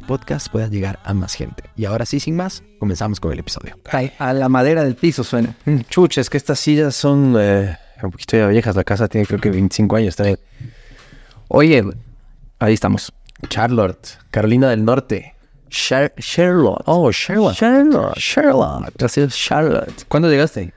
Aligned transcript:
podcast 0.00 0.48
pueda 0.52 0.68
llegar 0.68 1.00
a 1.04 1.12
más 1.12 1.34
gente. 1.34 1.64
Y 1.76 1.84
ahora 1.86 2.06
sí, 2.06 2.20
sin 2.20 2.36
más, 2.36 2.62
comenzamos 2.78 3.18
con 3.18 3.32
el 3.32 3.40
episodio. 3.40 3.76
Ay, 3.90 4.12
a 4.20 4.32
la 4.32 4.48
madera 4.48 4.84
del 4.84 4.94
piso 4.94 5.24
suena. 5.24 5.56
Chucha, 5.88 6.20
es 6.20 6.30
que 6.30 6.36
estas 6.36 6.60
sillas 6.60 6.94
son 6.94 7.34
eh, 7.36 7.76
un 8.02 8.12
poquito 8.12 8.36
ya 8.36 8.46
viejas. 8.46 8.76
La 8.76 8.84
casa 8.84 9.08
tiene 9.08 9.26
creo 9.26 9.40
que 9.40 9.50
25 9.50 9.96
años 9.96 10.14
también. 10.14 10.38
Oye, 11.48 11.84
ahí 12.58 12.74
estamos. 12.74 13.12
Charlotte, 13.48 14.18
Carolina 14.30 14.68
del 14.70 14.84
Norte. 14.84 15.34
Char- 15.70 16.12
Charlotte. 16.18 16.82
Oh, 16.86 17.10
Charlotte. 17.12 17.56
Charlotte. 17.56 18.14
Charlotte. 18.18 18.92
Gracias, 18.98 19.34
Charlotte. 19.36 20.04
¿Cuándo 20.08 20.28
llegaste? 20.30 20.72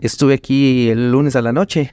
Estuve 0.00 0.34
aquí 0.34 0.88
el 0.90 1.10
lunes 1.10 1.36
a 1.36 1.42
la 1.42 1.52
noche. 1.52 1.92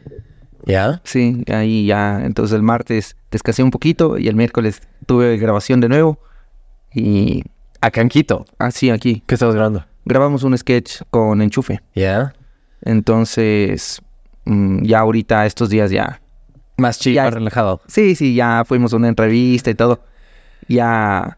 ¿Ya? 0.66 1.02
Sí, 1.04 1.44
ahí 1.52 1.86
ya. 1.88 2.22
Entonces 2.24 2.56
el 2.56 2.62
martes 2.64 3.16
descansé 3.32 3.64
un 3.64 3.72
poquito 3.72 4.18
y 4.18 4.28
el 4.28 4.36
miércoles 4.36 4.82
tuve 5.06 5.38
grabación 5.38 5.80
de 5.82 5.90
nuevo. 5.90 6.20
Y 6.94 7.44
Acá 7.82 8.00
en 8.00 8.08
Quito. 8.08 8.46
así 8.60 8.90
aquí. 8.90 9.24
¿Qué 9.28 9.36
estabas 9.36 9.56
grabando? 9.56 9.86
Grabamos 10.06 10.44
un 10.44 10.58
sketch 10.58 11.02
con 11.10 11.42
enchufe. 11.42 11.82
¿Ya? 11.94 12.34
Entonces, 12.82 14.02
mm, 14.46 14.84
ya 14.84 15.00
ahorita 15.00 15.46
estos 15.46 15.70
días 15.70 15.92
ya. 15.92 16.22
Más 16.78 16.98
chill, 17.00 17.18
más 17.18 17.34
relajado. 17.34 17.82
Sí, 17.88 18.16
sí, 18.16 18.36
ya 18.36 18.64
fuimos 18.66 18.94
a 18.94 18.96
una 18.98 19.10
entrevista 19.10 19.70
y 19.70 19.76
todo. 19.76 20.00
Ya 20.70 21.38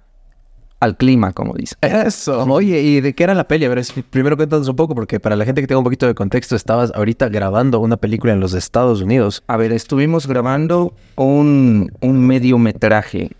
al 0.79 0.97
clima, 0.97 1.31
como 1.33 1.55
dice. 1.55 1.75
Eso. 1.81 2.43
Oye, 2.43 2.79
¿y 2.81 3.01
de 3.01 3.13
qué 3.15 3.23
era 3.23 3.33
la 3.33 3.47
peli? 3.47 3.65
A 3.65 3.69
ver, 3.69 3.83
primero 4.11 4.37
cuéntanos 4.37 4.67
un 4.67 4.75
poco, 4.75 4.93
porque 4.93 5.19
para 5.19 5.35
la 5.35 5.45
gente 5.45 5.61
que 5.61 5.67
tenga 5.67 5.79
un 5.79 5.83
poquito 5.83 6.05
de 6.05 6.13
contexto, 6.13 6.55
estabas 6.55 6.91
ahorita 6.93 7.29
grabando 7.29 7.79
una 7.79 7.97
película 7.97 8.33
en 8.33 8.39
los 8.39 8.53
Estados 8.53 9.01
Unidos. 9.01 9.43
A 9.47 9.57
ver, 9.57 9.71
estuvimos 9.71 10.27
grabando 10.27 10.93
un, 11.15 11.91
un 12.01 12.27
mediometraje 12.27 13.31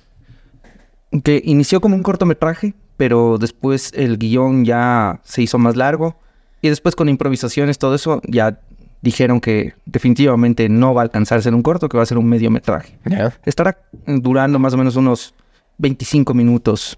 que 1.24 1.42
inició 1.46 1.82
como 1.82 1.96
un 1.96 2.04
cortometraje, 2.04 2.74
pero 2.98 3.38
después 3.38 3.92
el 3.96 4.18
guion 4.18 4.66
ya 4.66 5.20
se 5.24 5.42
hizo 5.42 5.58
más 5.58 5.76
largo 5.76 6.18
y 6.62 6.70
después 6.70 6.96
con 6.96 7.10
improvisaciones, 7.10 7.78
todo 7.78 7.96
eso, 7.96 8.22
ya 8.28 8.60
dijeron 9.02 9.40
que 9.40 9.76
definitivamente 9.86 10.68
no 10.68 10.94
va 10.94 11.02
a 11.02 11.04
alcanzarse 11.04 11.48
en 11.50 11.56
un 11.56 11.62
corto, 11.62 11.88
que 11.88 11.98
va 11.98 12.04
a 12.04 12.08
ser 12.08 12.18
un 12.18 12.28
mediometraje. 12.28 12.98
Estará 13.46 13.78
durando 14.08 14.58
más 14.58 14.74
o 14.74 14.78
menos 14.78 14.96
unos 14.96 15.36
25 15.78 16.34
minutos, 16.34 16.98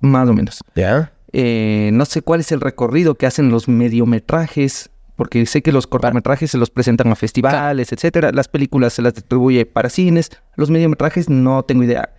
más 0.00 0.28
o 0.28 0.32
menos. 0.32 0.60
Eh, 1.32 1.90
no 1.92 2.06
sé 2.06 2.22
cuál 2.22 2.40
es 2.40 2.50
el 2.52 2.60
recorrido 2.60 3.16
que 3.16 3.26
hacen 3.26 3.50
los 3.50 3.68
mediometrajes, 3.68 4.90
porque 5.14 5.44
sé 5.44 5.60
que 5.60 5.72
los 5.72 5.86
cortometrajes 5.86 6.50
se 6.50 6.56
los 6.56 6.70
presentan 6.70 7.08
a 7.08 7.16
festivales, 7.16 7.92
etcétera. 7.92 8.32
Las 8.32 8.48
películas 8.48 8.94
se 8.94 9.02
las 9.02 9.12
distribuye 9.14 9.66
para 9.66 9.90
cines. 9.90 10.30
Los 10.56 10.70
mediometrajes 10.70 11.28
no 11.28 11.62
tengo 11.64 11.82
idea 11.82 12.14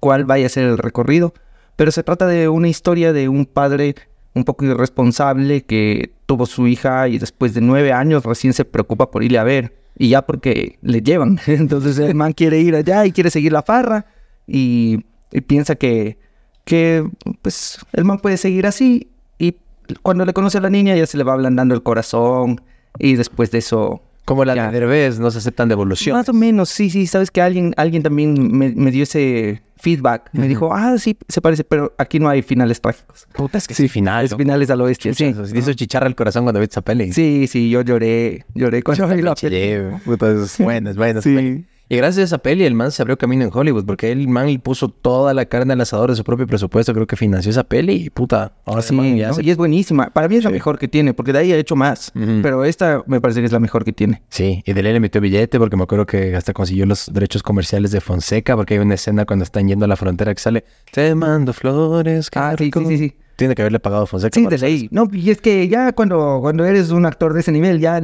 cuál 0.00 0.24
vaya 0.24 0.46
a 0.46 0.48
ser 0.48 0.64
el 0.64 0.78
recorrido, 0.78 1.34
pero 1.76 1.92
se 1.92 2.02
trata 2.02 2.26
de 2.26 2.48
una 2.48 2.68
historia 2.68 3.12
de 3.12 3.28
un 3.28 3.46
padre 3.46 3.94
un 4.34 4.44
poco 4.44 4.64
irresponsable 4.64 5.62
que 5.62 6.12
tuvo 6.26 6.46
su 6.46 6.66
hija 6.66 7.08
y 7.08 7.18
después 7.18 7.54
de 7.54 7.60
nueve 7.60 7.92
años 7.92 8.24
recién 8.24 8.52
se 8.52 8.64
preocupa 8.64 9.10
por 9.10 9.22
irle 9.22 9.38
a 9.38 9.44
ver. 9.44 9.76
Y 9.98 10.08
ya 10.08 10.22
porque 10.22 10.78
le 10.82 11.02
llevan. 11.02 11.38
Entonces 11.46 11.98
el 11.98 12.14
man 12.14 12.32
quiere 12.32 12.58
ir 12.60 12.74
allá 12.74 13.04
y 13.06 13.12
quiere 13.12 13.30
seguir 13.30 13.52
la 13.52 13.62
farra 13.62 14.06
y, 14.46 15.04
piensa 15.46 15.76
que, 15.76 16.18
que 16.64 17.08
pues 17.42 17.78
el 17.92 18.04
man 18.04 18.18
puede 18.18 18.36
seguir 18.36 18.66
así 18.66 19.12
y 19.38 19.56
cuando 20.02 20.24
le 20.24 20.32
conoce 20.32 20.58
a 20.58 20.60
la 20.60 20.70
niña 20.70 20.96
ya 20.96 21.06
se 21.06 21.16
le 21.16 21.24
va 21.24 21.34
ablandando 21.34 21.74
el 21.74 21.82
corazón 21.82 22.60
y 22.98 23.14
después 23.14 23.50
de 23.50 23.58
eso... 23.58 24.02
Como 24.24 24.44
la 24.44 24.54
Ya. 24.54 24.70
de 24.70 24.78
Derbez, 24.80 25.18
no 25.18 25.30
se 25.30 25.38
aceptan 25.38 25.68
devoluciones. 25.68 26.20
Más 26.20 26.28
o 26.28 26.32
menos, 26.32 26.68
sí, 26.68 26.88
sí, 26.90 27.06
sabes 27.06 27.30
que 27.30 27.40
alguien, 27.42 27.72
alguien 27.76 28.02
también 28.02 28.34
me, 28.56 28.70
me 28.70 28.90
dio 28.90 29.02
ese 29.02 29.62
feedback, 29.76 30.28
me 30.32 30.46
dijo, 30.46 30.74
ah, 30.74 30.96
sí, 30.98 31.16
se 31.26 31.40
parece, 31.40 31.64
pero 31.64 31.94
aquí 31.96 32.20
no 32.20 32.28
hay 32.28 32.42
finales 32.42 32.80
trágicos. 32.82 33.26
Puta, 33.32 33.56
es 33.58 33.66
que 33.66 33.72
sí, 33.74 33.88
final. 33.88 34.26
Es 34.26 34.36
finales 34.36 34.68
al 34.70 34.80
oeste, 34.82 35.14
sí. 35.14 35.34
Se 35.34 35.58
hizo 35.58 35.72
chicharra 35.72 36.06
el 36.06 36.14
corazón 36.14 36.44
cuando 36.44 36.60
viste 36.60 36.74
esa 36.74 36.82
peli. 36.82 37.12
Sí, 37.12 37.46
sí, 37.48 37.70
yo 37.70 37.80
lloré, 37.80 38.44
lloré 38.54 38.82
cuando 38.82 39.08
vi 39.08 39.22
la 39.22 39.34
peli. 39.34 39.56
Chile, 39.56 39.90
puta, 40.04 40.30
es 40.30 40.58
buena, 40.58 40.90
es 40.90 40.96
buena. 40.96 41.18
es 41.20 41.24
Sí. 41.24 41.32
buena. 41.32 41.60
Y 41.92 41.96
gracias 41.96 42.18
a 42.18 42.24
esa 42.36 42.38
peli, 42.38 42.62
el 42.64 42.74
man 42.74 42.92
se 42.92 43.02
abrió 43.02 43.18
camino 43.18 43.42
en 43.42 43.50
Hollywood, 43.52 43.84
porque 43.84 44.12
el 44.12 44.28
man 44.28 44.46
le 44.46 44.56
puso 44.60 44.90
toda 44.90 45.34
la 45.34 45.46
carne 45.46 45.72
al 45.72 45.80
asador 45.80 46.08
de 46.10 46.14
su 46.14 46.22
propio 46.22 46.46
presupuesto, 46.46 46.94
creo 46.94 47.04
que 47.08 47.16
financió 47.16 47.50
esa 47.50 47.64
peli 47.64 47.94
y 48.04 48.10
puta, 48.10 48.52
ahora 48.64 48.80
Sí, 48.80 48.94
man 48.94 49.16
ya 49.16 49.28
¿no? 49.28 49.34
se- 49.34 49.42
y 49.42 49.50
es 49.50 49.56
buenísima. 49.56 50.08
Para 50.10 50.28
mí 50.28 50.36
es 50.36 50.44
la 50.44 50.50
Sí. 50.50 50.54
mejor 50.54 50.78
que 50.78 50.86
tiene, 50.86 51.14
porque 51.14 51.32
de 51.32 51.40
ahí 51.40 51.52
ha 51.52 51.56
hecho 51.56 51.74
más. 51.74 52.12
Pero 52.42 52.64
esta 52.64 53.02
me 53.08 53.20
parece 53.20 53.40
que 53.40 53.46
es 53.46 53.52
la 53.52 53.58
mejor 53.58 53.84
que 53.84 53.92
tiene. 53.92 54.22
Sí, 54.28 54.62
y 54.64 54.72
de 54.72 54.82
ley 54.84 54.92
le 54.92 55.00
metió 55.00 55.20
billete 55.20 55.58
porque 55.58 55.76
me 55.76 55.82
acuerdo 55.82 56.06
que 56.06 56.36
hasta 56.36 56.52
consiguió 56.52 56.86
los 56.86 57.12
derechos 57.12 57.42
comerciales 57.42 57.90
de 57.90 58.00
Fonseca, 58.00 58.54
porque 58.54 58.74
hay 58.74 58.80
una 58.80 58.94
escena 58.94 59.24
cuando 59.26 59.42
están 59.44 59.66
yendo 59.66 59.84
a 59.84 59.88
la 59.88 59.96
frontera 59.96 60.32
que 60.32 60.40
sale, 60.40 60.64
te 60.92 61.12
mando 61.16 61.52
flores, 61.52 62.30
Ah, 62.36 62.54
sí, 62.56 62.64
rico". 62.66 62.80
sí, 62.82 62.86
sí, 62.86 62.98
sí. 62.98 63.14
Tiene 63.34 63.56
que 63.56 63.62
haberle 63.62 63.80
pagado 63.80 64.04
a 64.04 64.06
Fonseca. 64.06 64.32
Sí, 64.38 64.44
para 64.44 64.56
de 64.56 64.62
ley. 64.62 64.88
No, 64.92 65.08
y 65.12 65.30
es 65.30 65.40
que 65.40 65.66
ya 65.66 65.90
cuando, 65.92 66.38
cuando 66.40 66.64
eres 66.66 66.90
un 66.90 67.04
actor 67.04 67.32
de 67.34 67.40
ese 67.40 67.50
nivel, 67.50 67.80
ya 67.80 68.00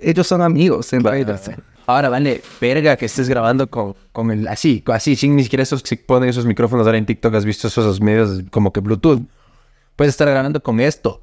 ellos 0.00 0.24
son 0.26 0.40
amigos, 0.40 0.92
en 0.92 1.02
realidad. 1.02 1.40
Ahora 1.86 2.08
vale, 2.08 2.42
verga 2.60 2.96
que 2.96 3.06
estés 3.06 3.28
grabando 3.28 3.68
con, 3.68 3.94
con 4.12 4.30
el 4.30 4.48
así, 4.48 4.82
así, 4.86 5.16
sin 5.16 5.36
ni 5.36 5.42
siquiera 5.44 5.62
esos 5.62 5.82
que 5.82 5.96
ponen 5.96 6.28
esos 6.28 6.46
micrófonos 6.46 6.86
ahora 6.86 6.98
en 6.98 7.06
TikTok, 7.06 7.34
has 7.34 7.44
visto 7.44 7.68
esos, 7.68 8.00
medios 8.00 8.42
como 8.50 8.72
que 8.72 8.80
Bluetooth. 8.80 9.22
Puedes 9.96 10.14
estar 10.14 10.28
grabando 10.28 10.62
con 10.62 10.80
esto 10.80 11.22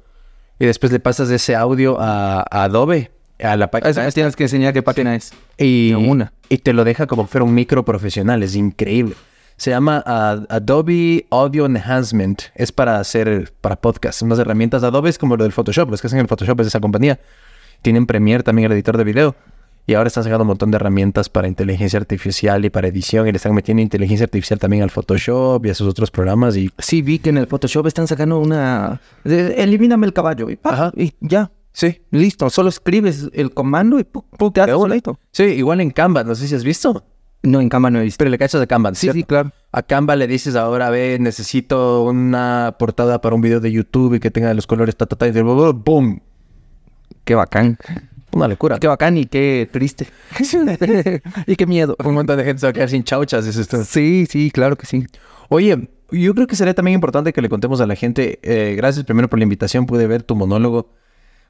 y 0.58 0.66
después 0.66 0.92
le 0.92 1.00
pasas 1.00 1.30
ese 1.30 1.56
audio 1.56 2.00
a, 2.00 2.40
a 2.40 2.64
Adobe, 2.64 3.10
a 3.42 3.56
la 3.56 3.70
página 3.70 4.10
tienes 4.10 4.36
que 4.36 4.44
enseñar 4.44 4.72
qué 4.72 4.82
página 4.82 5.14
es. 5.14 5.32
y, 5.58 5.90
de 5.90 5.96
una. 5.96 6.32
y 6.48 6.58
te 6.58 6.72
lo 6.72 6.84
deja 6.84 7.06
como 7.06 7.26
fuera 7.26 7.44
un 7.44 7.54
micro 7.54 7.84
profesional, 7.84 8.42
es 8.42 8.54
increíble. 8.54 9.14
Se 9.56 9.70
llama 9.70 10.02
Adobe 10.06 11.26
Audio 11.30 11.66
Enhancement, 11.66 12.42
es 12.54 12.72
para 12.72 12.98
hacer, 12.98 13.52
para 13.60 13.76
podcast, 13.76 14.22
unas 14.22 14.38
herramientas. 14.38 14.82
Adobe 14.82 15.10
es 15.10 15.18
como 15.18 15.36
lo 15.36 15.44
del 15.44 15.52
Photoshop, 15.52 15.90
los 15.90 16.00
que 16.00 16.06
hacen 16.08 16.18
el 16.18 16.26
Photoshop 16.26 16.60
es 16.60 16.68
esa 16.68 16.80
compañía. 16.80 17.20
Tienen 17.82 18.06
Premiere 18.06 18.42
también 18.42 18.66
el 18.66 18.72
editor 18.72 18.96
de 18.96 19.04
video. 19.04 19.36
Y 19.86 19.94
ahora 19.94 20.06
están 20.08 20.22
sacando 20.22 20.42
un 20.42 20.48
montón 20.48 20.70
de 20.70 20.76
herramientas 20.76 21.28
para 21.28 21.48
inteligencia 21.48 21.98
artificial 21.98 22.64
y 22.64 22.70
para 22.70 22.86
edición. 22.88 23.26
Y 23.26 23.32
le 23.32 23.36
están 23.36 23.52
metiendo 23.54 23.82
inteligencia 23.82 24.24
artificial 24.24 24.58
también 24.60 24.82
al 24.84 24.90
Photoshop 24.90 25.64
y 25.66 25.70
a 25.70 25.74
sus 25.74 25.88
otros 25.88 26.10
programas. 26.10 26.56
Y 26.56 26.70
Sí, 26.78 27.02
vi 27.02 27.18
que 27.18 27.30
en 27.30 27.38
el 27.38 27.46
Photoshop 27.48 27.86
están 27.88 28.06
sacando 28.06 28.38
una... 28.38 29.00
elimíname 29.24 30.06
el 30.06 30.12
caballo 30.12 30.48
y, 30.50 30.56
¡pa! 30.56 30.70
Ajá. 30.70 30.92
y 30.96 31.12
ya. 31.20 31.50
sí, 31.72 32.00
Listo, 32.12 32.48
solo 32.48 32.68
escribes 32.68 33.28
el 33.32 33.52
comando 33.52 33.98
y 33.98 34.04
¡pum! 34.04 34.22
¡pum! 34.38 34.52
te 34.52 34.60
hace 34.60 34.70
de 34.70 34.76
una. 34.76 34.88
solito. 34.90 35.18
sí, 35.32 35.44
igual 35.44 35.80
en 35.80 35.90
Canva, 35.90 36.22
no 36.22 36.34
sé 36.36 36.46
si 36.46 36.54
has 36.54 36.62
visto. 36.64 37.04
No, 37.42 37.60
en 37.60 37.68
Canva 37.68 37.90
no 37.90 37.98
he 37.98 38.04
visto. 38.04 38.18
Pero 38.18 38.30
le 38.30 38.38
cachas 38.38 38.60
de 38.60 38.68
Canva, 38.68 38.94
Sí, 38.94 39.00
¿cierto? 39.00 39.16
sí, 39.16 39.24
claro. 39.24 39.50
A 39.72 39.82
Canva 39.82 40.14
le 40.14 40.28
dices 40.28 40.54
ahora, 40.54 40.90
ve, 40.90 41.18
necesito 41.18 42.04
una 42.04 42.76
portada 42.78 43.20
para 43.20 43.34
un 43.34 43.40
video 43.40 43.58
de 43.58 43.72
YouTube 43.72 44.14
y 44.14 44.20
que 44.20 44.30
tenga 44.30 44.54
los 44.54 44.68
colores 44.68 44.94
ta, 44.96 45.06
ta, 45.06 45.16
ta, 45.16 45.26
y 45.26 45.32
¡boom! 45.32 46.20
Qué 47.24 47.34
bacán. 47.34 47.78
Una 48.32 48.48
locura. 48.48 48.78
Qué 48.78 48.86
bacán 48.86 49.16
y 49.18 49.26
qué 49.26 49.68
triste. 49.70 50.06
y 51.46 51.56
qué 51.56 51.66
miedo. 51.66 51.96
Un 52.04 52.14
montón 52.14 52.38
de 52.38 52.44
gente 52.44 52.60
se 52.60 52.66
va 52.66 52.70
a 52.70 52.72
quedar 52.72 52.88
sin 52.88 53.04
chauchas, 53.04 53.44
dices 53.44 53.68
tú. 53.68 53.84
Sí, 53.84 54.26
sí, 54.28 54.50
claro 54.50 54.76
que 54.76 54.86
sí. 54.86 55.06
Oye, 55.48 55.88
yo 56.10 56.34
creo 56.34 56.46
que 56.46 56.56
sería 56.56 56.74
también 56.74 56.94
importante 56.94 57.32
que 57.32 57.42
le 57.42 57.48
contemos 57.48 57.80
a 57.80 57.86
la 57.86 57.94
gente. 57.94 58.38
eh, 58.42 58.74
gracias 58.76 59.04
primero 59.04 59.28
por 59.28 59.38
la 59.38 59.42
invitación, 59.44 59.86
pude 59.86 60.06
ver 60.06 60.22
tu 60.22 60.34
monólogo. 60.34 60.90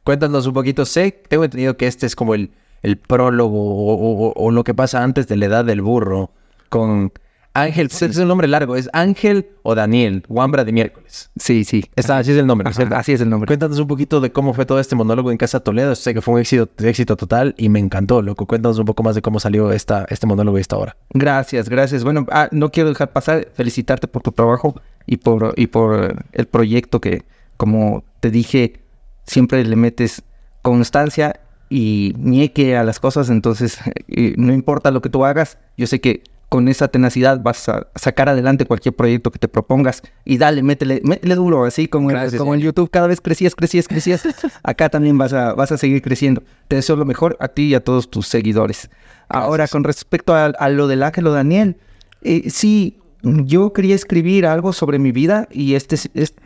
Cuéntanos 0.05 0.47
un 0.47 0.55
poquito. 0.55 0.85
Sé, 0.85 1.13
tengo 1.29 1.45
entendido 1.45 1.77
que 1.77 1.87
este 1.87 2.07
es 2.07 2.17
como 2.17 2.35
el, 2.35 2.51
el 2.83 2.99
prólogo 2.99 3.59
o, 3.61 4.29
o- 4.29 4.33
o 4.35 4.51
lo 4.51 4.65
que 4.65 4.75
pasa 4.75 5.03
antes 5.05 5.29
de 5.29 5.37
la 5.37 5.47
edad 5.47 5.65
del 5.65 5.83
burro 5.83 6.33
con 6.69 7.13
Ángel. 7.55 7.89
Es 7.93 8.17
un 8.19 8.29
nombre 8.29 8.49
largo, 8.49 8.77
es 8.77 8.89
Ángel 8.93 9.47
o 9.63 9.75
Daniel, 9.75 10.25
Wambra 10.29 10.65
de 10.65 10.73
miércoles. 10.73 11.31
Sí, 11.37 11.65
sí. 11.65 11.85
Está, 11.97 12.19
así 12.19 12.33
es 12.33 12.39
el 12.39 12.47
nombre, 12.47 12.69
así 12.69 13.13
es 13.13 13.21
el 13.21 13.29
nombre. 13.29 13.47
Cuéntanos 13.47 13.79
un 13.79 13.87
poquito 13.87 14.21
de 14.21 14.33
cómo 14.33 14.55
fue 14.55 14.67
todo 14.67 14.81
este 14.81 14.97
monólogo 14.97 15.31
en 15.31 15.37
Casa 15.37 15.61
Toledo. 15.61 15.95
Sé 15.95 16.15
que 16.15 16.23
fue 16.23 16.35
un 16.35 16.41
éxito, 16.41 16.69
éxito 16.85 17.17
total 17.17 17.55
y 17.59 17.69
me 17.69 17.79
encantó, 17.79 18.23
loco. 18.23 18.47
Cuéntanos 18.47 18.79
un 18.79 18.87
poco 18.87 19.03
más 19.03 19.15
de 19.15 19.23
cómo 19.23 19.41
salió 19.41 19.71
esta, 19.73 20.07
este 20.09 20.27
monólogo 20.27 20.59
y 20.59 20.61
esta 20.61 20.77
hora. 20.77 20.97
Gracias, 21.11 21.69
gracias. 21.69 22.05
Bueno, 22.05 22.27
ah, 22.31 22.49
no 22.53 22.71
quiero 22.71 22.89
dejar 22.89 23.13
pasar, 23.13 23.49
felicitarte 23.55 24.09
por 24.09 24.23
tu 24.23 24.33
trabajo 24.33 24.81
y 25.07 25.19
por, 25.19 25.53
y 25.57 25.67
por 25.67 26.25
el 26.33 26.47
proyecto 26.47 27.01
que, 27.01 27.25
como 27.57 28.05
te 28.21 28.31
dije, 28.31 28.81
siempre 29.25 29.65
le 29.65 29.77
metes 29.77 30.23
constancia 30.63 31.41
y 31.69 32.15
nieque 32.17 32.77
a 32.77 32.85
las 32.85 32.99
cosas. 32.99 33.29
Entonces, 33.29 33.79
no 34.37 34.53
importa 34.53 34.91
lo 34.91 35.03
que 35.03 35.11
tú 35.11 35.25
hagas, 35.25 35.59
yo 35.77 35.87
sé 35.87 36.01
que 36.01 36.23
con 36.53 36.69
esa 36.69 36.89
tenacidad 36.89 37.43
vas 37.43 37.67
a 37.71 37.87
sacar 37.95 38.29
adelante 38.29 38.67
cualquier 38.67 38.95
proyecto 38.95 39.31
que 39.31 39.39
te 39.39 39.49
propongas 39.49 40.03
y 40.23 40.37
dale, 40.37 40.63
métele, 40.63 41.01
métele 41.03 41.35
duro, 41.35 41.65
así 41.65 41.89
como, 41.89 42.11
en, 42.11 42.37
como 42.37 42.55
en 42.55 42.61
YouTube, 42.61 42.91
cada 42.91 43.07
vez 43.07 43.23
crecías, 43.23 43.55
crecías, 43.55 43.89
crecías, 43.89 44.23
acá 44.63 44.91
también 44.91 45.17
vas 45.17 45.33
a, 45.33 45.55
vas 45.55 45.73
a 45.73 45.79
seguir 45.79 46.03
creciendo. 46.03 46.43
Te 46.69 46.77
deseo 46.77 46.97
lo 46.97 47.07
mejor 47.07 47.39
a 47.41 47.49
ti 47.49 47.69
y 47.69 47.75
a 47.75 47.83
todos 47.83 48.11
tus 48.11 48.29
seguidores. 48.29 48.91
Ahora, 49.31 49.67
con 49.67 49.83
respecto 49.83 50.35
a, 50.35 50.69
lo 50.69 50.89
del 50.89 51.05
Ángelo 51.05 51.33
Daniel, 51.33 51.79
eh, 52.21 52.51
sí, 52.51 52.99
yo 53.23 53.73
quería 53.73 53.95
escribir 53.95 54.45
algo 54.45 54.75
sobre 54.75 54.99
mi 54.99 55.11
vida 55.11 55.49
y 55.51 55.75
este, 55.75 55.97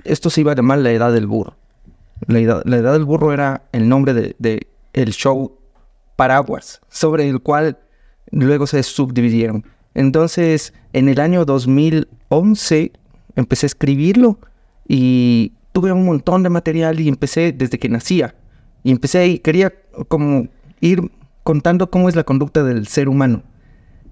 esto 0.05 0.31
se 0.31 0.41
iba 0.41 0.53
a 0.53 0.55
llamar 0.55 0.79
La 0.79 0.93
Edad 0.93 1.13
del 1.13 1.27
Burro. 1.27 1.57
La 2.29 2.39
Edad, 2.39 2.63
la 2.65 2.77
edad 2.77 2.93
del 2.93 3.05
Burro 3.05 3.33
era 3.33 3.63
el 3.73 3.89
nombre 3.89 4.15
de, 4.15 4.37
de 4.39 4.69
el 4.93 5.11
show 5.11 5.59
Paraguas, 6.15 6.81
sobre 6.91 7.29
el 7.29 7.41
cual 7.41 7.77
luego 8.31 8.69
se 8.69 8.85
subdividieron. 8.85 9.65
Entonces, 9.97 10.75
en 10.93 11.09
el 11.09 11.19
año 11.21 11.47
2011 11.47 12.93
empecé 13.35 13.65
a 13.65 13.69
escribirlo 13.69 14.39
y 14.87 15.55
tuve 15.73 15.91
un 15.91 16.05
montón 16.05 16.43
de 16.43 16.51
material 16.51 17.01
y 17.01 17.09
empecé 17.09 17.53
desde 17.53 17.79
que 17.79 17.89
nacía. 17.89 18.35
Y 18.85 18.91
empecé 18.91 19.27
y 19.27 19.39
quería 19.39 19.73
como 20.09 20.49
ir 20.83 21.11
contando 21.45 21.91
cómo 21.91 22.11
es 22.11 22.15
la 22.15 22.25
conducta 22.25 22.63
del 22.63 22.87
ser 22.89 23.09
humano. 23.09 23.43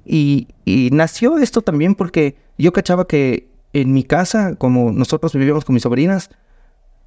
Y, 0.07 0.49
nació 0.91 1.37
esto 1.37 1.61
también 1.61 1.95
porque 1.95 2.37
yo 2.57 2.73
cachaba 2.73 3.07
que 3.07 3.51
en 3.75 3.93
mi 3.93 4.05
casa, 4.05 4.55
como 4.55 4.91
nosotros 4.91 5.35
vivíamos 5.35 5.67
con 5.67 5.75
mis 5.75 5.83
sobrinas, 5.83 6.31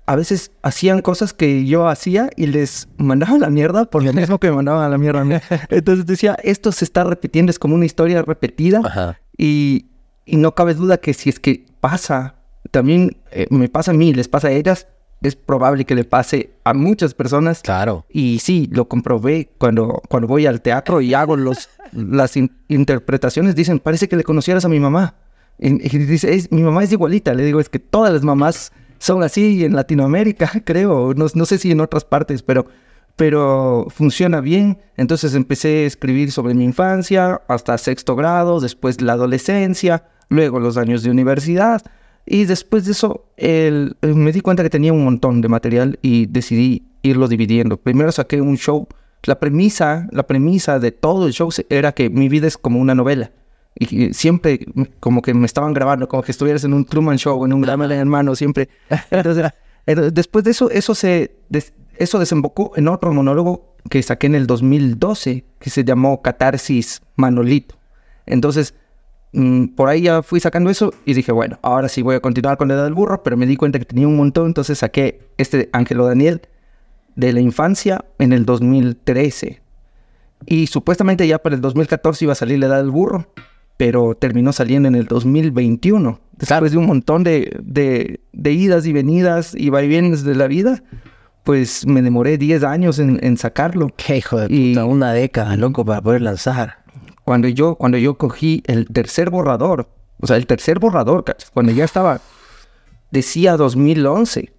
a 0.07 0.15
veces 0.15 0.51
hacían 0.63 1.01
cosas 1.01 1.33
que 1.33 1.65
yo 1.65 1.89
hacía 1.89 2.29
y 2.37 2.47
les 2.47 2.87
mandaba 2.97 3.35
a 3.35 3.39
la 3.39 3.49
mierda 3.49 3.85
por 3.85 4.03
lo 4.03 4.13
mismo 4.13 4.39
que 4.39 4.49
me 4.49 4.55
mandaban 4.55 4.83
a 4.83 4.89
la 4.89 4.97
mierda. 4.97 5.21
Entonces 5.69 6.05
decía, 6.05 6.37
esto 6.43 6.71
se 6.71 6.85
está 6.85 7.03
repitiendo, 7.03 7.49
es 7.49 7.59
como 7.59 7.75
una 7.75 7.85
historia 7.85 8.21
repetida 8.21 9.17
Y, 9.37 9.85
no 10.25 10.55
cabe 10.55 10.73
duda 10.73 10.97
que 10.97 11.13
si 11.13 11.29
es 11.29 11.39
que 11.39 11.65
pasa, 11.81 12.35
también 12.71 13.17
eh, 13.31 13.47
me 13.49 13.69
pasa 13.69 13.91
a 13.91 13.93
mí, 13.93 14.13
les 14.13 14.29
pasa 14.29 14.47
a 14.47 14.51
ellas, 14.51 14.87
es 15.21 15.35
probable 15.35 15.83
que 15.85 15.95
le 15.95 16.05
pase 16.05 16.51
a 16.63 16.73
muchas 16.73 17.13
personas. 17.13 17.61
Claro. 17.61 18.05
Y 18.09 18.39
sí, 18.39 18.69
lo 18.71 18.87
comprobé 18.87 19.49
cuando, 19.57 20.01
cuando 20.09 20.27
voy 20.27 20.45
al 20.45 20.61
teatro 20.61 21.01
y 21.01 21.13
hago 21.13 21.35
los, 21.35 21.69
las 21.91 22.35
interpretaciones, 22.69 23.55
dicen, 23.55 23.79
parece 23.79 24.07
que 24.07 24.15
le 24.15 24.23
conocieras 24.23 24.63
a 24.63 24.69
mi 24.69 24.79
mamá. 24.79 25.15
Y, 25.59 25.69
dice, 25.97 26.47
mi 26.51 26.61
mamá 26.61 26.83
es 26.83 26.93
igualita. 26.93 27.33
Le 27.33 27.43
digo, 27.43 27.59
es 27.59 27.67
que 27.67 27.79
todas 27.79 28.13
las 28.13 28.23
mamás 28.23 28.71
son 28.99 29.23
así 29.23 29.63
en 29.63 29.75
Latinoamérica, 29.75 30.51
creo. 30.65 31.13
No, 31.13 31.45
sé 31.45 31.57
si 31.57 31.71
en 31.71 31.81
otras 31.81 32.05
partes, 32.05 32.43
pero, 32.43 32.65
pero 33.15 33.87
funciona 33.89 34.41
bien. 34.41 34.79
Entonces 34.95 35.33
empecé 35.35 35.83
a 35.83 35.87
escribir 35.87 36.31
sobre 36.31 36.53
mi 36.53 36.63
infancia 36.63 37.41
hasta 37.47 37.77
sexto 37.77 38.15
grado, 38.15 38.59
después 38.59 39.01
la 39.01 39.13
adolescencia, 39.13 40.05
luego 40.29 40.59
los 40.59 40.77
años 40.77 41.03
de 41.03 41.11
universidad. 41.11 41.81
Y 42.25 42.45
después 42.45 42.85
de 42.85 42.91
eso 42.91 43.25
el, 43.37 43.95
eh, 44.01 44.07
me 44.07 44.33
di 44.33 44.41
cuenta 44.41 44.61
que 44.61 44.69
tenía 44.69 44.91
un 44.91 45.03
montón 45.03 45.39
de 45.39 45.47
material 45.47 45.97
y 46.01 46.25
decidí 46.25 46.83
irlo 47.01 47.27
dividiendo. 47.27 47.77
Primero 47.77 48.11
saqué 48.11 48.41
un 48.41 48.57
show. 48.57 48.87
La 49.23 49.39
premisa, 49.39 50.07
la 50.11 50.27
premisa 50.27 50.79
de 50.79 50.91
todo 50.91 51.25
el 51.27 51.33
show 51.33 51.49
era 51.69 51.93
que 51.93 52.09
mi 52.09 52.29
vida 52.29 52.47
es 52.47 52.57
como 52.57 52.79
una 52.79 52.95
novela. 52.95 53.31
Y 53.79 54.13
siempre 54.13 54.65
como 54.99 55.21
que 55.21 55.33
me 55.33 55.45
estaban 55.45 55.73
grabando, 55.73 56.07
como 56.07 56.23
que 56.23 56.31
estuvieras 56.31 56.63
en 56.63 56.73
un 56.73 56.85
Truman 56.85 57.17
Show, 57.17 57.45
en 57.45 57.53
un 57.53 57.61
Grammy 57.61 57.93
hermano, 57.93 58.35
siempre. 58.35 58.69
Entonces, 59.11 59.51
después 60.13 60.43
de 60.43 60.51
eso, 60.51 60.69
eso 60.71 60.95
se 60.95 61.35
eso 61.97 62.19
desembocó 62.19 62.73
en 62.75 62.87
otro 62.87 63.13
monólogo 63.13 63.75
que 63.89 64.01
saqué 64.01 64.27
en 64.27 64.35
el 64.35 64.47
2012, 64.47 65.45
que 65.59 65.69
se 65.69 65.83
llamó 65.83 66.21
Catarsis 66.21 67.01
Manolito. 67.15 67.75
Entonces, 68.25 68.73
mm, 69.33 69.67
por 69.67 69.89
ahí 69.89 70.01
ya 70.01 70.21
fui 70.23 70.39
sacando 70.39 70.69
eso 70.69 70.93
y 71.05 71.13
dije, 71.13 71.31
bueno, 71.31 71.59
ahora 71.61 71.87
sí 71.87 72.01
voy 72.01 72.15
a 72.15 72.19
continuar 72.19 72.57
con 72.57 72.67
la 72.67 72.75
edad 72.75 72.83
del 72.83 72.93
burro, 72.93 73.23
pero 73.23 73.37
me 73.37 73.45
di 73.45 73.55
cuenta 73.55 73.79
que 73.79 73.85
tenía 73.85 74.07
un 74.07 74.17
montón, 74.17 74.47
entonces 74.47 74.79
saqué 74.79 75.29
este 75.37 75.69
Ángelo 75.71 76.05
Daniel 76.05 76.41
de 77.15 77.33
la 77.33 77.39
infancia 77.39 78.05
en 78.19 78.33
el 78.33 78.45
2013. 78.45 79.61
Y 80.45 80.67
supuestamente 80.67 81.27
ya 81.27 81.39
para 81.39 81.55
el 81.55 81.61
2014 81.61 82.25
iba 82.25 82.33
a 82.33 82.35
salir 82.35 82.59
la 82.59 82.67
edad 82.67 82.77
del 82.77 82.91
burro 82.91 83.27
pero 83.77 84.15
terminó 84.15 84.51
saliendo 84.51 84.89
en 84.89 84.95
el 84.95 85.05
2021, 85.05 86.19
después 86.37 86.71
de 86.71 86.77
un 86.77 86.87
montón 86.87 87.23
de, 87.23 87.59
de, 87.63 88.51
idas 88.51 88.85
y 88.87 88.93
venidas 88.93 89.53
y 89.55 89.69
vaivienes 89.69 90.23
de 90.23 90.35
la 90.35 90.47
vida, 90.47 90.83
pues 91.43 91.85
me 91.85 92.01
demoré 92.01 92.37
10 92.37 92.63
años 92.63 92.99
en, 92.99 93.37
sacarlo. 93.37 93.89
Qué 93.95 94.17
hijo 94.17 94.39
de 94.39 94.49
puta, 94.49 94.85
una 94.85 95.13
década, 95.13 95.55
loco, 95.55 95.85
para 95.85 96.01
poder 96.01 96.21
lanzar. 96.21 96.83
Cuando 97.23 97.47
yo, 97.47 97.75
cuando 97.75 97.97
yo 97.97 98.17
cogí 98.17 98.63
el 98.65 98.87
tercer 98.87 99.29
borrador, 99.29 99.89
o 100.19 100.27
sea, 100.27 100.37
el 100.37 100.47
tercer 100.47 100.79
borrador, 100.79 101.23
cuando 101.53 101.71
ya 101.71 101.85
estaba, 101.85 102.19
decía 103.11 103.57
2011, 103.57 104.53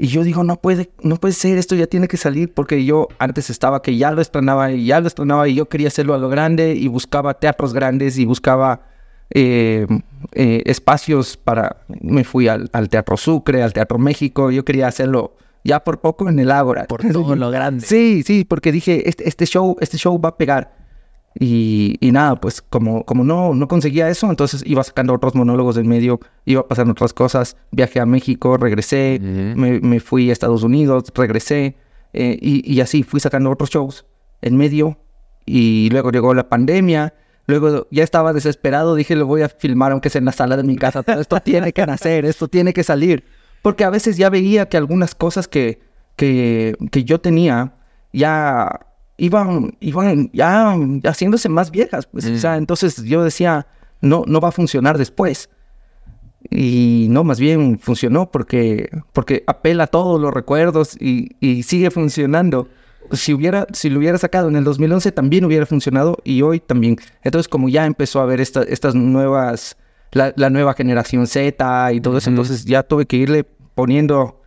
y 0.00 0.06
yo 0.06 0.22
digo, 0.22 0.44
no 0.44 0.60
puede, 0.60 0.90
no 1.02 1.16
puede 1.16 1.34
ser, 1.34 1.58
esto 1.58 1.74
ya 1.74 1.88
tiene 1.88 2.06
que 2.06 2.16
salir 2.16 2.54
porque 2.54 2.84
yo 2.84 3.08
antes 3.18 3.50
estaba 3.50 3.82
que 3.82 3.96
ya 3.96 4.12
lo 4.12 4.22
estrenaba 4.22 4.70
y 4.70 4.86
ya 4.86 5.00
lo 5.00 5.08
estrenaba 5.08 5.48
y 5.48 5.56
yo 5.56 5.68
quería 5.68 5.88
hacerlo 5.88 6.14
a 6.14 6.18
lo 6.18 6.28
grande 6.28 6.74
y 6.74 6.86
buscaba 6.86 7.34
teatros 7.34 7.74
grandes 7.74 8.16
y 8.16 8.24
buscaba 8.24 8.82
eh, 9.30 9.86
eh, 10.32 10.62
espacios 10.66 11.36
para... 11.36 11.78
Me 11.88 12.22
fui 12.22 12.46
al, 12.46 12.70
Teatro 12.88 13.16
Sucre, 13.16 13.60
al 13.60 13.72
Teatro 13.72 13.98
México, 13.98 14.52
yo 14.52 14.64
quería 14.64 14.86
hacerlo 14.86 15.34
ya 15.64 15.82
por 15.82 16.00
poco 16.00 16.28
en 16.28 16.38
el 16.38 16.52
Ágora. 16.52 16.84
Por 16.84 17.02
todo 17.12 17.34
lo 17.34 17.50
grande. 17.50 17.84
Sí, 17.84 18.22
sí, 18.24 18.44
porque 18.44 18.70
dije, 18.70 19.08
este, 19.08 19.28
este, 19.28 19.46
show, 19.46 19.76
este 19.80 19.98
show 19.98 20.20
va 20.20 20.28
a 20.28 20.36
pegar. 20.36 20.76
Y, 21.40 21.98
nada, 22.02 22.40
pues 22.40 22.62
como, 22.62 23.04
como 23.04 23.22
no, 23.22 23.54
no 23.54 23.68
conseguía 23.68 24.08
eso, 24.08 24.28
entonces 24.28 24.62
iba 24.66 24.82
sacando 24.82 25.14
otros 25.14 25.34
monólogos 25.34 25.76
en 25.76 25.86
medio, 25.86 26.20
iba 26.44 26.66
pasando 26.66 26.92
otras 26.92 27.12
cosas. 27.12 27.56
Viajé 27.70 28.00
a 28.00 28.06
México, 28.06 28.56
regresé, 28.56 29.20
me, 29.20 30.00
fui 30.00 30.30
a 30.30 30.32
Estados 30.32 30.62
Unidos, 30.64 31.04
regresé, 31.14 31.76
eh, 32.12 32.38
y, 32.40 32.80
así 32.80 33.02
fui 33.02 33.20
sacando 33.20 33.50
otros 33.50 33.70
shows 33.70 34.06
en 34.42 34.56
medio. 34.56 34.98
Y 35.46 35.88
luego 35.90 36.10
llegó 36.10 36.34
la 36.34 36.48
pandemia, 36.48 37.14
luego 37.46 37.86
ya 37.90 38.02
estaba 38.02 38.32
desesperado, 38.32 38.94
dije, 38.96 39.14
lo 39.14 39.26
voy 39.26 39.42
a 39.42 39.48
filmar 39.48 39.92
aunque 39.92 40.10
sea 40.10 40.18
en 40.18 40.24
la 40.24 40.32
sala 40.32 40.56
de 40.56 40.64
mi 40.64 40.76
casa. 40.76 41.04
Esto 41.06 41.40
tiene 41.40 41.72
que 41.72 41.86
nacer, 41.86 42.24
esto 42.24 42.48
tiene 42.48 42.72
que 42.72 42.82
salir. 42.82 43.24
Porque 43.62 43.84
a 43.84 43.90
veces 43.90 44.16
ya 44.16 44.28
veía 44.28 44.68
que 44.68 44.76
algunas 44.76 45.14
cosas 45.14 45.46
que, 45.46 45.80
que, 46.16 46.76
que 46.90 47.04
yo 47.04 47.20
tenía 47.20 47.74
ya 48.12 48.87
iban, 49.18 49.76
iban 49.80 50.30
ya, 50.32 50.74
haciéndose 51.04 51.48
más 51.50 51.70
viejas. 51.70 52.06
Pues, 52.06 52.24
o 52.24 52.38
sea, 52.38 52.56
entonces 52.56 53.02
yo 53.04 53.22
decía, 53.22 53.66
no, 54.00 54.24
no 54.26 54.40
va 54.40 54.48
a 54.48 54.52
funcionar 54.52 54.96
después. 54.96 55.50
Y 56.50 57.08
no, 57.10 57.24
más 57.24 57.40
bien 57.40 57.78
funcionó 57.78 58.30
porque, 58.30 58.88
porque 59.12 59.44
apela 59.46 59.84
a 59.84 59.86
todos 59.88 60.20
los 60.20 60.32
recuerdos 60.32 60.96
y, 60.98 61.36
y, 61.40 61.64
sigue 61.64 61.90
funcionando. 61.90 62.68
Si, 63.10 63.32
hubiera, 63.34 63.66
si 63.72 63.90
lo 63.90 63.98
hubiera 63.98 64.18
sacado 64.18 64.48
en 64.48 64.56
el 64.56 64.64
2011 64.64 65.12
también 65.12 65.44
hubiera 65.44 65.66
funcionado 65.66 66.18
y 66.24 66.42
hoy 66.42 66.60
también. 66.60 66.96
Entonces 67.22 67.48
como 67.48 67.68
ya 67.68 67.86
empezó 67.86 68.20
a 68.20 68.26
ver 68.26 68.40
esta, 68.40 68.62
estas 68.62 68.94
nuevas, 68.94 69.76
la, 70.12 70.32
la, 70.36 70.48
nueva 70.50 70.74
generación 70.74 71.26
Z 71.26 71.92
y 71.92 72.00
todo 72.00 72.18
eso, 72.18 72.30
entonces 72.30 72.64
ya 72.64 72.82
tuve 72.82 73.06
que 73.06 73.16
irle 73.16 73.44
poniendo... 73.74 74.42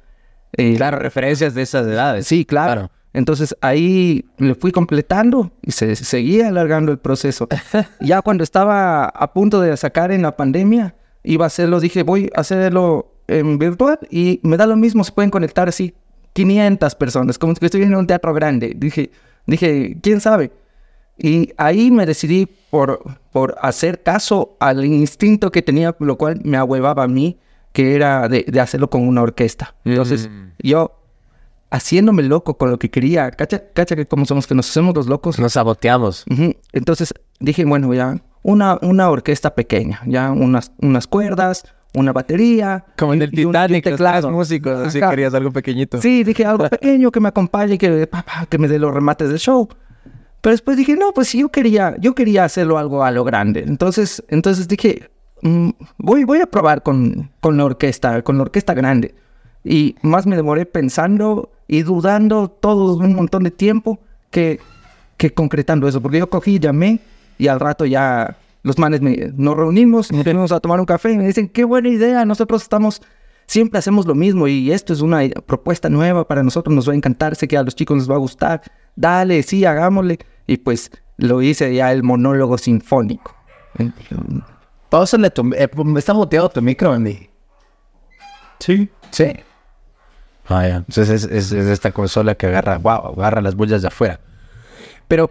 Eh, 0.58 0.76
claro, 0.76 1.00
referencias 1.00 1.54
de 1.54 1.62
esas 1.62 1.88
edades. 1.88 2.28
Sí, 2.28 2.46
claro. 2.46 2.92
Entonces 3.14 3.56
ahí 3.62 4.26
le 4.38 4.56
fui 4.56 4.72
completando 4.72 5.52
y 5.62 5.72
se 5.72 5.96
seguía 5.96 6.48
alargando 6.48 6.92
el 6.92 6.98
proceso. 6.98 7.48
ya 8.00 8.22
cuando 8.22 8.44
estaba 8.44 9.06
a 9.06 9.34
punto 9.34 9.60
de 9.60 9.76
sacar 9.76 10.12
en 10.12 10.22
la 10.22 10.38
pandemia, 10.38 10.96
iba 11.24 11.46
a 11.46 11.48
hacerlo, 11.48 11.80
dije, 11.80 12.04
voy 12.04 12.30
a 12.36 12.42
hacerlo 12.42 13.14
en 13.28 13.58
virtual 13.58 14.00
y 14.10 14.40
me 14.44 14.58
da 14.58 14.66
lo 14.66 14.76
mismo, 14.76 15.04
se 15.04 15.12
pueden 15.12 15.32
conectar 15.32 15.68
así 15.68 15.94
500 16.34 16.96
personas, 16.96 17.38
como 17.38 17.54
que 17.56 17.66
estoy 17.66 17.84
en 17.84 17.96
un 17.96 18.08
teatro 18.08 18.34
grande. 18.34 18.74
Dije, 18.76 19.12
dije, 19.46 19.98
¿quién 20.02 20.22
sabe? 20.22 20.52
Y 21.18 21.54
ahí 21.58 21.92
me 21.92 22.06
decidí 22.06 22.48
por, 22.70 23.04
por 23.32 23.56
hacer 23.62 24.02
caso 24.02 24.56
al 24.60 24.86
instinto 24.86 25.52
que 25.52 25.62
tenía, 25.62 25.96
lo 26.00 26.18
cual 26.18 26.40
me 26.44 26.58
ahuevaba 26.58 27.04
a 27.04 27.08
mí, 27.08 27.38
que 27.74 27.96
era 27.96 28.28
de, 28.28 28.46
hacerlo 28.60 28.90
con 28.90 29.08
una 29.08 29.22
orquesta. 29.22 29.76
Entonces, 29.86 30.30
mm. 30.30 30.68
yo 30.68 31.01
haciéndome 31.72 32.24
loco 32.24 32.58
con 32.58 32.70
lo 32.70 32.78
que 32.78 32.92
quería. 32.92 33.32
Cacha, 33.32 33.64
cacha 33.74 33.96
que 33.96 34.06
como 34.06 34.26
somos 34.26 34.46
que 34.46 34.54
nos 34.54 34.70
hacemos 34.70 34.94
los 34.96 35.08
locos. 35.08 35.40
Nos 35.40 35.54
saboteamos. 35.54 36.26
Entonces 36.74 37.14
dije, 37.40 37.66
bueno, 37.66 37.92
ya, 37.94 38.22
una, 38.44 38.78
una 38.82 39.10
orquesta 39.10 39.56
pequeña, 39.56 40.02
ya 40.06 40.32
unas, 40.32 40.72
unas 40.82 41.08
cuerdas, 41.08 41.66
una 41.94 42.14
batería. 42.14 42.86
Como 42.98 43.14
en 43.14 43.22
el 43.22 43.32
Titanic, 43.32 43.88
un, 44.26 44.34
músicos, 44.34 44.88
así 44.88 45.00
querías 45.00 45.34
algo 45.34 45.52
pequeñito. 45.52 46.00
Sí, 46.02 46.24
dije 46.24 46.46
algo 46.46 46.70
pequeño 46.70 47.12
que 47.12 47.20
me 47.20 47.30
acompañe, 47.30 47.78
que, 47.78 48.08
que 48.50 48.58
me 48.58 48.68
dé 48.68 48.78
los 48.78 48.94
remates 48.94 49.30
del 49.30 49.40
show. 49.40 49.68
Pero 50.42 50.52
después 50.52 50.76
dije, 50.76 50.96
no, 50.96 51.14
pues 51.14 51.32
yo 51.34 51.50
quería, 51.50 51.96
yo 52.00 52.16
quería 52.16 52.44
hacerlo 52.44 52.78
algo 52.78 53.04
a 53.04 53.12
lo 53.12 53.24
grande. 53.24 53.64
Entonces, 53.66 54.24
entonces 54.28 54.68
dije, 54.68 55.10
mm, 55.44 55.70
voy, 55.98 56.24
voy 56.24 56.42
a 56.42 56.48
probar 56.48 56.82
con, 56.82 57.32
con 57.40 57.58
la 57.58 57.66
orquesta, 57.66 58.24
con 58.24 58.38
la 58.38 58.44
orquesta 58.44 58.74
grande. 58.74 59.14
Y 59.64 59.96
más 60.02 60.26
me 60.26 60.36
demoré 60.36 60.66
pensando 60.66 61.52
y 61.68 61.84
dudando 61.84 62.50
todo 62.50 62.96
un 62.98 63.16
montón 63.16 63.44
de 63.44 63.52
tiempo 63.52 64.00
que, 64.30 64.60
que 65.18 65.34
concretando 65.34 65.88
eso. 65.88 66.02
Porque 66.02 66.20
yo 66.20 66.30
cogí, 66.30 66.60
llamé 66.60 67.00
y 67.38 67.48
al 67.48 67.60
rato 67.60 67.86
ya, 67.86 68.38
los 68.64 68.78
manes 68.78 69.02
me, 69.02 69.32
nos 69.36 69.56
reunimos, 69.56 70.12
nos 70.12 70.24
fuimos 70.24 70.52
a 70.52 70.60
tomar 70.60 70.80
un 70.80 70.86
café 70.86 71.12
y 71.12 71.18
me 71.18 71.26
dicen, 71.26 71.48
qué 71.48 71.64
buena 71.64 71.90
idea, 71.90 72.26
nosotros 72.26 72.62
estamos, 72.62 73.02
siempre 73.48 73.80
hacemos 73.80 74.06
lo 74.06 74.16
mismo 74.16 74.48
y 74.48 74.72
esto 74.72 74.94
es 74.94 75.02
una 75.02 75.22
propuesta 75.46 75.90
nueva 75.90 76.28
para 76.28 76.44
nosotros, 76.44 76.76
nos 76.76 76.88
va 76.88 76.94
a 76.94 76.96
encantar, 76.96 77.36
sé 77.36 77.48
que 77.48 77.58
a 77.58 77.64
los 77.64 77.76
chicos 77.76 77.98
les 77.98 78.10
va 78.10 78.16
a 78.16 78.20
gustar, 78.20 78.62
dale, 78.96 79.42
sí, 79.44 79.66
hagámosle. 79.66 80.20
Y 80.48 80.58
pues 80.58 80.92
lo 81.18 81.42
hice 81.42 81.74
ya 81.74 81.92
el 81.92 82.04
monólogo 82.04 82.58
sinfónico. 82.58 83.36
Pausale 84.90 85.30
tu... 85.30 85.50
Eh, 85.54 85.70
está 85.98 86.14
muteado 86.14 86.50
tu 86.50 86.62
micro, 86.62 86.92
Andy. 86.92 87.30
Sí. 88.60 88.90
Sí. 89.12 89.34
Ah. 90.54 90.84
Entonces 90.88 91.24
es, 91.26 91.52
es, 91.52 91.52
esta 91.52 91.92
consola 91.92 92.36
que 92.36 92.48
agarra, 92.48 92.78
wow, 92.78 93.14
agarra 93.18 93.42
las 93.42 93.56
bullas 93.56 93.82
de 93.82 93.88
afuera. 93.90 94.20
Pero 95.08 95.30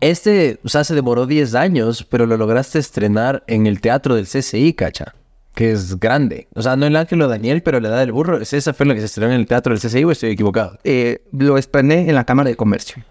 este, 0.00 0.60
o 0.64 0.68
sea, 0.68 0.84
se 0.84 0.94
demoró 0.94 1.26
10 1.26 1.54
años, 1.54 2.04
pero 2.08 2.26
lo 2.26 2.36
lograste 2.36 2.78
estrenar 2.78 3.42
en 3.46 3.66
el 3.66 3.80
teatro 3.80 4.14
del 4.14 4.26
CCI, 4.26 4.72
cacha. 4.74 5.14
Que 5.54 5.72
es 5.72 5.98
grande. 5.98 6.46
O 6.54 6.62
sea, 6.62 6.76
no 6.76 6.86
el 6.86 6.94
Ángelo 6.94 7.26
Daniel, 7.26 7.62
pero 7.62 7.80
la 7.80 7.88
edad 7.88 7.98
del 7.98 8.12
burro. 8.12 8.38
¿Esa 8.40 8.72
fue 8.72 8.86
la 8.86 8.94
que 8.94 9.00
se 9.00 9.06
estrenó 9.06 9.32
en 9.32 9.40
el 9.40 9.46
teatro 9.46 9.74
del 9.74 9.80
CCI 9.82 10.04
o 10.04 10.12
estoy 10.12 10.30
equivocado? 10.30 10.78
Eh, 10.84 11.22
lo 11.32 11.58
estrené 11.58 12.08
en 12.08 12.14
la 12.14 12.24
Cámara 12.24 12.48
de 12.48 12.54
Comercio. 12.56 13.02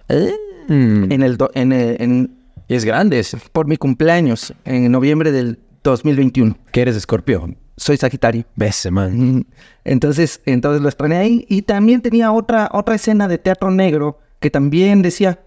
Mm. 0.69 1.11
En 1.11 1.23
el, 1.23 1.35
do- 1.35 1.51
en, 1.55 1.73
el- 1.73 2.01
en- 2.01 2.37
Y 2.69 2.75
es 2.75 2.85
grande 2.85 3.19
ese. 3.19 3.37
por 3.51 3.67
mi 3.67 3.75
cumpleaños, 3.75 4.53
en 4.63 4.89
noviembre 4.91 5.33
del 5.33 5.59
2021. 5.83 6.57
Que 6.71 6.81
eres 6.83 6.95
escorpio. 6.95 7.53
Soy 7.77 7.95
Sagitario. 7.97 8.43
Bese, 8.55 8.89
man. 8.91 9.45
Entonces, 9.83 10.41
entonces 10.45 10.81
lo 10.81 10.89
estrené 10.89 11.17
ahí. 11.17 11.45
Y 11.47 11.61
también 11.61 12.01
tenía 12.01 12.31
otra, 12.31 12.69
otra 12.73 12.95
escena 12.95 13.27
de 13.27 13.37
teatro 13.37 13.69
negro 13.71 14.19
que 14.39 14.49
también 14.49 15.01
decía, 15.03 15.39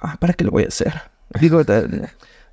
ah, 0.00 0.16
¿para 0.20 0.32
qué 0.32 0.44
lo 0.44 0.52
voy 0.52 0.64
a 0.64 0.68
hacer? 0.68 0.94
Digo, 1.40 1.62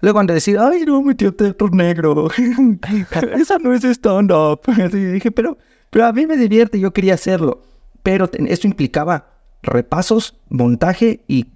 luego 0.02 0.16
cuando 0.16 0.34
decía, 0.34 0.68
ay, 0.68 0.84
no, 0.86 1.02
metió 1.04 1.34
teatro 1.34 1.70
negro. 1.70 2.30
Esa 3.38 3.60
no 3.60 3.74
es 3.74 3.84
stand-up. 3.84 4.62
Así 4.68 4.98
dije, 5.06 5.32
pero, 5.32 5.58
pero 5.90 6.06
a 6.06 6.12
mí 6.14 6.26
me 6.26 6.36
divierte, 6.36 6.80
yo 6.80 6.92
quería 6.92 7.14
hacerlo. 7.14 7.62
Pero 8.02 8.30
eso 8.48 8.68
implicaba 8.68 9.28
repasos, 9.62 10.36
montaje 10.50 11.24
y 11.28 11.48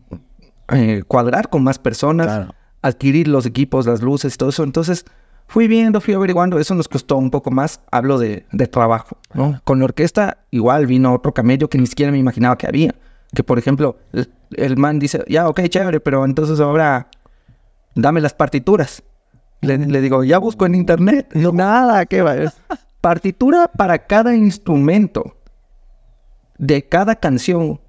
eh, 0.70 1.03
cuadrar 1.08 1.50
con 1.50 1.63
más 1.63 1.80
personas, 1.80 2.27
Claro. 2.27 2.56
adquirir 2.82 3.27
los 3.27 3.46
equipos, 3.46 3.88
las 3.88 4.01
luces, 4.01 4.38
todo 4.38 4.50
eso. 4.50 4.63
Entonces, 4.63 5.06
fui 5.53 5.67
viendo, 5.67 6.01
fui 6.01 6.15
averiguando. 6.15 6.57
Eso 6.57 6.74
nos 6.74 6.88
costó 6.88 7.15
un 7.17 7.29
poco 7.29 7.51
más. 7.51 7.79
Hablo 7.91 8.17
de, 8.17 8.45
de 8.51 8.65
trabajo, 8.67 9.17
¿no? 9.36 9.62
Con 9.63 9.77
la 9.79 9.86
orquesta, 9.86 10.39
igual 10.50 10.88
vino 10.88 11.13
otro 11.13 11.31
camello 11.33 11.69
que 11.69 11.77
ni 11.77 11.86
siquiera 11.86 12.12
me 12.12 12.17
imaginaba 12.17 12.57
que 12.57 12.65
había. 12.67 12.95
Que, 13.36 13.43
por 13.43 13.60
ejemplo, 13.60 13.98
el, 14.13 14.31
el 14.55 14.77
man 14.77 14.98
dice, 14.98 15.24
ya, 15.27 15.48
ok, 15.48 15.62
chévere, 15.69 16.00
pero 16.00 16.25
entonces 16.25 16.60
ahora 16.60 17.07
dame 17.93 18.19
las 18.19 18.33
partituras. 18.33 19.03
Le, 19.62 19.77
le 19.77 20.01
digo, 20.01 20.24
ya 20.24 20.39
busco 20.39 20.65
en 20.65 20.74
internet. 20.75 21.29
No, 21.36 21.51
nada, 21.51 22.05
¿qué 22.07 22.22
va? 22.24 22.36
Partitura 23.00 23.67
para 23.67 24.00
cada 24.07 24.36
instrumento 24.36 25.38
de 26.57 26.88
cada 26.88 27.15
canción 27.15 27.79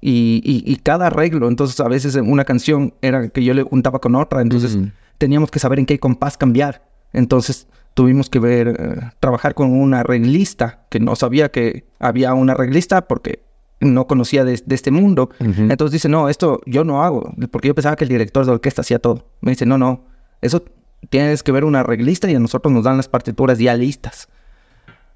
y, 0.00 0.40
y- 0.44 0.64
y 0.72 0.76
cada 0.76 1.06
arreglo. 1.06 1.46
Entonces, 1.48 1.78
a 1.80 1.88
veces 1.88 2.16
en 2.16 2.30
una 2.30 2.44
canción 2.44 2.94
era 3.00 3.28
que 3.28 3.44
yo 3.44 3.54
le 3.54 3.62
juntaba 3.62 4.00
con 4.00 4.14
otra, 4.16 4.40
entonces 4.42 4.76
teníamos 5.18 5.50
que 5.52 5.58
saber 5.60 5.78
en 5.78 5.86
qué 5.86 5.98
compás 6.00 6.36
cambiar. 6.36 6.82
Entonces, 7.12 7.66
tuvimos 7.94 8.30
que 8.30 8.38
ver, 8.38 8.68
eh, 8.68 9.10
trabajar 9.20 9.54
con 9.54 9.72
una 9.72 10.00
arreglista, 10.00 10.84
que 10.88 11.00
no 11.00 11.16
sabía 11.16 11.50
que 11.50 11.84
había 11.98 12.34
una 12.34 12.52
arreglista 12.52 13.06
porque 13.06 13.42
no 13.80 14.06
conocía 14.06 14.44
de, 14.44 14.62
de 14.64 14.74
este 14.74 14.90
mundo. 14.90 15.30
Entonces 15.40 15.92
dice, 15.92 16.08
no, 16.08 16.28
esto 16.28 16.60
yo 16.66 16.84
no 16.84 17.02
hago, 17.02 17.34
porque 17.50 17.68
yo 17.68 17.74
pensaba 17.74 17.96
que 17.96 18.04
el 18.04 18.10
director 18.10 18.46
de 18.46 18.52
orquesta 18.52 18.82
hacía 18.82 19.00
todo. 19.00 19.26
Me 19.40 19.50
dice, 19.50 19.66
no, 19.66 19.76
no, 19.76 20.04
eso 20.40 20.62
tienes 21.10 21.42
que 21.42 21.52
ver 21.52 21.64
una 21.64 21.80
arreglista 21.80 22.30
y 22.30 22.34
a 22.34 22.40
nosotros 22.40 22.72
nos 22.72 22.84
dan 22.84 22.96
las 22.96 23.08
partituras 23.08 23.58
ya 23.58 23.74
listas. 23.74 24.28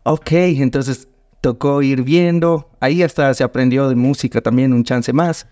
Ok, 0.02 0.32
entonces 0.32 1.08
tocó 1.40 1.82
ir 1.82 2.02
viendo. 2.02 2.70
Ahí 2.80 3.02
hasta 3.02 3.32
se 3.34 3.44
aprendió 3.44 3.88
de 3.88 3.94
música 3.94 4.40
también 4.40 4.72
un 4.72 4.84
chance 4.84 5.12
más. 5.12 5.46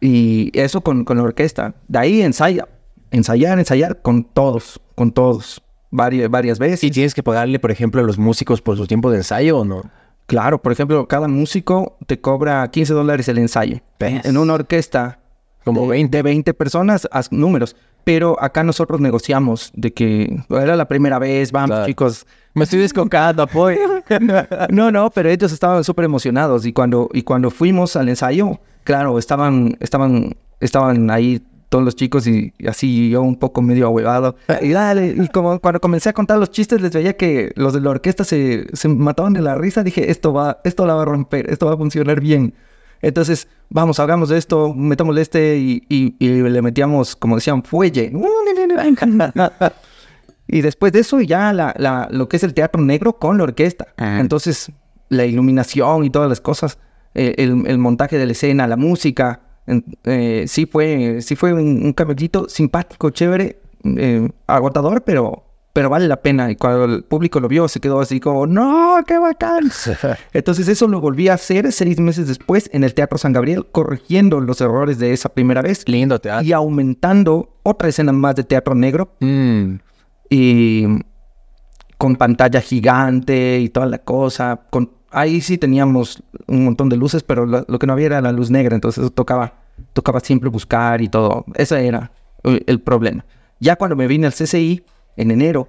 Y 0.00 0.50
eso 0.58 0.80
con, 0.80 1.04
con 1.04 1.16
la 1.16 1.24
orquesta. 1.24 1.74
De 1.88 1.98
ahí 1.98 2.22
ensaya. 2.22 2.68
Ensayar, 3.10 3.58
ensayar 3.58 4.00
con 4.02 4.24
todos, 4.24 4.80
con 4.94 5.10
todos. 5.10 5.62
Varias, 5.90 6.30
varias 6.30 6.58
veces. 6.58 6.82
¿Y 6.84 6.90
tienes 6.90 7.14
que 7.14 7.22
pagarle, 7.22 7.58
por 7.58 7.70
ejemplo, 7.70 8.00
a 8.00 8.04
los 8.04 8.18
músicos 8.18 8.60
por 8.62 8.76
su 8.76 8.86
tiempo 8.86 9.10
de 9.10 9.18
ensayo 9.18 9.58
o 9.58 9.64
no? 9.64 9.82
Claro, 10.26 10.62
por 10.62 10.70
ejemplo, 10.72 11.08
cada 11.08 11.26
músico 11.26 11.96
te 12.06 12.20
cobra 12.20 12.68
15 12.70 12.92
dólares 12.94 13.28
el 13.28 13.38
ensayo. 13.38 13.78
¿Ves? 13.98 14.24
En 14.24 14.36
una 14.36 14.54
orquesta 14.54 15.18
Como 15.64 15.82
de, 15.82 15.88
20. 15.88 16.16
de 16.18 16.22
20 16.22 16.54
personas, 16.54 17.08
haz 17.10 17.32
números. 17.32 17.74
Pero 18.04 18.40
acá 18.42 18.62
nosotros 18.62 19.00
negociamos 19.00 19.72
de 19.74 19.92
que 19.92 20.40
era 20.48 20.76
la 20.76 20.86
primera 20.88 21.18
vez, 21.18 21.50
vamos 21.52 21.70
Claro. 21.70 21.86
chicos. 21.86 22.26
Me 22.54 22.64
estoy 22.64 22.78
descocando, 22.78 23.42
apoyo. 23.42 23.78
No, 24.70 24.90
no, 24.90 25.10
pero 25.10 25.28
ellos 25.28 25.52
estaban 25.52 25.84
súper 25.84 26.04
emocionados 26.04 26.64
y 26.66 26.72
cuando, 26.72 27.08
y 27.12 27.22
cuando 27.22 27.50
fuimos 27.50 27.94
al 27.96 28.08
ensayo, 28.08 28.58
claro, 28.84 29.18
estaban, 29.18 29.76
estaban, 29.80 30.34
estaban 30.60 31.10
ahí 31.10 31.42
todos 31.70 31.82
los 31.84 31.96
chicos 31.96 32.26
y, 32.26 32.52
y 32.58 32.66
así 32.66 33.08
yo 33.08 33.22
un 33.22 33.36
poco 33.36 33.62
medio 33.62 33.86
ahuevado. 33.86 34.36
Y 34.60 34.68
dale, 34.70 35.14
y 35.16 35.28
como 35.28 35.58
cuando 35.60 35.80
comencé 35.80 36.10
a 36.10 36.12
contar 36.12 36.38
los 36.38 36.50
chistes 36.50 36.82
les 36.82 36.92
veía 36.92 37.16
que 37.16 37.52
los 37.56 37.72
de 37.72 37.80
la 37.80 37.88
orquesta 37.90 38.24
se, 38.24 38.66
se 38.74 38.88
mataban 38.88 39.32
de 39.32 39.40
la 39.40 39.54
risa, 39.54 39.82
dije, 39.82 40.10
esto 40.10 40.32
va, 40.34 40.60
esto 40.64 40.84
la 40.84 40.94
va 40.94 41.02
a 41.02 41.06
romper, 41.06 41.48
esto 41.48 41.64
va 41.66 41.72
a 41.74 41.76
funcionar 41.78 42.20
bien. 42.20 42.52
Entonces, 43.02 43.48
vamos, 43.70 43.98
hagamos 43.98 44.30
esto, 44.30 44.74
metámosle 44.74 45.22
este 45.22 45.56
y, 45.56 45.82
y- 45.88 46.14
y 46.18 46.28
le 46.42 46.60
metíamos, 46.60 47.16
como 47.16 47.36
decían, 47.36 47.62
fuelle. 47.62 48.10
Y 50.52 50.62
después 50.62 50.92
de 50.92 50.98
eso 51.00 51.20
ya 51.20 51.52
la, 51.52 51.74
la- 51.78 52.08
lo 52.10 52.28
que 52.28 52.36
es 52.36 52.42
el 52.42 52.54
teatro 52.54 52.82
negro 52.82 53.12
con 53.14 53.38
la 53.38 53.44
orquesta. 53.44 53.86
Ajá. 53.96 54.18
Entonces 54.20 54.72
la 55.08 55.24
iluminación 55.24 56.04
y 56.04 56.10
todas 56.10 56.28
las 56.28 56.40
cosas, 56.40 56.78
eh, 57.14 57.34
el, 57.38 57.66
el 57.66 57.78
montaje 57.78 58.18
de 58.18 58.26
la 58.26 58.32
escena, 58.32 58.66
la 58.66 58.76
música, 58.76 59.40
eh, 60.04 60.44
sí 60.48 60.66
fue, 60.66 61.18
sí 61.20 61.36
fue 61.36 61.52
un, 61.52 61.84
un 61.84 61.92
camellito 61.92 62.48
simpático, 62.48 63.10
chévere, 63.10 63.60
eh, 63.84 64.28
agotador, 64.46 65.02
pero, 65.02 65.44
pero 65.72 65.88
vale 65.88 66.08
la 66.08 66.20
pena. 66.20 66.50
Y 66.50 66.56
cuando 66.56 66.84
el 66.86 67.04
público 67.04 67.38
lo 67.40 67.48
vio 67.48 67.68
se 67.68 67.80
quedó 67.80 68.00
así 68.00 68.18
como, 68.20 68.46
no, 68.46 68.96
qué 69.06 69.18
bacán. 69.18 69.70
Entonces 70.32 70.66
eso 70.68 70.88
lo 70.88 71.00
volví 71.00 71.28
a 71.28 71.34
hacer 71.34 71.70
seis 71.72 71.98
meses 72.00 72.26
después 72.28 72.68
en 72.72 72.84
el 72.84 72.94
Teatro 72.94 73.16
San 73.18 73.32
Gabriel, 73.32 73.66
corrigiendo 73.70 74.40
los 74.40 74.60
errores 74.60 74.98
de 74.98 75.12
esa 75.12 75.28
primera 75.28 75.62
vez 75.62 75.88
Lindo 75.88 76.18
teatro. 76.20 76.44
y 76.46 76.52
aumentando 76.52 77.56
otra 77.62 77.88
escena 77.88 78.12
más 78.12 78.34
de 78.34 78.44
teatro 78.44 78.74
negro 78.74 79.12
Mm. 79.20 79.74
y 80.30 80.84
con 81.98 82.16
pantalla 82.16 82.60
gigante 82.62 83.58
y 83.60 83.68
toda 83.68 83.86
la 83.86 83.98
cosa. 83.98 84.62
Con, 84.70 84.90
ahí 85.10 85.40
sí 85.40 85.58
teníamos 85.58 86.22
un 86.46 86.64
montón 86.64 86.88
de 86.88 86.96
luces, 86.96 87.22
pero 87.22 87.46
lo, 87.46 87.64
lo 87.68 87.78
que 87.78 87.86
no 87.86 87.92
había 87.94 88.06
era 88.06 88.20
la 88.20 88.32
luz 88.32 88.50
negra, 88.50 88.74
entonces 88.74 89.02
eso 89.02 89.10
tocaba, 89.10 89.54
tocaba 89.92 90.20
siempre 90.20 90.48
buscar 90.48 91.00
y 91.02 91.08
todo. 91.08 91.44
Ese 91.54 91.86
era 91.86 92.10
el 92.44 92.80
problema. 92.80 93.24
Ya 93.58 93.76
cuando 93.76 93.96
me 93.96 94.06
vine 94.06 94.26
al 94.26 94.32
CCI 94.32 94.82
en 95.16 95.30
enero, 95.30 95.68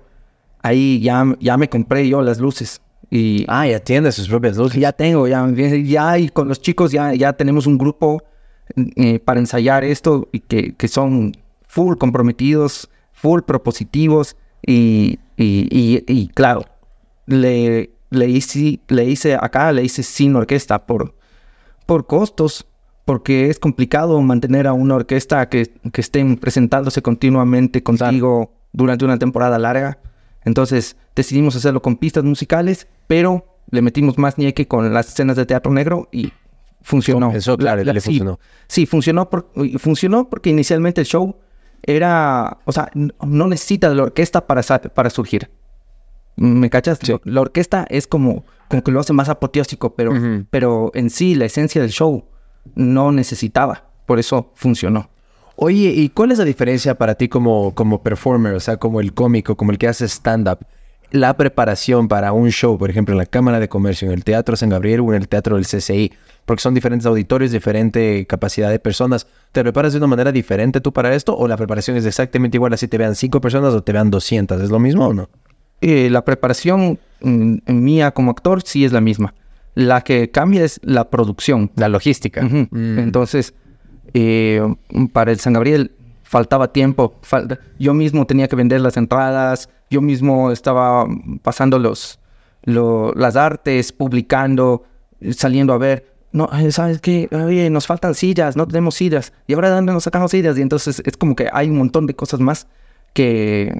ahí 0.62 1.00
ya, 1.02 1.26
ya 1.40 1.58
me 1.58 1.70
compré 1.70 2.08
yo 2.08 2.22
las 2.22 2.40
luces. 2.40 2.82
Y 3.10 3.44
Ah, 3.50 3.68
ya 3.68 3.80
tiene 3.82 4.12
sus 4.14 4.30
propias 4.30 4.56
luces. 4.56 4.80
ya 4.80 4.94
tengo, 4.94 5.28
ya, 5.28 5.46
ya 5.84 6.18
y 6.18 6.30
con 6.30 6.48
los 6.48 6.62
chicos 6.62 6.92
ya, 6.92 7.14
ya 7.14 7.34
tenemos 7.34 7.68
un 7.68 7.78
grupo 7.78 8.24
eh, 8.96 9.20
para 9.20 9.40
ensayar 9.42 9.84
esto 9.84 10.30
y 10.32 10.40
que, 10.40 10.76
que 10.76 10.88
son 10.88 11.34
full 11.68 11.98
comprometidos, 11.98 12.90
full 13.12 13.42
propositivos 13.42 14.38
y, 14.66 15.20
y, 15.36 15.68
y- 15.70 16.04
y, 16.08 16.28
claro, 16.30 16.64
le, 17.26 17.92
le, 18.12 18.28
hice, 18.30 18.80
le 18.88 19.06
hice 19.06 19.34
acá, 19.36 19.72
le 19.72 19.84
hice 19.84 20.04
sin 20.04 20.36
orquesta 20.36 20.86
por, 20.86 21.16
por 21.88 22.06
costos, 22.06 22.68
porque 23.06 23.50
es 23.50 23.58
complicado 23.58 24.22
mantener 24.22 24.68
a 24.68 24.74
una 24.74 24.96
orquesta 24.96 25.50
que, 25.50 25.74
que 25.92 26.02
estén 26.02 26.38
presentándose 26.38 27.02
continuamente 27.02 27.82
contigo 27.82 28.54
durante 28.72 29.04
una 29.06 29.18
temporada 29.18 29.58
larga. 29.58 29.98
Entonces 30.46 30.96
decidimos 31.16 31.56
hacerlo 31.56 31.82
con 31.82 31.96
pistas 31.98 32.24
musicales, 32.24 32.88
pero 33.08 33.48
le 33.72 33.82
metimos 33.82 34.18
más 34.18 34.38
ñeque 34.38 34.68
con 34.68 34.94
las 34.94 35.08
escenas 35.10 35.36
de 35.36 35.46
teatro 35.46 35.72
negro 35.72 36.10
y 36.12 36.32
funcionó. 36.82 37.28
Compensó, 37.28 37.58
claro, 37.58 37.84
le 37.84 38.00
sí, 38.00 38.06
funcionó. 38.08 38.40
Sí, 38.68 38.86
funcionó, 38.86 39.30
por- 39.30 39.52
funcionó 39.80 40.30
porque 40.30 40.50
inicialmente 40.52 41.02
el 41.02 41.08
show 41.08 41.36
era, 41.84 42.60
o 42.66 42.72
sea, 42.72 42.92
no 42.94 43.48
necesita 43.48 43.90
de 43.90 43.96
la 43.96 44.04
orquesta 44.04 44.46
para, 44.46 44.62
para 44.62 45.10
surgir. 45.10 45.50
¿Me 46.42 46.72
cachas? 46.72 47.00
La 47.24 47.42
orquesta 47.42 47.86
es 47.90 48.08
como, 48.08 48.44
como 48.68 48.84
que 48.84 48.92
lo 48.92 49.00
hace 49.00 49.14
más 49.14 49.30
apoteósico, 49.30 49.94
pero, 49.94 50.12
Ujú. 50.12 50.46
pero 50.50 50.92
en 50.96 51.12
sí 51.12 51.36
la 51.36 51.46
esencia 51.46 51.82
del 51.82 51.92
show 51.92 52.26
no 52.74 53.12
necesitaba. 53.12 53.92
Por 54.08 54.18
eso 54.18 54.52
funcionó. 54.56 55.12
Oye, 55.56 55.90
¿y 55.96 56.10
cuál 56.10 56.32
es 56.32 56.40
la 56.40 56.44
diferencia 56.46 56.98
para 56.98 57.14
ti 57.14 57.30
como, 57.30 57.76
como 57.76 58.02
performer, 58.02 58.56
o 58.56 58.60
sea, 58.60 58.78
como 58.78 59.00
el 59.02 59.14
cómico, 59.14 59.56
como 59.56 59.72
el 59.72 59.78
que 59.78 59.88
hace 59.88 60.06
stand-up, 60.08 60.66
la 61.12 61.38
preparación 61.38 62.08
para 62.08 62.34
un 62.34 62.50
show, 62.50 62.76
por 62.78 62.90
ejemplo, 62.90 63.14
en 63.14 63.20
la 63.20 63.28
Cámara 63.28 63.60
de 63.60 63.70
Comercio, 63.70 64.08
en 64.08 64.14
el 64.16 64.24
Teatro 64.24 64.56
San 64.56 64.70
Gabriel 64.70 65.02
o 65.02 65.14
en 65.14 65.22
el 65.22 65.28
Teatro 65.28 65.58
del 65.58 65.68
CCI, 65.68 66.12
porque 66.46 66.62
son 66.64 66.74
diferentes 66.74 67.06
auditorios, 67.06 67.52
diferente 67.52 68.26
capacidad 68.26 68.72
de 68.72 68.80
personas. 68.80 69.28
¿Te 69.52 69.62
preparas 69.62 69.94
de 69.94 70.00
una 70.00 70.08
manera 70.08 70.32
diferente 70.32 70.82
tú 70.82 70.92
para 70.92 71.14
esto 71.14 71.38
o 71.38 71.48
la 71.48 71.58
preparación 71.58 71.98
es 71.98 72.06
exactamente 72.08 72.58
igual 72.58 72.74
así 72.74 72.88
te 72.88 72.98
vean 72.98 73.14
cinco 73.14 73.40
personas 73.42 73.76
o 73.76 73.84
te 73.84 73.92
vean 73.92 74.10
200? 74.10 74.60
¿Es 74.60 74.72
lo 74.72 74.80
mismo 74.80 75.06
o 75.06 75.14
no? 75.14 75.30
Eh, 75.82 76.10
la 76.10 76.24
preparación 76.24 77.00
mm, 77.22 77.56
mía 77.68 78.12
como 78.12 78.32
actor 78.32 78.62
sí 78.64 78.86
es 78.86 78.92
la 78.92 79.02
misma. 79.02 79.34
La 79.74 80.02
que 80.02 80.30
cambia 80.32 80.64
es 80.64 80.80
la 80.84 81.10
producción. 81.10 81.72
La 81.76 81.90
logística. 81.90 82.42
Mm. 82.44 83.00
Entonces, 83.00 83.54
eh, 84.14 84.62
para 85.14 85.32
el 85.32 85.40
San 85.40 85.54
Gabriel 85.54 85.92
faltaba 86.24 86.72
tiempo. 86.72 87.16
Yo 87.80 87.94
mismo 87.94 88.26
tenía 88.26 88.48
que 88.48 88.56
vender 88.56 88.82
las 88.82 88.98
entradas. 88.98 89.70
Yo 89.90 90.02
mismo 90.02 90.52
estaba 90.52 91.06
pasando 91.42 91.80
los, 91.80 92.20
lo- 92.64 93.14
las 93.16 93.36
artes, 93.36 93.92
publicando, 93.92 94.84
saliendo 95.32 95.74
a 95.74 95.78
ver. 95.78 96.06
No, 96.34 96.50
eh, 96.58 96.72
¿sabes 96.72 97.02
qué? 97.02 97.28
Oye, 97.32 97.70
nos 97.70 97.88
faltan 97.88 98.16
sillas, 98.16 98.56
no 98.56 98.66
tenemos 98.68 98.96
sillas. 98.96 99.34
¿Y 99.48 99.54
ahora 99.54 99.70
de 99.70 99.76
dónde 99.76 99.92
nos 99.94 100.04
sacamos 100.06 100.32
sillas? 100.32 100.58
Y 100.58 100.62
entonces 100.62 101.02
es 101.06 101.18
como 101.18 101.36
que 101.36 101.50
hay 101.52 101.70
un 101.70 101.78
montón 101.78 102.08
de 102.08 102.14
cosas 102.16 102.40
más 102.40 102.68
que, 103.14 103.74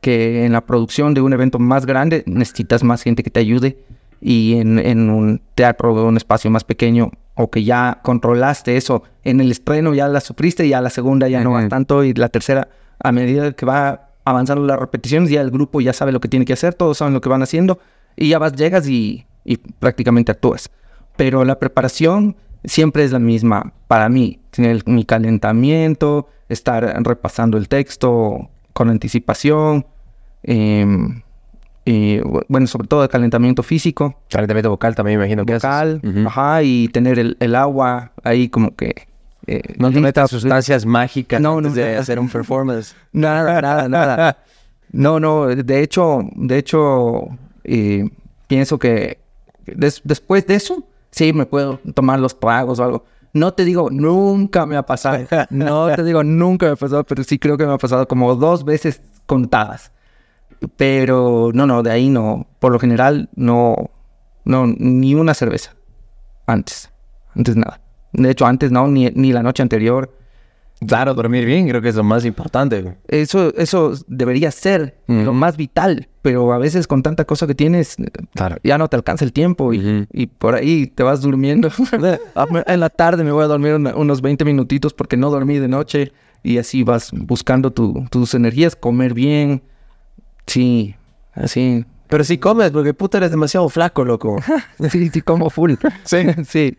que 0.00 0.44
en 0.44 0.52
la 0.52 0.60
producción 0.64 1.14
de 1.14 1.20
un 1.20 1.32
evento 1.32 1.58
más 1.58 1.84
grande 1.86 2.22
necesitas 2.26 2.84
más 2.84 3.02
gente 3.02 3.22
que 3.22 3.30
te 3.30 3.40
ayude 3.40 3.78
y 4.20 4.54
en, 4.58 4.78
en 4.78 5.10
un 5.10 5.40
teatro 5.54 5.92
o 5.94 6.06
un 6.08 6.16
espacio 6.16 6.50
más 6.50 6.64
pequeño 6.64 7.10
o 7.34 7.50
que 7.50 7.62
ya 7.64 8.00
controlaste 8.02 8.76
eso 8.76 9.02
en 9.24 9.40
el 9.40 9.50
estreno 9.50 9.94
ya 9.94 10.08
la 10.08 10.20
sufriste 10.20 10.66
y 10.66 10.72
a 10.72 10.80
la 10.80 10.90
segunda 10.90 11.28
ya 11.28 11.42
no 11.42 11.52
va 11.52 11.60
Ujú. 11.60 11.68
tanto 11.68 12.04
y 12.04 12.12
la 12.14 12.28
tercera 12.28 12.68
a 13.00 13.12
medida 13.12 13.52
que 13.52 13.64
va 13.66 14.08
avanzando 14.24 14.64
las 14.66 14.78
repeticiones 14.78 15.30
ya 15.30 15.40
el 15.40 15.50
grupo 15.50 15.80
ya 15.80 15.92
sabe 15.92 16.10
lo 16.12 16.20
que 16.20 16.28
tiene 16.28 16.44
que 16.44 16.52
hacer 16.52 16.74
todos 16.74 16.98
saben 16.98 17.14
lo 17.14 17.20
que 17.20 17.28
van 17.28 17.42
haciendo 17.42 17.78
y 18.16 18.28
ya 18.30 18.38
vas 18.40 18.52
llegas 18.54 18.88
y, 18.88 19.24
y 19.44 19.56
prácticamente 19.56 20.32
actúas 20.32 20.68
pero 21.16 21.44
la 21.44 21.58
preparación 21.58 22.36
siempre 22.64 23.04
es 23.04 23.12
la 23.12 23.18
misma 23.20 23.72
para 23.86 24.08
mí 24.08 24.40
el- 24.56 24.82
mi 24.86 25.04
calentamiento 25.04 26.28
estar 26.48 26.84
repasando 27.04 27.56
el 27.58 27.68
texto 27.68 28.50
con 28.78 28.90
anticipación 28.90 29.84
bu- 32.22 32.44
bueno, 32.48 32.68
sobre 32.68 32.86
todo 32.86 33.02
el 33.02 33.08
calentamiento 33.08 33.64
físico, 33.64 34.14
Calentamiento 34.30 34.70
vocal 34.70 34.94
también 34.94 35.18
me 35.18 35.24
imagino 35.24 35.44
que 35.44 35.54
vocal, 35.54 36.00
ajá, 36.26 36.62
y 36.62 36.86
tener 36.88 37.18
el, 37.18 37.36
el 37.40 37.56
agua 37.56 38.12
ahí 38.22 38.48
como 38.48 38.76
que... 38.76 39.08
eh, 39.48 39.62
No 39.78 39.90
te 39.90 40.00
metas 40.00 40.30
sustancias 40.30 40.86
mágicas 40.86 41.40
No, 41.40 41.58
antes 41.58 41.72
no, 41.72 41.76
de 41.76 41.96
hacer 41.96 42.20
un 42.20 42.28
performance. 42.28 42.94
Nada, 43.12 43.60
nada, 43.60 43.88
nada. 43.88 44.38
No, 44.92 45.18
no, 45.18 45.46
de 45.48 45.82
hecho, 45.82 46.20
de 46.36 46.58
hecho, 46.58 47.22
eh, 47.64 48.08
pienso 48.46 48.78
que 48.78 49.18
des- 49.66 50.00
después 50.04 50.46
de 50.46 50.54
eso, 50.54 50.84
sí 51.10 51.32
me 51.32 51.46
puedo 51.46 51.80
tomar 51.94 52.20
los 52.20 52.38
tragos 52.38 52.78
o 52.78 52.84
algo. 52.84 53.04
No 53.32 53.52
te 53.52 53.64
digo, 53.64 53.90
nunca 53.90 54.66
me 54.66 54.76
ha 54.76 54.84
pasado. 54.84 55.24
No 55.50 55.94
te 55.94 56.04
digo, 56.04 56.24
nunca 56.24 56.66
me 56.66 56.72
ha 56.72 56.76
pasado, 56.76 57.04
pero 57.04 57.22
sí 57.24 57.38
creo 57.38 57.56
que 57.56 57.66
me 57.66 57.72
ha 57.72 57.78
pasado 57.78 58.08
como 58.08 58.34
dos 58.34 58.64
veces 58.64 59.00
contadas. 59.26 59.92
Pero 60.76 61.50
no, 61.54 61.66
no, 61.66 61.82
de 61.82 61.90
ahí 61.90 62.08
no. 62.08 62.46
Por 62.58 62.72
lo 62.72 62.78
general, 62.78 63.28
no, 63.36 63.90
no, 64.44 64.66
ni 64.66 65.14
una 65.14 65.34
cerveza. 65.34 65.74
Antes, 66.46 66.90
antes 67.34 67.56
nada. 67.56 67.80
De 68.12 68.30
hecho, 68.30 68.46
antes 68.46 68.72
no, 68.72 68.88
ni, 68.88 69.10
ni 69.10 69.32
la 69.32 69.42
noche 69.42 69.62
anterior. 69.62 70.16
Claro, 70.86 71.12
dormir 71.14 71.44
bien 71.44 71.68
creo 71.68 71.82
que 71.82 71.88
es 71.88 71.96
lo 71.96 72.04
más 72.04 72.24
importante. 72.24 72.96
Eso, 73.08 73.52
eso 73.56 73.94
debería 74.06 74.50
ser 74.52 74.96
lo 75.08 75.32
más 75.32 75.56
vital, 75.56 76.06
pero 76.22 76.52
a 76.52 76.58
veces 76.58 76.86
con 76.86 77.02
tanta 77.02 77.24
cosa 77.24 77.46
que 77.48 77.54
tienes, 77.56 77.96
Claro. 78.34 78.56
ya 78.62 78.78
no 78.78 78.86
te 78.88 78.94
alcanza 78.94 79.24
el 79.24 79.32
tiempo 79.32 79.74
y, 79.74 80.06
y 80.12 80.26
por 80.28 80.54
ahí 80.54 80.86
te 80.86 81.02
vas 81.02 81.20
durmiendo. 81.20 81.68
En 82.66 82.80
la 82.80 82.90
tarde 82.90 83.24
me 83.24 83.32
voy 83.32 83.42
a 83.44 83.48
dormir 83.48 83.74
una- 83.74 83.96
unos 83.96 84.22
20 84.22 84.44
minutitos 84.44 84.94
porque 84.94 85.16
no 85.16 85.30
dormí 85.30 85.58
de 85.58 85.66
noche 85.68 86.12
y 86.44 86.58
así 86.58 86.84
vas 86.84 87.10
buscando 87.12 87.72
tu- 87.72 88.06
tus 88.10 88.34
energías, 88.34 88.76
comer 88.76 89.14
bien. 89.14 89.62
Sí, 90.46 90.94
así. 91.34 91.84
Pero 92.08 92.22
si 92.24 92.38
comes, 92.38 92.70
porque 92.70 92.94
puta 92.94 93.18
eres 93.18 93.30
demasiado 93.32 93.68
flaco, 93.68 94.04
loco. 94.04 94.36
Sí, 94.90 95.08
sí, 95.08 95.22
como 95.22 95.50
full. 95.50 95.74
Sí. 96.04 96.18
sí. 96.46 96.76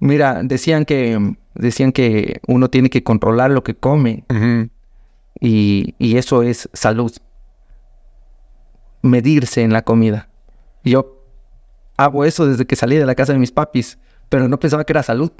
Mira, 0.00 0.42
decían 0.42 0.84
que, 0.84 1.36
decían 1.54 1.92
que 1.92 2.40
uno 2.48 2.68
tiene 2.70 2.90
que 2.90 3.02
controlar 3.04 3.50
lo 3.50 3.62
que 3.62 3.74
come 3.74 4.24
y, 5.38 5.94
y 5.98 6.16
eso 6.16 6.42
es 6.42 6.68
salud. 6.72 7.12
Medirse 9.02 9.62
en 9.62 9.72
la 9.72 9.82
comida. 9.82 10.28
Yo 10.84 11.22
hago 11.96 12.24
eso 12.24 12.46
desde 12.46 12.66
que 12.66 12.76
salí 12.76 12.96
de 12.96 13.06
la 13.06 13.14
casa 13.14 13.34
de 13.34 13.38
mis 13.38 13.52
papis, 13.52 13.98
pero 14.30 14.48
no 14.48 14.58
pensaba 14.58 14.84
que 14.84 14.92
era 14.92 15.02
salud. 15.02 15.30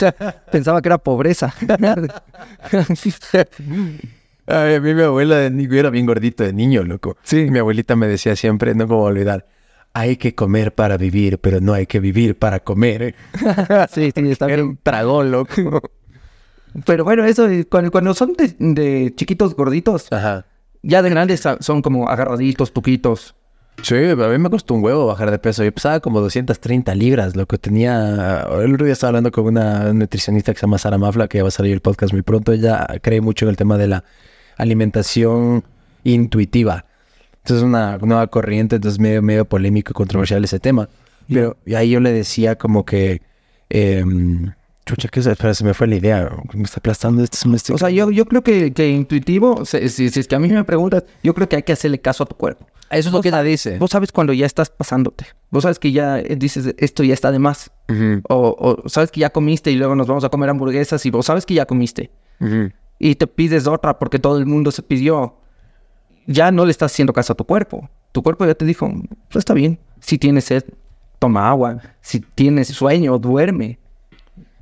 pensaba 0.52 0.82
que 0.82 0.88
era 0.88 0.98
pobreza. 0.98 1.54
A 4.46 4.64
mí 4.80 4.94
mi 4.94 5.02
abuela 5.02 5.36
de 5.36 5.50
niño 5.50 5.74
era 5.74 5.90
bien 5.90 6.06
gordito 6.06 6.42
de 6.42 6.52
niño, 6.52 6.82
loco. 6.82 7.16
Sí. 7.22 7.48
Mi 7.50 7.60
abuelita 7.60 7.94
me 7.94 8.08
decía 8.08 8.34
siempre, 8.34 8.74
no 8.74 8.84
a 8.84 8.96
olvidar, 8.96 9.46
hay 9.92 10.16
que 10.16 10.34
comer 10.34 10.74
para 10.74 10.96
vivir, 10.96 11.38
pero 11.38 11.60
no 11.60 11.72
hay 11.72 11.86
que 11.86 12.00
vivir 12.00 12.38
para 12.38 12.60
comer. 12.60 13.14
sí, 13.92 14.10
sí, 14.14 14.30
está 14.30 14.46
Era 14.46 14.56
bien. 14.56 14.68
un 14.68 14.78
tragón, 14.82 15.30
loco. 15.30 15.82
Pero 16.84 17.04
bueno, 17.04 17.24
eso, 17.24 17.48
eh, 17.48 17.66
cuando, 17.68 17.90
cuando 17.90 18.14
son 18.14 18.34
de, 18.34 18.54
de 18.58 19.12
chiquitos 19.16 19.56
gorditos, 19.56 20.12
Ajá. 20.12 20.46
ya 20.82 21.02
de 21.02 21.10
grandes 21.10 21.42
son 21.60 21.82
como 21.82 22.08
agarraditos, 22.08 22.72
tuquitos. 22.72 23.34
Sí, 23.82 23.94
a 23.96 24.14
mí 24.14 24.38
me 24.38 24.50
costó 24.50 24.74
un 24.74 24.84
huevo 24.84 25.06
bajar 25.06 25.30
de 25.30 25.38
peso. 25.38 25.64
Yo 25.64 25.72
pesaba 25.72 26.00
como 26.00 26.20
230 26.20 26.94
libras, 26.94 27.34
lo 27.34 27.46
que 27.46 27.56
tenía... 27.56 28.46
El 28.62 28.74
otro 28.74 28.84
día 28.84 28.92
estaba 28.92 29.08
hablando 29.08 29.30
con 29.32 29.46
una 29.46 29.92
nutricionista 29.94 30.52
que 30.52 30.58
se 30.60 30.66
llama 30.66 30.76
Sara 30.78 30.98
Mafla, 30.98 31.28
que 31.28 31.38
ya 31.38 31.44
va 31.44 31.48
a 31.48 31.52
salir 31.52 31.72
el 31.72 31.80
podcast 31.80 32.12
muy 32.12 32.22
pronto. 32.22 32.52
Ella 32.52 32.86
cree 33.00 33.20
mucho 33.22 33.46
en 33.46 33.50
el 33.50 33.56
tema 33.56 33.78
de 33.78 33.88
la 33.88 34.04
alimentación 34.58 35.64
intuitiva. 36.04 36.84
Entonces 37.42 37.58
es 37.58 37.62
una 37.62 37.98
nueva 37.98 38.26
corriente, 38.28 38.76
entonces 38.76 38.98
medio, 39.00 39.22
medio 39.22 39.44
polémico 39.44 39.90
y 39.92 39.94
controversial 39.94 40.44
ese 40.44 40.60
tema. 40.60 40.88
Pero 41.28 41.56
y 41.66 41.74
ahí 41.74 41.90
yo 41.90 42.00
le 42.00 42.12
decía 42.12 42.56
como 42.56 42.84
que... 42.84 43.22
em, 43.68 44.52
chucha, 44.86 45.08
que 45.08 45.22
se, 45.22 45.30
espera, 45.32 45.54
se 45.54 45.64
me 45.64 45.72
fue 45.74 45.86
la 45.86 45.96
idea. 45.96 46.30
Me 46.52 46.64
está 46.64 46.78
aplastando 46.78 47.22
este 47.22 47.36
semestre. 47.36 47.74
O 47.74 47.78
sea, 47.78 47.90
yo, 47.90 48.10
yo 48.10 48.24
creo 48.26 48.42
que, 48.42 48.72
que 48.72 48.88
intuitivo, 48.88 49.64
si, 49.64 49.88
si- 49.88 50.08
si 50.10 50.20
es 50.20 50.26
que 50.26 50.34
a 50.34 50.38
mí 50.40 50.48
me 50.48 50.64
preguntas, 50.64 51.04
yo 51.22 51.32
creo 51.34 51.48
que 51.48 51.56
hay 51.56 51.62
que 51.62 51.72
hacerle 51.72 52.00
caso 52.00 52.24
a 52.24 52.26
tu 52.26 52.34
cuerpo. 52.36 52.66
eso 52.90 53.08
es 53.08 53.12
lo 53.12 53.22
que 53.22 53.28
ella 53.28 53.42
dice. 53.42 53.78
Vos 53.78 53.90
sabes 53.92 54.10
cuando 54.10 54.32
ya 54.32 54.46
estás 54.46 54.68
pasándote. 54.70 55.26
Vos 55.50 55.62
sabes 55.62 55.78
que 55.78 55.92
ya 55.92 56.18
eh, 56.18 56.34
dices, 56.36 56.74
esto 56.78 57.04
ya 57.04 57.14
está 57.14 57.30
de 57.30 57.38
más. 57.38 57.70
O, 58.28 58.56
o 58.84 58.88
sabes 58.88 59.10
que 59.12 59.20
ya 59.20 59.30
comiste 59.30 59.70
y 59.70 59.76
luego 59.76 59.94
nos 59.94 60.06
vamos 60.08 60.24
a 60.24 60.28
comer 60.28 60.50
hamburguesas 60.50 61.04
y 61.06 61.10
vos 61.10 61.26
sabes 61.26 61.46
que 61.46 61.54
ya 61.54 61.66
comiste. 61.66 62.10
Y 62.98 63.14
te 63.14 63.26
pides 63.26 63.66
otra 63.68 63.98
porque 63.98 64.18
todo 64.18 64.38
el 64.38 64.46
mundo 64.46 64.70
se 64.72 64.82
pidió. 64.82 65.36
Ya 66.26 66.50
no 66.52 66.64
le 66.64 66.70
estás 66.70 66.92
haciendo 66.92 67.12
caso 67.12 67.32
a 67.32 67.36
tu 67.36 67.44
cuerpo. 67.44 67.88
Tu 68.12 68.22
cuerpo 68.22 68.44
ya 68.46 68.54
te 68.54 68.64
dijo, 68.64 68.88
pues 69.28 69.36
está 69.42 69.54
bien. 69.54 69.78
Si 70.00 70.18
tienes 70.18 70.44
sed, 70.44 70.64
toma 71.18 71.48
agua. 71.50 71.78
Si 72.00 72.20
tienes 72.20 72.68
sueño, 72.68 73.18
duerme. 73.18 73.78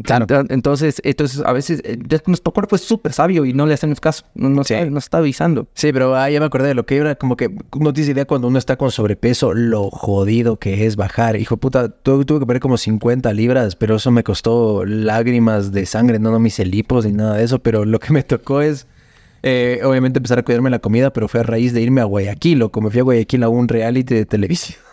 Claro. 0.05 0.27
Ent- 0.29 0.47
Entonces, 0.51 1.01
entonces 1.03 1.42
a 1.44 1.53
veces 1.53 1.81
eh, 1.85 1.99
nuestro 2.27 2.53
cuerpo 2.53 2.77
es 2.77 2.83
súper 2.83 3.12
sabio 3.12 3.44
y 3.44 3.53
no 3.53 3.66
le 3.66 3.75
hacemos 3.75 3.99
caso. 4.01 4.25
No, 4.35 4.49
no 4.49 4.62
Sí. 4.62 4.75
sabe, 4.75 4.90
nos 4.90 5.05
está 5.05 5.18
avisando. 5.18 5.66
Sí, 5.75 5.92
pero 5.92 6.14
ah, 6.14 6.31
ya 6.31 6.38
me 6.38 6.47
acordé 6.47 6.68
de 6.68 6.75
lo 6.75 6.87
que 6.87 6.97
era 6.99 7.16
como 7.16 7.37
que 7.37 7.49
no 7.49 7.92
tienes 7.92 8.09
idea 8.11 8.25
cuando 8.25 8.47
uno 8.47 8.59
está 8.59 8.77
con 8.77 8.92
sobrepeso, 8.92 9.55
lo 9.55 9.90
jodido 9.90 10.57
que 10.59 10.87
es 10.87 10.94
bajar. 10.94 11.35
Hijo 11.37 11.57
de 11.57 11.61
puta, 11.61 11.88
tu- 11.88 12.25
tuve 12.25 12.38
que 12.40 12.47
perder 12.47 12.61
como 12.61 12.77
50 12.77 13.33
libras, 13.33 13.75
pero 13.75 13.97
eso 13.97 14.12
me 14.12 14.23
costó 14.23 14.85
lágrimas 14.85 15.73
de 15.73 15.85
sangre, 15.85 16.21
no, 16.21 16.31
no 16.31 16.38
me 16.38 16.47
hice 16.49 16.64
lipos 16.64 17.05
ni 17.05 17.12
nada 17.12 17.35
de 17.37 17.42
eso, 17.44 17.59
pero 17.59 17.85
lo 17.85 17.99
que 17.99 18.12
me 18.12 18.23
tocó 18.23 18.61
es, 18.61 18.87
eh, 19.42 19.81
obviamente 19.85 20.18
empezar 20.18 20.38
a 20.38 20.42
cuidarme 20.42 20.70
la 20.70 20.79
comida, 20.79 21.12
pero 21.12 21.29
fue 21.29 21.40
a 21.40 21.42
raíz 21.42 21.72
de 21.72 21.81
irme 21.81 22.01
a 22.01 22.05
Guayaquil, 22.05 22.62
o 22.62 22.70
como 22.70 22.90
fui 22.90 23.01
a 23.01 23.03
Guayaquil 23.03 23.42
a 23.42 23.48
un 23.48 23.68
reality 23.68 24.14
de 24.14 24.27
televisión. 24.27 24.79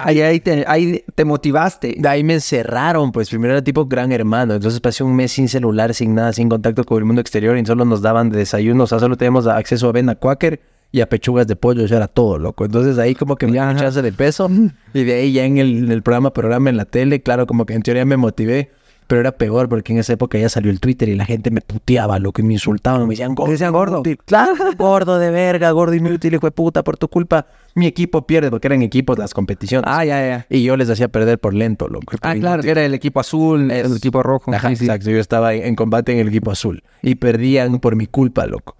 Ahí, 0.00 0.20
ahí, 0.22 0.40
te, 0.40 0.64
ahí 0.66 1.04
te 1.14 1.24
motivaste. 1.24 1.94
De 1.96 2.08
ahí 2.08 2.24
me 2.24 2.34
encerraron, 2.34 3.12
pues. 3.12 3.28
Primero 3.30 3.52
era 3.52 3.62
tipo 3.62 3.86
gran 3.86 4.10
hermano, 4.10 4.54
entonces 4.54 4.80
pasé 4.80 5.04
un 5.04 5.14
mes 5.14 5.30
sin 5.30 5.48
celular, 5.48 5.94
sin 5.94 6.16
nada, 6.16 6.32
sin 6.32 6.48
contacto 6.48 6.82
con 6.82 6.98
el 6.98 7.04
mundo 7.04 7.20
exterior 7.20 7.56
y 7.56 7.64
solo 7.64 7.84
nos 7.84 8.02
daban 8.02 8.28
de 8.28 8.38
desayuno, 8.38 8.84
o 8.84 8.86
sea, 8.88 8.98
solo 8.98 9.16
teníamos 9.16 9.46
acceso 9.46 9.86
a 9.86 9.90
avena 9.90 10.16
quaker 10.16 10.60
y 10.94 11.00
a 11.00 11.08
pechugas 11.08 11.46
de 11.46 11.56
pollo, 11.56 11.84
eso 11.84 11.96
era 11.96 12.08
todo, 12.08 12.38
loco. 12.38 12.64
Entonces 12.64 12.98
ahí 12.98 13.14
como 13.14 13.36
que 13.36 13.46
me 13.46 13.52
dio 13.52 13.62
chance 13.76 14.00
de 14.00 14.12
peso. 14.12 14.48
Y 14.92 15.04
de 15.04 15.14
ahí 15.14 15.32
ya 15.32 15.44
en 15.44 15.58
el, 15.58 15.78
en 15.78 15.92
el 15.92 16.02
programa, 16.02 16.32
programa 16.32 16.70
en 16.70 16.76
la 16.76 16.84
tele, 16.84 17.22
claro, 17.22 17.46
como 17.46 17.66
que 17.66 17.74
en 17.74 17.82
teoría 17.82 18.04
me 18.04 18.16
motivé, 18.16 18.70
pero 19.06 19.20
era 19.20 19.32
peor 19.32 19.68
porque 19.68 19.92
en 19.92 19.98
esa 19.98 20.12
época 20.14 20.38
ya 20.38 20.48
salió 20.48 20.70
el 20.70 20.80
Twitter 20.80 21.08
y 21.08 21.14
la 21.14 21.24
gente 21.24 21.50
me 21.50 21.60
puteaba, 21.60 22.18
lo 22.18 22.32
que 22.32 22.42
me 22.42 22.54
insultaban, 22.54 23.02
me 23.02 23.10
decían 23.10 23.34
gordo. 23.34 23.52
decían 23.52 23.72
gordo. 23.72 23.96
inútil". 23.96 24.18
Claro, 24.24 24.52
gordo 24.78 25.18
de 25.18 25.30
verga, 25.30 25.70
gordo 25.72 25.94
inútil, 25.94 26.34
hijo 26.34 26.46
de 26.46 26.50
puta, 26.52 26.82
por 26.82 26.96
tu 26.96 27.08
culpa 27.08 27.46
mi 27.74 27.86
equipo 27.86 28.26
pierde, 28.26 28.50
porque 28.50 28.68
eran 28.68 28.82
equipos 28.82 29.18
las 29.18 29.34
competiciones. 29.34 29.90
Ah, 29.92 30.04
ya, 30.04 30.20
ya. 30.26 30.46
Y 30.48 30.62
yo 30.62 30.76
les 30.76 30.88
hacía 30.90 31.08
perder 31.08 31.38
por 31.40 31.54
lento, 31.54 31.88
loco. 31.88 32.16
Ah, 32.22 32.34
claro, 32.36 32.62
era 32.62 32.84
el 32.84 32.94
equipo 32.94 33.18
azul, 33.20 33.70
el 33.70 33.96
equipo 33.96 34.22
rojo. 34.22 34.52
Ajá, 34.54 34.68
Sí, 34.70 34.76
sí. 34.76 34.84
exacto. 34.84 35.10
Yo 35.10 35.18
estaba 35.18 35.54
en, 35.54 35.74
combate 35.74 36.12
en 36.12 36.18
el 36.18 36.28
equipo 36.28 36.52
azul. 36.52 36.84
Y 37.02 37.16
perdían 37.16 37.80
por 37.80 37.96
mi 37.96 38.06
culpa, 38.06 38.46
loco. 38.46 38.76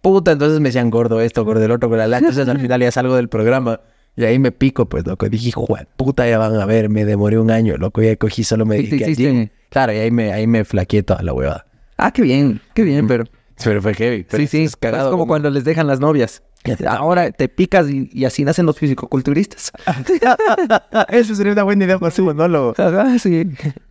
Puta, 0.00 0.30
entonces 0.32 0.60
me 0.60 0.68
decían 0.68 0.90
gordo 0.90 1.20
esto, 1.20 1.44
gordo 1.44 1.64
el 1.64 1.72
otro, 1.72 1.88
gordo 1.88 2.04
otro. 2.04 2.16
Entonces 2.18 2.48
al 2.48 2.60
final 2.60 2.80
ya 2.80 2.92
salgo 2.92 3.16
del 3.16 3.28
programa. 3.28 3.80
Y 4.16 4.24
ahí 4.24 4.38
me 4.38 4.52
pico, 4.52 4.86
pues, 4.88 5.04
loco. 5.06 5.28
Dije, 5.28 5.48
hijo 5.48 5.66
puta, 5.96 6.28
ya 6.28 6.38
van 6.38 6.54
a 6.54 6.64
ver, 6.66 6.88
me 6.88 7.04
demoré 7.04 7.38
un 7.38 7.50
año, 7.50 7.76
loco. 7.76 8.02
Ya 8.02 8.14
cogí, 8.16 8.44
solo 8.44 8.66
me 8.66 8.76
¿Qué 8.76 8.82
te 8.84 8.88
dediqué 8.90 9.04
al 9.04 9.10
hiciste? 9.10 9.32
gym. 9.32 9.48
Claro, 9.70 9.92
y 9.92 9.96
ahí 9.96 10.10
me, 10.10 10.32
ahí 10.32 10.46
me 10.46 10.64
flaqueé 10.64 11.02
toda 11.02 11.22
la 11.22 11.32
huevada. 11.32 11.66
Ah, 11.96 12.10
qué 12.12 12.22
bien, 12.22 12.60
qué 12.74 12.82
bien, 12.82 13.06
pero... 13.06 13.24
Pero 13.64 13.82
fue 13.82 13.92
heavy. 13.92 14.22
pero 14.22 14.40
sí, 14.40 14.46
sí, 14.46 14.62
es 14.62 14.76
cagado. 14.76 15.08
es 15.08 15.10
como 15.10 15.26
cuando 15.26 15.50
les 15.50 15.64
dejan 15.64 15.88
las 15.88 15.98
novias. 15.98 16.44
Ahora 16.86 17.32
te 17.32 17.48
picas 17.48 17.90
y, 17.90 18.08
y 18.12 18.24
así 18.24 18.44
nacen 18.44 18.66
los 18.66 18.78
fisicoculturistas. 18.78 19.72
Eso 21.08 21.34
sería 21.34 21.54
una 21.54 21.64
buena 21.64 21.84
idea 21.84 21.98
para 21.98 22.12
su 22.12 22.22
monólogo. 22.24 22.74
Ajá, 22.78 23.18
sí. 23.18 23.44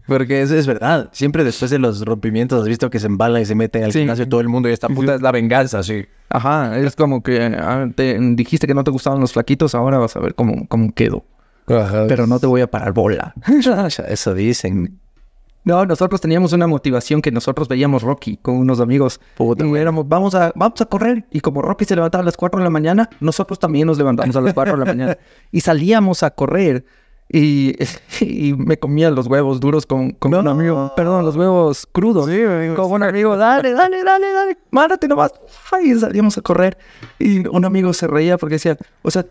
Porque 0.06 0.42
eso 0.42 0.56
es 0.56 0.68
verdad. 0.68 1.10
Siempre 1.12 1.44
después 1.44 1.70
de 1.70 1.80
los 1.80 2.06
rompimientos 2.06 2.62
has 2.62 2.68
visto 2.70 2.90
que 2.90 3.00
se 3.00 3.08
embalan 3.08 3.42
y 3.42 3.46
se 3.46 3.56
meten 3.56 3.84
al 3.84 3.92
Sí. 3.92 4.00
gimnasio 4.00 4.30
todo 4.30 4.40
el 4.40 4.48
mundo 4.48 4.70
y 4.70 4.72
esta 4.72 4.88
puta 4.88 5.16
es 5.16 5.22
la 5.22 5.34
venganza, 5.34 5.84
sí. 5.84 6.06
Ajá, 6.30 6.78
es 6.80 6.96
como 6.96 7.22
que 7.22 7.42
ah, 7.60 7.88
te 7.94 8.18
dijiste 8.20 8.68
que 8.68 8.74
no 8.74 8.86
te 8.86 8.92
gustaban 8.92 9.20
los 9.20 9.34
flaquitos, 9.34 9.76
ahora 9.76 9.98
vas 9.98 10.16
a 10.16 10.20
ver 10.22 10.34
cómo, 10.34 10.66
cómo 10.70 10.94
quedo. 10.94 11.26
Pero 11.66 12.26
no 12.26 12.40
te 12.40 12.48
voy 12.48 12.62
a 12.62 12.68
parar 12.72 12.94
bola. 12.94 13.34
Eso 14.08 14.34
dicen. 14.34 15.00
No, 15.68 15.86
nosotros 15.86 16.22
teníamos 16.22 16.54
una 16.54 16.66
motivación 16.66 17.22
que 17.22 17.30
nosotros 17.30 17.68
veíamos 17.68 18.02
Rocky 18.02 18.38
con 18.38 18.56
unos 18.56 18.80
amigos. 18.80 19.20
Puta. 19.36 19.66
Y 19.66 19.76
éramos, 19.76 20.08
vamos 20.08 20.34
a, 20.34 20.54
vamos 20.56 20.80
a 20.80 20.86
correr. 20.86 21.26
Y 21.30 21.42
como 21.42 21.62
Rocky 21.62 21.84
se 21.84 21.94
levantaba 21.94 22.22
a 22.22 22.26
las 22.26 22.38
4 22.38 22.60
de 22.60 22.64
la 22.64 22.70
mañana, 22.70 23.10
nosotros 23.20 23.60
también 23.60 23.86
nos 23.86 23.98
levantamos 23.98 24.34
a 24.38 24.40
las 24.40 24.54
4 24.54 24.74
de 24.76 24.80
la 24.80 24.86
mañana. 24.86 25.18
Y 25.52 25.60
salíamos 25.60 26.24
a 26.24 26.32
correr. 26.32 26.86
Y, 27.28 27.76
y 28.22 28.54
me 28.54 28.80
comía 28.80 29.12
los 29.12 29.28
huevos 29.28 29.60
duros 29.60 29.86
con, 29.86 30.12
con 30.12 30.34
un 30.34 30.48
amigo. 30.48 30.94
Perdón, 30.96 31.26
los 31.26 31.36
huevos 31.36 31.86
crudos. 31.92 32.30
Con 32.78 32.90
un 32.90 33.04
amigo, 33.04 33.36
dale, 33.36 33.74
dale, 33.74 34.06
dale, 34.06 34.32
dale, 34.32 34.58
márate 34.72 35.10
nomás. 35.10 35.34
Y 35.84 35.96
salíamos 35.96 36.38
a 36.38 36.42
correr. 36.44 36.78
Y 37.20 37.46
un 37.46 37.66
amigo 37.66 37.92
se 37.92 38.08
reía 38.08 38.38
porque 38.38 38.56
decía, 38.56 38.78
o 39.02 39.12
sea, 39.12 39.26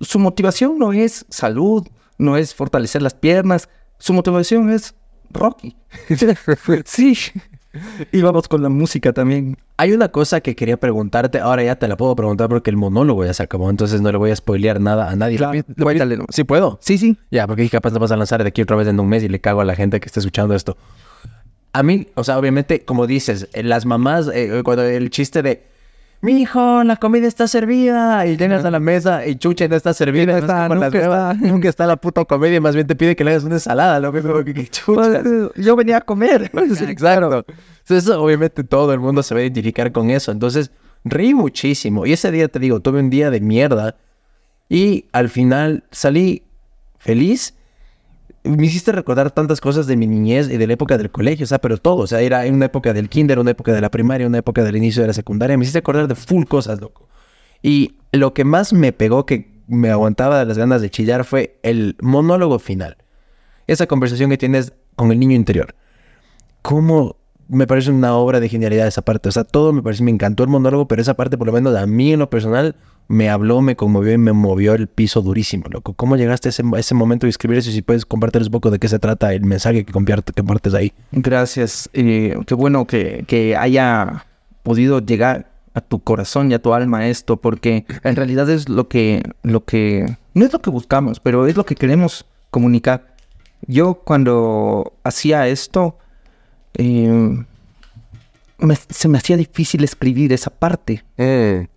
su 0.00 0.20
motivación 0.20 0.78
no 0.78 0.92
es 0.92 1.26
salud, 1.30 1.84
no 2.16 2.36
es 2.36 2.54
fortalecer 2.54 3.02
las 3.02 3.14
piernas. 3.14 3.68
Su 3.98 4.12
motivación 4.12 4.70
es 4.70 4.94
Rocky. 5.30 5.76
sí. 6.84 7.16
Y 8.10 8.20
vamos 8.20 8.48
con 8.48 8.62
la 8.62 8.68
música 8.68 9.12
también. 9.12 9.56
Hay 9.76 9.92
una 9.92 10.08
cosa 10.08 10.40
que 10.40 10.56
quería 10.56 10.78
preguntarte, 10.78 11.38
ahora 11.38 11.62
ya 11.62 11.76
te 11.76 11.86
la 11.88 11.96
puedo 11.96 12.14
preguntar 12.16 12.48
porque 12.48 12.70
el 12.70 12.76
monólogo 12.76 13.24
ya 13.24 13.32
se 13.32 13.42
acabó, 13.42 13.70
entonces 13.70 14.00
no 14.00 14.10
le 14.10 14.18
voy 14.18 14.30
a 14.30 14.36
spoilear 14.36 14.80
nada 14.80 15.10
a 15.10 15.16
nadie. 15.16 15.36
Claro, 15.36 15.60
cuéntale. 15.80 16.18
¿Sí 16.30 16.44
puedo? 16.44 16.78
Sí, 16.82 16.98
sí. 16.98 17.16
Ya, 17.30 17.46
porque 17.46 17.68
capaz 17.68 17.92
lo 17.92 18.00
vas 18.00 18.10
a 18.10 18.16
lanzar 18.16 18.42
de 18.42 18.48
aquí 18.48 18.62
otra 18.62 18.76
vez 18.76 18.88
en 18.88 18.98
un 18.98 19.08
mes 19.08 19.22
y 19.22 19.28
le 19.28 19.40
cago 19.40 19.60
a 19.60 19.64
la 19.64 19.76
gente 19.76 20.00
que 20.00 20.06
está 20.06 20.20
escuchando 20.20 20.54
esto. 20.54 20.76
A 21.72 21.84
mí, 21.84 22.08
o 22.14 22.24
sea, 22.24 22.38
obviamente, 22.38 22.84
como 22.84 23.06
dices, 23.06 23.48
eh, 23.52 23.62
las 23.62 23.86
mamás, 23.86 24.28
eh, 24.34 24.62
cuando 24.64 24.82
el 24.82 25.08
chiste 25.10 25.42
de, 25.42 25.69
mi 26.22 26.42
hijo, 26.42 26.84
la 26.84 26.96
comida 26.96 27.26
está 27.26 27.48
servida, 27.48 28.26
y 28.26 28.36
llegas 28.36 28.64
a 28.64 28.70
la 28.70 28.78
mesa 28.78 29.26
y 29.26 29.36
chucha 29.36 29.66
no 29.68 29.76
está 29.76 29.94
servida, 29.94 30.32
No 30.32 30.36
es 30.36 30.42
está, 30.42 30.68
nunca 30.68 30.88
huevas, 30.90 31.38
nunca 31.38 31.68
está 31.68 31.86
la 31.86 31.96
puta 31.96 32.24
comedia, 32.26 32.60
más 32.60 32.74
bien 32.74 32.86
te 32.86 32.94
pide 32.94 33.16
que 33.16 33.24
le 33.24 33.30
hagas 33.30 33.44
una 33.44 33.54
ensalada, 33.54 34.00
lo 34.00 34.12
que 34.12 34.20
como 34.20 34.44
que, 34.44 34.52
que 34.52 34.68
chucha. 34.68 35.22
Yo 35.56 35.76
venía 35.76 35.98
a 35.98 36.00
comer. 36.02 36.50
Exacto. 36.54 37.44
Entonces, 37.80 38.10
obviamente 38.10 38.64
todo 38.64 38.92
el 38.92 39.00
mundo 39.00 39.22
se 39.22 39.34
va 39.34 39.40
a 39.40 39.42
identificar 39.44 39.92
con 39.92 40.10
eso. 40.10 40.30
Entonces, 40.30 40.70
reí 41.04 41.34
muchísimo. 41.34 42.06
Y 42.06 42.12
ese 42.12 42.30
día, 42.30 42.48
te 42.48 42.58
digo, 42.58 42.80
tuve 42.80 43.00
un 43.00 43.10
día 43.10 43.30
de 43.30 43.40
mierda. 43.40 43.96
Y 44.68 45.06
al 45.12 45.28
final 45.28 45.84
salí 45.90 46.44
feliz. 46.98 47.54
Me 48.42 48.66
hiciste 48.66 48.92
recordar 48.92 49.30
tantas 49.30 49.60
cosas 49.60 49.86
de 49.86 49.96
mi 49.96 50.06
niñez 50.06 50.48
y 50.48 50.56
de 50.56 50.66
la 50.66 50.72
época 50.72 50.96
del 50.96 51.10
colegio, 51.10 51.44
o 51.44 51.46
sea, 51.46 51.58
pero 51.58 51.76
todo. 51.76 52.02
O 52.02 52.06
sea, 52.06 52.20
era 52.20 52.44
una 52.46 52.66
época 52.66 52.92
del 52.92 53.08
kinder, 53.08 53.38
una 53.38 53.50
época 53.50 53.72
de 53.72 53.80
la 53.80 53.90
primaria, 53.90 54.26
una 54.26 54.38
época 54.38 54.64
del 54.64 54.76
inicio 54.76 55.02
de 55.02 55.08
la 55.08 55.14
secundaria. 55.14 55.56
Me 55.56 55.64
hiciste 55.64 55.78
acordar 55.78 56.08
de 56.08 56.14
full 56.14 56.44
cosas, 56.44 56.80
loco. 56.80 57.08
Y 57.62 57.96
lo 58.12 58.32
que 58.32 58.44
más 58.44 58.72
me 58.72 58.92
pegó, 58.92 59.26
que 59.26 59.60
me 59.66 59.90
aguantaba 59.90 60.44
las 60.44 60.56
ganas 60.56 60.80
de 60.80 60.90
chillar, 60.90 61.24
fue 61.24 61.58
el 61.62 61.96
monólogo 62.00 62.58
final. 62.58 62.96
Esa 63.66 63.86
conversación 63.86 64.30
que 64.30 64.38
tienes 64.38 64.72
con 64.96 65.12
el 65.12 65.20
niño 65.20 65.36
interior 65.36 65.74
cómo 66.62 67.16
me 67.50 67.66
parece 67.66 67.90
una 67.90 68.14
obra 68.14 68.40
de 68.40 68.48
genialidad 68.48 68.86
esa 68.86 69.02
parte. 69.02 69.28
O 69.28 69.32
sea, 69.32 69.44
todo 69.44 69.72
me 69.72 69.82
parece, 69.82 70.02
me 70.02 70.10
encantó 70.10 70.44
el 70.44 70.48
monólogo, 70.48 70.86
pero 70.86 71.02
esa 71.02 71.14
parte, 71.14 71.36
por 71.36 71.46
lo 71.46 71.52
menos 71.52 71.76
a 71.76 71.86
mí 71.86 72.12
en 72.12 72.20
lo 72.20 72.30
personal, 72.30 72.76
me 73.08 73.28
habló, 73.28 73.60
me 73.60 73.74
conmovió 73.74 74.12
y 74.12 74.18
me 74.18 74.32
movió 74.32 74.74
el 74.74 74.86
piso 74.86 75.20
durísimo, 75.20 75.64
loco. 75.68 75.94
¿Cómo 75.94 76.16
llegaste 76.16 76.48
a 76.48 76.50
ese, 76.50 76.62
ese 76.76 76.94
momento 76.94 77.26
de 77.26 77.30
escribir 77.30 77.58
eso? 77.58 77.70
Y 77.70 77.72
si 77.72 77.82
puedes 77.82 78.06
compartir 78.06 78.42
un 78.42 78.50
poco 78.50 78.70
de 78.70 78.78
qué 78.78 78.88
se 78.88 79.00
trata 79.00 79.34
el 79.34 79.44
mensaje 79.44 79.84
que 79.84 79.92
compartes, 79.92 80.34
que 80.34 80.40
compartes 80.40 80.74
ahí. 80.74 80.92
Gracias. 81.10 81.90
eh, 81.92 82.36
qué 82.46 82.54
bueno 82.54 82.86
que, 82.86 83.24
que 83.26 83.56
haya 83.56 84.26
podido 84.62 85.00
llegar 85.00 85.50
a 85.74 85.80
tu 85.80 86.00
corazón 86.00 86.50
y 86.50 86.54
a 86.54 86.62
tu 86.62 86.72
alma 86.72 87.08
esto, 87.08 87.36
porque 87.36 87.84
en 88.04 88.16
realidad 88.16 88.48
es 88.48 88.68
lo 88.68 88.88
que, 88.88 89.22
lo 89.42 89.64
que, 89.64 90.16
no 90.34 90.44
es 90.44 90.52
lo 90.52 90.60
que 90.60 90.70
buscamos, 90.70 91.20
pero 91.20 91.46
es 91.46 91.56
lo 91.56 91.64
que 91.64 91.74
queremos 91.74 92.26
comunicar. 92.50 93.14
Yo 93.66 93.94
cuando 93.94 94.94
hacía 95.04 95.48
esto, 95.48 95.98
eh, 96.74 97.44
me- 98.58 98.76
se 98.76 99.08
me 99.08 99.18
hacía 99.18 99.36
difícil 99.36 99.84
escribir 99.84 100.32
esa 100.32 100.50
parte, 100.50 101.04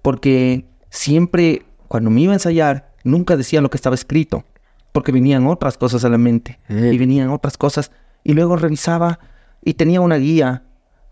porque 0.01 0.65
siempre 0.89 1.63
cuando 1.87 2.09
me 2.09 2.21
iba 2.21 2.33
a 2.33 2.35
ensayar, 2.35 2.91
nunca 3.03 3.37
decía 3.37 3.61
lo 3.61 3.69
que 3.69 3.77
estaba 3.77 3.95
escrito, 3.95 4.43
porque 4.91 5.11
venían 5.11 5.47
otras 5.47 5.77
cosas 5.77 6.03
a 6.05 6.09
la 6.09 6.17
mente 6.17 6.59
y 6.69 6.97
venían 6.97 7.29
otras 7.29 7.57
cosas, 7.57 7.91
y 8.23 8.33
luego 8.33 8.55
revisaba 8.55 9.19
y 9.63 9.75
tenía 9.75 10.01
una 10.01 10.15
guía, 10.17 10.63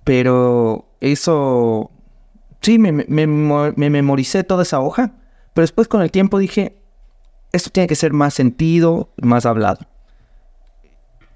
pero 0.03 0.87
eso, 0.99 1.91
sí, 2.61 2.79
me, 2.79 2.91
me 2.91 3.89
memoricé 3.89 4.43
toda 4.43 4.63
esa 4.63 4.79
hoja, 4.79 5.13
pero 5.53 5.63
después 5.63 5.87
con 5.87 6.01
el 6.01 6.11
tiempo 6.11 6.37
dije, 6.39 6.77
esto 7.51 7.69
tiene 7.69 7.87
que 7.87 7.95
ser 7.95 8.13
más 8.13 8.33
sentido, 8.33 9.09
más 9.21 9.45
hablado. 9.45 9.85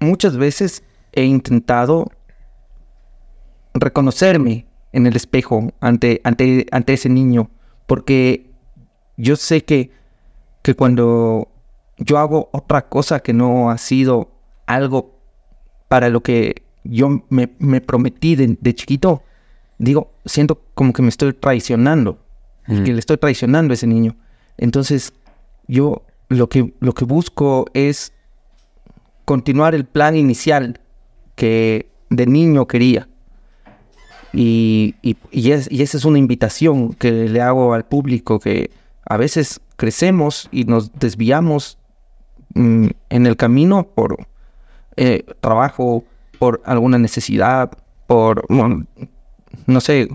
Muchas 0.00 0.36
veces 0.36 0.82
he 1.12 1.24
intentado 1.24 2.10
reconocerme 3.80 4.66
en 4.92 5.06
el 5.06 5.16
espejo 5.16 5.72
ante, 5.80 6.20
ante, 6.24 6.66
ante 6.70 6.94
ese 6.94 7.08
niño, 7.08 7.50
porque 7.86 8.50
yo 9.16 9.36
sé 9.36 9.64
que, 9.64 9.90
que 10.62 10.74
cuando 10.74 11.48
yo 11.98 12.18
hago 12.18 12.48
otra 12.52 12.88
cosa 12.88 13.20
que 13.20 13.32
no 13.32 13.70
ha 13.70 13.78
sido 13.78 14.30
algo 14.66 15.18
para 15.88 16.08
lo 16.08 16.22
que 16.22 16.62
yo 16.84 17.24
me, 17.28 17.50
me 17.58 17.80
prometí 17.80 18.36
de, 18.36 18.56
de 18.60 18.74
chiquito, 18.74 19.22
digo, 19.78 20.12
siento 20.24 20.62
como 20.74 20.92
que 20.92 21.02
me 21.02 21.08
estoy 21.08 21.32
traicionando, 21.32 22.18
que 22.66 22.92
le 22.92 22.98
estoy 22.98 23.16
traicionando 23.16 23.72
a 23.72 23.74
ese 23.74 23.86
niño. 23.86 24.16
Entonces, 24.56 25.12
yo 25.68 26.02
lo 26.28 26.48
que, 26.48 26.74
lo 26.80 26.94
que 26.94 27.04
busco 27.04 27.66
es 27.74 28.12
continuar 29.24 29.74
el 29.74 29.84
plan 29.84 30.16
inicial 30.16 30.80
que 31.34 31.90
de 32.10 32.26
niño 32.26 32.66
quería. 32.66 33.08
Y, 34.36 34.94
y, 35.02 35.16
y 35.32 35.52
es- 35.52 35.70
y 35.72 35.82
esa 35.82 35.96
es 35.96 36.04
una 36.04 36.18
invitación 36.18 36.92
que 36.94 37.10
le 37.10 37.40
hago 37.40 37.72
al 37.74 37.84
público, 37.86 38.38
que 38.38 38.70
a 39.04 39.16
veces 39.16 39.60
crecemos 39.76 40.48
y 40.52 40.64
nos 40.64 40.92
desviamos 40.92 41.78
mm, 42.54 42.88
en 43.10 43.26
el 43.26 43.36
camino 43.36 43.88
por 43.94 44.26
eh, 44.96 45.24
trabajo, 45.40 46.04
por 46.38 46.60
alguna 46.66 46.98
necesidad, 46.98 47.70
por, 48.06 48.44
no 49.66 49.80
sé, 49.80 50.08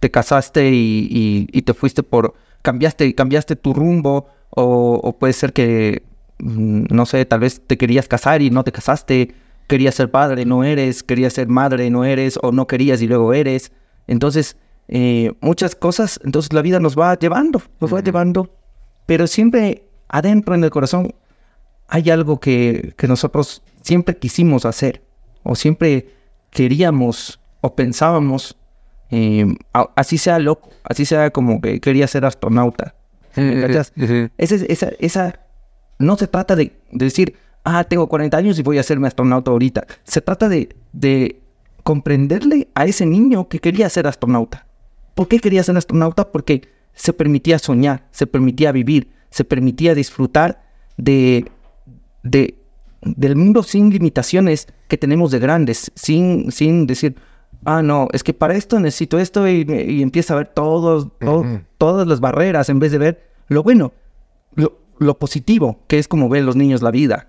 te 0.00 0.10
casaste 0.10 0.70
y, 0.72 1.46
te 1.64 1.74
fuiste 1.74 2.02
por, 2.02 2.34
cambiaste, 2.62 3.14
cambiaste 3.14 3.56
tu 3.56 3.74
rumbo, 3.74 4.28
o, 4.50 5.00
o 5.02 5.18
puede 5.18 5.32
ser 5.32 5.52
que, 5.52 6.02
mm, 6.38 6.84
no 6.90 7.06
sé, 7.06 7.24
tal 7.24 7.40
vez 7.40 7.60
te 7.66 7.76
querías 7.76 8.08
casar 8.08 8.40
y 8.42 8.50
no 8.50 8.62
te 8.64 8.72
casaste, 8.72 9.34
querías 9.66 9.94
ser 9.94 10.10
padre, 10.10 10.44
no 10.44 10.64
eres, 10.64 11.02
querías 11.02 11.32
ser 11.32 11.48
madre, 11.48 11.90
no 11.90 12.04
eres, 12.04 12.38
o 12.42 12.52
no 12.52 12.66
querías 12.66 13.02
y 13.02 13.06
luego 13.06 13.32
eres. 13.32 13.72
Entonces, 14.06 14.56
eh, 14.88 15.32
muchas 15.40 15.74
cosas, 15.74 16.20
entonces 16.24 16.52
la 16.52 16.62
vida 16.62 16.78
nos 16.80 16.96
va 16.96 17.18
llevando, 17.18 17.60
nos 17.80 17.92
va 17.92 18.00
llevando, 18.00 18.50
pero 19.06 19.26
siempre 19.26 19.84
adentro 20.08 20.54
en 20.54 20.62
el 20.62 20.70
corazón 20.70 21.14
hay 21.88 22.10
algo 22.10 22.38
que, 22.38 22.94
que 22.96 23.08
nosotros 23.08 23.62
siempre 23.82 24.16
quisimos 24.16 24.64
hacer, 24.64 25.02
o 25.42 25.54
siempre 25.54 26.08
queríamos 26.50 27.40
o 27.60 27.74
pensábamos, 27.74 28.56
eh, 29.10 29.46
así 29.72 30.18
sea 30.18 30.38
loco, 30.38 30.70
así 30.84 31.04
sea 31.04 31.30
como 31.30 31.60
que 31.60 31.80
quería 31.80 32.06
ser 32.06 32.24
astronauta. 32.24 32.94
¿Me 33.36 33.60
cachas? 33.66 33.92
Esa, 34.38 34.54
esa, 34.54 34.90
esa, 34.98 35.40
no 35.98 36.16
se 36.16 36.26
trata 36.26 36.56
de, 36.56 36.72
de 36.90 37.04
decir, 37.04 37.36
ah, 37.66 37.84
tengo 37.84 38.06
40 38.08 38.36
años 38.36 38.58
y 38.58 38.62
voy 38.62 38.78
a 38.78 38.80
hacerme 38.80 39.06
astronauta 39.08 39.50
ahorita. 39.50 39.86
Se 40.04 40.20
trata 40.22 40.48
de, 40.48 40.74
de 40.92 41.40
comprenderle 41.82 42.68
a 42.74 42.84
ese 42.86 43.04
niño 43.06 43.48
que 43.48 43.58
quería 43.58 43.88
ser 43.90 44.06
astronauta. 44.06 44.66
¿Por 45.14 45.28
qué 45.28 45.38
quería 45.38 45.62
ser 45.62 45.76
astronauta? 45.76 46.30
Porque 46.32 46.62
se 46.94 47.12
permitía 47.12 47.58
soñar, 47.58 48.06
se 48.10 48.26
permitía 48.26 48.72
vivir, 48.72 49.10
se 49.30 49.44
permitía 49.44 49.94
disfrutar 49.94 50.62
de, 50.96 51.50
de, 52.22 52.58
del 53.02 53.36
mundo 53.36 53.62
sin 53.62 53.90
limitaciones 53.90 54.66
que 54.88 54.96
tenemos 54.96 55.30
de 55.30 55.38
grandes, 55.38 55.92
sin, 55.94 56.50
sin 56.50 56.86
decir, 56.86 57.16
ah, 57.64 57.82
no, 57.82 58.08
es 58.12 58.22
que 58.22 58.32
para 58.34 58.54
esto 58.56 58.80
necesito 58.80 59.18
esto 59.18 59.46
y, 59.48 59.66
y 59.88 60.02
empieza 60.02 60.34
a 60.34 60.38
ver 60.38 60.48
todos, 60.48 61.08
todo- 61.20 61.40
Ujú. 61.40 61.60
todas 61.78 62.06
las 62.06 62.20
barreras 62.20 62.68
en 62.68 62.78
vez 62.78 62.92
de 62.92 62.98
ver 62.98 63.30
lo 63.48 63.62
bueno, 63.62 63.92
lo, 64.54 64.78
lo 64.98 65.18
positivo, 65.18 65.80
que 65.88 65.98
es 65.98 66.08
como 66.08 66.28
ven 66.28 66.46
los 66.46 66.56
niños 66.56 66.82
la 66.82 66.90
vida. 66.90 67.28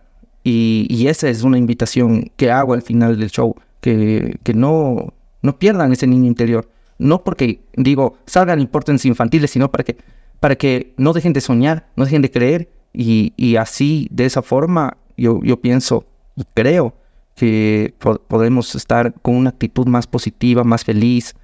Y, 0.50 0.88
y 0.90 1.08
esa 1.08 1.28
es 1.28 1.44
una 1.44 1.58
invitación 1.58 2.32
que 2.38 2.52
hago 2.52 2.74
al 2.74 2.82
final 2.82 3.20
del 3.20 3.30
show, 3.30 3.54
que, 3.82 4.38
que 4.44 4.54
no, 4.54 5.14
no 5.42 5.60
pierdan 5.60 5.92
ese 5.92 6.08
niño 6.08 6.26
interior. 6.26 6.70
No 7.00 7.22
porque 7.26 7.60
digo, 7.76 8.16
salgan 8.26 8.62
importantes 8.62 9.06
infantiles, 9.06 9.52
sino 9.52 9.70
para 9.70 9.84
que, 9.84 9.98
para 10.40 10.56
que 10.56 10.94
no 10.96 11.12
dejen 11.12 11.34
de 11.34 11.42
soñar, 11.42 11.88
no 11.98 12.06
dejen 12.06 12.22
de 12.22 12.32
creer. 12.32 12.70
Y, 12.94 13.34
y 13.36 13.58
así, 13.58 14.08
de 14.10 14.26
esa 14.26 14.42
forma, 14.42 14.96
yo, 15.18 15.42
yo 15.44 15.60
pienso 15.60 16.06
y 16.38 16.44
creo 16.54 16.94
que 17.36 17.94
po- 18.00 18.22
podemos 18.28 18.74
estar 18.74 19.14
con 19.22 19.36
una 19.36 19.50
actitud 19.50 19.86
más 19.86 20.08
positiva, 20.08 20.64
más 20.64 20.86
feliz, 20.86 21.36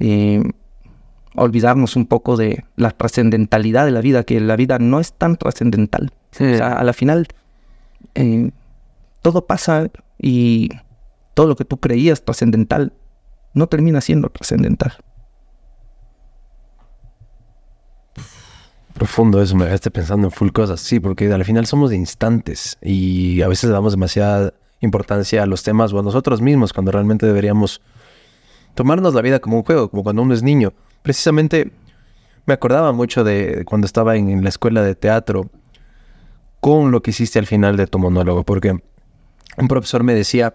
eh, 0.00 0.42
olvidarnos 1.34 1.96
un 1.96 2.06
poco 2.06 2.38
de 2.38 2.64
la 2.76 2.92
trascendentalidad 2.92 3.84
de 3.84 3.92
la 3.92 4.00
vida, 4.00 4.24
que 4.24 4.40
la 4.40 4.56
vida 4.56 4.78
no 4.78 5.00
es 5.00 5.12
tan 5.12 5.36
trascendental. 5.36 6.12
O 6.32 6.36
sea, 6.36 6.72
a 6.72 6.82
la 6.82 6.94
final, 6.94 7.28
eh, 8.14 8.50
todo 9.22 9.46
pasa 9.46 9.88
y 10.18 10.70
todo 11.34 11.46
lo 11.46 11.56
que 11.56 11.64
tú 11.64 11.78
creías 11.78 12.24
trascendental 12.24 12.92
no 13.54 13.66
termina 13.68 14.00
siendo 14.00 14.28
trascendental. 14.30 14.94
Profundo 18.94 19.42
eso, 19.42 19.54
me 19.56 19.64
dejaste 19.64 19.90
pensando 19.90 20.28
en 20.28 20.30
full 20.30 20.50
cosas. 20.50 20.80
Sí, 20.80 21.00
porque 21.00 21.30
al 21.30 21.44
final 21.44 21.66
somos 21.66 21.90
de 21.90 21.96
instantes 21.96 22.78
y 22.80 23.42
a 23.42 23.48
veces 23.48 23.68
damos 23.70 23.92
demasiada 23.92 24.54
importancia 24.80 25.42
a 25.42 25.46
los 25.46 25.62
temas 25.62 25.92
o 25.92 25.98
a 25.98 26.02
nosotros 26.02 26.40
mismos 26.40 26.72
cuando 26.72 26.92
realmente 26.92 27.26
deberíamos 27.26 27.82
tomarnos 28.74 29.14
la 29.14 29.22
vida 29.22 29.40
como 29.40 29.58
un 29.58 29.64
juego, 29.64 29.90
como 29.90 30.02
cuando 30.02 30.22
uno 30.22 30.32
es 30.32 30.42
niño. 30.42 30.72
Precisamente 31.02 31.72
me 32.46 32.54
acordaba 32.54 32.92
mucho 32.92 33.24
de 33.24 33.64
cuando 33.66 33.86
estaba 33.86 34.16
en 34.16 34.42
la 34.42 34.48
escuela 34.48 34.82
de 34.82 34.94
teatro 34.94 35.50
con 36.60 36.90
lo 36.90 37.02
que 37.02 37.10
hiciste 37.10 37.38
al 37.38 37.46
final 37.46 37.76
de 37.76 37.86
tu 37.86 37.98
monólogo, 37.98 38.44
porque 38.44 38.78
un 39.58 39.68
profesor 39.68 40.02
me 40.02 40.14
decía, 40.14 40.54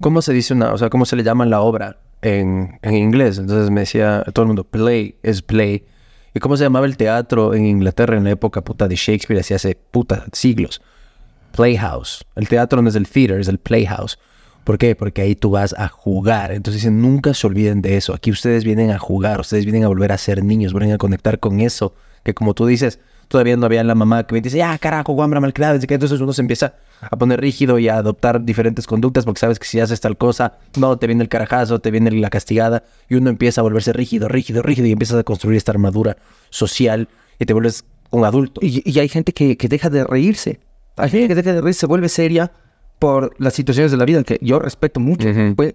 ¿cómo 0.00 0.22
se 0.22 0.32
dice 0.32 0.54
una, 0.54 0.72
o 0.72 0.78
sea, 0.78 0.90
cómo 0.90 1.04
se 1.04 1.16
le 1.16 1.22
llama 1.22 1.46
la 1.46 1.60
obra 1.60 1.98
en, 2.22 2.78
en 2.82 2.94
inglés? 2.94 3.38
Entonces 3.38 3.70
me 3.70 3.80
decía 3.80 4.24
todo 4.32 4.44
el 4.44 4.48
mundo, 4.48 4.64
play 4.64 5.16
es 5.22 5.42
play. 5.42 5.86
¿Y 6.34 6.40
cómo 6.40 6.56
se 6.56 6.64
llamaba 6.64 6.86
el 6.86 6.96
teatro 6.96 7.54
en 7.54 7.66
Inglaterra 7.66 8.16
en 8.16 8.24
la 8.24 8.30
época 8.30 8.62
puta 8.62 8.86
de 8.86 8.96
Shakespeare, 8.96 9.40
así 9.40 9.54
hace 9.54 9.76
puta 9.76 10.26
siglos? 10.32 10.82
Playhouse. 11.52 12.24
El 12.36 12.48
teatro 12.48 12.82
no 12.82 12.88
es 12.88 12.94
el 12.94 13.08
theater, 13.08 13.40
es 13.40 13.48
el 13.48 13.58
playhouse. 13.58 14.18
¿Por 14.64 14.76
qué? 14.76 14.94
Porque 14.94 15.22
ahí 15.22 15.34
tú 15.34 15.50
vas 15.50 15.74
a 15.78 15.88
jugar. 15.88 16.52
Entonces 16.52 16.82
dicen, 16.82 17.00
nunca 17.00 17.32
se 17.32 17.46
olviden 17.46 17.80
de 17.80 17.96
eso. 17.96 18.12
Aquí 18.12 18.30
ustedes 18.30 18.64
vienen 18.64 18.90
a 18.90 18.98
jugar, 18.98 19.40
ustedes 19.40 19.64
vienen 19.64 19.84
a 19.84 19.88
volver 19.88 20.12
a 20.12 20.18
ser 20.18 20.44
niños, 20.44 20.74
vienen 20.74 20.92
a 20.94 20.98
conectar 20.98 21.40
con 21.40 21.60
eso. 21.60 21.94
Que 22.22 22.34
como 22.34 22.52
tú 22.52 22.66
dices, 22.66 23.00
todavía 23.28 23.56
no 23.56 23.66
había 23.66 23.84
la 23.84 23.94
mamá 23.94 24.26
que 24.26 24.34
me 24.34 24.40
dice, 24.40 24.62
ah, 24.62 24.76
carajo, 24.78 25.12
guambra 25.12 25.40
malcriada. 25.40 25.76
así 25.76 25.86
que 25.86 25.94
Entonces 25.94 26.20
uno 26.20 26.32
se 26.32 26.40
empieza 26.40 26.74
a 27.00 27.16
poner 27.16 27.40
rígido 27.40 27.78
y 27.78 27.88
a 27.88 27.96
adoptar 27.96 28.44
diferentes 28.44 28.86
conductas 28.86 29.24
porque 29.24 29.38
sabes 29.38 29.58
que 29.58 29.66
si 29.66 29.80
haces 29.80 30.00
tal 30.00 30.16
cosa, 30.16 30.58
no, 30.76 30.98
te 30.98 31.06
viene 31.06 31.22
el 31.22 31.28
carajazo, 31.28 31.78
te 31.78 31.90
viene 31.90 32.10
la 32.10 32.30
castigada. 32.30 32.84
Y 33.08 33.14
uno 33.14 33.30
empieza 33.30 33.60
a 33.60 33.62
volverse 33.62 33.92
rígido, 33.92 34.28
rígido, 34.28 34.62
rígido 34.62 34.88
y 34.88 34.92
empiezas 34.92 35.18
a 35.18 35.24
construir 35.24 35.56
esta 35.56 35.72
armadura 35.72 36.16
social 36.50 37.08
y 37.38 37.44
te 37.44 37.52
vuelves 37.52 37.84
un 38.10 38.24
adulto. 38.24 38.60
Y, 38.64 38.82
y 38.90 38.98
hay 38.98 39.08
gente 39.08 39.32
que, 39.32 39.56
que 39.56 39.68
deja 39.68 39.90
de 39.90 40.04
reírse. 40.04 40.60
Hay 40.96 41.10
gente 41.10 41.28
que 41.28 41.34
deja 41.36 41.52
de 41.52 41.60
reírse, 41.60 41.80
se 41.80 41.86
vuelve 41.86 42.08
seria 42.08 42.50
por 42.98 43.34
las 43.38 43.54
situaciones 43.54 43.92
de 43.92 43.96
la 43.96 44.04
vida, 44.04 44.22
que 44.24 44.38
yo 44.40 44.58
respeto 44.58 45.00
mucho, 45.00 45.28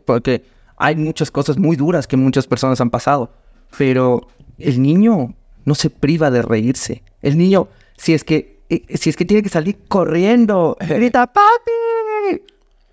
porque 0.05 0.43
hay 0.77 0.95
muchas 0.95 1.31
cosas 1.31 1.57
muy 1.57 1.75
duras 1.75 2.07
que 2.07 2.17
muchas 2.17 2.47
personas 2.47 2.81
han 2.81 2.89
pasado, 2.89 3.31
pero 3.77 4.27
el 4.57 4.81
niño 4.81 5.33
no 5.65 5.75
se 5.75 5.89
priva 5.89 6.29
de 6.31 6.41
reírse. 6.41 7.03
El 7.21 7.37
niño, 7.37 7.67
si 7.97 8.13
es 8.13 8.23
que, 8.23 8.61
eh, 8.69 8.83
si 8.97 9.09
es 9.09 9.15
que 9.15 9.25
tiene 9.25 9.43
que 9.43 9.49
salir 9.49 9.77
corriendo, 9.87 10.77
grita, 10.87 11.27
papi. 11.27 12.41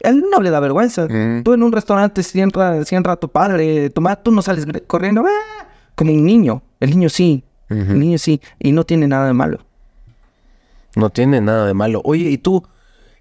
Él 0.00 0.24
no 0.30 0.40
le 0.40 0.50
da 0.50 0.60
vergüenza. 0.60 1.04
Ujú. 1.04 1.42
Tú 1.44 1.52
en 1.52 1.62
un 1.62 1.72
restaurante, 1.72 2.22
si 2.22 2.40
entra, 2.40 2.84
si 2.84 2.94
entra 2.94 3.16
tu 3.16 3.28
padre, 3.28 3.90
tu 3.90 4.00
madre, 4.00 4.20
tú 4.22 4.30
no 4.32 4.40
sales 4.40 4.66
corriendo, 4.86 5.24
"Ah", 5.26 5.66
como 5.94 6.12
un 6.12 6.24
niño. 6.24 6.62
El 6.80 6.90
niño 6.90 7.08
sí, 7.10 7.44
el 7.68 7.98
niño 8.00 8.16
sí, 8.18 8.40
y 8.58 8.72
no 8.72 8.84
tiene 8.84 9.06
nada 9.06 9.26
de 9.26 9.32
malo. 9.34 9.58
No 10.96 11.10
tiene 11.10 11.40
nada 11.40 11.66
de 11.66 11.74
malo. 11.74 12.00
Oye, 12.04 12.30
¿y 12.30 12.38
tú 12.38 12.64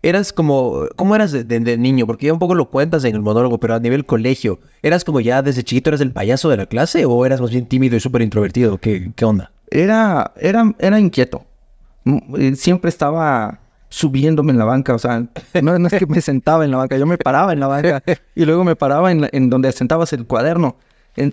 eras 0.01 0.33
como, 0.33 0.85
cómo 0.95 1.15
eras 1.15 1.31
de, 1.31 1.77
niño? 1.77 2.07
Porque 2.07 2.27
ya 2.27 2.33
un 2.33 2.39
poco 2.39 2.55
lo 2.55 2.69
cuentas 2.69 3.03
en 3.03 3.15
el 3.15 3.21
monólogo, 3.21 3.59
pero 3.59 3.75
a 3.75 3.79
nivel 3.79 4.05
colegio, 4.05 4.59
¿eras 4.81 5.03
como 5.03 5.19
ya 5.19 5.41
desde 5.41 5.63
chiquito 5.63 5.89
eras 5.89 6.01
el 6.01 6.11
payaso 6.11 6.49
de 6.49 6.57
la 6.57 6.65
clase 6.65 7.05
o 7.05 7.25
eras 7.25 7.41
más 7.41 7.51
bien 7.51 7.65
tímido 7.65 7.95
y 7.95 7.99
súper 7.99 8.21
introvertido? 8.21 8.77
¿Qué, 8.77 9.11
¿Qué 9.15 9.25
onda? 9.25 9.51
Era, 9.69 10.33
era, 10.37 10.73
era 10.79 10.99
inquieto. 10.99 11.45
Mm, 12.05 12.35
eh, 12.37 12.55
Siempre 12.55 12.89
estaba 12.89 13.59
subiéndome 13.89 14.51
en 14.51 14.59
la 14.59 14.65
banca, 14.65 14.93
o 14.93 14.99
sea, 14.99 15.25
no, 15.61 15.87
es 15.87 15.93
que 15.93 16.05
me 16.05 16.21
sentaba 16.21 16.63
en 16.63 16.71
la 16.71 16.77
banca, 16.77 16.97
yo 16.97 17.05
me 17.05 17.17
paraba 17.17 17.53
en 17.53 17.59
la 17.59 17.67
banca 17.67 18.03
y 18.35 18.45
luego 18.45 18.63
me 18.63 18.75
paraba 18.75 19.11
en, 19.11 19.27
en 19.31 19.49
donde 19.49 19.71
sentabas 19.71 20.13
el 20.13 20.27
cuaderno 20.27 20.77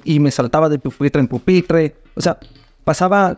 y 0.05 0.21
me 0.21 0.31
saltaba 0.31 0.69
de 0.69 0.79
pupitre 0.79 1.21
en 1.21 1.29
pupitre, 1.29 1.97
o 2.15 2.21
sea, 2.21 2.39
pasaba, 2.85 3.37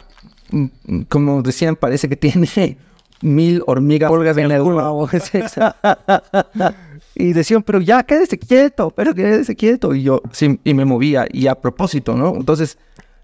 mm, 0.51 0.67
mm, 0.87 1.01
como 1.03 1.43
decían, 1.43 1.77
parece 1.77 2.09
que 2.09 2.17
tiene 2.17 2.79
mil 3.23 3.63
hormigas 3.67 4.37
en 4.37 4.51
el 4.51 4.63
culo. 4.63 5.09
y 7.15 7.33
decían, 7.33 7.63
pero 7.63 7.81
ya, 7.81 8.03
quédese 8.03 8.39
quieto, 8.39 8.91
pero 8.91 9.15
quédese 9.15 9.57
quieto. 9.57 9.95
Y 9.95 10.03
yo, 10.03 10.23
sí, 10.33 10.61
y 10.65 10.75
me 10.75 10.85
movía, 10.85 11.27
y 11.31 11.47
a 11.47 11.55
propósito, 11.55 12.15
¿no? 12.15 12.35
Entonces, 12.35 12.79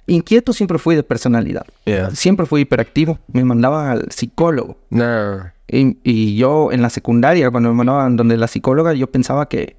inquieto 0.06 0.52
siempre 0.52 0.78
fui 0.78 0.96
de 0.96 1.02
personalidad. 1.02 1.66
Yeah. 1.84 2.10
Siempre 2.10 2.46
fui 2.46 2.62
hiperactivo. 2.62 3.18
Me 3.32 3.44
mandaban 3.44 3.88
al 3.88 4.10
psicólogo. 4.10 4.78
No. 4.90 5.52
Y, 5.68 5.98
y 6.02 6.36
yo 6.36 6.72
en 6.72 6.82
la 6.82 6.90
secundaria, 6.90 7.50
cuando 7.50 7.70
me 7.70 7.76
mandaban 7.76 8.16
donde 8.16 8.36
la 8.36 8.48
psicóloga, 8.48 8.92
yo 8.94 9.10
pensaba 9.10 9.48
que 9.48 9.76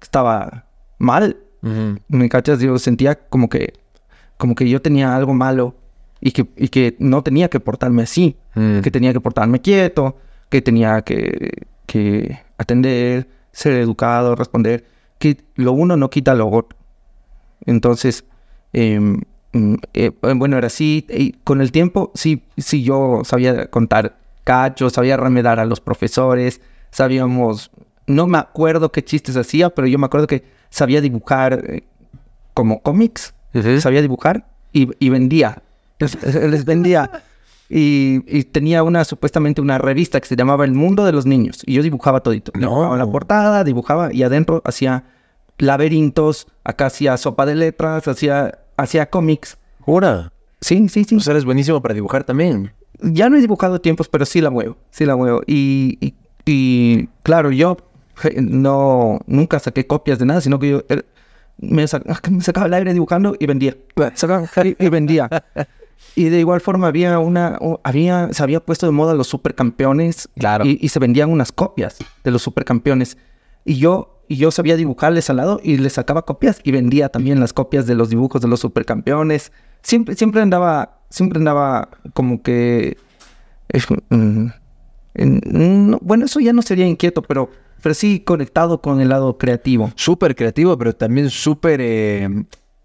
estaba 0.00 0.66
mal. 0.98 1.36
¿Me 2.06 2.28
cachas? 2.28 2.60
Yo 2.60 2.78
sentía 2.78 3.16
como 3.16 3.48
que, 3.48 3.72
como 4.36 4.54
que 4.54 4.68
yo 4.68 4.80
tenía 4.80 5.16
algo 5.16 5.34
malo 5.34 5.74
y 6.20 6.32
que, 6.32 6.46
y 6.56 6.68
que 6.68 6.96
no 6.98 7.22
tenía 7.22 7.48
que 7.48 7.60
portarme 7.60 8.02
así. 8.02 8.36
Mm. 8.54 8.80
Que 8.80 8.90
tenía 8.90 9.12
que 9.12 9.20
portarme 9.20 9.60
quieto, 9.60 10.16
que 10.48 10.62
tenía 10.62 11.02
que, 11.02 11.66
que 11.86 12.38
atender, 12.58 13.28
ser 13.52 13.74
educado, 13.74 14.34
responder. 14.34 14.84
Que 15.18 15.38
lo 15.54 15.72
uno 15.72 15.96
no 15.96 16.10
quita 16.10 16.34
lo 16.34 16.48
otro. 16.48 16.78
Entonces, 17.64 18.24
em, 18.72 19.20
mm, 19.52 19.74
eh, 19.94 20.10
bueno, 20.34 20.56
era 20.58 20.66
así. 20.66 21.06
Y 21.08 21.32
con 21.44 21.60
el 21.60 21.72
tiempo, 21.72 22.12
sí, 22.14 22.42
sí, 22.56 22.82
yo 22.82 23.22
sabía 23.24 23.70
contar 23.70 24.18
cachos, 24.44 24.92
sabía 24.92 25.16
remedar 25.16 25.58
a 25.58 25.64
los 25.64 25.80
profesores, 25.80 26.60
sabíamos, 26.90 27.72
no 28.06 28.26
me 28.26 28.38
acuerdo 28.38 28.92
qué 28.92 29.04
chistes 29.04 29.36
hacía, 29.36 29.70
pero 29.70 29.88
yo 29.88 29.98
me 29.98 30.06
acuerdo 30.06 30.28
que 30.28 30.44
sabía 30.70 31.00
dibujar 31.00 31.64
eh, 31.66 31.82
como 32.54 32.80
cómics, 32.80 33.34
sabía 33.80 34.02
dibujar 34.02 34.46
y, 34.72 34.88
y 35.04 35.08
vendía. 35.08 35.62
Les, 35.98 36.22
les 36.34 36.64
vendía. 36.64 37.10
Y, 37.68 38.22
y 38.28 38.44
tenía 38.44 38.82
una, 38.84 39.04
supuestamente 39.04 39.60
una 39.60 39.78
revista 39.78 40.20
que 40.20 40.28
se 40.28 40.36
llamaba 40.36 40.64
El 40.64 40.72
Mundo 40.72 41.04
de 41.04 41.12
los 41.12 41.26
Niños. 41.26 41.62
Y 41.66 41.74
yo 41.74 41.82
dibujaba 41.82 42.20
todito. 42.20 42.52
No. 42.54 42.60
Dibujaba 42.68 42.96
la 42.96 43.06
portada, 43.06 43.64
dibujaba 43.64 44.12
y 44.12 44.22
adentro 44.22 44.62
hacía 44.64 45.04
laberintos, 45.58 46.46
acá 46.64 46.86
hacía 46.86 47.16
sopa 47.16 47.46
de 47.46 47.54
letras, 47.54 48.06
hacía, 48.08 48.58
hacía 48.76 49.10
cómics. 49.10 49.58
¿Jura? 49.80 50.32
Sí, 50.60 50.88
sí, 50.88 51.04
sí. 51.04 51.16
O 51.16 51.20
sea, 51.20 51.32
eres 51.32 51.44
buenísimo 51.44 51.80
para 51.82 51.94
dibujar 51.94 52.24
también. 52.24 52.72
ya 53.00 53.28
no 53.28 53.36
he 53.36 53.40
dibujado 53.40 53.80
tiempos, 53.80 54.08
pero 54.08 54.26
sí 54.26 54.40
la 54.40 54.50
muevo, 54.50 54.76
sí 54.90 55.04
la 55.04 55.16
muevo. 55.16 55.42
Y, 55.46 55.98
y, 56.00 56.14
y, 56.46 57.08
claro, 57.22 57.50
yo 57.50 57.76
no, 58.40 59.20
nunca 59.26 59.58
saqué 59.58 59.86
copias 59.86 60.18
de 60.18 60.26
nada, 60.26 60.40
sino 60.40 60.58
que 60.58 60.70
yo 60.70 60.82
eh, 60.88 61.02
me, 61.58 61.86
sa- 61.88 62.02
me 62.30 62.40
sacaba 62.42 62.66
el 62.66 62.74
aire 62.74 62.92
dibujando 62.94 63.34
y 63.38 63.46
vendía. 63.46 63.76
Sacaba 64.14 64.46
y 64.64 64.88
vendía. 64.88 65.28
Y 66.14 66.30
de 66.30 66.40
igual 66.40 66.60
forma 66.60 66.86
había 66.88 67.18
una, 67.18 67.58
había, 67.82 68.32
se 68.32 68.42
había 68.42 68.60
puesto 68.60 68.86
de 68.86 68.92
moda 68.92 69.14
los 69.14 69.26
supercampeones. 69.26 70.28
Claro. 70.38 70.64
Y, 70.64 70.78
y 70.80 70.88
se 70.88 70.98
vendían 70.98 71.30
unas 71.30 71.52
copias 71.52 71.98
de 72.24 72.30
los 72.30 72.42
supercampeones. 72.42 73.18
Y 73.64 73.76
yo, 73.76 74.22
y 74.28 74.36
yo 74.36 74.50
sabía 74.50 74.76
dibujarles 74.76 75.28
al 75.28 75.36
lado 75.36 75.60
y 75.62 75.76
les 75.76 75.94
sacaba 75.94 76.24
copias 76.24 76.60
y 76.62 76.70
vendía 76.72 77.08
también 77.10 77.38
las 77.40 77.52
copias 77.52 77.86
de 77.86 77.94
los 77.94 78.08
dibujos 78.08 78.40
de 78.40 78.48
los 78.48 78.60
supercampeones. 78.60 79.52
Siempre, 79.82 80.14
siempre 80.14 80.40
andaba, 80.40 81.00
siempre 81.10 81.38
andaba 81.38 81.90
como 82.14 82.42
que 82.42 82.96
es, 83.68 83.86
mm, 84.08 84.46
en- 85.14 85.40
no, 85.90 85.98
bueno, 86.00 86.24
eso 86.24 86.40
ya 86.40 86.52
no 86.52 86.62
sería 86.62 86.86
inquieto, 86.86 87.22
pero, 87.22 87.50
pero 87.82 87.94
sí 87.94 88.20
conectado 88.20 88.80
con 88.80 89.00
el 89.00 89.08
lado 89.10 89.36
creativo. 89.38 89.92
Súper 89.96 90.34
creativo, 90.34 90.76
pero 90.78 90.94
también 90.94 91.28
súper 91.30 91.80
eh, 91.82 92.28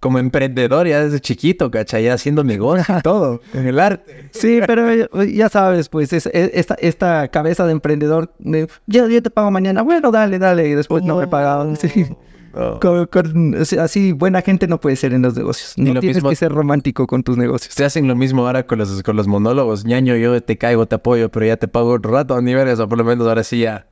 como 0.02 0.20
emprendedor 0.20 0.86
ya 0.88 1.02
desde 1.04 1.22
chiquito, 1.22 1.72
¿cachai? 1.72 2.04
Ya 2.04 2.16
haciendo 2.16 2.44
negocio 2.44 2.98
y 2.98 3.02
todo 3.02 3.40
en 3.54 3.68
el 3.68 3.80
arte. 3.80 4.30
Sí, 4.32 4.60
pero 4.68 5.08
ya- 5.26 5.48
sabes, 5.48 5.88
pues 5.88 6.12
es- 6.12 6.26
es- 6.26 6.52
esta, 6.54 6.74
esta 6.76 7.28
cabeza 7.30 7.66
de 7.66 7.72
emprendedor, 7.72 8.34
de, 8.40 8.68
yo, 8.88 9.08
yo 9.08 9.22
te 9.24 9.30
pago 9.30 9.50
mañana, 9.52 9.82
bueno, 9.84 10.12
dale, 10.12 10.40
dale, 10.40 10.68
y 10.68 10.74
después 10.74 11.04
no 11.04 11.16
me 11.18 11.28
pagaban. 11.28 11.78
Sí. 11.78 12.06
Oh. 12.54 12.80
Con- 12.82 13.06
con- 13.06 13.56
o 13.62 13.64
sea, 13.64 13.86
así, 13.86 14.12
buena 14.12 14.42
gente 14.42 14.68
no 14.68 14.78
puede 14.82 14.98
ser 14.98 15.14
en 15.14 15.22
los 15.22 15.38
negocios. 15.38 15.74
Ni 15.78 15.86
No 15.86 15.94
lo 15.94 16.00
tienes 16.02 16.18
mismo- 16.18 16.32
que 16.32 16.36
ser 16.36 16.52
romántico 16.52 17.08
con 17.08 17.24
tus 17.24 17.38
negocios. 17.38 17.74
Se 17.74 17.86
hacen 17.86 18.10
lo 18.10 18.16
mismo 18.18 18.46
ahora 18.46 18.68
con 18.68 18.78
los, 18.80 19.02
con 19.04 19.16
los 19.16 19.26
monólogos. 19.28 19.86
ñaño, 19.86 20.18
yo 20.18 20.42
te 20.44 20.58
caigo, 20.58 20.86
te 20.86 20.96
apoyo, 20.96 21.30
pero 21.32 21.46
ya 21.46 21.56
te 21.56 21.70
pago 21.70 21.92
otro 21.92 22.12
rato, 22.12 22.42
ni 22.42 22.54
vergas, 22.54 22.80
o 22.82 22.90
por 22.90 22.98
lo 22.98 23.06
menos 23.06 23.26
ahora 23.26 23.44
sí 23.46 23.60
ya. 23.62 23.88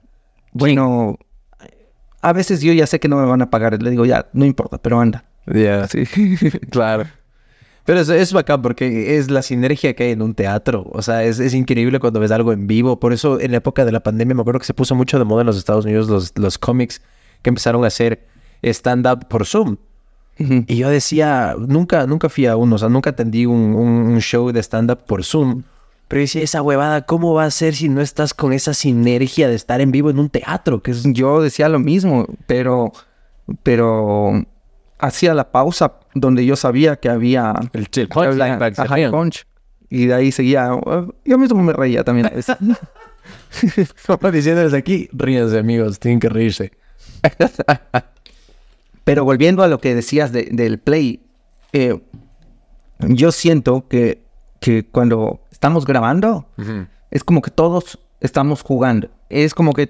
Bueno, 0.51 1.17
a 2.21 2.33
veces 2.33 2.61
yo 2.61 2.73
ya 2.73 2.85
sé 2.85 2.99
que 2.99 3.07
no 3.07 3.15
me 3.15 3.25
van 3.25 3.41
a 3.41 3.49
pagar. 3.49 3.81
Le 3.81 3.91
digo, 3.91 4.05
ya, 4.05 4.27
no 4.33 4.43
importa, 4.43 4.77
pero 4.77 4.99
anda. 4.99 5.23
Ya, 5.45 5.87
Sí. 5.87 6.03
claro. 6.69 7.05
Pero 7.85 8.01
es, 8.01 8.09
es 8.09 8.33
bacán 8.33 8.61
porque 8.61 9.17
es 9.17 9.31
la 9.31 9.41
sinergia 9.41 9.95
que 9.95 10.03
hay 10.03 10.11
en 10.11 10.21
un 10.21 10.35
teatro. 10.35 10.85
O 10.91 11.01
sea, 11.01 11.23
es, 11.23 11.39
es 11.39 11.55
increíble 11.55 11.99
cuando 11.99 12.19
ves 12.19 12.29
algo 12.31 12.53
en 12.53 12.67
vivo. 12.67 12.99
Por 12.99 13.13
eso 13.13 13.39
en 13.39 13.49
la 13.51 13.57
época 13.57 13.83
de 13.83 13.91
la 13.91 14.01
pandemia 14.01 14.35
me 14.35 14.41
acuerdo 14.41 14.59
que 14.59 14.65
se 14.67 14.75
puso 14.75 14.93
mucho 14.93 15.17
de 15.17 15.25
moda 15.25 15.41
en 15.41 15.47
los 15.47 15.57
Estados 15.57 15.85
Unidos 15.85 16.07
los, 16.07 16.37
los 16.37 16.59
cómics 16.59 17.01
que 17.41 17.49
empezaron 17.49 17.83
a 17.83 17.87
hacer 17.87 18.27
stand-up 18.61 19.27
por 19.27 19.45
Zoom. 19.45 19.77
Y 20.37 20.77
yo 20.77 20.89
decía, 20.89 21.55
nunca, 21.57 22.05
nunca 22.07 22.29
fui 22.29 22.45
a 22.45 22.55
uno, 22.55 22.75
o 22.75 22.77
sea, 22.77 22.87
nunca 22.87 23.09
atendí 23.09 23.45
un, 23.45 23.75
un- 23.75 24.07
un 24.13 24.21
show 24.21 24.51
de 24.53 24.61
stand-up 24.63 24.99
por 25.05 25.25
Zoom. 25.25 25.63
Pero 26.07 26.21
decía, 26.21 26.41
esa 26.43 26.61
huevada, 26.61 27.05
¿cómo 27.05 27.33
va 27.33 27.43
a 27.45 27.51
ser 27.51 27.75
si 27.75 27.89
no 27.89 27.99
estás 28.01 28.33
con 28.33 28.53
esa 28.53 28.73
sinergia 28.73 29.49
de 29.49 29.55
estar 29.55 29.81
en 29.81 29.91
vivo 29.91 30.09
en 30.11 30.17
un 30.19 30.29
teatro? 30.29 30.81
Que 30.81 30.91
es... 30.91 31.03
Yo 31.11 31.41
decía 31.41 31.67
lo 31.69 31.79
mismo, 31.79 32.25
pero, 32.47 32.93
pero 33.63 34.45
hacía 34.99 35.33
la 35.33 35.51
pausa 35.51 35.93
donde 36.13 36.45
yo 36.45 36.55
sabía 36.55 36.97
que 36.97 37.09
había 37.09 37.53
El 37.73 37.89
chill 37.89 38.07
que 38.07 38.13
había- 38.43 38.57
ajá, 38.83 38.95
punch. 39.11 39.45
Y 39.89 40.05
de 40.05 40.13
ahí 40.13 40.31
seguía. 40.31 40.69
Yo 41.25 41.37
mismo 41.39 41.63
me 41.63 41.73
reía 41.73 42.03
también. 42.03 42.27
a 42.27 42.29
veces. 42.29 42.55
Como 44.07 44.31
diciéndoles 44.31 44.73
aquí, 44.73 45.09
ríense 45.11 45.57
amigos, 45.57 45.99
tienen 45.99 46.19
que 46.19 46.29
reírse. 46.29 46.71
Pero 49.03 49.23
volviendo 49.25 49.63
a 49.63 49.67
lo 49.67 49.79
que 49.79 49.95
decías 49.95 50.31
de- 50.31 50.49
del 50.51 50.77
play, 50.79 51.23
eh, 51.73 51.99
yo 52.99 53.31
siento 53.31 53.87
que, 53.87 54.23
que 54.59 54.85
cuando 54.85 55.39
estamos 55.51 55.85
grabando, 55.85 56.47
es 57.09 57.23
como 57.23 57.41
que 57.41 57.49
todos 57.51 57.99
estamos 58.19 58.61
jugando. 58.61 59.09
Es 59.29 59.55
como 59.55 59.73
que 59.73 59.89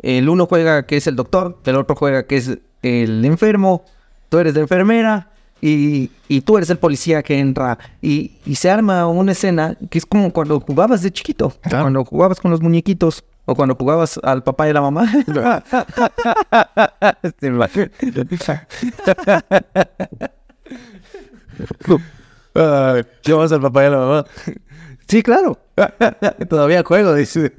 el 0.00 0.28
uno 0.28 0.46
juega 0.46 0.86
que 0.86 0.96
es 0.96 1.06
el 1.06 1.16
doctor, 1.16 1.60
el 1.64 1.76
otro 1.76 1.96
juega 1.96 2.26
que 2.26 2.36
es 2.36 2.58
el 2.82 3.24
enfermo, 3.24 3.84
tú 4.32 4.38
eres 4.38 4.54
la 4.54 4.62
enfermera 4.62 5.28
y, 5.60 6.10
y 6.26 6.40
tú 6.40 6.56
eres 6.56 6.70
el 6.70 6.78
policía 6.78 7.22
que 7.22 7.38
entra. 7.38 7.78
Y, 8.00 8.38
y 8.46 8.54
se 8.54 8.70
arma 8.70 9.06
una 9.06 9.32
escena 9.32 9.76
que 9.90 9.98
es 9.98 10.06
como 10.06 10.32
cuando 10.32 10.58
jugabas 10.58 11.02
de 11.02 11.12
chiquito, 11.12 11.52
cuando 11.68 12.02
jugabas 12.06 12.40
con 12.40 12.50
los 12.50 12.62
muñequitos 12.62 13.24
o 13.44 13.54
cuando 13.54 13.74
jugabas 13.74 14.18
al 14.22 14.42
papá 14.42 14.68
y 14.68 14.70
a 14.70 14.72
la 14.72 14.80
mamá. 14.80 15.12
Este. 17.22 17.52
Ah, 22.54 23.02
Llevamos 23.22 23.52
al 23.52 23.60
papá 23.60 23.82
y 23.82 23.86
a 23.86 23.90
la 23.90 23.98
mamá. 23.98 24.24
sí, 25.08 25.22
claro. 25.22 25.58
Todavía 26.48 26.82
juego, 26.82 27.14
dice. 27.14 27.52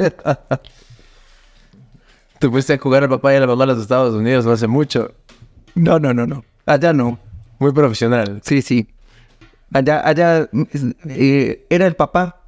Te 2.40 2.50
fuiste 2.50 2.74
a 2.74 2.78
jugar 2.80 3.04
al 3.04 3.10
papá 3.10 3.32
y 3.34 3.38
a 3.38 3.42
la 3.42 3.48
mamá 3.48 3.66
a 3.66 3.68
los 3.68 3.80
Estados 3.80 4.16
Unidos 4.16 4.44
no 4.44 4.54
hace 4.54 4.66
mucho. 4.66 5.12
No, 5.76 6.00
no, 6.00 6.16
no, 6.16 6.26
no. 6.26 6.44
Allá 6.66 6.94
no. 6.94 7.20
Muy 7.60 7.72
profesional. 7.72 8.42
Sí, 8.44 8.62
sí. 8.62 8.88
Allá, 9.74 10.08
allá 10.08 10.50
eh, 11.10 11.66
era 11.70 11.88
el 11.88 11.96
papá, 11.96 12.42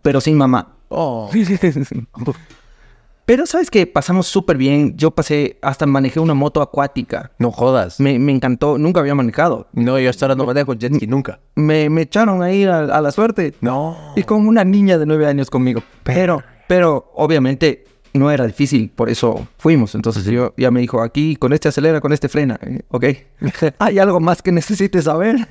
pero 0.00 0.20
sin 0.20 0.36
mamá. 0.36 0.76
Oh. 0.88 1.30
Pero 3.24 3.46
sabes 3.46 3.70
que 3.70 3.86
pasamos 3.86 4.26
súper 4.26 4.56
bien. 4.56 4.96
Yo 4.96 5.10
pasé, 5.12 5.58
hasta 5.62 5.86
manejé 5.86 6.20
una 6.20 6.34
moto 6.34 6.60
acuática. 6.60 7.30
No 7.38 7.50
jodas. 7.50 7.98
Me, 7.98 8.18
me 8.18 8.32
encantó, 8.32 8.78
nunca 8.78 9.00
había 9.00 9.14
manejado. 9.14 9.68
No, 9.72 9.98
yo 9.98 10.10
hasta 10.10 10.26
ahora 10.26 10.34
no 10.34 10.44
manejo 10.44 10.74
jet 10.74 10.94
ski 10.94 11.06
nunca. 11.06 11.40
Me, 11.54 11.88
me 11.88 12.02
echaron 12.02 12.42
ahí 12.42 12.64
a, 12.64 12.80
a 12.80 13.00
la 13.00 13.10
suerte. 13.10 13.54
No. 13.60 13.96
Y 14.16 14.24
con 14.24 14.46
una 14.46 14.64
niña 14.64 14.98
de 14.98 15.06
nueve 15.06 15.26
años 15.26 15.50
conmigo. 15.50 15.82
Pero, 16.02 16.42
pero 16.68 17.10
obviamente 17.14 17.84
no 18.14 18.30
era 18.30 18.46
difícil, 18.46 18.90
por 18.90 19.08
eso 19.08 19.46
fuimos. 19.58 19.94
Entonces 19.94 20.24
yo 20.24 20.54
ya 20.56 20.70
me 20.70 20.80
dijo, 20.80 21.02
aquí 21.02 21.36
con 21.36 21.52
este 21.52 21.68
acelera, 21.68 22.00
con 22.00 22.12
este 22.12 22.28
frena. 22.28 22.58
Eh, 22.62 22.82
Ok. 22.88 23.04
¿Hay 23.78 23.98
algo 23.98 24.20
más 24.20 24.42
que 24.42 24.52
necesites 24.52 25.04
saber? 25.04 25.48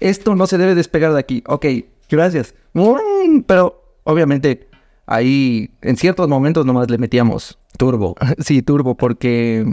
Esto 0.00 0.34
no 0.34 0.46
se 0.46 0.58
debe 0.58 0.74
despegar 0.74 1.12
de 1.12 1.20
aquí. 1.20 1.42
Ok, 1.46 1.66
gracias. 2.08 2.54
Mm, 2.74 3.40
Pero 3.46 3.82
obviamente 4.04 4.68
ahí 5.06 5.70
en 5.82 5.96
ciertos 5.96 6.28
momentos 6.28 6.66
nomás 6.66 6.90
le 6.90 6.98
metíamos 6.98 7.58
Turbo. 7.76 8.14
sí, 8.38 8.62
turbo, 8.62 8.94
porque 8.96 9.64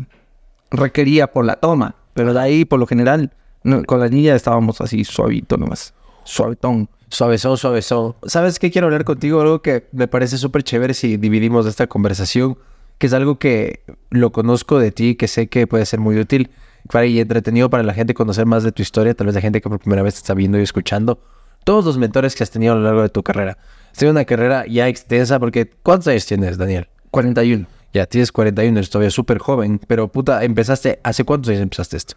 requería 0.71 1.31
por 1.31 1.45
la 1.45 1.55
toma. 1.55 1.95
Pero 2.13 2.33
de 2.33 2.39
ahí, 2.39 2.65
por 2.65 2.79
lo 2.79 2.85
general, 2.87 3.31
no, 3.63 3.83
con 3.83 3.99
la 3.99 4.07
niña 4.07 4.35
estábamos 4.35 4.81
así 4.81 5.03
suavito 5.03 5.57
nomás. 5.57 5.93
Suavetón. 6.25 6.89
Suavezón, 7.13 7.60
suavezón. 7.60 8.15
¿Sabes 8.26 8.58
qué 8.58 8.71
quiero 8.71 8.88
hablar 8.88 9.04
contigo? 9.04 9.39
Algo 9.39 9.62
que 9.62 9.88
me 9.91 10.08
parece 10.08 10.39
súper 10.39 10.63
chévere 10.63 10.95
si 10.95 11.17
dividimos 11.17 11.67
esta 11.67 11.86
conversación, 11.86 12.58
que 12.97 13.06
es 13.06 13.13
algo 13.13 13.38
que 13.38 13.84
lo 14.10 14.32
conozco 14.32 14.80
de 14.80 14.91
ti, 14.91 15.13
que 15.13 15.28
sé 15.28 15.45
que 15.45 15.67
puede 15.67 15.86
ser 15.86 15.99
muy 15.99 16.17
útil 16.17 16.49
para 16.91 17.06
y 17.06 17.19
entretenido 17.19 17.69
para 17.69 17.84
la 17.84 17.93
gente 17.93 18.15
conocer 18.15 18.47
más 18.47 18.63
de 18.63 18.71
tu 18.71 18.82
historia, 18.82 19.13
tal 19.13 19.28
vez 19.28 19.36
la 19.36 19.41
gente 19.41 19.62
que 19.62 19.69
por 19.69 19.78
primera 19.78 20.02
vez 20.02 20.15
te 20.15 20.17
está 20.21 20.34
viendo 20.34 20.58
y 20.58 20.63
escuchando. 20.63 21.19
Todos 21.63 21.86
los 21.86 21.99
mentores 21.99 22.34
que 22.34 22.41
has 22.41 22.49
tenido 22.49 22.73
a 22.73 22.78
lo 22.78 22.82
largo 22.82 23.04
de 23.04 23.10
tu 23.10 23.21
carrera. 23.21 23.60
Has 23.91 23.99
tenido 23.99 24.13
una 24.13 24.26
carrera 24.26 24.65
ya 24.65 24.88
extensa, 24.88 25.39
porque 25.39 25.69
¿cuántos 25.69 26.08
años 26.08 26.26
tienes, 26.26 26.58
Daniel? 26.58 26.88
41. 27.12 27.67
Ya 27.93 28.08
tienes 28.08 28.32
41, 28.32 28.76
eres 28.76 28.89
todavía 28.89 29.12
súper 29.12 29.38
joven, 29.38 29.80
pero 29.86 30.08
puta, 30.08 30.43
empezaste, 30.43 30.99
¿hace 31.04 31.23
cuántos 31.26 31.52
años 31.52 31.62
empezaste 31.62 31.95
esto? 31.95 32.15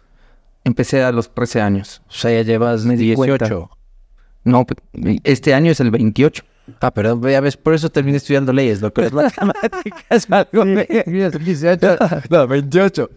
Empecé 0.63 1.03
a 1.03 1.11
los 1.11 1.31
13 1.35 1.61
años. 1.61 2.01
O 2.09 2.13
sea, 2.13 2.31
ya 2.31 2.41
llevas 2.41 2.83
Me 2.83 2.97
di 2.97 3.13
18. 3.13 3.76
No, 4.47 4.65
pe- 4.65 5.19
este 5.23 5.53
año 5.53 5.71
es 5.71 5.79
el 5.79 5.91
28. 5.91 6.43
Ah, 6.81 6.93
perdón, 6.93 7.21
ya 7.29 7.39
ves, 7.39 7.55
por 7.55 7.73
eso 7.73 7.89
terminé 7.89 8.17
estudiando 8.17 8.51
leyes, 8.51 8.81
loco. 8.81 9.01
Las 9.01 9.13
matemáticas, 9.13 10.27
algo 10.29 10.65
de 10.65 11.31
18. 11.39 11.97
No, 12.29 12.47
28. 12.47 13.09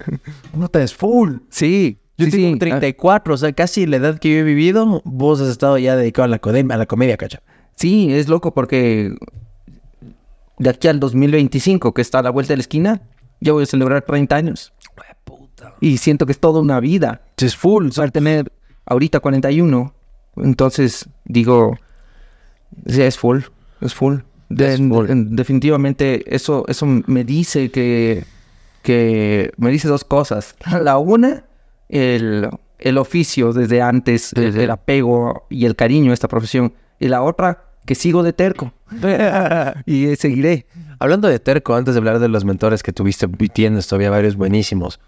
Puta, 0.53 0.83
es 0.83 0.95
full. 0.95 1.37
Sí, 1.49 1.99
Yo 2.17 2.27
sí, 2.27 2.31
tengo 2.33 2.53
sí. 2.55 2.59
34, 2.61 3.35
o 3.35 3.37
sea, 3.37 3.53
casi 3.53 3.87
la 3.87 3.97
edad 3.97 4.19
que 4.19 4.33
yo 4.33 4.39
he 4.39 4.43
vivido, 4.45 5.03
vos 5.05 5.41
has 5.41 5.49
estado 5.49 5.79
ya 5.79 5.97
dedicado 5.97 6.25
a 6.25 6.29
la, 6.29 6.41
codem- 6.41 6.73
a 6.73 6.77
la 6.77 6.87
comedia, 6.87 7.17
cacha. 7.17 7.43
Sí, 7.75 8.13
es 8.13 8.29
loco 8.29 8.55
porque 8.55 9.15
de 10.59 10.71
aquí 10.71 10.89
al 10.89 11.01
2025, 11.01 11.95
que 11.95 12.03
está 12.03 12.19
a 12.19 12.23
la 12.23 12.31
vuelta 12.31 12.53
de 12.53 12.59
la 12.59 12.63
esquina, 12.63 13.03
ya 13.41 13.53
voy 13.53 13.63
a 13.63 13.67
celebrar 13.67 14.03
30 14.03 14.37
años. 14.37 14.73
Y 15.81 15.97
siento 15.99 16.27
que 16.27 16.33
es 16.33 16.39
toda 16.41 16.61
una 16.61 16.79
vida. 16.81 17.23
Es 17.39 17.57
full. 17.57 17.89
Al 17.97 18.13
tener 18.13 18.53
ahorita 18.87 19.21
41, 19.21 19.95
entonces 20.37 21.09
digo, 21.25 21.77
sí, 22.87 23.03
es 23.03 23.19
full, 23.19 23.41
es 23.81 23.95
full. 23.95 24.17
De- 24.49 24.75
Es 24.75 24.79
full. 24.81 25.09
en- 25.11 25.37
definitivamente 25.37 26.35
eso, 26.35 26.65
eso 26.69 26.85
me 26.87 27.23
dice 27.25 27.71
que, 27.71 28.25
que 28.83 29.53
me 29.59 29.71
dice 29.71 29.89
dos 29.89 30.05
cosas. 30.05 30.57
La 30.83 30.99
una, 30.99 31.45
el, 31.89 32.49
el 32.79 32.99
oficio 32.99 33.53
desde 33.53 33.81
antes, 33.83 34.33
el, 34.33 34.57
el 34.59 34.71
apego 34.71 35.47
y 35.51 35.67
el 35.67 35.77
cariño 35.77 36.11
a 36.11 36.15
esta 36.15 36.29
profesión. 36.29 36.73
Y 36.99 37.09
la 37.09 37.23
otra, 37.23 37.65
que 37.87 37.95
sigo 37.95 38.23
de 38.23 38.33
terco. 38.33 38.73
y 39.87 40.07
eh, 40.07 40.17
seguiré. 40.17 40.67
Hablando 40.99 41.29
de 41.29 41.39
terco, 41.39 41.75
antes 41.75 41.95
de 41.95 41.99
hablar 41.99 42.19
de 42.19 42.29
los 42.29 42.45
mentores 42.45 42.83
que 42.83 42.93
tuviste 42.93 43.27
tienes 43.29 43.87
todavía 43.87 44.11
varios 44.11 44.37
buenísimos. 44.37 45.01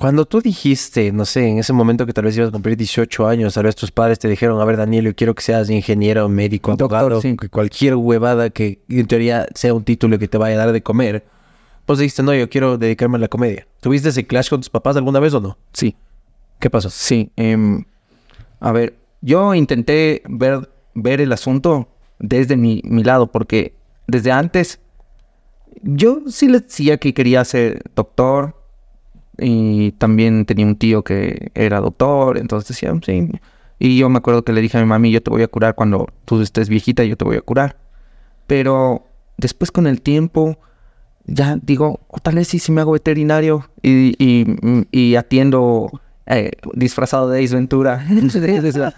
Cuando 0.00 0.24
tú 0.24 0.40
dijiste, 0.40 1.12
no 1.12 1.26
sé, 1.26 1.46
en 1.46 1.58
ese 1.58 1.74
momento 1.74 2.06
que 2.06 2.14
tal 2.14 2.24
vez 2.24 2.34
ibas 2.34 2.48
a 2.48 2.52
cumplir 2.52 2.74
18 2.74 3.26
años, 3.26 3.52
tal 3.52 3.64
vez 3.64 3.76
tus 3.76 3.90
padres 3.90 4.18
te 4.18 4.28
dijeron, 4.28 4.58
a 4.58 4.64
ver, 4.64 4.78
Daniel, 4.78 5.04
yo 5.04 5.14
quiero 5.14 5.34
que 5.34 5.42
seas 5.42 5.68
ingeniero, 5.68 6.26
médico, 6.26 6.70
Doctor, 6.70 6.98
abogado, 6.98 7.20
sí. 7.20 7.36
cualquier 7.50 7.96
huevada 7.96 8.48
que 8.48 8.80
en 8.88 9.06
teoría 9.06 9.46
sea 9.54 9.74
un 9.74 9.84
título 9.84 10.18
que 10.18 10.26
te 10.26 10.38
vaya 10.38 10.54
a 10.54 10.58
dar 10.64 10.72
de 10.72 10.82
comer, 10.82 11.26
pues 11.84 11.98
dijiste, 11.98 12.22
no, 12.22 12.32
yo 12.32 12.48
quiero 12.48 12.78
dedicarme 12.78 13.18
a 13.18 13.20
la 13.20 13.28
comedia. 13.28 13.66
¿Tuviste 13.82 14.08
ese 14.08 14.26
clash 14.26 14.48
con 14.48 14.60
tus 14.60 14.70
papás 14.70 14.96
alguna 14.96 15.20
vez 15.20 15.34
o 15.34 15.40
no? 15.40 15.58
Sí. 15.74 15.94
¿Qué 16.60 16.70
pasó? 16.70 16.88
Sí, 16.88 17.30
em, 17.36 17.84
a 18.58 18.72
ver, 18.72 18.96
yo 19.20 19.54
intenté 19.54 20.22
ver, 20.26 20.70
ver 20.94 21.20
el 21.20 21.30
asunto 21.30 21.88
desde 22.18 22.56
mi, 22.56 22.80
mi 22.86 23.04
lado, 23.04 23.26
porque 23.26 23.74
desde 24.06 24.32
antes 24.32 24.80
yo 25.82 26.22
sí 26.28 26.48
le 26.48 26.60
decía 26.60 26.96
que 26.96 27.12
quería 27.12 27.44
ser 27.44 27.82
doctor 27.94 28.59
y 29.40 29.92
también 29.92 30.44
tenía 30.44 30.66
un 30.66 30.76
tío 30.76 31.02
que 31.02 31.50
era 31.54 31.80
doctor, 31.80 32.38
entonces 32.38 32.68
decía, 32.68 32.92
sí. 33.04 33.30
Y 33.78 33.98
yo 33.98 34.08
me 34.10 34.18
acuerdo 34.18 34.44
que 34.44 34.52
le 34.52 34.60
dije 34.60 34.76
a 34.78 34.80
mi 34.82 34.86
mami, 34.86 35.10
yo 35.10 35.22
te 35.22 35.30
voy 35.30 35.42
a 35.42 35.48
curar 35.48 35.74
cuando 35.74 36.06
tú 36.26 36.40
estés 36.42 36.68
viejita, 36.68 37.02
yo 37.04 37.16
te 37.16 37.24
voy 37.24 37.36
a 37.36 37.40
curar. 37.40 37.76
Pero 38.46 39.06
después 39.38 39.70
con 39.70 39.86
el 39.86 40.02
tiempo, 40.02 40.58
ya 41.24 41.56
digo, 41.62 42.00
o 42.08 42.18
tal 42.18 42.34
vez 42.36 42.48
sí, 42.48 42.58
sí 42.58 42.72
me 42.72 42.82
hago 42.82 42.92
veterinario 42.92 43.70
y, 43.82 44.14
y, 44.18 44.46
y 44.90 45.16
atiendo 45.16 45.90
eh, 46.26 46.52
disfrazado 46.74 47.28
de 47.30 47.42
Ace 47.44 47.54
Ventura. 47.54 48.04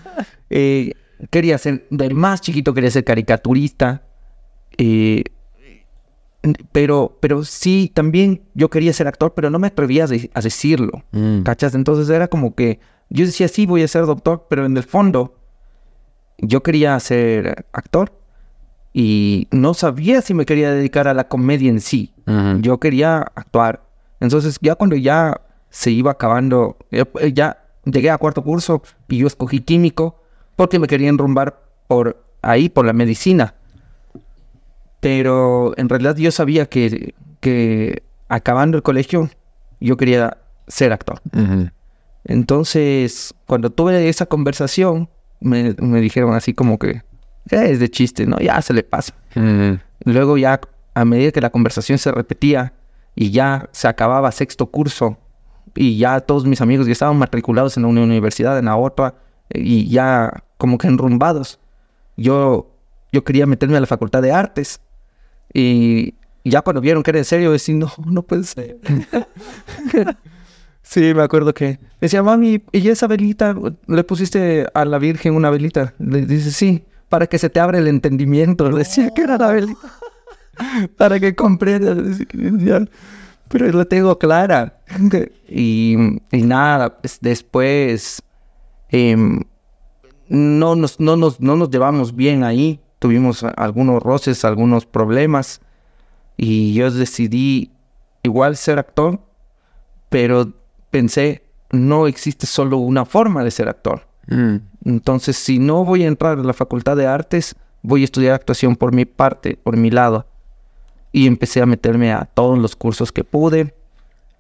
Eh, 0.55 0.93
quería 1.31 1.57
ser, 1.57 1.87
del 1.91 2.15
más 2.15 2.41
chiquito 2.43 2.75
quería 2.75 2.91
ser 2.91 3.05
caricaturista. 3.05 4.03
eh, 4.77 5.25
Pero, 6.73 7.17
pero 7.21 7.45
sí, 7.45 7.91
también 7.95 8.43
yo 8.55 8.69
quería 8.69 8.93
ser 8.93 9.07
actor, 9.07 9.33
pero 9.35 9.49
no 9.51 9.59
me 9.61 9.69
atrevía 9.69 10.05
a, 10.05 10.07
de- 10.09 10.31
a 10.35 10.41
decirlo. 10.41 11.05
Mm. 11.13 11.43
¿Cachas? 11.43 11.75
Entonces 11.75 12.09
era 12.11 12.27
como 12.29 12.55
que 12.55 12.81
yo 13.11 13.25
decía, 13.25 13.47
sí, 13.49 13.67
voy 13.67 13.83
a 13.83 13.89
ser 13.89 14.07
doctor, 14.07 14.47
pero 14.51 14.65
en 14.67 14.77
el 14.77 14.83
fondo 14.83 15.37
yo 16.39 16.63
quería 16.63 16.99
ser 16.99 17.67
actor 17.73 18.13
y 18.93 19.49
no 19.53 19.75
sabía 19.75 20.21
si 20.23 20.35
me 20.35 20.45
quería 20.45 20.73
dedicar 20.73 21.07
a 21.09 21.15
la 21.15 21.29
comedia 21.29 21.71
en 21.71 21.81
sí. 21.81 22.13
Yo 22.61 22.79
quería 22.79 23.19
actuar. 23.35 23.83
Entonces 24.21 24.59
ya 24.61 24.75
cuando 24.75 24.97
ya 24.97 25.41
se 25.71 25.91
iba 25.91 26.11
acabando, 26.13 26.77
ya, 26.91 27.07
ya 27.33 27.59
llegué 27.85 28.11
a 28.11 28.19
cuarto 28.19 28.43
curso 28.43 28.83
y 29.09 29.19
yo 29.19 29.27
escogí 29.27 29.61
químico 29.61 30.21
porque 30.57 30.79
me 30.79 30.87
quería 30.87 31.09
enrumbar 31.09 31.63
por 31.89 32.25
ahí, 32.43 32.69
por 32.69 32.85
la 32.87 32.93
medicina. 32.93 33.55
Pero 35.03 35.75
en 35.77 35.89
realidad 35.89 36.15
yo 36.15 36.31
sabía 36.31 36.67
que, 36.67 37.13
que 37.41 38.05
acabando 38.29 38.77
el 38.77 38.85
colegio 38.85 39.29
yo 39.81 39.97
quería 39.97 40.39
ser 40.69 40.93
actor. 40.93 41.21
Entonces, 42.25 43.35
cuando 43.47 43.71
tuve 43.71 44.09
esa 44.09 44.27
conversación, 44.27 45.09
me, 45.41 45.75
me 45.81 46.01
dijeron 46.01 46.35
así 46.35 46.55
como 46.55 46.79
que, 46.79 46.91
"Eh, 47.51 47.71
es 47.73 47.81
de 47.81 47.91
chiste, 47.91 48.27
¿no? 48.27 48.39
Ya 48.39 48.63
se 48.63 48.73
le 48.75 48.85
pasa. 48.85 49.13
Luego 50.05 50.39
ya, 50.39 50.61
a 50.95 51.05
medida 51.05 51.33
que 51.33 51.41
la 51.41 51.51
conversación 51.51 51.99
se 51.99 52.13
repetía 52.13 52.73
y 53.17 53.33
ya 53.33 53.69
se 53.73 53.89
acababa 53.89 54.31
sexto 54.31 54.67
curso 54.67 55.19
y 55.75 55.99
ya 55.99 56.21
todos 56.21 56.45
mis 56.47 56.61
amigos 56.61 56.87
ya 56.87 56.93
estaban 56.93 57.17
matriculados 57.17 57.77
en 57.77 57.87
una 57.87 58.03
universidad, 58.03 58.57
en 58.57 58.67
la 58.67 58.77
otra, 58.77 59.17
y 59.53 59.89
ya 59.89 60.45
como 60.59 60.79
que 60.79 60.87
enrumbados, 60.87 61.59
yo, 62.17 62.71
yo 63.11 63.25
quería 63.25 63.47
meterme 63.47 63.79
a 63.79 63.81
la 63.81 63.87
facultad 63.89 64.23
de 64.23 64.31
artes 64.31 64.81
y 65.55 66.15
ya 66.45 66.63
cuando 66.63 66.81
vieron 66.81 67.03
que 67.03 67.11
era 67.11 67.19
en 67.19 67.25
serio, 67.25 67.53
decían, 67.53 67.81
no, 67.81 67.93
no 68.05 68.23
puede 68.23 68.45
ser. 68.45 68.79
sí, 70.83 71.13
me 71.15 71.23
acuerdo 71.23 71.55
que 71.55 71.79
me 71.81 71.99
decía, 72.01 72.23
mami, 72.23 72.63
¿y 72.73 72.89
esa 72.89 73.07
velita? 73.07 73.55
¿Le 73.87 74.05
pusiste 74.05 74.67
a 74.75 74.85
la 74.85 74.99
Virgen 74.99 75.35
una 75.35 75.51
velita? 75.51 75.95
Le 75.99 76.27
dice, 76.27 76.51
sí, 76.51 76.85
para 77.09 77.27
que 77.27 77.39
se 77.39 77.51
te 77.51 77.61
abra 77.61 77.79
el 77.79 77.89
entendimiento. 77.89 78.71
Le 78.71 78.79
decía 78.79 79.11
que 79.11 79.23
era 79.23 79.39
la 79.39 79.53
velita. 79.53 79.79
para 80.97 81.21
que 81.21 81.35
comprendas. 81.35 82.19
Pero 83.49 83.71
la 83.71 83.85
tengo 83.85 84.19
clara. 84.19 84.81
y, 85.49 85.97
y 86.33 86.43
nada, 86.43 86.99
pues, 86.99 87.19
después 87.21 88.23
em, 88.89 89.43
no, 90.29 90.75
nos, 90.75 90.99
no, 90.99 91.17
nos, 91.17 91.41
no 91.41 91.57
nos 91.57 91.71
llevamos 91.71 92.17
bien 92.17 92.45
ahí. 92.45 92.81
Tuvimos 93.03 93.43
algunos 93.57 94.01
roces, 94.01 94.45
algunos 94.45 94.87
problemas. 94.87 95.61
Y 96.37 96.73
yo 96.75 96.89
decidí 96.89 97.73
igual 98.23 98.57
ser 98.57 98.79
actor, 98.79 99.19
pero 100.09 100.53
pensé, 100.93 101.43
no 101.73 102.07
existe 102.07 102.47
solo 102.47 102.77
una 102.77 103.05
forma 103.05 103.43
de 103.43 103.51
ser 103.51 103.69
actor. 103.69 104.07
Mm. 104.29 104.59
Entonces, 104.85 105.37
si 105.37 105.59
no 105.59 105.85
voy 105.85 106.05
a 106.05 106.07
entrar 106.07 106.39
a 106.39 106.43
la 106.45 106.53
facultad 106.53 106.97
de 106.97 107.09
artes, 107.09 107.57
voy 107.83 108.03
a 108.03 108.05
estudiar 108.05 108.35
actuación 108.35 108.77
por 108.77 108.95
mi 108.95 109.05
parte, 109.05 109.59
por 109.61 109.77
mi 109.77 109.91
lado. 109.91 110.29
Y 111.11 111.27
empecé 111.27 111.61
a 111.61 111.67
meterme 111.67 112.13
a 112.13 112.27
todos 112.27 112.57
los 112.57 112.77
cursos 112.77 113.11
que 113.11 113.25
pude. 113.25 113.75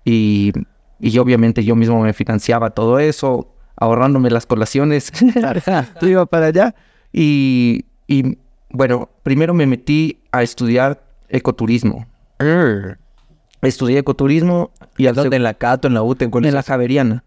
Y, 0.05 0.53
y 1.01 1.19
obviamente 1.19 1.65
yo 1.65 1.75
mismo 1.75 2.01
me 2.01 2.13
financiaba 2.13 2.71
todo 2.71 3.01
eso, 3.01 3.53
ahorrándome 3.75 4.31
las 4.31 4.47
colaciones. 4.47 5.11
Yo 6.01 6.09
iba 6.09 6.27
para 6.27 6.47
allá. 6.47 6.77
Y, 7.13 7.87
y, 8.07 8.39
bueno, 8.73 9.11
primero 9.23 9.55
me 9.55 9.67
metí 9.67 10.23
a 10.33 10.43
estudiar 10.43 11.03
ecoturismo. 11.29 12.07
Estudié 13.63 13.99
ecoturismo 13.99 14.73
y 14.99 15.07
al 15.07 15.15
¿Dónde? 15.15 15.37
¿En 15.37 15.43
la 15.45 15.55
Cato, 15.55 15.87
en 15.89 15.95
la 15.95 16.03
UTE, 16.03 16.25
en 16.25 16.45
en 16.45 16.55
la 16.55 16.63
Javeriana. 16.63 17.25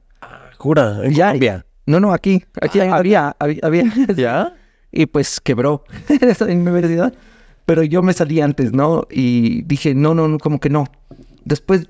Jura, 0.58 1.00
en 1.04 1.14
Ya- 1.14 1.28
Colombia. 1.28 1.66
No, 1.88 2.00
no, 2.00 2.12
aquí. 2.14 2.44
Aquí 2.62 2.80
Ah, 2.80 2.96
había, 2.96 3.36
había, 3.40 3.60
había. 3.64 3.84
¿Ya? 4.16 4.54
y 4.92 5.06
pues 5.08 5.40
quebró 5.42 5.84
esa 6.22 6.46
universidad. 6.46 7.14
Pero 7.66 7.84
yo 7.84 8.02
me 8.02 8.14
salí 8.14 8.42
antes, 8.42 8.72
¿no? 8.74 9.08
Y 9.10 9.64
dije, 9.64 9.94
no, 9.96 10.14
no, 10.14 10.28
no, 10.28 10.38
como 10.38 10.60
que 10.60 10.70
no. 10.70 10.86
Después 11.44 11.90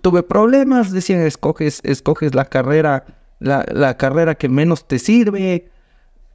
tuve 0.00 0.22
problemas, 0.22 0.90
decían, 0.92 1.20
escoges, 1.20 1.80
escoges 1.84 2.34
la 2.34 2.44
carrera, 2.46 3.04
la, 3.38 3.64
la 3.72 3.96
carrera 3.96 4.34
que 4.34 4.48
menos 4.48 4.86
te 4.88 4.98
sirve. 4.98 5.68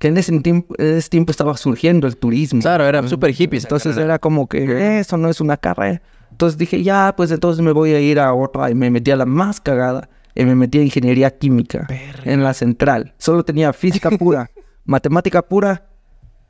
Que 0.01 0.07
en 0.07 0.17
ese 0.17 0.39
tiempo, 0.39 0.73
en 0.79 0.97
ese 0.97 1.09
tiempo 1.09 1.29
estaba 1.29 1.55
surgiendo 1.55 2.07
el 2.07 2.17
turismo. 2.17 2.59
Claro, 2.59 2.87
era 2.87 3.07
súper 3.07 3.39
hippie. 3.39 3.59
esa 3.59 3.67
Entonces 3.67 3.95
era 3.97 4.17
como 4.17 4.49
que 4.49 4.97
eso 4.97 5.15
no 5.15 5.29
es 5.29 5.39
una 5.39 5.57
carrera. 5.57 6.01
Entonces 6.31 6.57
dije, 6.57 6.81
ya, 6.81 7.13
pues 7.15 7.29
entonces 7.29 7.63
me 7.63 7.71
voy 7.71 7.93
a 7.93 7.99
ir 7.99 8.19
a 8.19 8.33
otra. 8.33 8.71
Y 8.71 8.73
me 8.73 8.89
metí 8.89 9.11
a 9.11 9.15
la 9.15 9.27
más 9.27 9.61
cagada. 9.61 10.09
Y 10.33 10.43
me 10.43 10.55
metí 10.55 10.79
a 10.79 10.81
ingeniería 10.81 11.29
química. 11.29 11.85
En 12.23 12.43
la 12.43 12.55
central. 12.55 13.13
Solo 13.19 13.45
tenía 13.45 13.73
física 13.73 14.09
pura, 14.09 14.49
matemática 14.85 15.43
pura 15.43 15.85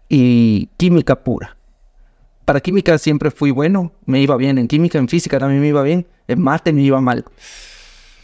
y 0.07 0.67
química 0.77 1.21
pura. 1.21 1.57
Para 2.45 2.61
química 2.61 2.97
siempre 2.97 3.31
fui 3.31 3.51
bueno. 3.51 3.91
Me 4.05 4.21
iba 4.21 4.37
bien 4.37 4.59
en 4.59 4.69
química, 4.69 4.97
en 4.97 5.09
física 5.09 5.39
también 5.39 5.59
me 5.59 5.67
iba 5.67 5.83
bien. 5.83 6.07
En 6.29 6.41
mate 6.41 6.71
me 6.71 6.83
iba 6.83 7.01
mal. 7.01 7.25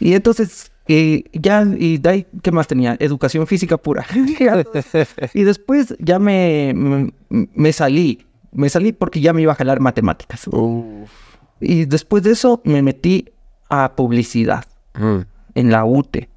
Y 0.00 0.14
entonces, 0.14 0.72
eh, 0.88 1.24
ya, 1.32 1.64
y 1.78 1.98
de 1.98 2.08
ahí, 2.08 2.26
¿qué 2.42 2.50
más 2.50 2.66
tenía? 2.66 2.96
Educación 2.98 3.46
física 3.46 3.76
pura. 3.76 4.04
y 5.34 5.42
después 5.44 5.94
ya 5.98 6.18
me, 6.18 6.72
me, 6.74 7.12
me 7.28 7.72
salí. 7.72 8.24
Me 8.52 8.68
salí 8.70 8.92
porque 8.92 9.20
ya 9.20 9.32
me 9.32 9.42
iba 9.42 9.52
a 9.52 9.56
jalar 9.56 9.78
matemáticas. 9.80 10.46
Uf. 10.48 11.10
Y 11.60 11.84
después 11.84 12.22
de 12.22 12.30
eso 12.32 12.60
me 12.64 12.82
metí 12.82 13.26
a 13.68 13.92
publicidad 13.94 14.64
Mm. 14.94 15.18
en 15.54 15.70
la 15.70 15.84
UTE. 15.84 16.28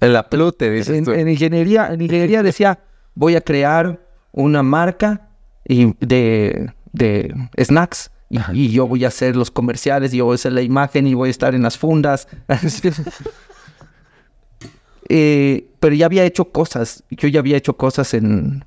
En 0.00 0.12
la 0.12 0.28
Plute, 0.30 0.70
dices 0.70 0.96
En, 0.96 1.04
tú. 1.04 1.12
en 1.12 1.28
ingeniería, 1.28 1.88
en 1.92 2.00
ingeniería 2.00 2.42
decía, 2.42 2.78
voy 3.14 3.36
a 3.36 3.40
crear 3.40 4.00
una 4.32 4.62
marca 4.62 5.28
y 5.66 5.94
de, 6.04 6.72
de 6.92 7.34
snacks 7.58 8.10
y, 8.52 8.70
yo 8.70 8.86
voy 8.86 9.04
a 9.04 9.08
hacer 9.08 9.36
los 9.36 9.50
comerciales 9.50 10.12
y 10.12 10.18
yo 10.18 10.24
voy 10.24 10.34
a 10.34 10.36
hacer 10.36 10.52
la 10.52 10.62
imagen 10.62 11.06
y 11.06 11.14
voy 11.14 11.28
a 11.28 11.30
estar 11.30 11.54
en 11.54 11.62
las 11.62 11.78
fundas. 11.78 12.28
Eh, 15.10 15.68
pero 15.80 15.94
ya 15.94 16.06
había 16.06 16.24
hecho 16.24 16.46
cosas, 16.46 17.04
yo 17.10 17.28
ya 17.28 17.40
había 17.40 17.58
hecho 17.58 17.76
cosas 17.76 18.14
en... 18.14 18.64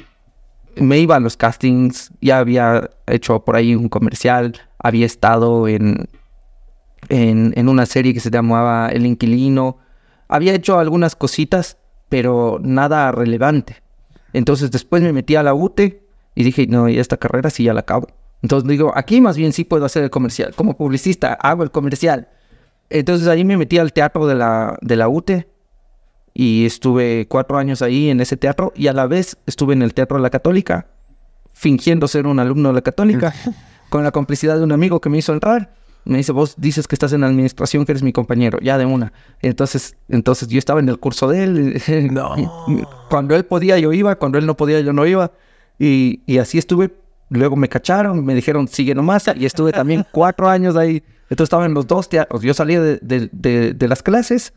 Me 0.76 0.99
iba 0.99 1.15
a 1.15 1.20
los 1.20 1.36
castings, 1.36 2.11
ya 2.22 2.38
había 2.38 2.91
hecho 3.07 3.43
por 3.43 3.55
ahí 3.55 3.74
un 3.74 3.89
comercial, 3.89 4.53
había 4.78 5.07
estado 5.07 5.68
en, 5.68 6.07
en, 7.09 7.53
en 7.57 7.70
una 7.70 7.88
serie 7.88 8.13
que 8.13 8.20
se 8.20 8.30
llamaba 8.30 8.89
El 8.89 9.07
Inquilino, 9.07 9.80
había 10.28 10.53
hecho 10.53 10.78
algunas 10.78 11.15
cositas, 11.15 11.78
pero 12.07 12.59
nada 12.61 13.11
relevante. 13.11 13.82
Entonces 14.32 14.70
después 14.70 15.01
me 15.01 15.13
metí 15.13 15.36
a 15.36 15.43
la 15.43 15.55
UTE 15.55 16.03
y 16.36 16.43
dije, 16.43 16.68
no, 16.68 16.88
y 16.88 16.99
esta 16.99 17.18
carrera 17.18 17.49
sí 17.49 17.63
ya 17.63 17.74
la 17.74 17.80
acabo. 17.80 18.09
Entonces 18.41 18.67
digo, 18.69 18.91
aquí 18.95 19.21
más 19.21 19.38
bien 19.38 19.53
sí 19.53 19.63
puedo 19.63 19.85
hacer 19.85 20.03
el 20.03 20.09
comercial. 20.09 20.53
Como 20.55 20.77
publicista 20.77 21.33
hago 21.33 21.63
el 21.63 21.71
comercial. 21.71 22.29
Entonces 22.89 23.27
ahí 23.27 23.43
me 23.43 23.57
metí 23.57 23.77
al 23.77 23.93
teatro 23.93 24.27
de 24.27 24.35
la, 24.35 24.77
de 24.81 24.95
la 24.95 25.09
UTE 25.09 25.47
y 26.39 26.67
estuve 26.67 27.27
cuatro 27.27 27.57
años 27.57 27.81
ahí 27.81 28.11
en 28.11 28.21
ese 28.21 28.38
teatro 28.38 28.71
y 28.75 28.85
a 28.85 28.93
la 28.93 29.07
vez 29.07 29.38
estuve 29.47 29.73
en 29.73 29.81
el 29.81 29.95
Teatro 29.95 30.17
de 30.17 30.21
la 30.21 30.29
Católica, 30.29 30.85
fingiendo 31.51 32.07
ser 32.07 32.27
un 32.27 32.38
alumno 32.39 32.69
de 32.69 32.75
la 32.75 32.83
Católica, 32.83 33.33
con 33.89 34.03
la 34.03 34.11
complicidad 34.11 34.55
de 34.55 34.63
un 34.63 34.71
amigo 34.71 35.01
que 35.01 35.09
me 35.09 35.17
hizo 35.17 35.33
entrar. 35.33 35.73
Me 36.05 36.17
dice, 36.17 36.33
vos 36.33 36.53
dices 36.59 36.88
que 36.88 36.93
estás 36.93 37.11
en 37.13 37.23
administración, 37.23 37.88
que 37.88 37.91
eres 37.91 38.03
mi 38.03 38.13
compañero, 38.13 38.59
ya 38.61 38.77
de 38.77 38.85
una. 38.85 39.13
Entonces, 39.41 39.97
entonces 40.09 40.47
yo 40.47 40.59
estaba 40.59 40.79
en 40.79 40.89
el 40.89 40.99
curso 40.99 41.27
de 41.27 41.43
él. 41.43 41.81
No. 42.11 42.35
Cuando 43.09 43.35
él 43.35 43.43
podía, 43.43 43.79
yo 43.79 43.91
iba. 43.91 44.15
Cuando 44.17 44.38
él 44.38 44.45
no 44.45 44.55
podía, 44.55 44.79
yo 44.81 44.93
no 44.93 45.07
iba. 45.07 45.31
Y, 45.79 46.21
y 46.27 46.38
así 46.38 46.59
estuve. 46.59 46.93
Luego 47.30 47.55
me 47.55 47.67
cacharon, 47.69 48.23
me 48.25 48.34
dijeron, 48.36 48.67
sigue 48.67 48.95
nomás. 48.95 49.25
Y 49.36 49.45
estuve 49.45 49.71
también 49.71 50.05
cuatro 50.11 50.47
años 50.49 50.75
ahí. 50.75 51.03
Entonces 51.30 51.45
estaba 51.45 51.65
en 51.65 51.73
los 51.73 51.88
dos 51.88 52.07
teatros. 52.09 52.41
Yo 52.41 52.53
salía 52.53 52.82
de, 52.82 52.99
de- 53.01 53.30
de- 53.32 53.73
de 53.73 53.88
las 53.88 54.01
clases 54.01 54.53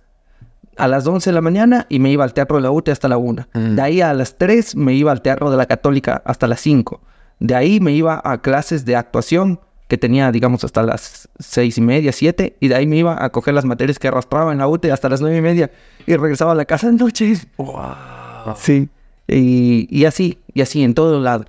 a 0.77 0.87
las 0.89 1.07
11 1.07 1.31
de 1.31 1.35
la 1.35 1.41
mañana 1.41 1.87
y 1.89 1.99
me 1.99 2.11
iba 2.11 2.23
al 2.25 2.33
teatro 2.33 2.57
de 2.57 2.63
la 2.63 2.71
UTE 2.71 2.93
hasta 2.93 3.09
la 3.09 3.19
1. 3.19 3.47
Mm. 3.53 3.75
De 3.75 3.83
ahí 3.83 4.01
a 4.01 4.15
las 4.15 4.39
3 4.39 4.77
me 4.77 4.95
iba 4.95 5.11
al 5.13 5.21
teatro 5.21 5.51
de 5.51 5.57
la 5.57 5.67
Católica 5.67 6.23
hasta 6.25 6.47
las 6.47 6.61
5. 6.61 7.01
De 7.41 7.55
ahí 7.55 7.81
me 7.81 7.93
iba 7.93 8.21
a 8.25 8.41
clases 8.41 8.85
de 8.85 8.95
actuación 8.97 9.61
que 9.89 9.99
tenía, 9.99 10.31
digamos, 10.31 10.63
hasta 10.63 10.85
las 10.85 11.29
seis 11.41 11.77
y 11.77 11.81
media, 11.81 12.13
7. 12.13 12.57
Y 12.61 12.69
de 12.69 12.77
ahí 12.77 12.87
me 12.87 12.97
iba 12.97 13.25
a 13.25 13.31
coger 13.31 13.55
las 13.55 13.65
materias 13.65 13.99
que 13.99 14.07
arrastraba 14.07 14.53
en 14.53 14.59
la 14.59 14.69
UTE 14.69 14.93
hasta 14.93 15.09
las 15.09 15.21
nueve 15.21 15.39
y 15.39 15.41
media. 15.41 15.73
Y 16.07 16.15
regresaba 16.15 16.53
a 16.53 16.55
la 16.55 16.65
casa 16.65 16.87
de 16.87 16.93
noche. 16.93 17.35
Wow. 17.57 18.55
Sí. 18.57 18.89
Y, 19.27 19.89
y 19.91 20.05
así, 20.05 20.39
y 20.55 20.61
así, 20.61 20.85
en 20.85 20.95
todo 20.95 21.19
lado. 21.21 21.47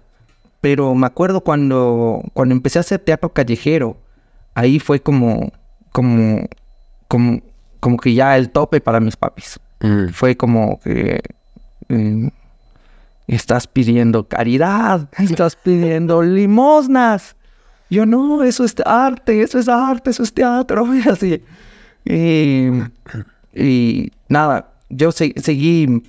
Pero 0.62 0.94
me 0.96 1.08
acuerdo 1.08 1.42
cuando, 1.42 2.22
cuando 2.34 2.54
empecé 2.54 2.80
a 2.80 2.82
hacer 2.82 3.00
teatro 3.00 3.34
callejero, 3.34 3.98
ahí 4.54 4.80
fue 4.80 5.00
como, 5.02 5.52
como, 5.92 6.48
como, 7.08 7.42
como 7.80 7.98
que 7.98 8.14
ya 8.14 8.38
el 8.38 8.52
tope 8.52 8.80
para 8.80 9.00
mis 9.00 9.18
papis. 9.18 9.60
Mm. 9.80 10.10
Fue 10.10 10.38
como 10.38 10.80
que 10.80 11.20
eh, 11.90 12.30
estás 13.28 13.66
pidiendo 13.68 14.28
caridad, 14.28 15.10
estás 15.18 15.56
pidiendo 15.56 16.22
limosnas. 16.22 17.36
Yo, 17.90 18.06
no, 18.06 18.44
eso 18.44 18.64
es 18.64 18.76
arte, 18.86 19.42
eso 19.42 19.58
es 19.60 19.68
arte, 19.68 20.12
eso 20.12 20.24
es 20.24 20.34
teatro, 20.34 20.86
y 20.96 21.02
así. 21.10 21.44
Y, 22.06 22.70
y 23.54 24.12
nada, 24.30 24.70
yo 24.90 25.12
se- 25.12 25.34
seguí, 25.42 26.04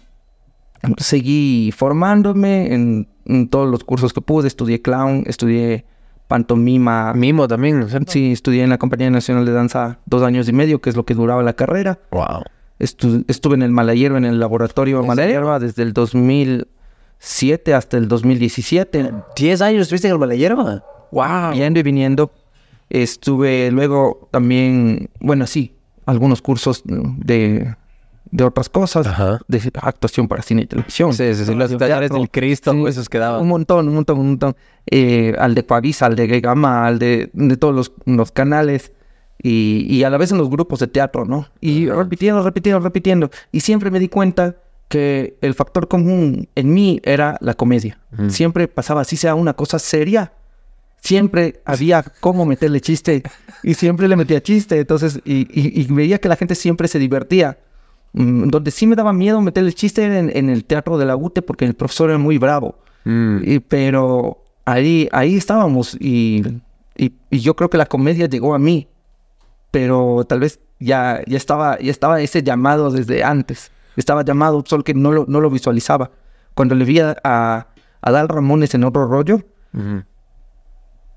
seguí 0.98 1.72
formándome 1.76 2.72
en, 2.74 3.08
en 3.26 3.48
todos 3.48 3.70
los 3.70 3.84
cursos 3.84 4.12
que 4.12 4.20
pude. 4.20 4.48
Estudié 4.48 4.80
clown, 4.82 5.24
estudié 5.26 5.84
pantomima. 6.28 7.12
Mimo 7.14 7.46
también, 7.48 7.78
¿no 7.80 7.84
es 7.86 7.90
cierto? 7.90 8.10
Sí, 8.12 8.32
estudié 8.32 8.62
en 8.62 8.70
la 8.70 8.78
Compañía 8.78 9.10
Nacional 9.10 9.44
de 9.44 9.52
Danza 9.52 9.98
dos 10.06 10.22
años 10.22 10.48
y 10.48 10.52
medio, 10.52 10.80
que 10.80 10.90
es 10.90 10.96
lo 10.96 11.04
que 11.04 11.14
duraba 11.14 11.42
la 11.42 11.52
carrera. 11.52 11.98
Wow. 12.10 12.42
Estu- 12.78 13.24
estuve 13.28 13.54
en 13.54 13.62
el 13.62 13.70
Malayero, 13.70 14.16
en 14.16 14.24
el 14.24 14.40
laboratorio 14.40 15.00
¿En 15.00 15.06
Malayerba, 15.06 15.58
desde 15.58 15.82
el 15.82 15.92
2007 15.92 17.74
hasta 17.74 17.96
el 17.96 18.08
2017. 18.08 19.12
10 19.36 19.60
años 19.62 19.82
estuviste 19.82 20.08
en 20.08 20.14
el 20.14 20.18
Malayerba. 20.18 20.84
Wow. 21.12 21.52
Yendo 21.54 21.80
y 21.80 21.82
viniendo. 21.82 22.32
Estuve 22.90 23.70
luego 23.70 24.28
también, 24.30 25.08
bueno, 25.20 25.46
sí, 25.46 25.74
algunos 26.04 26.42
cursos 26.42 26.82
de, 26.84 27.74
de 28.32 28.42
otras 28.44 28.68
cosas, 28.68 29.06
Ajá. 29.06 29.38
de 29.46 29.60
actuación 29.80 30.26
para 30.26 30.42
cine 30.42 30.62
y 30.62 30.66
televisión. 30.66 31.12
Sí, 31.12 31.32
sí, 31.34 31.44
sí, 31.44 31.54
los 31.54 31.76
talleres 31.76 32.10
del 32.10 32.28
Cristo, 32.30 32.72
Sí, 32.72 32.84
esos 32.88 33.08
quedaban. 33.08 33.40
Un 33.42 33.48
montón, 33.48 33.86
un 33.88 33.94
montón, 33.94 34.18
un 34.18 34.26
montón. 34.30 34.56
Eh, 34.90 35.36
al 35.38 35.54
de 35.54 35.64
Coavisa, 35.64 36.06
al 36.06 36.16
de 36.16 36.40
Gama, 36.40 36.86
al 36.86 36.98
de, 36.98 37.30
de 37.34 37.56
todos 37.56 37.74
los, 37.74 37.92
los 38.06 38.32
canales. 38.32 38.90
Y, 39.44 39.86
y 39.88 40.02
a 40.04 40.10
la 40.10 40.16
vez 40.18 40.32
en 40.32 40.38
los 40.38 40.48
grupos 40.50 40.78
de 40.80 40.86
teatro, 40.86 41.24
¿no? 41.24 41.46
Y 41.60 41.88
repitiendo, 41.88 42.42
repitiendo, 42.42 42.80
repitiendo. 42.80 43.30
Y 43.52 43.60
siempre 43.60 43.90
me 43.90 43.98
di 44.00 44.08
cuenta 44.08 44.56
que 44.88 45.36
el 45.40 45.54
factor 45.54 45.88
común 45.88 46.48
en 46.54 46.72
mí 46.74 47.00
era 47.04 47.36
la 47.40 47.54
comedia. 47.54 47.98
Siempre 48.28 48.66
pasaba, 48.68 49.00
así 49.02 49.16
sea 49.16 49.34
una 49.34 49.54
cosa 49.54 49.78
seria, 49.78 50.32
siempre 51.00 51.60
había 51.64 52.02
cómo 52.20 52.46
meterle 52.46 52.80
chiste. 52.80 53.22
Y 53.62 53.74
siempre 53.74 54.08
le 54.08 54.16
metía 54.16 54.42
chiste. 54.42 54.78
Entonces, 54.78 55.20
y, 55.24 55.40
y- 55.52 55.80
y 55.82 55.86
veía 55.92 56.18
que 56.18 56.28
la 56.28 56.36
gente 56.36 56.54
siempre 56.54 56.88
se 56.88 56.98
divertía. 56.98 57.58
Mm, 58.12 58.48
Donde 58.48 58.70
sí 58.70 58.86
me 58.86 58.96
daba 58.96 59.12
miedo 59.12 59.40
meterle 59.40 59.72
chiste 59.72 60.04
era 60.04 60.18
en, 60.18 60.30
en 60.36 60.50
el 60.50 60.64
teatro 60.64 60.98
de 60.98 61.06
la 61.06 61.16
UTE 61.16 61.42
porque 61.42 61.64
el 61.64 61.74
profesor 61.74 62.10
era 62.10 62.18
muy 62.18 62.38
bravo. 62.38 62.76
Mm. 63.04 63.38
Y- 63.44 63.58
pero 63.60 64.44
ahí, 64.64 65.08
ahí 65.12 65.36
estábamos 65.36 65.96
y, 65.98 66.42
y- 66.96 67.12
y 67.30 67.40
yo 67.40 67.56
creo 67.56 67.70
que 67.70 67.78
la 67.78 67.86
comedia 67.86 68.26
llegó 68.26 68.54
a 68.54 68.58
mí. 68.58 68.88
Pero 69.70 70.24
tal 70.28 70.40
vez 70.40 70.60
ya, 70.78 71.22
ya, 71.26 71.36
estaba, 71.36 71.78
ya 71.78 71.90
estaba 71.90 72.20
ese 72.20 72.42
llamado 72.42 72.90
desde 72.90 73.24
antes. 73.24 73.70
Estaba 73.96 74.22
llamado, 74.24 74.62
solo 74.66 74.84
que 74.84 74.94
no 74.94 75.10
lo, 75.12 75.24
no 75.28 75.40
lo 75.40 75.48
visualizaba. 75.50 76.10
Cuando 76.54 76.74
le 76.74 76.84
vi 76.84 77.00
a, 77.00 77.16
a, 77.24 77.68
a 78.02 78.10
Dal 78.10 78.28
Ramones 78.28 78.74
en 78.74 78.84
otro 78.84 79.06
rollo. 79.06 79.40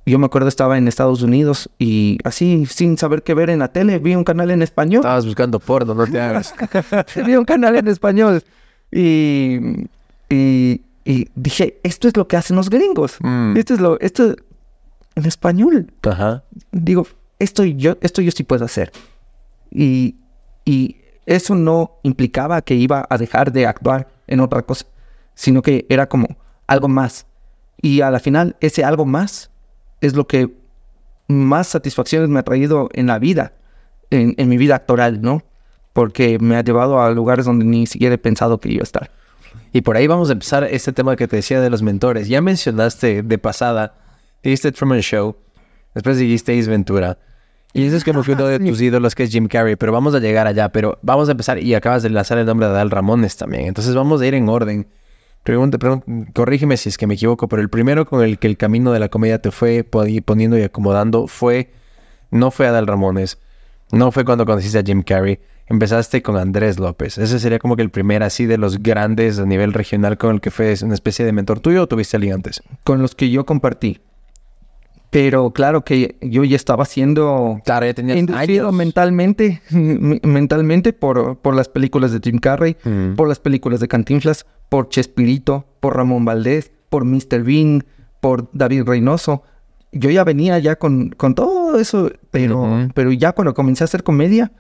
Yo 0.06 0.20
me 0.20 0.28
acuerdo 0.28 0.48
estaba 0.48 0.78
en 0.78 0.88
Estados 0.88 1.24
Unidos 1.24 1.70
y 1.80 2.20
así, 2.24 2.66
sin 2.68 2.98
saber 2.98 3.24
qué 3.24 3.34
ver 3.34 3.50
en 3.50 3.60
la 3.60 3.70
tele, 3.70 3.98
vi 3.98 4.16
un 4.16 4.24
canal 4.24 4.52
en 4.52 4.62
español. 4.62 5.00
Estabas 5.00 5.26
buscando 5.26 5.60
porno, 5.60 5.96
no 5.96 6.06
te 6.06 6.20
hagas. 6.20 6.54
vi 7.26 7.36
un 7.36 7.46
canal 7.46 7.76
en 7.76 7.88
español 7.88 8.44
y, 8.92 9.88
y, 10.30 10.82
y 11.06 11.28
dije, 11.36 11.80
esto 11.84 12.08
es 12.08 12.16
lo 12.16 12.28
que 12.28 12.38
hacen 12.38 12.56
los 12.56 12.70
gringos. 12.70 13.18
Mm. 13.22 13.58
Esto 13.58 13.74
es 13.74 13.80
lo, 13.80 14.00
esto 14.00 14.36
en 15.16 15.26
español. 15.26 15.92
Ajá. 16.04 16.44
Digo, 16.72 17.08
esto 17.40 17.64
yo, 17.64 17.98
esto 18.02 18.22
yo 18.22 18.32
sí 18.32 18.44
puedo 18.44 18.64
hacer. 18.64 18.92
Y, 19.72 20.18
y 20.66 20.98
eso 21.26 21.56
no 21.56 21.98
implicaba 22.04 22.62
que 22.62 22.76
iba 22.76 23.08
a 23.10 23.18
dejar 23.18 23.52
de 23.52 23.66
actuar 23.66 24.08
en 24.28 24.40
otra 24.40 24.62
cosa, 24.62 24.86
sino 25.34 25.64
que 25.64 25.88
era 25.90 26.08
como 26.08 26.28
algo 26.68 26.88
más. 26.88 27.26
Y 27.82 28.02
a 28.02 28.12
la 28.12 28.20
final, 28.20 28.56
ese 28.60 28.84
algo 28.84 29.06
más 29.06 29.50
es 30.02 30.16
lo 30.16 30.28
que 30.28 30.54
más 31.28 31.68
satisfacciones 31.68 32.30
me 32.30 32.40
ha 32.40 32.44
traído 32.44 32.90
en 32.94 33.08
la 33.08 33.20
vida, 33.20 33.54
en, 34.10 34.36
en 34.38 34.50
mi 34.50 34.58
vida 34.58 34.76
actoral, 34.76 35.22
¿no? 35.22 35.44
Porque 35.94 36.40
me 36.40 36.56
ha 36.56 36.64
llevado 36.64 37.02
a 37.02 37.10
lugares 37.12 37.46
donde 37.46 37.66
ni 37.66 37.88
siquiera 37.88 38.16
he 38.16 38.18
pensado 38.18 38.60
que 38.60 38.72
iba 38.72 38.82
a 38.82 38.84
estar. 38.84 39.12
Y 39.72 39.82
por 39.82 39.98
ahí 39.98 40.08
vamos 40.08 40.30
a 40.30 40.34
empezar 40.34 40.64
este 40.64 40.94
tema 40.94 41.16
que 41.16 41.28
te 41.28 41.38
decía 41.38 41.60
de 41.60 41.70
los 41.70 41.82
mentores. 41.82 42.28
Ya 42.28 42.42
mencionaste 42.42 43.24
de 43.24 43.38
pasada, 43.38 43.96
dijiste 44.44 44.72
Truman 44.72 45.02
Show, 45.02 45.36
después 45.94 46.18
dijiste 46.18 46.58
Ace 46.58 46.70
Ventura. 46.70 47.18
Y 47.74 47.88
ese 47.88 47.98
es 47.98 48.06
como 48.06 48.24
que 48.24 48.32
uno 48.32 48.46
de 48.48 48.60
tus 48.60 48.82
ídolos 48.82 49.16
que 49.16 49.24
es 49.24 49.32
Jim 49.32 49.48
Carrey, 49.48 49.76
pero 49.76 49.92
vamos 49.92 50.16
a 50.16 50.20
llegar 50.20 50.48
allá. 50.48 50.70
Pero 50.70 50.98
vamos 51.02 51.28
a 51.28 51.32
empezar 51.32 51.60
y 51.60 51.74
acabas 51.74 52.04
de 52.04 52.10
lanzar 52.10 52.38
el 52.38 52.46
nombre 52.46 52.68
de 52.68 52.74
Adal 52.74 52.90
Ramones 52.90 53.36
también. 53.36 53.66
Entonces 53.66 53.94
vamos 53.94 54.22
a 54.22 54.26
ir 54.26 54.34
en 54.34 54.48
orden. 54.48 54.88
Pregunta, 55.46 55.78
pregun- 55.78 56.34
corrígeme 56.34 56.76
si 56.76 56.90
es 56.90 56.98
que 56.98 57.06
me 57.06 57.14
equivoco, 57.14 57.48
pero 57.48 57.62
el 57.62 57.70
primero 57.70 58.08
con 58.08 58.24
el 58.24 58.40
que 58.40 58.48
el 58.48 58.58
camino 58.58 58.92
de 58.92 58.98
la 59.00 59.10
comedia 59.10 59.40
te 59.40 59.52
fue 59.52 59.86
poni- 59.88 60.20
poniendo 60.24 60.58
y 60.58 60.64
acomodando 60.64 61.28
fue, 61.28 61.72
no 62.32 62.50
fue 62.50 62.66
Adal 62.66 62.88
Ramones, 62.88 63.38
no 63.92 64.12
fue 64.12 64.26
cuando 64.26 64.48
conociste 64.48 64.80
a 64.80 64.84
Jim 64.84 65.04
Carrey, 65.04 65.38
empezaste 65.68 66.24
con 66.24 66.36
Andrés 66.36 66.80
López. 66.80 67.20
Ese 67.20 67.38
sería 67.40 67.60
como 67.60 67.76
que 67.76 67.84
el 67.84 67.92
primer 67.92 68.24
así 68.24 68.48
de 68.48 68.58
los 68.58 68.82
grandes 68.82 69.38
a 69.38 69.46
nivel 69.46 69.72
regional 69.74 70.18
con 70.18 70.34
el 70.34 70.42
que 70.42 70.50
fue 70.50 70.74
una 70.82 70.96
especie 70.96 71.24
de 71.24 71.32
mentor 71.32 71.60
tuyo 71.60 71.84
o 71.84 71.88
tuviste 71.88 72.18
alguien 72.18 72.34
antes. 72.34 72.64
Con 72.84 73.04
los 73.04 73.14
que 73.14 73.30
yo 73.30 73.46
compartí. 73.46 74.00
Pero 75.16 75.52
claro 75.52 75.86
que 75.86 76.18
yo 76.22 76.44
ya 76.44 76.58
estaba 76.58 76.84
haciendo 76.84 77.62
Claro, 77.64 77.86
ya 77.86 77.94
tenías 77.94 78.18
inducido 78.18 78.66
años. 78.66 78.76
mentalmente, 78.76 79.62
mentalmente 79.72 80.92
por, 80.92 81.38
por 81.38 81.56
las 81.56 81.70
películas 81.70 82.12
de 82.12 82.20
Jim 82.22 82.38
Carrey, 82.38 82.76
Mm. 82.84 83.16
por 83.16 83.30
las 83.30 83.40
películas 83.40 83.80
de 83.80 83.88
Cantinflas, 83.88 84.46
por 84.68 84.90
Chespirito, 84.90 85.66
por 85.80 85.96
Ramón 85.96 86.26
Valdés, 86.26 86.70
por 86.90 87.06
Mr. 87.06 87.44
Bean, 87.44 87.86
por 88.20 88.50
David 88.52 88.84
Reynoso. 88.84 89.44
Yo 89.94 90.10
ya 90.10 90.26
venía 90.26 90.60
ya 90.60 90.76
con, 90.76 91.12
con 91.12 91.34
todo 91.34 91.80
eso, 91.80 92.12
pero, 92.32 92.90
pero 92.94 93.14
ya 93.14 93.32
cuando 93.32 93.54
comencé 93.54 93.84
a 93.84 93.86
hacer 93.86 94.04
comedia, 94.04 94.52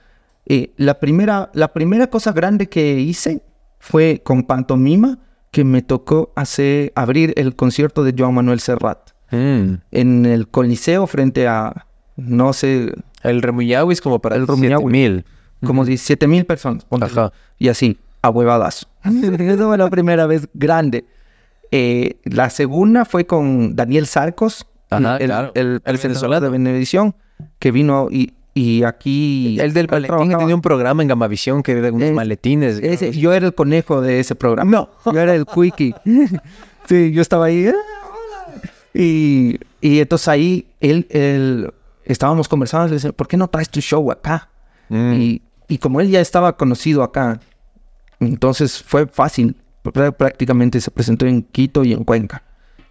eh, 0.45 0.72
la, 0.78 1.01
primera, 1.01 1.49
la 1.53 1.74
primera 1.74 2.08
cosa 2.08 2.32
grande 2.32 2.70
que 2.70 2.97
hice 3.01 3.41
fue 3.80 4.22
con 4.24 4.43
Pantomima, 4.43 5.20
que 5.51 5.66
me 5.66 5.82
tocó 5.82 6.32
hacer, 6.38 6.93
abrir 6.95 7.34
el 7.36 7.58
concierto 7.58 8.06
de 8.06 8.16
Joan 8.18 8.36
Manuel 8.36 8.62
Serrat 8.62 9.14
Mm. 9.32 9.76
en 9.92 10.26
el 10.26 10.48
Coliseo 10.48 11.08
frente 11.08 11.48
a, 11.48 11.86
no 12.16 12.54
sé, 12.54 12.94
El 13.24 13.42
Remuyawis 13.42 14.02
como 14.02 14.20
para 14.20 14.36
El 14.36 14.42
el 14.44 14.48
Remuyawi. 14.48 14.86
mil. 14.92 15.26
como 15.66 15.84
17 15.86 16.28
mil 16.28 16.46
personas. 16.46 16.86
Ajá. 17.02 17.32
Y 17.58 17.70
así, 17.70 17.98
a 18.22 18.30
huevadazo. 18.30 18.88
Esa 19.04 19.66
fue 19.66 19.78
la 19.78 19.90
primera 19.90 20.28
vez 20.28 20.48
grande. 20.54 21.06
Eh, 21.72 22.18
la 22.24 22.50
segunda 22.52 23.04
fue 23.06 23.26
con 23.26 23.76
Daniel 23.76 24.06
Sarcos, 24.06 24.68
Ajá, 24.92 25.18
el, 25.18 25.26
claro. 25.26 25.52
el, 25.56 25.68
El 25.68 25.82
presentador 25.82 26.40
de 26.42 26.50
venezolano. 26.50 26.52
Benevisión, 26.52 27.16
que 27.60 27.72
vino 27.72 28.08
y, 28.12 28.34
y 28.54 28.84
aquí... 28.84 29.58
El 29.60 29.74
del 29.74 29.88
maletín 29.90 30.16
trabajaba- 30.16 30.38
tenía 30.40 30.56
un 30.56 30.62
programa 30.62 31.02
en 31.02 31.08
Gamavisión 31.10 31.64
que 31.64 31.72
era 31.72 31.92
unos 31.92 32.10
Es- 32.10 32.14
maletines. 32.16 32.78
ese- 32.78 33.12
yo 33.12 33.34
era 33.34 33.48
el 33.48 33.56
conejo 33.56 34.02
de 34.02 34.20
ese 34.20 34.36
programa. 34.36 34.70
No, 34.72 34.90
yo 35.12 35.20
era 35.20 35.34
el 35.34 35.46
quickie. 35.48 35.96
sí, 36.88 37.12
yo 37.12 37.22
estaba 37.22 37.46
ahí. 37.46 37.72
Y, 38.98 39.60
y 39.82 40.00
entonces 40.00 40.28
ahí 40.30 40.68
él, 40.80 41.06
él- 41.10 41.74
estábamos 42.06 42.48
conversando. 42.48 42.88
Le 42.88 42.93
decía, 42.93 43.12
¿por 43.12 43.28
qué 43.28 43.36
no 43.36 43.48
traes 43.50 43.70
tu 43.70 43.82
show 43.82 44.10
acá? 44.12 44.50
Mm. 44.89 45.14
Y, 45.14 45.41
y 45.68 45.78
como 45.80 46.00
él 46.00 46.10
ya 46.10 46.22
estaba 46.22 46.56
conocido 46.56 47.04
acá, 47.04 47.39
entonces 48.20 48.82
fue 48.82 49.06
fácil. 49.08 49.58
Prá- 49.84 50.14
Prácticamente 50.16 50.80
se 50.80 50.91
presentó 50.91 51.26
en 51.26 51.41
Quito 51.43 51.84
y 51.84 51.91
en 51.93 52.04
Cuenca. 52.06 52.43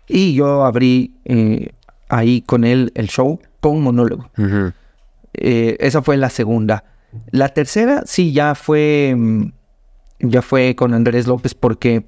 Y 0.06 0.34
yo 0.34 0.64
abrí 0.64 1.16
eh, 1.24 1.70
ahí 2.10 2.42
con 2.42 2.64
él 2.64 2.92
el 2.94 3.08
show 3.08 3.40
con 3.60 3.80
monólogo. 3.80 4.30
Eh, 5.32 5.76
esa 5.80 6.02
fue 6.02 6.16
la 6.18 6.28
segunda. 6.28 6.84
La 7.30 7.48
tercera, 7.48 8.02
sí, 8.04 8.32
ya 8.32 8.54
fue, 8.54 9.14
mm, 9.16 9.52
ya 10.20 10.42
fue 10.42 10.74
con 10.76 10.92
Andrés 10.92 11.26
López 11.26 11.54
porque 11.54 12.04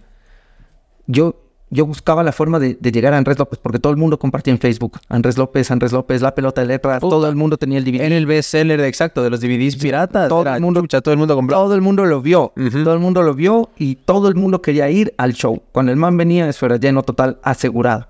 yo, 1.07 1.41
yo 1.69 1.85
buscaba 1.85 2.23
la 2.23 2.31
forma 2.33 2.59
de, 2.61 2.79
de 2.81 2.93
llegar 2.93 3.13
a 3.13 3.19
Andrés 3.19 3.39
López 3.39 3.59
porque 3.61 3.79
todo 3.81 3.91
el 3.93 3.97
mundo 3.97 4.19
compartía 4.19 4.53
en 4.53 4.59
Facebook. 4.61 4.99
Andrés 5.09 5.37
López, 5.37 5.71
Andrés 5.71 5.93
López, 5.93 6.23
la 6.23 6.35
pelota 6.35 6.61
de 6.61 6.69
letras, 6.69 7.01
todo 7.01 7.29
el 7.29 7.35
mundo 7.35 7.57
tenía 7.57 7.79
el 7.79 7.85
DVD. 7.85 8.03
Era 8.03 8.17
el 8.17 8.27
bestseller 8.27 8.81
de 8.81 8.87
exacto 8.87 9.23
de 9.23 9.31
los 9.31 9.41
DVDs 9.41 9.77
piratas. 9.77 10.29
todo 10.29 10.55
el 10.55 10.61
mundo- 10.63 10.81
chucha, 10.83 11.01
todo 11.01 11.13
el 11.13 11.19
mundo 11.19 11.35
compró. 11.35 11.57
Todo 11.57 11.75
el 11.75 11.81
mundo 11.81 12.05
lo 12.05 12.23
vio, 12.23 12.53
todo 12.85 12.95
el 12.95 13.01
mundo 13.01 13.23
lo 13.23 13.35
vio 13.35 13.71
y 13.77 13.97
todo 13.97 14.29
el 14.29 14.37
mundo 14.37 14.63
quería 14.63 14.89
ir 14.91 15.13
al 15.19 15.33
show. 15.35 15.61
Cuando 15.73 15.91
el 15.91 15.99
man 15.99 16.17
venía, 16.17 16.49
eso 16.49 16.67
era 16.67 16.77
lleno 16.77 17.03
total, 17.03 17.39
asegurado. 17.43 18.07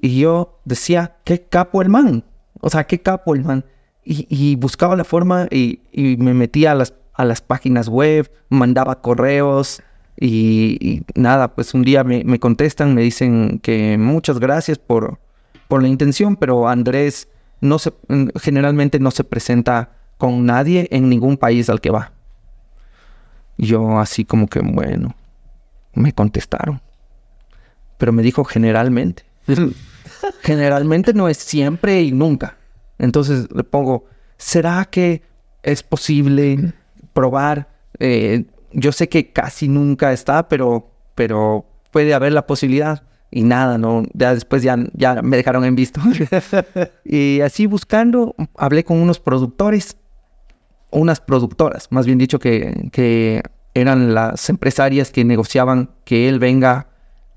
Y 0.00 0.18
yo 0.20 0.58
decía, 0.64 1.16
qué 1.24 1.42
capo 1.42 1.82
el 1.82 1.88
man. 1.88 2.24
O 2.60 2.68
sea, 2.70 2.84
qué 2.84 3.00
capo 3.00 3.34
el 3.34 3.44
man. 3.44 3.64
Y, 4.04 4.26
y 4.28 4.56
buscaba 4.56 4.94
la 4.96 5.04
forma 5.04 5.46
y, 5.50 5.80
y 5.92 6.16
me 6.16 6.34
metía 6.34 6.72
a 6.72 6.74
las, 6.74 6.94
a 7.14 7.24
las 7.24 7.40
páginas 7.40 7.88
web, 7.88 8.30
mandaba 8.50 9.00
correos 9.00 9.82
y, 10.18 10.78
y 10.80 11.02
nada, 11.14 11.54
pues 11.54 11.74
un 11.74 11.82
día 11.82 12.04
me, 12.04 12.24
me 12.24 12.38
contestan, 12.38 12.94
me 12.94 13.02
dicen 13.02 13.58
que 13.62 13.98
muchas 13.98 14.38
gracias 14.38 14.78
por, 14.78 15.18
por 15.68 15.82
la 15.82 15.88
intención, 15.88 16.36
pero 16.36 16.68
Andrés 16.68 17.28
no 17.60 17.78
se, 17.78 17.92
mm, 18.08 18.28
generalmente 18.40 18.98
no 18.98 19.10
se 19.10 19.24
presenta 19.24 19.90
con 20.18 20.46
nadie 20.46 20.88
en 20.90 21.08
ningún 21.08 21.36
país 21.36 21.68
al 21.68 21.80
que 21.80 21.90
va. 21.90 22.12
Yo 23.58 23.98
así 23.98 24.24
como 24.24 24.48
que, 24.48 24.60
bueno, 24.60 25.14
me 25.94 26.12
contestaron. 26.12 26.80
Pero 27.98 28.12
me 28.12 28.22
dijo 28.22 28.44
generalmente. 28.44 29.24
generalmente 30.42 31.12
no 31.14 31.28
es 31.28 31.38
siempre 31.38 32.02
y 32.02 32.12
nunca. 32.12 32.56
Entonces 32.98 33.48
le 33.54 33.64
pongo, 33.64 34.04
¿será 34.36 34.84
que 34.86 35.22
es 35.62 35.82
posible 35.82 36.72
probar? 37.12 37.68
Eh, 37.98 38.44
yo 38.72 38.92
sé 38.92 39.08
que 39.08 39.32
casi 39.32 39.68
nunca 39.68 40.12
está, 40.12 40.48
pero, 40.48 40.90
pero 41.14 41.64
puede 41.90 42.14
haber 42.14 42.32
la 42.32 42.46
posibilidad. 42.46 43.02
Y 43.30 43.42
nada, 43.42 43.76
no, 43.76 44.04
ya 44.14 44.34
después 44.34 44.62
ya, 44.62 44.76
ya 44.94 45.20
me 45.22 45.36
dejaron 45.36 45.64
en 45.64 45.74
visto. 45.74 46.00
y 47.04 47.40
así 47.40 47.66
buscando, 47.66 48.34
hablé 48.56 48.84
con 48.84 48.98
unos 48.98 49.18
productores, 49.18 49.96
unas 50.90 51.20
productoras, 51.20 51.88
más 51.90 52.06
bien 52.06 52.18
dicho, 52.18 52.38
que, 52.38 52.88
que 52.92 53.42
eran 53.74 54.14
las 54.14 54.48
empresarias 54.48 55.10
que 55.10 55.24
negociaban 55.24 55.90
que 56.04 56.28
él 56.28 56.38
venga 56.38 56.86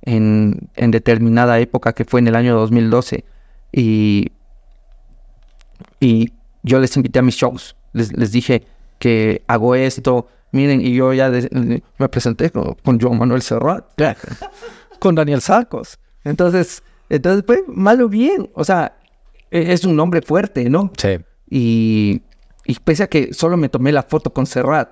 en, 0.03 0.69
en, 0.75 0.91
determinada 0.91 1.59
época, 1.59 1.93
que 1.93 2.05
fue 2.05 2.19
en 2.21 2.27
el 2.27 2.36
año 2.36 2.55
2012. 2.55 3.25
Y, 3.71 4.32
y 5.99 6.32
yo 6.63 6.80
les 6.80 6.95
invité 6.95 7.19
a 7.19 7.23
mis 7.23 7.36
shows. 7.36 7.75
Les, 7.93 8.15
les 8.15 8.32
dije 8.32 8.63
que 8.99 9.43
hago 9.47 9.75
esto. 9.75 10.27
Miren, 10.52 10.82
y 10.82 10.93
yo 10.95 11.14
ya 11.14 11.30
me 11.30 12.10
presenté 12.10 12.50
con, 12.50 12.76
con 12.76 13.00
Joan 13.00 13.20
Manuel 13.20 13.41
Serrat, 13.41 13.86
con 15.00 15.16
Daniel 15.16 15.41
Sarcos. 15.41 16.00
Entonces, 16.24 16.84
entonces, 17.10 17.43
pues, 17.43 17.62
malo 17.68 18.10
bien. 18.10 18.50
O 18.54 18.64
sea, 18.64 18.97
e, 19.52 19.74
es 19.74 19.86
un 19.86 19.95
nombre 19.95 20.22
fuerte, 20.22 20.70
¿no? 20.70 20.91
Sí. 20.97 21.20
Y, 21.50 22.22
y 22.66 22.76
pese 22.84 23.04
a 23.04 23.08
que 23.08 23.34
solo 23.34 23.58
me 23.58 23.70
tomé 23.70 23.91
la 23.91 24.04
foto 24.04 24.34
con 24.34 24.45
Serrat, 24.45 24.89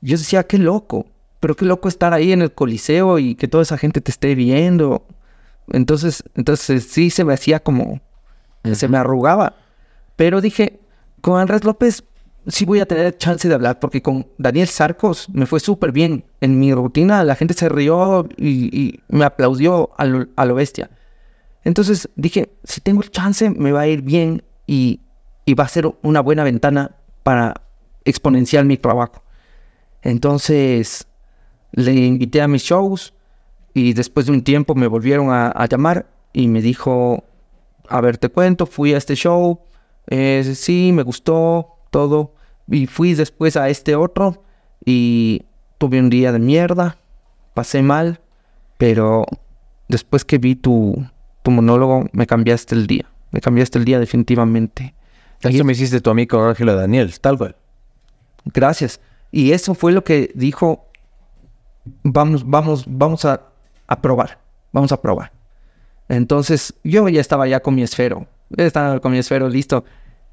yo 0.00 0.16
decía, 0.16 0.44
qué 0.44 0.58
loco, 0.58 1.06
pero 1.40 1.56
qué 1.56 1.64
loco 1.64 1.88
estar 1.88 2.12
ahí 2.12 2.32
en 2.32 2.42
el 2.42 2.52
coliseo 2.52 3.18
y 3.18 3.34
que 3.34 3.48
toda 3.48 3.62
esa 3.62 3.78
gente 3.78 4.00
te 4.00 4.10
esté 4.10 4.34
viendo. 4.34 5.06
Entonces, 5.72 6.22
entonces 6.34 6.84
sí 6.84 7.10
se 7.10 7.24
me 7.24 7.34
hacía 7.34 7.60
como, 7.60 8.00
se 8.72 8.88
me 8.88 8.98
arrugaba. 8.98 9.56
Pero 10.16 10.40
dije, 10.40 10.80
con 11.20 11.40
Andrés 11.40 11.64
López 11.64 12.04
sí 12.48 12.64
voy 12.64 12.80
a 12.80 12.86
tener 12.86 13.16
chance 13.16 13.48
de 13.48 13.54
hablar, 13.54 13.80
porque 13.80 14.02
con 14.02 14.26
Daniel 14.38 14.68
Sarcos 14.68 15.28
me 15.30 15.46
fue 15.46 15.60
súper 15.60 15.92
bien. 15.92 16.24
En 16.40 16.58
mi 16.58 16.72
rutina 16.72 17.24
la 17.24 17.34
gente 17.34 17.54
se 17.54 17.68
rió 17.68 18.28
y, 18.36 19.00
me 19.08 19.24
aplaudió 19.24 19.90
a 19.96 20.04
lo, 20.04 20.54
bestia. 20.54 20.90
Entonces 21.64 22.08
dije, 22.14 22.50
si 22.64 22.80
tengo 22.80 23.02
chance 23.02 23.50
me 23.50 23.72
va 23.72 23.80
a 23.80 23.88
ir 23.88 24.02
bien 24.02 24.42
y, 24.66 25.00
y 25.44 25.54
va 25.54 25.64
a 25.64 25.68
ser 25.68 25.92
una 26.02 26.20
buena 26.20 26.44
ventana 26.44 26.92
para 27.22 27.54
exponenciar 28.04 28.64
mi 28.64 28.76
trabajo. 28.76 29.22
Entonces 30.02 31.08
le 31.72 31.92
invité 31.92 32.40
a 32.40 32.48
mis 32.48 32.62
shows 32.62 33.12
y 33.74 33.92
después 33.92 34.26
de 34.26 34.32
un 34.32 34.42
tiempo 34.42 34.74
me 34.74 34.86
volvieron 34.86 35.30
a, 35.30 35.48
a 35.48 35.66
llamar 35.66 36.06
y 36.32 36.46
me 36.48 36.62
dijo, 36.62 37.24
a 37.88 38.00
ver, 38.00 38.18
te 38.18 38.28
cuento, 38.28 38.66
fui 38.66 38.94
a 38.94 38.98
este 38.98 39.16
show, 39.16 39.60
eh, 40.06 40.52
sí, 40.54 40.92
me 40.94 41.02
gustó 41.02 41.76
todo 41.90 42.35
y 42.68 42.86
fui 42.86 43.14
después 43.14 43.56
a 43.56 43.68
este 43.68 43.96
otro 43.96 44.42
y 44.84 45.42
tuve 45.78 46.00
un 46.00 46.10
día 46.10 46.32
de 46.32 46.38
mierda, 46.38 46.98
pasé 47.54 47.82
mal, 47.82 48.20
pero 48.78 49.24
después 49.88 50.24
que 50.24 50.38
vi 50.38 50.56
tu, 50.56 51.06
tu 51.42 51.50
monólogo 51.50 52.06
me 52.12 52.26
cambiaste 52.26 52.74
el 52.74 52.86
día, 52.86 53.06
me 53.30 53.40
cambiaste 53.40 53.78
el 53.78 53.84
día 53.84 53.98
definitivamente. 53.98 54.94
Eso 55.42 55.64
me 55.64 55.72
hiciste 55.72 56.00
tu 56.00 56.10
amigo 56.10 56.42
Ángelo 56.42 56.74
Daniel, 56.74 57.18
tal 57.20 57.38
cual. 57.38 57.56
Gracias. 58.46 59.00
Y 59.30 59.52
eso 59.52 59.74
fue 59.74 59.92
lo 59.92 60.02
que 60.02 60.30
dijo, 60.34 60.86
vamos, 62.02 62.48
vamos, 62.48 62.84
vamos 62.88 63.24
a, 63.24 63.42
a 63.86 64.00
probar, 64.00 64.38
vamos 64.72 64.92
a 64.92 65.00
probar. 65.00 65.32
Entonces 66.08 66.74
yo 66.84 67.08
ya 67.08 67.20
estaba 67.20 67.46
ya 67.48 67.60
con 67.60 67.74
mi 67.74 67.82
esfero, 67.82 68.26
estaba 68.56 69.00
con 69.00 69.12
mi 69.12 69.18
esfero 69.18 69.48
listo 69.48 69.84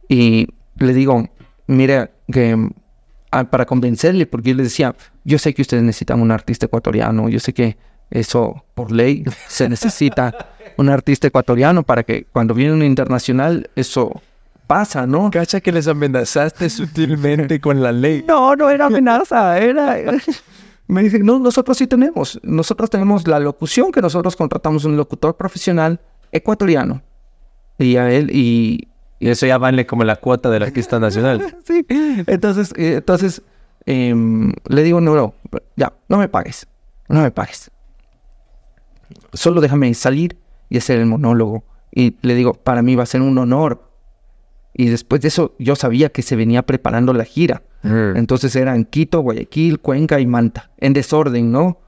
y 0.07 0.47
le 0.77 0.93
digo, 0.93 1.27
mire, 1.67 2.11
que 2.31 2.69
ah, 3.31 3.43
para 3.45 3.65
convencerle, 3.65 4.25
porque 4.25 4.51
yo 4.51 4.55
le 4.55 4.63
decía, 4.63 4.95
yo 5.23 5.37
sé 5.37 5.53
que 5.53 5.61
ustedes 5.61 5.83
necesitan 5.83 6.21
un 6.21 6.31
artista 6.31 6.65
ecuatoriano, 6.65 7.29
yo 7.29 7.39
sé 7.39 7.53
que 7.53 7.77
eso 8.11 8.63
por 8.75 8.91
ley 8.91 9.23
se 9.47 9.67
necesita 9.69 10.33
un 10.77 10.89
artista 10.89 11.27
ecuatoriano 11.27 11.83
para 11.83 12.03
que 12.03 12.25
cuando 12.25 12.53
viene 12.53 12.73
un 12.73 12.83
internacional 12.83 13.69
eso 13.75 14.21
pasa, 14.67 15.05
¿no? 15.05 15.29
Cacha 15.31 15.61
que 15.61 15.71
les 15.71 15.87
amenazaste 15.87 16.69
sutilmente 16.69 17.59
con 17.59 17.81
la 17.81 17.91
ley. 17.91 18.23
No, 18.27 18.55
no 18.55 18.69
era 18.69 18.85
amenaza, 18.85 19.57
era... 19.59 19.97
Me 20.87 21.01
dice, 21.01 21.19
no, 21.19 21.39
nosotros 21.39 21.77
sí 21.77 21.87
tenemos. 21.87 22.39
Nosotros 22.43 22.89
tenemos 22.89 23.25
la 23.27 23.39
locución, 23.39 23.91
que 23.91 24.01
nosotros 24.01 24.35
contratamos 24.35 24.83
un 24.83 24.97
locutor 24.97 25.35
profesional 25.35 25.99
ecuatoriano. 26.31 27.01
Y 27.79 27.95
a 27.95 28.11
él, 28.11 28.29
y, 28.31 28.89
y 29.23 29.29
eso 29.29 29.45
ya 29.45 29.57
vale 29.57 29.85
como 29.85 30.03
la 30.03 30.17
cuota 30.17 30.49
de 30.49 30.59
la 30.59 30.65
artista 30.65 30.99
nacional. 30.99 31.55
sí. 31.63 31.85
Entonces, 32.27 32.73
eh, 32.75 32.95
entonces 32.95 33.41
eh, 33.85 34.13
le 34.67 34.83
digo, 34.83 34.99
no, 34.99 35.15
no, 35.15 35.33
ya, 35.77 35.93
no 36.09 36.17
me 36.17 36.27
pagues. 36.27 36.67
No 37.07 37.21
me 37.21 37.31
pagues. 37.31 37.71
Solo 39.31 39.61
déjame 39.61 39.93
salir 39.93 40.35
y 40.67 40.77
hacer 40.77 40.99
el 40.99 41.05
monólogo. 41.05 41.63
Y 41.89 42.17
le 42.21 42.35
digo, 42.35 42.53
para 42.53 42.81
mí 42.81 42.97
va 42.97 43.03
a 43.03 43.05
ser 43.05 43.21
un 43.21 43.37
honor. 43.37 43.89
Y 44.73 44.87
después 44.87 45.21
de 45.21 45.29
eso, 45.29 45.55
yo 45.57 45.77
sabía 45.77 46.09
que 46.09 46.21
se 46.21 46.35
venía 46.35 46.63
preparando 46.63 47.13
la 47.13 47.23
gira. 47.23 47.63
Mm. 47.83 48.17
Entonces 48.17 48.53
eran 48.57 48.83
Quito, 48.83 49.21
Guayaquil, 49.21 49.79
Cuenca 49.79 50.19
y 50.19 50.25
Manta. 50.25 50.69
En 50.79 50.91
desorden, 50.91 51.49
¿no? 51.49 51.79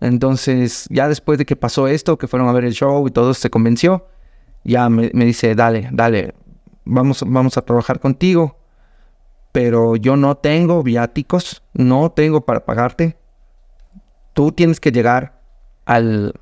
Entonces, 0.00 0.88
ya 0.90 1.06
después 1.06 1.38
de 1.38 1.46
que 1.46 1.54
pasó 1.54 1.86
esto, 1.86 2.18
que 2.18 2.26
fueron 2.26 2.48
a 2.48 2.52
ver 2.52 2.64
el 2.64 2.72
show 2.72 3.06
y 3.06 3.12
todo 3.12 3.32
se 3.32 3.48
convenció, 3.48 4.08
ya 4.64 4.88
me, 4.88 5.12
me 5.14 5.24
dice, 5.24 5.54
dale, 5.54 5.88
dale, 5.92 6.34
vamos, 6.88 7.24
vamos 7.26 7.56
a 7.56 7.62
trabajar 7.62 8.00
contigo. 8.00 8.56
Pero 9.52 9.96
yo 9.96 10.16
no 10.16 10.36
tengo 10.36 10.82
viáticos, 10.82 11.62
no 11.72 12.10
tengo 12.10 12.42
para 12.42 12.64
pagarte. 12.64 13.16
Tú 14.34 14.52
tienes 14.52 14.78
que 14.80 14.92
llegar 14.92 15.40
al, 15.86 16.34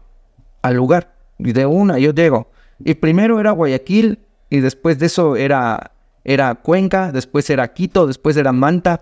al 0.63 0.75
lugar. 0.75 1.15
Y 1.39 1.53
de 1.53 1.67
una, 1.67 1.99
yo 1.99 2.13
llego. 2.13 2.51
Y 2.85 2.95
primero 2.95 3.41
era 3.41 3.53
Guayaquil, 3.53 4.19
y 4.51 4.61
después 4.61 4.99
de 4.99 5.07
eso 5.07 5.37
era, 5.37 5.93
era 6.25 6.55
Cuenca, 6.57 7.13
después 7.13 7.49
era 7.51 7.73
Quito, 7.73 8.07
después 8.07 8.37
era 8.37 8.53
Manta, 8.53 9.01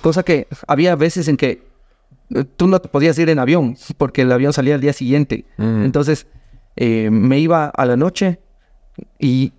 cosa 0.00 0.22
que 0.22 0.48
había 0.66 0.96
veces 0.96 1.28
en 1.28 1.36
que 1.36 1.62
eh, 2.34 2.44
tú 2.56 2.66
no 2.66 2.80
te 2.80 2.88
podías 2.88 3.18
ir 3.18 3.30
en 3.30 3.38
avión 3.38 3.76
porque 3.96 4.22
el 4.22 4.32
avión 4.32 4.52
salía 4.52 4.74
al 4.74 4.80
día 4.80 4.92
siguiente. 4.92 5.44
Mm. 5.56 5.84
Entonces 5.84 6.26
eh, 6.76 7.10
me 7.10 7.38
iba 7.38 7.66
a 7.66 7.86
la 7.86 7.96
noche 7.96 8.40
y 9.18 9.52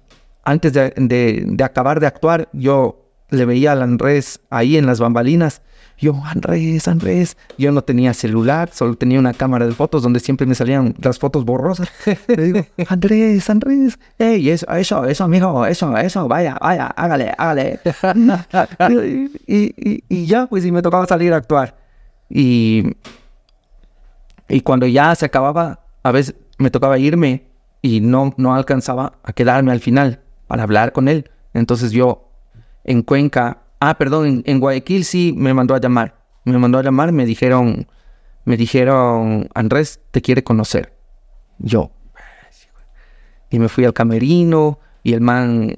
antes 0.43 0.73
de, 0.73 0.93
de, 0.95 1.63
acabar 1.63 1.99
de 1.99 2.07
actuar 2.07 2.49
yo 2.53 2.99
le 3.29 3.45
veía 3.45 3.71
al 3.71 3.81
Andrés 3.81 4.41
ahí 4.49 4.77
en 4.77 4.85
las 4.85 4.99
bambalinas. 4.99 5.61
Yo, 5.97 6.21
Andrés, 6.23 6.87
Andrés. 6.87 7.37
Yo 7.57 7.71
no 7.71 7.81
tenía 7.83 8.13
celular, 8.13 8.69
solo 8.73 8.95
tenía 8.95 9.19
una 9.19 9.33
cámara 9.33 9.65
de 9.65 9.71
fotos 9.73 10.03
donde 10.03 10.19
siempre 10.19 10.45
me 10.45 10.53
salían 10.53 10.95
las 11.01 11.17
fotos 11.17 11.45
borrosas. 11.45 11.89
Le 12.27 12.43
digo, 12.43 12.65
Andrés, 12.89 13.49
Andrés. 13.49 13.97
Ey, 14.19 14.49
eso, 14.49 14.67
eso, 14.71 15.05
eso, 15.05 15.23
amigo, 15.23 15.65
eso, 15.65 15.97
eso, 15.97 16.27
vaya, 16.27 16.57
vaya, 16.61 16.87
hágale, 16.87 17.33
hágale. 17.37 17.79
y, 18.89 19.31
y, 19.47 20.03
y, 20.09 20.25
ya, 20.25 20.45
pues, 20.47 20.65
y 20.65 20.71
me 20.71 20.81
tocaba 20.81 21.05
salir 21.05 21.33
a 21.33 21.37
actuar. 21.37 21.77
Y, 22.29 22.83
y 24.49 24.61
cuando 24.61 24.85
ya 24.87 25.15
se 25.15 25.25
acababa, 25.25 25.79
a 26.03 26.11
veces 26.11 26.35
me 26.57 26.69
tocaba 26.69 26.99
irme 26.99 27.47
y 27.81 28.01
no, 28.01 28.33
no 28.37 28.53
alcanzaba 28.53 29.13
a 29.23 29.33
quedarme 29.33 29.71
al 29.71 29.79
final 29.79 30.22
para 30.53 30.61
hablar 30.61 30.91
con 30.91 31.07
él. 31.07 31.31
Entonces 31.55 31.91
yo 31.91 32.29
en 32.83 33.01
Cuenca, 33.01 33.63
ah, 33.79 33.97
perdón, 33.97 34.43
en, 34.45 34.59
Guayaquil 34.59 35.03
sí 35.03 35.33
me 35.35 35.51
mandó 35.51 35.73
a 35.73 35.79
llamar. 35.79 36.13
Me 36.45 36.55
mandó 36.59 36.77
a 36.77 36.83
llamar, 36.83 37.11
me 37.11 37.25
dijeron, 37.25 37.87
me 38.45 38.55
dijeron, 38.55 39.49
Andrés 39.55 39.99
te 40.11 40.21
quiere 40.21 40.43
conocer. 40.43 40.95
Yo. 41.57 41.89
Y 43.49 43.57
me 43.57 43.67
fui 43.67 43.83
al 43.83 43.93
camerino 43.93 44.77
y 45.01 45.13
el 45.13 45.21
man 45.21 45.73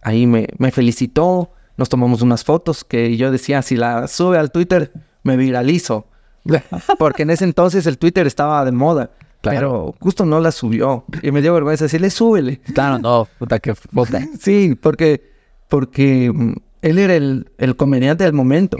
ahí 0.00 0.26
me, 0.26 0.48
me 0.56 0.70
felicitó. 0.70 1.52
Nos 1.76 1.90
tomamos 1.90 2.22
unas 2.22 2.44
fotos 2.44 2.82
que 2.82 3.18
yo 3.18 3.30
decía, 3.30 3.60
si 3.60 3.76
la 3.76 4.08
sube 4.08 4.38
al 4.38 4.50
Twitter, 4.50 4.90
me 5.22 5.36
viralizo. 5.36 6.06
Porque 6.98 7.24
en 7.24 7.28
ese 7.28 7.44
entonces 7.44 7.86
el 7.86 7.98
Twitter 7.98 8.26
estaba 8.26 8.64
de 8.64 8.72
moda. 8.72 9.10
Pero 9.50 9.94
justo 10.00 10.24
no 10.24 10.40
la 10.40 10.52
subió. 10.52 11.04
Y 11.22 11.30
me 11.30 11.42
dio 11.42 11.54
vergüenza 11.54 11.84
decirle, 11.84 12.10
súbele. 12.10 12.60
Claro, 12.60 12.98
no, 12.98 13.28
puta 13.38 13.58
que 13.58 13.74
puta. 13.74 14.20
Sí, 14.40 14.76
porque 14.80 15.32
porque 15.68 16.30
mm, 16.32 16.52
él 16.82 16.98
era 16.98 17.14
el, 17.14 17.50
el 17.58 17.76
comediante 17.76 18.24
del 18.24 18.32
momento. 18.32 18.78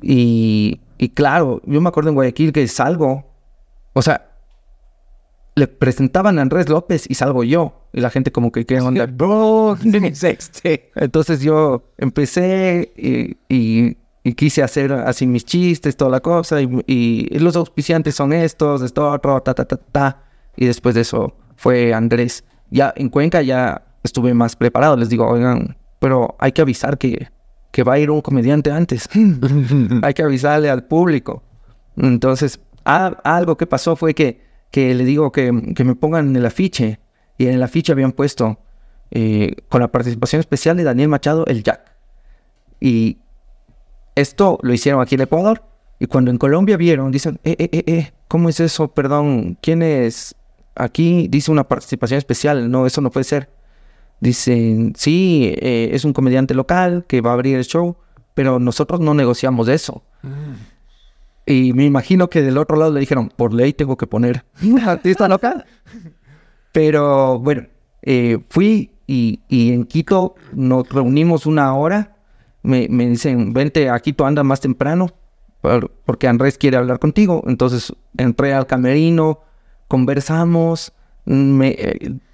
y, 0.00 0.80
y, 0.98 1.08
claro, 1.10 1.62
yo 1.64 1.80
me 1.80 1.88
acuerdo 1.88 2.10
en 2.10 2.14
Guayaquil 2.14 2.52
que 2.52 2.66
salgo, 2.68 3.24
o 3.92 4.02
sea, 4.02 4.32
le 5.54 5.66
presentaban 5.68 6.38
a 6.38 6.42
Andrés 6.42 6.68
López 6.68 7.06
y 7.08 7.14
salgo 7.14 7.44
yo. 7.44 7.86
Y 7.92 8.00
la 8.00 8.10
gente 8.10 8.32
como 8.32 8.52
que, 8.52 8.64
¿qué 8.64 8.80
onda? 8.80 9.06
Bro, 9.06 9.76
Entonces 10.94 11.40
yo 11.40 11.92
empecé 11.98 12.92
y, 12.96 13.36
y, 13.48 13.96
y, 14.24 14.34
quise 14.34 14.62
hacer 14.62 14.92
así 14.92 15.26
mis 15.26 15.44
chistes, 15.44 15.96
toda 15.96 16.10
la 16.10 16.20
cosa. 16.20 16.60
Y, 16.60 17.28
los 17.38 17.56
auspiciantes 17.56 18.14
son 18.14 18.32
estos, 18.32 18.82
esto, 18.82 19.10
otro, 19.10 19.40
ta, 19.42 19.54
ta, 19.54 19.64
ta, 19.64 19.76
ta. 19.76 20.22
Y 20.56 20.66
después 20.66 20.94
de 20.94 21.02
eso 21.02 21.34
fue 21.56 21.94
Andrés. 21.94 22.44
Ya 22.70 22.92
en 22.96 23.08
Cuenca 23.08 23.42
ya 23.42 23.82
estuve 24.02 24.34
más 24.34 24.56
preparado. 24.56 24.96
Les 24.96 25.08
digo, 25.08 25.26
oigan, 25.28 25.76
pero 25.98 26.36
hay 26.38 26.52
que 26.52 26.62
avisar 26.62 26.98
que, 26.98 27.28
que 27.70 27.82
va 27.82 27.94
a 27.94 27.98
ir 27.98 28.10
un 28.10 28.20
comediante 28.20 28.70
antes. 28.70 29.08
hay 30.02 30.14
que 30.14 30.22
avisarle 30.22 30.70
al 30.70 30.84
público. 30.84 31.42
Entonces, 31.96 32.60
algo 32.84 33.56
que 33.56 33.66
pasó 33.66 33.96
fue 33.96 34.14
que, 34.14 34.40
que 34.70 34.94
le 34.94 35.04
digo 35.04 35.32
que, 35.32 35.74
que, 35.74 35.84
me 35.84 35.94
pongan 35.94 36.28
en 36.28 36.36
el 36.36 36.46
afiche. 36.46 37.00
Y 37.38 37.46
en 37.46 37.54
el 37.54 37.62
afiche 37.62 37.92
habían 37.92 38.12
puesto, 38.12 38.58
eh, 39.10 39.56
con 39.68 39.80
la 39.80 39.88
participación 39.88 40.40
especial 40.40 40.76
de 40.76 40.84
Daniel 40.84 41.08
Machado, 41.08 41.44
el 41.46 41.62
Jack. 41.62 41.92
Y 42.80 43.18
esto 44.14 44.58
lo 44.62 44.72
hicieron 44.72 45.00
aquí 45.00 45.14
en 45.14 45.22
Ecuador. 45.22 45.62
Y 45.98 46.06
cuando 46.06 46.30
en 46.30 46.38
Colombia 46.38 46.76
vieron, 46.76 47.12
dicen, 47.12 47.38
eh, 47.44 47.54
eh, 47.58 47.68
eh, 47.72 47.84
eh, 47.86 48.12
¿cómo 48.28 48.48
es 48.48 48.58
eso? 48.60 48.88
Perdón, 48.88 49.56
¿quién 49.60 49.82
es? 49.82 50.34
Aquí 50.74 51.28
dice 51.30 51.50
una 51.50 51.64
participación 51.64 52.18
especial. 52.18 52.70
No, 52.70 52.86
eso 52.86 53.00
no 53.00 53.10
puede 53.10 53.24
ser. 53.24 53.48
Dicen, 54.22 54.92
sí, 54.96 55.52
eh, 55.58 55.90
es 55.92 56.04
un 56.04 56.12
comediante 56.12 56.54
local 56.54 57.04
que 57.08 57.20
va 57.20 57.30
a 57.30 57.32
abrir 57.32 57.56
el 57.56 57.64
show, 57.64 57.96
pero 58.34 58.60
nosotros 58.60 59.00
no 59.00 59.14
negociamos 59.14 59.66
eso. 59.66 60.04
Mm. 60.22 60.52
Y 61.44 61.72
me 61.72 61.84
imagino 61.84 62.30
que 62.30 62.40
del 62.40 62.56
otro 62.56 62.76
lado 62.76 62.92
le 62.92 63.00
dijeron, 63.00 63.32
por 63.34 63.52
ley 63.52 63.72
tengo 63.72 63.96
que 63.96 64.06
poner 64.06 64.44
artista 64.86 65.26
local. 65.26 65.64
Pero 66.70 67.40
bueno, 67.40 67.66
eh, 68.02 68.38
fui 68.48 68.92
y, 69.08 69.40
y, 69.48 69.72
en 69.72 69.86
Quito 69.86 70.36
nos 70.52 70.88
reunimos 70.88 71.44
una 71.44 71.74
hora. 71.74 72.14
Me, 72.62 72.86
me, 72.88 73.08
dicen, 73.08 73.52
vente 73.52 73.90
a 73.90 73.98
Quito, 73.98 74.24
anda 74.24 74.42
más 74.44 74.60
temprano, 74.60 75.10
porque 76.04 76.28
Andrés 76.28 76.58
quiere 76.58 76.76
hablar 76.76 76.98
contigo. 76.98 77.42
Entonces 77.46 77.92
entré 78.16 78.54
al 78.54 78.66
camerino, 78.66 79.40
conversamos, 79.88 80.92
me, 81.24 81.76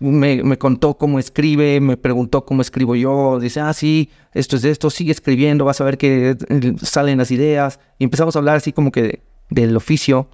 me, 0.01 0.43
me, 0.43 0.59
contó 0.59 0.95
cómo 0.95 1.19
escribe, 1.19 1.81
me 1.81 1.97
preguntó 1.97 2.45
cómo 2.45 2.63
escribo 2.63 2.95
yo, 2.95 3.39
dice, 3.39 3.61
ah, 3.61 3.73
sí, 3.73 4.11
esto 4.33 4.57
es 4.57 4.65
esto, 4.65 4.89
sigue 4.91 5.13
escribiendo, 5.13 5.65
vas 5.65 5.81
a 5.81 5.85
ver 5.85 5.99
que 5.99 6.37
eh, 6.49 6.75
salen 6.83 7.19
las 7.19 7.31
ideas. 7.31 7.81
Y 7.99 8.05
empezamos 8.05 8.35
a 8.35 8.39
hablar 8.39 8.57
así 8.57 8.73
como 8.73 8.91
que 8.91 9.23
del 9.51 9.77
oficio. 9.77 10.29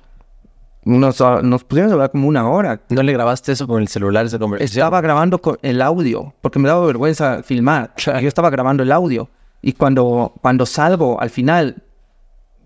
Nos, 0.85 1.21
ah, 1.21 1.41
nos 1.43 1.65
pusimos 1.65 1.91
a 1.91 1.95
hablar 1.95 2.11
como 2.11 2.29
una 2.29 2.49
hora. 2.49 2.83
¿No 2.91 3.03
le 3.03 3.13
grabaste 3.13 3.53
eso 3.53 3.67
con 3.67 3.81
el 3.81 3.89
celular, 3.89 4.27
esa 4.27 4.39
conversación? 4.39 4.85
Estaba 4.85 5.01
grabando 5.01 5.41
con 5.41 5.59
el 5.63 5.81
audio, 5.83 6.35
porque 6.41 6.59
me 6.59 6.69
daba 6.69 6.87
vergüenza 6.87 7.43
filmar. 7.43 7.93
Yo 7.97 8.29
estaba 8.29 8.51
grabando 8.51 8.83
el 8.83 8.93
audio. 8.93 9.29
Y 9.67 9.73
cuando, 9.73 10.35
cuando 10.43 10.67
salgo 10.67 11.19
al 11.19 11.31
final, 11.31 11.83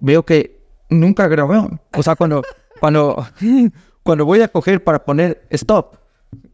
veo 0.01 0.25
que 0.25 0.61
nunca 0.91 1.29
grabé. 1.29 1.59
O 1.97 2.03
sea, 2.03 2.17
cuando, 2.17 2.43
cuando 2.81 3.25
cuando 4.03 4.25
voy 4.25 4.41
a 4.41 4.49
coger 4.49 4.83
para 4.83 5.05
poner 5.05 5.47
stop, 5.51 5.95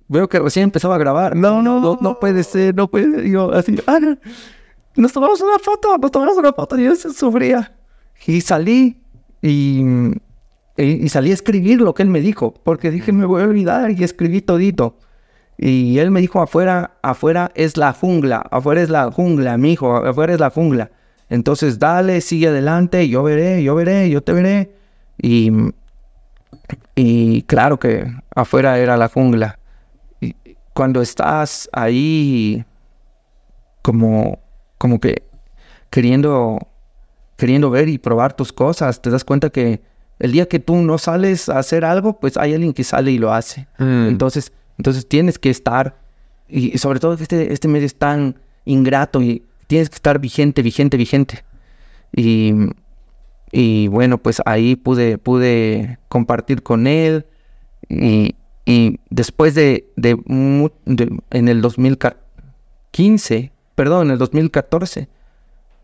veo 0.06 0.28
que 0.28 0.38
recién 0.38 0.64
empezaba 0.64 0.96
a 0.96 0.98
grabar. 0.98 1.34
No, 1.34 1.62
no, 1.62 1.96
no, 1.98 2.18
puede 2.20 2.42
ser, 2.42 2.74
no 2.74 2.90
puede 2.90 3.10
ser. 3.10 3.24
Yo 3.26 3.54
así, 3.54 3.74
ah, 3.86 3.98
nos 4.96 5.14
tomamos 5.14 5.40
una 5.40 5.58
foto, 5.58 5.96
nos 5.96 6.10
tomamos 6.10 6.36
una 6.36 6.52
foto. 6.52 6.78
Y 6.78 6.84
yo 6.84 6.94
se 6.94 7.14
sufría. 7.14 7.74
Y 8.26 8.42
salí 8.42 9.00
y, 9.40 9.82
y, 10.76 11.08
salí 11.08 11.30
a 11.30 11.34
escribir 11.34 11.80
lo 11.80 11.94
que 11.94 12.02
él 12.02 12.10
me 12.10 12.20
dijo, 12.20 12.52
porque 12.52 12.90
dije, 12.90 13.12
me 13.12 13.24
voy 13.24 13.40
a 13.40 13.46
olvidar 13.46 13.90
y 13.92 14.04
escribí 14.04 14.42
todito. 14.42 14.98
Y 15.56 15.98
él 15.98 16.10
me 16.10 16.20
dijo, 16.20 16.42
afuera, 16.42 16.92
afuera 17.02 17.50
es 17.54 17.76
la 17.76 17.92
jungla, 17.92 18.44
afuera 18.50 18.82
es 18.82 18.90
la 18.90 19.10
jungla, 19.10 19.56
mi 19.56 19.72
hijo, 19.72 19.96
afuera 19.96 20.34
es 20.34 20.40
la 20.40 20.50
jungla. 20.50 20.90
Entonces, 21.28 21.78
dale, 21.78 22.20
sigue 22.20 22.48
adelante, 22.48 23.08
yo 23.08 23.22
veré, 23.22 23.62
yo 23.62 23.74
veré, 23.74 24.10
yo 24.10 24.22
te 24.22 24.32
veré. 24.32 24.74
Y 25.20 25.50
y 26.94 27.42
claro 27.42 27.78
que 27.78 28.06
afuera 28.34 28.78
era 28.78 28.96
la 28.96 29.08
jungla. 29.08 29.58
Y 30.20 30.34
cuando 30.72 31.02
estás 31.02 31.68
ahí 31.72 32.64
como, 33.82 34.38
como 34.78 35.00
que 35.00 35.22
queriendo, 35.90 36.58
queriendo 37.36 37.70
ver 37.70 37.88
y 37.88 37.98
probar 37.98 38.34
tus 38.34 38.52
cosas, 38.52 39.02
te 39.02 39.10
das 39.10 39.24
cuenta 39.24 39.50
que 39.50 39.82
el 40.18 40.32
día 40.32 40.46
que 40.46 40.60
tú 40.60 40.76
no 40.76 40.98
sales 40.98 41.48
a 41.48 41.58
hacer 41.58 41.84
algo, 41.84 42.20
pues 42.20 42.36
hay 42.36 42.54
alguien 42.54 42.72
que 42.72 42.84
sale 42.84 43.10
y 43.10 43.18
lo 43.18 43.32
hace. 43.32 43.66
Mm. 43.78 44.08
Entonces, 44.08 44.52
entonces 44.78 45.08
tienes 45.08 45.38
que 45.38 45.50
estar, 45.50 45.98
y 46.48 46.76
sobre 46.78 47.00
todo 47.00 47.14
este, 47.14 47.52
este 47.52 47.68
medio 47.68 47.86
es 47.86 47.96
tan 47.96 48.38
ingrato 48.64 49.22
y 49.22 49.44
tienes 49.66 49.88
que 49.88 49.96
estar 49.96 50.18
vigente, 50.18 50.62
vigente, 50.62 50.96
vigente. 50.96 51.44
Y 52.12 52.52
y 53.56 53.86
bueno, 53.86 54.18
pues 54.18 54.42
ahí 54.46 54.74
pude, 54.74 55.16
pude 55.16 56.00
compartir 56.08 56.64
con 56.64 56.88
él. 56.88 57.24
Y, 57.88 58.34
después 59.10 59.54
de, 59.54 59.88
de, 59.94 60.18
en 61.30 61.48
el 61.48 61.62
2015, 61.62 63.52
perdón, 63.76 64.08
en 64.08 64.12
el 64.14 64.18
2014, 64.18 65.08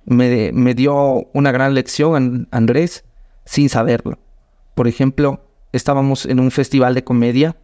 me, 0.04 0.50
me 0.52 0.74
dio 0.74 1.28
una 1.32 1.52
gran 1.52 1.74
lección 1.74 2.48
Andrés 2.50 3.04
sin 3.44 3.68
saberlo. 3.68 4.18
Por 4.74 4.88
ejemplo, 4.88 5.40
estábamos 5.72 6.26
en 6.26 6.40
un 6.40 6.50
festival 6.50 6.94
de 6.94 7.04
comedia 7.04 7.56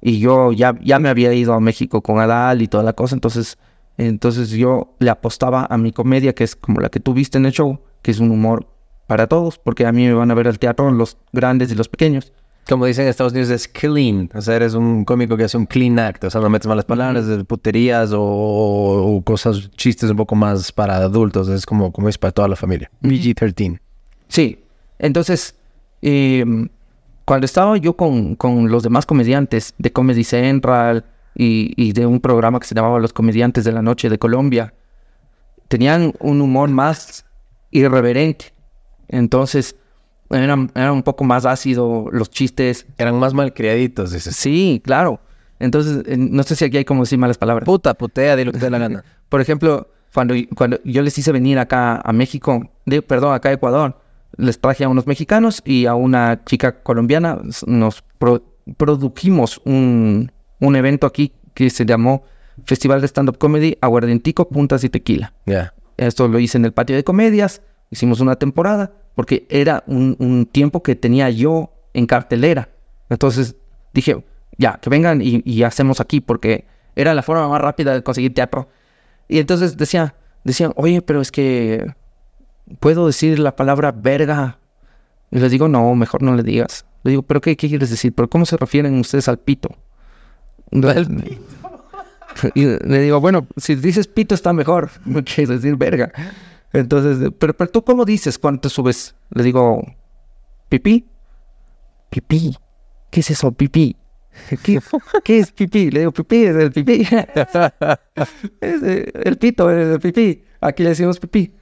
y 0.00 0.18
yo 0.18 0.52
ya, 0.52 0.76
ya 0.82 0.98
me 0.98 1.08
había 1.08 1.32
ido 1.34 1.52
a 1.54 1.60
México 1.60 2.02
con 2.02 2.18
Adal 2.18 2.62
y 2.62 2.68
toda 2.68 2.82
la 2.82 2.92
cosa, 2.92 3.14
entonces, 3.14 3.58
entonces 3.98 4.50
yo 4.50 4.94
le 4.98 5.10
apostaba 5.10 5.66
a 5.68 5.78
mi 5.78 5.92
comedia, 5.92 6.34
que 6.34 6.44
es 6.44 6.56
como 6.56 6.80
la 6.80 6.88
que 6.88 7.00
tú 7.00 7.12
viste 7.12 7.38
en 7.38 7.46
el 7.46 7.52
show, 7.52 7.80
que 8.02 8.10
es 8.10 8.20
un 8.20 8.30
humor 8.30 8.66
para 9.06 9.26
todos, 9.26 9.58
porque 9.58 9.86
a 9.86 9.92
mí 9.92 10.06
me 10.06 10.14
van 10.14 10.30
a 10.30 10.34
ver 10.34 10.48
al 10.48 10.58
teatro 10.58 10.90
los 10.90 11.16
grandes 11.32 11.72
y 11.72 11.74
los 11.74 11.88
pequeños. 11.88 12.32
Como 12.68 12.86
dicen 12.86 13.04
en 13.04 13.10
Estados 13.10 13.32
Unidos, 13.32 13.50
es 13.50 13.66
clean. 13.66 14.30
O 14.34 14.40
sea, 14.40 14.54
eres 14.54 14.74
un 14.74 15.04
cómico 15.04 15.36
que 15.36 15.44
hace 15.44 15.56
un 15.56 15.66
clean 15.66 15.98
act. 15.98 16.22
O 16.22 16.30
sea, 16.30 16.40
no 16.40 16.48
metes 16.48 16.68
malas 16.68 16.84
palabras, 16.84 17.24
puterías 17.44 18.10
o, 18.14 19.20
cosas, 19.24 19.70
chistes 19.72 20.10
un 20.10 20.16
poco 20.16 20.36
más 20.36 20.70
para 20.70 20.98
adultos. 20.98 21.48
Es 21.48 21.66
como, 21.66 21.90
como 21.90 22.08
es 22.08 22.18
para 22.18 22.30
toda 22.30 22.46
la 22.46 22.54
familia. 22.54 22.88
PG-13. 23.02 23.80
Sí. 24.28 24.62
Entonces, 25.00 25.56
em, 26.02 26.68
cuando 27.30 27.44
estaba 27.44 27.76
yo 27.76 27.92
con, 27.92 28.34
con, 28.34 28.72
los 28.72 28.82
demás 28.82 29.06
comediantes 29.06 29.72
de 29.78 29.92
Comedy 29.92 30.24
Central 30.24 31.04
y, 31.32 31.74
y 31.76 31.92
de 31.92 32.04
un 32.04 32.18
programa 32.18 32.58
que 32.58 32.66
se 32.66 32.74
llamaba 32.74 32.98
Los 32.98 33.12
Comediantes 33.12 33.62
de 33.62 33.70
la 33.70 33.82
Noche 33.82 34.10
de 34.10 34.18
Colombia, 34.18 34.74
tenían 35.68 36.12
un 36.18 36.40
humor 36.40 36.70
más 36.70 37.24
irreverente. 37.70 38.46
Entonces, 39.06 39.76
eran, 40.28 40.72
un 40.74 41.04
poco 41.04 41.22
más 41.22 41.46
ácido 41.46 42.08
los 42.10 42.30
chistes. 42.30 42.84
Eran 42.98 43.20
más 43.20 43.32
malcriaditos, 43.32 44.10
dices. 44.10 44.34
Sí, 44.34 44.82
claro. 44.84 45.20
Entonces, 45.60 46.02
no 46.18 46.42
sé 46.42 46.56
si 46.56 46.64
aquí 46.64 46.78
hay 46.78 46.84
como 46.84 47.04
decir 47.04 47.20
malas 47.20 47.38
palabras. 47.38 47.64
Puta, 47.64 47.94
putea, 47.94 48.34
de 48.34 48.44
lo 48.44 48.50
que 48.50 48.58
te 48.58 48.70
la 48.70 48.78
gana. 48.78 49.04
Por 49.28 49.40
ejemplo, 49.40 49.88
cuando, 50.12 50.34
cuando 50.56 50.80
yo 50.82 51.00
les 51.02 51.16
hice 51.16 51.30
venir 51.30 51.60
acá 51.60 52.00
a 52.04 52.12
México, 52.12 52.68
de, 52.86 53.02
perdón, 53.02 53.34
acá 53.34 53.50
a 53.50 53.52
Ecuador, 53.52 54.00
les 54.40 54.60
traje 54.60 54.84
a 54.84 54.88
unos 54.88 55.06
mexicanos 55.06 55.62
y 55.64 55.86
a 55.86 55.94
una 55.94 56.44
chica 56.44 56.82
colombiana. 56.82 57.38
Nos 57.66 58.02
produjimos 58.76 59.60
un, 59.64 60.32
un 60.60 60.76
evento 60.76 61.06
aquí 61.06 61.32
que 61.54 61.70
se 61.70 61.84
llamó 61.84 62.24
Festival 62.64 63.00
de 63.00 63.08
Stand-Up 63.08 63.38
Comedy 63.38 63.76
Aguardientico, 63.80 64.48
Puntas 64.48 64.84
y 64.84 64.88
Tequila. 64.88 65.32
Ya. 65.46 65.74
Esto 65.96 66.28
lo 66.28 66.38
hice 66.38 66.58
en 66.58 66.64
el 66.64 66.72
patio 66.72 66.96
de 66.96 67.04
comedias. 67.04 67.62
Hicimos 67.90 68.20
una 68.20 68.36
temporada 68.36 68.92
porque 69.14 69.46
era 69.50 69.84
un, 69.86 70.48
tiempo 70.50 70.82
que 70.82 70.96
tenía 70.96 71.30
yo 71.30 71.72
en 71.92 72.06
cartelera. 72.06 72.70
Entonces 73.08 73.56
dije, 73.92 74.24
ya, 74.56 74.78
que 74.80 74.88
vengan 74.90 75.20
y, 75.22 75.62
hacemos 75.62 76.00
aquí 76.00 76.20
porque 76.20 76.66
era 76.96 77.14
la 77.14 77.22
forma 77.22 77.48
más 77.48 77.60
rápida 77.60 77.92
de 77.92 78.02
conseguir 78.02 78.34
teatro. 78.34 78.68
Y 79.28 79.38
entonces 79.38 79.76
decía, 79.76 80.14
decían, 80.44 80.72
oye, 80.76 81.02
pero 81.02 81.20
es 81.20 81.30
que 81.30 81.92
puedo 82.78 83.06
decir 83.06 83.38
la 83.38 83.56
palabra 83.56 83.92
verga. 83.92 84.58
Y 85.30 85.38
les 85.38 85.50
digo, 85.50 85.68
no, 85.68 85.94
mejor 85.94 86.22
no 86.22 86.34
le 86.34 86.42
digas. 86.42 86.84
Le 87.02 87.12
digo, 87.12 87.22
pero 87.22 87.40
¿qué, 87.40 87.56
qué 87.56 87.68
quieres 87.68 87.90
decir? 87.90 88.14
¿Pero 88.14 88.28
cómo 88.28 88.46
se 88.46 88.56
refieren 88.56 88.98
ustedes 88.98 89.28
al 89.28 89.38
pito? 89.38 89.70
Y 92.54 92.64
le 92.64 93.00
digo, 93.00 93.20
bueno, 93.20 93.48
si 93.56 93.74
dices 93.74 94.06
pito 94.06 94.34
está 94.34 94.52
mejor, 94.52 94.90
quieres 95.24 95.48
decir 95.48 95.76
verga. 95.76 96.12
Entonces, 96.72 97.32
pero, 97.38 97.54
pero 97.54 97.70
tú 97.70 97.82
cómo 97.84 98.04
dices 98.04 98.38
cuando 98.38 98.60
te 98.60 98.68
subes? 98.68 99.14
Le 99.30 99.42
digo, 99.42 99.82
pipí. 100.68 101.06
Pipí. 102.08 102.56
¿Qué 103.10 103.20
es 103.20 103.30
eso, 103.30 103.50
pipí? 103.52 103.96
¿Qué, 104.62 104.80
¿Qué, 105.24 105.38
es 105.40 105.50
pipí? 105.50 105.90
Le 105.90 106.00
digo, 106.00 106.12
pipí 106.12 106.44
es 106.44 106.56
el 106.56 106.72
pipí. 106.72 107.06
es 108.60 108.82
el 109.14 109.36
pito, 109.38 109.70
es 109.70 109.88
el 109.88 110.00
pipí. 110.00 110.44
Aquí 110.60 110.82
le 110.82 110.90
decimos 110.90 111.18
pipí. 111.18 111.52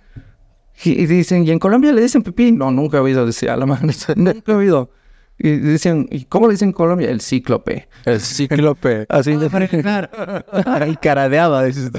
Y 0.85 1.07
dicen, 1.07 1.47
¿y 1.47 1.51
en 1.51 1.59
Colombia 1.59 1.93
le 1.93 2.03
dicen 2.03 2.23
pipí? 2.23 2.53
No, 2.53 2.71
nunca 2.71 2.99
he 2.99 3.01
oído 3.01 3.27
decir 3.27 3.51
a 3.51 3.57
la 3.57 3.67
mano. 3.67 3.93
nunca 4.17 4.53
he 4.53 4.55
oído. 4.55 4.91
Y 5.39 5.57
dicen, 5.57 6.09
¿y 6.11 6.25
cómo 6.25 6.47
le 6.47 6.55
dicen 6.55 6.71
en 6.71 6.73
Colombia? 6.73 7.09
El 7.11 7.21
cíclope. 7.21 7.89
El 8.05 8.21
cíclope. 8.21 9.07
Así 9.09 9.37
de 9.37 9.49
cara 11.01 11.29
de 11.29 11.39
haba, 11.39 11.65
dices. 11.65 11.91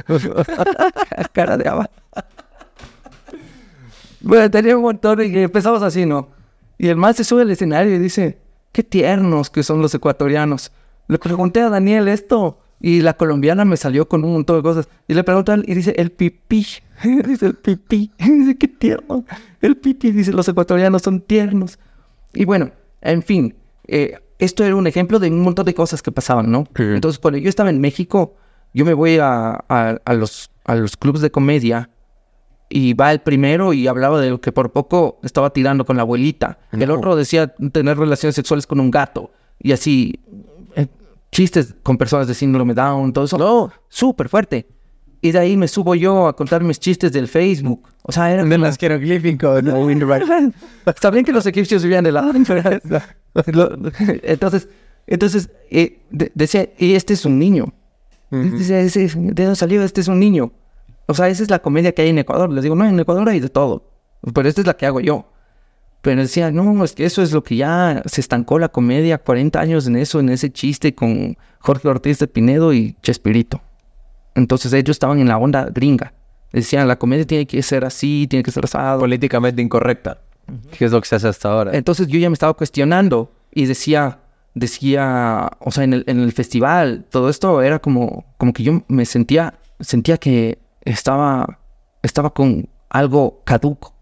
cara 1.33 1.57
de 1.57 1.69
haba. 1.69 1.89
Bueno, 4.21 4.51
tenía 4.51 4.75
un 4.75 4.83
montón 4.83 5.21
y 5.21 5.37
empezamos 5.37 5.81
así, 5.81 6.05
¿no? 6.05 6.27
Y 6.77 6.89
el 6.89 6.97
man 6.97 7.13
se 7.13 7.23
sube 7.23 7.43
al 7.43 7.51
escenario 7.51 7.95
y 7.95 7.99
dice, 7.99 8.37
qué 8.73 8.83
tiernos 8.83 9.49
que 9.49 9.63
son 9.63 9.81
los 9.81 9.95
ecuatorianos. 9.95 10.73
Le 11.07 11.17
pregunté 11.17 11.61
a 11.61 11.69
Daniel 11.69 12.09
esto 12.09 12.59
y 12.81 13.01
la 13.01 13.13
colombiana 13.13 13.63
me 13.63 13.77
salió 13.77 14.09
con 14.09 14.25
un 14.25 14.33
montón 14.33 14.57
de 14.57 14.63
cosas. 14.63 14.89
Y 15.07 15.13
le 15.13 15.23
pregunto 15.23 15.53
a 15.53 15.55
él 15.55 15.63
y 15.67 15.73
dice, 15.73 15.93
el 15.97 16.11
pipí. 16.11 16.65
dice, 17.27 17.47
el 17.47 17.55
pipí. 17.55 18.11
dice, 18.19 18.57
qué 18.57 18.67
tierno. 18.67 19.25
El 19.61 19.77
pipí. 19.77 20.11
Dice, 20.11 20.31
los 20.33 20.47
ecuatorianos 20.47 21.01
son 21.01 21.21
tiernos. 21.21 21.79
Y 22.33 22.45
bueno, 22.45 22.71
en 23.01 23.23
fin, 23.23 23.55
eh, 23.87 24.19
esto 24.37 24.63
era 24.63 24.75
un 24.75 24.87
ejemplo 24.87 25.19
de 25.19 25.29
un 25.29 25.41
montón 25.41 25.65
de 25.65 25.73
cosas 25.73 26.01
que 26.01 26.11
pasaban, 26.11 26.51
¿no? 26.51 26.65
Entonces, 26.75 27.19
cuando 27.19 27.37
yo 27.37 27.49
estaba 27.49 27.69
en 27.69 27.81
México, 27.81 28.35
yo 28.73 28.85
me 28.85 28.93
voy 28.93 29.17
a, 29.19 29.51
a, 29.51 30.13
los, 30.13 30.51
a 30.65 30.75
los 30.75 30.95
clubes 30.95 31.21
de 31.21 31.31
comedia 31.31 31.89
y 32.69 32.93
va 32.93 33.11
el 33.11 33.19
primero 33.19 33.73
y 33.73 33.87
hablaba 33.87 34.21
de 34.21 34.29
lo 34.29 34.41
que 34.41 34.51
por 34.51 34.71
poco 34.71 35.19
estaba 35.23 35.51
tirando 35.51 35.85
con 35.85 35.97
la 35.97 36.03
abuelita. 36.03 36.59
El 36.71 36.91
otro 36.91 37.15
decía 37.15 37.47
tener 37.47 37.97
relaciones 37.97 38.35
sexuales 38.35 38.67
con 38.67 38.79
un 38.79 38.91
gato. 38.91 39.31
Y 39.59 39.71
así, 39.71 40.21
eh, 40.75 40.87
chistes 41.31 41.75
con 41.83 41.97
personas 41.97 42.27
de 42.27 42.35
síndrome 42.35 42.73
Down, 42.73 43.11
todo 43.11 43.25
eso. 43.25 43.37
No, 43.37 43.71
súper 43.89 44.29
fuerte. 44.29 44.67
Y 45.21 45.31
de 45.31 45.39
ahí 45.39 45.57
me 45.57 45.67
subo 45.67 45.95
yo 45.95 46.27
a 46.27 46.35
contar 46.35 46.63
mis 46.63 46.79
chistes 46.79 47.11
del 47.11 47.27
Facebook. 47.27 47.89
O 48.03 48.11
sea, 48.11 48.31
eran... 48.31 48.49
De 48.49 48.57
las 48.57 48.77
jeroglíficos, 48.77 49.63
¿no? 49.63 49.89
Está 49.89 51.11
bien 51.11 51.25
que 51.25 51.31
los 51.31 51.45
egipcios 51.45 51.83
vivían 51.83 52.03
de 52.03 52.11
lado. 52.11 52.31
entonces, 54.23 54.69
entonces 55.07 55.49
eh, 55.69 55.99
decía, 56.09 56.69
y 56.77 56.93
este 56.93 57.13
es 57.13 57.25
un 57.25 57.37
niño. 57.37 57.73
Dice, 58.31 58.75
¿de 58.75 59.43
dónde 59.43 59.55
salió? 59.55 59.83
Este 59.83 60.01
es 60.01 60.07
un 60.07 60.19
niño. 60.19 60.51
O 61.07 61.15
sea, 61.15 61.27
esa 61.27 61.41
es 61.41 61.49
la 61.49 61.59
comedia 61.59 61.91
que 61.93 62.03
hay 62.03 62.09
en 62.09 62.19
Ecuador. 62.19 62.51
Les 62.51 62.63
digo, 62.63 62.75
no, 62.75 62.85
en 62.85 62.99
Ecuador 62.99 63.27
hay 63.27 63.39
de 63.39 63.49
todo. 63.49 63.89
Pero 64.33 64.47
esta 64.47 64.61
es 64.61 64.67
la 64.67 64.77
que 64.77 64.85
hago 64.85 64.99
yo. 64.99 65.25
Pero 66.01 66.21
decía, 66.21 66.51
no, 66.51 66.83
es 66.83 66.93
que 66.93 67.05
eso 67.05 67.21
es 67.21 67.33
lo 67.33 67.43
que 67.43 67.57
ya 67.57 68.03
se 68.05 68.21
estancó 68.21 68.57
la 68.59 68.69
comedia, 68.69 69.17
40 69.17 69.59
años 69.59 69.87
en 69.87 69.97
eso, 69.97 70.19
en 70.19 70.29
ese 70.29 70.51
chiste 70.51 70.95
con 70.95 71.35
Jorge 71.59 71.87
Ortiz 71.89 72.19
de 72.19 72.27
Pinedo 72.27 72.71
y 72.73 72.95
Chespirito. 73.01 73.61
Entonces 74.35 74.73
ellos 74.73 74.95
estaban 74.95 75.19
en 75.19 75.27
la 75.27 75.37
onda 75.37 75.69
gringa. 75.73 76.13
Decían, 76.51 76.87
la 76.87 76.97
comedia 76.97 77.25
tiene 77.25 77.45
que 77.45 77.61
ser 77.61 77.85
así, 77.85 78.27
tiene 78.29 78.43
que 78.43 78.51
ser 78.51 78.65
asado. 78.65 78.99
Políticamente 78.99 79.61
incorrecta. 79.61 80.19
¿Qué 80.77 80.85
es 80.85 80.91
lo 80.91 80.99
que 81.01 81.07
se 81.07 81.15
hace 81.15 81.27
hasta 81.27 81.51
ahora? 81.51 81.71
Entonces 81.75 82.07
yo 82.07 82.17
ya 82.17 82.29
me 82.29 82.33
estaba 82.33 82.53
cuestionando 82.53 83.31
y 83.51 83.65
decía, 83.65 84.19
decía, 84.55 85.51
o 85.59 85.71
sea, 85.71 85.83
en 85.83 85.93
el, 85.93 86.03
en 86.07 86.19
el 86.19 86.31
festival, 86.31 87.05
todo 87.09 87.29
esto 87.29 87.61
era 87.61 87.79
como, 87.79 88.25
como 88.37 88.51
que 88.51 88.63
yo 88.63 88.83
me 88.87 89.05
sentía, 89.05 89.53
sentía 89.79 90.17
que 90.17 90.57
estaba, 90.81 91.59
estaba 92.01 92.31
con 92.31 92.67
algo 92.89 93.41
caduco. 93.43 93.93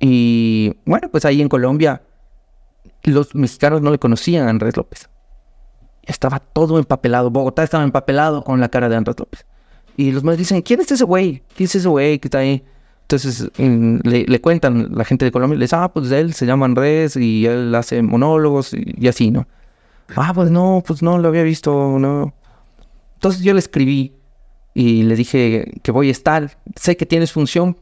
Y 0.00 0.74
bueno, 0.84 1.08
pues 1.10 1.24
ahí 1.24 1.40
en 1.40 1.48
Colombia, 1.48 2.02
los 3.04 3.34
mexicanos 3.36 3.82
no 3.82 3.90
le 3.92 3.98
conocían 3.98 4.48
a 4.48 4.50
Andrés 4.50 4.76
López 4.76 5.08
estaba 6.02 6.40
todo 6.40 6.78
empapelado. 6.78 7.30
Bogotá 7.30 7.62
estaba 7.62 7.84
empapelado 7.84 8.42
con 8.44 8.60
la 8.60 8.68
cara 8.68 8.88
de 8.88 8.96
Andrés 8.96 9.18
López. 9.18 9.46
Y 9.96 10.10
los 10.10 10.24
madres 10.24 10.38
dicen, 10.38 10.62
¿quién 10.62 10.80
es 10.80 10.90
ese 10.90 11.04
güey? 11.04 11.42
¿Quién 11.54 11.66
es 11.66 11.74
ese 11.74 11.88
güey 11.88 12.18
que 12.18 12.28
está 12.28 12.38
ahí? 12.38 12.64
Entonces 13.02 13.50
le, 13.58 14.40
cuentan 14.40 14.88
la 14.92 15.04
gente 15.04 15.26
de 15.26 15.32
Colombia, 15.32 15.58
les 15.58 15.74
ah, 15.74 15.92
pues 15.92 16.10
él 16.12 16.32
se 16.32 16.46
llama 16.46 16.64
Andrés 16.64 17.16
y 17.16 17.44
él 17.44 17.74
hace 17.74 18.00
monólogos 18.00 18.72
y, 18.72 19.06
así, 19.06 19.30
¿no? 19.30 19.46
Ah, 20.16 20.32
pues 20.34 20.50
no, 20.50 20.82
pues 20.86 21.02
no 21.02 21.18
lo 21.18 21.28
había 21.28 21.42
visto, 21.42 21.98
no. 21.98 22.32
Entonces 23.14 23.42
yo 23.42 23.52
le 23.52 23.58
escribí 23.58 24.14
y 24.72 25.02
le 25.02 25.14
dije 25.14 25.72
que 25.82 25.92
voy 25.92 26.08
a 26.08 26.12
estar. 26.12 26.56
Sé 26.74 26.96
que 26.96 27.04
tienes 27.04 27.32
función, 27.32 27.76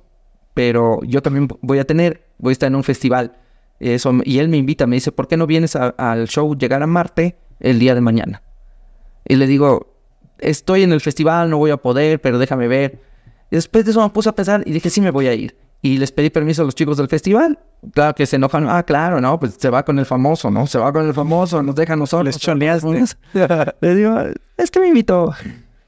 pero 0.55 1.01
yo 1.05 1.23
también 1.23 1.49
voy 1.61 1.79
a 1.79 1.85
tener, 1.85 2.27
voy 2.39 2.51
a 2.51 2.53
estar 2.53 2.67
en 2.67 2.75
un 2.75 2.85
festival. 2.85 3.37
Eso, 3.79 4.13
y 4.25 4.39
él 4.39 4.49
me 4.49 4.57
invita, 4.57 4.87
me 4.87 4.97
dice, 4.97 5.13
¿por 5.13 5.29
qué 5.29 5.37
no 5.37 5.47
vienes 5.47 5.77
al 5.77 6.27
show 6.29 6.57
Llegar 6.57 6.83
a 6.83 6.87
Marte? 6.87 7.37
El 7.61 7.79
día 7.79 7.95
de 7.95 8.01
mañana. 8.01 8.43
Y 9.27 9.37
le 9.37 9.47
digo, 9.47 9.95
estoy 10.39 10.83
en 10.83 10.93
el 10.93 11.01
festival, 11.01 11.51
no 11.51 11.59
voy 11.59 11.71
a 11.71 11.77
poder, 11.77 12.21
pero 12.21 12.39
déjame 12.39 12.69
ver. 12.69 13.01
Y 13.51 13.57
después 13.57 13.85
de 13.85 13.93
eso 13.93 14.03
me 14.03 14.11
puse 14.11 14.29
a 14.29 14.33
pensar 14.33 14.63
y 14.67 14.73
dije, 14.73 14.91
sí 14.91 15.01
me 15.01 15.11
voy 15.11 15.27
a 15.27 15.35
ir. 15.35 15.57
Y 15.83 15.99
les 15.99 16.13
pedí 16.13 16.31
permiso 16.31 16.63
a 16.63 16.65
los 16.65 16.75
chicos 16.75 16.97
del 16.99 17.09
festival. 17.09 17.59
Claro 17.93 18.15
que 18.15 18.27
se 18.27 18.37
enojan. 18.37 18.69
Ah, 18.69 18.83
claro, 18.83 19.21
no, 19.21 19.41
pues 19.41 19.55
se 19.59 19.71
va 19.71 19.83
con 19.85 19.99
el 19.99 20.05
famoso, 20.05 20.51
¿no? 20.51 20.67
Se 20.67 20.79
va 20.79 20.93
con 20.93 21.07
el 21.07 21.15
famoso, 21.15 21.63
nos 21.63 21.75
deja 21.75 21.95
a 21.95 21.97
nosotros. 21.97 22.27
Les 22.35 22.39
choleaste. 22.39 23.05
Le 23.81 23.95
digo, 23.95 24.17
es 24.57 24.71
que 24.71 24.81
me 24.81 24.89
invitó. 24.89 25.33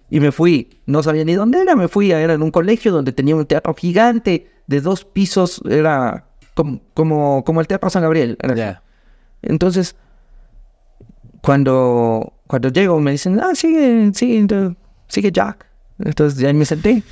Y 0.09 0.21
me 0.21 0.33
fui. 0.33 0.81
No 0.87 1.03
sabía 1.03 1.25
ni 1.25 1.35
dónde 1.35 1.61
era. 1.61 1.77
Me 1.77 1.89
fui. 1.89 2.11
Era 2.11 2.33
en 2.33 2.43
un 2.43 2.51
colegio 2.51 2.93
donde 2.93 3.13
tenía 3.13 3.37
un 3.37 3.45
teatro 3.45 3.75
gigante 3.75 4.51
de 4.67 4.81
dos 4.81 5.05
pisos. 5.05 5.61
Era 5.69 6.27
como, 6.55 6.81
como, 6.95 7.45
como 7.45 7.61
el 7.61 7.67
Teatro 7.67 7.91
San 7.91 8.03
Gabriel. 8.03 8.39
Entonces, 9.43 9.97
cuando, 11.43 12.33
cuando 12.47 12.69
llego 12.69 12.99
me 13.01 13.11
dicen, 13.11 13.39
ah, 13.41 13.55
sigue, 13.55 14.13
sigue, 14.15 14.75
sigue 15.09 15.33
Jack. 15.33 15.67
Entonces 15.99 16.39
ya 16.39 16.53
me 16.53 16.65
senté. 16.65 17.03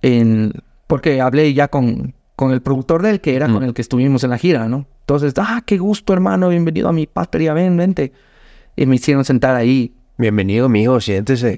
En, 0.00 0.52
porque 0.86 1.20
hablé 1.20 1.52
ya 1.52 1.68
con, 1.68 2.14
con 2.36 2.52
el 2.52 2.62
productor 2.62 3.02
de 3.02 3.10
él, 3.10 3.20
que 3.20 3.34
era 3.34 3.48
con 3.52 3.62
el 3.64 3.74
que 3.74 3.82
estuvimos 3.82 4.24
en 4.24 4.30
la 4.30 4.38
gira, 4.38 4.68
¿no? 4.68 4.86
Entonces, 5.00 5.34
ah, 5.36 5.62
qué 5.66 5.78
gusto, 5.78 6.12
hermano, 6.12 6.48
bienvenido 6.48 6.88
a 6.88 6.92
mi 6.92 7.06
patria, 7.06 7.52
ven, 7.54 7.76
vente. 7.76 8.12
Y 8.76 8.86
me 8.86 8.94
hicieron 8.94 9.24
sentar 9.24 9.56
ahí. 9.56 9.94
Bienvenido, 10.16 10.68
mijo, 10.68 11.00
siéntese. 11.00 11.56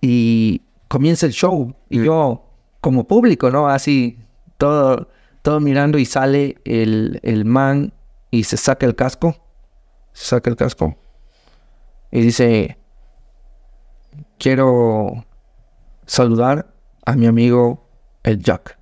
Y 0.00 0.60
comienza 0.88 1.26
el 1.26 1.32
show. 1.32 1.74
Y 1.88 2.00
mm. 2.00 2.04
yo, 2.04 2.44
como 2.80 3.08
público, 3.08 3.50
¿no? 3.50 3.68
Así, 3.68 4.18
todo, 4.58 5.08
todo 5.40 5.60
mirando 5.60 5.98
y 5.98 6.04
sale 6.04 6.58
el, 6.64 7.18
el 7.22 7.44
man 7.46 7.92
y 8.30 8.44
se 8.44 8.56
saca 8.56 8.84
el 8.84 8.94
casco 8.94 9.41
saca 10.12 10.50
el 10.50 10.56
casco 10.56 10.96
y 12.10 12.20
dice, 12.20 12.76
quiero 14.38 15.24
saludar 16.06 16.74
a 17.06 17.16
mi 17.16 17.26
amigo 17.26 17.88
el 18.22 18.38
Jack, 18.38 18.78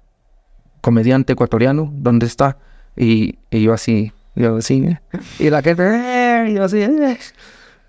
comediante 0.81 1.33
ecuatoriano, 1.33 1.91
¿dónde 1.95 2.26
está? 2.26 2.59
Y, 2.97 3.39
yo 3.51 3.72
así, 3.72 4.12
yo 4.35 4.57
así, 4.57 4.97
y 5.39 5.49
la 5.49 5.62
gente, 5.62 5.83
eh", 5.85 6.51
y 6.51 6.55
yo 6.55 6.64
así, 6.64 6.78
eh". 6.83 7.18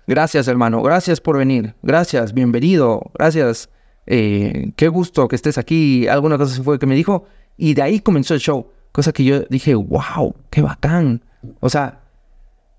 gracias 0.06 0.46
hermano, 0.46 0.80
gracias 0.80 1.20
por 1.20 1.36
venir, 1.36 1.74
gracias, 1.82 2.32
bienvenido, 2.32 3.10
gracias, 3.14 3.68
eh, 4.06 4.72
qué 4.76 4.88
gusto 4.88 5.26
que 5.26 5.36
estés 5.36 5.58
aquí, 5.58 6.06
alguna 6.06 6.38
cosa 6.38 6.62
fue 6.62 6.78
que 6.78 6.86
me 6.86 6.94
dijo, 6.94 7.26
y 7.56 7.74
de 7.74 7.82
ahí 7.82 8.00
comenzó 8.00 8.34
el 8.34 8.40
show, 8.40 8.70
cosa 8.92 9.12
que 9.12 9.24
yo 9.24 9.40
dije, 9.50 9.74
wow, 9.74 10.34
qué 10.50 10.62
bacán, 10.62 11.24
o 11.58 11.68
sea, 11.68 12.00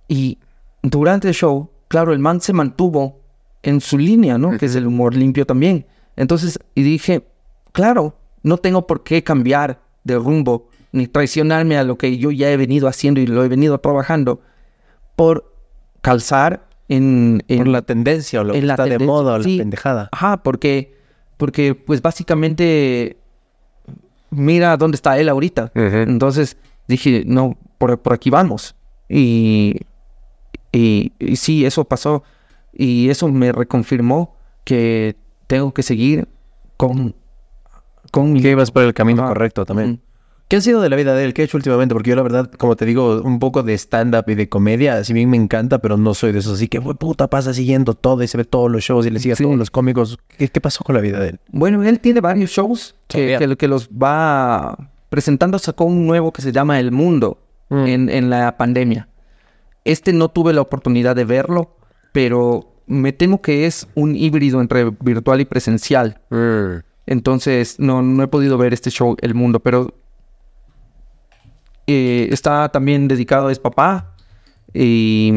y 0.07 0.39
durante 0.83 1.29
el 1.29 1.33
show, 1.33 1.71
claro, 1.87 2.13
el 2.13 2.19
man 2.19 2.41
se 2.41 2.53
mantuvo 2.53 3.21
en 3.63 3.81
su 3.81 3.97
línea, 3.97 4.37
¿no? 4.37 4.57
Que 4.57 4.67
es 4.67 4.75
el 4.75 4.85
humor 4.85 5.15
limpio 5.15 5.45
también. 5.45 5.87
Entonces, 6.15 6.59
y 6.75 6.83
dije, 6.83 7.25
claro, 7.71 8.15
no 8.43 8.57
tengo 8.57 8.85
por 8.85 9.03
qué 9.03 9.23
cambiar 9.23 9.79
de 10.03 10.17
rumbo 10.17 10.69
ni 10.91 11.07
traicionarme 11.07 11.77
a 11.77 11.83
lo 11.83 11.97
que 11.97 12.17
yo 12.17 12.29
ya 12.29 12.51
he 12.51 12.57
venido 12.57 12.87
haciendo 12.87 13.19
y 13.19 13.25
lo 13.25 13.43
he 13.43 13.47
venido 13.47 13.79
trabajando 13.79 14.41
por 15.15 15.51
calzar 16.01 16.67
en, 16.89 17.41
por 17.47 17.67
la 17.67 17.81
tendencia 17.81 18.41
o 18.41 18.43
lo 18.43 18.53
que 18.53 18.59
está 18.59 18.83
de 18.83 18.99
moda 18.99 19.33
o 19.33 19.37
la 19.37 19.43
pendejada. 19.43 20.09
Ajá, 20.11 20.43
porque, 20.43 20.93
porque 21.37 21.73
pues 21.73 22.01
básicamente 22.01 23.17
mira 24.29 24.75
dónde 24.77 24.95
está 24.95 25.17
él 25.17 25.29
ahorita. 25.29 25.71
Entonces 25.73 26.57
dije, 26.87 27.23
no, 27.25 27.57
por, 27.77 27.97
por 27.99 28.13
aquí 28.13 28.29
vamos. 28.29 28.75
Y 29.09 29.79
y, 30.73 31.13
sí, 31.35 31.65
eso 31.65 31.85
pasó. 31.85 32.23
Y 32.73 33.09
eso 33.09 33.29
me 33.29 33.51
reconfirmó 33.51 34.35
que 34.63 35.15
tengo 35.47 35.73
que 35.73 35.83
seguir 35.83 36.27
con, 36.77 37.15
con 38.11 38.41
Que 38.41 38.51
ibas 38.51 38.71
por 38.71 38.83
el 38.83 38.93
camino 38.93 39.25
correcto 39.27 39.65
también. 39.65 40.01
¿Qué 40.47 40.57
ha 40.57 40.61
sido 40.61 40.81
de 40.81 40.89
la 40.89 40.95
vida 40.95 41.15
de 41.15 41.23
él? 41.23 41.33
¿Qué 41.33 41.43
ha 41.43 41.45
hecho 41.45 41.57
últimamente? 41.57 41.95
Porque 41.95 42.09
yo 42.09 42.15
la 42.15 42.21
verdad, 42.21 42.51
como 42.57 42.75
te 42.75 42.85
digo, 42.85 43.21
un 43.21 43.39
poco 43.39 43.63
de 43.63 43.73
stand-up 43.75 44.25
y 44.27 44.35
de 44.35 44.49
comedia, 44.49 45.03
si 45.03 45.13
bien 45.13 45.29
me 45.29 45.37
encanta, 45.37 45.79
pero 45.79 45.97
no 45.97 46.13
soy 46.13 46.31
de 46.31 46.39
eso. 46.39 46.53
Así 46.53 46.67
que, 46.67 46.81
puta, 46.81 47.27
pasa 47.27 47.53
siguiendo 47.53 47.93
todo 47.93 48.21
y 48.23 48.27
se 48.27 48.37
ve 48.37 48.43
todos 48.43 48.69
los 48.69 48.83
shows 48.83 49.05
y 49.05 49.09
le 49.09 49.19
sigue 49.19 49.33
a 49.33 49.37
todos 49.37 49.57
los 49.57 49.71
cómicos. 49.71 50.19
¿Qué, 50.37 50.49
pasó 50.61 50.83
con 50.83 50.95
la 50.95 51.01
vida 51.01 51.19
de 51.19 51.29
él? 51.29 51.39
Bueno, 51.51 51.83
él 51.83 51.99
tiene 51.99 52.19
varios 52.19 52.51
shows 52.51 52.95
que, 53.07 53.55
que, 53.57 53.67
los 53.67 53.89
va 53.89 54.77
presentando. 55.09 55.57
Sacó 55.59 55.85
un 55.85 56.05
nuevo 56.05 56.33
que 56.33 56.41
se 56.41 56.51
llama 56.51 56.79
El 56.79 56.91
Mundo 56.91 57.39
mm. 57.69 57.87
en, 57.87 58.09
en 58.09 58.29
la 58.29 58.57
pandemia. 58.57 59.07
Este 59.85 60.13
no 60.13 60.29
tuve 60.29 60.53
la 60.53 60.61
oportunidad 60.61 61.15
de 61.15 61.25
verlo, 61.25 61.75
pero 62.11 62.73
me 62.87 63.13
temo 63.13 63.41
que 63.41 63.65
es 63.65 63.87
un 63.95 64.15
híbrido 64.15 64.61
entre 64.61 64.89
virtual 64.99 65.41
y 65.41 65.45
presencial. 65.45 66.21
Mm. 66.29 66.83
Entonces, 67.05 67.79
no, 67.79 68.01
no 68.01 68.23
he 68.23 68.27
podido 68.27 68.57
ver 68.57 68.73
este 68.73 68.89
show 68.89 69.17
El 69.21 69.33
Mundo, 69.33 69.59
pero 69.59 69.93
eh, 71.87 72.29
está 72.31 72.69
también 72.69 73.07
dedicado, 73.07 73.49
es 73.49 73.59
papá. 73.59 74.15
Y, 74.73 75.31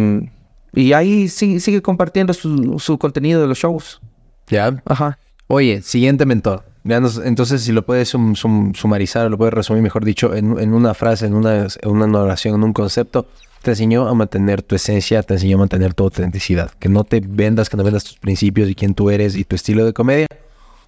y 0.73 0.93
ahí 0.93 1.29
sigue, 1.29 1.83
compartiendo 1.83 2.33
su, 2.33 2.99
contenido 2.99 3.41
de 3.41 3.49
los 3.49 3.59
shows. 3.59 4.01
Ya. 4.49 4.83
Ajá. 4.85 5.19
Oye, 5.49 5.83
siguiente 5.83 6.27
mentor. 6.27 6.65
Entonces, 6.85 7.63
si 7.63 7.73
lo 7.73 7.85
puedes 7.85 8.09
sumarizar, 8.09 9.29
lo 9.29 9.37
puedes 9.37 9.55
resumir, 9.55 9.83
mejor 9.83 10.05
dicho, 10.05 10.35
en, 10.35 10.73
una 10.73 10.95
frase, 10.95 11.27
en 11.27 11.35
una, 11.35 11.67
en 11.67 11.91
una 11.91 12.21
oración, 12.21 12.55
en 12.55 12.63
un 12.63 12.73
concepto. 12.73 13.27
Te 13.67 13.73
enseñó 13.73 14.07
a 14.07 14.15
mantener 14.15 14.63
tu 14.63 14.77
esencia, 14.77 15.25
te 15.25 15.35
enseñó 15.35 15.57
a 15.57 15.59
mantener 15.59 15.93
tu 15.93 16.05
autenticidad. 16.05 16.71
Que 16.79 16.89
no 16.89 17.03
te 17.03 17.21
vendas, 17.21 17.69
que 17.69 17.77
no 17.77 17.83
vendas 17.83 18.05
tus 18.05 18.17
principios 18.17 18.71
y 18.71 18.77
quién 18.77 18.95
tú 18.95 19.11
eres 19.11 19.35
y 19.35 19.43
tu 19.43 19.57
estilo 19.57 19.85
de 19.85 19.93
comedia 19.93 20.29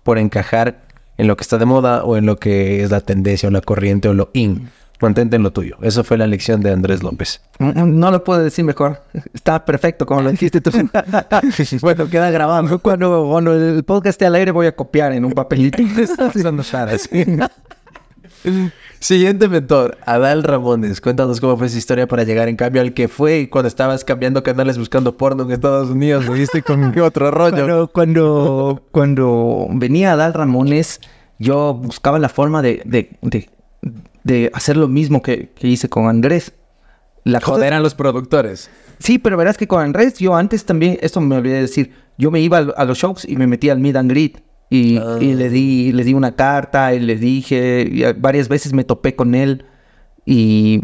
por 0.05 0.17
encajar 0.17 0.83
en 1.17 1.27
lo 1.27 1.37
que 1.37 1.43
está 1.43 1.59
de 1.59 1.65
moda 1.65 2.05
o 2.05 2.17
en 2.17 2.25
lo 2.25 2.37
que 2.37 2.85
es 2.85 2.93
la 2.93 3.01
tendencia 3.01 3.49
o 3.49 3.51
la 3.51 3.63
corriente 3.63 4.09
o 4.09 4.15
lo 4.15 4.31
in. 4.33 4.71
Mantente 5.01 5.35
en 5.35 5.43
lo 5.43 5.53
tuyo. 5.53 5.77
Eso 5.83 6.05
fue 6.05 6.19
la 6.19 6.29
lección 6.29 6.61
de 6.61 6.73
Andrés 6.73 7.03
López. 7.03 7.41
No 7.59 8.13
lo 8.13 8.23
puedo 8.23 8.45
decir 8.45 8.65
mejor. 8.65 9.03
Está 9.35 9.65
perfecto 9.65 10.07
como 10.07 10.23
lo 10.23 10.31
dijiste 10.31 10.61
tú. 10.61 10.71
bueno, 11.81 12.09
queda 12.09 12.31
grabado. 12.31 12.79
Cuando, 12.79 13.27
cuando 13.29 13.55
el 13.55 13.83
podcast 13.83 14.15
esté 14.15 14.27
al 14.27 14.37
aire 14.37 14.53
voy 14.53 14.69
a 14.69 14.77
copiar 14.77 15.13
en 15.13 15.25
un 15.25 15.33
papelito. 15.33 15.83
Siguiente 19.01 19.49
mentor, 19.49 19.97
Adal 20.05 20.43
Ramones. 20.43 21.01
Cuéntanos 21.01 21.41
cómo 21.41 21.57
fue 21.57 21.69
esa 21.69 21.79
historia 21.79 22.09
para 22.09 22.25
llegar 22.25 22.49
en 22.49 22.57
cambio 22.57 22.83
al 22.83 22.95
que 22.95 23.07
fue 23.07 23.49
cuando 23.49 23.69
estabas 23.69 24.05
cambiando 24.05 24.43
canales 24.43 24.77
buscando 24.77 25.17
porno 25.17 25.45
en 25.45 25.53
Estados 25.53 25.91
Unidos. 25.91 26.27
¿Lo 26.27 26.33
viste 26.33 26.63
con 26.63 26.93
qué 26.93 27.01
otro 27.01 27.31
rollo? 27.31 27.89
Cuando, 27.89 28.83
cuando, 28.91 29.69
venía 29.71 30.13
Adal 30.13 30.35
Ramones, 30.35 31.01
yo 31.39 31.75
buscaba 31.75 32.19
la 32.19 32.29
forma 32.29 32.61
de, 32.61 32.83
de, 32.85 33.49
de, 34.25 34.51
hacer 34.53 34.77
lo 34.77 34.89
mismo 34.89 35.23
que, 35.23 35.53
hice 35.61 35.89
con 35.89 36.09
Andrés. 36.09 36.53
La 37.25 37.41
Joder 37.41 37.75
a 37.75 37.81
los 37.81 37.95
productores. 37.95 38.71
Sí, 38.99 39.19
pero 39.19 39.37
verás 39.37 39.57
que 39.57 39.69
con 39.69 39.83
Andrés, 39.83 40.15
yo 40.19 40.35
antes 40.35 40.65
también, 40.65 40.99
esto 41.03 41.21
me 41.21 41.37
olvidé 41.37 41.57
de 41.57 41.61
decir, 41.63 41.93
yo 42.17 42.31
me 42.31 42.41
iba 42.41 42.59
a, 42.59 42.85
los 42.85 42.99
shows 42.99 43.25
y 43.29 43.37
me 43.37 43.47
metía 43.47 43.73
al 43.73 43.79
Meet 43.79 43.97
and 43.97 44.11
Greet. 44.11 44.48
Y, 44.71 44.99
ah. 44.99 45.17
le, 45.21 45.49
di, 45.49 45.93
le 45.93 46.05
di 46.05 46.13
una 46.13 46.33
carta 46.37 46.93
y 46.95 47.01
le 47.01 47.17
dije, 47.17 48.15
varias 48.19 48.49
veces 48.49 48.73
me 48.73 48.85
topé 48.85 49.17
con 49.17 49.35
él 49.35 49.65
y, 50.27 50.83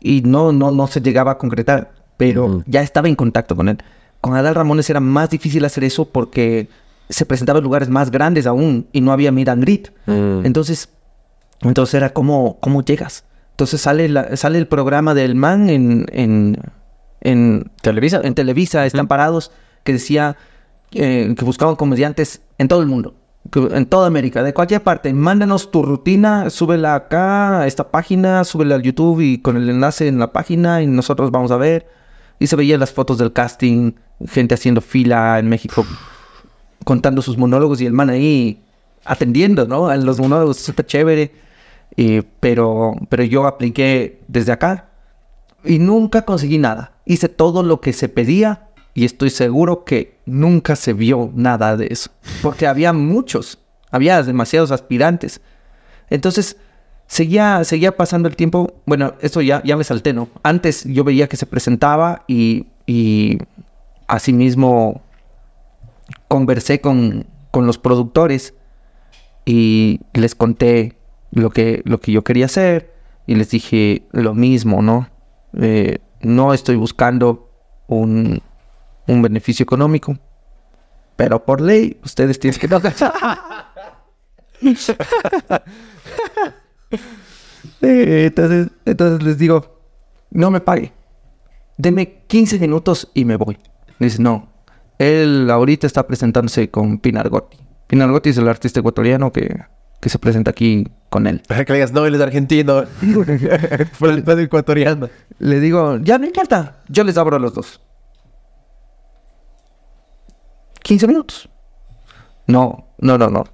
y 0.00 0.22
no, 0.22 0.52
no, 0.52 0.72
no 0.72 0.86
se 0.88 1.00
llegaba 1.00 1.32
a 1.32 1.38
concretar, 1.38 1.92
pero 2.16 2.64
ya 2.66 2.82
estaba 2.82 3.08
en 3.08 3.14
contacto 3.14 3.54
con 3.54 3.68
él. 3.68 3.78
Con 4.20 4.34
Adal 4.34 4.54
Ramones 4.54 4.90
era 4.90 5.00
más 5.00 5.30
difícil 5.30 5.64
hacer 5.64 5.84
eso 5.84 6.04
porque 6.04 6.68
se 7.08 7.26
presentaba 7.26 7.58
en 7.58 7.64
lugares 7.64 7.88
más 7.88 8.10
grandes 8.10 8.46
aún 8.46 8.86
y 8.92 9.00
no 9.00 9.12
había 9.12 9.30
meet 9.30 9.48
and 9.48 9.64
mm. 10.06 10.46
Entonces, 10.46 10.88
entonces 11.60 11.94
era 11.94 12.10
como, 12.10 12.58
¿cómo 12.60 12.82
llegas? 12.82 13.24
Entonces 13.50 13.80
sale, 13.80 14.08
la, 14.08 14.36
sale 14.36 14.58
el 14.58 14.66
programa 14.66 15.14
del 15.14 15.34
man 15.34 15.70
en, 15.70 16.06
en, 16.10 16.56
en 17.20 17.70
Televisa, 17.82 18.20
en 18.24 18.34
Televisa, 18.34 18.86
están 18.86 19.06
parados, 19.06 19.52
que 19.84 19.92
decía 19.92 20.36
que 20.92 21.44
buscaban 21.44 21.76
comediantes 21.76 22.42
en 22.58 22.68
todo 22.68 22.80
el 22.80 22.86
mundo, 22.86 23.14
en 23.54 23.86
toda 23.86 24.06
América, 24.06 24.42
de 24.42 24.52
cualquier 24.52 24.82
parte. 24.82 25.12
Mándanos 25.12 25.70
tu 25.70 25.82
rutina, 25.82 26.50
súbela 26.50 26.94
acá 26.94 27.60
a 27.60 27.66
esta 27.66 27.90
página, 27.90 28.44
súbela 28.44 28.74
al 28.74 28.82
YouTube 28.82 29.20
y 29.20 29.38
con 29.38 29.56
el 29.56 29.68
enlace 29.68 30.06
en 30.08 30.18
la 30.18 30.32
página 30.32 30.82
y 30.82 30.86
nosotros 30.86 31.30
vamos 31.30 31.50
a 31.50 31.56
ver. 31.56 31.86
Y 32.38 32.46
se 32.46 32.56
veían 32.56 32.80
las 32.80 32.92
fotos 32.92 33.18
del 33.18 33.32
casting, 33.32 33.92
gente 34.26 34.54
haciendo 34.54 34.80
fila 34.80 35.38
en 35.38 35.48
México, 35.48 35.86
contando 36.84 37.22
sus 37.22 37.38
monólogos 37.38 37.80
y 37.80 37.86
el 37.86 37.92
man 37.92 38.10
ahí 38.10 38.62
atendiendo, 39.04 39.66
¿no? 39.66 39.92
En 39.92 40.04
los 40.04 40.20
monólogos, 40.20 40.58
súper 40.58 40.86
chévere. 40.86 41.32
pero, 42.40 42.94
pero 43.08 43.24
yo 43.24 43.46
apliqué 43.46 44.20
desde 44.28 44.52
acá 44.52 44.88
y 45.64 45.78
nunca 45.78 46.22
conseguí 46.22 46.58
nada. 46.58 46.92
Hice 47.06 47.28
todo 47.28 47.62
lo 47.62 47.80
que 47.80 47.92
se 47.92 48.08
pedía 48.08 48.68
y 48.94 49.04
estoy 49.04 49.30
seguro 49.30 49.84
que 49.84 50.18
nunca 50.26 50.76
se 50.76 50.92
vio 50.92 51.30
nada 51.34 51.76
de 51.76 51.88
eso. 51.90 52.10
Porque 52.42 52.66
había 52.66 52.92
muchos, 52.92 53.58
había 53.90 54.22
demasiados 54.22 54.70
aspirantes. 54.70 55.40
Entonces, 56.10 56.56
seguía, 57.06 57.64
seguía 57.64 57.96
pasando 57.96 58.28
el 58.28 58.36
tiempo. 58.36 58.74
Bueno, 58.84 59.14
esto 59.20 59.40
ya, 59.40 59.62
ya 59.64 59.76
me 59.76 59.84
salté, 59.84 60.12
¿no? 60.12 60.28
Antes 60.42 60.84
yo 60.84 61.04
veía 61.04 61.28
que 61.28 61.36
se 61.36 61.46
presentaba 61.46 62.24
y, 62.28 62.66
y 62.86 63.38
asimismo 64.08 65.02
conversé 66.28 66.80
con, 66.80 67.26
con 67.50 67.66
los 67.66 67.78
productores 67.78 68.54
y 69.44 70.00
les 70.12 70.34
conté 70.34 70.96
lo 71.30 71.50
que, 71.50 71.82
lo 71.84 71.98
que 72.00 72.12
yo 72.12 72.22
quería 72.22 72.46
hacer 72.46 72.92
y 73.26 73.34
les 73.36 73.50
dije 73.50 74.06
lo 74.12 74.34
mismo, 74.34 74.82
¿no? 74.82 75.08
Eh, 75.58 75.98
no 76.20 76.54
estoy 76.54 76.76
buscando 76.76 77.50
un, 77.86 78.42
un 79.06 79.22
beneficio 79.22 79.64
económico. 79.64 80.16
Pero 81.16 81.44
por 81.44 81.60
ley, 81.60 82.00
ustedes 82.04 82.38
tienen 82.38 82.58
que 82.58 82.68
entonces, 87.80 88.68
entonces 88.84 89.22
les 89.22 89.38
digo, 89.38 89.80
no 90.30 90.50
me 90.50 90.60
pague. 90.60 90.92
Deme 91.76 92.24
15 92.26 92.58
minutos 92.58 93.10
y 93.14 93.24
me 93.24 93.36
voy. 93.36 93.58
Dice, 93.98 94.22
no. 94.22 94.48
Él 94.98 95.50
ahorita 95.50 95.86
está 95.86 96.06
presentándose 96.06 96.70
con 96.70 96.98
Pinar 96.98 97.28
Gotti. 97.28 97.58
Pinar 97.86 98.10
Gotti 98.10 98.30
es 98.30 98.38
el 98.38 98.48
artista 98.48 98.80
ecuatoriano 98.80 99.32
que, 99.32 99.64
que 100.00 100.08
se 100.08 100.18
presenta 100.18 100.50
aquí 100.50 100.88
con 101.08 101.26
él. 101.26 101.42
Para 101.46 101.64
que 101.64 101.72
le 101.72 101.78
digas, 101.78 101.92
no, 101.92 102.06
él 102.06 102.14
es 102.14 102.20
argentino. 102.20 102.84
Por 103.98 104.10
el 104.10 104.40
ecuatoriano. 104.40 105.08
Le 105.38 105.60
digo, 105.60 105.98
ya 105.98 106.18
no 106.18 106.26
importa. 106.26 106.82
Yo 106.88 107.04
les 107.04 107.16
abro 107.16 107.36
a 107.36 107.38
los 107.38 107.54
dos. 107.54 107.80
15 110.82 111.06
minutos. 111.06 111.48
No, 112.46 112.88
no, 112.98 113.18
no, 113.18 113.28
no. 113.28 113.44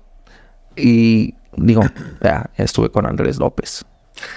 Y 0.77 1.35
digo, 1.57 1.83
ya, 2.23 2.51
estuve 2.57 2.91
con 2.91 3.07
Andrés 3.07 3.39
López. 3.39 3.85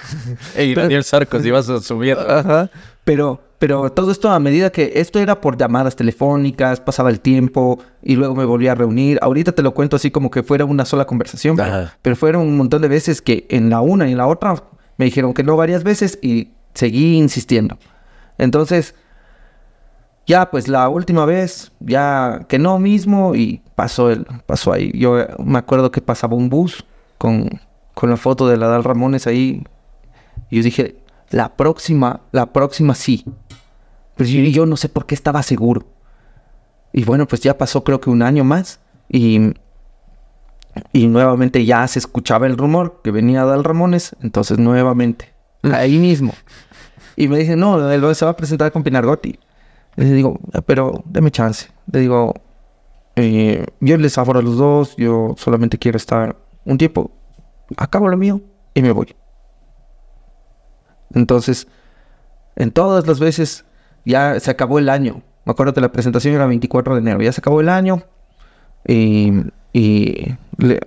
y 0.58 0.74
Daniel 0.74 1.04
Sarcos, 1.04 1.44
ibas 1.46 1.68
a 1.68 1.80
subir. 1.80 2.16
Ajá. 2.16 2.70
Pero, 3.04 3.42
pero 3.58 3.90
todo 3.90 4.12
esto 4.12 4.30
a 4.30 4.38
medida 4.38 4.70
que 4.70 4.92
esto 4.96 5.18
era 5.18 5.40
por 5.40 5.56
llamadas 5.56 5.96
telefónicas, 5.96 6.80
pasaba 6.80 7.10
el 7.10 7.20
tiempo 7.20 7.80
y 8.02 8.14
luego 8.14 8.34
me 8.34 8.44
volví 8.44 8.68
a 8.68 8.74
reunir. 8.74 9.18
Ahorita 9.22 9.52
te 9.52 9.62
lo 9.62 9.74
cuento 9.74 9.96
así 9.96 10.10
como 10.10 10.30
que 10.30 10.42
fuera 10.42 10.64
una 10.64 10.84
sola 10.84 11.04
conversación, 11.04 11.56
pero, 12.00 12.16
fueron 12.16 12.42
un 12.42 12.56
montón 12.56 12.82
de 12.82 12.88
veces 12.88 13.20
que 13.20 13.46
en 13.50 13.70
la 13.70 13.80
una 13.80 14.08
y 14.08 14.12
en 14.12 14.18
la 14.18 14.26
otra 14.26 14.62
me 14.98 15.06
dijeron 15.06 15.34
que 15.34 15.42
no 15.42 15.56
varias 15.56 15.82
veces 15.82 16.18
y 16.22 16.52
seguí 16.74 17.16
insistiendo. 17.16 17.76
Entonces, 18.38 18.94
ya 20.32 20.50
pues 20.50 20.66
la 20.66 20.88
última 20.88 21.26
vez, 21.26 21.72
ya 21.80 22.46
que 22.48 22.58
no 22.58 22.78
mismo 22.78 23.34
y 23.34 23.60
pasó, 23.74 24.10
el, 24.10 24.24
pasó 24.46 24.72
ahí. 24.72 24.90
Yo 24.94 25.18
me 25.44 25.58
acuerdo 25.58 25.90
que 25.90 26.00
pasaba 26.00 26.34
un 26.36 26.48
bus 26.48 26.86
con, 27.18 27.60
con 27.92 28.08
la 28.08 28.16
foto 28.16 28.48
de 28.48 28.56
la 28.56 28.68
Dal 28.68 28.82
Ramones 28.82 29.26
ahí. 29.26 29.62
Y 30.48 30.56
yo 30.56 30.62
dije, 30.62 30.96
la 31.28 31.54
próxima, 31.54 32.22
la 32.32 32.46
próxima 32.46 32.94
sí. 32.94 33.26
Pero 34.16 34.30
yo, 34.30 34.40
yo 34.44 34.64
no 34.64 34.78
sé 34.78 34.88
por 34.88 35.04
qué 35.04 35.14
estaba 35.14 35.42
seguro. 35.42 35.84
Y 36.94 37.04
bueno, 37.04 37.28
pues 37.28 37.42
ya 37.42 37.58
pasó 37.58 37.84
creo 37.84 38.00
que 38.00 38.08
un 38.08 38.22
año 38.22 38.42
más. 38.42 38.80
Y, 39.10 39.52
y 40.94 41.08
nuevamente 41.08 41.66
ya 41.66 41.86
se 41.88 41.98
escuchaba 41.98 42.46
el 42.46 42.56
rumor 42.56 43.02
que 43.04 43.10
venía 43.10 43.44
Dal 43.44 43.64
Ramones. 43.64 44.16
Entonces 44.22 44.58
nuevamente, 44.58 45.34
ahí 45.62 45.98
mismo. 45.98 46.32
Y 47.16 47.28
me 47.28 47.36
dicen, 47.36 47.60
no, 47.60 47.92
él 47.92 48.14
se 48.14 48.24
va 48.24 48.30
a 48.30 48.36
presentar 48.36 48.72
con 48.72 48.82
Pinargotti. 48.82 49.38
Le 49.96 50.12
digo, 50.12 50.40
pero 50.66 51.02
déme 51.06 51.30
chance. 51.30 51.68
Le 51.90 52.00
digo, 52.00 52.34
eh, 53.16 53.66
yo 53.80 53.96
les 53.96 54.16
abro 54.18 54.38
a 54.38 54.42
los 54.42 54.56
dos, 54.56 54.96
yo 54.96 55.34
solamente 55.36 55.78
quiero 55.78 55.96
estar 55.96 56.36
un 56.64 56.78
tiempo. 56.78 57.10
Acabo 57.76 58.08
lo 58.08 58.16
mío 58.16 58.40
y 58.74 58.82
me 58.82 58.92
voy. 58.92 59.14
Entonces, 61.14 61.68
en 62.56 62.70
todas 62.70 63.06
las 63.06 63.20
veces 63.20 63.64
ya 64.04 64.40
se 64.40 64.50
acabó 64.50 64.78
el 64.78 64.88
año. 64.88 65.22
Me 65.44 65.52
acuerdo 65.52 65.74
que 65.74 65.80
la 65.80 65.92
presentación 65.92 66.34
era 66.34 66.46
24 66.46 66.94
de 66.94 67.00
enero. 67.00 67.20
Ya 67.20 67.32
se 67.32 67.40
acabó 67.40 67.60
el 67.60 67.68
año. 67.68 68.02
Y, 68.86 69.32
y 69.72 70.34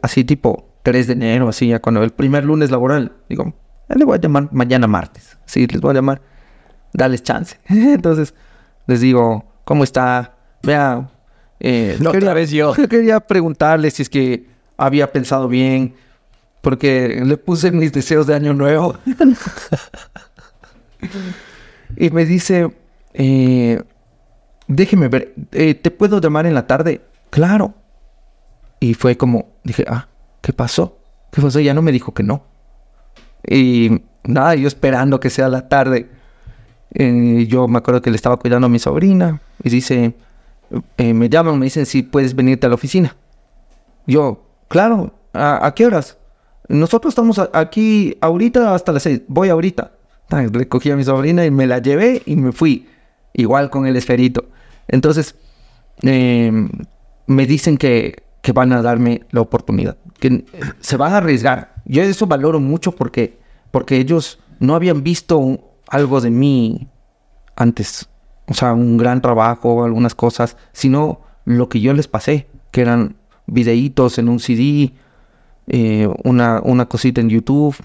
así 0.02 0.24
tipo 0.24 0.70
3 0.84 1.08
de 1.08 1.14
enero, 1.14 1.48
así 1.48 1.68
ya 1.68 1.82
cuando 1.82 2.04
el 2.04 2.12
primer 2.12 2.44
lunes 2.44 2.72
laboral, 2.72 3.14
digo, 3.30 3.54
le 3.88 4.06
voy 4.06 4.18
a 4.18 4.22
llamar 4.22 4.50
mañana 4.52 4.88
martes. 4.88 5.38
Sí, 5.46 5.68
les 5.68 5.82
voy 5.82 5.92
a 5.92 5.96
llamar. 5.96 6.22
Dales 6.94 7.24
chance. 7.24 7.60
Entonces, 7.70 8.34
les 8.88 9.02
digo, 9.02 9.46
¿cómo 9.64 9.84
está? 9.84 10.36
Vea, 10.64 11.10
eh, 11.60 11.98
no, 12.00 12.12
quería, 12.12 12.34
vez 12.34 12.52
yo. 12.52 12.74
quería 12.90 13.20
preguntarle 13.20 13.92
si 13.92 14.02
es 14.02 14.10
que 14.10 14.48
había 14.78 15.12
pensado 15.12 15.48
bien, 15.48 15.96
porque 16.62 17.22
le 17.24 17.38
puse 17.38 17.72
mis 17.72 17.92
deseos 17.92 18.28
de 18.28 18.36
año 18.36 18.54
nuevo. 18.54 18.98
y 21.98 22.10
me 22.10 22.26
dice, 22.26 22.74
eh, 23.14 23.82
déjeme 24.68 25.08
ver, 25.08 25.34
eh, 25.52 25.76
¿te 25.76 25.92
puedo 25.92 26.20
llamar 26.20 26.46
en 26.46 26.54
la 26.54 26.68
tarde? 26.68 27.02
Claro. 27.30 27.74
Y 28.80 28.94
fue 28.94 29.18
como, 29.18 29.54
dije, 29.64 29.86
ah, 29.88 30.08
¿qué 30.42 30.54
pasó? 30.54 31.00
¿Qué 31.32 31.42
pasó? 31.42 31.60
Ya 31.60 31.74
no 31.74 31.82
me 31.82 31.92
dijo 31.92 32.14
que 32.14 32.24
no. 32.24 32.44
Y 33.48 34.02
nada, 34.24 34.56
yo 34.56 34.68
esperando 34.68 35.20
que 35.20 35.30
sea 35.30 35.50
la 35.50 35.68
tarde. 35.68 36.10
Eh, 36.94 37.46
yo 37.50 37.68
me 37.68 37.78
acuerdo 37.78 38.02
que 38.02 38.10
le 38.10 38.16
estaba 38.16 38.38
cuidando 38.38 38.68
a 38.68 38.70
mi 38.70 38.80
sobrina 38.80 39.42
y 39.64 39.70
dice, 39.70 40.16
eh, 40.98 41.14
me 41.14 41.30
llaman, 41.30 41.60
me 41.60 41.66
dicen 41.66 41.86
si 41.86 42.04
puedes 42.04 42.36
venirte 42.36 42.66
a 42.66 42.70
la 42.70 42.76
oficina. 42.76 43.16
Yo, 44.08 44.46
claro, 44.68 45.14
¿a, 45.34 45.72
qué 45.76 45.86
horas? 45.86 46.18
Nosotros 46.68 47.12
estamos 47.12 47.40
aquí 47.54 48.18
ahorita 48.22 48.74
hasta 48.74 48.92
las 48.92 49.04
seis, 49.04 49.22
voy 49.28 49.50
ahorita. 49.50 49.92
Le 50.52 50.68
cogí 50.68 50.90
a 50.90 50.96
mi 50.96 51.04
sobrina 51.04 51.46
y 51.46 51.52
me 51.52 51.68
la 51.68 51.80
llevé 51.80 52.22
y 52.26 52.36
me 52.36 52.52
fui. 52.52 52.88
Igual 53.34 53.70
con 53.70 53.86
el 53.86 53.96
esferito. 53.96 54.46
Entonces, 54.88 55.36
em, 56.02 56.70
me 57.28 57.46
dicen 57.46 57.78
que, 57.78 58.24
que 58.42 58.52
van 58.52 58.72
a 58.74 58.82
darme 58.82 59.22
la 59.32 59.42
oportunidad. 59.42 59.98
Que 60.20 60.46
se 60.80 60.98
van 60.98 61.14
a 61.14 61.18
arriesgar. 61.18 61.76
Yo 61.86 62.02
eso 62.02 62.26
valoro 62.26 62.60
mucho 62.60 62.94
porque, 62.94 63.38
porque 63.72 63.98
ellos 63.98 64.40
no 64.60 64.74
habían 64.74 65.04
visto 65.04 65.75
algo 65.90 66.22
de 66.22 66.30
mí 66.30 66.88
antes. 67.56 68.10
O 68.48 68.54
sea, 68.54 68.74
un 68.74 68.98
gran 68.98 69.22
trabajo, 69.22 69.84
algunas 69.84 70.16
cosas, 70.16 70.58
sino 70.72 71.22
lo 71.46 71.70
que 71.70 71.80
yo 71.80 71.94
les 71.94 72.08
pasé, 72.08 72.48
que 72.72 72.82
eran 72.82 73.16
videitos 73.48 74.18
en 74.18 74.30
un 74.30 74.40
CD, 74.40 74.94
eh, 75.68 76.08
una, 76.24 76.62
una 76.64 76.88
cosita 76.88 77.22
en 77.22 77.30
YouTube, 77.30 77.76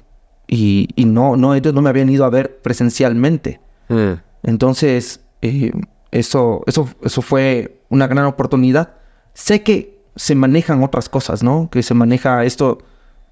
y, 0.46 0.88
y, 0.96 1.04
no, 1.04 1.36
no, 1.36 1.54
ellos 1.54 1.72
no 1.72 1.80
me 1.80 1.90
habían 1.90 2.10
ido 2.10 2.24
a 2.24 2.30
ver 2.30 2.60
presencialmente. 2.60 3.60
Mm. 3.88 4.14
Entonces, 4.42 5.20
eh, 5.42 5.72
eso, 6.10 6.62
eso, 6.66 6.88
eso 7.02 7.22
fue 7.22 7.82
una 7.88 8.06
gran 8.06 8.24
oportunidad. 8.24 8.94
Sé 9.32 9.62
que 9.62 10.00
se 10.16 10.34
manejan 10.34 10.82
otras 10.82 11.08
cosas, 11.08 11.42
¿no? 11.42 11.70
Que 11.70 11.82
se 11.82 11.94
maneja 11.94 12.44
esto, 12.44 12.78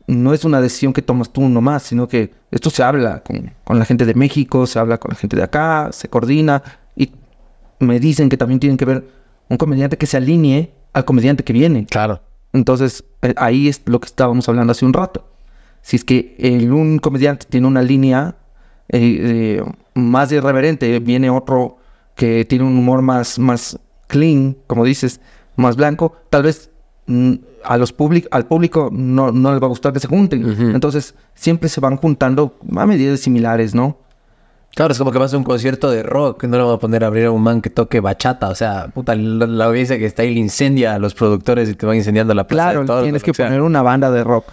no 0.09 0.33
es 0.33 0.45
una 0.45 0.61
decisión 0.61 0.93
que 0.93 1.03
tomas 1.03 1.31
tú 1.31 1.49
nomás, 1.49 1.83
sino 1.85 2.09
que 2.09 2.33
esto 2.51 2.71
se 2.71 2.83
habla 2.83 3.23
con, 3.23 3.53
con 3.63 3.79
la 3.79 3.85
gente 3.85 4.07
de 4.07 4.15
México, 4.15 4.67
se 4.67 4.79
habla 4.79 4.99
con 4.99 5.11
la 5.11 5.17
gente 5.17 5.37
de 5.37 5.43
acá, 5.43 5.91
se 5.93 6.09
coordina 6.09 6.63
y 6.97 7.13
me 7.79 8.01
dicen 8.01 8.31
que 8.31 8.39
también 8.39 8.59
tienen 8.59 8.79
que 8.79 8.87
ver 8.87 9.07
un 9.49 9.59
comediante 9.59 9.99
que 9.99 10.07
se 10.07 10.17
alinee 10.17 10.73
al 10.95 11.05
comediante 11.05 11.45
que 11.45 11.53
viene. 11.53 11.85
Claro. 11.87 12.23
Entonces, 12.55 13.05
eh, 13.21 13.35
ahí 13.37 13.69
es 13.69 13.83
lo 13.85 14.01
que 14.01 14.07
estábamos 14.07 14.49
hablando 14.49 14.73
hace 14.73 14.87
un 14.87 14.95
rato. 14.95 15.29
Si 15.83 15.97
es 15.97 16.05
que 16.05 16.35
el, 16.39 16.73
un 16.73 16.99
comediante 16.99 17.47
tiene 17.49 17.67
una 17.67 17.83
línea 17.83 18.37
eh, 18.89 19.61
eh, 19.61 19.63
más 19.95 20.33
irreverente, 20.33 20.99
viene 21.01 21.29
otro 21.29 21.77
que 22.15 22.47
tiene 22.47 22.65
un 22.65 22.79
humor 22.79 23.03
más, 23.03 23.39
más 23.39 23.79
clean, 24.07 24.57
como 24.67 24.85
dices, 24.85 25.21
más 25.57 25.77
blanco, 25.77 26.17
tal 26.31 26.45
vez 26.45 26.71
a 27.65 27.77
los 27.77 27.95
al 28.31 28.47
público 28.47 28.91
no, 28.93 29.33
no 29.33 29.53
les 29.53 29.63
va 29.63 29.67
a 29.67 29.69
gustar 29.69 29.93
que 29.93 30.01
se 30.01 30.09
junten. 30.09 30.75
Entonces, 30.75 31.15
siempre 31.35 31.69
se 31.69 31.81
van 31.81 31.97
juntando 31.97 32.57
a 32.77 32.87
medidas 32.87 33.21
similares, 33.21 33.75
¿no? 33.75 33.99
Claro, 34.75 34.93
es 34.93 34.99
como 34.99 35.11
que 35.11 35.19
vas 35.19 35.35
a 35.35 35.39
un 35.39 35.45
concierto 35.45 35.91
de 35.91 36.03
rock, 36.03 36.45
no 36.45 36.57
le 36.57 36.63
voy 36.63 36.75
a 36.75 36.79
poner 36.79 37.03
a 37.03 37.09
abrir 37.09 37.25
a 37.27 37.31
un 37.33 37.43
man 37.43 37.63
que 37.63 37.71
toque 37.71 38.01
bachata, 38.01 38.49
o 38.49 38.55
sea, 38.55 38.89
puta, 38.89 39.17
la, 39.17 39.65
audiencia 39.65 39.99
que 39.99 40.05
está 40.05 40.23
ahí 40.23 40.35
le 40.35 40.41
incendia 40.41 40.95
a 40.95 40.99
los 40.99 41.15
productores 41.15 41.69
y 41.69 41.75
te 41.75 41.85
van 41.85 41.97
incendiando 41.97 42.33
la 42.35 42.47
plaza. 42.47 42.85
Claro, 42.85 43.03
tienes 43.03 43.23
que 43.23 43.33
poner 43.33 43.63
una 43.63 43.83
banda 43.83 44.11
de 44.11 44.23
rock. 44.23 44.45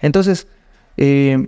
Entonces, 0.00 0.48
eh, 0.96 1.46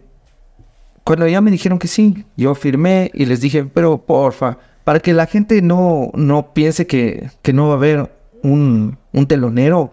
cuando 1.03 1.27
ya 1.27 1.41
me 1.41 1.51
dijeron 1.51 1.79
que 1.79 1.89
sí, 1.89 2.25
yo 2.37 2.55
firmé 2.55 3.11
y 3.13 3.25
les 3.25 3.41
dije, 3.41 3.65
pero 3.65 3.99
porfa, 3.99 4.59
para 4.85 5.01
que 5.01 5.13
la 5.13 5.27
gente 5.27 5.61
no, 5.63 6.11
no 6.15 6.53
piense 6.53 6.87
que, 6.87 7.31
que 7.43 7.53
no 7.53 7.69
va 7.69 7.75
a 7.75 7.77
haber 7.77 8.20
un, 8.43 8.99
un 9.13 9.27
telonero, 9.27 9.93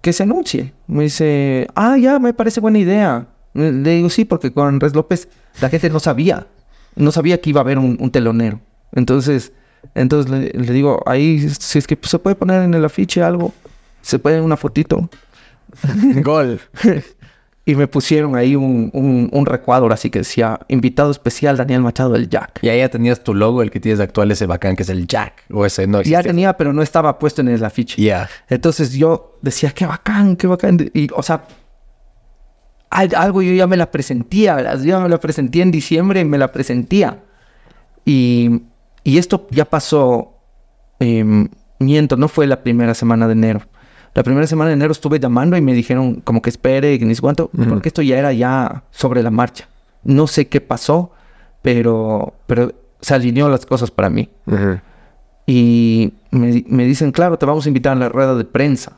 que 0.00 0.12
se 0.12 0.22
anuncie. 0.22 0.72
Me 0.86 1.04
dice, 1.04 1.66
ah, 1.74 1.96
ya, 1.98 2.18
me 2.18 2.32
parece 2.32 2.60
buena 2.60 2.78
idea. 2.78 3.26
Le 3.54 3.72
digo, 3.72 4.10
sí, 4.10 4.24
porque 4.24 4.52
con 4.52 4.68
Andrés 4.68 4.94
López 4.94 5.28
la 5.60 5.68
gente 5.68 5.90
no 5.90 6.00
sabía 6.00 6.46
no 6.96 7.12
sabía 7.12 7.40
que 7.40 7.50
iba 7.50 7.60
a 7.60 7.64
haber 7.64 7.78
un, 7.78 8.10
telonero. 8.10 8.60
Entonces, 8.92 9.52
entonces 9.94 10.30
le, 10.30 10.72
digo, 10.72 11.02
ahí, 11.06 11.48
si 11.48 11.78
es 11.78 11.86
que 11.86 11.98
se 12.02 12.18
puede 12.18 12.36
poner 12.36 12.62
en 12.62 12.74
el 12.74 12.84
afiche 12.84 13.22
algo, 13.22 13.52
se 14.02 14.18
puede 14.18 14.40
una 14.40 14.56
fotito. 14.56 15.08
Gol. 16.22 16.60
y 17.70 17.76
me 17.76 17.86
pusieron 17.86 18.34
ahí 18.34 18.56
un, 18.56 18.90
un, 19.32 19.46
recuadro 19.46 19.92
así 19.92 20.10
que 20.10 20.20
decía, 20.20 20.58
invitado 20.66 21.12
especial 21.12 21.56
Daniel 21.56 21.82
Machado 21.82 22.10
del 22.14 22.28
Jack. 22.28 22.58
Y 22.62 22.68
ahí 22.68 22.80
ya 22.80 22.88
tenías 22.88 23.22
tu 23.22 23.32
logo, 23.32 23.62
el 23.62 23.70
que 23.70 23.78
tienes 23.78 24.00
actual, 24.00 24.32
ese 24.32 24.46
bacán, 24.46 24.74
que 24.74 24.82
es 24.82 24.88
el 24.88 25.06
Jack. 25.06 25.44
O 25.52 25.64
ese 25.64 25.86
no 25.86 26.02
Ya 26.02 26.20
tenía, 26.20 26.56
pero 26.56 26.72
no 26.72 26.82
estaba 26.82 27.16
puesto 27.20 27.42
en 27.42 27.48
el 27.48 27.64
afiche. 27.64 28.02
Ya. 28.02 28.28
Entonces 28.48 28.92
yo 28.92 29.38
decía, 29.40 29.70
qué 29.70 29.86
bacán, 29.86 30.34
qué 30.34 30.48
bacán. 30.48 30.90
Y, 30.92 31.10
o 31.14 31.22
sea, 31.22 31.44
algo 32.90 33.40
yo 33.40 33.52
ya 33.52 33.68
me 33.68 33.76
la 33.76 33.92
presentía. 33.92 34.74
Yo 34.74 34.84
ya 34.84 34.98
me 34.98 35.08
la 35.08 35.20
presentía 35.20 35.62
en 35.62 35.70
diciembre, 35.70 36.24
me 36.24 36.38
la 36.38 36.50
presentía. 36.50 37.22
Y, 38.04 38.62
y 39.04 39.18
esto 39.18 39.46
ya 39.52 39.64
pasó, 39.64 40.40
em, 40.98 41.48
miento, 41.78 42.16
no 42.16 42.26
fue 42.26 42.48
la 42.48 42.64
primera 42.64 42.94
semana 42.94 43.28
de 43.28 43.34
enero. 43.34 43.60
La 44.14 44.22
primera 44.22 44.46
semana 44.46 44.68
de 44.68 44.74
enero 44.74 44.92
estuve 44.92 45.20
llamando 45.20 45.56
y 45.56 45.60
me 45.60 45.72
dijeron 45.72 46.16
como 46.16 46.42
que 46.42 46.50
espere, 46.50 46.98
que 46.98 47.04
ni 47.04 47.14
sé 47.14 47.20
cuánto, 47.20 47.50
porque 47.68 47.88
esto 47.88 48.02
ya 48.02 48.18
era 48.18 48.32
ya 48.32 48.82
sobre 48.90 49.22
la 49.22 49.30
marcha. 49.30 49.68
No 50.02 50.26
sé 50.26 50.48
qué 50.48 50.60
pasó, 50.60 51.12
pero, 51.62 52.34
pero 52.46 52.72
se 53.00 53.14
alineó 53.14 53.48
las 53.48 53.66
cosas 53.66 53.90
para 53.90 54.10
mí. 54.10 54.28
Y 55.46 56.12
me, 56.30 56.64
me, 56.66 56.84
dicen, 56.84 57.12
claro, 57.12 57.38
te 57.38 57.46
vamos 57.46 57.66
a 57.66 57.68
invitar 57.68 57.96
a 57.96 58.00
la 58.00 58.08
rueda 58.08 58.34
de 58.34 58.44
prensa. 58.44 58.92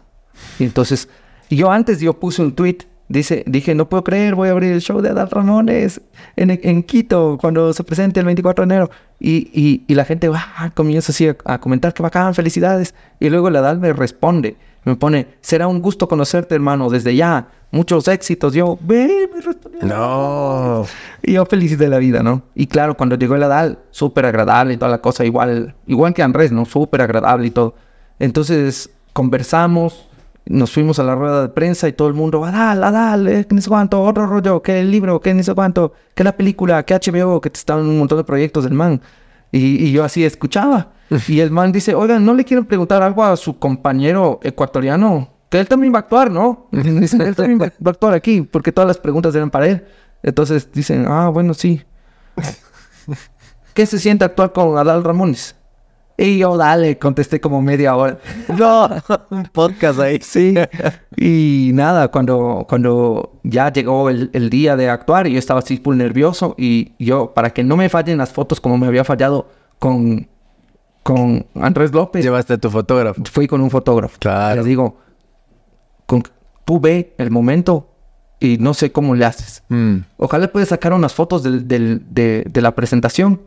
Y 0.59 0.65
entonces, 0.65 1.09
yo 1.51 1.71
antes 1.71 2.01
yo 2.01 2.15
puse 2.15 2.43
un 2.43 2.53
tweet 2.53 2.79
Dice, 3.13 3.45
dije, 3.47 3.75
no 3.75 3.91
puedo 3.91 4.03
creer, 4.05 4.35
voy 4.35 4.49
a 4.49 4.53
abrir 4.53 4.73
el 4.73 4.81
show 4.81 5.03
de 5.03 5.11
Adal 5.11 5.29
Ramones 5.29 6.01
en, 6.35 6.83
Quito 6.83 7.37
cuando 7.39 7.75
se 7.75 7.85
presente 7.85 8.21
el 8.21 8.25
24 8.25 8.65
de 8.65 8.75
enero. 8.75 8.91
Y, 9.21 9.83
y, 9.87 9.95
la 9.95 10.07
gente 10.07 10.31
va, 10.31 10.73
comienza 10.75 11.13
así 11.13 11.29
a, 11.29 11.59
comentar 11.59 11.93
que 11.93 12.03
bacán, 12.03 12.35
felicidades. 12.35 12.95
Y 13.21 13.29
luego 13.29 13.51
la 13.51 13.59
Adal 13.59 13.81
me 13.81 13.93
responde, 13.93 14.57
me 14.85 14.97
pone, 14.97 15.29
será 15.41 15.69
un 15.69 15.81
gusto 15.81 16.09
conocerte, 16.09 16.55
hermano, 16.55 16.91
desde 16.91 17.15
ya. 17.15 17.49
Muchos 17.71 18.07
éxitos. 18.09 18.53
Yo, 18.53 18.79
ve, 18.83 19.31
me. 19.81 19.89
No. 19.89 20.85
Y 21.23 21.33
yo 21.33 21.47
feliz 21.47 21.79
de 21.79 21.89
la 21.89 21.99
vida, 21.99 22.23
¿no? 22.23 22.43
Y 22.55 22.67
claro, 22.67 22.97
cuando 22.97 23.17
llegó 23.17 23.35
el 23.35 23.43
Adal, 23.43 23.79
súper 23.91 24.27
agradable 24.27 24.75
y 24.75 24.77
toda 24.77 24.91
la 24.91 25.01
cosa, 25.01 25.25
igual, 25.25 25.75
igual 25.87 26.13
que 26.13 26.23
Andrés, 26.23 26.53
¿no? 26.53 26.65
Súper 26.65 27.01
agradable 27.01 27.47
y 27.47 27.51
todo. 27.51 27.75
Entonces, 28.19 28.91
conversamos 29.13 30.09
nos 30.47 30.73
fuimos 30.73 30.99
a 30.99 31.05
la 31.05 31.15
rueda 31.15 31.43
de 31.43 31.49
prensa 31.49 31.89
y 31.89 31.93
todo 31.93 32.09
el 32.09 32.15
mundo, 32.15 32.45
Adal, 32.45 32.83
Adal, 32.83 33.29
eh, 33.29 33.47
¿qué 33.49 33.55
ni 33.55 33.63
sé 33.63 33.69
cuánto? 33.69 34.03
Otro 34.03 34.27
rollo, 34.27 34.63
¿qué 34.63 34.81
el 34.81 34.91
libro? 34.91 35.21
¿Qué 35.21 35.35
ni 35.35 35.43
sé 35.43 35.55
cuánto? 35.55 35.93
¿Qué 36.15 36.25
la 36.25 36.37
película? 36.37 36.85
¿Qué 36.85 36.95
HBO? 36.95 37.41
Que 37.41 37.51
te 37.51 37.59
estaban 37.59 37.87
un 37.87 37.99
montón 37.99 38.19
de 38.19 38.25
proyectos 38.25 38.65
del 38.65 38.75
man. 38.75 39.01
Y, 39.53 39.93
yo 39.93 40.03
así 40.03 40.25
escuchaba. 40.25 40.93
Y 41.29 41.41
el 41.41 41.51
man 41.51 41.73
dice, 41.73 41.95
oigan, 41.95 42.25
¿no 42.25 42.35
le 42.35 42.45
quieren 42.45 42.65
preguntar 42.65 43.03
algo 43.03 43.25
a 43.25 43.37
su 43.37 43.59
compañero 43.59 44.41
ecuatoriano? 44.43 45.29
Que 45.49 45.61
él 45.61 45.69
también 45.69 45.93
va 45.93 45.99
a 45.99 46.01
actuar, 46.01 46.31
¿no? 46.31 46.69
Dicen, 46.73 47.21
él 47.21 47.37
también 47.37 47.61
va, 47.61 47.67
a 47.67 47.91
actuar 47.91 48.15
aquí, 48.15 48.43
porque 48.43 48.73
todas 48.73 48.89
las 48.89 48.99
preguntas 48.99 49.35
eran 49.35 49.51
para 49.51 49.67
él. 49.67 49.85
Entonces 50.23 50.71
dicen, 50.73 51.05
ah, 51.09 51.29
bueno, 51.29 51.53
sí. 51.53 51.83
¿Qué 53.75 53.87
se 53.87 53.99
siente 53.99 54.25
actuar 54.25 54.53
con 54.53 54.79
Adal 54.79 55.03
Ramones? 55.03 55.57
Y 56.17 56.39
yo, 56.39 56.57
dale, 56.57 56.99
contesté 56.99 57.41
como 57.41 57.61
media 57.63 57.97
hora. 57.97 58.19
No, 58.57 58.89
un 59.31 59.45
podcast 59.45 59.99
ahí. 59.99 60.21
Sí. 60.23 60.55
Y 61.17 61.71
nada, 61.75 62.09
cuando, 62.09 62.67
cuando 62.69 63.41
ya 63.43 63.73
llegó 63.73 64.11
el, 64.11 64.51
día 64.51 64.77
de 64.77 64.89
actuar, 64.89 65.27
yo 65.27 65.39
estaba 65.39 65.61
así 65.61 65.81
muy 65.85 65.97
nervioso. 65.97 66.55
Y 66.59 66.93
yo, 66.99 67.33
para 67.35 67.51
que 67.51 67.65
no 67.65 67.77
me 67.77 67.89
fallen 67.89 68.19
las 68.19 68.31
fotos 68.31 68.61
como 68.61 68.79
me 68.79 68.87
había 68.87 69.05
fallado 69.05 69.49
con, 69.79 70.29
con 71.03 71.47
Andrés 71.55 71.93
López. 71.93 72.25
Llevaste 72.25 72.55
a 72.55 72.59
tu 72.59 72.71
fotógrafo. 72.71 73.23
Fui 73.31 73.47
con 73.47 73.61
un 73.61 73.71
fotógrafo. 73.71 74.17
Claro. 74.19 74.63
Le 74.63 74.69
digo, 74.69 74.99
con, 76.07 76.23
tú 76.65 76.81
ve 76.81 77.15
el 77.19 77.31
momento 77.31 77.89
y 78.41 78.59
no 78.59 78.75
sé 78.75 78.93
cómo 78.93 79.15
le 79.15 79.25
haces. 79.25 79.63
Mm. 79.69 79.99
Ojalá 80.17 80.49
puedas 80.49 80.69
sacar 80.69 80.93
unas 80.93 81.15
fotos 81.15 81.43
de, 81.43 81.61
de 81.69 82.61
la 82.61 82.75
presentación 82.75 83.43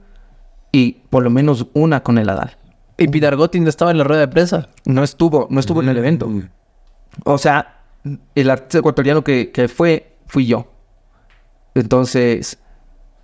y 0.72 1.03
por 1.10 1.23
lo 1.23 1.30
menos 1.30 1.68
una 1.73 2.03
con 2.03 2.18
el 2.18 2.30
Adal. 2.30 2.57
¿Y 2.98 3.07
Pidargotti 3.07 3.60
no 3.60 3.69
estaba 3.69 3.91
en 3.91 3.98
la 3.98 4.03
rueda 4.03 4.22
de 4.22 4.27
prensa? 4.30 4.69
No 4.86 5.03
estuvo, 5.03 5.48
no 5.49 5.60
estuvo 5.60 5.82
en 5.82 5.90
el 5.90 5.98
evento. 5.98 6.27
Mm. 6.27 6.49
O 7.26 7.38
sea, 7.38 7.82
el 8.36 8.49
artista 8.49 8.80
ecuatoriano 8.80 9.23
que, 9.23 9.52
que 9.52 9.68
fue, 9.68 10.18
fui 10.27 10.45
yo. 10.45 10.72
Entonces, 11.73 12.57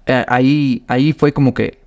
eh, 0.06 0.26
ahí, 0.28 0.84
ahí 0.88 1.14
fue 1.14 1.32
como 1.32 1.53
que 1.53 1.82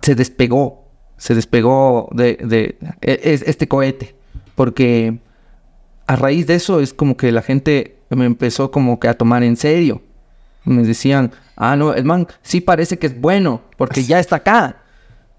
se 0.00 0.14
despegó, 0.14 0.81
se 1.22 1.36
despegó 1.36 2.08
de, 2.10 2.36
de, 2.42 2.76
e, 3.00 3.40
este 3.46 3.68
cohete. 3.68 4.16
Porque 4.56 5.20
a 6.08 6.16
raíz 6.16 6.48
de 6.48 6.56
eso 6.56 6.80
es 6.80 6.92
como 6.92 7.16
que 7.16 7.30
la 7.30 7.42
gente 7.42 7.98
me 8.10 8.24
empezó 8.24 8.72
como 8.72 8.98
que 8.98 9.06
a 9.06 9.14
tomar 9.14 9.44
en 9.44 9.56
serio. 9.56 10.02
Me 10.64 10.82
decían, 10.82 11.30
ah, 11.54 11.76
no, 11.76 11.94
el 11.94 12.04
man 12.04 12.26
sí 12.42 12.60
parece 12.60 12.98
que 12.98 13.06
es 13.06 13.20
bueno, 13.20 13.62
porque 13.76 14.02
ya 14.02 14.18
está 14.18 14.36
acá. 14.36 14.82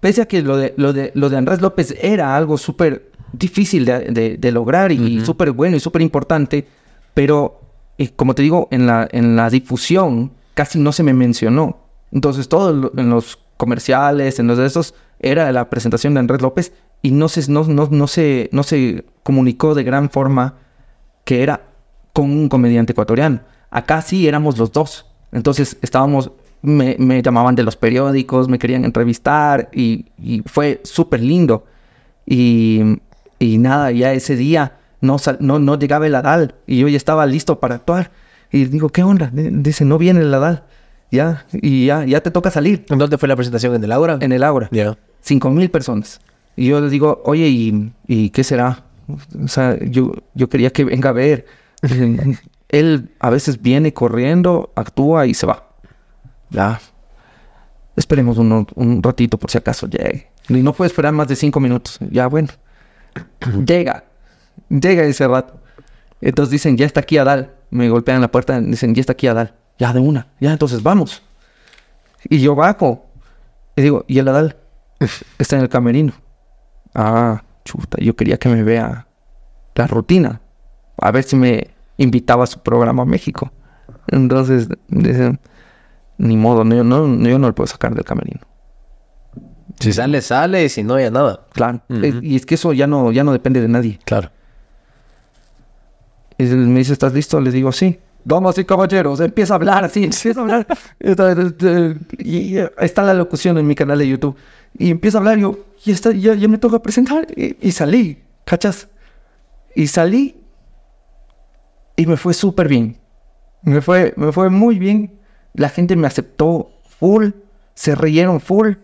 Pese 0.00 0.22
a 0.22 0.26
que 0.26 0.40
lo 0.40 0.56
de, 0.56 0.72
lo 0.78 0.94
de, 0.94 1.12
lo 1.14 1.28
de 1.28 1.36
Andrés 1.36 1.60
López 1.60 1.94
era 2.00 2.34
algo 2.34 2.56
súper 2.56 3.10
difícil 3.34 3.84
de, 3.84 4.50
lograr 4.52 4.90
y 4.90 5.22
súper 5.22 5.50
bueno 5.50 5.76
y 5.76 5.80
súper 5.80 6.00
importante, 6.00 6.66
pero 7.12 7.60
eh, 7.98 8.08
como 8.16 8.34
te 8.34 8.40
digo, 8.40 8.68
en 8.70 8.86
la, 8.86 9.06
en 9.12 9.36
la 9.36 9.50
difusión 9.50 10.32
casi 10.54 10.78
no 10.78 10.92
se 10.92 11.02
me 11.02 11.12
mencionó. 11.12 11.76
Entonces, 12.10 12.48
todo 12.48 12.90
en 12.96 13.10
los 13.10 13.43
comerciales, 13.56 14.38
en 14.38 14.46
los 14.46 14.58
de 14.58 14.66
esos, 14.66 14.94
era 15.20 15.50
la 15.52 15.70
presentación 15.70 16.14
de 16.14 16.20
Andrés 16.20 16.42
López 16.42 16.72
y 17.02 17.10
no 17.10 17.28
se, 17.28 17.50
no, 17.50 17.64
no, 17.64 17.88
no, 17.90 18.06
se, 18.06 18.48
no 18.52 18.62
se 18.62 19.04
comunicó 19.22 19.74
de 19.74 19.84
gran 19.84 20.10
forma 20.10 20.54
que 21.24 21.42
era 21.42 21.62
con 22.12 22.30
un 22.30 22.48
comediante 22.48 22.92
ecuatoriano. 22.92 23.40
Acá 23.70 24.02
sí 24.02 24.28
éramos 24.28 24.58
los 24.58 24.72
dos. 24.72 25.06
Entonces 25.32 25.76
estábamos 25.82 26.30
me, 26.64 26.96
me 26.98 27.20
llamaban 27.20 27.54
de 27.54 27.62
los 27.62 27.76
periódicos, 27.76 28.48
me 28.48 28.58
querían 28.58 28.84
entrevistar 28.84 29.68
y, 29.72 30.06
fue 30.46 30.80
súper 30.82 31.20
lindo. 31.20 31.66
Y, 32.26 33.00
y 33.38 33.58
nada, 33.58 33.90
ya 33.90 34.14
ese 34.14 34.34
día 34.34 34.78
no, 35.02 35.16
no, 35.40 35.58
no 35.58 35.78
llegaba 35.78 36.06
el 36.06 36.14
Adal 36.14 36.54
y 36.66 36.78
yo 36.78 36.88
ya 36.88 36.96
estaba 36.96 37.26
listo 37.26 37.60
para 37.60 37.76
actuar. 37.76 38.10
Y 38.50 38.64
digo, 38.64 38.88
¿qué 38.88 39.02
onda? 39.02 39.30
Dice, 39.32 39.84
no 39.84 39.98
viene 39.98 40.20
el 40.20 40.32
Adal. 40.32 40.64
Ya, 41.14 41.46
y 41.52 41.86
ya, 41.86 42.04
ya 42.04 42.20
te 42.20 42.32
toca 42.32 42.50
salir 42.50 42.84
¿En 42.88 42.98
dónde 42.98 43.18
fue 43.18 43.28
la 43.28 43.36
presentación? 43.36 43.72
¿En 43.76 43.84
el 43.84 43.92
Aura? 43.92 44.18
en 44.20 44.32
el 44.32 44.42
Aura. 44.42 44.68
Ya. 44.72 44.98
Cinco 45.20 45.48
mil 45.50 45.70
personas. 45.70 46.20
Y 46.56 46.66
yo 46.66 46.80
le 46.80 46.90
digo, 46.90 47.22
oye, 47.24 47.46
¿y, 47.48 47.92
y 48.08 48.30
qué 48.30 48.42
será? 48.42 48.82
O 49.42 49.46
sea, 49.46 49.78
yo, 49.80 50.12
yo 50.34 50.48
quería 50.48 50.70
que 50.70 50.82
venga 50.84 51.10
a 51.10 51.12
ver. 51.12 51.46
Él 52.68 53.10
a 53.20 53.30
veces 53.30 53.62
viene 53.62 53.92
corriendo, 53.92 54.72
actúa 54.74 55.26
y 55.26 55.34
se 55.34 55.46
va. 55.46 55.68
Ya. 56.50 56.80
Esperemos 57.94 58.36
un, 58.38 58.66
un 58.74 59.02
ratito 59.02 59.38
por 59.38 59.52
si 59.52 59.58
acaso 59.58 59.86
llegue. 59.86 60.30
Y 60.48 60.54
no 60.54 60.72
puede 60.72 60.88
esperar 60.88 61.12
más 61.12 61.28
de 61.28 61.36
cinco 61.36 61.60
minutos. 61.60 61.98
Ya, 62.10 62.26
bueno. 62.26 62.48
Llega. 63.66 64.04
Llega 64.68 65.04
ese 65.04 65.28
rato. 65.28 65.60
Entonces 66.20 66.50
dicen, 66.50 66.76
ya 66.76 66.86
está 66.86 67.00
aquí 67.00 67.18
Adal. 67.18 67.52
Me 67.70 67.88
golpean 67.88 68.20
la 68.20 68.32
puerta, 68.32 68.60
dicen, 68.60 68.96
ya 68.96 69.00
está 69.00 69.12
aquí 69.12 69.28
Adal. 69.28 69.54
Ya 69.78 69.92
de 69.92 70.00
una. 70.00 70.28
Ya, 70.40 70.52
entonces 70.52 70.82
vamos. 70.82 71.22
Y 72.24 72.40
yo 72.40 72.54
bajo. 72.54 73.06
Y 73.76 73.82
digo, 73.82 74.04
¿y 74.06 74.18
el 74.18 74.28
Adal? 74.28 74.56
Está 75.38 75.56
en 75.56 75.62
el 75.62 75.68
camerino. 75.68 76.12
Ah, 76.94 77.42
chuta, 77.64 77.98
yo 78.00 78.14
quería 78.14 78.38
que 78.38 78.48
me 78.48 78.62
vea 78.62 79.06
la 79.74 79.86
rutina. 79.86 80.40
A 80.96 81.10
ver 81.10 81.24
si 81.24 81.36
me 81.36 81.70
invitaba 81.96 82.44
a 82.44 82.46
su 82.46 82.60
programa 82.60 83.02
a 83.02 83.06
México. 83.06 83.50
Entonces, 84.08 84.68
dicen, 84.88 85.40
ni 86.18 86.36
modo, 86.36 86.64
no, 86.64 86.76
yo 86.76 86.84
no, 86.84 87.06
yo 87.06 87.38
no 87.38 87.48
lo 87.48 87.54
puedo 87.54 87.66
sacar 87.66 87.94
del 87.94 88.04
camerino. 88.04 88.40
Si 89.80 89.92
sale, 89.92 90.22
sale. 90.22 90.64
Y 90.64 90.68
si 90.68 90.84
no, 90.84 90.98
ya 91.00 91.10
nada. 91.10 91.46
Claro. 91.52 91.82
Y 91.88 92.36
es 92.36 92.46
que 92.46 92.54
eso 92.54 92.72
ya 92.72 92.86
no, 92.86 93.10
ya 93.10 93.24
no 93.24 93.32
depende 93.32 93.60
de 93.60 93.68
nadie. 93.68 93.98
Claro. 94.04 94.30
Y 96.38 96.44
me 96.44 96.78
dice, 96.78 96.92
¿estás 96.92 97.12
listo? 97.12 97.40
Le 97.40 97.50
digo, 97.50 97.72
sí. 97.72 97.98
Damas 98.24 98.56
y 98.58 98.64
caballeros, 98.64 99.20
empieza 99.20 99.54
a 99.54 99.56
hablar 99.56 99.84
así, 99.84 100.04
empieza 100.04 100.40
a 100.40 100.42
hablar. 100.42 100.66
Eh, 101.00 101.98
y 102.18 102.56
está 102.78 103.02
la 103.02 103.14
locución 103.14 103.58
en 103.58 103.66
mi 103.66 103.74
canal 103.74 103.98
de 103.98 104.08
YouTube. 104.08 104.36
Y 104.78 104.90
empieza 104.90 105.18
a 105.18 105.20
hablar, 105.20 105.38
yo, 105.38 105.58
y 105.84 105.90
está, 105.92 106.12
ya, 106.12 106.34
ya 106.34 106.48
me 106.48 106.58
toca 106.58 106.80
presentar. 106.80 107.26
Y, 107.36 107.56
y 107.60 107.72
salí, 107.72 108.22
¿cachas? 108.44 108.88
Y 109.74 109.86
salí 109.88 110.36
y 111.96 112.06
me 112.06 112.16
fue 112.16 112.34
súper 112.34 112.68
bien. 112.68 112.98
Me 113.62 113.80
fue, 113.80 114.14
me 114.16 114.32
fue 114.32 114.50
muy 114.50 114.78
bien. 114.78 115.18
La 115.52 115.68
gente 115.68 115.96
me 115.96 116.06
aceptó 116.06 116.70
full, 116.98 117.30
se 117.74 117.94
rieron 117.94 118.40
full. 118.40 118.74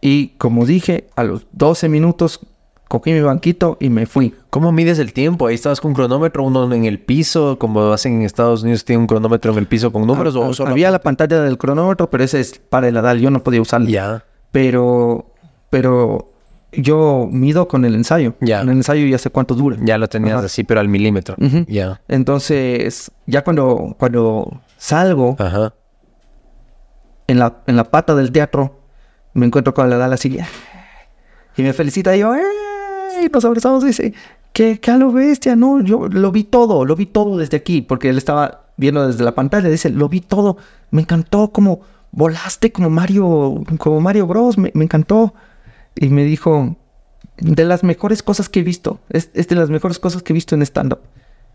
Y 0.00 0.28
como 0.38 0.66
dije, 0.66 1.08
a 1.16 1.24
los 1.24 1.46
12 1.52 1.88
minutos 1.88 2.40
cogí 2.88 3.12
mi 3.12 3.20
banquito 3.20 3.76
y 3.80 3.90
me 3.90 4.06
fui. 4.06 4.34
¿Cómo 4.50 4.72
mides 4.72 4.98
el 4.98 5.12
tiempo? 5.12 5.46
Ahí 5.46 5.54
estabas 5.54 5.80
con 5.80 5.90
un 5.90 5.94
cronómetro, 5.94 6.42
uno 6.44 6.72
en 6.72 6.84
el 6.84 6.98
piso, 7.00 7.58
como 7.58 7.92
hacen 7.92 8.14
en 8.14 8.22
Estados 8.22 8.62
Unidos, 8.62 8.84
tiene 8.84 9.00
un 9.00 9.06
cronómetro 9.06 9.52
en 9.52 9.58
el 9.58 9.66
piso 9.66 9.92
con 9.92 10.06
números 10.06 10.36
Ah, 10.36 10.40
o 10.40 10.50
ah, 10.50 10.54
solo 10.54 10.70
Había 10.70 10.90
la 10.90 11.00
pantalla 11.00 11.40
del 11.42 11.58
cronómetro, 11.58 12.10
pero 12.10 12.24
ese 12.24 12.40
es 12.40 12.58
para 12.58 12.88
el 12.88 12.96
Adal, 12.96 13.20
yo 13.20 13.30
no 13.30 13.42
podía 13.42 13.60
usarlo. 13.60 13.88
Ya. 13.88 14.24
Pero, 14.52 15.34
pero 15.70 16.32
yo 16.72 17.28
mido 17.30 17.68
con 17.68 17.84
el 17.84 17.94
ensayo. 17.94 18.34
Ya. 18.40 18.60
Con 18.60 18.70
el 18.70 18.76
ensayo 18.78 19.06
ya 19.06 19.18
sé 19.18 19.30
cuánto 19.30 19.54
dura. 19.54 19.76
Ya 19.82 19.98
lo 19.98 20.08
tenías 20.08 20.36
Ajá. 20.36 20.46
así, 20.46 20.64
pero 20.64 20.80
al 20.80 20.88
milímetro. 20.88 21.34
Ya. 21.66 22.00
Entonces, 22.08 23.10
ya 23.26 23.42
cuando, 23.42 23.96
cuando 23.98 24.60
salgo 24.76 25.36
Ajá. 25.38 25.74
en, 27.26 27.38
la, 27.38 27.62
en 27.66 27.76
la 27.76 27.84
pata 27.84 28.14
del 28.14 28.30
teatro, 28.30 28.80
me 29.34 29.46
encuentro 29.46 29.74
con 29.74 29.86
el 29.86 29.92
Adal 29.92 30.12
así. 30.12 30.38
Y 31.56 31.62
me 31.62 31.72
felicita 31.72 32.14
y 32.14 32.20
yo, 32.20 32.34
¡eh! 32.34 32.42
Nos 33.32 33.44
abrazamos 33.44 33.84
dice, 33.84 34.14
¿qué, 34.52 34.80
qué 34.80 34.90
a 34.90 34.96
lo 34.96 35.12
bestia? 35.12 35.56
No, 35.56 35.80
yo 35.80 36.08
lo 36.08 36.32
vi 36.32 36.44
todo, 36.44 36.84
lo 36.84 36.96
vi 36.96 37.06
todo 37.06 37.38
desde 37.38 37.56
aquí, 37.56 37.82
porque 37.82 38.08
él 38.08 38.18
estaba 38.18 38.66
viendo 38.76 39.06
desde 39.06 39.24
la 39.24 39.34
pantalla, 39.34 39.68
dice, 39.68 39.90
lo 39.90 40.08
vi 40.08 40.20
todo, 40.20 40.56
me 40.90 41.02
encantó 41.02 41.50
como 41.50 41.80
volaste 42.12 42.72
como 42.72 42.90
Mario, 42.90 43.62
como 43.78 44.00
Mario 44.00 44.26
Bros, 44.26 44.58
me, 44.58 44.70
me 44.74 44.84
encantó. 44.84 45.34
Y 45.94 46.08
me 46.08 46.24
dijo, 46.24 46.76
de 47.38 47.64
las 47.64 47.82
mejores 47.82 48.22
cosas 48.22 48.48
que 48.48 48.60
he 48.60 48.62
visto, 48.62 49.00
es 49.10 49.32
de 49.32 49.54
las 49.54 49.70
mejores 49.70 49.98
cosas 49.98 50.22
que 50.22 50.32
he 50.32 50.34
visto 50.34 50.54
en 50.54 50.62
stand-up. 50.62 51.00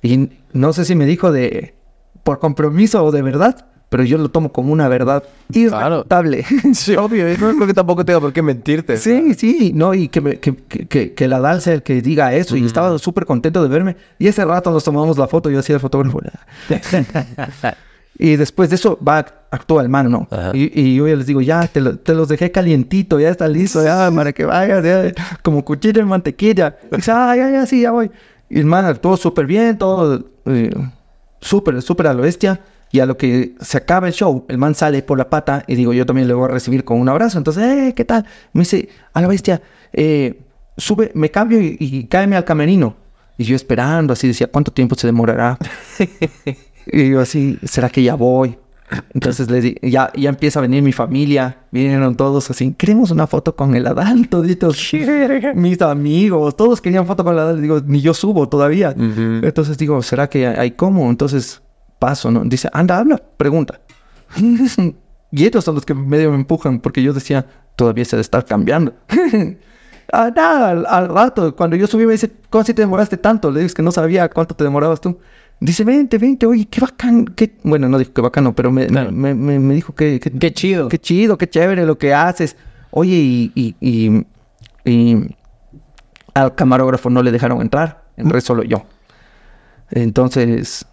Y 0.01 0.29
no 0.53 0.73
sé 0.73 0.85
si 0.85 0.95
me 0.95 1.05
dijo 1.05 1.31
de 1.31 1.75
por 2.23 2.39
compromiso 2.39 3.03
o 3.03 3.11
de 3.11 3.21
verdad, 3.21 3.65
pero 3.91 4.05
yo 4.05 4.17
lo 4.17 4.29
tomo 4.29 4.53
como 4.53 4.71
una 4.71 4.87
verdad 4.87 5.21
irrefutable. 5.51 6.45
Sí, 6.73 6.95
obvio. 6.95 7.27
No 7.37 7.53
creo 7.57 7.67
que 7.67 7.73
tampoco 7.73 8.05
tenga 8.05 8.21
por 8.21 8.31
qué 8.31 8.41
mentirte. 8.41 8.95
Sí, 8.95 9.33
sí, 9.33 9.73
no, 9.75 9.93
y 9.93 10.07
que, 10.07 10.21
me- 10.21 10.39
que, 10.39 10.55
que, 10.55 11.13
que, 11.13 11.27
la 11.27 11.59
que 11.83 12.01
diga 12.01 12.33
eso, 12.33 12.55
y 12.55 12.65
estaba 12.65 12.97
súper 12.99 13.25
contento 13.25 13.61
de 13.61 13.67
verme. 13.67 13.97
Y 14.17 14.27
ese 14.27 14.45
rato 14.45 14.71
nos 14.71 14.85
tomamos 14.85 15.17
la 15.17 15.27
foto, 15.27 15.49
yo 15.49 15.59
hacía 15.59 15.75
el 15.75 15.81
fotógrafo. 15.81 16.21
y 18.17 18.37
después 18.37 18.69
de 18.69 18.77
eso 18.77 18.97
va, 19.05 19.25
actúa 19.51 19.81
el 19.81 19.89
man, 19.89 20.09
¿no? 20.09 20.25
Y, 20.53 20.71
y 20.79 20.95
yo 20.95 21.09
ya 21.09 21.15
les 21.17 21.25
digo, 21.27 21.41
ya, 21.41 21.67
te, 21.67 21.81
lo- 21.81 21.97
te 21.97 22.13
los 22.13 22.29
dejé 22.29 22.49
calientito, 22.49 23.19
ya 23.19 23.27
está 23.27 23.49
listo, 23.49 23.83
ya, 23.83 24.09
para 24.15 24.31
que 24.31 24.45
vayas, 24.45 24.85
ya, 24.85 25.11
como 25.43 25.65
cuchillo 25.65 25.99
en 26.01 26.07
mantequilla. 26.07 26.77
Y 26.93 26.95
dice, 26.95 27.11
ah, 27.11 27.35
ya, 27.35 27.49
ya, 27.51 27.65
sí, 27.65 27.81
ya 27.81 27.91
voy. 27.91 28.09
Y 28.49 28.57
el 28.59 28.65
man 28.65 28.85
actuó 28.85 29.17
súper 29.17 29.45
bien, 29.47 29.77
todo 29.77 30.23
eh, 30.45 30.73
súper, 31.41 31.81
súper 31.81 32.07
a 32.07 32.13
lo 32.13 32.21
bestia. 32.21 32.61
Y 32.91 32.99
a 32.99 33.05
lo 33.05 33.17
que 33.17 33.55
se 33.61 33.77
acaba 33.77 34.07
el 34.07 34.13
show, 34.13 34.45
el 34.49 34.57
man 34.57 34.75
sale 34.75 35.01
por 35.01 35.17
la 35.17 35.29
pata 35.29 35.63
y 35.67 35.75
digo, 35.75 35.93
yo 35.93 36.05
también 36.05 36.27
le 36.27 36.33
voy 36.33 36.45
a 36.45 36.53
recibir 36.53 36.83
con 36.83 36.99
un 36.99 37.07
abrazo. 37.07 37.37
Entonces, 37.37 37.63
eh, 37.63 37.93
¿qué 37.95 38.05
tal? 38.05 38.25
Me 38.53 38.61
dice, 38.61 38.89
a 39.13 39.21
la 39.21 39.27
bestia, 39.27 39.61
eh, 39.93 40.41
sube, 40.77 41.11
me 41.13 41.31
cambio 41.31 41.61
y, 41.61 41.77
y 41.79 42.03
cáeme 42.05 42.35
al 42.35 42.43
camerino. 42.43 42.95
Y 43.37 43.45
yo 43.45 43.55
esperando, 43.55 44.13
así 44.13 44.27
decía, 44.27 44.47
¿cuánto 44.47 44.71
tiempo 44.71 44.95
se 44.95 45.07
demorará? 45.07 45.57
y 46.85 47.09
yo 47.09 47.21
así, 47.21 47.57
¿será 47.63 47.89
que 47.89 48.03
ya 48.03 48.15
voy? 48.15 48.57
Entonces 49.13 49.49
le 49.49 49.61
di, 49.61 49.75
ya, 49.81 50.11
ya 50.15 50.29
empieza 50.29 50.59
a 50.59 50.61
venir 50.61 50.83
mi 50.83 50.91
familia, 50.91 51.57
vinieron 51.71 52.15
todos 52.15 52.49
así, 52.51 52.73
queremos 52.73 53.11
una 53.11 53.25
foto 53.25 53.55
con 53.55 53.75
el 53.75 53.87
Adán, 53.87 54.25
toditos, 54.29 54.91
mis 55.55 55.81
amigos, 55.81 56.55
todos 56.55 56.81
querían 56.81 57.05
foto 57.05 57.23
con 57.23 57.33
el 57.33 57.39
Adán, 57.39 57.61
digo, 57.61 57.79
ni 57.85 58.01
yo 58.01 58.13
subo 58.13 58.49
todavía. 58.49 58.93
Ujú. 58.95 59.45
Entonces 59.45 59.77
digo, 59.77 60.01
¿será 60.01 60.29
que 60.29 60.47
hay 60.47 60.71
cómo? 60.71 61.09
Entonces 61.09 61.61
paso, 62.01 62.31
¿no? 62.31 62.43
Dice, 62.43 62.67
anda, 62.73 62.97
habla, 62.97 63.21
pregunta. 63.37 63.79
y 65.31 65.45
ellos 65.45 65.63
son 65.63 65.75
los 65.75 65.85
que 65.85 65.93
medio 65.93 66.31
me 66.31 66.35
empujan 66.37 66.79
porque 66.79 67.03
yo 67.03 67.13
decía, 67.13 67.45
todavía 67.75 68.03
se 68.05 68.15
debe 68.15 68.21
estar 68.21 68.43
cambiando. 68.43 68.93
ah, 70.11 70.31
nada, 70.35 70.69
al, 70.71 70.85
al 70.87 71.07
rato, 71.09 71.55
cuando 71.55 71.75
yo 71.75 71.85
subí 71.85 72.07
me 72.07 72.13
dice, 72.13 72.31
¿cómo 72.49 72.63
si 72.63 72.73
te 72.73 72.81
demoraste 72.81 73.17
tanto? 73.17 73.51
Le 73.51 73.59
digo, 73.59 73.67
es 73.67 73.75
que 73.75 73.83
no 73.83 73.91
sabía 73.91 74.27
cuánto 74.29 74.55
te 74.55 74.63
demorabas 74.63 74.99
tú. 74.99 75.19
Dice, 75.59 75.83
vente, 75.83 76.17
vente, 76.17 76.47
oye, 76.47 76.65
qué 76.65 76.81
bacán, 76.81 77.25
qué... 77.35 77.55
Bueno, 77.61 77.87
no 77.87 77.99
dijo 77.99 78.11
que 78.13 78.21
bacano, 78.21 78.55
pero 78.55 78.71
me, 78.71 78.87
Claro. 78.87 79.11
me, 79.11 79.35
me- 79.35 79.59
me 79.59 79.75
dijo 79.75 79.93
que, 79.93 80.19
que, 80.19 80.31
Qué 80.31 80.51
chido. 80.51 80.87
Qué 80.89 80.97
chido, 80.97 81.37
qué 81.37 81.47
chévere 81.47 81.85
lo 81.85 81.99
que 81.99 82.15
haces. 82.15 82.57
Oye, 82.89 83.13
y, 83.15 83.51
y, 83.53 83.75
y, 83.79 84.25
y 84.91 85.35
al 86.33 86.55
camarógrafo 86.55 87.11
no 87.11 87.21
le 87.21 87.31
dejaron 87.31 87.61
entrar, 87.61 88.05
entré 88.17 88.41
solo 88.41 88.63
yo. 88.63 88.85
Entonces, 89.91 90.85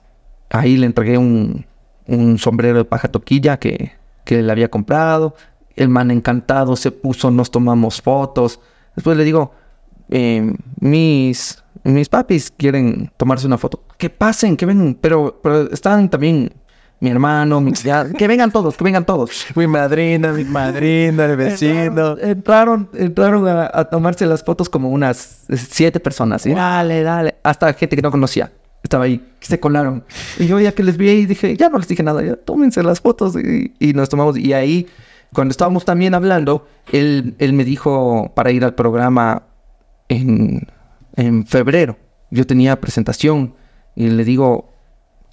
ahí 0.51 0.77
le 0.77 0.87
entregué 0.87 1.19
un, 1.19 1.67
un 2.07 2.39
sombrero 2.39 2.79
de 2.79 2.85
paja 2.85 3.09
toquilla 3.09 3.59
que, 3.59 3.93
que 4.25 4.43
le 4.43 4.53
había 4.53 4.71
comprado. 4.71 5.35
El 5.77 5.89
man 5.89 6.11
encantado 6.11 6.75
se 6.77 6.91
puso, 6.91 7.31
nos 7.31 7.51
tomamos 7.51 8.03
fotos. 8.03 8.61
Después 8.97 9.17
le 9.17 9.25
digo, 9.25 9.53
eh, 10.11 10.55
mis, 10.81 11.63
mis 11.85 12.09
papis 12.09 12.51
quieren 12.51 13.13
tomarse 13.17 13.47
una 13.47 13.59
foto. 13.59 13.85
Que 13.97 14.11
pasen, 14.11 14.57
que 14.57 14.67
vengan, 14.67 14.97
pero, 15.01 15.41
pero 15.43 15.71
están 15.71 16.09
también 16.09 16.53
mi 17.01 17.11
hermano, 17.11 17.61
mi, 17.61 17.73
ya, 17.73 18.11
que 18.13 18.27
vengan 18.27 18.51
todos, 18.51 18.77
que 18.77 18.83
vengan 18.83 19.05
todos. 19.05 19.47
Mi 19.55 19.69
madrina, 19.69 20.33
mi 20.33 20.45
madrina, 20.45 21.27
el 21.27 21.37
vecino. 21.37 22.17
Entraron, 22.19 22.89
entraron, 22.91 22.91
entraron 22.95 23.47
a, 23.47 23.71
a 23.73 23.85
tomarse 23.85 24.27
las 24.27 24.43
fotos 24.43 24.69
como 24.69 24.89
unas 24.89 25.45
siete 25.55 26.01
personas. 26.01 26.43
Dale, 26.45 27.05
dale. 27.05 27.37
Hasta 27.45 27.73
gente 27.73 27.95
que 27.95 28.03
no 28.03 28.11
conocía. 28.11 28.51
Estaba 28.89 29.05
ahí, 29.05 29.23
se 29.41 29.61
colaron. 29.61 30.03
Y 30.39 30.47
yo 30.47 30.59
ya 30.59 30.73
que 30.73 30.83
les 30.83 30.97
vi 30.97 31.11
ahí 31.11 31.27
dije, 31.27 31.59
ya 31.59 31.69
no 31.69 31.77
les 31.77 31.89
dije 31.89 32.03
nada, 32.03 32.25
ya 32.25 32.37
tómense 32.37 32.83
las 32.83 33.03
fotos. 33.03 33.37
Y, 33.37 33.75
y 33.79 33.93
nos 33.93 34.09
tomamos. 34.09 34.39
Y 34.39 34.55
ahí, 34.55 34.87
cuando 35.35 35.53
estábamos 35.53 35.85
también 35.85 36.15
hablando, 36.15 36.67
él, 36.91 37.35
él 37.39 37.53
me 37.53 37.65
dijo 37.65 38.33
para 38.35 38.51
ir 38.51 38.65
al 38.65 38.75
programa 38.75 39.43
en, 40.09 40.67
en 41.17 41.47
febrero. 41.47 41.99
Yo 42.31 42.47
tenía 42.47 42.81
presentación. 42.81 43.55
Y 43.95 44.09
le 44.09 44.25
digo, 44.25 44.73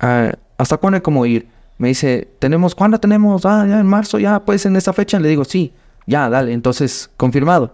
"Ah, 0.01 0.33
¿hasta 0.57 0.75
cuándo 0.75 0.95
hay 0.97 1.01
como 1.01 1.25
ir? 1.25 1.47
Me 1.77 1.87
dice, 1.87 2.27
¿tenemos 2.39 2.75
cuándo 2.75 2.99
tenemos? 2.99 3.45
Ah, 3.45 3.65
ya 3.65 3.79
en 3.79 3.87
marzo, 3.87 4.19
ya, 4.19 4.43
pues 4.43 4.65
en 4.65 4.75
esa 4.75 4.91
fecha. 4.91 5.17
Le 5.17 5.29
digo, 5.29 5.45
sí, 5.45 5.71
ya, 6.07 6.29
dale. 6.29 6.51
Entonces, 6.51 7.09
confirmado. 7.15 7.73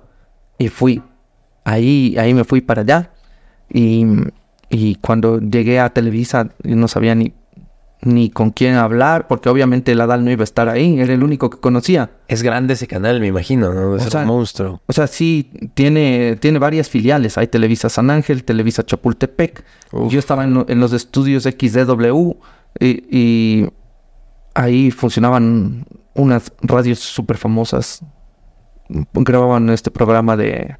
Y 0.59 0.67
fui. 0.67 1.01
Ahí, 1.63 2.15
ahí 2.19 2.35
me 2.35 2.43
fui 2.43 2.61
para 2.61 2.81
allá. 2.81 3.09
Y, 3.73 4.05
y 4.71 4.95
cuando 4.95 5.39
llegué 5.39 5.79
a 5.79 5.89
Televisa, 5.89 6.49
yo 6.63 6.75
no 6.77 6.87
sabía 6.87 7.13
ni, 7.13 7.33
ni 8.01 8.29
con 8.29 8.51
quién 8.51 8.75
hablar, 8.75 9.27
porque 9.27 9.49
obviamente 9.49 9.91
el 9.91 10.01
Adal 10.01 10.23
no 10.23 10.31
iba 10.31 10.41
a 10.41 10.45
estar 10.45 10.69
ahí, 10.69 10.99
era 10.99 11.13
el 11.13 11.23
único 11.23 11.49
que 11.49 11.59
conocía. 11.59 12.11
Es 12.27 12.41
grande 12.41 12.73
ese 12.75 12.87
canal, 12.87 13.19
me 13.19 13.27
imagino, 13.27 13.73
¿no? 13.73 13.97
Es 13.97 14.07
O 14.07 14.09
sea, 14.09 14.21
un 14.21 14.27
monstruo. 14.27 14.81
O 14.87 14.93
sea, 14.93 15.07
sí, 15.07 15.51
tiene, 15.73 16.37
tiene 16.39 16.57
varias 16.57 16.89
filiales. 16.89 17.37
Hay 17.37 17.47
Televisa 17.47 17.89
San 17.89 18.09
Ángel, 18.09 18.45
Televisa 18.45 18.85
Chapultepec. 18.85 19.63
Uf. 19.91 20.11
Yo 20.11 20.19
estaba 20.19 20.45
en 20.45 20.79
los 20.79 20.93
estudios 20.93 21.43
XDW 21.43 22.31
y, 22.79 23.17
y 23.17 23.69
ahí 24.53 24.89
funcionaban 24.91 25.85
unas 26.13 26.53
radios 26.61 26.99
súper 26.99 27.37
famosas. 27.37 28.01
Grababan 29.13 29.69
este 29.69 29.91
programa 29.91 30.37
de, 30.37 30.75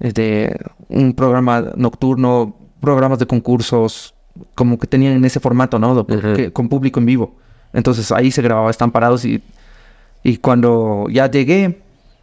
de 0.00 0.58
un 0.88 1.14
programa 1.14 1.72
nocturno, 1.76 2.56
programas 2.80 3.18
de 3.18 3.26
concursos, 3.26 4.14
como 4.54 4.78
que 4.78 4.86
tenían 4.86 5.14
en 5.14 5.24
ese 5.24 5.40
formato, 5.40 5.78
¿no? 5.78 6.06
Que- 6.06 6.52
con 6.52 6.68
público 6.68 7.00
en 7.00 7.06
vivo. 7.06 7.36
Entonces 7.72 8.10
ahí 8.12 8.30
se 8.30 8.40
grababa, 8.42 8.70
están 8.70 8.90
parados 8.90 9.24
y, 9.24 9.42
y 10.22 10.38
cuando 10.38 11.06
ya 11.10 11.30
llegué, 11.30 11.80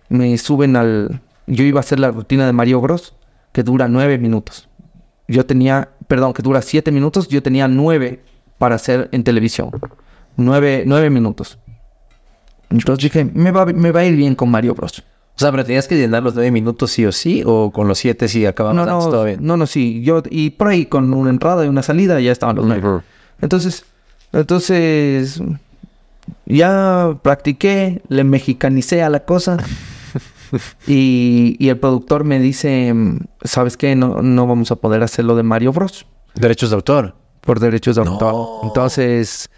me 0.10 0.38
suben 0.38 0.76
al... 0.76 1.22
Yo 1.48 1.64
iba 1.64 1.80
a 1.80 1.82
hacer 1.82 2.00
la 2.00 2.12
rutina 2.12 2.46
de 2.46 2.54
Mario 2.54 2.82
Bros, 2.82 3.14
que 3.52 3.64
dura 3.64 3.88
nueve 3.88 4.18
minutos. 4.18 4.68
Yo 5.28 5.46
tenía, 5.46 5.90
perdón, 6.08 6.34
que 6.34 6.42
dura 6.42 6.62
siete 6.62 6.92
minutos, 6.92 7.28
yo 7.28 7.44
tenía 7.44 7.68
nueve 7.68 8.22
para 8.58 8.76
hacer 8.76 9.10
en 9.12 9.24
televisión. 9.24 9.70
Nueve, 10.38 10.84
nueve 10.86 11.10
minutos. 11.10 11.60
Entonces 12.70 13.04
dije, 13.04 13.26
me 13.34 13.52
va, 13.52 13.66
me 13.66 13.92
va 13.92 14.00
a 14.00 14.06
ir 14.06 14.16
bien 14.16 14.34
con 14.36 14.50
Mario 14.50 14.74
Bros. 14.74 15.04
O 15.36 15.40
sea, 15.40 15.52
pero 15.52 15.66
tenías 15.66 15.88
que 15.88 15.96
llenar 15.98 16.24
los 16.24 16.34
nueve 16.34 16.50
minutos 16.52 16.92
sí 16.92 17.06
o 17.06 17.12
sí, 17.12 17.44
o 17.46 17.72
con 17.72 17.88
los 17.90 17.98
siete 18.00 18.28
sí 18.30 18.46
acabamos 18.46 18.86
No, 18.86 19.00
no, 19.00 19.10
todo 19.10 19.26
bien. 19.26 19.40
no, 19.42 19.58
no, 19.58 19.68
sí. 19.68 20.02
Yo, 20.02 20.24
y 20.30 20.52
por 20.52 20.70
ahí 20.70 20.86
con 20.86 21.14
una 21.14 21.30
entrada 21.30 21.66
y 21.66 21.68
una 21.68 21.84
salida 21.84 22.20
ya 22.22 22.32
estaban 22.32 22.56
los 22.56 22.66
nueve. 22.66 23.02
Entonces, 23.42 23.84
entonces 24.32 25.42
ya 26.46 27.18
practiqué, 27.22 28.02
le 28.08 28.24
mexicanicé 28.24 29.04
a 29.04 29.10
la 29.10 29.26
cosa. 29.26 29.58
y, 30.88 31.56
y 31.60 31.70
el 31.70 31.78
productor 31.80 32.24
me 32.24 32.40
dice, 32.40 32.94
¿sabes 33.44 33.76
qué? 33.76 33.96
No, 33.96 34.22
no 34.22 34.48
vamos 34.48 34.72
a 34.72 34.78
poder 34.78 35.04
hacer 35.04 35.26
lo 35.26 35.36
de 35.36 35.44
Mario 35.44 35.74
Bros. 35.74 36.06
Derechos 36.36 36.70
de 36.70 36.76
autor. 36.78 37.16
por 37.42 37.60
derechos 37.60 37.96
de 37.98 38.04
autor. 38.04 38.62
Entonces, 38.64 39.50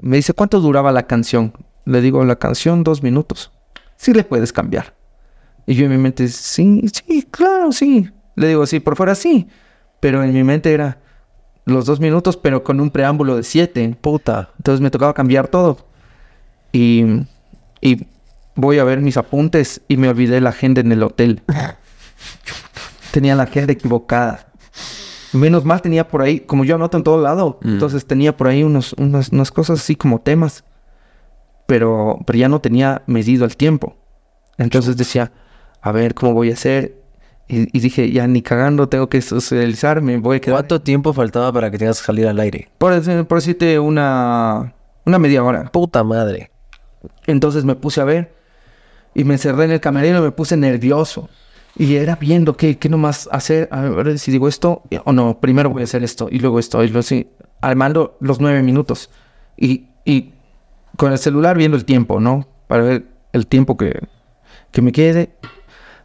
me 0.00 0.16
dice, 0.16 0.32
¿cuánto 0.32 0.60
duraba 0.60 0.92
la 0.92 1.08
canción? 1.08 1.52
Le 1.84 2.00
digo, 2.00 2.24
la 2.24 2.36
canción 2.36 2.84
dos 2.84 3.02
minutos. 3.02 3.50
Sí 3.96 4.12
le 4.12 4.24
puedes 4.24 4.52
cambiar. 4.52 4.94
Y 5.66 5.74
yo 5.74 5.86
en 5.86 5.92
mi 5.92 5.98
mente, 5.98 6.28
sí, 6.28 6.82
sí, 6.92 7.26
claro, 7.30 7.72
sí. 7.72 8.10
Le 8.36 8.48
digo, 8.48 8.66
sí, 8.66 8.80
por 8.80 8.96
fuera 8.96 9.14
sí. 9.14 9.48
Pero 10.00 10.22
en 10.22 10.32
mi 10.34 10.44
mente 10.44 10.72
era 10.72 10.98
los 11.64 11.86
dos 11.86 12.00
minutos, 12.00 12.36
pero 12.36 12.62
con 12.62 12.80
un 12.80 12.90
preámbulo 12.90 13.36
de 13.36 13.42
siete. 13.42 13.96
Puta. 14.00 14.50
Entonces 14.58 14.80
me 14.80 14.90
tocaba 14.90 15.14
cambiar 15.14 15.48
todo. 15.48 15.86
Y, 16.72 17.04
y 17.80 18.06
voy 18.54 18.78
a 18.78 18.84
ver 18.84 19.00
mis 19.00 19.16
apuntes 19.16 19.80
y 19.88 19.96
me 19.96 20.08
olvidé 20.08 20.40
la 20.40 20.50
agenda 20.50 20.80
en 20.80 20.92
el 20.92 21.02
hotel. 21.02 21.42
tenía 23.12 23.34
la 23.36 23.44
agenda 23.44 23.72
equivocada. 23.72 24.46
Menos 25.32 25.64
mal 25.64 25.82
tenía 25.82 26.06
por 26.06 26.22
ahí, 26.22 26.40
como 26.40 26.64
yo 26.64 26.76
anoto 26.76 26.96
en 26.96 27.02
todo 27.02 27.20
lado, 27.20 27.58
Mm. 27.62 27.68
entonces 27.70 28.06
tenía 28.06 28.36
por 28.36 28.46
ahí 28.48 28.62
unos, 28.62 28.92
unas, 28.94 29.30
unas 29.30 29.50
cosas 29.50 29.80
así 29.80 29.96
como 29.96 30.20
temas. 30.20 30.64
Pero, 31.66 32.18
pero 32.26 32.38
ya 32.38 32.48
no 32.48 32.60
tenía 32.60 33.02
medido 33.06 33.44
el 33.44 33.56
tiempo. 33.56 33.96
Entonces 34.58 34.96
decía, 34.96 35.32
a 35.84 35.92
ver 35.92 36.14
cómo 36.14 36.32
voy 36.32 36.50
a 36.50 36.54
hacer. 36.54 36.96
Y, 37.46 37.76
y 37.76 37.80
dije, 37.80 38.10
ya 38.10 38.26
ni 38.26 38.40
cagando 38.40 38.88
tengo 38.88 39.10
que 39.10 39.20
socializarme, 39.20 40.16
voy 40.16 40.38
a 40.38 40.40
quedar. 40.40 40.60
¿Cuánto 40.60 40.80
tiempo 40.80 41.12
faltaba 41.12 41.52
para 41.52 41.70
que 41.70 41.76
tengas 41.76 42.00
que 42.00 42.06
salir 42.06 42.26
al 42.26 42.40
aire? 42.40 42.70
Por, 42.78 43.26
por 43.26 43.38
decirte 43.38 43.78
una, 43.78 44.74
una 45.04 45.18
media 45.18 45.44
hora. 45.44 45.70
Puta 45.70 46.02
madre. 46.02 46.50
Entonces 47.26 47.66
me 47.66 47.74
puse 47.74 48.00
a 48.00 48.04
ver 48.04 48.34
y 49.14 49.24
me 49.24 49.34
encerré 49.34 49.66
en 49.66 49.72
el 49.72 49.80
camerino 49.80 50.20
y 50.20 50.22
me 50.22 50.30
puse 50.30 50.56
nervioso. 50.56 51.28
Y 51.76 51.96
era 51.96 52.16
viendo 52.16 52.56
qué, 52.56 52.78
qué 52.78 52.88
nomás 52.88 53.28
hacer. 53.30 53.68
A 53.70 53.82
ver 53.82 54.18
si 54.18 54.32
digo 54.32 54.48
esto 54.48 54.82
o 55.04 55.12
no. 55.12 55.38
Primero 55.38 55.68
voy 55.68 55.82
a 55.82 55.84
hacer 55.84 56.02
esto 56.02 56.28
y 56.30 56.38
luego 56.38 56.58
esto. 56.58 56.82
Y 56.82 56.86
luego 56.86 57.00
así, 57.00 57.28
armando 57.60 58.16
los 58.20 58.40
nueve 58.40 58.62
minutos. 58.62 59.10
Y, 59.58 59.88
y 60.06 60.32
con 60.96 61.12
el 61.12 61.18
celular 61.18 61.58
viendo 61.58 61.76
el 61.76 61.84
tiempo, 61.84 62.20
¿no? 62.20 62.48
Para 62.68 62.84
ver 62.84 63.04
el 63.34 63.46
tiempo 63.46 63.76
que, 63.76 64.00
que 64.70 64.80
me 64.80 64.92
quede. 64.92 65.34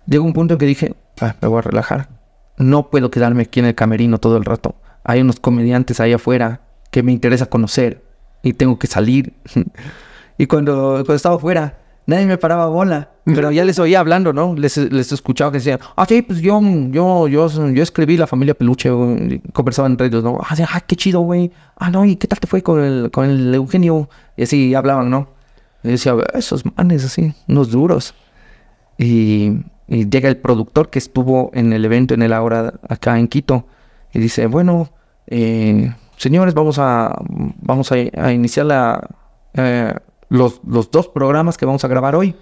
Llegó 0.10 0.26
un 0.26 0.34
punto 0.34 0.56
en 0.56 0.57
que 0.57 0.65
dije, 0.65 0.95
"Ah, 1.22 1.36
me 1.41 1.48
voy 1.48 1.60
a 1.60 1.61
relajar. 1.61 2.10
No 2.57 2.90
puedo 2.90 3.11
quedarme 3.11 3.44
aquí 3.44 3.60
en 3.60 3.68
el 3.68 3.76
camerino 3.76 4.18
todo 4.18 4.38
el 4.38 4.44
rato. 4.44 4.76
Hay 5.03 5.22
unos 5.22 5.40
comediantes 5.40 5.99
ahí 5.99 6.14
afuera 6.14 6.61
que 6.91 7.03
me 7.03 7.11
interesa 7.11 7.45
conocer 7.45 8.03
y 8.41 8.53
tengo 8.53 8.80
que 8.80 8.88
salir. 8.88 9.34
y 10.38 10.48
cuando, 10.48 10.94
cuando 10.95 11.14
estaba 11.14 11.36
afuera, 11.36 11.77
nadie 12.07 12.26
me 12.26 12.38
paraba 12.38 12.65
bola. 12.68 13.11
Pero 13.23 13.52
ya 13.52 13.64
les 13.64 13.77
oía 13.77 13.99
hablando, 13.99 14.34
¿no? 14.34 14.56
Les, 14.56 14.76
les 14.77 15.11
escuchaba 15.11 15.52
que 15.52 15.60
decían, 15.60 15.80
ah, 15.95 16.06
sí, 16.07 16.23
pues 16.23 16.40
yo, 16.40 16.60
yo, 16.90 17.27
yo, 17.27 17.48
yo 17.48 17.84
escribí 17.84 18.18
La 18.18 18.26
Familia 18.26 18.56
Peluche, 18.56 18.90
güey", 18.90 19.36
y 19.36 19.40
conversaban 19.53 19.91
entre 19.91 20.07
ellos, 20.07 20.23
¿no? 20.23 20.40
Ah, 20.41 20.56
sí, 20.56 20.64
ah, 20.68 20.81
qué 20.81 20.95
chido, 20.95 21.19
güey. 21.19 21.52
Ah, 21.77 21.91
no, 21.91 22.03
¿y 22.06 22.15
qué 22.15 22.27
tal 22.27 22.40
te 22.40 22.48
fue 22.48 22.64
con 22.64 22.81
el, 22.81 23.11
con 23.11 23.30
el 23.30 23.53
Eugenio? 23.53 24.10
Y 24.36 24.44
así 24.44 24.73
hablaban, 24.73 25.11
¿no? 25.11 25.30
Y 25.84 25.90
decía, 25.90 26.15
esos 26.34 26.64
manes 26.76 27.06
así, 27.06 27.31
unos 27.48 27.69
duros. 27.69 28.15
Y, 28.98 29.60
y 29.90 30.07
llega 30.07 30.30
el 30.30 30.38
productor 30.38 30.90
que 30.90 30.99
estuvo 30.99 31.49
en 31.53 31.74
el 31.74 31.84
evento 31.84 32.14
en 32.14 32.22
el 32.22 32.32
Aura 32.32 32.76
acá 32.88 33.20
en 33.20 33.28
Quito 33.28 33.66
y 34.14 34.20
dice, 34.20 34.45
bueno, 34.45 34.91
eh, 35.28 35.94
señores, 36.16 36.53
vamos 36.53 36.78
a, 36.78 37.20
vamos 37.61 37.91
a 37.91 38.32
iniciar 38.32 38.68
la, 38.68 39.10
eh, 39.56 39.94
los, 40.30 40.61
los 40.66 40.91
dos 40.91 41.07
programas 41.07 41.57
que 41.57 41.66
vamos 41.66 41.84
a 41.84 41.88
grabar 41.88 42.16
hoy 42.16 42.36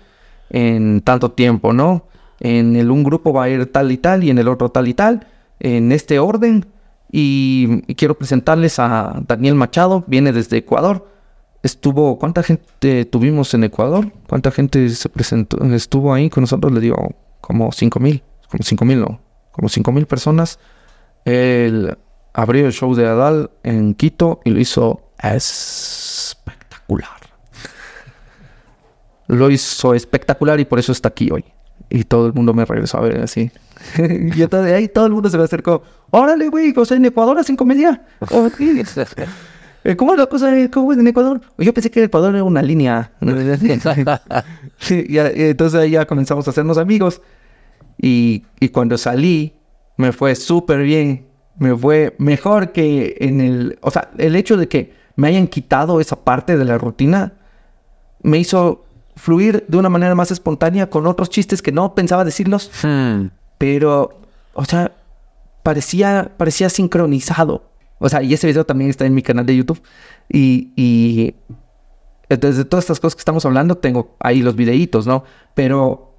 en 0.49 1.01
tanto 1.01 1.31
tiempo, 1.31 1.71
¿no? 1.71 2.05
En 2.39 2.75
el 2.75 2.91
un 2.91 3.03
grupo 3.03 3.31
va 3.31 3.45
a 3.45 3.49
ir 3.49 3.71
tal 3.71 3.91
y 3.91 3.97
tal 3.97 4.23
y 4.25 4.29
en 4.29 4.37
el 4.37 4.49
otro 4.49 4.69
tal 4.69 4.87
y 4.87 4.93
tal, 4.93 5.25
en 5.59 5.91
este 5.91 6.19
orden. 6.19 6.65
Y, 7.09 7.83
y 7.87 7.95
quiero 7.95 8.17
presentarles 8.17 8.77
a 8.79 9.21
Daniel 9.25 9.55
Machado, 9.55 10.03
viene 10.07 10.33
desde 10.33 10.57
Ecuador. 10.57 11.07
Estuvo, 11.63 12.19
¿cuánta 12.19 12.43
gente 12.43 13.05
tuvimos 13.05 13.53
en 13.53 13.63
Ecuador? 13.63 14.11
¿Cuánta 14.27 14.51
gente 14.51 14.89
se 14.89 15.07
presentó, 15.09 15.63
estuvo 15.73 16.13
ahí 16.13 16.29
con 16.29 16.41
nosotros? 16.41 16.71
Le 16.73 16.81
digo, 16.81 17.15
como 17.41 17.71
cinco 17.71 17.99
mil, 17.99 18.23
como 18.49 18.63
cinco 18.63 18.85
mil, 18.85 18.99
no, 19.01 19.21
como 19.51 19.69
cinco 19.69 19.91
mil 19.91 20.05
personas. 20.05 20.59
Él 21.25 21.97
abrió 22.33 22.65
el 22.65 22.73
show 22.73 22.93
de 22.95 23.07
Adal 23.07 23.51
en 23.63 23.93
Quito 23.93 24.41
y 24.45 24.51
lo 24.51 24.59
hizo 24.59 25.09
espectacular. 25.21 27.09
Lo 29.27 29.49
hizo 29.49 29.93
espectacular 29.93 30.59
y 30.59 30.65
por 30.65 30.79
eso 30.79 30.91
está 30.91 31.09
aquí 31.09 31.29
hoy. 31.31 31.43
Y 31.89 32.03
todo 32.03 32.27
el 32.27 32.33
mundo 32.33 32.53
me 32.53 32.65
regresó 32.65 32.97
a 32.97 33.01
ver 33.01 33.21
así. 33.21 33.51
y 33.97 34.41
entonces 34.41 34.73
ahí 34.73 34.87
todo 34.87 35.05
el 35.05 35.13
mundo 35.13 35.29
se 35.29 35.37
me 35.37 35.43
acercó. 35.43 35.83
Órale, 36.11 36.49
güey, 36.49 36.73
o 36.75 36.85
sea, 36.85 36.97
en 36.97 37.05
Ecuador 37.05 37.37
hacen 37.39 37.55
comedia. 37.55 38.03
Eh, 39.87 39.95
¿Cómo 39.95 40.11
es 40.11 40.19
la 40.19 40.25
cosa? 40.25 40.53
¿Cómo 40.69 40.91
es 40.91 40.97
en 40.97 41.07
Ecuador? 41.07 41.39
Yo 41.57 41.73
pensé 41.73 41.89
que 41.89 42.03
Ecuador 42.03 42.35
era 42.35 42.43
una 42.43 42.61
línea. 42.61 43.13
Sí, 44.79 45.07
ya, 45.09 45.27
entonces 45.29 45.79
ahí 45.79 45.91
ya 45.91 46.05
comenzamos 46.05 46.45
a 46.45 46.51
hacernos 46.51 46.77
amigos. 46.77 47.21
Y, 47.97 48.43
y 48.59 48.67
cuando 48.67 48.97
salí, 48.97 49.53
me 49.95 50.11
fue 50.11 50.35
súper 50.35 50.81
bien. 50.81 51.27
Me 51.57 51.73
fue 51.73 52.15
mejor 52.17 52.73
que 52.73 53.15
en 53.21 53.39
el... 53.39 53.79
O 53.81 53.89
sea, 53.89 54.11
el 54.17 54.35
hecho 54.35 54.57
de 54.57 54.67
que 54.67 54.93
me 55.15 55.29
hayan 55.29 55.47
quitado 55.47 56.01
esa 56.01 56.17
parte 56.17 56.57
de 56.57 56.65
la 56.65 56.77
rutina 56.77 57.35
me 58.23 58.39
hizo 58.39 58.85
fluir 59.15 59.63
de 59.69 59.77
una 59.77 59.87
manera 59.87 60.15
más 60.15 60.31
espontánea 60.31 60.89
con 60.89 61.07
otros 61.07 61.29
chistes 61.29 61.61
que 61.61 61.71
no 61.71 61.95
pensaba 61.95 62.25
decirlos. 62.25 62.69
Hmm. 62.83 63.27
Pero, 63.57 64.19
o 64.53 64.65
sea, 64.65 64.91
parecía, 65.63 66.33
parecía 66.35 66.69
sincronizado. 66.69 67.71
O 67.99 68.09
sea, 68.09 68.21
y 68.21 68.33
ese 68.33 68.47
video 68.47 68.65
también 68.65 68.89
está 68.89 69.05
en 69.05 69.13
mi 69.13 69.21
canal 69.21 69.45
de 69.45 69.55
YouTube. 69.55 69.81
Y, 70.29 70.71
y 70.75 71.35
entonces 72.29 72.57
de 72.57 72.65
todas 72.65 72.83
estas 72.85 72.99
cosas 72.99 73.15
que 73.15 73.21
estamos 73.21 73.45
hablando, 73.45 73.77
tengo 73.77 74.15
ahí 74.19 74.41
los 74.41 74.55
videitos, 74.55 75.07
¿no? 75.07 75.23
Pero 75.53 76.13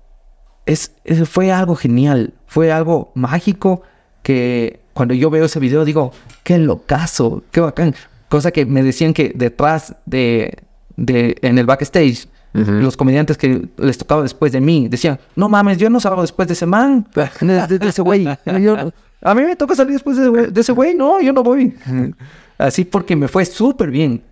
es, 0.67 0.93
es- 1.05 1.29
fue 1.29 1.53
algo 1.53 1.77
genial, 1.77 2.35
fue 2.47 2.73
algo 2.73 3.13
mágico 3.15 3.83
que 4.23 4.81
cuando 4.95 5.15
yo 5.15 5.31
veo 5.31 5.45
ese 5.45 5.61
video 5.61 5.85
digo, 5.85 6.13
qué 6.45 6.59
locazo, 6.59 7.43
qué 7.53 7.61
bacán. 7.61 7.95
Cosa 8.29 8.51
que 8.51 8.67
me 8.67 8.83
decían 8.83 9.15
que 9.15 9.33
detrás 9.35 9.95
de, 10.07 10.59
de 10.97 11.37
en 11.43 11.59
el 11.59 11.67
backstage, 11.67 12.27
los 12.55 12.97
comediantes 12.97 13.37
que 13.37 13.69
les 13.77 13.99
tocaba 13.99 14.23
después 14.23 14.51
de 14.53 14.61
mí 14.61 14.89
decían, 14.89 15.21
no 15.37 15.49
mames, 15.49 15.79
yo 15.79 15.89
no 15.91 16.01
salgo 16.01 16.23
después 16.23 16.49
de 16.49 16.55
ese 16.55 16.67
man, 16.67 17.07
de, 17.41 17.89
ese 17.89 18.03
güey. 18.03 18.27
Yo- 18.61 18.93
a 19.23 19.35
mí 19.35 19.43
me 19.43 19.57
toca 19.57 19.75
salir 19.75 19.93
después 19.95 20.17
de, 20.17 20.23
ese 20.25 20.31
güey- 20.31 20.49
de 20.49 20.61
ese 20.61 20.73
güey, 20.73 20.95
no, 20.95 21.21
yo 21.21 21.33
no 21.33 21.43
voy. 21.43 21.75
Así 22.59 22.85
porque 22.85 23.17
me 23.17 23.29
fue 23.29 23.45
súper 23.45 23.91
bien. 23.91 24.23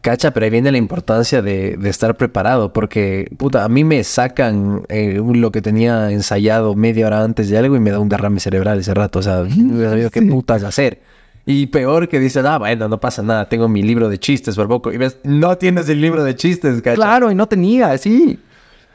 Cacha, 0.00 0.30
pero 0.32 0.44
ahí 0.44 0.50
viene 0.50 0.70
la 0.70 0.78
importancia 0.78 1.42
de, 1.42 1.76
de 1.76 1.88
estar 1.90 2.16
preparado, 2.16 2.72
porque, 2.72 3.28
puta, 3.36 3.64
a 3.64 3.68
mí 3.68 3.82
me 3.82 4.04
sacan 4.04 4.82
eh, 4.88 5.20
lo 5.34 5.50
que 5.50 5.60
tenía 5.60 6.12
ensayado 6.12 6.76
media 6.76 7.08
hora 7.08 7.24
antes 7.24 7.48
de 7.50 7.58
algo 7.58 7.74
y 7.74 7.80
me 7.80 7.90
da 7.90 7.98
un 7.98 8.08
derrame 8.08 8.38
cerebral 8.38 8.78
ese 8.78 8.94
rato, 8.94 9.18
o 9.18 9.22
sea, 9.22 9.42
no 9.56 9.82
he 9.82 9.88
sabido 9.88 10.10
qué 10.10 10.22
putas 10.22 10.62
hacer. 10.62 11.00
Y 11.46 11.66
peor 11.66 12.08
que 12.08 12.20
dices, 12.20 12.44
ah, 12.44 12.58
bueno, 12.58 12.88
no 12.88 13.00
pasa 13.00 13.22
nada, 13.22 13.48
tengo 13.48 13.68
mi 13.68 13.82
libro 13.82 14.08
de 14.08 14.18
chistes, 14.18 14.54
barboco. 14.56 14.92
Y 14.92 14.98
ves, 14.98 15.16
no 15.24 15.56
tienes 15.58 15.88
el 15.88 16.00
libro 16.00 16.22
de 16.22 16.36
chistes, 16.36 16.76
¿cachai? 16.82 16.94
Claro, 16.96 17.30
y 17.32 17.34
no 17.34 17.48
tenía, 17.48 17.96
sí. 17.98 18.38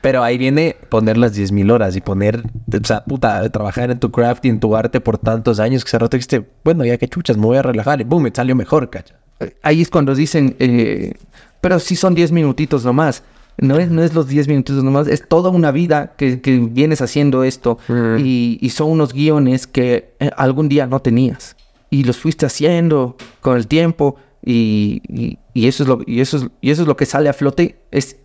Pero 0.03 0.21
ahí 0.21 0.37
viene 0.37 0.75
poner 0.89 1.17
las 1.17 1.33
10.000 1.35 1.71
horas 1.71 1.95
y 1.95 2.01
poner, 2.01 2.43
o 2.45 2.85
sea, 2.85 3.03
puta, 3.05 3.49
trabajar 3.49 3.89
en 3.89 3.99
tu 3.99 4.11
craft 4.11 4.43
y 4.45 4.49
en 4.49 4.59
tu 4.59 4.75
arte 4.75 4.99
por 4.99 5.17
tantos 5.17 5.59
años 5.59 5.83
que 5.85 5.91
se 5.91 5.97
rato 5.97 6.17
dijiste, 6.17 6.45
bueno, 6.63 6.83
ya 6.83 6.97
que 6.97 7.07
chuchas, 7.07 7.37
me 7.37 7.45
voy 7.45 7.57
a 7.57 7.61
relajar 7.61 8.01
y 8.01 8.03
boom, 8.03 8.23
me 8.23 8.31
salió 8.35 8.53
mejor, 8.55 8.89
cacha. 8.89 9.15
Ahí 9.61 9.81
es 9.81 9.89
cuando 9.89 10.13
dicen, 10.13 10.55
eh, 10.59 11.13
pero 11.61 11.79
sí 11.79 11.95
son 11.95 12.15
10 12.15 12.33
minutitos 12.33 12.83
nomás. 12.83 13.23
No 13.57 13.77
es, 13.79 13.89
no 13.89 14.03
es 14.03 14.13
los 14.13 14.27
10 14.27 14.47
minutitos 14.49 14.83
nomás, 14.83 15.07
es 15.07 15.25
toda 15.27 15.49
una 15.51 15.71
vida 15.71 16.13
que, 16.17 16.41
que 16.41 16.57
vienes 16.57 17.01
haciendo 17.01 17.43
esto 17.45 17.77
Mm. 17.87 18.17
y, 18.19 18.57
y 18.61 18.69
son 18.71 18.89
unos 18.91 19.13
guiones 19.13 19.67
que 19.67 20.15
eh, 20.19 20.31
algún 20.35 20.67
día 20.69 20.85
no 20.85 20.99
tenías 21.01 21.55
y 21.89 22.03
los 22.03 22.17
fuiste 22.17 22.45
haciendo 22.45 23.15
con 23.41 23.55
el 23.55 23.67
tiempo 23.67 24.15
y, 24.45 25.01
y- 25.07 25.37
y 25.53 25.67
eso 25.67 25.83
es 25.83 25.87
lo, 25.89 26.01
y, 26.05 26.19
eso 26.19 26.37
es, 26.37 26.47
y 26.61 26.71
eso 26.71 26.81
es 26.81 26.87
lo 26.87 26.97
que 26.97 27.05
sale 27.05 27.29
a 27.29 27.33
flote, 27.33 27.77
es 27.91 28.17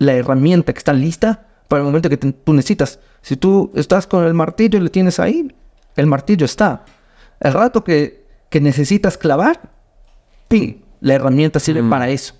la 0.00 0.14
herramienta 0.14 0.72
que 0.72 0.78
está 0.78 0.92
lista 0.92 1.46
para 1.68 1.80
el 1.82 1.86
momento 1.86 2.08
que 2.10 2.16
te- 2.16 2.32
tú 2.32 2.52
necesitas. 2.52 2.98
Si 3.22 3.36
tú 3.36 3.70
estás 3.74 4.06
con 4.06 4.24
el 4.24 4.34
martillo 4.34 4.78
y 4.78 4.82
le 4.82 4.90
tienes 4.90 5.20
ahí, 5.20 5.54
el 5.94 6.06
martillo 6.06 6.44
está. 6.46 6.84
El 7.38 7.52
rato 7.52 7.84
que, 7.84 8.24
que 8.48 8.60
necesitas 8.60 9.16
clavar, 9.16 9.60
¡ping! 10.48 10.76
La 11.00 11.14
herramienta 11.14 11.60
sirve 11.60 11.82
para 11.88 12.08
eso. 12.08 12.34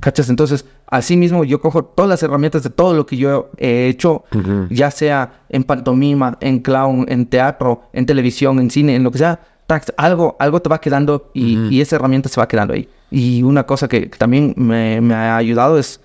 ¿Cachas? 0.00 0.28
Entonces, 0.30 0.64
así 0.86 1.16
mismo 1.16 1.44
yo 1.44 1.60
cojo 1.60 1.84
todas 1.84 2.08
las 2.08 2.22
herramientas 2.22 2.62
de 2.64 2.70
todo 2.70 2.94
lo 2.94 3.04
que 3.06 3.16
yo 3.16 3.50
he 3.58 3.86
hecho, 3.88 4.24
ya 4.70 4.90
sea 4.90 5.42
en 5.48 5.62
pantomima, 5.64 6.38
en 6.40 6.58
clown, 6.60 7.04
en 7.08 7.26
teatro, 7.26 7.82
en 7.92 8.06
televisión, 8.06 8.58
en 8.58 8.70
cine, 8.70 8.96
en 8.96 9.04
lo 9.04 9.10
que 9.12 9.18
sea, 9.18 9.38
tac, 9.66 9.92
algo, 9.96 10.36
algo 10.40 10.60
te 10.60 10.68
va 10.68 10.80
quedando 10.80 11.30
y, 11.34 11.56
y 11.70 11.80
esa 11.80 11.96
herramienta 11.96 12.28
se 12.28 12.40
va 12.40 12.48
quedando 12.48 12.74
ahí. 12.74 12.88
Y 13.12 13.42
una 13.44 13.64
cosa 13.64 13.86
que, 13.86 14.10
que 14.10 14.18
también 14.18 14.54
me, 14.56 15.00
me 15.00 15.14
ha 15.14 15.36
ayudado 15.36 15.78
es 15.78 16.00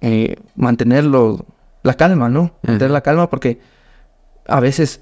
eh, 0.00 0.36
mantenerlo, 0.56 1.44
la 1.82 1.94
calma, 1.94 2.28
¿no? 2.28 2.52
Mantener 2.62 2.90
la 2.90 3.00
calma 3.00 3.28
porque 3.30 3.60
a 4.46 4.60
veces, 4.60 5.00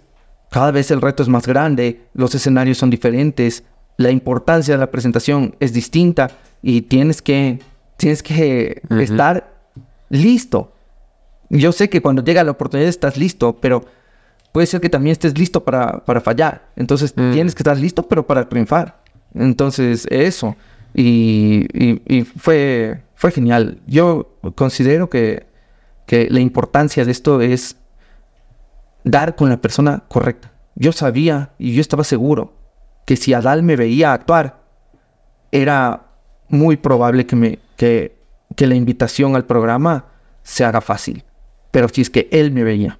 cada 0.50 0.70
vez 0.70 0.90
el 0.90 1.00
reto 1.00 1.22
es 1.22 1.28
más 1.28 1.46
grande, 1.46 2.02
los 2.14 2.34
escenarios 2.34 2.78
son 2.78 2.90
diferentes, 2.90 3.64
la 3.96 4.10
importancia 4.10 4.74
de 4.74 4.78
la 4.78 4.90
presentación 4.90 5.54
es 5.60 5.72
distinta 5.72 6.30
y 6.62 6.82
tienes 6.82 7.22
que, 7.22 7.60
tienes 7.96 8.22
que 8.22 8.82
estar 9.00 9.52
listo. 10.08 10.72
Yo 11.50 11.72
sé 11.72 11.88
que 11.88 12.02
cuando 12.02 12.22
llega 12.22 12.44
la 12.44 12.50
oportunidad 12.52 12.88
estás 12.88 13.16
listo, 13.16 13.56
pero 13.60 13.84
puede 14.52 14.66
ser 14.66 14.80
que 14.80 14.88
también 14.90 15.12
estés 15.12 15.36
listo 15.38 15.64
para, 15.64 16.04
para 16.04 16.20
fallar. 16.20 16.68
Entonces 16.76 17.14
tienes 17.32 17.54
que 17.54 17.60
estar 17.62 17.76
listo, 17.78 18.02
pero 18.06 18.26
para 18.26 18.48
triunfar. 18.48 19.00
Entonces, 19.34 20.06
eso. 20.10 20.56
Y, 20.94 21.66
y- 21.72 22.02
y 22.06 22.22
fue, 22.22 23.02
fue 23.18 23.32
genial. 23.32 23.80
Yo 23.86 24.38
considero 24.54 25.10
que, 25.10 25.46
que 26.06 26.28
la 26.30 26.40
importancia 26.40 27.04
de 27.04 27.10
esto 27.10 27.40
es 27.40 27.76
dar 29.04 29.36
con 29.36 29.48
la 29.48 29.60
persona 29.60 30.04
correcta. 30.08 30.52
Yo 30.74 30.92
sabía 30.92 31.50
y 31.58 31.74
yo 31.74 31.80
estaba 31.80 32.04
seguro 32.04 32.54
que 33.04 33.16
si 33.16 33.34
Adal 33.34 33.62
me 33.62 33.76
veía 33.76 34.12
actuar, 34.12 34.62
era 35.50 36.06
muy 36.48 36.76
probable 36.76 37.26
que, 37.26 37.36
me, 37.36 37.58
que, 37.76 38.16
que 38.54 38.66
la 38.66 38.74
invitación 38.74 39.34
al 39.34 39.44
programa 39.44 40.06
se 40.42 40.64
haga 40.64 40.80
fácil. 40.80 41.24
Pero 41.70 41.88
si 41.88 42.02
es 42.02 42.10
que 42.10 42.28
él 42.30 42.52
me 42.52 42.64
veía, 42.64 42.98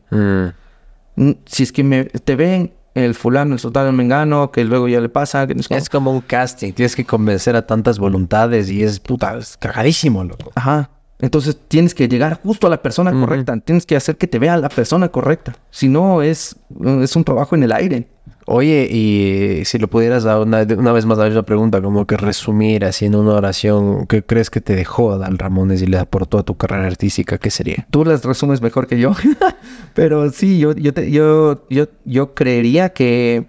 Mm, 1.19 1.33
si 1.47 1.65
es 1.65 1.73
que 1.73 1.83
me, 1.83 2.05
te 2.05 2.37
ven 2.37 2.75
el 2.99 3.15
fulano, 3.15 3.55
el 3.55 3.61
soldado, 3.61 3.89
el 3.89 3.95
mengano, 3.95 4.51
que 4.51 4.65
luego 4.65 4.89
ya 4.89 5.01
le 5.01 5.09
pasa, 5.09 5.47
que 5.47 5.55
no. 5.55 5.63
Es 5.71 5.89
como 5.89 6.13
un 6.13 6.21
casting, 6.21 6.73
tienes 6.73 6.95
que 6.97 7.05
convencer 7.05 7.57
a 7.57 7.67
tantas 7.67 7.99
voluntades 7.99 8.71
y 8.71 8.83
es 8.83 9.01
puta, 9.01 9.37
es 9.37 9.57
cagadísimo, 9.57 10.25
loco. 10.25 10.53
Ajá. 10.55 10.91
Entonces 11.21 11.59
tienes 11.67 11.95
que 11.95 12.09
llegar 12.09 12.41
justo 12.43 12.67
a 12.69 12.71
la 12.71 12.81
persona 12.81 13.11
correcta. 13.11 13.59
Tienes 13.59 13.87
que 13.87 13.97
hacer 13.97 14.17
que 14.17 14.29
te 14.29 14.39
vea 14.39 14.57
la 14.57 14.69
persona 14.69 15.09
correcta. 15.09 15.57
Si 15.71 15.89
no, 15.89 16.23
es, 16.23 16.57
es 17.03 17.17
un 17.17 17.25
trabajo 17.25 17.57
en 17.57 17.65
el 17.65 17.73
aire. 17.73 18.09
Oye, 18.51 18.89
y 18.91 19.63
si 19.67 19.79
lo 19.79 19.89
pudieras 19.89 20.25
dar 20.25 20.41
una, 20.41 20.63
una 20.63 20.93
vez 20.93 21.05
más 21.05 21.19
a 21.19 21.29
la 21.29 21.43
pregunta, 21.43 21.83
como 21.83 22.07
que 22.07 22.17
resumir 22.17 22.83
haciendo 22.87 23.21
una 23.21 23.35
oración, 23.35 24.07
¿qué 24.07 24.23
crees 24.25 24.49
que 24.49 24.63
te 24.63 24.75
dejó 24.75 25.13
Adal 25.13 25.37
Ramones 25.37 25.83
y 25.83 25.87
le 25.87 25.99
aportó 25.99 26.39
a 26.39 26.43
tu 26.45 26.57
carrera 26.57 26.87
artística? 26.87 27.37
¿Qué 27.37 27.51
sería? 27.51 27.87
Tú 27.91 28.07
las 28.07 28.25
resumes 28.25 28.63
mejor 28.63 28.87
que 28.87 28.99
yo. 28.99 29.13
Pero 29.95 30.31
sí, 30.31 30.59
yo, 30.59 30.73
yo, 30.75 30.95
te- 30.95 31.11
yo, 31.11 31.67
yo, 31.69 31.89
yo 32.07 32.33
creería 32.35 32.89
que, 32.89 33.45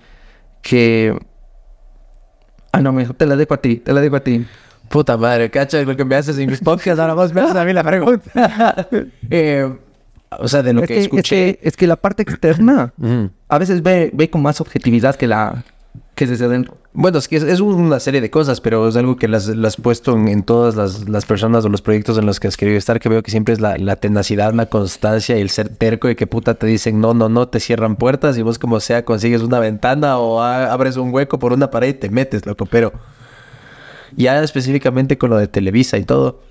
que... 0.62 1.18
Ah, 2.74 2.82
no, 2.82 2.92
mejor 2.92 3.16
te 3.16 3.26
la 3.26 3.38
dejo 3.38 3.54
a 3.54 3.58
ti, 3.62 3.78
te 3.78 3.94
la 3.94 4.02
dejo 4.02 4.18
a 4.18 4.20
ti. 4.24 4.46
Puta 4.90 5.16
madre, 5.16 5.50
cacha 5.50 5.82
lo 5.82 5.96
que 5.96 6.04
me 6.04 6.16
haces 6.16 6.38
en 6.40 6.50
mis 6.50 6.60
podcasts, 6.60 7.00
ahora 7.00 7.14
vos 7.14 7.34
me 7.34 7.40
haces 7.40 7.56
a 7.56 7.64
mí 7.64 7.72
la 7.72 7.84
pregunta. 7.86 8.88
Eh, 9.30 9.72
o 10.38 10.48
sea, 10.48 10.62
de 10.64 10.74
lo 10.74 10.82
Es 10.82 10.88
que, 10.88 10.94
que, 10.94 11.00
es, 11.00 11.06
escuché. 11.06 11.58
que, 11.58 11.68
es 11.68 11.78
que 11.78 11.88
la 11.88 11.96
parte 11.96 12.24
externa 12.24 12.94
a 13.50 13.58
veces 13.58 13.82
ve, 13.84 14.12
ve 14.14 14.30
con 14.30 14.42
más 14.42 14.62
objetividad 14.62 15.16
que 15.16 15.28
la 15.28 15.64
que 16.16 16.28
desde 16.28 16.46
adentro. 16.46 16.78
Bueno, 16.92 17.18
es 17.18 17.28
que 17.30 17.38
es, 17.38 17.44
es 17.44 17.62
una 17.62 18.00
serie 18.02 18.20
de 18.20 18.30
cosas, 18.30 18.60
pero 18.60 18.88
es 18.90 18.96
algo 18.98 19.16
que 19.16 19.30
las, 19.30 19.48
las 19.48 19.76
has 19.76 19.82
puesto 19.82 20.16
en, 20.18 20.28
en 20.28 20.44
todas 20.44 20.76
las, 20.76 21.08
las 21.08 21.26
personas 21.26 21.64
o 21.64 21.70
los 21.70 21.82
proyectos 21.82 22.18
en 22.18 22.26
los 22.26 22.40
que 22.42 22.50
has 22.50 22.58
querido 22.58 22.78
estar, 22.78 23.00
que 23.00 23.08
veo 23.08 23.24
que 23.24 23.32
siempre 23.32 23.54
es 23.54 23.62
la, 23.62 23.78
la 23.78 23.96
tenacidad, 23.96 24.54
la 24.54 24.66
constancia 24.66 25.38
y 25.38 25.42
el 25.42 25.50
ser 25.50 25.70
terco 25.70 26.10
y 26.10 26.16
que 26.16 26.28
puta 26.28 26.56
te 26.56 26.68
dicen 26.68 27.00
no, 27.00 27.14
no, 27.14 27.30
no, 27.30 27.48
te 27.48 27.62
cierran 27.62 27.96
puertas 27.96 28.38
y 28.38 28.42
vos 28.42 28.60
como 28.60 28.82
sea 28.82 29.06
consigues 29.06 29.42
una 29.44 29.60
ventana 29.60 30.18
o 30.20 30.42
a- 30.42 30.74
abres 30.74 30.98
un 30.98 31.14
hueco 31.14 31.40
por 31.40 31.54
una 31.54 31.72
pared 31.72 31.90
y 31.90 31.94
te 31.94 32.10
metes, 32.10 32.46
loco, 32.46 32.66
pero 32.66 32.92
ya 34.18 34.42
específicamente 34.44 35.18
con 35.18 35.30
lo 35.30 35.38
de 35.38 35.48
Televisa 35.48 35.98
y 35.98 36.04
todo, 36.04 36.42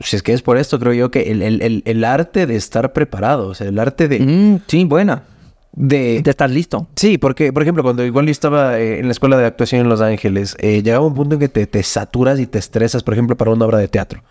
si 0.00 0.16
es 0.16 0.22
que 0.22 0.32
es 0.32 0.42
por 0.42 0.58
esto, 0.58 0.78
creo 0.78 0.92
yo 0.92 1.10
que 1.10 1.30
el, 1.30 1.42
el, 1.42 1.62
el, 1.62 1.82
el 1.86 2.04
arte 2.04 2.46
de 2.46 2.56
estar 2.56 2.92
preparado, 2.92 3.48
o 3.48 3.54
sea, 3.54 3.66
el 3.68 3.78
arte 3.78 4.08
de... 4.08 4.20
Mm, 4.20 4.60
sí, 4.66 4.84
buena. 4.84 5.22
de 5.72 6.20
De 6.22 6.30
estar 6.30 6.50
listo. 6.50 6.88
Sí, 6.96 7.18
porque, 7.18 7.52
por 7.52 7.62
ejemplo, 7.62 7.82
cuando 7.82 8.04
igual 8.04 8.26
yo 8.26 8.30
estaba 8.32 8.78
eh, 8.78 8.98
en 8.98 9.06
la 9.06 9.12
escuela 9.12 9.36
de 9.38 9.46
actuación 9.46 9.80
en 9.82 9.88
Los 9.88 10.00
Ángeles, 10.00 10.56
eh, 10.60 10.82
llegaba 10.82 11.06
un 11.06 11.14
punto 11.14 11.34
en 11.34 11.40
que 11.40 11.48
te, 11.48 11.66
te 11.66 11.82
saturas 11.82 12.38
y 12.40 12.46
te 12.46 12.58
estresas, 12.58 13.02
por 13.02 13.14
ejemplo, 13.14 13.36
para 13.36 13.50
una 13.52 13.64
obra 13.64 13.78
de 13.78 13.88
teatro. 13.88 14.22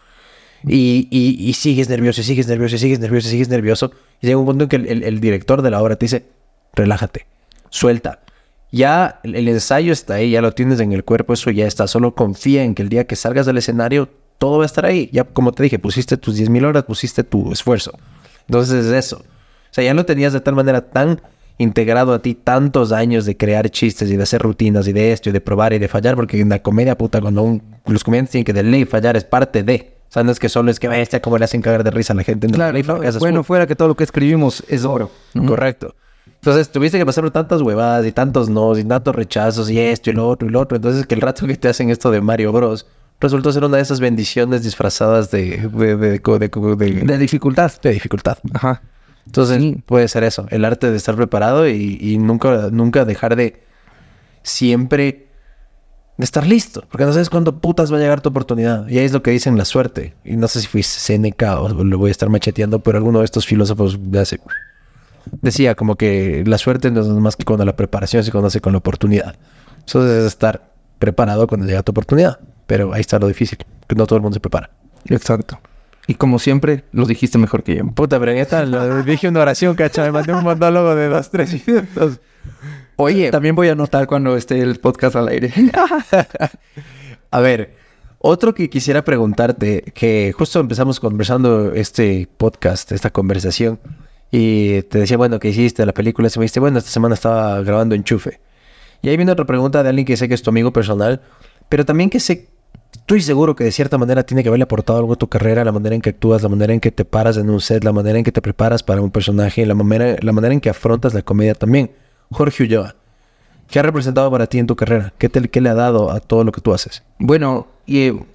Y, 0.68 1.08
y, 1.12 1.38
y 1.48 1.54
sigues 1.54 1.90
nervioso, 1.90 2.22
y 2.22 2.24
sigues 2.24 2.48
nervioso, 2.48 2.76
y 2.76 2.80
sigues 2.80 3.00
nervioso, 3.00 3.28
y 3.28 3.32
sigues 3.32 3.50
nervioso. 3.50 3.92
Y 4.22 4.28
llega 4.28 4.40
un 4.40 4.46
punto 4.46 4.64
en 4.64 4.70
que 4.70 4.76
el, 4.78 4.88
el- 4.88 5.04
el 5.04 5.20
director 5.20 5.62
de 5.62 5.70
la 5.70 5.82
obra 5.82 5.96
te 5.96 6.06
dice, 6.06 6.26
relájate, 6.74 7.28
suelta. 7.70 8.20
Ya 8.72 9.20
el, 9.24 9.36
el 9.36 9.48
ensayo 9.48 9.94
está 9.94 10.16
ahí, 10.16 10.32
ya 10.32 10.42
lo 10.42 10.52
tienes 10.54 10.80
en 10.80 10.92
el 10.92 11.04
cuerpo, 11.04 11.34
eso 11.34 11.52
ya 11.52 11.68
está. 11.68 11.88
Solo 11.88 12.16
confía 12.16 12.64
en 12.64 12.74
que 12.74 12.82
el 12.82 12.90
día 12.90 13.06
que 13.06 13.16
salgas 13.16 13.46
del 13.46 13.58
escenario, 13.58 14.10
todo 14.38 14.58
va 14.58 14.64
a 14.64 14.66
estar 14.66 14.86
ahí. 14.86 15.10
Ya, 15.12 15.24
como 15.24 15.52
te 15.52 15.64
dije, 15.64 15.80
pusiste 15.80 16.18
tus 16.18 16.36
10.000 16.38 16.66
horas, 16.66 16.84
pusiste 16.84 17.24
tu 17.24 17.52
esfuerzo. 17.52 17.92
Entonces 18.48 18.86
es 18.86 18.92
eso. 18.92 19.18
O 19.18 19.74
sea, 19.76 19.84
ya 19.84 19.94
lo 19.94 20.06
tenías 20.06 20.34
de 20.34 20.40
tal 20.42 20.56
manera 20.56 20.82
tan 20.90 21.22
integrado 21.58 22.14
a 22.14 22.22
ti 22.22 22.36
tantos 22.36 22.92
años 22.92 23.26
de 23.26 23.38
crear 23.38 23.70
chistes 23.70 24.10
y 24.12 24.18
de 24.18 24.24
hacer 24.24 24.42
rutinas 24.42 24.88
y 24.88 24.94
de 24.94 25.12
esto 25.14 25.30
y 25.30 25.32
de 25.32 25.42
probar 25.42 25.74
y 25.74 25.80
de 25.80 25.88
fallar, 25.88 26.16
porque 26.16 26.40
en 26.42 26.50
la 26.50 26.62
comedia, 26.62 26.98
puta, 26.98 27.22
cuando 27.22 27.44
un- 27.44 27.64
los 27.86 28.04
comediantes 28.04 28.32
tienen 28.32 28.46
que 28.46 28.54
de 28.54 28.64
ley 28.64 28.86
fallar, 28.86 29.16
es 29.16 29.24
parte 29.24 29.64
de. 29.64 29.96
O 30.10 30.12
sea, 30.16 30.24
no 30.24 30.32
es 30.32 30.40
que 30.40 30.50
solo 30.50 30.70
es 30.72 30.80
que 30.80 30.88
bestia 30.88 31.22
como 31.22 31.38
le 31.38 31.46
hacen 31.46 31.62
cagar 31.62 31.84
de 31.84 31.92
risa 31.92 32.14
a 32.14 32.16
la 32.16 32.24
gente. 32.24 32.48
No, 32.48 32.54
Claro, 32.54 32.74
ley 32.74 32.84
no, 32.84 33.00
bueno, 33.20 33.44
fuera 33.44 33.68
que 33.68 33.76
todo 33.76 33.88
lo 33.90 33.96
que 33.96 34.04
escribimos 34.04 34.64
es 34.68 34.86
oro. 34.86 35.12
¿no? 35.34 35.46
Correcto. 35.46 35.96
Entonces 36.36 36.70
tuviste 36.72 36.98
que 36.98 37.06
pasar 37.06 37.24
por 37.24 37.32
tantas 37.32 37.62
huevadas 37.62 38.06
y 38.06 38.12
tantos 38.12 38.50
no 38.50 38.78
y 38.78 38.84
tantos 38.84 39.16
rechazos 39.16 39.70
y 39.70 39.80
esto 39.80 40.10
y 40.12 40.14
lo 40.14 40.28
otro 40.30 40.48
y 40.48 40.52
lo 40.52 40.60
otro. 40.60 40.76
Entonces 40.76 41.06
que 41.08 41.16
el 41.16 41.22
rato 41.22 41.48
que 41.48 41.56
te 41.58 41.68
hacen 41.70 41.90
esto 41.90 42.12
de 42.12 42.22
Mario 42.22 42.52
Bros. 42.52 42.86
Resultó 43.20 43.52
ser 43.52 43.64
una 43.64 43.78
de 43.78 43.84
esas 43.84 44.00
bendiciones 44.00 44.64
disfrazadas 44.64 45.32
de, 45.32 45.68
de, 45.70 45.96
de, 45.98 46.20
de- 46.20 47.18
dificultad. 47.18 47.72
de 47.82 47.92
dificultad. 47.92 48.38
Ajá. 48.54 48.82
Entonces 49.26 49.58
Sí. 49.60 49.82
puede 49.86 50.08
ser 50.08 50.24
eso, 50.24 50.46
el 50.52 50.66
arte 50.66 50.92
de 50.92 50.98
estar 50.98 51.16
preparado 51.16 51.68
y, 51.68 51.98
y 52.00 52.18
nunca, 52.20 52.70
nunca 52.72 53.06
dejar 53.06 53.36
de 53.36 53.64
siempre 54.44 55.28
de 56.18 56.24
estar 56.24 56.46
listo, 56.48 56.86
porque 56.90 57.04
no 57.06 57.12
sabes 57.12 57.30
cuándo 57.30 57.60
putas 57.60 57.92
va 57.92 57.98
a 57.98 58.00
llegar 58.00 58.22
tu 58.22 58.30
oportunidad. 58.30 58.88
Y 58.88 59.00
ahí 59.00 59.06
es 59.06 59.12
lo 59.12 59.22
que 59.22 59.32
dicen 59.32 59.58
la 59.58 59.66
suerte. 59.66 60.14
Y 60.24 60.38
no 60.38 60.48
sé 60.48 60.62
si 60.62 60.68
fui 60.68 60.82
Seneca 60.82 61.60
o 61.60 61.68
lo 61.84 61.98
voy 61.98 62.08
a 62.08 62.12
estar 62.12 62.30
macheteando, 62.30 62.80
pero 62.80 62.98
alguno 62.98 63.20
de 63.20 63.26
estos 63.26 63.46
filósofos 63.46 64.00
hace- 64.18 64.40
decía 65.42 65.76
como 65.76 65.96
que 65.96 66.44
la 66.48 66.58
suerte 66.58 66.90
no 66.92 67.02
es 67.02 67.08
más 67.08 67.36
que 67.36 67.44
cuando 67.44 67.66
la 67.66 67.76
preparación 67.76 68.24
se 68.24 68.32
conoce 68.32 68.62
con 68.62 68.72
la 68.72 68.78
oportunidad. 68.78 69.36
Entonces 69.80 70.20
es 70.20 70.26
estar 70.28 70.72
preparado 71.00 71.48
cuando 71.48 71.66
llega 71.68 71.84
tu 71.84 71.92
oportunidad. 71.92 72.40
Pero 72.68 72.94
ahí 72.94 73.02
está 73.02 73.20
lo 73.20 73.28
difícil, 73.28 73.58
que 73.88 73.96
no 73.96 74.06
todo 74.08 74.18
el 74.18 74.24
mundo 74.24 74.36
se 74.36 74.40
prepara. 74.40 74.70
Exacto. 75.08 75.60
Y 76.08 76.16
como 76.16 76.38
siempre, 76.40 76.84
lo 76.92 77.06
dijiste 77.06 77.38
mejor 77.38 77.64
que 77.64 77.76
yo. 77.78 77.86
Puta, 77.88 78.20
pero 78.20 78.32
esta 78.32 78.66
lo- 78.66 79.04
dije 79.04 79.28
una 79.28 79.42
oración, 79.42 79.76
cacha. 79.76 80.04
Me 80.04 80.12
mandé 80.12 80.34
un 80.34 80.44
monólogo 80.44 80.96
de 80.96 81.08
dos, 81.08 81.30
tres 81.32 81.68
minutos. 81.68 82.20
Oye, 82.98 83.30
También 83.32 83.56
voy 83.56 83.70
a 83.70 83.72
anotar 83.74 84.08
cuando 84.08 84.38
esté 84.38 84.62
el 84.62 84.80
podcast 84.80 85.16
al 85.16 85.28
aire. 85.28 85.52
a 87.32 87.40
ver, 87.40 87.76
otro 88.20 88.54
que 88.54 88.70
quisiera 88.70 89.04
preguntarte, 89.04 89.82
que 89.94 90.34
justo 90.38 90.60
empezamos 90.60 91.00
conversando 91.00 91.74
este 91.74 92.28
podcast, 92.38 92.92
esta 92.92 93.10
conversación, 93.10 93.80
y 94.32 94.82
te 94.84 95.00
decía, 95.00 95.18
bueno, 95.18 95.40
¿qué 95.40 95.50
hiciste 95.50 95.86
la 95.86 95.94
película? 95.94 96.30
Se 96.30 96.40
me 96.40 96.44
dijiste, 96.44 96.60
bueno, 96.60 96.78
esta 96.78 96.90
semana 96.92 97.16
estaba 97.16 97.62
grabando 97.62 97.96
Enchufe. 97.96 98.40
Y 99.02 99.10
ahí 99.10 99.18
viene 99.18 99.32
otra 99.32 99.46
pregunta 99.46 99.84
de 99.84 99.90
alguien 99.90 100.06
que 100.06 100.18
sé 100.18 100.28
que 100.28 100.34
es 100.34 100.42
tu 100.42 100.50
amigo 100.50 100.72
personal, 100.72 101.22
pero 101.70 101.86
también 101.86 102.10
que 102.10 102.20
sé, 102.20 102.48
estoy 103.06 103.22
seguro 103.22 103.56
que 103.56 103.64
de 103.64 103.72
cierta 103.72 103.98
manera 103.98 104.24
tiene 104.24 104.42
que 104.42 104.50
haberle 104.50 104.64
aportado 104.64 104.98
algo 104.98 105.14
a 105.14 105.16
tu 105.16 105.28
carrera, 105.28 105.64
la 105.64 105.72
manera 105.72 105.96
en 105.96 106.02
que 106.02 106.10
actúas, 106.10 106.42
la 106.42 106.50
manera 106.50 106.74
en 106.74 106.80
que 106.80 106.92
te 106.92 107.06
paras 107.06 107.38
en 107.38 107.50
un 107.50 107.62
set, 107.62 107.84
la 107.84 107.94
manera 107.94 108.18
en 108.18 108.24
que 108.24 108.32
te 108.32 108.42
preparas 108.42 108.82
para 108.82 109.02
un 109.02 109.12
personaje, 109.12 109.64
la 109.66 109.76
manera, 109.76 110.16
la 110.22 110.32
manera 110.32 110.54
en 110.54 110.60
que 110.60 110.70
afrontas 110.70 111.14
la 111.14 111.22
comedia 111.22 111.54
también. 111.54 111.92
Jorge 112.32 112.64
Ulloa, 112.64 112.96
¿qué 113.70 113.78
ha 113.78 113.84
representado 113.84 114.32
para 114.32 114.48
ti 114.48 114.58
en 114.58 114.66
tu 114.66 114.76
carrera? 114.76 115.14
¿Qué, 115.20 115.30
te, 115.30 115.48
qué 115.50 115.62
le 115.62 115.70
ha 115.70 115.76
dado 115.76 116.10
a 116.10 116.20
todo 116.20 116.44
lo 116.44 116.52
que 116.52 116.62
tú 116.62 116.74
haces? 116.74 117.04
Bueno, 117.20 117.68
y 117.86 118.00
eh, 118.00 118.26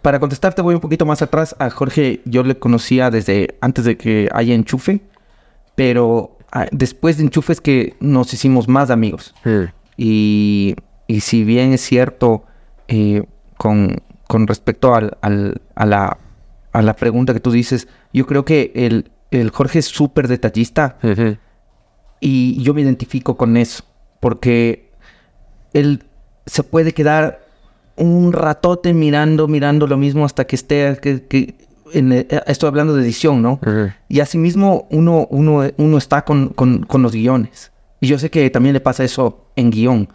para 0.00 0.20
contestarte 0.20 0.62
voy 0.62 0.76
un 0.76 0.80
poquito 0.80 1.04
más 1.04 1.22
atrás. 1.22 1.56
A 1.58 1.68
Jorge 1.70 2.20
yo 2.24 2.42
le 2.44 2.56
conocía 2.56 3.10
desde 3.10 3.56
antes 3.60 3.84
de 3.84 3.96
que 3.96 4.28
haya 4.32 4.54
enchufe, 4.54 5.00
pero 5.74 6.38
ah, 6.52 6.66
después 6.70 7.16
de 7.16 7.24
enchufe 7.24 7.52
es 7.52 7.60
que 7.60 7.96
nos 8.00 8.32
hicimos 8.32 8.68
más 8.68 8.90
amigos. 8.90 9.34
Y, 9.96 10.76
y 11.08 11.20
si 11.20 11.42
bien 11.42 11.72
es 11.72 11.80
cierto, 11.80 12.44
eh, 12.86 13.24
con, 13.60 14.00
con 14.26 14.46
respecto 14.46 14.94
al, 14.94 15.18
al- 15.20 15.60
a, 15.74 15.84
la, 15.84 16.16
a 16.72 16.80
la 16.80 16.96
pregunta 16.96 17.34
que 17.34 17.40
tú 17.40 17.50
dices, 17.50 17.88
yo 18.10 18.24
creo 18.26 18.46
que 18.46 18.72
el, 18.74 19.10
el 19.30 19.50
Jorge 19.50 19.80
es 19.80 19.84
súper 19.84 20.28
detallista 20.28 20.96
y 22.20 22.62
yo 22.62 22.72
me 22.72 22.80
identifico 22.80 23.36
con 23.36 23.58
eso, 23.58 23.84
porque 24.18 24.90
él 25.74 26.04
se 26.46 26.62
puede 26.62 26.92
quedar 26.94 27.40
un 27.96 28.32
ratote 28.32 28.94
mirando, 28.94 29.46
mirando 29.46 29.86
lo 29.86 29.98
mismo 29.98 30.24
hasta 30.24 30.46
que 30.46 30.56
esté, 30.56 30.98
que, 31.02 31.26
que- 31.26 31.54
en, 31.92 32.12
eh, 32.12 32.26
estoy 32.46 32.68
hablando 32.68 32.94
de 32.94 33.02
edición, 33.02 33.42
¿no? 33.42 33.58
Y 34.08 34.20
asimismo 34.20 34.86
uno, 34.90 35.26
uno, 35.30 35.64
uno 35.76 35.98
está 35.98 36.24
con, 36.24 36.48
con- 36.50 36.84
con 36.84 37.02
los 37.02 37.12
guiones. 37.12 37.72
Y 38.00 38.06
yo 38.06 38.18
sé 38.18 38.30
que 38.30 38.48
también 38.48 38.72
le 38.72 38.80
pasa 38.80 39.04
eso 39.04 39.44
en 39.56 39.70
guion, 39.70 40.08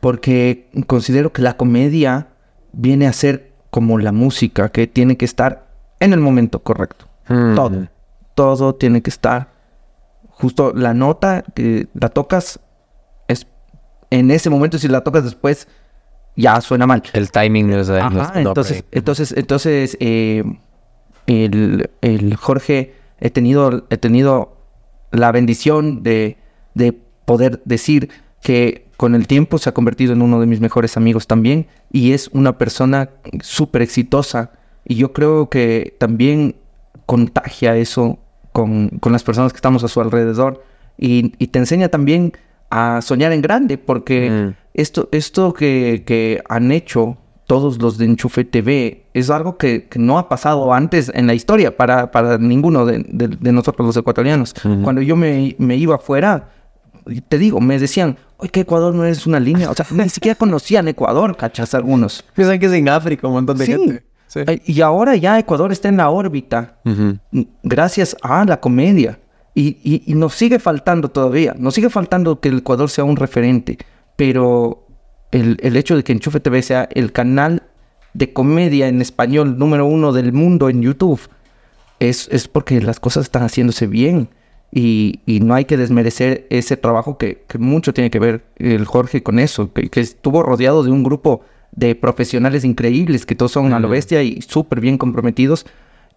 porque 0.00 0.68
considero 0.86 1.32
que 1.32 1.42
la 1.42 1.56
comedia 1.56 2.28
viene 2.72 3.06
a 3.06 3.12
ser 3.12 3.52
como 3.70 3.98
la 3.98 4.12
música, 4.12 4.70
que 4.70 4.86
tiene 4.86 5.16
que 5.16 5.24
estar 5.24 5.66
en 6.00 6.12
el 6.12 6.20
momento 6.20 6.60
correcto. 6.62 7.06
Todo. 7.26 7.88
Todo 8.34 8.74
tiene 8.74 9.02
que 9.02 9.10
estar 9.10 9.48
justo 10.30 10.72
la 10.74 10.94
nota 10.94 11.42
que 11.54 11.88
la 11.94 12.08
tocas 12.08 12.60
es 13.26 13.46
en 14.10 14.30
ese 14.30 14.48
momento 14.50 14.78
si 14.78 14.86
la 14.88 15.02
tocas 15.02 15.24
después 15.24 15.66
ya 16.36 16.60
suena 16.60 16.86
mal. 16.86 17.02
El 17.12 17.30
timing 17.32 17.68
no 17.68 17.80
es... 17.80 17.90
Ajá, 17.90 18.08
no 18.10 18.22
es- 18.22 18.36
entonces, 18.36 18.84
entonces, 18.92 19.34
entonces, 19.36 19.96
eh, 20.00 20.44
el, 21.26 21.90
el 22.00 22.36
Jorge, 22.36 22.94
he 23.20 23.30
tenido, 23.30 23.86
he 23.90 23.96
tenido 23.98 24.56
la 25.10 25.32
bendición 25.32 26.02
de, 26.02 26.38
de 26.74 26.92
poder 26.92 27.60
decir 27.64 28.08
que 28.40 28.87
con 28.98 29.14
el 29.14 29.26
tiempo 29.26 29.56
se 29.58 29.70
ha 29.70 29.72
convertido 29.72 30.12
en 30.12 30.20
uno 30.20 30.38
de 30.40 30.46
mis 30.46 30.60
mejores 30.60 30.96
amigos 30.98 31.26
también 31.26 31.66
y 31.90 32.12
es 32.12 32.28
una 32.34 32.58
persona 32.58 33.08
súper 33.42 33.80
exitosa 33.80 34.50
y 34.84 34.96
yo 34.96 35.12
creo 35.14 35.48
que 35.48 35.96
también 35.98 36.56
contagia 37.06 37.76
eso 37.76 38.18
con, 38.52 38.88
con 39.00 39.12
las 39.12 39.22
personas 39.22 39.52
que 39.52 39.56
estamos 39.56 39.82
a 39.84 39.88
su 39.88 40.00
alrededor 40.00 40.62
y, 40.98 41.32
y 41.38 41.46
te 41.48 41.58
enseña 41.58 41.88
también 41.88 42.32
a 42.70 43.00
soñar 43.00 43.32
en 43.32 43.40
grande 43.40 43.78
porque 43.78 44.30
Mm. 44.30 44.54
esto, 44.74 45.08
esto 45.12 45.54
que, 45.54 46.02
que 46.06 46.42
han 46.48 46.70
hecho 46.72 47.16
todos 47.46 47.80
los 47.80 47.96
de 47.96 48.04
Enchufe 48.04 48.44
TV 48.44 49.04
es 49.14 49.30
algo 49.30 49.56
que, 49.56 49.86
que 49.88 49.98
no 49.98 50.18
ha 50.18 50.28
pasado 50.28 50.74
antes 50.74 51.10
en 51.14 51.26
la 51.26 51.32
historia 51.34 51.76
para, 51.76 52.10
para 52.10 52.36
ninguno 52.36 52.84
de, 52.84 52.98
de- 53.08 53.28
de 53.28 53.52
nosotros 53.52 53.86
los 53.86 53.96
ecuatorianos. 53.96 54.54
Cuando 54.82 55.00
yo 55.00 55.16
me, 55.16 55.54
me 55.58 55.76
iba 55.76 55.94
afuera, 55.94 56.50
te 57.30 57.38
digo, 57.38 57.58
me 57.60 57.78
decían, 57.78 58.18
oye, 58.38 58.50
que 58.50 58.60
Ecuador 58.60 58.94
no 58.94 59.04
es 59.04 59.26
una 59.26 59.38
línea. 59.40 59.70
O 59.70 59.74
sea, 59.74 59.86
ni 59.90 60.08
siquiera 60.08 60.34
conocían 60.36 60.88
Ecuador, 60.88 61.36
cachas 61.36 61.74
algunos. 61.74 62.24
Piensan 62.34 62.58
que 62.58 62.66
es 62.66 62.72
en 62.72 62.88
África 62.88 63.26
un 63.28 63.34
montón 63.34 63.58
de 63.58 63.66
Sí. 63.66 63.72
gente. 63.72 64.04
Sí. 64.26 64.40
Y 64.66 64.80
ahora 64.82 65.16
ya 65.16 65.38
Ecuador 65.38 65.72
está 65.72 65.88
en 65.88 65.96
la 65.98 66.10
órbita 66.10 66.78
gracias 67.62 68.16
a 68.22 68.44
la 68.44 68.60
comedia. 68.60 69.18
Y, 69.54 69.78
y- 69.82 70.02
y 70.06 70.14
nos 70.14 70.34
sigue 70.34 70.58
faltando 70.60 71.08
todavía, 71.08 71.54
nos 71.58 71.74
sigue 71.74 71.90
faltando 71.90 72.38
que 72.38 72.48
el 72.48 72.58
Ecuador 72.58 72.88
sea 72.90 73.02
un 73.04 73.16
referente, 73.16 73.76
pero 74.14 74.86
el, 75.32 75.56
el 75.62 75.76
hecho 75.76 75.96
de 75.96 76.04
que 76.04 76.12
Enchufe 76.12 76.38
TV 76.38 76.62
sea 76.62 76.88
el 76.92 77.10
canal 77.10 77.64
de 78.14 78.32
comedia 78.32 78.86
en 78.86 79.00
español 79.00 79.58
número 79.58 79.84
uno 79.86 80.12
del 80.12 80.32
mundo 80.32 80.68
en 80.68 80.82
YouTube 80.82 81.20
es, 81.98 82.28
es 82.30 82.46
porque 82.46 82.80
las 82.80 83.00
cosas 83.00 83.24
están 83.24 83.42
haciéndose 83.42 83.88
bien 83.88 84.28
y, 84.70 85.20
y 85.26 85.40
no 85.40 85.54
hay 85.54 85.64
que 85.64 85.76
desmerecer 85.76 86.46
ese 86.50 86.76
trabajo 86.76 87.18
que, 87.18 87.44
que 87.48 87.58
mucho 87.58 87.94
tiene 87.94 88.10
que 88.10 88.18
ver 88.18 88.44
el 88.56 88.84
Jorge 88.84 89.22
con 89.22 89.38
eso, 89.38 89.72
que, 89.72 89.88
que 89.88 90.00
estuvo 90.00 90.42
rodeado 90.42 90.82
de 90.82 90.90
un 90.90 91.02
grupo 91.02 91.42
de 91.72 91.94
profesionales 91.94 92.64
increíbles 92.64 93.26
que 93.26 93.34
todos 93.34 93.52
son 93.52 93.72
a 93.72 93.80
lo 93.80 93.88
bestia 93.88 94.22
y 94.22 94.42
súper 94.42 94.80
bien 94.80 94.98
comprometidos 94.98 95.66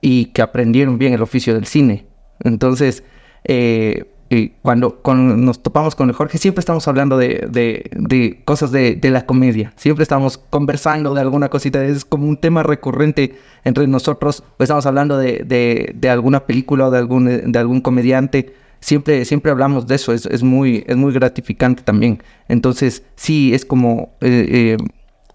y 0.02 0.26
que 0.26 0.42
aprendieron 0.42 0.98
bien 0.98 1.14
el 1.14 1.22
oficio 1.22 1.54
del 1.54 1.66
cine. 1.66 2.06
Entonces, 2.40 3.04
eh, 3.44 4.06
y 4.34 4.54
cuando, 4.62 5.02
nos 5.14 5.62
topamos 5.62 5.94
con 5.94 6.08
el 6.08 6.16
Jorge, 6.16 6.38
siempre 6.38 6.62
estamos 6.62 6.88
hablando 6.88 7.18
de, 7.18 7.48
de- 7.52 7.92
de 7.94 8.42
cosas 8.46 8.72
de, 8.72 8.96
de 8.96 9.12
la 9.12 9.26
comedia. 9.26 9.74
Siempre 9.76 10.04
estamos 10.04 10.38
conversando 10.38 11.14
de 11.14 11.20
alguna 11.20 11.50
cosita. 11.50 11.84
Es 11.84 12.06
como 12.06 12.28
un 12.30 12.38
tema 12.38 12.64
recurrente 12.64 13.36
entre 13.66 13.86
nosotros. 13.88 14.42
O 14.58 14.64
estamos 14.64 14.86
hablando 14.86 15.18
de, 15.18 15.94
alguna 16.10 16.46
película 16.46 16.88
o 16.88 16.92
de 16.92 16.98
algún, 16.98 17.52
de 17.52 17.60
algún 17.60 17.82
comediante. 17.82 18.56
Siempre, 18.80 19.26
siempre 19.26 19.52
hablamos 19.52 19.86
de 19.86 19.96
eso. 19.96 20.14
Es, 20.14 20.26
es 20.26 20.44
muy, 20.44 20.86
es 20.88 20.96
muy 20.96 21.12
gratificante 21.12 21.84
también. 21.84 22.24
Entonces, 22.48 23.04
sí, 23.18 23.54
es 23.54 23.66
como... 23.66 24.16
eh, 24.22 24.78
eh, 24.78 24.78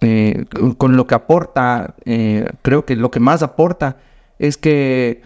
eh, 0.01 0.45
con 0.79 0.97
lo 0.97 1.07
que 1.07 1.15
aporta, 1.15 1.95
eh, 2.07 2.47
creo 2.63 2.87
que 2.87 2.97
lo 2.97 3.11
que 3.11 3.21
más 3.21 3.43
aporta 3.43 3.97
es 4.39 4.57
que 4.57 5.21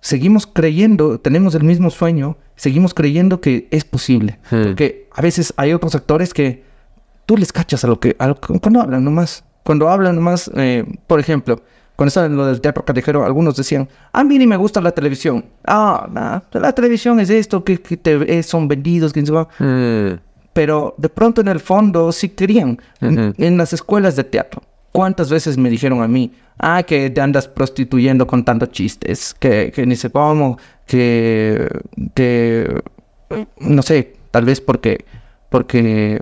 seguimos 0.00 0.46
creyendo, 0.46 1.18
tenemos 1.18 1.54
el 1.54 1.64
mismo 1.64 1.90
sueño, 1.90 2.36
seguimos 2.54 2.94
creyendo 2.94 3.40
que 3.40 3.68
es 3.70 3.84
posible. 3.84 4.38
Hmm. 4.50 4.62
Porque 4.64 5.08
a 5.12 5.22
veces 5.22 5.52
hay 5.56 5.72
otros 5.72 5.94
actores 5.94 6.32
que 6.32 6.64
tú 7.26 7.36
les 7.36 7.52
cachas 7.52 7.84
a 7.84 7.88
lo 7.88 7.98
que, 8.00 8.14
a 8.18 8.28
lo 8.28 8.40
que- 8.40 8.58
cuando 8.60 8.80
hablan 8.80 9.04
nomás, 9.04 9.44
cuando 9.64 9.88
hablan 9.88 10.14
nomás, 10.14 10.50
eh, 10.56 10.84
por 11.06 11.18
ejemplo, 11.20 11.60
cuando 11.96 12.08
estaba 12.08 12.26
en 12.26 12.36
lo 12.36 12.46
del 12.46 12.60
teatro 12.60 12.84
callejero, 12.84 13.24
algunos 13.24 13.56
decían, 13.56 13.88
a 14.12 14.22
mí 14.22 14.38
ni 14.38 14.46
me 14.46 14.56
gusta 14.56 14.80
la 14.80 14.92
televisión. 14.92 15.44
Ah, 15.66 16.06
nah, 16.12 16.40
la 16.60 16.72
televisión 16.72 17.18
es 17.20 17.30
esto, 17.30 17.64
que, 17.64 17.80
que 17.80 17.96
te- 17.96 18.38
eh, 18.38 18.42
son 18.42 18.68
vendidos, 18.68 19.12
que 19.12 19.24
se 19.24 19.32
va 19.32 19.48
Mm. 19.58 20.18
pero 20.52 20.94
de 20.98 21.08
pronto 21.08 21.40
en 21.40 21.48
el 21.48 21.58
fondo 21.60 22.12
sí 22.12 22.28
querían. 22.30 22.78
En-. 23.00 23.34
En 23.38 23.56
las 23.56 23.72
escuelas 23.72 24.14
de 24.14 24.24
teatro, 24.24 24.62
¿cuántas 24.92 25.30
veces 25.30 25.56
me 25.58 25.68
dijeron 25.70 26.00
a 26.02 26.08
mí, 26.08 26.32
ah, 26.58 26.82
que 26.82 27.10
te 27.10 27.20
andas 27.20 27.48
prostituyendo 27.48 28.26
con 28.26 28.44
tantos 28.44 28.70
chistes, 28.70 29.34
que, 29.38 29.72
que 29.74 29.86
ni 29.86 29.96
sé 29.96 30.10
cómo, 30.10 30.58
que, 30.86 31.68
que, 32.14 32.82
no 33.60 33.82
sé, 33.82 34.14
tal 34.30 34.44
vez 34.44 34.60
porque, 34.60 35.04
porque 35.50 36.20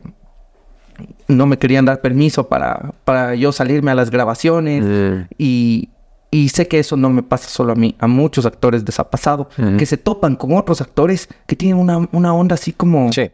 no 1.28 1.46
me 1.46 1.58
querían 1.58 1.84
dar 1.84 2.00
permiso 2.00 2.48
para, 2.48 2.92
para 3.04 3.34
yo 3.34 3.52
salirme 3.52 3.90
a 3.90 3.94
las 3.94 4.10
grabaciones 4.10 4.84
Mm. 4.84 5.26
y, 5.38 5.88
y 6.30 6.48
sé 6.50 6.66
que 6.68 6.78
eso 6.78 6.96
no 6.96 7.10
me 7.10 7.22
pasa 7.22 7.48
solo 7.48 7.72
a 7.72 7.76
mí, 7.76 7.94
a 7.98 8.06
muchos 8.06 8.46
actores 8.46 8.84
les 8.84 8.98
ha 9.00 9.10
pasado, 9.10 9.48
Ujú. 9.58 9.76
que 9.76 9.86
se 9.86 9.96
topan 9.96 10.36
con 10.36 10.52
otros 10.56 10.80
actores 10.80 11.28
que 11.46 11.56
tienen 11.56 11.78
una, 11.78 12.08
una 12.12 12.34
onda 12.34 12.54
así 12.54 12.72
como 12.72 13.12
Sí. 13.12 13.30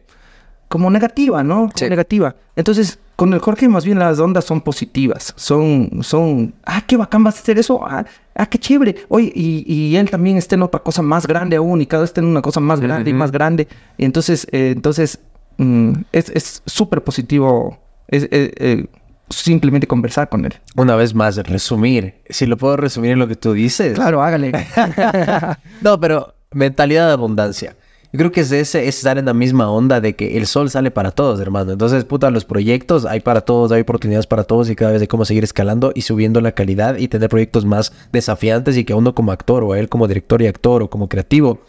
Como 0.71 0.89
negativa, 0.89 1.43
¿no? 1.43 1.67
Como 1.67 1.71
Sí. 1.75 1.89
negativa. 1.89 2.35
Entonces, 2.55 2.97
con 3.15 3.33
el 3.33 3.39
Jorge 3.39 3.67
más 3.67 3.85
bien 3.85 3.99
las 3.99 4.17
ondas 4.19 4.45
son 4.45 4.61
positivas. 4.61 5.33
Son, 5.35 5.99
son, 6.01 6.55
ah, 6.65 6.81
qué 6.87 6.97
bacán 6.97 7.23
vas 7.23 7.35
a 7.37 7.39
hacer 7.41 7.59
eso. 7.59 7.85
Ah, 7.85 8.03
ah, 8.35 8.45
qué 8.47 8.57
chévere. 8.57 8.95
Oye, 9.09 9.31
y, 9.35 9.63
y 9.71 9.95
él 9.97 10.09
también 10.09 10.37
está 10.37 10.55
en 10.55 10.63
otra 10.63 10.79
cosa 10.79 11.01
más 11.03 11.27
grande 11.27 11.57
aún 11.57 11.81
y 11.81 11.85
cada 11.85 12.01
vez 12.01 12.09
está 12.09 12.21
en 12.21 12.27
una 12.27 12.41
cosa 12.41 12.59
más 12.61 12.79
grande 12.79 13.09
y 13.11 13.13
más 13.13 13.31
grande. 13.31 13.67
Y 13.97 14.05
entonces, 14.05 14.47
eh, 14.51 14.71
entonces, 14.75 15.19
mm, 15.57 15.91
es 16.13 16.29
es 16.29 16.63
súper 16.65 17.03
positivo 17.03 17.77
es, 18.07 18.23
eh, 18.23 18.51
eh, 18.57 18.85
simplemente 19.29 19.87
conversar 19.87 20.27
con 20.29 20.45
él. 20.45 20.53
Una 20.75 20.95
vez 20.95 21.13
más, 21.13 21.35
resumir. 21.37 22.15
Si 22.29 22.45
lo 22.45 22.57
puedo 22.57 22.75
resumir 22.77 23.11
en 23.11 23.19
lo 23.19 23.27
que 23.27 23.35
tú 23.35 23.53
dices. 23.53 23.93
Claro, 23.93 24.23
hágale. 24.23 24.51
No, 25.81 25.99
pero 25.99 26.33
mentalidad 26.51 27.07
de 27.07 27.13
abundancia. 27.13 27.75
Yo 28.13 28.17
creo 28.17 28.31
que 28.33 28.41
es 28.41 28.51
ese, 28.51 28.89
es 28.89 28.97
estar 28.97 29.17
en 29.17 29.25
la 29.25 29.33
misma 29.33 29.71
onda 29.71 30.01
de 30.01 30.17
que 30.17 30.37
el 30.37 30.45
sol 30.45 30.69
sale 30.69 30.91
para 30.91 31.11
todos, 31.11 31.39
hermano. 31.39 31.71
Entonces, 31.71 32.03
puta, 32.03 32.29
los 32.29 32.43
proyectos 32.43 33.05
hay 33.05 33.21
para 33.21 33.39
todos, 33.41 33.71
hay 33.71 33.81
oportunidades 33.81 34.27
para 34.27 34.43
todos 34.43 34.69
y 34.69 34.75
cada 34.75 34.91
vez 34.91 35.01
hay 35.01 35.07
cómo 35.07 35.23
seguir 35.23 35.45
escalando 35.45 35.93
y 35.95 36.01
subiendo 36.01 36.41
la 36.41 36.51
calidad 36.51 36.97
y 36.97 37.07
tener 37.07 37.29
proyectos 37.29 37.63
más 37.63 37.93
desafiantes 38.11 38.75
y 38.75 38.83
que 38.83 38.91
a 38.91 38.97
uno 38.97 39.15
como 39.15 39.31
actor 39.31 39.63
o 39.63 39.71
a 39.71 39.79
él 39.79 39.87
como 39.87 40.09
director 40.09 40.41
y 40.41 40.47
actor 40.47 40.83
o 40.83 40.89
como 40.89 41.07
creativo 41.07 41.61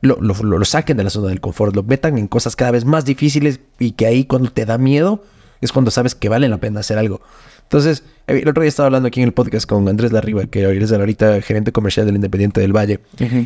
lo, 0.00 0.16
lo, 0.20 0.34
lo- 0.34 0.64
saquen 0.64 0.96
de 0.96 1.04
la 1.04 1.10
zona 1.10 1.28
del 1.28 1.42
confort, 1.42 1.76
lo 1.76 1.82
metan 1.82 2.16
en 2.16 2.26
cosas 2.26 2.56
cada 2.56 2.70
vez 2.70 2.86
más 2.86 3.04
difíciles 3.04 3.60
y 3.78 3.92
que 3.92 4.06
ahí 4.06 4.24
cuando 4.24 4.50
te 4.50 4.64
da 4.64 4.78
miedo 4.78 5.22
es 5.60 5.72
cuando 5.72 5.90
sabes 5.90 6.14
que 6.14 6.28
vale 6.30 6.48
la 6.48 6.56
pena 6.58 6.80
hacer 6.80 6.98
algo. 6.98 7.20
Entonces, 7.72 8.04
eh, 8.26 8.40
el 8.42 8.48
otro 8.50 8.60
día 8.62 8.68
estaba 8.68 8.88
hablando 8.88 9.08
aquí 9.08 9.20
en 9.22 9.28
el 9.28 9.32
podcast 9.32 9.64
con 9.66 9.88
Andrés 9.88 10.12
Larriba, 10.12 10.44
que 10.44 10.76
es 10.76 10.92
ahorita 10.92 11.40
gerente 11.40 11.72
comercial 11.72 12.04
del 12.04 12.16
Independiente 12.16 12.60
del 12.60 12.76
Valle 12.76 13.00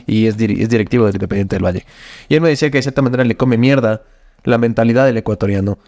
y 0.04 0.26
es, 0.26 0.34
es 0.36 0.68
directivo 0.68 1.06
del 1.06 1.14
Independiente 1.14 1.54
del 1.54 1.64
Valle. 1.64 1.86
Y 2.28 2.34
él 2.34 2.40
me 2.40 2.48
decía 2.48 2.68
que 2.72 2.78
de 2.78 2.82
cierta 2.82 3.02
manera 3.02 3.22
le 3.22 3.36
come 3.36 3.56
mierda 3.56 4.02
la 4.42 4.58
mentalidad 4.58 5.06
del 5.06 5.16
ecuatoriano 5.16 5.78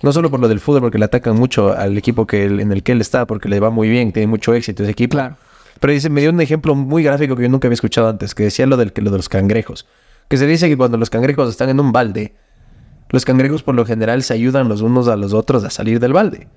No 0.00 0.10
solo 0.10 0.30
por 0.30 0.40
lo 0.40 0.48
del 0.48 0.58
fútbol, 0.58 0.80
porque 0.80 0.96
le 0.98 1.04
atacan 1.04 1.36
mucho 1.36 1.76
al 1.76 1.98
equipo 1.98 2.26
que 2.26 2.46
él- 2.46 2.60
en 2.60 2.72
el 2.72 2.82
que 2.82 2.92
él 2.92 3.02
está, 3.02 3.26
porque 3.26 3.50
le 3.50 3.60
va 3.60 3.68
muy 3.68 3.90
bien, 3.90 4.10
tiene 4.10 4.26
mucho 4.26 4.54
éxito 4.54 4.82
ese 4.84 4.92
equipo. 4.92 5.18
Claro. 5.18 5.36
Pero 5.78 5.92
dice, 5.92 6.08
me 6.08 6.22
dio 6.22 6.30
un 6.30 6.40
ejemplo 6.40 6.74
muy 6.74 7.02
gráfico 7.02 7.36
que 7.36 7.42
yo 7.42 7.50
nunca 7.50 7.68
había 7.68 7.74
escuchado 7.74 8.08
antes, 8.08 8.34
que 8.34 8.44
decía 8.44 8.64
lo, 8.66 8.78
del, 8.78 8.90
lo 8.96 9.10
de 9.10 9.16
los 9.18 9.28
cangrejos. 9.28 9.86
Que 10.28 10.38
se 10.38 10.46
dice 10.46 10.66
que 10.70 10.78
cuando 10.78 10.96
los 10.96 11.10
cangrejos 11.10 11.50
están 11.50 11.68
en 11.68 11.78
un 11.78 11.92
balde, 11.92 12.32
los 13.10 13.26
cangrejos 13.26 13.62
por 13.62 13.74
lo 13.74 13.84
general 13.84 14.22
se 14.22 14.32
ayudan 14.32 14.68
los 14.70 14.80
unos 14.80 15.08
a 15.08 15.16
los 15.16 15.34
otros 15.34 15.62
a 15.64 15.68
salir 15.68 16.00
del 16.00 16.14
balde. 16.14 16.48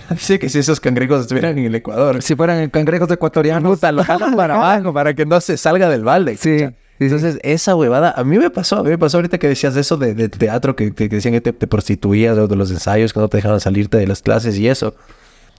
Dice 0.10 0.38
que 0.38 0.48
si 0.48 0.58
esos 0.58 0.80
cangrejos 0.80 1.22
estuvieran 1.22 1.58
en 1.58 1.66
el 1.66 1.74
Ecuador, 1.74 2.22
Si 2.22 2.34
fueran 2.34 2.70
cangrejos 2.70 3.10
ecuatorianos, 3.10 3.76
puta, 3.76 3.92
lo 3.92 4.04
jalan 4.04 4.36
para 4.36 4.54
abajo 4.56 4.92
para 4.92 5.14
que 5.14 5.26
no 5.26 5.40
se 5.40 5.56
salga 5.56 5.88
del 5.88 6.04
balde. 6.04 6.36
Sí, 6.36 6.58
¿cachai? 6.58 6.76
Entonces, 6.98 7.38
esa 7.42 7.74
huevada, 7.74 8.14
a 8.16 8.22
mí 8.22 8.38
me 8.38 8.50
pasó, 8.50 8.78
a 8.78 8.82
mí 8.84 8.90
me 8.90 8.98
pasó 8.98 9.18
ahorita 9.18 9.38
que 9.38 9.48
decías 9.48 9.74
eso 9.76 9.96
de, 9.96 10.14
de 10.14 10.28
teatro, 10.28 10.76
que, 10.76 10.94
que 10.94 11.08
decían 11.08 11.34
que 11.34 11.40
te, 11.40 11.52
te 11.52 11.66
prostituías, 11.66 12.36
de, 12.36 12.46
de 12.46 12.56
los 12.56 12.70
ensayos, 12.70 13.12
que 13.12 13.18
no 13.18 13.28
te 13.28 13.38
dejaban 13.38 13.60
salirte 13.60 13.96
de 13.96 14.06
las 14.06 14.22
clases 14.22 14.56
y 14.58 14.68
eso. 14.68 14.94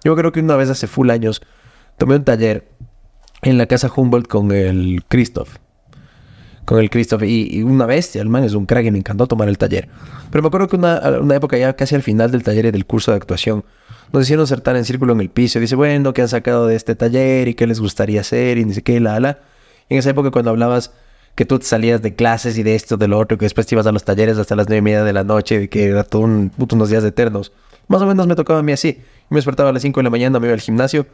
Yo 0.03 0.15
creo 0.15 0.31
que 0.31 0.39
una 0.39 0.55
vez 0.55 0.69
hace 0.69 0.87
full 0.87 1.09
años 1.09 1.41
tomé 1.97 2.15
un 2.15 2.23
taller 2.23 2.65
en 3.41 3.57
la 3.57 3.65
casa 3.65 3.91
Humboldt 3.93 4.27
con 4.27 4.51
el 4.51 5.03
Christoph. 5.07 5.57
Con 6.65 6.79
el 6.79 6.89
Christoph. 6.89 7.23
Y, 7.23 7.61
una 7.63 7.85
bestia, 7.85 8.21
el 8.21 8.29
man 8.29 8.43
es 8.43 8.53
un 8.53 8.65
crack 8.65 8.85
y 8.85 8.91
me 8.91 8.97
encantó 8.97 9.27
tomar 9.27 9.49
el 9.49 9.57
taller. 9.57 9.89
Pero 10.31 10.41
me 10.41 10.47
acuerdo 10.47 10.67
que 10.67 10.75
una, 10.75 10.99
una 11.21 11.35
época 11.35 11.57
ya 11.57 11.73
casi 11.75 11.95
al 11.95 12.03
final 12.03 12.31
del 12.31 12.43
taller 12.43 12.65
y 12.65 12.71
del 12.71 12.85
curso 12.85 13.11
de 13.11 13.17
actuación, 13.17 13.63
nos 14.11 14.23
hicieron 14.23 14.47
sentar 14.47 14.75
en 14.75 14.85
círculo 14.85 15.13
en 15.13 15.21
el 15.21 15.29
piso. 15.29 15.59
Y 15.59 15.61
dice, 15.61 15.75
bueno, 15.75 16.13
¿qué 16.13 16.21
han 16.21 16.29
sacado 16.29 16.67
de 16.67 16.75
este 16.75 16.95
taller? 16.95 17.47
¿Y 17.47 17.55
qué 17.55 17.67
les 17.67 17.79
gustaría 17.79 18.21
hacer? 18.21 18.57
Y 18.57 18.73
sé 18.73 18.81
qué, 18.81 18.99
la, 18.99 19.19
la. 19.19 19.39
Y 19.89 19.95
en 19.95 19.99
esa 19.99 20.11
época 20.11 20.31
cuando 20.31 20.51
hablabas 20.51 20.91
que 21.35 21.45
tú 21.45 21.59
salías 21.61 22.01
de 22.01 22.15
clases 22.15 22.57
y 22.57 22.63
de 22.63 22.75
esto, 22.75 22.95
de 22.97 23.07
lo 23.07 23.17
otro, 23.17 23.37
que 23.37 23.45
después 23.45 23.65
te 23.65 23.75
ibas 23.75 23.87
a 23.87 23.91
los 23.91 24.03
talleres 24.03 24.37
hasta 24.37 24.55
las 24.55 24.67
nueve 24.67 24.79
y 24.79 24.81
media 24.81 25.03
de 25.03 25.13
la 25.13 25.23
noche, 25.23 25.63
y 25.63 25.67
que 25.67 25.85
era 25.85 26.03
todo 26.03 26.21
un, 26.21 26.51
unos 26.57 26.89
días 26.89 27.03
eternos. 27.03 27.51
Más 27.87 28.01
o 28.01 28.05
menos 28.05 28.27
me 28.27 28.35
tocaba 28.35 28.59
a 28.59 28.63
mí 28.63 28.71
así. 28.71 29.01
Me 29.29 29.37
despertaba 29.37 29.69
a 29.69 29.73
las 29.73 29.81
5 29.81 29.99
de 29.99 30.03
la 30.03 30.09
mañana, 30.09 30.39
me 30.39 30.47
iba 30.47 30.53
al 30.53 30.61
gimnasio. 30.61 31.07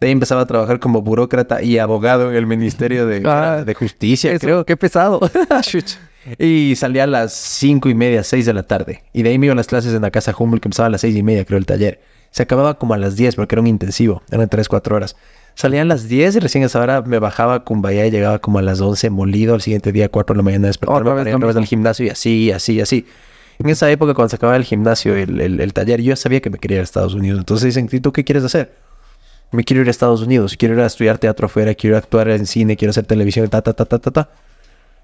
De 0.00 0.06
ahí 0.08 0.12
empezaba 0.12 0.42
a 0.42 0.46
trabajar 0.46 0.78
como 0.80 1.00
burócrata 1.02 1.62
y 1.62 1.78
abogado 1.78 2.30
en 2.30 2.36
el 2.36 2.46
Ministerio 2.46 3.06
de, 3.06 3.22
Ah, 3.24 3.62
de 3.64 3.74
Justicia, 3.74 4.30
Eso, 4.32 4.40
creo. 4.40 4.64
qué 4.66 4.76
pesado. 4.76 5.20
Y 6.38 6.74
salía 6.76 7.04
a 7.04 7.06
las 7.06 7.32
cinco 7.32 7.88
y 7.88 7.94
media, 7.94 8.24
seis 8.24 8.46
de 8.46 8.52
la 8.52 8.64
tarde. 8.64 9.02
Y 9.12 9.22
de 9.22 9.30
ahí 9.30 9.38
me 9.38 9.46
iba 9.46 9.52
a 9.52 9.56
las 9.56 9.68
clases 9.68 9.94
en 9.94 10.02
la 10.02 10.10
casa 10.10 10.34
Humboldt, 10.36 10.60
que 10.62 10.68
empezaba 10.68 10.88
a 10.88 10.90
las 10.90 11.00
seis 11.00 11.14
y 11.16 11.22
media, 11.22 11.44
creo, 11.44 11.58
el 11.58 11.66
taller. 11.66 12.00
Se 12.32 12.42
acababa 12.42 12.78
como 12.78 12.94
a 12.94 12.98
las 12.98 13.16
10 13.16 13.36
porque 13.36 13.54
era 13.54 13.62
un 13.62 13.68
intensivo. 13.68 14.22
Eran 14.30 14.48
3, 14.48 14.68
4 14.68 14.96
horas. 14.96 15.16
Salía 15.54 15.82
a 15.82 15.84
las 15.84 16.08
10 16.08 16.36
y 16.36 16.40
recién 16.40 16.64
a 16.64 16.66
esa 16.66 16.80
hora 16.80 17.00
me 17.02 17.18
bajaba 17.18 17.54
a 17.54 17.60
Cumbaya 17.60 18.04
y 18.04 18.10
llegaba 18.10 18.40
como 18.40 18.58
a 18.58 18.62
las 18.62 18.80
11 18.80 19.08
molido. 19.08 19.54
Al 19.54 19.62
siguiente 19.62 19.92
día, 19.92 20.10
4 20.10 20.34
de 20.34 20.38
la 20.38 20.42
mañana, 20.42 20.66
despertarme 20.66 21.00
Otra 21.10 21.22
vez 21.24 21.34
otra 21.34 21.46
vez 21.46 21.56
al 21.56 21.64
gimnasio 21.64 22.04
y 22.06 22.10
así, 22.10 22.50
así, 22.50 22.80
así. 22.80 23.06
En 23.58 23.70
esa 23.70 23.90
época, 23.90 24.12
cuando 24.12 24.28
se 24.30 24.36
acababa 24.36 24.56
el 24.58 24.64
gimnasio, 24.64 25.14
el, 25.16 25.40
el- 25.40 25.60
el 25.60 25.72
taller, 25.72 26.02
yo 26.02 26.10
ya 26.10 26.16
sabía 26.16 26.40
que 26.42 26.50
me 26.50 26.58
quería 26.58 26.74
ir 26.78 26.80
a 26.80 26.84
Estados 26.84 27.14
Unidos. 27.14 27.38
Entonces 27.38 27.66
dicen, 27.74 27.88
¿y 27.90 28.00
tú 28.00 28.12
qué 28.12 28.24
quieres 28.24 28.44
hacer? 28.44 28.74
Me 29.56 29.64
quiero 29.64 29.80
ir 29.80 29.88
a 29.88 29.90
Estados 29.90 30.20
Unidos, 30.20 30.54
quiero 30.58 30.74
ir 30.74 30.80
a 30.80 30.86
estudiar 30.86 31.16
teatro 31.16 31.46
afuera, 31.46 31.74
quiero 31.74 31.96
actuar 31.96 32.28
en 32.28 32.44
cine, 32.46 32.76
quiero 32.76 32.90
hacer 32.90 33.06
televisión, 33.06 33.48
ta, 33.48 33.62
ta, 33.62 33.72
ta, 33.72 33.86
ta, 33.86 33.98
ta, 33.98 34.10
ta. 34.10 34.28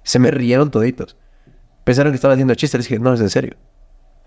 Se 0.02 0.18
me 0.18 0.30
rieron 0.30 0.70
toditos. 0.70 1.16
Pensaron 1.84 2.12
que 2.12 2.16
estaba 2.16 2.34
haciendo 2.34 2.54
chistes, 2.54 2.80
les 2.80 2.86
dije, 2.88 3.00
no, 3.00 3.14
es 3.14 3.20
en 3.20 3.30
serio. 3.30 3.54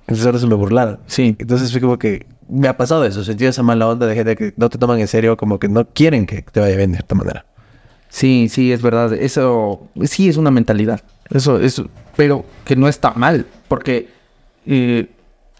Entonces 0.02 0.26
ahora 0.26 0.40
se 0.40 0.48
me 0.48 0.56
burlaron. 0.56 1.00
Sí. 1.06 1.36
Entonces 1.38 1.72
fue 1.72 1.80
como 1.80 2.00
que 2.00 2.26
me 2.50 2.68
ha 2.68 2.76
pasado 2.76 3.06
eso, 3.06 3.24
sentí 3.24 3.46
esa 3.46 3.62
mala 3.62 3.88
onda 3.88 4.08
de 4.08 4.16
gente 4.16 4.36
que 4.36 4.54
no 4.58 4.68
te 4.70 4.80
toman 4.80 5.00
en 5.00 5.08
serio, 5.08 5.38
como 5.38 5.60
que 5.60 5.68
no 5.70 5.86
quieren 5.88 6.26
que 6.26 6.42
te 6.42 6.60
vaya 6.60 6.76
bien 6.76 6.92
de 6.92 6.98
cierta 6.98 7.14
manera. 7.14 7.46
Sí, 8.10 8.48
sí, 8.50 8.72
es 8.72 8.82
verdad. 8.82 9.14
Eso 9.14 9.88
sí 10.06 10.28
es 10.28 10.38
una 10.38 10.50
mentalidad. 10.50 11.02
Eso, 11.30 11.60
eso, 11.60 11.88
pero 12.16 12.46
que 12.66 12.76
no 12.76 12.88
está 12.88 13.12
mal, 13.14 13.46
porque 13.68 14.10
eh, 14.66 15.08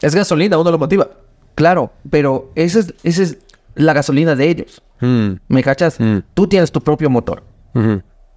Es 0.02 0.16
gasolina, 0.16 0.58
uno 0.58 0.72
lo 0.72 0.80
motiva. 0.80 1.08
claro, 1.54 1.92
pero 2.10 2.52
esa 2.56 2.80
es, 2.80 2.94
esa 3.04 3.22
es 3.24 3.38
la 3.76 3.94
gasolina 3.94 4.36
de 4.36 4.50
ellos. 4.50 4.82
¿Me 5.48 5.64
cachas? 5.64 6.00
Mm. 6.00 6.20
Tú 6.34 6.48
tienes 6.48 6.72
tu 6.72 6.82
propio 6.82 7.10
motor 7.10 7.44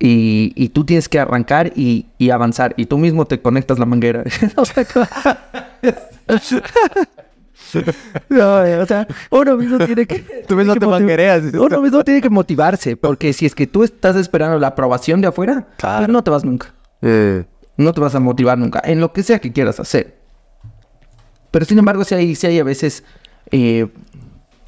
y, 0.00 0.52
y 0.56 0.68
tú 0.70 0.84
tienes 0.84 1.08
que 1.08 1.18
arrancar 1.18 1.72
y, 1.74 2.06
y 2.18 2.30
avanzar 2.30 2.74
y 2.76 2.86
tú 2.86 2.98
mismo 2.98 3.24
te 3.24 3.40
conectas 3.40 3.78
la 3.78 3.86
manguera. 3.86 4.24
O 4.56 4.64
sea, 4.64 4.84
No, 8.30 8.62
o 8.80 8.86
sea, 8.86 9.06
uno 9.30 9.56
mismo 9.56 9.78
tiene 9.84 10.06
que... 10.06 10.44
Tú 10.48 10.56
mismo 10.56 10.72
que 10.74 10.80
te 10.80 10.86
manguereas. 10.86 11.42
Uno 11.52 11.82
mismo 11.82 12.02
tiene 12.02 12.22
que 12.22 12.30
motivarse, 12.30 12.96
porque 12.96 13.32
si 13.34 13.44
es 13.46 13.54
que 13.54 13.66
tú 13.66 13.84
estás 13.84 14.16
esperando 14.16 14.58
la 14.58 14.68
aprobación 14.68 15.20
de 15.20 15.26
afuera, 15.28 15.66
Claro. 15.76 16.06
pues 16.06 16.12
no 16.12 16.24
te 16.24 16.30
vas 16.30 16.44
nunca. 16.44 16.72
Eh, 17.02 17.44
No 17.76 17.92
te 17.92 18.00
vas 18.00 18.14
a 18.14 18.20
motivar 18.20 18.56
nunca, 18.56 18.80
en 18.84 19.00
lo 19.00 19.12
que 19.12 19.22
sea 19.22 19.38
que 19.38 19.52
quieras 19.52 19.78
hacer. 19.80 20.16
Pero 21.50 21.64
sin 21.66 21.78
embargo, 21.78 22.04
si 22.04 22.14
hay, 22.14 22.34
sí 22.34 22.46
hay 22.46 22.58
a 22.58 22.64
veces 22.64 23.04
eh, 23.50 23.86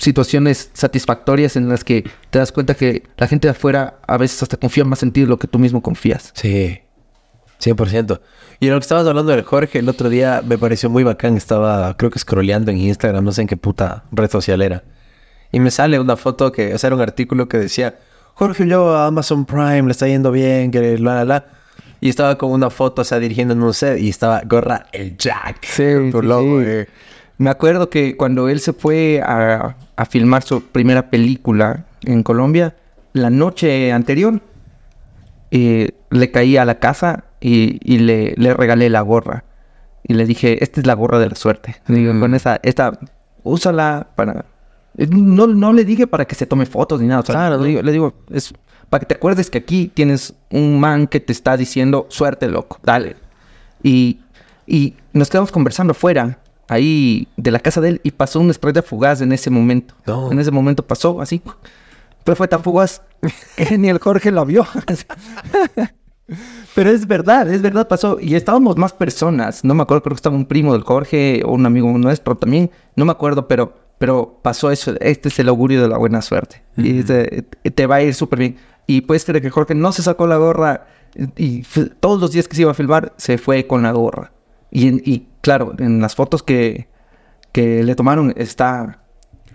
situaciones 0.01 0.71
satisfactorias 0.73 1.57
en 1.57 1.69
las 1.69 1.85
que 1.85 2.09
te 2.31 2.39
das 2.39 2.53
cuenta 2.53 2.75
que 2.75 3.03
la 3.19 3.27
gente 3.27 3.47
de 3.49 3.53
afuera 3.53 3.99
a 4.07 4.17
veces 4.17 4.43
hasta 4.43 4.57
confía 4.57 4.85
más 4.85 5.03
en 5.03 5.13
ti 5.13 5.21
de 5.21 5.27
lo 5.27 5.39
que 5.39 5.47
tú 5.47 5.59
mismo 5.59 5.83
confías. 5.83 6.33
Sí, 6.35 6.81
100%. 7.61 8.21
Y 8.61 8.67
en 8.67 8.73
lo 8.73 8.79
que 8.79 8.85
estabas 8.85 9.07
hablando 9.07 9.33
del 9.33 9.43
Jorge, 9.43 9.79
el 9.79 9.89
otro 9.89 10.09
día 10.09 10.43
me 10.45 10.57
pareció 10.57 10.89
muy 10.89 11.05
bacán. 11.05 11.37
Estaba, 11.37 11.95
creo 11.99 12.11
que 12.11 12.19
scrolleando 12.19 12.71
en 12.71 12.79
Instagram, 12.79 13.23
no 13.23 13.33
sé 13.33 13.43
en 13.43 13.49
qué 13.49 13.59
puta 13.59 14.05
red 14.11 14.31
social 14.31 14.63
era. 14.63 14.83
Y 15.53 15.61
me 15.61 15.71
sale 15.71 16.01
una 16.01 16.17
foto 16.17 16.51
que, 16.51 16.75
o 16.75 16.79
sea, 16.79 16.89
era 16.89 16.97
un 16.97 17.03
artículo 17.03 17.47
que 17.49 17.59
decía, 17.59 17.99
Jorge 18.35 18.67
yo 18.67 18.95
a 18.95 19.07
Amazon 19.07 19.45
Prime, 19.45 19.83
le 19.83 19.91
está 19.91 20.09
yendo 20.09 20.33
bien, 20.33 20.71
que 20.71 20.97
la, 20.99 21.17
la, 21.17 21.25
la. 21.27 21.47
Y 22.01 22.09
estaba 22.09 22.39
con 22.39 22.53
una 22.53 22.71
foto, 22.71 23.03
o 23.03 23.05
sea, 23.05 23.19
dirigiendo 23.19 23.53
en 23.53 23.63
un 23.63 23.75
set 23.75 23.99
y 23.99 24.09
estaba 24.09 24.41
gorra 24.47 24.87
el 24.93 25.19
Jack. 25.19 25.61
tu 25.61 25.67
sí, 25.67 26.11
logo, 26.27 26.61
sí. 26.61 26.67
eh. 26.67 26.89
Me 27.41 27.49
acuerdo 27.49 27.89
que 27.89 28.19
cuando 28.19 28.51
él 28.51 28.61
se 28.61 28.75
fue 28.75 29.23
a, 29.25 29.75
a 29.97 30.05
filmar 30.05 30.43
su 30.43 30.63
primera 30.63 31.09
película 31.09 31.87
en 32.03 32.23
Colombia, 32.23 32.77
la 33.15 33.31
noche 33.31 33.93
anterior 33.93 34.43
eh, 35.51 35.93
le 36.11 36.31
caí 36.31 36.59
a 36.59 36.67
la 36.67 36.79
casa 36.79 37.25
y, 37.41 37.79
y 37.83 37.99
le, 38.01 38.35
le 38.37 38.53
regalé 38.53 38.91
la 38.91 39.01
gorra. 39.01 39.45
Y 40.07 40.13
le 40.13 40.27
dije, 40.27 40.63
esta 40.63 40.81
es 40.81 40.87
la 40.87 40.93
gorra 40.93 41.19
de 41.19 41.31
la 41.31 41.35
suerte. 41.35 41.77
Le 41.87 41.97
digo, 42.01 42.13
Mm. 42.13 42.21
con 42.21 42.35
esa, 42.35 42.61
esta, 42.63 42.99
úsala 43.43 44.09
para... 44.17 44.45
eh, 44.99 45.07
No, 45.11 45.47
no 45.47 45.73
le 45.73 45.87
dije 45.87 46.07
para 46.07 46.27
que 46.27 46.35
se 46.35 46.45
tome 46.45 46.67
fotos 46.67 47.01
ni 47.01 47.07
nada. 47.07 47.21
o 47.21 47.25
sea, 47.25 47.35
Claro, 47.37 47.57
le 47.63 47.69
digo, 47.69 47.81
le 47.83 47.93
digo, 47.93 48.15
es 48.31 48.53
para 48.91 49.01
que 49.01 49.07
te 49.07 49.15
acuerdes 49.15 49.49
que 49.49 49.57
aquí 49.57 49.91
tienes 49.95 50.35
un 50.51 50.79
man 50.79 51.07
que 51.07 51.21
te 51.21 51.33
está 51.33 51.57
diciendo, 51.57 52.05
suerte, 52.11 52.49
loco, 52.49 52.79
dale. 52.83 53.17
Y, 53.83 54.19
y 54.67 54.95
nos 55.15 55.31
quedamos 55.31 55.51
conversando 55.53 55.93
afuera, 55.93 56.39
ahí 56.71 57.27
de 57.37 57.51
la 57.51 57.59
casa 57.59 57.81
de 57.81 57.89
él, 57.89 58.01
y 58.05 58.13
pasó 58.13 58.39
una 58.39 58.53
estrella 58.53 58.81
fugaz 58.81 59.21
en 59.21 59.33
ese 59.33 59.51
momento. 59.51 59.93
No. 60.07 60.31
En 60.31 60.39
ese 60.39 60.53
momento 60.53 60.87
pasó 60.87 61.21
así. 61.21 61.43
Pero 62.23 62.37
fue 62.37 62.47
tan 62.47 62.63
fugaz 62.63 63.03
que 63.57 63.77
ni 63.77 63.89
el 63.89 63.99
Jorge 63.99 64.31
lo 64.31 64.47
vio. 64.47 64.65
Pero 66.77 66.91
es 66.91 67.09
verdad, 67.09 67.53
es 67.53 67.61
verdad, 67.61 67.89
pasó. 67.89 68.19
Y 68.21 68.37
estábamos 68.37 68.77
más 68.77 68.93
personas. 68.93 69.65
No 69.65 69.75
me 69.75 69.83
acuerdo, 69.83 70.05
creo 70.05 70.15
que 70.15 70.21
estaba 70.21 70.37
un 70.37 70.47
primo 70.47 70.73
del 70.73 70.83
Jorge 70.83 71.43
o 71.45 71.55
un 71.55 71.67
amigo 71.67 71.91
nuestro 71.99 72.37
también. 72.37 72.71
No 72.95 73.05
me 73.05 73.11
acuerdo, 73.11 73.49
pero, 73.49 73.75
pero 73.99 74.39
pasó 74.41 74.71
eso. 74.71 74.95
Este 75.01 75.29
es 75.29 75.41
el 75.41 75.49
augurio 75.49 75.83
de 75.83 75.89
la 75.89 75.99
buena 75.99 76.23
suerte. 76.23 76.63
Y 76.77 77.03
te, 77.03 77.43
te 77.43 77.87
va 77.87 77.97
a 77.97 78.03
ir 78.03 78.15
súper 78.15 78.39
bien. 78.39 78.57
Y 78.87 79.01
puedes 79.01 79.25
creer 79.25 79.43
que 79.43 79.51
Jorge 79.51 79.75
no 79.75 79.91
se 79.91 80.03
sacó 80.03 80.29
la 80.29 80.37
gorra. 80.37 80.87
Y 81.37 81.65
todos 81.99 82.21
los 82.21 82.31
días 82.31 82.47
que 82.47 82.55
se 82.55 82.63
iba 82.63 82.71
a 82.71 82.75
filmar, 82.75 83.13
se 83.17 83.39
fue 83.39 83.67
con 83.67 83.83
la 83.83 83.91
gorra. 83.91 84.31
Y 84.71 85.27
claro, 85.41 85.75
en 85.79 86.01
las 86.01 86.15
fotos 86.15 86.43
que, 86.43 86.89
que 87.53 87.83
le 87.83 87.95
tomaron 87.95 88.33
está, 88.37 89.01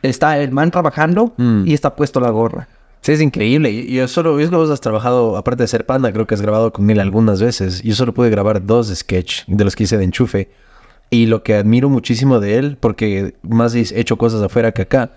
está 0.01 0.37
el 0.39 0.51
man 0.51 0.71
trabajando 0.71 1.33
Mm. 1.37 1.63
y 1.67 1.73
está 1.73 1.95
puesto 1.95 2.19
la 2.19 2.29
gorra. 2.29 2.67
Sí, 3.01 3.11
es 3.11 3.21
increíble. 3.21 3.85
Yo 3.85 4.07
solo, 4.07 4.39
es 4.39 4.49
que 4.49 4.55
vos 4.55 4.69
has 4.71 4.81
trabajado, 4.81 5.37
aparte 5.37 5.61
de 5.63 5.67
ser 5.67 5.85
panda, 5.85 6.11
creo 6.11 6.25
que 6.25 6.33
has 6.33 6.41
grabado 6.41 6.73
con 6.73 6.89
él 6.89 6.99
algunas 6.99 7.39
veces. 7.39 7.83
Yo 7.83 7.93
solo 7.93 8.13
pude 8.15 8.31
grabar 8.31 8.65
dos 8.65 8.87
sketch 8.87 9.43
de 9.45 9.63
los 9.63 9.75
que 9.75 9.83
hice 9.83 9.97
de 9.97 10.05
enchufe. 10.05 10.49
Y 11.11 11.27
lo 11.27 11.43
que 11.43 11.53
admiro 11.53 11.87
muchísimo 11.87 12.39
de 12.39 12.57
él, 12.57 12.77
porque 12.79 13.35
más 13.43 13.75
he 13.75 13.99
hecho 13.99 14.17
cosas 14.17 14.41
afuera 14.41 14.71
que 14.71 14.81
acá, 14.81 15.11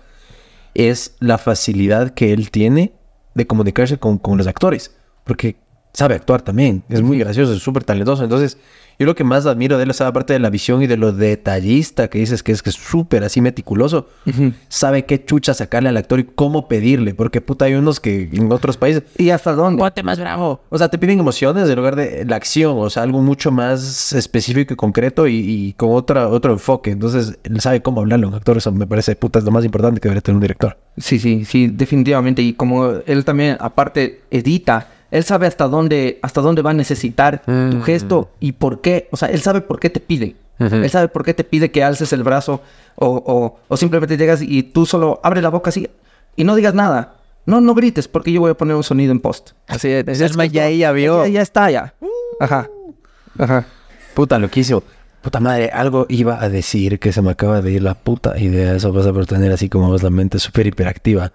es 0.75 1.15
la 1.19 1.39
facilidad 1.39 2.11
que 2.11 2.31
él 2.31 2.51
tiene 2.51 2.93
de 3.33 3.47
comunicarse 3.47 3.97
con, 3.97 4.19
con 4.19 4.37
los 4.37 4.45
actores. 4.45 4.95
Porque 5.23 5.55
sabe 5.93 6.15
actuar 6.15 6.41
también. 6.41 6.83
Es 6.89 7.01
muy 7.01 7.19
gracioso, 7.19 7.53
es 7.53 7.61
súper 7.61 7.83
talentoso. 7.83 8.23
Entonces, 8.23 8.57
yo 8.99 9.05
lo 9.05 9.15
que 9.15 9.23
más 9.23 9.45
admiro 9.45 9.77
de 9.77 9.83
él 9.83 9.91
es 9.91 10.01
aparte 10.01 10.33
de 10.33 10.39
la 10.39 10.49
visión 10.49 10.83
y 10.83 10.87
de 10.87 10.97
lo 10.97 11.13
detallista 11.13 12.09
que 12.09 12.19
dices 12.19 12.43
que 12.43 12.51
es 12.51 12.61
que 12.61 12.69
es 12.69 12.75
súper 12.75 13.23
así 13.23 13.39
meticuloso. 13.39 14.09
Sabe 14.67 15.05
qué 15.05 15.23
chucha 15.23 15.53
sacarle 15.53 15.87
al 15.87 15.95
actor 15.95 16.19
y 16.19 16.25
cómo 16.25 16.67
pedirle. 16.67 17.13
Porque 17.13 17.39
puta, 17.39 17.63
hay 17.63 17.75
unos 17.75 18.01
que 18.01 18.29
en 18.33 18.51
otros 18.51 18.75
países 18.75 19.03
¿Y 19.17 19.29
hasta 19.29 19.53
dónde? 19.53 19.79
Ponte 19.79 20.03
más 20.03 20.19
bravo. 20.19 20.61
O 20.67 20.77
sea, 20.77 20.89
te 20.89 20.97
piden 20.97 21.17
emociones 21.17 21.69
en 21.69 21.75
lugar 21.77 21.95
de 21.95 22.25
la 22.25 22.35
acción, 22.35 22.77
o 22.77 22.89
sea, 22.89 23.03
algo 23.03 23.21
mucho 23.21 23.51
más 23.51 24.11
específico 24.11 24.73
y 24.73 24.75
concreto 24.75 25.27
y, 25.27 25.37
y 25.37 25.73
con 25.73 25.93
otra, 25.93 26.27
otro 26.27 26.51
enfoque. 26.51 26.91
Entonces, 26.91 27.39
él 27.43 27.61
sabe 27.61 27.81
cómo 27.81 28.01
hablarle 28.01 28.25
a 28.25 28.29
un 28.29 28.35
actor, 28.35 28.57
eso 28.57 28.73
me 28.73 28.85
parece, 28.85 29.15
puta, 29.15 29.39
es 29.39 29.45
lo 29.45 29.51
más 29.51 29.63
importante 29.63 30.01
que 30.01 30.09
debería 30.09 30.21
tener 30.21 30.35
un 30.35 30.41
director. 30.41 30.77
Sí, 30.97 31.19
sí, 31.19 31.45
sí, 31.45 31.67
definitivamente. 31.67 32.41
Y 32.41 32.51
como 32.51 32.95
él 33.05 33.23
también, 33.23 33.55
aparte, 33.61 34.23
edita, 34.29 34.89
él 35.11 35.23
sabe 35.23 35.47
hasta 35.47 35.67
dónde, 35.67 36.19
hasta 36.21 36.41
dónde 36.41 36.61
va 36.61 36.71
a 36.71 36.73
necesitar 36.73 37.41
tu 37.43 37.51
Mm. 37.51 37.81
gesto 37.83 38.29
y 38.39 38.51
por 38.53 38.81
qué. 38.81 39.07
O 39.11 39.17
sea, 39.17 39.29
él 39.29 39.41
sabe 39.41 39.61
por 39.61 39.79
qué 39.79 39.89
te 39.89 39.99
pide. 39.99 40.35
Él 40.59 40.89
sabe 40.89 41.07
por 41.07 41.23
qué 41.23 41.33
te 41.33 41.45
pide 41.45 41.71
que 41.71 41.83
alces 41.85 42.11
el 42.11 42.21
brazo 42.23 42.61
o, 42.95 43.07
o, 43.07 43.59
o 43.69 43.77
simplemente 43.77 44.17
llegas 44.17 44.41
y 44.41 44.61
tú 44.63 44.85
solo 44.85 45.21
abre 45.23 45.41
la 45.41 45.47
boca 45.47 45.69
así 45.69 45.87
y 46.35 46.43
no 46.43 46.53
digas 46.55 46.73
nada. 46.73 47.15
No, 47.45 47.61
no 47.61 47.73
grites 47.73 48.09
porque 48.09 48.31
yo 48.33 48.41
voy 48.41 48.51
a 48.51 48.55
poner 48.55 48.75
un 48.75 48.83
sonido 48.83 49.13
en 49.13 49.21
post. 49.21 49.51
Así 49.67 49.87
es. 49.89 50.05
Es 50.19 50.35
más, 50.35 50.51
ya 50.51 50.67
ella 50.67 50.91
vio. 50.91 51.23
Ya, 51.25 51.29
ya 51.31 51.41
está, 51.41 51.71
ya. 51.71 51.93
Ajá. 52.41 52.67
Ajá. 53.37 53.65
Puta, 54.13 54.37
loquísimo. 54.37 54.83
Puta 55.21 55.39
madre, 55.41 55.69
algo 55.73 56.05
iba 56.07 56.41
a 56.41 56.47
decir 56.47 56.97
que 56.97 57.11
se 57.11 57.21
me 57.21 57.31
acaba 57.31 57.61
de 57.61 57.71
ir 57.73 57.83
la 57.83 57.93
puta 57.93 58.39
idea. 58.39 58.73
Eso 58.75 58.93
pasa 58.93 59.11
por 59.11 59.25
tener 59.25 59.51
así 59.51 59.67
como 59.67 59.89
vos 59.89 60.01
la 60.01 60.09
mente 60.09 60.39
súper 60.39 60.67
hiperactiva. 60.67 61.31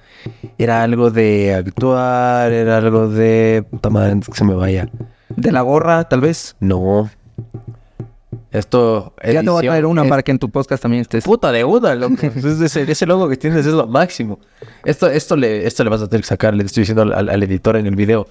Era 0.56 0.82
algo 0.82 1.10
de 1.10 1.54
actuar, 1.54 2.50
era 2.50 2.78
algo 2.78 3.08
de... 3.08 3.62
Puta 3.70 3.90
madre, 3.90 4.12
antes 4.12 4.28
que 4.30 4.36
se 4.38 4.44
me 4.44 4.54
vaya. 4.54 4.88
De 5.28 5.52
la 5.52 5.60
gorra, 5.60 6.04
tal 6.08 6.22
vez. 6.22 6.56
No. 6.60 7.10
Esto... 8.52 9.14
Ya 9.22 9.42
te 9.42 9.50
voy 9.50 9.56
a 9.56 9.58
edición, 9.58 9.72
traer 9.72 9.86
una 9.86 10.02
es- 10.04 10.08
para 10.08 10.22
que 10.22 10.30
en 10.30 10.38
tu 10.38 10.48
podcast 10.48 10.80
también 10.82 11.02
estés. 11.02 11.24
Puta 11.24 11.52
de 11.52 11.64
una, 11.64 11.94
loco. 11.94 12.14
Ese, 12.64 12.90
ese 12.90 13.04
logo 13.06 13.28
que 13.28 13.36
tienes 13.36 13.66
es 13.66 13.72
lo 13.74 13.86
máximo. 13.86 14.38
Esto, 14.84 15.08
esto, 15.08 15.36
le, 15.36 15.66
esto 15.66 15.84
le 15.84 15.90
vas 15.90 16.00
a 16.02 16.08
tener 16.08 16.22
que 16.22 16.28
sacar, 16.28 16.54
le 16.54 16.64
estoy 16.64 16.82
diciendo 16.82 17.02
al, 17.02 17.12
al- 17.12 17.28
al 17.28 17.42
editor 17.42 17.76
en 17.76 17.86
el 17.86 17.96
video. 17.96 18.28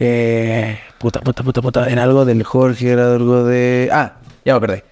Eh, 0.00 0.78
puta, 0.98 1.20
puta, 1.20 1.42
puta, 1.44 1.62
puta. 1.62 1.88
Era 1.88 2.02
algo 2.04 2.24
del 2.24 2.42
Jorge, 2.42 2.90
era 2.90 3.12
algo 3.14 3.44
de. 3.44 3.88
Ah, 3.92 4.16
ya 4.44 4.54
me 4.54 4.56
acordé. 4.58 4.84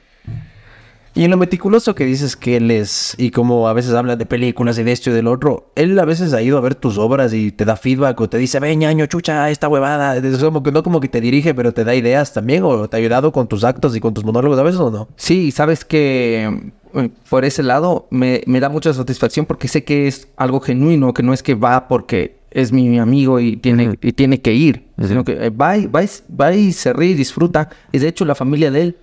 Y 1.18 1.24
en 1.24 1.32
lo 1.32 1.36
meticuloso 1.36 1.96
que 1.96 2.04
dices 2.04 2.36
que 2.36 2.58
él 2.58 2.70
es, 2.70 3.16
y 3.18 3.32
como 3.32 3.66
a 3.66 3.72
veces 3.72 3.92
habla 3.94 4.14
de 4.14 4.24
películas 4.24 4.78
y 4.78 4.84
de 4.84 4.92
esto 4.92 5.10
y 5.10 5.12
del 5.12 5.26
otro, 5.26 5.72
él 5.74 5.98
a 5.98 6.04
veces 6.04 6.32
ha 6.32 6.42
ido 6.42 6.58
a 6.58 6.60
ver 6.60 6.76
tus 6.76 6.96
obras 6.96 7.34
y 7.34 7.50
te 7.50 7.64
da 7.64 7.74
feedback 7.74 8.20
o 8.20 8.28
te 8.28 8.38
dice, 8.38 8.60
ve 8.60 8.76
ñaño, 8.76 9.04
chucha, 9.06 9.50
esta 9.50 9.68
huevada. 9.68 10.16
Es 10.16 10.38
como 10.38 10.62
que 10.62 10.70
no 10.70 10.84
como 10.84 11.00
que 11.00 11.08
te 11.08 11.20
dirige, 11.20 11.54
pero 11.54 11.72
te 11.72 11.82
da 11.82 11.96
ideas 11.96 12.32
también, 12.32 12.62
o 12.62 12.88
te 12.88 12.96
ha 12.96 13.00
ayudado 13.00 13.32
con 13.32 13.48
tus 13.48 13.64
actos 13.64 13.96
y 13.96 14.00
con 14.00 14.14
tus 14.14 14.24
monólogos 14.24 14.60
a 14.60 14.62
veces 14.62 14.80
o 14.80 14.92
no. 14.92 15.08
Sí, 15.16 15.50
sabes 15.50 15.84
que 15.84 16.70
eh, 16.94 17.10
por 17.28 17.44
ese 17.44 17.64
lado 17.64 18.06
me, 18.10 18.42
me 18.46 18.60
da 18.60 18.68
mucha 18.68 18.92
satisfacción 18.92 19.44
porque 19.44 19.66
sé 19.66 19.82
que 19.82 20.06
es 20.06 20.28
algo 20.36 20.60
genuino, 20.60 21.14
que 21.14 21.24
no 21.24 21.32
es 21.32 21.42
que 21.42 21.56
va 21.56 21.88
porque 21.88 22.38
es 22.52 22.70
mi 22.70 22.98
amigo 23.00 23.40
y 23.40 23.56
tiene, 23.56 23.98
y 24.00 24.12
tiene 24.12 24.40
que 24.40 24.54
ir, 24.54 24.86
sino 25.04 25.24
que 25.24 25.32
eh, 25.32 25.50
va, 25.50 25.76
y, 25.76 25.86
va, 25.86 26.04
y, 26.04 26.08
va 26.40 26.54
y 26.54 26.72
se 26.72 26.92
ríe 26.92 27.10
y 27.10 27.14
disfruta. 27.14 27.70
Y 27.90 27.98
de 27.98 28.06
hecho 28.06 28.24
la 28.24 28.36
familia 28.36 28.70
de 28.70 28.82
él 28.82 28.96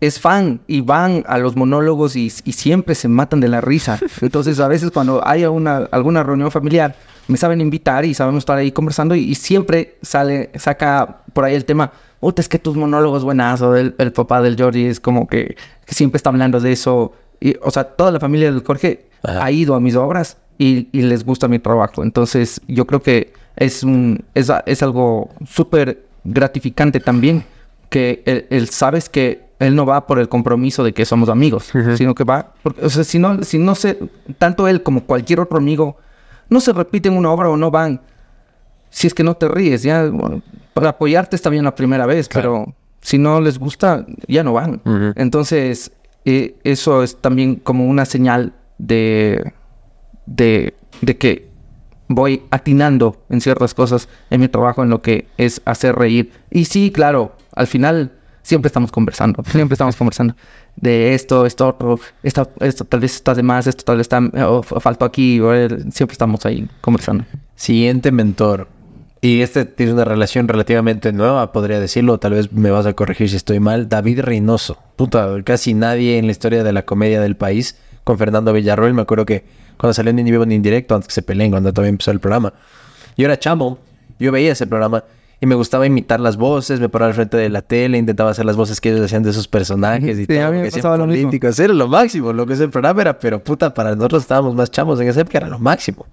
es 0.00 0.20
fan 0.20 0.60
y 0.66 0.80
van 0.82 1.24
a 1.26 1.38
los 1.38 1.56
monólogos 1.56 2.16
y, 2.16 2.32
y 2.44 2.52
siempre 2.52 2.94
se 2.94 3.08
matan 3.08 3.40
de 3.40 3.48
la 3.48 3.60
risa. 3.60 3.98
Entonces 4.20 4.60
a 4.60 4.68
veces 4.68 4.90
cuando 4.90 5.26
haya 5.26 5.50
una, 5.50 5.88
alguna 5.90 6.22
reunión 6.22 6.50
familiar 6.50 6.94
me 7.28 7.36
saben 7.36 7.60
invitar 7.60 8.04
y 8.04 8.14
sabemos 8.14 8.42
estar 8.42 8.58
ahí 8.58 8.72
conversando 8.72 9.14
y, 9.14 9.20
y 9.20 9.34
siempre 9.34 9.96
sale, 10.02 10.50
saca 10.54 11.22
por 11.32 11.44
ahí 11.44 11.54
el 11.54 11.64
tema, 11.64 11.92
puta, 12.20 12.40
es 12.40 12.48
que 12.48 12.58
tus 12.58 12.76
monólogos 12.76 13.24
buenazo, 13.24 13.74
el, 13.74 13.94
el 13.98 14.12
papá 14.12 14.42
del 14.42 14.60
Jordi 14.60 14.86
es 14.86 15.00
como 15.00 15.26
que, 15.26 15.56
que 15.84 15.94
siempre 15.94 16.16
está 16.16 16.30
hablando 16.30 16.60
de 16.60 16.72
eso. 16.72 17.12
Y, 17.40 17.56
o 17.62 17.70
sea, 17.70 17.84
toda 17.84 18.10
la 18.10 18.20
familia 18.20 18.50
del 18.50 18.62
Jorge 18.64 19.06
Ajá. 19.22 19.44
ha 19.44 19.50
ido 19.50 19.74
a 19.74 19.80
mis 19.80 19.96
obras 19.96 20.36
y, 20.58 20.88
y 20.92 21.02
les 21.02 21.24
gusta 21.24 21.48
mi 21.48 21.58
trabajo. 21.58 22.02
Entonces 22.02 22.60
yo 22.68 22.86
creo 22.86 23.02
que 23.02 23.32
es, 23.56 23.82
un, 23.82 24.24
es, 24.34 24.50
algo 24.82 25.30
súper 25.46 26.04
gratificante 26.24 27.00
también 27.00 27.44
que 27.90 28.22
él, 28.26 28.46
él 28.50 28.68
sabes 28.68 29.08
que 29.08 29.45
él 29.58 29.74
no 29.74 29.86
va 29.86 30.06
por 30.06 30.18
el 30.18 30.28
compromiso 30.28 30.84
de 30.84 30.92
que 30.92 31.04
somos 31.04 31.28
amigos, 31.28 31.70
sino 31.96 32.14
que 32.14 32.24
va, 32.24 32.52
porque, 32.62 32.84
o 32.84 32.90
sea, 32.90 33.04
si 33.04 33.18
no, 33.18 33.42
si 33.42 33.58
no 33.58 33.74
se, 33.74 33.98
tanto 34.38 34.68
él 34.68 34.82
como 34.82 35.04
cualquier 35.04 35.40
otro 35.40 35.58
amigo, 35.58 35.96
no 36.48 36.60
se 36.60 36.72
repiten 36.72 37.14
una 37.16 37.30
obra 37.30 37.48
o 37.48 37.56
no 37.56 37.70
van, 37.70 38.00
si 38.90 39.06
es 39.06 39.14
que 39.14 39.24
no 39.24 39.34
te 39.34 39.48
ríes, 39.48 39.82
ya, 39.82 40.04
bueno, 40.06 40.42
para 40.74 40.90
apoyarte 40.90 41.36
está 41.36 41.48
bien 41.50 41.64
la 41.64 41.74
primera 41.74 42.06
vez, 42.06 42.28
Claro. 42.28 42.64
pero 42.66 42.74
si 43.00 43.18
no 43.18 43.40
les 43.40 43.58
gusta, 43.58 44.04
ya 44.28 44.42
no 44.44 44.52
van. 44.52 44.80
Entonces, 45.16 45.92
eh, 46.24 46.56
eso 46.64 47.02
es 47.02 47.16
también 47.16 47.56
como 47.56 47.86
una 47.86 48.04
señal 48.04 48.52
de, 48.78 49.52
de, 50.26 50.74
de 51.00 51.16
que 51.16 51.48
voy 52.08 52.42
atinando 52.50 53.22
en 53.30 53.40
ciertas 53.40 53.74
cosas 53.74 54.08
en 54.30 54.40
mi 54.40 54.48
trabajo, 54.48 54.82
en 54.82 54.90
lo 54.90 55.02
que 55.02 55.28
es 55.36 55.62
hacer 55.64 55.94
reír. 55.96 56.30
Y 56.50 56.66
sí, 56.66 56.90
claro, 56.92 57.32
al 57.54 57.66
final 57.66 58.12
siempre 58.46 58.68
estamos 58.68 58.92
conversando, 58.92 59.42
siempre 59.50 59.74
estamos 59.74 59.96
conversando 59.96 60.34
de 60.76 61.14
esto, 61.14 61.44
esto, 61.46 61.68
otro, 61.68 61.98
esto, 62.22 62.50
esto 62.60 62.84
tal 62.84 63.00
vez 63.00 63.14
está 63.16 63.34
de 63.34 63.42
más, 63.42 63.66
esto 63.66 63.82
tal 63.84 63.96
vez 63.96 64.04
está, 64.04 64.18
o 64.48 64.60
f- 64.60 64.78
faltó 64.80 65.04
aquí, 65.04 65.40
o, 65.40 65.52
eh, 65.54 65.68
siempre 65.90 66.12
estamos 66.12 66.46
ahí 66.46 66.68
conversando. 66.80 67.24
Siguiente 67.56 68.12
mentor. 68.12 68.68
Y 69.22 69.40
este 69.40 69.64
tiene 69.64 69.94
una 69.94 70.04
relación 70.04 70.46
relativamente 70.46 71.12
nueva, 71.12 71.50
podría 71.50 71.80
decirlo. 71.80 72.18
Tal 72.18 72.34
vez 72.34 72.52
me 72.52 72.70
vas 72.70 72.86
a 72.86 72.92
corregir 72.92 73.28
si 73.30 73.36
estoy 73.36 73.58
mal. 73.58 73.88
David 73.88 74.20
Reynoso. 74.20 74.78
Puta, 74.94 75.28
casi 75.42 75.72
nadie 75.74 76.18
en 76.18 76.26
la 76.26 76.32
historia 76.32 76.62
de 76.62 76.72
la 76.72 76.84
comedia 76.84 77.20
del 77.20 77.34
país. 77.34 77.76
Con 78.04 78.18
Fernando 78.18 78.52
Villarroel. 78.52 78.92
Me 78.94 79.02
acuerdo 79.02 79.24
que 79.26 79.44
cuando 79.78 79.94
salió 79.94 80.12
Ni 80.12 80.22
Vivo 80.22 80.44
ni 80.46 80.54
Indirecto, 80.54 80.94
antes 80.94 81.08
que 81.08 81.14
se 81.14 81.22
peleen, 81.22 81.50
cuando 81.50 81.72
todavía 81.72 81.90
empezó 81.90 82.10
el 82.12 82.20
programa. 82.20 82.52
Yo 83.16 83.24
era 83.24 83.38
chamo. 83.38 83.78
Yo 84.20 84.30
veía 84.30 84.52
ese 84.52 84.66
programa. 84.66 85.02
Y 85.40 85.46
me 85.46 85.54
gustaba 85.54 85.86
imitar 85.86 86.18
las 86.20 86.36
voces. 86.36 86.80
Me 86.80 86.88
paraba 86.88 87.08
al 87.10 87.14
frente 87.14 87.36
de 87.36 87.48
la 87.48 87.62
tele. 87.62 87.98
Intentaba 87.98 88.30
hacer 88.30 88.44
las 88.46 88.56
voces 88.56 88.80
que 88.80 88.88
ellos 88.88 89.02
decían 89.02 89.22
de 89.22 89.30
esos 89.30 89.48
personajes. 89.48 90.18
Y 90.18 90.24
Sí, 90.26 90.36
a 90.38 90.42
todo, 90.44 90.52
mí 90.52 90.58
me 90.60 90.68
hacían 90.68 90.80
pasaba 90.82 90.96
lo 90.96 91.06
mismo. 91.06 91.28
políticos. 91.28 91.58
Era 91.58 91.74
lo 91.74 91.88
máximo. 91.88 92.32
Lo 92.32 92.46
que 92.46 92.54
ese 92.54 92.68
programa 92.68 93.02
era. 93.02 93.18
Pero 93.18 93.42
puta, 93.44 93.74
para 93.74 93.94
nosotros 93.94 94.22
estábamos 94.22 94.54
más 94.54 94.70
chamos 94.70 95.00
en 95.00 95.08
esa 95.08 95.20
época. 95.20 95.38
Era 95.38 95.48
lo 95.48 95.58
máximo. 95.58 96.06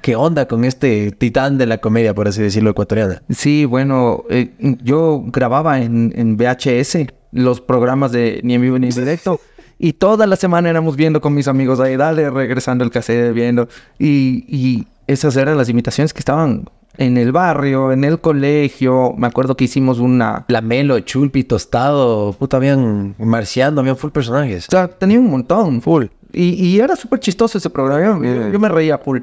¿Qué 0.00 0.14
onda 0.16 0.46
con 0.46 0.64
este 0.64 1.10
titán 1.10 1.58
de 1.58 1.66
la 1.66 1.78
comedia, 1.78 2.14
por 2.14 2.28
así 2.28 2.40
decirlo, 2.40 2.70
ecuatoriana? 2.70 3.22
Sí, 3.28 3.64
bueno, 3.64 4.22
eh, 4.30 4.52
yo 4.82 5.22
grababa 5.26 5.80
en, 5.80 6.12
en 6.14 6.36
VHS 6.36 6.98
los 7.32 7.60
programas 7.60 8.12
de 8.12 8.40
Ni 8.44 8.54
en 8.54 8.62
vivo 8.62 8.78
ni 8.78 8.88
en 8.88 8.94
directo. 8.94 9.40
Y 9.78 9.92
toda 9.92 10.26
la 10.26 10.36
semana 10.36 10.70
éramos 10.70 10.96
viendo 10.96 11.20
con 11.20 11.34
mis 11.34 11.48
amigos 11.48 11.80
ahí, 11.80 11.96
dale, 11.96 12.30
regresando 12.30 12.82
el 12.82 12.90
cassette, 12.90 13.34
viendo. 13.34 13.68
Y, 13.98 14.46
y 14.48 14.86
esas 15.06 15.36
eran 15.36 15.58
las 15.58 15.68
imitaciones 15.68 16.14
que 16.14 16.20
estaban 16.20 16.64
en 16.98 17.16
el 17.16 17.32
barrio, 17.32 17.92
en 17.92 18.04
el 18.04 18.20
colegio. 18.20 19.14
Me 19.16 19.26
acuerdo 19.26 19.56
que 19.56 19.64
hicimos 19.64 19.98
una... 19.98 20.44
Lamelo, 20.48 20.98
Chulpi, 21.00 21.44
Tostado, 21.44 22.32
puta, 22.38 22.56
habían 22.56 23.14
marciano, 23.18 23.80
habían 23.80 23.96
full 23.96 24.10
personajes. 24.10 24.66
O 24.68 24.70
sea, 24.70 24.88
tenía 24.88 25.18
un 25.18 25.30
montón. 25.30 25.80
Full. 25.82 26.06
Y, 26.32 26.54
y 26.66 26.80
era 26.80 26.96
súper 26.96 27.20
chistoso 27.20 27.58
ese 27.58 27.70
programa. 27.70 28.24
Yo, 28.26 28.48
yo 28.50 28.58
me 28.58 28.68
reía 28.68 28.98
full. 28.98 29.20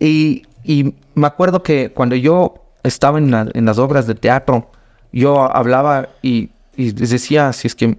Y, 0.00 0.42
y 0.64 0.94
me 1.14 1.26
acuerdo 1.26 1.62
que 1.62 1.90
cuando 1.90 2.16
yo 2.16 2.54
estaba 2.82 3.18
en, 3.18 3.30
la- 3.30 3.48
en 3.52 3.64
las 3.64 3.78
obras 3.78 4.06
de 4.06 4.14
teatro, 4.14 4.70
yo 5.12 5.42
hablaba 5.54 6.08
y, 6.22 6.50
y 6.76 6.92
les 6.92 7.10
decía, 7.10 7.52
si 7.52 7.66
es 7.68 7.74
que 7.74 7.96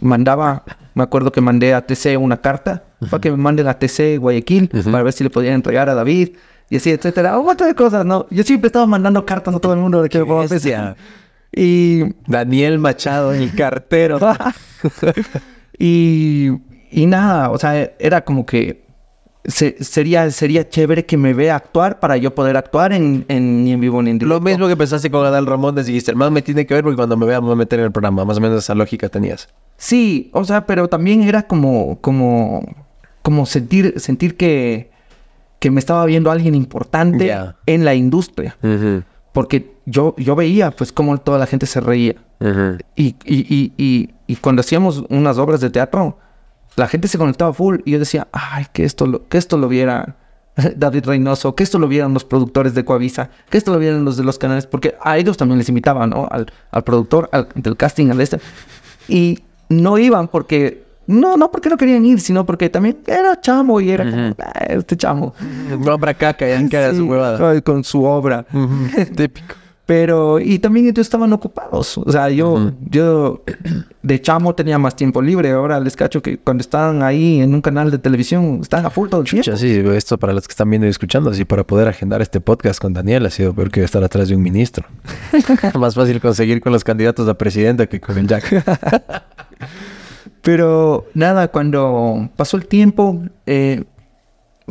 mandaba, 0.00 0.64
me 0.94 1.02
acuerdo 1.02 1.32
que 1.32 1.40
mandé 1.40 1.74
a 1.74 1.86
TC 1.86 2.16
una 2.18 2.36
carta 2.40 2.84
para 3.10 3.20
que 3.20 3.30
me 3.30 3.36
manden 3.36 3.68
a 3.68 3.74
TC 3.78 4.18
Guayaquil 4.18 4.70
Ujú. 4.72 4.90
para 4.90 5.02
ver 5.04 5.12
si 5.12 5.24
le 5.24 5.30
podían 5.30 5.54
entregar 5.54 5.88
a 5.88 5.94
David 5.94 6.30
y 6.70 6.76
así, 6.76 6.90
etcétera. 6.90 7.38
Un 7.38 7.46
montón 7.46 7.68
de 7.68 7.74
cosas, 7.74 8.04
¿no? 8.04 8.26
Yo 8.30 8.42
siempre 8.44 8.66
estaba 8.68 8.86
mandando 8.86 9.24
cartas 9.24 9.54
a 9.54 9.58
todo 9.58 9.72
el 9.74 9.80
mundo 9.80 10.02
de 10.02 10.08
que 10.08 10.22
bestia. 10.22 10.96
Y 11.50 12.02
Daniel 12.26 12.78
Machado, 12.78 13.32
el 13.32 13.54
cartero. 13.54 14.18
y, 15.78 16.48
y 16.90 17.06
nada, 17.06 17.50
o 17.50 17.58
sea, 17.58 17.90
era 17.98 18.22
como 18.24 18.44
que 18.46 18.84
se- 19.44 19.82
sería, 19.82 20.30
sería 20.30 20.68
chévere 20.68 21.06
que 21.06 21.16
me 21.16 21.32
vea 21.32 21.56
actuar 21.56 22.00
para 22.00 22.16
yo 22.16 22.34
poder 22.34 22.56
actuar 22.56 22.92
en, 22.92 23.24
en 23.28 23.64
ni 23.64 23.72
en 23.72 23.80
vivo 23.80 24.02
ni 24.02 24.10
en 24.10 24.18
directo. 24.18 24.34
Lo 24.38 24.40
mismo 24.42 24.68
que 24.68 24.76
pensaste 24.76 25.10
con 25.10 25.24
Adal 25.24 25.46
Ramón, 25.46 25.74
dijiste, 25.74 26.10
el 26.10 26.16
man 26.16 26.32
me 26.32 26.42
tiene 26.42 26.66
que 26.66 26.74
ver 26.74 26.82
porque 26.82 26.96
cuando 26.96 27.16
me 27.16 27.24
vea 27.26 27.40
me 27.40 27.46
voy 27.46 27.54
a 27.54 27.56
meter 27.56 27.78
en 27.78 27.86
el 27.86 27.92
programa. 27.92 28.24
Más 28.24 28.36
o 28.36 28.40
menos 28.40 28.58
esa 28.62 28.74
lógica 28.74 29.08
tenías. 29.08 29.48
Sí, 29.78 30.30
o 30.34 30.44
sea, 30.44 30.66
pero 30.66 30.88
también 30.88 31.22
era 31.22 31.44
como, 31.44 31.98
como, 32.00 32.62
como 33.22 33.46
sentir, 33.46 33.94
sentir 33.98 34.36
que, 34.36 34.90
que 35.58 35.70
me 35.70 35.80
estaba 35.80 36.04
viendo 36.06 36.30
alguien 36.30 36.54
importante 36.54 37.34
en 37.66 37.84
la 37.84 37.94
industria. 37.94 38.56
Porque 39.32 39.76
yo, 39.86 40.14
yo 40.16 40.34
veía, 40.36 40.70
pues, 40.70 40.92
cómo 40.92 41.18
toda 41.18 41.38
la 41.38 41.46
gente 41.46 41.66
se 41.66 41.80
reía. 41.80 42.16
Y, 42.96 43.16
y, 43.24 43.54
y, 43.54 43.72
y, 43.76 44.10
y 44.26 44.36
cuando 44.36 44.60
hacíamos 44.60 45.04
unas 45.08 45.38
obras 45.38 45.60
de 45.60 45.70
teatro, 45.70 46.18
la 46.76 46.86
gente 46.86 47.08
se 47.08 47.18
conectaba 47.18 47.52
full 47.52 47.78
y 47.84 47.92
yo 47.92 47.98
decía, 47.98 48.28
ay, 48.32 48.66
que 48.72 48.84
esto 48.84 49.06
lo, 49.06 49.26
que 49.28 49.38
esto 49.38 49.58
lo 49.58 49.68
viera 49.68 50.16
David 50.76 51.06
Reynoso, 51.06 51.54
que 51.54 51.62
esto 51.62 51.78
lo 51.78 51.88
vieran 51.88 52.14
los 52.14 52.24
productores 52.24 52.74
de 52.74 52.84
Coavisa, 52.84 53.30
que 53.50 53.58
esto 53.58 53.72
lo 53.72 53.78
vieran 53.78 54.04
los 54.04 54.16
de 54.16 54.24
los 54.24 54.38
canales, 54.38 54.66
porque 54.66 54.94
a 55.02 55.18
ellos 55.18 55.36
también 55.36 55.58
les 55.58 55.68
invitaban, 55.68 56.10
¿no? 56.10 56.28
Al, 56.30 56.52
al 56.70 56.84
productor, 56.84 57.28
al, 57.32 57.48
del 57.54 57.76
casting, 57.76 58.10
al 58.10 58.20
este. 58.20 58.40
Y 59.08 59.40
no 59.68 59.98
iban 59.98 60.28
porque, 60.28 60.84
no, 61.08 61.36
no 61.36 61.50
porque 61.50 61.68
no 61.68 61.76
querían 61.76 62.04
ir, 62.06 62.20
sino 62.20 62.46
porque 62.46 62.70
también 62.70 62.98
era 63.06 63.40
chamo 63.40 63.80
y 63.80 63.90
era 63.90 64.08
como, 64.08 64.34
"Ah, 64.38 64.66
este 64.68 64.96
chamo. 64.96 65.34
Nombra 65.80 66.14
caca, 66.14 66.46
ya 66.48 66.68
que 66.68 66.94
su 66.94 67.06
huevada. 67.06 67.60
con 67.62 67.82
su 67.82 68.04
obra. 68.04 68.46
Típico. 69.16 69.54
Pero, 69.86 70.38
y 70.38 70.58
también 70.58 70.84
ellos 70.84 70.98
estaban 70.98 71.32
ocupados. 71.32 71.96
O 71.96 72.12
sea, 72.12 72.28
yo, 72.28 72.52
Ujú. 72.52 72.72
yo 72.90 73.42
de 74.02 74.20
chamo 74.20 74.54
tenía 74.54 74.76
más 74.78 74.94
tiempo 74.94 75.22
libre. 75.22 75.50
Ahora 75.52 75.80
les 75.80 75.96
cacho 75.96 76.20
que 76.20 76.36
cuando 76.36 76.60
estaban 76.60 77.02
ahí 77.02 77.40
en 77.40 77.54
un 77.54 77.62
canal 77.62 77.90
de 77.90 77.96
televisión, 77.96 78.58
están 78.60 78.84
a 78.84 78.90
full 78.90 79.08
todo 79.08 79.22
el 79.22 79.26
tiempo. 79.26 79.44
Chucha, 79.46 79.56
sí, 79.56 79.82
esto 79.94 80.18
para 80.18 80.34
los 80.34 80.46
que 80.46 80.52
están 80.52 80.68
viendo 80.68 80.86
y 80.86 80.90
escuchando, 80.90 81.30
así 81.30 81.46
para 81.46 81.64
poder 81.66 81.88
agendar 81.88 82.20
este 82.20 82.38
podcast 82.38 82.82
con 82.82 82.92
Daniel 82.92 83.24
ha 83.24 83.30
sido 83.30 83.54
peor 83.54 83.70
que 83.70 83.82
estar 83.82 84.04
atrás 84.04 84.28
de 84.28 84.36
un 84.36 84.42
ministro. 84.42 84.84
Más 85.80 85.94
fácil 85.94 86.20
conseguir 86.20 86.60
con 86.60 86.70
los 86.74 86.84
candidatos 86.84 87.26
a 87.26 87.32
presidente 87.38 87.88
que 87.88 87.98
con 87.98 88.18
el 88.18 88.26
Jack. 88.26 88.44
Pero 90.42 91.06
nada, 91.14 91.48
cuando 91.48 92.28
pasó 92.36 92.56
el 92.56 92.66
tiempo, 92.66 93.22
eh, 93.46 93.84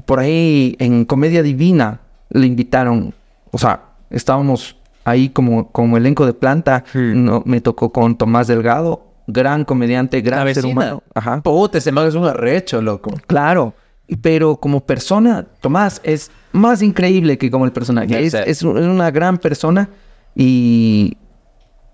por 0.06 0.20
ahí 0.20 0.76
en 0.80 1.06
Comedia 1.06 1.44
Divina 1.44 2.02
le 2.30 2.48
invitaron, 2.48 3.14
o 3.52 3.58
sea, 3.58 3.84
estábamos 4.10 4.78
ahí 5.04 5.30
como, 5.30 5.72
como 5.72 5.98
elenco 5.98 6.26
de 6.26 6.34
planta, 6.34 6.84
no, 6.94 7.44
me 7.46 7.62
tocó 7.62 7.92
con 7.92 8.18
Tomás 8.18 8.48
Delgado, 8.48 9.06
gran 9.28 9.66
comediante, 9.66 10.22
gran 10.22 10.46
La 10.46 10.54
ser 10.54 10.66
humano. 10.66 11.04
Ajá. 11.14 11.42
Puta, 11.42 11.78
ese 11.78 11.92
man 11.92 12.08
es 12.08 12.16
un 12.16 12.26
arrecho, 12.26 12.82
loco. 12.82 13.12
Claro, 13.28 13.74
pero 14.22 14.58
como 14.58 14.82
persona, 14.82 15.46
Tomás 15.62 16.02
es 16.04 16.32
más 16.52 16.82
increíble 16.82 17.38
que 17.38 17.52
como 17.52 17.66
el 17.66 17.72
personaje. 17.72 18.26
Es, 18.26 18.34
es 18.34 18.64
una 18.64 19.12
gran 19.12 19.38
persona 19.38 19.90
y, 20.36 21.18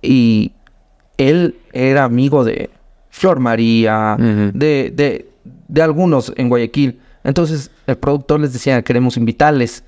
y 0.01 0.53
él 1.17 1.55
era 1.71 2.03
amigo 2.03 2.43
de 2.43 2.69
Flor 3.13 3.39
María, 3.39 4.17
de, 4.17 4.91
de, 4.91 5.29
de 5.67 5.81
algunos 5.83 6.33
en 6.35 6.49
Guayaquil. 6.49 6.99
Entonces 7.23 7.69
el 7.85 7.95
productor 7.95 8.39
les 8.39 8.53
decía, 8.53 8.81
queremos 8.81 9.17
invitarles. 9.17 9.83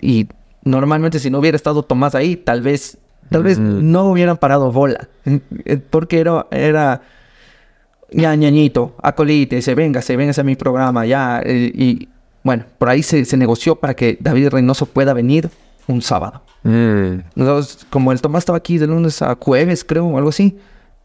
Y 0.00 0.26
normalmente 0.64 1.20
si 1.20 1.30
no 1.30 1.38
hubiera 1.38 1.54
estado 1.54 1.84
Tomás 1.84 2.16
ahí, 2.16 2.34
tal 2.34 2.62
vez, 2.62 2.98
tal 3.30 3.44
vez 3.44 3.60
no 3.60 4.10
hubieran 4.10 4.36
parado 4.36 4.72
bola. 4.72 5.08
Porque 5.90 6.18
era... 6.18 6.48
era 6.50 7.02
ya 8.08 8.34
ñañito, 8.36 8.94
acolite, 9.02 9.60
se 9.62 9.74
venga, 9.74 10.00
se 10.00 10.16
venga 10.16 10.32
a 10.36 10.44
mi 10.44 10.54
programa, 10.54 11.04
ya. 11.04 11.40
eh, 11.44 11.72
y 11.74 12.08
bueno, 12.44 12.64
por 12.78 12.88
ahí 12.88 13.02
se, 13.02 13.24
se 13.24 13.36
negoció 13.36 13.74
para 13.76 13.94
que 13.94 14.16
David 14.20 14.50
Reynoso 14.50 14.86
pueda 14.86 15.12
venir 15.12 15.50
un 15.88 16.00
sábado. 16.02 16.42
Mm. 16.62 17.18
Entonces, 17.34 17.84
como 17.90 18.12
el 18.12 18.20
Tomás 18.20 18.42
estaba 18.42 18.58
aquí 18.58 18.78
de 18.78 18.86
lunes 18.86 19.22
a 19.22 19.36
jueves, 19.40 19.84
creo, 19.84 20.06
o 20.06 20.16
algo 20.18 20.28
así, 20.30 20.56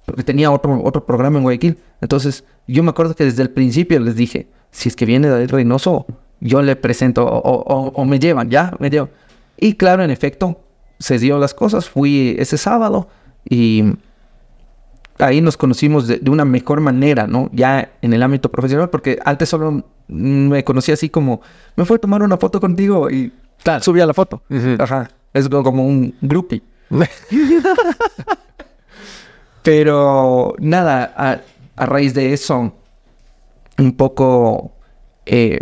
porque 0.05 0.23
tenía 0.23 0.51
otro, 0.51 0.81
otro 0.83 1.05
programa 1.05 1.37
en 1.37 1.43
Guayaquil. 1.43 1.77
Entonces, 2.01 2.43
yo 2.67 2.83
me 2.83 2.89
acuerdo 2.89 3.15
que 3.15 3.23
desde 3.25 3.43
el 3.43 3.49
principio 3.49 3.99
les 3.99 4.15
dije, 4.15 4.47
si 4.71 4.89
es 4.89 4.95
que 4.95 5.05
viene 5.05 5.27
David 5.29 5.51
Reynoso, 5.51 6.05
yo 6.39 6.61
le 6.61 6.75
presento 6.75 7.25
o, 7.25 7.37
o- 7.39 7.89
o 7.93 8.05
me 8.05 8.19
llevan, 8.19 8.49
ya, 8.49 8.73
me 8.79 8.89
llevan. 8.89 9.09
Y 9.57 9.73
claro, 9.75 10.03
en 10.03 10.09
efecto, 10.11 10.59
se 10.99 11.19
dio 11.19 11.37
las 11.37 11.53
cosas. 11.53 11.87
Fui 11.89 12.35
ese 12.39 12.57
sábado 12.57 13.07
y 13.47 13.83
ahí 15.19 15.39
nos 15.41 15.55
conocimos 15.57 16.07
de, 16.07 16.17
de 16.17 16.31
una 16.31 16.45
mejor 16.45 16.79
manera, 16.81 17.27
¿no? 17.27 17.49
Ya 17.53 17.91
en 18.01 18.13
el 18.13 18.23
ámbito 18.23 18.49
profesional, 18.51 18.89
porque 18.89 19.19
antes 19.23 19.49
solo 19.49 19.83
me 20.07 20.63
conocía 20.63 20.95
así 20.95 21.09
como, 21.09 21.41
me 21.75 21.85
fue 21.85 21.97
a 21.97 21.99
tomar 21.99 22.23
una 22.23 22.37
foto 22.37 22.59
contigo 22.59 23.09
y 23.09 23.31
subía 23.81 24.05
la 24.07 24.13
foto. 24.15 24.41
Ujú. 24.49 24.75
Ajá. 24.79 25.09
Es 25.33 25.47
co- 25.47 25.63
como 25.63 25.85
un 25.85 26.15
groupie. 26.21 26.63
Pero 29.63 30.55
nada, 30.59 31.13
a, 31.15 31.39
a 31.75 31.85
raíz 31.85 32.13
de 32.13 32.33
eso, 32.33 32.73
un 33.77 33.91
poco 33.95 34.71
eh, 35.25 35.59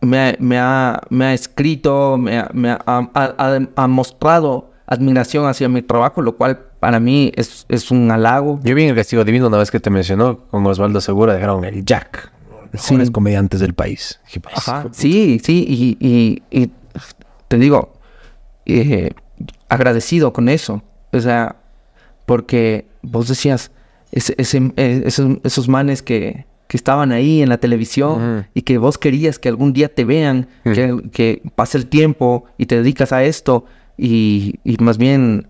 me, 0.00 0.18
ha- 0.30 0.36
me 0.38 0.58
ha, 0.58 1.00
me 1.10 1.24
ha 1.26 1.34
escrito, 1.34 2.16
me, 2.16 2.38
ha, 2.38 2.50
me 2.52 2.70
ha- 2.70 2.80
ha- 2.86 3.10
ha- 3.14 3.58
ha 3.76 3.86
mostrado 3.88 4.70
admiración 4.86 5.46
hacia 5.46 5.68
mi 5.68 5.82
trabajo, 5.82 6.22
lo 6.22 6.36
cual 6.36 6.58
para 6.80 7.00
mí 7.00 7.32
es, 7.34 7.66
es 7.68 7.90
un 7.90 8.10
halago. 8.10 8.60
Yo 8.62 8.74
vi 8.74 8.84
en 8.84 8.90
el 8.90 8.94
Castigo 8.96 9.24
Divino 9.24 9.48
una 9.48 9.58
vez 9.58 9.70
que 9.70 9.80
te 9.80 9.90
mencionó 9.90 10.38
con 10.48 10.64
Osvaldo 10.66 11.00
Segura, 11.00 11.34
dejaron 11.34 11.64
el 11.64 11.84
Jack. 11.84 12.32
Los 12.72 12.82
Sí. 12.82 12.92
mejores 12.94 13.10
comediantes 13.10 13.60
del 13.60 13.74
país. 13.74 14.20
Pues, 14.42 14.54
Ajá, 14.56 14.86
sí, 14.92 15.40
sí, 15.42 15.64
y, 15.68 16.06
y- 16.06 16.42
y 16.50 16.70
te 17.48 17.58
digo, 17.58 17.92
eh, 18.66 19.10
agradecido 19.68 20.32
con 20.32 20.48
eso. 20.48 20.82
O 21.12 21.20
sea, 21.20 21.56
porque 22.26 22.86
vos 23.02 23.28
decías, 23.28 23.70
ese, 24.12 24.34
ese- 24.38 24.72
eh, 24.76 25.02
esos, 25.06 25.38
esos 25.44 25.68
manes 25.68 26.02
que, 26.02 26.44
que 26.68 26.76
estaban 26.76 27.12
ahí 27.12 27.42
en 27.42 27.48
la 27.48 27.58
televisión 27.58 28.46
y 28.52 28.62
que 28.62 28.78
vos 28.78 28.98
querías 28.98 29.38
que 29.38 29.48
algún 29.48 29.72
día 29.72 29.88
te 29.94 30.04
vean, 30.04 30.48
que, 30.64 31.00
que 31.12 31.42
pase 31.54 31.78
el 31.78 31.86
tiempo 31.86 32.44
y 32.58 32.66
te 32.66 32.76
dedicas 32.76 33.12
a 33.12 33.24
esto 33.24 33.64
y, 33.96 34.56
y 34.64 34.76
más 34.80 34.98
bien 34.98 35.48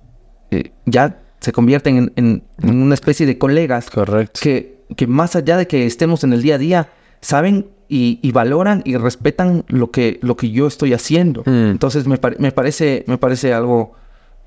eh, 0.50 0.70
ya 0.84 1.20
se 1.40 1.52
convierten 1.52 1.96
en, 1.96 2.12
en- 2.16 2.42
en 2.62 2.82
una 2.82 2.94
especie 2.94 3.26
de 3.26 3.38
colegas 3.38 3.90
Correcto. 3.90 4.40
que, 4.42 4.84
que 4.96 5.06
más 5.06 5.36
allá 5.36 5.56
de 5.56 5.66
que 5.66 5.86
estemos 5.86 6.22
en 6.24 6.32
el 6.32 6.42
día 6.42 6.56
a 6.56 6.58
día, 6.58 6.88
saben 7.20 7.66
y, 7.88 8.18
y 8.22 8.32
valoran 8.32 8.82
y 8.84 8.96
respetan 8.96 9.64
lo 9.68 9.90
que, 9.90 10.18
lo 10.22 10.36
que 10.36 10.50
yo 10.50 10.66
estoy 10.66 10.92
haciendo. 10.92 11.42
Mm. 11.46 11.70
Entonces 11.70 12.06
me, 12.06 12.18
pare- 12.18 12.36
me, 12.38 12.52
parece, 12.52 13.04
me 13.06 13.16
parece 13.18 13.52
algo 13.54 13.92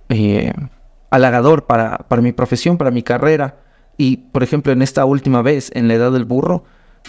eh, 0.09 0.53
halagador 1.09 1.65
para, 1.65 1.97
para 2.07 2.21
mi 2.21 2.31
profesión, 2.31 2.77
para 2.77 2.91
mi 2.91 3.03
carrera. 3.03 3.57
Y, 3.97 4.17
por 4.17 4.43
ejemplo, 4.43 4.71
en 4.71 4.81
esta 4.81 5.05
última 5.05 5.41
vez, 5.41 5.71
en 5.73 5.87
la 5.87 5.95
edad 5.95 6.11
del 6.11 6.25
burro, 6.25 6.63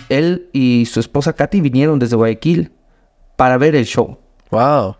él 0.08 0.48
y 0.52 0.86
su 0.86 1.00
esposa 1.00 1.32
Katy 1.34 1.60
vinieron 1.60 1.98
desde 1.98 2.16
Guayaquil 2.16 2.72
para 3.36 3.58
ver 3.58 3.74
el 3.76 3.84
show. 3.84 4.18
Wow. 4.50 4.96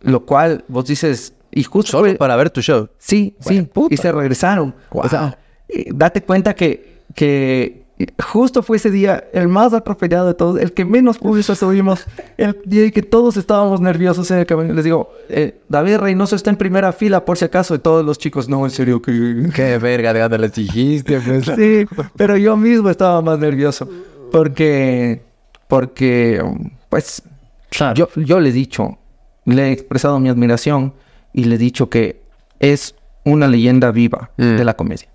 Lo 0.00 0.26
cual 0.26 0.64
vos 0.68 0.86
dices, 0.86 1.34
y 1.50 1.62
justo 1.62 1.92
Solo 1.92 2.08
fue- 2.10 2.14
para 2.16 2.36
ver 2.36 2.50
tu 2.50 2.60
show. 2.62 2.88
Sí, 2.98 3.36
sí. 3.40 3.62
puta. 3.62 3.94
Y 3.94 3.96
se 3.96 4.10
regresaron. 4.12 4.74
O 4.90 5.08
sea, 5.08 5.38
eh, 5.68 5.86
date 5.94 6.22
cuenta 6.22 6.54
que, 6.54 7.02
que 7.14 7.83
justo 8.22 8.62
fue 8.62 8.76
ese 8.78 8.90
día 8.90 9.24
el 9.32 9.46
más 9.48 9.72
atropellado 9.72 10.26
de 10.26 10.34
todos, 10.34 10.60
el 10.60 10.72
que 10.72 10.84
menos 10.84 11.18
público 11.18 11.54
tuvimos, 11.54 12.04
el 12.36 12.60
día 12.64 12.84
en 12.84 12.90
que 12.90 13.02
todos 13.02 13.36
estábamos 13.36 13.80
nerviosos 13.80 14.30
en 14.32 14.38
el 14.38 14.46
camino. 14.46 14.74
Les 14.74 14.84
digo, 14.84 15.10
eh, 15.28 15.60
David 15.68 15.98
Reynoso 15.98 16.34
está 16.34 16.50
en 16.50 16.56
primera 16.56 16.92
fila 16.92 17.24
por 17.24 17.38
si 17.38 17.44
acaso, 17.44 17.74
y 17.74 17.78
todos 17.78 18.04
los 18.04 18.18
chicos, 18.18 18.48
no, 18.48 18.64
en 18.64 18.70
serio. 18.70 19.00
Qué 19.00 19.78
verga, 19.80 20.12
de 20.12 20.20
dónde 20.20 20.38
les 20.38 20.52
dijiste, 20.54 21.20
pues. 21.20 21.44
Sí, 21.56 21.86
pero 22.16 22.36
yo 22.36 22.56
mismo 22.56 22.90
estaba 22.90 23.22
más 23.22 23.38
nervioso. 23.38 23.88
Porque, 24.32 25.22
porque, 25.68 26.42
pues, 26.88 27.22
yo, 27.94 28.08
yo 28.16 28.40
le 28.40 28.48
he 28.48 28.52
dicho, 28.52 28.98
le 29.44 29.68
he 29.68 29.72
expresado 29.72 30.18
mi 30.18 30.28
admiración 30.28 30.92
y 31.32 31.44
le 31.44 31.54
he 31.54 31.58
dicho 31.58 31.88
que 31.88 32.22
es 32.58 32.94
una 33.24 33.46
leyenda 33.46 33.90
viva 33.92 34.30
Mm. 34.36 34.56
de 34.56 34.64
la 34.64 34.74
comedia. 34.74 35.08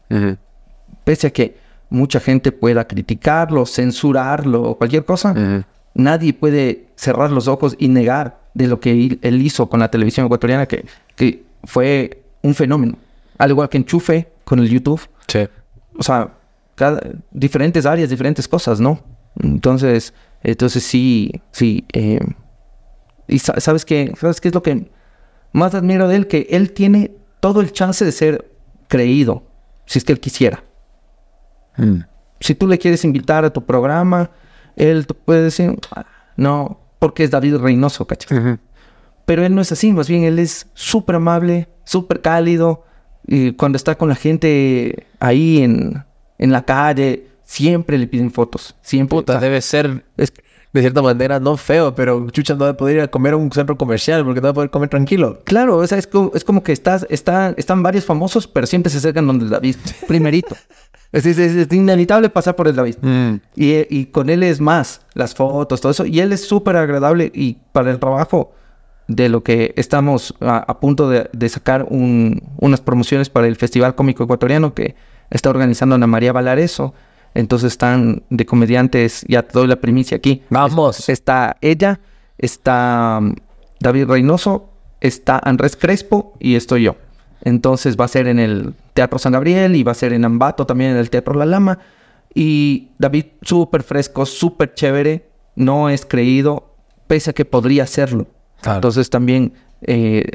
Pese 1.04 1.28
a 1.28 1.30
que 1.32 1.58
mucha 1.90 2.20
gente 2.20 2.52
pueda 2.52 2.88
criticarlo, 2.88 3.66
censurarlo 3.66 4.62
o 4.64 4.78
cualquier 4.78 5.06
cosa, 5.06 5.66
nadie 5.94 6.34
puede 6.34 6.88
cerrar 6.96 7.32
los 7.32 7.48
ojos 7.48 7.76
y 7.80 7.88
negar 7.88 8.40
de 8.54 8.68
lo 8.68 8.80
que 8.80 9.18
él, 9.22 9.42
hizo 9.42 9.70
con 9.70 9.80
la 9.80 9.90
televisión 9.92 10.26
ecuatoriana, 10.26 10.66
que, 10.68 10.86
que 11.16 11.44
fue 11.64 12.24
un 12.42 12.54
fenómeno. 12.56 12.98
Al 13.38 13.52
igual 13.52 13.70
que 13.70 13.78
Enchufe 13.78 14.30
con 14.44 14.60
el 14.60 14.70
YouTube 14.70 15.02
Sí. 15.28 15.40
o 15.98 16.04
sea, 16.04 16.34
cada, 16.76 17.02
diferentes 17.32 17.86
áreas, 17.86 18.10
diferentes 18.10 18.48
cosas, 18.48 18.80
¿no? 18.80 19.00
Entonces, 19.42 20.14
entonces 20.44 20.84
sí, 20.84 21.32
sí. 21.52 21.86
eh, 21.94 22.20
y 23.28 23.40
sa- 23.40 23.60
sabes 23.60 23.86
qué, 23.86 24.12
sabes 24.20 24.42
qué 24.42 24.48
es 24.48 24.54
lo 24.56 24.64
que 24.64 24.90
más 25.52 25.76
admiro 25.76 26.08
de 26.08 26.16
él, 26.16 26.28
que 26.28 26.48
él 26.50 26.72
tiene 26.74 27.12
todo 27.40 27.62
el 27.62 27.72
chance 27.72 28.04
de 28.04 28.12
ser 28.12 28.52
creído, 28.88 29.44
si 29.86 30.00
es 30.00 30.06
que 30.06 30.14
él 30.14 30.20
quisiera. 30.20 30.64
Mm. 31.80 32.04
Si 32.40 32.56
tú 32.56 32.68
le 32.68 32.78
quieres 32.78 33.04
invitar 33.04 33.44
a 33.46 33.50
tu 33.52 33.66
programa, 33.66 34.32
él 34.76 35.06
te 35.08 35.14
puede 35.14 35.44
decir, 35.44 35.78
"Ah, 35.96 36.06
no, 36.38 36.80
porque 37.00 37.24
es 37.24 37.32
David 37.32 37.58
Reynoso, 37.58 38.06
¿cachai? 38.08 38.58
Pero 39.26 39.46
él 39.46 39.54
no 39.54 39.62
es 39.62 39.72
así, 39.72 39.92
más 39.94 40.08
bien 40.08 40.24
él 40.24 40.40
es 40.40 40.68
súper 40.74 41.16
amable, 41.18 41.68
súper 41.84 42.22
cálido. 42.22 42.86
Y 43.28 43.52
cuando 43.54 43.76
está 43.76 43.96
con 43.96 44.10
la 44.10 44.16
gente 44.16 45.06
ahí 45.20 45.62
en, 45.62 46.04
en 46.38 46.52
la 46.52 46.64
calle, 46.66 47.28
siempre 47.44 47.98
le 47.98 48.08
piden 48.08 48.32
fotos. 48.32 48.76
Siempre. 48.82 49.18
Puta, 49.18 49.34
o 49.34 49.40
sea, 49.40 49.42
debe 49.42 49.62
ser 49.62 50.04
es- 50.18 50.34
de 50.74 50.82
cierta 50.82 51.02
manera 51.02 51.40
no 51.40 51.58
feo, 51.58 51.96
pero 51.96 52.30
chucha 52.30 52.54
no 52.54 52.66
va 52.66 52.70
a 52.72 52.78
poder 52.78 52.98
ir 52.98 53.02
a 53.02 53.08
comer 53.08 53.34
a 53.34 53.38
un 53.38 53.52
centro 53.52 53.78
comercial 53.78 54.24
porque 54.24 54.40
no 54.42 54.46
va 54.48 54.52
a 54.52 54.54
poder 54.54 54.70
comer 54.70 54.90
tranquilo. 54.90 55.40
claro, 55.44 55.78
o 55.78 55.88
sea, 55.88 55.98
es, 55.98 56.06
como, 56.08 56.32
es 56.36 56.44
como 56.44 56.62
que 56.64 56.72
estás, 56.72 57.08
está, 57.10 57.54
están 57.58 57.82
varios 57.82 58.06
famosos, 58.06 58.48
pero 58.48 58.68
siempre 58.68 58.92
se 58.92 59.00
acercan 59.00 59.26
donde 59.26 59.46
el 59.46 59.50
David, 59.52 59.76
primerito. 60.08 60.56
es, 61.12 61.26
es- 61.26 61.38
es- 61.40 61.56
es 61.56 61.74
inevitable 61.74 62.30
pasar 62.30 62.56
por 62.56 62.68
el 62.68 62.76
David. 62.76 62.96
Y, 63.56 63.74
y 63.90 64.06
con 64.08 64.30
él 64.30 64.44
es 64.44 64.62
más, 64.62 65.02
las 65.16 65.34
fotos, 65.34 65.82
todo 65.82 65.92
eso. 65.92 66.06
Y 66.06 66.20
él 66.20 66.32
es 66.34 66.48
súper 66.48 66.76
agradable 66.76 67.32
y 67.34 67.58
para 67.72 67.90
el 67.90 67.98
trabajo 68.00 68.54
de 69.08 69.28
lo 69.28 69.42
que 69.42 69.74
estamos 69.76 70.36
a, 70.40 70.58
a 70.58 70.80
punto 70.80 71.10
de, 71.10 71.32
de 71.34 71.50
sacar 71.50 71.88
un- 71.90 72.44
unas 72.58 72.80
promociones 72.80 73.28
para 73.32 73.48
el 73.48 73.56
Festival 73.56 73.96
Cómico 73.96 74.24
Ecuatoriano 74.24 74.76
que 74.76 74.94
está 75.32 75.50
organizando 75.50 75.96
Ana 75.96 76.06
María 76.06 76.32
Valareso. 76.32 76.94
Entonces 77.34 77.74
están 77.74 78.24
de 78.30 78.46
comediantes, 78.46 79.26
ya 79.28 79.44
te 79.44 79.54
doy 79.54 79.68
la 79.68 79.78
primicia 79.78 80.18
aquí. 80.18 80.44
Vamos. 80.50 81.10
Está 81.10 81.58
ella, 81.62 82.00
está 82.38 83.20
um, 83.22 83.36
David 83.80 84.08
Reynoso, 84.08 84.70
está 85.00 85.40
Andrés 85.44 85.76
Crespo 85.76 86.34
y 86.40 86.56
estoy 86.56 86.84
yo. 86.84 86.96
Entonces 87.42 87.98
va 87.98 88.06
a 88.06 88.10
ser 88.10 88.28
en 88.28 88.40
el 88.40 88.74
Teatro 88.94 89.20
San 89.20 89.34
Gabriel 89.34 89.76
y 89.76 89.84
va 89.84 89.94
a 89.94 89.96
ser 89.96 90.14
en 90.14 90.26
Ambato 90.26 90.66
también 90.66 90.92
en 90.92 90.98
el 90.98 91.10
Teatro 91.10 91.34
La 91.34 91.46
Lama. 91.46 91.80
Y 92.34 92.90
David 92.98 93.26
súper 93.42 93.84
fresco, 93.84 94.26
súper 94.26 94.74
chévere, 94.74 95.30
no 95.56 95.90
es 95.90 96.06
creído, 96.06 96.76
pese 97.08 97.32
a 97.32 97.34
que 97.34 97.46
podría 97.46 97.88
serlo. 97.88 98.28
Claro. 98.62 98.78
Entonces 98.78 99.10
también 99.10 99.54
eh, 99.82 100.30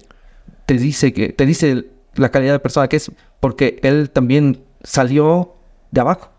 te 0.67 0.75
dice 0.75 1.13
que 1.13 1.33
te 1.33 1.45
dice 1.47 1.87
la 2.15 2.31
calidad 2.31 2.53
de 2.53 2.59
persona 2.59 2.89
que 2.89 2.97
es 2.97 3.11
porque 3.41 3.79
él 3.83 4.11
también 4.11 4.63
salió 4.83 5.55
de 5.91 6.01
abajo. 6.01 6.34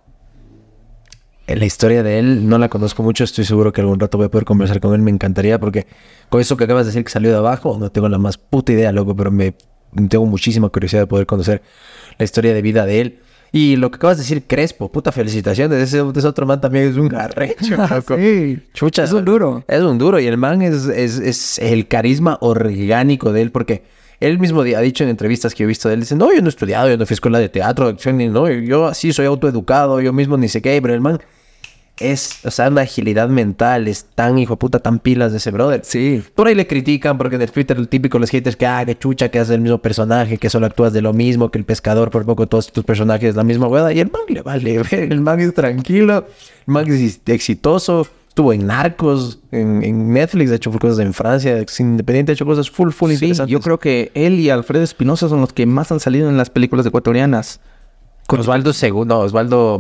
La 1.48 1.66
historia 1.66 2.02
de 2.02 2.20
él 2.20 2.48
no 2.50 2.58
la 2.58 2.70
conozco 2.70 3.04
mucho. 3.04 3.24
Estoy 3.24 3.46
seguro 3.46 3.72
que 3.72 3.82
algún 3.82 4.00
rato 4.00 4.18
voy 4.18 4.28
a 4.28 4.30
poder 4.30 4.46
conversar 4.46 4.80
con 4.80 4.94
él. 4.94 5.02
Me 5.02 5.12
encantaría 5.12 5.60
porque 5.60 5.86
con 6.30 6.42
eso 6.42 6.58
que 6.58 6.64
acabas 6.64 6.86
de 6.86 6.92
decir 6.92 7.04
que 7.04 7.12
salió 7.12 7.32
de 7.32 7.38
abajo, 7.38 7.78
no 7.80 7.92
tengo 7.92 8.10
la 8.10 8.18
más 8.18 8.38
puta 8.38 8.72
idea, 8.72 8.92
loco, 8.92 9.16
pero 9.16 9.32
me 9.32 9.56
tengo 10.10 10.26
muchísima 10.26 10.70
curiosidad 10.70 11.04
de 11.04 11.08
poder 11.08 11.26
conocer 11.26 11.62
la 12.18 12.26
historia 12.26 12.54
de 12.54 12.62
vida 12.62 12.86
de 12.86 13.02
él. 13.02 13.20
Y 13.52 13.78
lo 13.78 13.90
que 13.90 13.96
acabas 13.96 14.18
de 14.18 14.24
decir, 14.24 14.44
Crespo, 14.48 14.92
puta 14.92 15.12
felicitaciones. 15.12 15.78
Ese, 15.82 16.04
ese 16.14 16.28
otro 16.28 16.46
man 16.46 16.60
también 16.60 16.90
es 16.90 16.98
un 16.98 17.08
garrecho, 17.08 17.78
loco. 17.90 18.18
Sí. 18.18 18.60
Chucha. 18.74 19.04
Es 19.04 19.14
un 19.14 19.24
duro. 19.24 19.64
Es 19.68 19.82
un 19.82 19.98
duro. 19.98 20.20
Y 20.20 20.26
el 20.26 20.38
man 20.38 20.62
es, 20.62 20.86
es, 20.88 21.20
es 21.20 21.60
el 21.60 21.88
carisma 21.88 22.38
orgánico 22.42 23.32
de 23.32 23.44
él, 23.44 23.52
porque 23.52 23.84
él 24.20 24.40
mismo 24.40 24.62
ha 24.62 24.82
dicho 24.82 25.04
en 25.04 25.10
entrevistas 25.10 25.54
que 25.54 25.64
he 25.64 25.66
visto 25.66 25.88
de 25.88 25.96
él, 25.96 26.02
dice, 26.02 26.16
no, 26.16 26.34
yo 26.34 26.42
no 26.42 26.48
he 26.48 26.50
estudiado, 26.50 26.90
yo 26.90 26.98
no 26.98 27.06
fui 27.06 27.14
a 27.14 27.16
escuela 27.16 27.40
de 27.40 27.50
teatro, 27.50 27.86
de 27.86 27.94
acción, 27.94 28.18
ni 28.18 28.28
no, 28.28 28.50
yo 28.50 28.88
así 28.88 29.14
soy 29.14 29.26
autoeducado, 29.26 30.02
yo 30.02 30.14
mismo 30.14 30.38
ni 30.38 30.48
sé 30.48 30.62
qué, 30.62 30.82
pero 30.82 30.94
el 30.94 31.02
man 31.02 31.20
es, 32.00 32.46
o 32.46 32.52
sea, 32.52 32.68
una 32.68 32.82
agilidad 32.82 33.30
mental, 33.30 33.88
es 33.88 34.06
tan 34.16 34.38
hijo 34.38 34.54
de 34.54 34.58
puta, 34.58 34.80
tan 34.80 35.00
pilas 35.00 35.32
de 35.32 35.38
ese 35.38 35.52
brother. 35.52 35.82
Sí. 35.84 36.24
Por 36.36 36.48
ahí 36.48 36.56
le 36.56 36.68
critican 36.68 37.18
porque 37.18 37.36
en 37.36 37.42
el 37.42 37.52
Twitter 37.52 37.78
el 37.78 37.88
típico 37.88 38.20
los 38.20 38.30
haters 38.30 38.56
que, 38.56 38.66
ah, 38.68 38.84
que 38.86 38.98
chucha, 38.98 39.30
que 39.30 39.40
haces 39.40 39.56
el 39.56 39.62
mismo 39.62 39.78
personaje, 39.78 40.38
que 40.38 40.50
solo 40.50 40.66
actúas 40.66 40.94
de 40.94 41.02
lo 41.02 41.14
mismo, 41.14 41.52
que 41.52 41.58
el 41.58 41.66
pescador, 41.66 42.10
por 42.10 42.26
poco 42.26 42.48
todos 42.48 42.72
tus 42.72 42.84
personajes 42.84 43.36
la 43.36 43.44
misma 43.44 43.68
hueá. 43.68 43.94
Y 43.94 44.00
el 44.00 44.12
man 44.12 44.22
le 44.28 44.42
vale, 44.42 44.78
ver, 44.92 45.12
el 45.12 45.22
man 45.22 45.40
es 45.40 45.54
tranquilo, 45.54 46.26
el 46.68 46.74
man 46.74 46.92
es 46.92 47.22
exitoso, 47.26 48.08
estuvo 48.28 48.52
en 48.52 48.68
Narcos, 48.68 49.40
en, 49.52 49.82
en 49.82 50.12
Netflix, 50.12 50.52
ha 50.52 50.56
hecho 50.56 50.72
cosas 50.72 51.00
en 51.00 51.14
Francia, 51.14 51.64
independiente, 51.80 52.34
ha 52.34 52.36
hecho 52.36 52.46
cosas 52.46 52.70
full, 52.70 52.92
full 52.92 53.12
Sí, 53.12 53.16
interesantes. 53.16 53.52
yo 53.52 53.62
creo 53.62 53.80
que 53.80 54.12
él 54.14 54.40
y 54.40 54.50
Alfredo 54.50 54.84
Espinosa 54.84 55.30
son 55.30 55.40
los 55.40 55.54
que 55.54 55.66
más 55.66 55.92
han 55.94 56.02
salido 56.02 56.30
en 56.30 56.36
las 56.36 56.50
películas 56.50 56.86
ecuatorianas. 56.86 57.62
Con 58.28 58.40
Osvaldo 58.42 58.74
Segura, 58.74 59.08
no, 59.08 59.20
Osvaldo... 59.20 59.80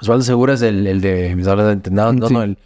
Osvaldo 0.00 0.24
Segura 0.24 0.54
es 0.54 0.62
el, 0.62 0.86
el 0.86 1.00
de 1.00 1.34
mis 1.36 1.46
horas 1.46 1.66
de 1.66 1.72
entrenado, 1.72 2.12
no, 2.12 2.28
Sí. 2.28 2.34
no, 2.34 2.42
el... 2.42 2.58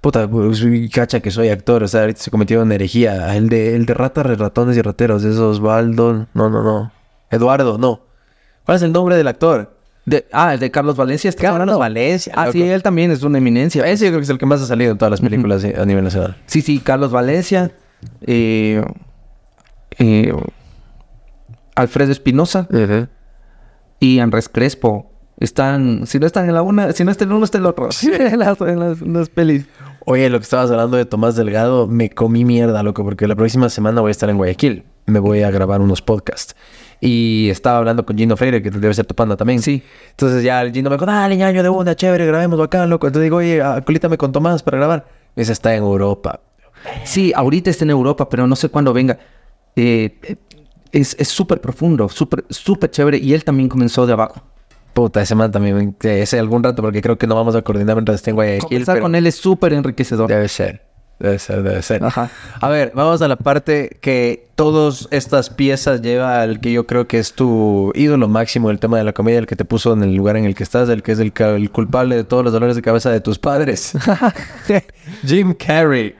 Puta, 0.00 0.28
pues, 0.28 0.64
cacha 0.92 1.20
que 1.20 1.30
soy 1.30 1.48
actor, 1.48 1.82
o 1.82 1.88
sea, 1.88 2.02
ahorita 2.02 2.20
se 2.20 2.30
cometió 2.30 2.62
una 2.62 2.74
herejía. 2.74 3.34
El 3.36 3.48
de, 3.48 3.74
el 3.74 3.86
de 3.86 3.94
ratas, 3.94 4.26
ratones 4.38 4.76
y 4.76 4.82
rateros, 4.82 5.24
es 5.24 5.36
Osvaldo, 5.36 6.26
no, 6.34 6.48
no, 6.50 6.62
no. 6.62 6.92
Eduardo, 7.30 7.76
no. 7.78 8.02
¿Cuál 8.64 8.76
es 8.76 8.82
el 8.82 8.92
nombre 8.92 9.16
del 9.16 9.26
actor? 9.26 9.74
De, 10.04 10.26
ah, 10.32 10.54
el 10.54 10.60
de 10.60 10.70
Carlos 10.70 10.94
Valencia. 10.96 11.28
¿estás 11.28 11.42
Carlos 11.42 11.60
hablando? 11.60 11.78
Valencia. 11.80 12.32
Ah, 12.36 12.52
sí, 12.52 12.62
él 12.62 12.82
también 12.82 13.10
es 13.10 13.22
una 13.24 13.38
eminencia. 13.38 13.84
Ese 13.86 14.04
yo 14.04 14.10
creo 14.10 14.20
que 14.20 14.24
es 14.24 14.30
el 14.30 14.38
que 14.38 14.46
más 14.46 14.60
ha 14.62 14.66
salido 14.66 14.92
en 14.92 14.98
todas 14.98 15.10
las 15.10 15.20
películas 15.20 15.64
a 15.64 15.84
nivel 15.84 16.04
nacional. 16.04 16.36
Sí, 16.46 16.62
sí, 16.62 16.78
Carlos 16.78 17.10
Valencia. 17.10 17.72
eh, 18.20 18.84
eh, 19.98 20.32
Alfredo 21.74 22.12
Espinosa 22.12 22.68
y 23.98 24.18
Andrés 24.20 24.48
Crespo. 24.48 25.10
Están, 25.38 26.06
si 26.06 26.18
no 26.18 26.26
están 26.26 26.48
en 26.48 26.54
la 26.54 26.62
una, 26.62 26.92
si 26.92 27.04
no 27.04 27.10
está 27.10 27.24
en 27.24 27.32
uno, 27.32 27.44
está 27.44 27.58
en 27.58 27.64
el 27.64 27.70
otro. 27.70 27.88
en, 28.02 28.38
las, 28.38 28.60
en 28.60 28.80
las- 28.80 29.02
en 29.02 29.12
las 29.12 29.28
pelis. 29.28 29.66
Oye, 30.06 30.30
lo 30.30 30.38
que 30.38 30.44
estabas 30.44 30.70
hablando 30.70 30.96
de 30.96 31.04
Tomás 31.04 31.34
Delgado, 31.36 31.86
me 31.88 32.10
comí 32.10 32.44
mierda, 32.44 32.82
loco, 32.82 33.02
porque 33.04 33.26
la 33.26 33.34
próxima 33.34 33.68
semana 33.68 34.00
voy 34.00 34.08
a 34.08 34.12
estar 34.12 34.30
en 34.30 34.36
Guayaquil. 34.36 34.84
Me 35.06 35.18
voy 35.18 35.42
a 35.42 35.50
grabar 35.50 35.80
unos 35.80 36.00
podcasts. 36.00 36.54
Y 37.00 37.48
estaba 37.50 37.78
hablando 37.78 38.06
con 38.06 38.16
Gino 38.16 38.36
Freire, 38.36 38.62
que 38.62 38.70
debe 38.70 38.94
ser 38.94 39.04
tu 39.04 39.14
panda 39.14 39.36
también. 39.36 39.60
Sí. 39.60 39.82
Entonces 40.10 40.42
ya 40.42 40.62
el 40.62 40.72
Gino 40.72 40.88
me 40.90 40.96
dijo, 40.96 41.06
dale, 41.06 41.36
ñaño, 41.36 41.62
de 41.62 41.68
una, 41.68 41.94
chévere, 41.94 42.24
grabemos 42.26 42.58
bacán, 42.58 42.88
loco. 42.88 43.06
Entonces 43.06 43.24
digo, 43.24 43.36
oye, 43.38 43.60
acolítame 43.62 44.16
con 44.16 44.32
Tomás 44.32 44.62
para 44.62 44.78
grabar. 44.78 45.06
Ese 45.34 45.52
está 45.52 45.74
en 45.74 45.82
Europa. 45.82 46.40
Sí, 47.04 47.32
ahorita 47.34 47.68
está 47.70 47.84
en 47.84 47.90
Europa, 47.90 48.28
pero 48.28 48.46
no 48.46 48.56
sé 48.56 48.68
cuándo 48.68 48.92
venga. 48.92 49.18
Eh, 49.74 50.18
eh, 50.22 50.36
es 50.92 51.16
es 51.18 51.28
súper 51.28 51.60
profundo, 51.60 52.08
súper 52.08 52.44
súper 52.48 52.90
chévere. 52.90 53.18
Y 53.18 53.34
él 53.34 53.44
también 53.44 53.68
comenzó 53.68 54.06
de 54.06 54.12
abajo. 54.14 54.40
Puta, 54.96 55.20
ese 55.20 55.34
man 55.34 55.50
también, 55.50 55.92
que 55.92 56.22
ese 56.22 56.38
algún 56.38 56.64
rato, 56.64 56.80
porque 56.80 57.02
creo 57.02 57.18
que 57.18 57.26
no 57.26 57.34
vamos 57.34 57.54
a 57.54 57.60
coordinar 57.60 57.96
mientras 57.96 58.14
esté 58.14 58.30
en 58.30 58.36
Guayaquil. 58.36 58.62
Conversar 58.62 58.94
pero 58.94 59.02
con 59.02 59.14
él 59.14 59.26
es 59.26 59.34
súper 59.34 59.74
enriquecedor. 59.74 60.26
Debe 60.26 60.48
ser, 60.48 60.80
debe 61.18 61.38
ser, 61.38 61.62
debe 61.62 61.82
ser. 61.82 62.02
Ajá. 62.02 62.30
A 62.58 62.68
ver, 62.70 62.92
vamos 62.94 63.20
a 63.20 63.28
la 63.28 63.36
parte 63.36 63.98
que 64.00 64.48
todas 64.54 65.06
estas 65.10 65.50
piezas 65.50 66.00
lleva 66.00 66.40
al 66.40 66.60
que 66.60 66.72
yo 66.72 66.86
creo 66.86 67.06
que 67.06 67.18
es 67.18 67.34
tu 67.34 67.92
ídolo 67.94 68.26
máximo 68.26 68.68
del 68.68 68.78
tema 68.78 68.96
de 68.96 69.04
la 69.04 69.12
comedia, 69.12 69.38
el 69.38 69.46
que 69.46 69.54
te 69.54 69.66
puso 69.66 69.92
en 69.92 70.02
el 70.02 70.14
lugar 70.14 70.38
en 70.38 70.46
el 70.46 70.54
que 70.54 70.62
estás, 70.62 70.88
el 70.88 71.02
que 71.02 71.12
es 71.12 71.18
el, 71.18 71.30
el 71.36 71.70
culpable 71.70 72.16
de 72.16 72.24
todos 72.24 72.42
los 72.42 72.54
dolores 72.54 72.74
de 72.74 72.80
cabeza 72.80 73.10
de 73.10 73.20
tus 73.20 73.38
padres. 73.38 73.92
Jim 75.26 75.52
Carrey. 75.52 76.14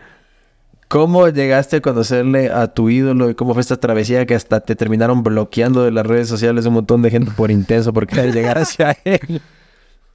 ¿Cómo 0.88 1.28
llegaste 1.28 1.76
a 1.76 1.80
conocerle 1.80 2.50
a 2.50 2.68
tu 2.68 2.90
ídolo 2.90 3.28
y 3.28 3.34
cómo 3.34 3.54
fue 3.54 3.60
esta 3.60 3.76
travesía 3.76 4.24
que 4.24 4.34
hasta 4.34 4.60
te 4.60 4.76
terminaron 4.76 5.22
bloqueando 5.22 5.82
de 5.82 5.90
las 5.90 6.06
redes 6.06 6.28
sociales 6.28 6.64
un 6.66 6.74
montón 6.74 7.02
de 7.02 7.10
gente 7.10 7.32
por 7.36 7.50
intenso 7.50 7.92
por 7.92 8.06
querer 8.06 8.32
llegar 8.32 8.58
hacia 8.58 8.96
él? 9.04 9.40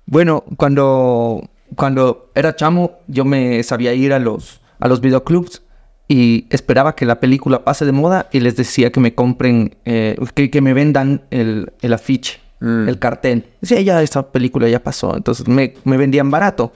Bueno, 0.05 0.43
cuando, 0.55 1.49
cuando 1.75 2.31
era 2.35 2.55
chamo, 2.55 2.99
yo 3.07 3.25
me 3.25 3.61
sabía 3.63 3.93
ir 3.93 4.13
a 4.13 4.19
los, 4.19 4.61
a 4.79 4.87
los 4.87 5.01
videoclubs 5.01 5.61
y 6.07 6.47
esperaba 6.49 6.95
que 6.95 7.05
la 7.05 7.19
película 7.19 7.63
pase 7.65 7.85
de 7.85 7.91
moda 7.91 8.29
y 8.31 8.39
les 8.39 8.55
decía 8.55 8.91
que 8.91 8.99
me 8.99 9.13
compren, 9.13 9.75
eh, 9.85 10.17
que, 10.33 10.49
que 10.49 10.61
me 10.61 10.73
vendan 10.73 11.23
el, 11.31 11.73
el 11.81 11.93
afiche, 11.93 12.39
Mm. 12.61 12.87
el 12.87 12.99
cartel. 12.99 13.45
Decía, 13.59 13.81
ya 13.81 14.01
esta 14.03 14.31
película 14.31 14.69
ya 14.69 14.81
pasó, 14.81 15.17
entonces 15.17 15.47
me, 15.47 15.73
me 15.83 15.97
vendían 15.97 16.29
barato. 16.31 16.71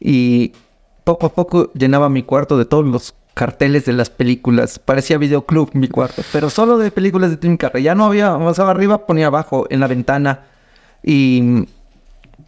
Y 0.00 0.52
poco 1.04 1.26
a 1.26 1.34
poco 1.34 1.70
llenaba 1.74 2.08
mi 2.08 2.22
cuarto 2.22 2.56
de 2.56 2.64
todos 2.64 2.86
los 2.86 3.14
carteles 3.34 3.84
de 3.84 3.92
las 3.92 4.10
películas. 4.10 4.78
Parecía 4.78 5.18
videoclub 5.18 5.70
mi 5.74 5.88
cuarto, 5.88 6.22
pero 6.32 6.50
solo 6.50 6.78
de 6.78 6.90
películas 6.90 7.30
de 7.30 7.36
Tim 7.36 7.56
Carrey. 7.56 7.82
Ya 7.82 7.94
no 7.94 8.04
había, 8.04 8.28
avanzaba 8.28 8.70
arriba, 8.70 9.06
ponía 9.06 9.26
abajo 9.26 9.66
en 9.70 9.80
la 9.80 9.86
ventana 9.86 10.46
y, 11.02 11.66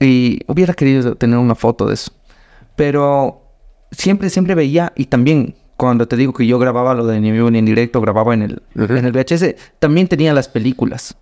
y 0.00 0.40
hubiera 0.46 0.74
querido 0.74 1.14
tener 1.16 1.38
una 1.38 1.54
foto 1.54 1.86
de 1.86 1.94
eso. 1.94 2.12
Pero 2.76 3.42
siempre, 3.90 4.30
siempre 4.30 4.54
veía 4.54 4.92
y 4.96 5.06
también 5.06 5.54
cuando 5.76 6.06
te 6.06 6.16
digo 6.16 6.32
que 6.32 6.46
yo 6.46 6.58
grababa 6.58 6.94
lo 6.94 7.06
de 7.06 7.20
ni 7.20 7.32
vivo 7.32 7.50
ni 7.50 7.58
en 7.58 7.64
directo, 7.64 8.00
grababa 8.00 8.34
en 8.34 8.42
el, 8.42 8.62
en 8.76 9.04
el 9.04 9.12
VHS, 9.12 9.56
también 9.78 10.06
tenía 10.06 10.32
las 10.32 10.48
películas. 10.48 11.16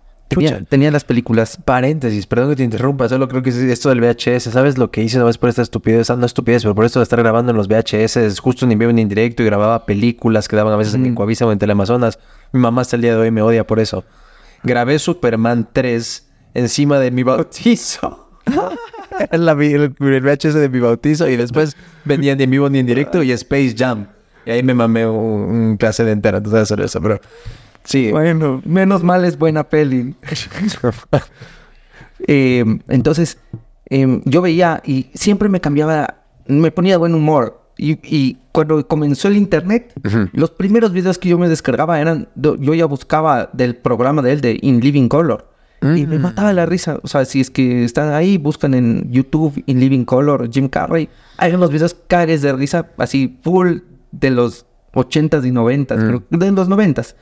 Tenía, 0.69 0.91
las 0.91 1.03
películas. 1.03 1.57
Paréntesis, 1.63 2.25
perdón 2.25 2.49
que 2.51 2.55
te 2.55 2.63
interrumpa, 2.63 3.09
solo 3.09 3.27
creo 3.27 3.41
que 3.41 3.49
es 3.49 3.57
esto 3.57 3.89
del 3.89 3.99
VHS. 4.01 4.43
¿Sabes 4.43 4.77
lo 4.77 4.91
que 4.91 5.03
hice 5.03 5.17
una 5.17 5.25
vez 5.25 5.37
por 5.37 5.49
esta 5.49 5.61
estupidez? 5.61 6.09
Ah, 6.09 6.15
no 6.15 6.25
estupidez, 6.25 6.63
pero 6.63 6.73
por 6.75 6.85
esto 6.85 6.99
de 6.99 7.03
estar 7.03 7.19
grabando 7.19 7.51
en 7.51 7.57
los 7.57 7.67
VHS, 7.67 8.39
justo 8.39 8.65
en 8.65 8.77
vivo 8.77 8.89
en 8.91 8.99
indirecto 8.99 9.43
y 9.43 9.45
grababa 9.45 9.85
películas 9.85 10.47
que 10.47 10.55
daban 10.55 10.73
a 10.73 10.77
veces 10.77 10.93
en 10.93 11.11
Mm. 11.11 11.15
Coavisa 11.15 11.45
o 11.45 11.51
en 11.51 11.59
Teleamazonas. 11.59 12.19
Mi 12.53 12.59
mamá 12.59 12.81
hasta 12.81 12.95
el 12.95 13.01
día 13.01 13.13
de 13.13 13.19
hoy 13.19 13.31
me 13.31 13.41
odia 13.41 13.65
por 13.65 13.79
eso. 13.79 14.03
Grabé 14.63 14.99
Superman 14.99 15.67
3 15.71 16.29
encima 16.53 16.99
de 16.99 17.11
mi 17.11 17.23
bautizo. 17.23 18.29
En 19.29 19.45
la 19.45 19.51
el, 19.51 19.93
el 19.99 20.21
VHS 20.21 20.55
de 20.55 20.69
mi 20.69 20.79
bautizo 20.79 21.29
y 21.29 21.35
después 21.35 21.75
venían 22.05 22.37
ni 22.37 22.45
en 22.45 22.49
vivo 22.49 22.69
ni 22.69 22.79
en 22.79 22.87
directo 22.87 23.21
y 23.21 23.31
Space 23.33 23.75
Jam. 23.77 24.07
Y 24.45 24.51
ahí 24.51 24.63
me 24.63 24.73
mamé 24.73 25.05
un, 25.05 25.15
un 25.15 25.77
clase 25.77 26.03
de 26.03 26.11
entera, 26.11 26.41
hacer 26.59 26.81
eso, 26.81 26.99
pero... 27.01 27.19
Sí, 27.83 28.11
Bueno, 28.11 28.61
menos 28.65 29.03
mal 29.03 29.25
es 29.25 29.37
buena 29.37 29.63
peli. 29.63 30.15
Eh, 32.27 32.63
entonces, 32.87 33.39
eh, 33.89 34.21
yo 34.25 34.41
veía 34.41 34.81
y 34.85 35.07
siempre 35.13 35.49
me 35.49 35.59
cambiaba, 35.59 36.17
me 36.47 36.71
ponía 36.71 36.93
de 36.93 36.97
buen 36.97 37.15
humor. 37.15 37.59
Y, 37.77 37.93
y 38.03 38.37
cuando 38.51 38.87
comenzó 38.87 39.27
el 39.27 39.37
internet, 39.37 39.91
los 40.33 40.51
primeros 40.51 40.91
videos 40.93 41.17
que 41.17 41.29
yo 41.29 41.39
me 41.39 41.49
descargaba 41.49 41.99
eran, 41.99 42.27
yo 42.35 42.73
ya 42.75 42.85
buscaba 42.85 43.49
del 43.53 43.75
programa 43.75 44.21
de 44.21 44.33
él 44.33 44.41
de 44.41 44.59
In 44.61 44.81
Living 44.81 45.07
Color. 45.07 45.47
Y 45.81 46.05
me 46.05 46.19
Mm. 46.19 46.21
mataba 46.21 46.53
la 46.53 46.67
risa. 46.67 46.99
O 47.01 47.07
sea, 47.07 47.25
si 47.25 47.41
es 47.41 47.49
que 47.49 47.83
están 47.83 48.13
ahí, 48.13 48.37
buscan 48.37 48.75
en 48.75 49.11
YouTube 49.11 49.63
In 49.65 49.79
Living 49.79 50.05
Color, 50.05 50.47
Jim 50.51 50.69
Carrey. 50.69 51.09
Hay 51.37 51.53
unos 51.55 51.71
videos 51.71 51.95
cares 52.07 52.43
de 52.43 52.53
risa, 52.53 52.85
así 52.99 53.39
full 53.43 53.77
de 54.11 54.29
los 54.29 54.67
80s 54.93 55.43
y 55.43 55.51
90s, 55.51 55.97
Mm. 55.97 56.07
pero 56.07 56.23
de 56.29 56.51
los 56.51 56.69
90s. 56.69 57.15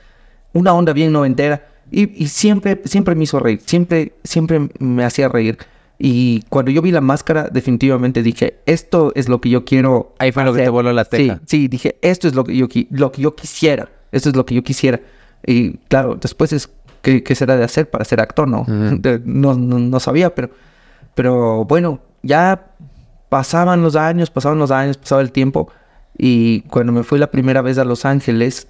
Una 0.53 0.73
onda 0.73 0.93
bien 0.93 1.11
noventera. 1.11 1.65
Y, 1.91 2.23
y 2.23 2.27
siempre, 2.27 2.81
siempre 2.85 3.15
me 3.15 3.23
hizo 3.23 3.39
reír. 3.39 3.61
Siempre, 3.65 4.13
siempre 4.23 4.69
me 4.79 5.03
hacía 5.03 5.27
reír. 5.29 5.57
Y 5.97 6.43
cuando 6.49 6.71
yo 6.71 6.81
vi 6.81 6.91
la 6.91 7.01
máscara, 7.01 7.49
definitivamente 7.51 8.23
dije, 8.23 8.59
esto 8.65 9.11
es 9.15 9.27
lo 9.27 9.41
que 9.41 9.49
yo 9.49 9.65
quiero. 9.65 10.13
Ahí 10.19 10.31
fue 10.31 10.43
lo 10.43 10.51
que 10.53 10.59
hacer". 10.59 10.65
te 10.67 10.69
voló 10.71 10.93
la 10.93 11.05
teja. 11.05 11.35
Sí, 11.39 11.41
sí, 11.45 11.67
dije, 11.67 11.97
esto 12.01 12.27
es 12.27 12.35
lo 12.35 12.43
que 12.43 12.55
yo, 12.55 12.67
lo 12.91 13.11
que 13.11 13.21
yo 13.21 13.35
quisiera. 13.35 13.89
Esto 14.11 14.29
es 14.29 14.35
lo 14.35 14.45
que 14.45 14.55
yo 14.55 14.63
quisiera. 14.63 14.99
Y 15.45 15.77
claro, 15.89 16.15
después 16.15 16.53
es, 16.53 16.69
¿qué, 17.01 17.21
qué 17.23 17.35
será 17.35 17.57
de 17.57 17.63
hacer 17.63 17.89
para 17.89 18.05
ser 18.05 18.21
actor? 18.21 18.47
No. 18.47 18.65
De- 18.67 19.21
no, 19.25 19.55
no, 19.55 19.77
no 19.79 19.99
sabía, 19.99 20.33
pero, 20.33 20.51
pero 21.15 21.65
bueno, 21.65 21.99
ya 22.23 22.67
pasaban 23.29 23.81
los 23.81 23.95
años, 23.95 24.29
pasaban 24.29 24.57
los 24.59 24.71
años, 24.71 24.97
pasaba 24.97 25.21
el 25.21 25.31
tiempo. 25.31 25.69
Y 26.17 26.61
cuando 26.61 26.91
me 26.91 27.03
fui 27.03 27.19
la 27.19 27.31
primera 27.31 27.61
vez 27.61 27.77
a 27.77 27.83
Los 27.85 28.05
Ángeles, 28.05 28.67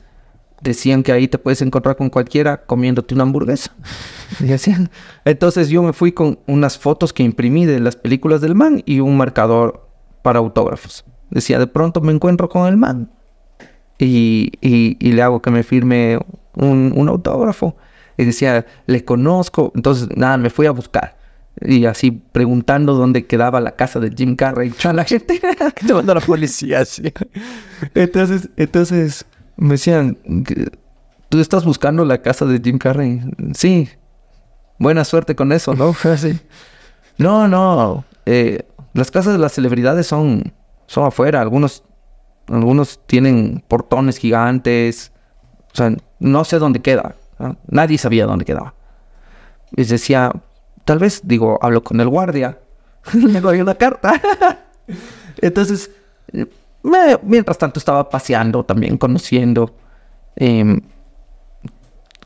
decían 0.62 1.04
que 1.04 1.12
ahí 1.12 1.28
te 1.28 1.38
puedes 1.38 1.62
encontrar 1.62 1.96
con 1.96 2.10
cualquiera 2.10 2.66
comiéndote 2.66 3.14
una 3.16 3.24
hamburguesa. 3.24 3.72
Y 4.40 4.46
decían. 4.46 4.90
Entonces 5.26 5.70
yo 5.70 5.82
me 5.84 5.92
fui 5.94 6.12
con 6.12 6.40
unas 6.48 6.78
fotos 6.78 7.12
que 7.14 7.24
imprimí 7.24 7.66
de 7.66 7.80
las 7.80 7.96
películas 7.96 8.42
del 8.42 8.56
man 8.56 8.82
y 8.86 9.00
un 9.00 9.18
marcador 9.18 9.88
para 10.22 10.40
autógrafos. 10.40 11.04
Decía, 11.32 11.58
de 11.60 11.68
pronto 11.68 12.00
me 12.02 12.12
encuentro 12.14 12.48
con 12.48 12.68
el 12.68 12.78
man 12.78 13.12
y, 13.98 14.52
y- 14.62 14.98
y 15.00 15.12
le 15.14 15.22
hago 15.22 15.42
que 15.42 15.52
me 15.52 15.64
firme 15.64 16.20
un, 16.56 16.94
un 16.96 17.10
autógrafo. 17.10 17.76
Y 18.18 18.26
decía, 18.26 18.66
le 18.86 19.04
conozco. 19.06 19.72
Entonces, 19.76 20.10
nada, 20.16 20.38
me 20.38 20.50
fui 20.50 20.66
a 20.68 20.72
buscar. 20.72 21.18
Y 21.62 21.86
así 21.86 22.12
preguntando 22.12 22.94
dónde 22.94 23.26
quedaba 23.26 23.60
la 23.60 23.76
casa 23.76 24.00
de 24.00 24.12
Jim 24.16 24.36
Carrey 24.36 24.72
a 24.84 24.94
la 24.94 25.04
gente. 25.06 25.40
Te 25.88 25.94
mandó 25.94 26.14
la 26.14 26.22
policía, 26.22 26.86
sí. 26.86 27.12
Entonces, 27.96 28.50
entonces 28.58 29.26
me 29.60 29.72
decían, 29.72 30.18
¿tú 31.30 31.40
estás 31.40 31.66
buscando 31.66 32.06
la 32.06 32.22
casa 32.22 32.46
de 32.46 32.60
Jim 32.60 32.78
Carrey? 32.78 33.22
Sí. 33.54 33.90
Buena 34.78 35.04
suerte 35.04 35.36
con 35.36 35.52
eso, 35.52 35.74
¿no? 35.74 35.94
Así. 36.04 36.40
No, 37.18 37.48
no. 37.48 38.06
eh, 38.26 38.66
las 38.94 39.12
casas 39.12 39.34
de 39.34 39.40
las 39.40 39.52
celebridades 39.52 40.08
son, 40.08 40.54
son 40.88 41.06
afuera. 41.06 41.42
Algunos, 41.42 41.84
algunos 42.48 43.00
tienen 43.06 43.64
portones 43.68 44.18
gigantes. 44.18 45.12
O 45.74 45.76
sea, 45.76 45.96
no 46.20 46.44
sé 46.46 46.58
dónde 46.58 46.82
queda. 46.82 47.16
Nadie 47.68 47.98
sabía 47.98 48.26
dónde 48.26 48.46
quedaba. 48.46 48.74
Y 49.76 49.84
decía, 49.84 50.32
tal 50.86 51.00
vez, 51.00 51.22
digo, 51.24 51.60
hablo 51.62 51.84
con 51.84 52.00
el 52.00 52.08
guardia. 52.08 52.60
Le 53.14 53.42
doy 53.42 53.62
una 53.62 53.76
carta. 53.76 54.14
Entonces, 55.42 55.92
me- 56.84 57.18
mientras 57.24 57.58
tanto 57.58 57.80
estaba 57.80 58.10
paseando 58.10 58.64
también, 58.64 58.98
conociendo. 58.98 59.76
Em, 60.36 60.80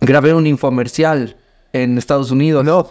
grabé 0.02 0.34
un 0.34 0.48
infomercial 0.48 1.38
en 1.72 1.98
Estados 1.98 2.32
Unidos. 2.32 2.64
No. 2.64 2.88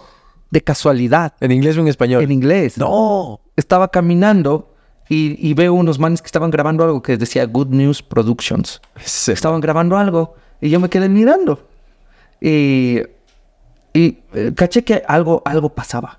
De 0.51 0.61
casualidad. 0.63 1.35
¿En 1.41 1.51
inglés 1.53 1.77
o 1.77 1.81
en 1.81 1.89
español? 1.89 2.23
En 2.23 2.33
inglés. 2.33 2.77
No. 2.79 3.41
Estaba 3.57 3.89
caminando 3.89 4.75
y, 5.09 5.37
y 5.47 5.55
veo 5.55 5.73
unos 5.75 5.99
manes 5.99 6.21
que 6.21 6.27
estaban 6.27 6.51
grabando 6.51 6.85
algo 6.85 7.03
que 7.03 7.17
decía 7.17 7.47
Good 7.47 7.69
News 7.69 8.03
Productions. 8.03 8.81
Sí. 9.05 9.33
Estaban 9.33 9.61
grabando 9.61 9.97
algo 9.97 10.35
y 10.61 10.69
yo 10.71 10.79
me 10.81 10.89
quedé 10.91 11.09
mirando. 11.09 11.67
Y, 12.41 12.99
y 13.95 14.19
eh, 14.35 14.53
caché 14.55 14.85
que 14.85 15.03
algo, 15.07 15.43
algo 15.45 15.71
pasaba. 15.71 16.19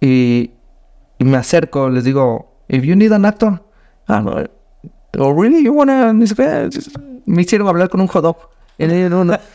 Y, 0.00 0.50
y 1.18 1.24
me 1.24 1.36
acerco, 1.36 1.88
les 1.88 2.04
digo, 2.04 2.52
if 2.68 2.82
you 2.82 2.96
need 2.96 3.12
an 3.12 3.24
actor, 3.24 3.62
ah, 4.08 4.20
no, 4.20 4.36
oh, 5.18 5.32
really, 5.40 5.62
you 5.64 5.72
wanna... 5.72 6.12
Me 7.24 7.42
hicieron 7.42 7.68
hablar 7.68 7.88
con 7.88 8.00
un 8.00 8.08
hot 8.08 8.22
dog. 8.22 8.36
Una- 8.78 9.40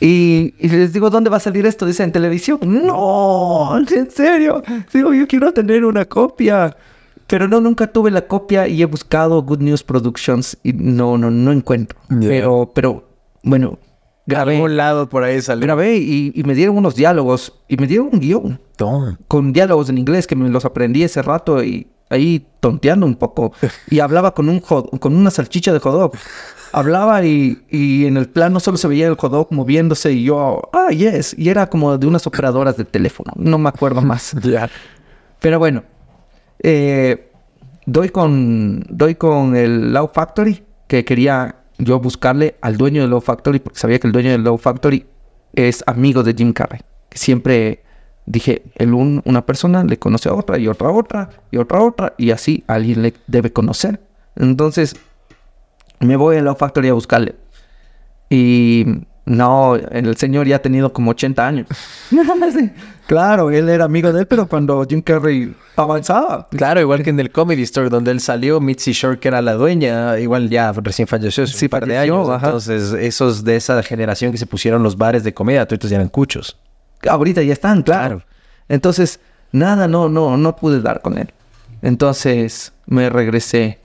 y, 0.00 0.54
y 0.58 0.68
les 0.68 0.92
digo, 0.92 1.10
¿dónde 1.10 1.28
va 1.28 1.36
a 1.36 1.40
salir 1.40 1.66
esto? 1.66 1.84
Dice, 1.84 2.02
en 2.02 2.12
televisión. 2.12 2.58
No, 2.62 3.76
en 3.78 4.10
serio. 4.10 4.62
Digo, 4.92 5.12
yo 5.12 5.26
quiero 5.28 5.52
tener 5.52 5.84
una 5.84 6.06
copia. 6.06 6.74
Pero 7.26 7.46
no, 7.46 7.60
nunca 7.60 7.86
tuve 7.86 8.10
la 8.10 8.26
copia 8.26 8.66
y 8.66 8.82
he 8.82 8.86
buscado 8.86 9.42
Good 9.42 9.60
News 9.60 9.84
Productions 9.84 10.56
y 10.64 10.72
no, 10.72 11.16
no, 11.18 11.30
no 11.30 11.52
encuentro. 11.52 11.98
Ya. 12.08 12.28
Pero, 12.28 12.72
pero, 12.74 13.04
bueno, 13.44 13.78
De 14.26 14.34
grabé, 14.34 14.56
algún 14.56 14.76
lado 14.76 15.08
por 15.08 15.22
ahí 15.22 15.40
salió. 15.42 15.62
grabé 15.66 15.98
y, 15.98 16.32
y 16.34 16.42
me 16.44 16.54
dieron 16.54 16.76
unos 16.78 16.96
diálogos 16.96 17.60
y 17.68 17.76
me 17.76 17.86
dieron 17.86 18.08
un 18.12 18.18
guion 18.18 18.60
No. 18.80 19.16
con 19.28 19.52
diálogos 19.52 19.90
en 19.90 19.98
inglés 19.98 20.26
que 20.26 20.34
me 20.34 20.48
los 20.48 20.64
aprendí 20.64 21.04
ese 21.04 21.22
rato 21.22 21.62
y 21.62 21.86
ahí 22.10 22.46
tonteando 22.60 23.06
un 23.06 23.14
poco. 23.14 23.52
Y 23.88 24.00
hablaba 24.00 24.34
con 24.34 24.48
un 24.48 24.60
hot- 24.60 24.98
con 24.98 25.16
una 25.16 25.30
salchicha 25.30 25.72
de 25.72 25.78
hot 25.78 25.92
dog. 25.94 26.12
Hablaba 26.72 27.24
y, 27.24 27.62
y 27.70 28.06
en 28.06 28.16
el 28.16 28.28
plano 28.28 28.60
solo 28.60 28.76
se 28.76 28.86
veía 28.86 29.08
el 29.08 29.16
hot 29.16 29.32
dog 29.32 29.48
moviéndose 29.50 30.12
y 30.12 30.24
yo, 30.24 30.62
ah, 30.72 30.90
yes. 30.90 31.34
Y 31.38 31.48
era 31.48 31.68
como 31.68 31.96
de 31.98 32.06
unas 32.06 32.26
operadoras 32.26 32.76
de 32.76 32.84
teléfono. 32.84 33.32
No 33.36 33.58
me 33.58 33.68
acuerdo 33.68 34.02
más. 34.02 34.36
Pero 35.40 35.58
bueno, 35.58 35.82
eh, 36.62 37.30
doy 37.86 38.10
con 38.10 38.84
doy 38.88 39.14
con 39.14 39.56
el 39.56 39.92
Low 39.92 40.10
Factory 40.12 40.62
que 40.86 41.04
quería 41.04 41.56
yo 41.78 41.98
buscarle 41.98 42.56
al 42.60 42.76
dueño 42.76 43.00
del 43.02 43.10
Low 43.10 43.20
Factory 43.22 43.58
porque 43.58 43.78
sabía 43.78 43.98
que 43.98 44.06
el 44.06 44.12
dueño 44.12 44.30
del 44.30 44.42
Low 44.42 44.58
Factory 44.58 45.06
es 45.54 45.82
amigo 45.86 46.22
de 46.22 46.34
Jim 46.34 46.52
Carrey. 46.52 46.80
Que 47.08 47.18
siempre 47.18 47.82
dije, 48.30 48.62
el 48.76 48.94
un- 48.94 49.22
una 49.24 49.44
persona 49.44 49.84
le 49.84 49.98
conoce 49.98 50.28
a 50.28 50.34
otra 50.34 50.58
y 50.58 50.68
otra 50.68 50.88
a 50.88 50.92
otra 50.92 51.30
y 51.50 51.56
otra 51.58 51.78
a 51.78 51.82
otra 51.82 52.14
y 52.16 52.30
así 52.30 52.64
alguien 52.66 53.02
le 53.02 53.14
debe 53.26 53.52
conocer. 53.52 54.00
Entonces 54.36 54.94
me 55.98 56.16
voy 56.16 56.36
al 56.36 56.44
Low 56.44 56.54
Factory 56.56 56.88
a 56.88 56.94
buscarle. 56.94 57.34
Y 58.28 58.84
no, 59.26 59.74
el 59.76 60.16
señor 60.16 60.46
ya 60.46 60.56
ha 60.56 60.62
tenido 60.62 60.92
como 60.92 61.10
80 61.12 61.46
años. 61.46 61.66
Sí. 62.52 62.70
Claro, 63.06 63.50
él 63.50 63.68
era 63.68 63.84
amigo 63.86 64.12
de 64.12 64.20
él, 64.20 64.26
pero 64.26 64.46
cuando 64.46 64.84
Jim 64.88 65.02
Carrey 65.02 65.52
avanzaba. 65.76 66.48
Claro, 66.50 66.80
igual 66.80 67.02
que 67.02 67.10
en 67.10 67.18
el 67.18 67.30
Comedy 67.32 67.62
Store 67.62 67.88
donde 67.88 68.12
él 68.12 68.20
salió, 68.20 68.60
Mitzi 68.60 68.92
Shore, 68.92 69.18
que 69.18 69.26
era 69.28 69.42
la 69.42 69.54
dueña, 69.54 70.18
igual 70.20 70.48
ya 70.48 70.70
recién 70.72 71.08
falleció 71.08 71.42
hace 71.44 71.54
Sí, 71.54 71.66
un 71.66 71.70
par 71.70 71.86
de 71.86 71.94
falleció, 71.94 72.14
años. 72.20 72.28
ajá. 72.30 72.46
Entonces, 72.46 72.92
esos 72.92 73.42
de 73.44 73.56
esa 73.56 73.82
generación 73.82 74.30
que 74.30 74.38
se 74.38 74.46
pusieron 74.46 74.82
los 74.84 74.96
bares 74.96 75.24
de 75.24 75.34
comedia, 75.34 75.66
todos 75.66 75.90
ya 75.90 75.96
eran 75.96 76.08
cuchos. 76.08 76.56
Ahorita 77.08 77.42
ya 77.42 77.52
están, 77.52 77.82
claro. 77.82 78.18
Claro. 78.18 78.30
Entonces, 78.68 79.20
nada, 79.52 79.88
no, 79.88 80.08
no, 80.08 80.36
no 80.36 80.56
pude 80.56 80.80
dar 80.80 81.02
con 81.02 81.18
él. 81.18 81.32
Entonces, 81.82 82.72
me 82.86 83.10
regresé. 83.10 83.78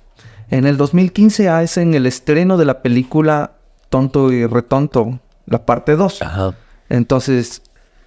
En 0.49 0.65
el 0.65 0.77
2015 0.77 1.49
hacen 1.49 1.93
el 1.93 2.05
estreno 2.05 2.57
de 2.57 2.65
la 2.65 2.81
película 2.81 3.53
Tonto 3.89 4.31
y 4.31 4.45
Retonto, 4.45 5.19
la 5.45 5.65
parte 5.65 5.95
2. 5.95 6.21
Ajá. 6.21 6.55
Entonces, 6.89 7.61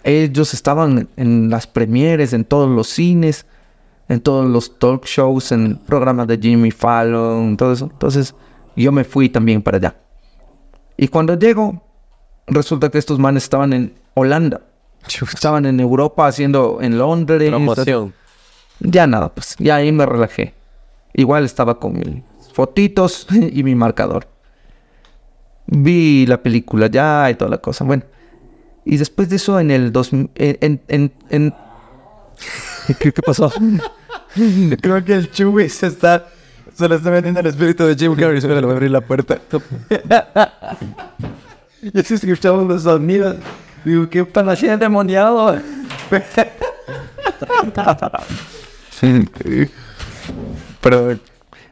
ellos 0.05 0.55
estaban 0.55 1.09
en 1.17 1.51
las 1.51 1.67
premieres, 1.67 2.33
en 2.33 2.45
todos 2.45 2.69
los 2.69 2.89
cines, 2.89 3.47
en 4.09 4.21
todos 4.21 4.49
los 4.49 4.79
talk 4.79 5.05
shows, 5.05 5.53
en 5.53 5.77
programas 5.77 6.27
de 6.29 6.39
Jimmy 6.39 6.71
Fallon, 6.71 7.57
todo 7.57 7.73
eso. 7.73 7.89
Entonces, 7.91 8.35
yo 8.77 8.93
me 8.93 9.05
fui 9.05 9.29
también 9.29 9.63
para 9.63 9.79
allá. 9.79 9.97
Y 10.97 11.09
cuando 11.09 11.39
llego, 11.39 11.83
resulta 12.47 12.89
que 12.91 12.99
estos 12.99 13.19
manes 13.19 13.45
estaban 13.45 13.73
en 13.73 13.95
Holanda. 14.15 14.63
Estaban 15.07 15.67
en 15.67 15.81
Europa 15.81 16.27
haciendo 16.27 16.79
en 16.81 16.99
Londres. 16.99 17.49
Promoción. 17.51 18.13
Ya 18.81 19.07
nada, 19.07 19.35
pues 19.35 19.57
ya 19.59 19.77
ahí 19.77 19.91
me 19.93 20.07
relajé. 20.07 20.55
Igual 21.15 21.45
estaba 21.45 21.79
con 21.81 21.95
mis 21.99 22.23
fotitos 22.53 23.27
y 23.53 23.63
mi 23.63 23.75
marcador. 23.75 24.27
Vi 25.67 26.27
la 26.27 26.43
película 26.43 26.87
ya 26.87 27.31
y 27.31 27.35
toda 27.35 27.51
la 27.51 27.59
cosa. 27.59 27.85
Bueno. 27.85 28.03
Y 28.85 28.97
después 28.97 29.29
de 29.29 29.37
eso 29.37 29.61
en 29.61 29.71
el 29.71 29.93
2000... 29.93 30.31
En, 30.35 30.59
en, 30.61 30.81
en, 30.89 31.13
en- 31.29 31.55
¿Qué, 32.99 33.13
qué 33.13 33.21
pasó? 33.23 33.53
Creo 34.81 35.05
que 35.05 35.15
el 35.15 35.31
Chubi 35.31 35.69
se 35.69 35.89
está... 35.89 36.27
Se 36.75 36.89
le 36.89 36.95
está 36.95 37.11
metiendo 37.11 37.41
el 37.41 37.47
espíritu 37.47 37.85
de 37.85 37.97
Jim 37.97 38.15
Carrey. 38.15 38.39
Espera, 38.39 38.61
le 38.61 38.67
voy 38.67 38.71
a 38.71 38.77
abrir 38.77 38.91
la 38.91 39.01
puerta. 39.01 39.39
Yo 41.93 42.03
sí 42.03 42.15
escuchaba 42.15 42.63
los 42.63 42.83
sonidos. 42.85 43.37
Digo, 43.85 44.09
¿qué 44.11 44.25
para 44.25 44.53
así 44.53 44.67
endemoniado? 44.67 45.59
Pero... 50.81 51.19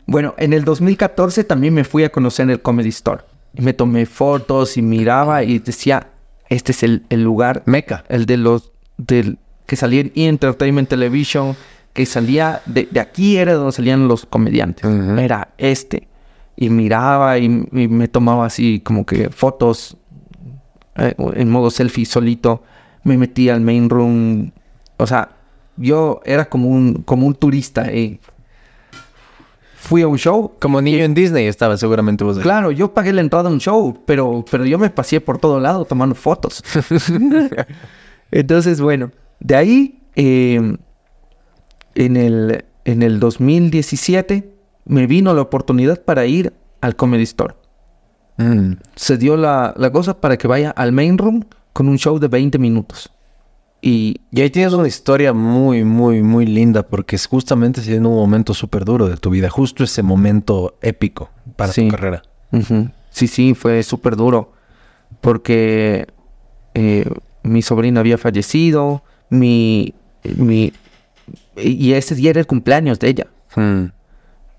Bueno, 0.08 0.34
en 0.38 0.52
el 0.52 0.64
2014 0.64 1.42
también 1.42 1.74
me 1.74 1.82
fui 1.82 2.04
a 2.04 2.10
conocer 2.10 2.48
el 2.48 2.62
Comedy 2.62 2.90
Store. 2.90 3.22
Y 3.54 3.62
me 3.62 3.72
tomé 3.72 4.06
fotos 4.06 4.76
y 4.76 4.82
miraba 4.82 5.42
y 5.42 5.58
decía, 5.58 6.10
este 6.48 6.70
es 6.72 6.82
el, 6.84 7.04
el 7.08 7.24
lugar, 7.24 7.62
Meca. 7.66 8.04
el 8.08 8.24
de 8.24 8.36
los, 8.36 8.70
del, 8.98 9.38
que 9.66 9.74
salía 9.74 10.02
en 10.02 10.12
E! 10.14 10.28
Entertainment 10.28 10.88
Television, 10.88 11.56
que 11.92 12.06
salía, 12.06 12.62
de, 12.66 12.86
de 12.88 13.00
aquí 13.00 13.36
era 13.36 13.54
donde 13.54 13.72
salían 13.72 14.06
los 14.06 14.26
comediantes. 14.26 14.84
Ujú. 14.84 15.18
Era 15.18 15.48
este. 15.58 16.06
Y 16.54 16.70
miraba 16.70 17.38
y, 17.38 17.46
y 17.46 17.88
me 17.88 18.06
tomaba 18.06 18.46
así 18.46 18.80
como 18.80 19.04
que 19.04 19.30
fotos 19.30 19.96
eh, 20.98 21.14
en 21.18 21.50
modo 21.50 21.70
selfie 21.70 22.04
solito. 22.06 22.62
Me 23.04 23.16
metía 23.16 23.54
al 23.54 23.60
main 23.60 23.88
room. 23.88 24.50
O 24.96 25.06
sea, 25.06 25.30
yo 25.76 26.20
era 26.24 26.48
como 26.48 26.68
un, 26.68 27.02
como 27.04 27.26
un 27.26 27.34
turista. 27.34 27.86
eh. 27.90 28.18
Fui 29.76 30.02
a 30.02 30.08
un 30.08 30.18
show. 30.18 30.52
Como 30.60 30.80
niño 30.82 31.04
en 31.04 31.14
Disney 31.14 31.46
estaba 31.46 31.76
seguramente 31.76 32.24
vos. 32.24 32.36
ahí. 32.38 32.42
Claro, 32.42 32.72
yo 32.72 32.92
pagué 32.92 33.12
la 33.12 33.20
entrada 33.20 33.48
a 33.48 33.52
un 33.52 33.60
show, 33.60 34.02
pero, 34.04 34.44
pero 34.50 34.64
yo 34.64 34.78
me 34.78 34.90
pasé 34.90 35.20
por 35.20 35.38
todo 35.38 35.60
lado 35.60 35.84
tomando 35.84 36.14
fotos. 36.16 36.64
Entonces, 38.32 38.80
bueno, 38.80 39.12
de 39.38 39.54
ahí, 39.54 40.00
eh, 40.16 40.76
en, 41.94 42.16
el, 42.16 42.64
en 42.84 43.02
el 43.02 43.20
2017, 43.20 44.52
me 44.86 45.06
vino 45.06 45.32
la 45.34 45.42
oportunidad 45.42 46.02
para 46.02 46.26
ir 46.26 46.52
al 46.80 46.96
Comedy 46.96 47.22
Store. 47.22 47.54
Mm. 48.38 48.72
Se 48.94 49.16
dio 49.16 49.36
la, 49.36 49.72
la 49.76 49.90
cosa 49.90 50.20
para 50.20 50.36
que 50.36 50.46
vaya 50.48 50.70
al 50.70 50.92
main 50.92 51.16
room 51.18 51.44
con 51.72 51.88
un 51.88 51.98
show 51.98 52.18
de 52.18 52.28
20 52.28 52.58
minutos. 52.58 53.10
Y 53.82 54.16
Y 54.32 54.40
ahí 54.40 54.50
tienes 54.50 54.72
una 54.72 54.88
historia 54.88 55.32
muy, 55.32 55.84
muy, 55.84 56.22
muy 56.22 56.46
linda 56.46 56.82
porque 56.82 57.16
es 57.16 57.26
justamente 57.26 57.80
en 57.94 58.06
un 58.06 58.14
momento 58.14 58.54
súper 58.54 58.84
duro 58.84 59.08
de 59.08 59.16
tu 59.16 59.30
vida. 59.30 59.48
Justo 59.50 59.84
ese 59.84 60.02
momento 60.02 60.76
épico 60.82 61.30
para 61.56 61.72
Sí. 61.72 61.84
tu 61.84 61.90
carrera. 61.90 62.22
Sí, 63.10 63.28
sí, 63.28 63.54
fue 63.54 63.82
súper 63.82 64.16
duro. 64.16 64.52
Porque 65.20 66.06
eh, 66.74 67.08
mi 67.42 67.62
sobrina 67.62 68.00
había 68.00 68.18
fallecido, 68.18 69.02
mi, 69.30 69.94
mi... 70.36 70.72
Y 71.56 71.92
ese 71.92 72.14
día 72.14 72.30
era 72.30 72.40
el 72.40 72.46
cumpleaños 72.46 72.98
de 72.98 73.08
ella. 73.08 73.26
Mm. 73.56 73.84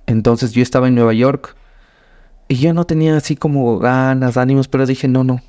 Entonces 0.08 0.52
yo 0.54 0.62
estaba 0.64 0.88
en 0.88 0.96
Nueva 0.96 1.14
York 1.14 1.56
y 2.48 2.56
yo 2.56 2.74
no 2.74 2.86
tenía 2.86 3.16
así 3.18 3.36
como 3.36 3.78
ganas, 3.80 4.38
ánimos, 4.38 4.68
pero 4.68 4.86
dije, 4.86 5.08
no, 5.08 5.24
no. 5.24 5.42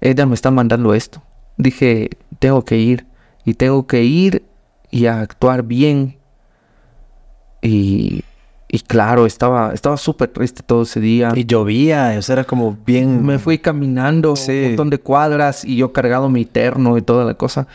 Ella 0.00 0.26
me 0.26 0.34
está 0.34 0.50
mandando 0.50 0.94
esto. 0.94 1.22
Dije, 1.56 2.10
tengo 2.38 2.64
que 2.64 2.78
ir. 2.78 3.06
y 3.44 3.54
tengo 3.54 3.86
que 3.86 4.02
ir 4.04 4.44
y 4.90 5.06
actuar 5.06 5.62
bien. 5.62 6.16
Y, 7.62 8.22
y 8.68 8.78
claro, 8.80 9.26
estaba 9.26 9.72
estaba 9.74 9.96
súper 9.96 10.28
triste 10.28 10.62
todo 10.62 10.82
ese 10.82 11.00
día. 11.00 11.32
Y 11.34 11.44
llovía, 11.44 12.14
o 12.18 12.22
sea, 12.22 12.34
era 12.34 12.44
como 12.44 12.76
bien... 12.86 13.24
Me 13.24 13.38
fui 13.38 13.58
caminando 13.58 14.36
Sí. 14.36 14.52
un 14.52 14.66
montón 14.68 14.90
de 14.90 14.98
cuadras 15.00 15.64
y 15.64 15.76
yo 15.76 15.92
cargado 15.92 16.28
mi 16.28 16.44
terno 16.44 16.96
y 16.96 17.02
toda 17.02 17.24
la 17.24 17.34
cosa. 17.34 17.66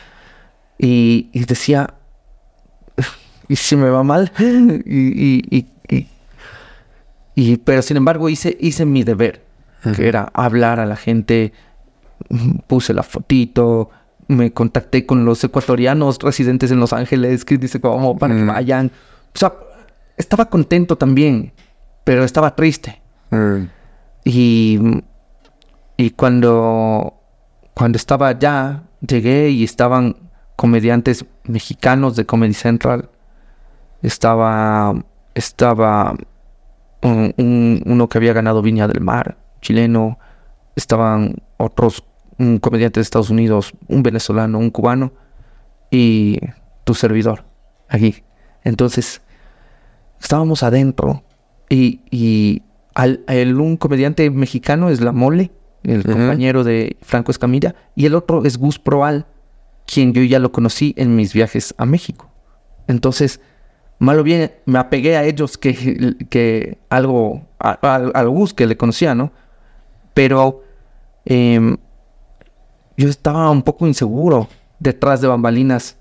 Y, 0.77 1.30
y 1.34 1.45
decía, 1.45 1.94
¿y 3.48 3.56
si 3.56 3.76
me 3.76 3.90
va 3.90 4.03
mal? 4.03 4.32
y, 4.40 4.44
y, 4.45 5.44
y, 5.57 5.65
y- 7.36 7.57
pero 7.57 7.82
sin 7.82 7.98
embargo 7.98 8.30
hice, 8.30 8.57
hice 8.60 8.86
mi 8.86 9.03
deber, 9.03 9.44
que 9.95 10.07
era 10.07 10.32
hablar 10.34 10.80
a 10.80 10.86
la 10.86 10.95
gente. 10.95 11.53
Puse 12.68 12.94
la 12.94 13.03
fotito, 13.03 13.90
me 14.28 14.52
contacté 14.52 15.06
con 15.06 15.26
los 15.26 15.44
ecuatorianos 15.44 16.18
residentes 16.20 16.72
en 16.72 16.80
Los 16.80 16.94
Ángeles, 16.94 17.44
que 17.45 17.57
dice 17.57 17.80
como 17.82 18.18
para 18.18 18.36
que 18.36 18.44
vayan. 18.45 18.91
O 19.34 19.38
sea, 19.38 19.53
estaba 20.18 20.45
contento 20.49 20.98
también, 20.98 21.52
pero 22.06 22.24
estaba 22.24 22.56
triste. 22.56 23.02
Y, 24.24 24.80
y 25.98 26.10
cuando, 26.12 27.16
cuando 27.74 27.98
estaba 27.98 28.30
allá, 28.30 28.84
llegué 29.06 29.49
y 29.49 29.64
estaban 29.66 30.16
comediantes 30.56 31.26
mexicanos 31.44 32.16
de 32.16 32.26
Comedy 32.26 32.53
Central. 32.53 33.10
Estaba, 34.02 34.95
estaba 35.36 36.16
un- 37.06 37.34
un- 37.38 37.84
uno 37.86 38.10
que 38.10 38.18
había 38.18 38.34
ganado 38.34 38.61
Viña 38.61 38.88
del 38.88 39.02
Mar, 39.02 39.38
chileno. 39.61 40.18
Estaban 40.76 41.36
otros 41.57 42.03
un 42.38 42.57
comediante 42.60 42.99
de 42.99 43.03
Estados 43.03 43.30
Unidos, 43.30 43.73
un 43.88 44.03
venezolano, 44.03 44.60
un 44.60 44.69
cubano 44.69 45.14
y 45.90 46.38
tu 46.84 46.94
servidor 46.94 47.45
aquí. 47.88 48.23
Entonces, 48.64 49.22
estábamos 50.19 50.64
adentro 50.64 51.23
y, 51.69 52.02
y 52.11 52.64
al, 52.94 53.23
el- 53.27 53.60
un 53.60 53.77
comediante 53.77 54.30
mexicano 54.30 54.90
es 54.90 54.99
La 55.02 55.11
Mole, 55.11 55.52
el 55.84 56.03
compañero 56.03 56.64
de 56.64 56.98
Franco 57.02 57.32
Escamilla, 57.32 57.76
y 57.95 58.06
el 58.06 58.15
otro 58.15 58.44
es 58.44 58.57
Gus 58.57 58.80
Proal, 58.80 59.27
quien 59.86 60.14
yo 60.14 60.23
ya 60.23 60.40
lo 60.40 60.52
conocí 60.52 60.94
en 60.98 61.15
mis 61.15 61.32
viajes 61.34 61.73
a 61.77 61.86
México. 61.86 62.30
Entonces, 62.88 63.40
malo 63.99 64.23
bien, 64.23 64.51
me 64.65 64.80
apegué 64.80 65.17
a 65.17 65.23
ellos 65.23 65.57
que, 65.57 66.15
que 66.30 66.77
algo, 66.89 67.43
a- 67.59 67.80
a- 67.81 67.95
al 68.19 68.30
Gus 68.30 68.53
que 68.53 68.65
le 68.67 68.77
conocía, 68.77 69.15
¿no? 69.15 69.31
Pero 70.13 70.63
em, 71.26 71.77
yo 72.97 73.09
estaba 73.09 73.49
un 73.49 73.61
poco 73.63 73.88
inseguro 73.88 74.47
detrás 74.80 75.22
de 75.22 75.27
bambalinas 75.27 75.97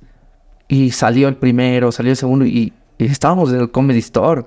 y 0.69 0.91
salió 0.91 1.29
el 1.29 1.37
primero, 1.37 1.93
salió 1.93 2.11
el 2.11 2.17
segundo 2.17 2.45
y, 2.47 2.73
y 2.99 3.05
estábamos 3.07 3.53
en 3.53 3.61
el 3.61 3.71
Comedy 3.71 3.99
Store. 3.99 4.45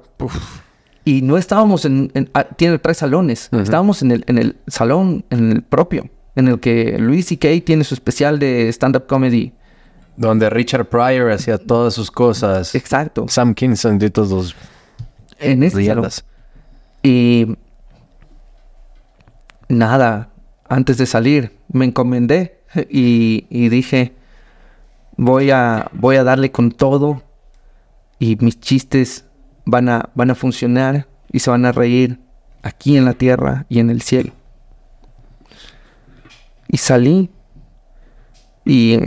Y 1.06 1.22
no 1.22 1.38
estábamos 1.38 1.86
en... 1.86 2.12
en- 2.16 2.30
ah, 2.34 2.44
tiene 2.44 2.78
tres 2.80 2.98
salones. 2.98 3.50
Estábamos 3.54 4.02
en 4.02 4.12
el, 4.12 4.24
en 4.28 4.38
el 4.38 4.58
salón, 4.68 5.24
en 5.30 5.52
el 5.52 5.62
propio, 5.64 6.10
en 6.36 6.48
el 6.50 6.60
que 6.60 6.98
Luis 7.00 7.28
C.K. 7.28 7.48
tiene 7.66 7.84
su 7.86 7.94
especial 7.94 8.40
de 8.40 8.68
stand-up 8.70 9.06
comedy. 9.08 9.54
Donde 10.18 10.50
Richard 10.50 10.90
Pryor 10.90 11.32
hacía 11.32 11.58
todas 11.58 11.94
sus 11.94 12.12
cosas. 12.12 12.76
Exacto. 12.76 13.28
Sam 13.30 13.54
Kinson 13.54 13.98
de 14.00 14.10
todos 14.10 14.30
los 14.32 14.56
En 15.40 15.62
leyendas. 15.62 16.26
Y 17.04 17.56
nada, 19.70 20.30
antes 20.68 20.98
de 20.98 21.06
salir 21.06 21.58
me 21.72 21.86
encomendé 21.86 22.60
y, 22.90 23.46
y 23.50 23.70
dije, 23.70 24.14
voy 25.16 25.52
a, 25.52 25.90
voy 25.94 26.16
a 26.16 26.24
darle 26.24 26.52
con 26.52 26.72
todo 26.72 27.24
y 28.20 28.38
mis 28.38 28.60
chistes 28.60 29.26
van 29.66 29.90
a, 29.90 30.10
van 30.16 30.32
a 30.32 30.36
funcionar 30.36 31.08
y 31.32 31.40
se 31.40 31.50
van 31.50 31.66
a 31.66 31.72
reír 31.72 32.20
aquí 32.64 32.98
en 32.98 33.06
la 33.06 33.14
tierra 33.14 33.66
y 33.70 33.80
en 33.80 33.90
el 33.90 34.02
cielo. 34.02 34.32
Y 36.68 36.78
salí 36.78 37.30
y, 38.66 39.00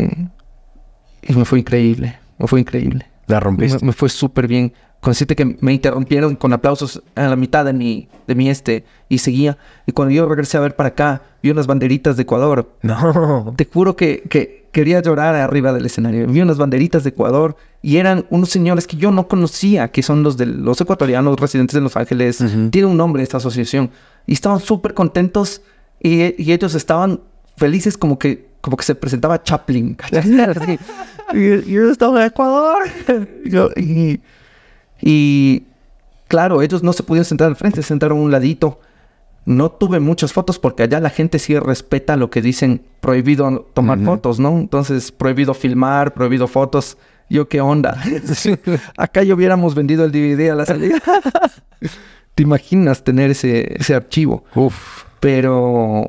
y 1.23 1.33
me 1.35 1.45
fue 1.45 1.59
increíble, 1.61 2.19
me 2.39 2.47
fue 2.47 2.61
increíble. 2.61 3.07
La 3.27 3.37
Me, 3.37 3.41
rompiste. 3.41 3.85
me 3.85 3.93
fue 3.93 4.09
súper 4.09 4.47
bien. 4.49 4.73
Con 5.01 5.13
decirte 5.13 5.35
que 5.35 5.57
me 5.61 5.73
interrumpieron 5.73 6.37
con 6.37 6.53
aplausos 6.53 7.03
a 7.15 7.23
la 7.29 7.37
mitad 7.37 7.65
de 7.65 7.73
mi, 7.73 8.09
de 8.27 8.35
mi 8.35 8.51
este 8.51 8.85
y 9.09 9.17
seguía. 9.19 9.57
Y 9.87 9.93
cuando 9.93 10.13
yo 10.15 10.29
regresé 10.29 10.59
a 10.59 10.61
ver 10.61 10.77
para 10.77 10.91
acá, 10.91 11.23
vi 11.43 11.51
unas 11.51 11.67
banderitas 11.67 12.17
de 12.17 12.25
Ecuador. 12.25 12.71
No. 12.83 13.55
Te 13.57 13.65
juro 13.65 13.97
que, 13.97 14.25
que 14.29 14.69
quería 14.73 15.01
llorar 15.01 15.37
arriba 15.37 15.73
del 15.73 15.87
escenario. 15.87 16.27
Vi 16.27 16.43
unas 16.43 16.59
banderitas 16.59 17.03
de 17.03 17.11
Ecuador 17.11 17.57
y 17.81 17.97
eran 17.97 18.27
unos 18.29 18.51
señores 18.51 18.87
que 18.87 18.99
yo 18.99 19.11
no 19.11 19.27
conocía, 19.27 19.89
que 19.89 20.03
son 20.03 20.23
los 20.23 20.37
de 20.37 20.45
los 20.45 20.79
ecuatorianos 20.83 21.41
residentes 21.41 21.77
en 21.77 21.85
Los 21.85 21.97
Ángeles. 21.97 22.43
Ujú. 22.43 22.69
Tiene 22.69 22.87
un 22.89 22.99
nombre 22.99 23.23
esta 23.23 23.39
asociación. 23.39 23.91
Y 24.27 24.35
estaban 24.35 24.61
súper 24.61 24.93
contentos 24.93 25.63
y, 26.03 26.35
y 26.43 26.53
ellos 26.53 26.75
estaban 26.75 27.21
felices 27.57 27.97
como 27.97 28.19
que, 28.19 28.50
como 28.61 28.77
que 28.77 28.85
se 28.85 28.95
presentaba 28.95 29.43
Chaplin. 29.43 29.97
y 31.35 31.71
yo 31.73 31.91
estaba 31.91 32.21
en 32.21 32.27
Ecuador. 32.27 32.85
Yo- 33.45 33.71
y, 33.77 34.21
y 35.01 35.65
claro, 36.29 36.63
ellos 36.63 36.83
no 36.83 36.93
se 36.93 37.03
pudieron 37.03 37.25
sentar 37.25 37.49
al 37.49 37.57
frente, 37.57 37.83
se 37.83 37.89
sentaron 37.89 38.19
a 38.19 38.23
un 38.23 38.31
ladito. 38.31 38.81
No 39.47 39.71
tuve 39.71 40.01
muchas 40.01 40.33
fotos 40.35 40.59
porque 40.59 40.83
allá 40.83 41.01
la 41.01 41.09
gente 41.11 41.39
sí 41.39 41.59
respeta 41.59 42.17
lo 42.17 42.29
que 42.31 42.43
dicen 42.43 42.83
prohibido 43.01 43.67
tomar 43.73 43.99
fotos, 44.01 44.39
¿no? 44.39 44.51
Entonces, 44.59 45.11
prohibido 45.13 45.55
filmar, 45.55 46.13
prohibido 46.13 46.47
fotos. 46.47 46.99
Yo, 47.31 47.49
¿qué 47.49 47.61
onda? 47.61 47.97
Acá 48.99 49.23
ya 49.23 49.35
hubiéramos 49.35 49.75
vendido 49.75 50.05
el 50.05 50.13
DVD 50.13 50.51
a 50.51 50.55
la 50.57 50.67
salida. 50.67 51.01
¿Te 52.35 52.43
imaginas 52.43 53.03
tener 53.03 53.31
ese, 53.31 53.77
ese 53.81 53.95
archivo? 53.95 54.45
Uf. 54.55 55.05
Pero 55.21 56.07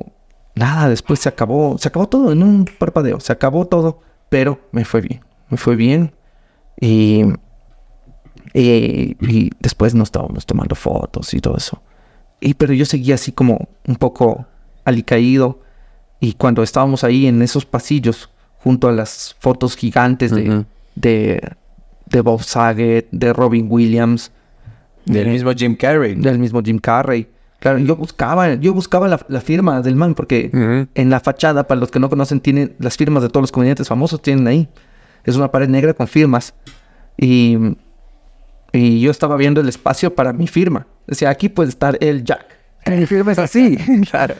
nada, 0.54 0.88
después 0.88 1.20
se 1.20 1.28
acabó, 1.28 1.76
se 1.78 1.88
acabó 1.88 2.08
todo 2.08 2.32
en 2.32 2.42
un 2.42 2.64
parpadeo, 2.64 3.20
se 3.20 3.32
acabó 3.32 3.66
todo, 3.66 4.00
pero 4.28 4.60
me 4.72 4.84
fue 4.84 5.00
bien, 5.00 5.20
me 5.48 5.56
fue 5.56 5.76
bien 5.76 6.12
y, 6.80 7.22
y, 8.54 9.16
y 9.20 9.50
después 9.60 9.94
nos 9.94 10.08
estábamos 10.08 10.46
tomando 10.46 10.74
fotos 10.74 11.32
y 11.34 11.40
todo 11.40 11.56
eso. 11.56 11.82
Y 12.40 12.54
pero 12.54 12.72
yo 12.72 12.84
seguía 12.84 13.14
así 13.14 13.32
como 13.32 13.68
un 13.86 13.96
poco 13.96 14.46
alicaído 14.84 15.60
y 16.20 16.34
cuando 16.34 16.62
estábamos 16.62 17.04
ahí 17.04 17.26
en 17.26 17.40
esos 17.42 17.64
pasillos 17.64 18.30
junto 18.58 18.88
a 18.88 18.92
las 18.92 19.36
fotos 19.40 19.76
gigantes 19.76 20.30
de, 20.30 20.64
de, 20.94 21.40
de 22.06 22.20
Bob 22.20 22.42
Saget, 22.42 23.08
de 23.10 23.32
Robin 23.32 23.66
Williams, 23.68 24.30
Del 25.04 25.28
mismo 25.28 25.52
Jim 25.52 25.76
Carrey. 25.76 26.14
del 26.14 26.38
mismo 26.38 26.62
Jim 26.62 26.78
Carrey. 26.78 27.28
Claro, 27.62 27.78
yo 27.78 27.94
buscaba, 27.94 28.54
yo 28.54 28.74
buscaba 28.74 29.06
la, 29.06 29.24
la 29.28 29.40
firma 29.40 29.80
del 29.82 29.94
man 29.94 30.14
porque 30.16 30.50
en 30.96 31.10
la 31.10 31.20
fachada, 31.20 31.68
para 31.68 31.78
los 31.80 31.92
que 31.92 32.00
no 32.00 32.10
conocen, 32.10 32.40
tienen 32.40 32.74
las 32.80 32.96
firmas 32.96 33.22
de 33.22 33.28
todos 33.28 33.42
los 33.44 33.52
comediantes 33.52 33.86
famosos, 33.86 34.20
tienen 34.20 34.48
ahí. 34.48 34.68
Es 35.22 35.36
una 35.36 35.52
pared 35.52 35.68
negra 35.68 35.94
con 35.94 36.08
firmas. 36.08 36.54
Y, 37.16 37.56
y 38.72 39.00
yo 39.00 39.12
estaba 39.12 39.36
viendo 39.36 39.60
el 39.60 39.68
espacio 39.68 40.12
para 40.12 40.32
mi 40.32 40.48
firma. 40.48 40.88
Decía, 41.06 41.30
aquí 41.30 41.48
puede 41.48 41.68
estar 41.68 41.96
el 42.00 42.24
Jack. 42.24 42.44
Mi 42.90 43.06
firma 43.06 43.30
es 43.30 43.38
así. 43.38 43.76
claro. 44.10 44.34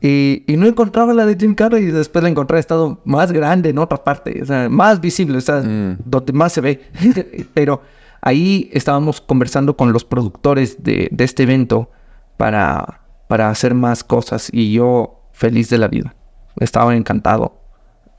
Y, 0.00 0.42
y 0.46 0.56
no 0.56 0.66
encontraba 0.66 1.12
la 1.12 1.26
de 1.26 1.36
Jim 1.38 1.54
Carrey 1.54 1.84
y 1.84 1.90
después 1.90 2.22
la 2.22 2.30
encontré 2.30 2.58
estado 2.58 3.02
más 3.04 3.32
grande 3.32 3.68
en 3.68 3.76
otra 3.78 4.02
parte, 4.02 4.40
o 4.42 4.46
sea, 4.46 4.70
más 4.70 4.98
visible, 5.02 5.36
o 5.36 5.40
sea, 5.42 5.56
Mm. 5.60 5.98
donde 6.06 6.32
más 6.32 6.54
se 6.54 6.62
ve. 6.62 6.80
Pero 7.54 7.82
ahí 8.22 8.70
estábamos 8.72 9.20
conversando 9.20 9.76
con 9.76 9.92
los 9.92 10.04
productores 10.06 10.82
de, 10.82 11.08
de 11.12 11.24
este 11.24 11.42
evento 11.42 11.90
para, 12.36 13.00
para 13.28 13.48
hacer 13.50 13.74
más 13.74 14.04
cosas 14.04 14.48
y 14.52 14.72
yo 14.72 15.22
feliz 15.32 15.68
de 15.70 15.78
la 15.78 15.88
vida. 15.88 16.14
Estaba 16.60 16.94
encantado. 16.96 17.60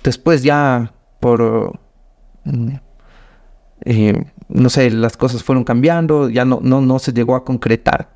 Después 0.04 0.44
ya 0.44 0.94
por... 1.20 1.80
mm, 2.44 2.70
eh, 3.86 4.26
no 4.50 4.70
sé, 4.70 4.90
las 4.92 5.18
cosas 5.18 5.44
fueron 5.44 5.64
cambiando, 5.64 6.30
ya 6.30 6.46
no, 6.46 6.60
no, 6.62 6.82
no 6.82 7.00
se 7.00 7.14
llegó 7.14 7.36
a 7.36 7.44
concretar. 7.44 8.10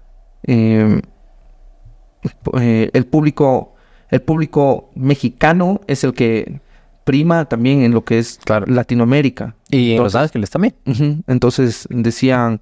Eh, 0.43 1.01
eh, 2.59 2.89
el 2.93 3.05
público 3.05 3.75
el 4.09 4.21
público 4.21 4.91
mexicano 4.95 5.79
es 5.87 6.03
el 6.03 6.13
que 6.13 6.59
prima 7.05 7.45
también 7.45 7.81
en 7.81 7.93
lo 7.93 8.03
que 8.03 8.19
es 8.19 8.39
Claro. 8.43 8.65
Latinoamérica. 8.67 9.55
Y 9.69 9.91
en 9.93 9.97
Los 10.03 10.13
Entonces- 10.13 10.21
Ángeles 10.21 10.49
también. 10.49 10.75
Entonces 11.27 11.87
decían, 11.89 12.59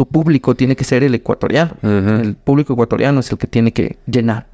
tu 0.00 0.06
público 0.08 0.54
tiene 0.54 0.76
que 0.76 0.84
ser 0.84 1.02
el 1.04 1.14
ecuatoriano. 1.14 1.72
El 1.82 2.34
público 2.34 2.72
ecuatoriano 2.72 3.20
es 3.20 3.30
el 3.32 3.36
que 3.36 3.46
tiene 3.46 3.70
que 3.70 3.98
llenar. 4.06 4.46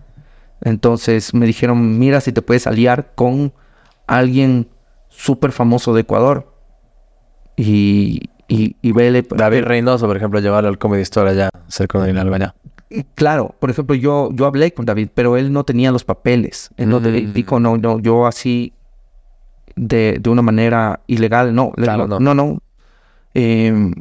Entonces 0.60 1.32
me 1.34 1.46
dijeron, 1.46 2.00
mira 2.00 2.20
si 2.20 2.32
te 2.32 2.42
puedes 2.42 2.66
aliar 2.66 3.12
con 3.14 3.52
alguien 4.08 4.66
súper 5.08 5.52
famoso 5.52 5.94
de 5.94 6.00
Ecuador. 6.00 6.52
Y, 7.56 8.22
y, 8.48 8.74
y 8.82 8.90
vele... 8.90 9.22
David 9.22 9.62
Reynoso, 9.62 10.08
por 10.08 10.16
ejemplo, 10.16 10.40
llevarlo 10.40 10.68
al 10.68 10.78
Comedy 10.78 11.02
Store 11.02 11.30
allá, 11.30 11.48
cerca 11.68 12.02
de 12.02 12.10
Hidalgo 12.10 12.34
allá. 12.34 12.56
Y 12.90 13.04
Claro, 13.14 13.54
por 13.60 13.70
ejemplo, 13.70 13.94
yo, 13.94 14.30
yo 14.32 14.46
hablé 14.46 14.72
con 14.74 14.84
David, 14.84 15.10
pero 15.14 15.36
él 15.36 15.52
no 15.52 15.62
tenía 15.62 15.92
los 15.92 16.02
papeles. 16.02 16.70
Él 16.76 16.88
no 16.88 17.00
te- 17.00 17.22
Mm. 17.22 17.32
dijo, 17.34 17.60
no, 17.60 17.76
no, 17.76 18.00
yo 18.00 18.26
así 18.26 18.72
de, 19.76 20.18
de 20.20 20.28
una 20.28 20.42
manera 20.42 21.02
ilegal. 21.06 21.54
No, 21.54 21.70
Claro, 21.70 22.08
no. 22.08 22.18
no, 22.18 22.34
no. 22.34 22.58
Eh, 23.34 23.92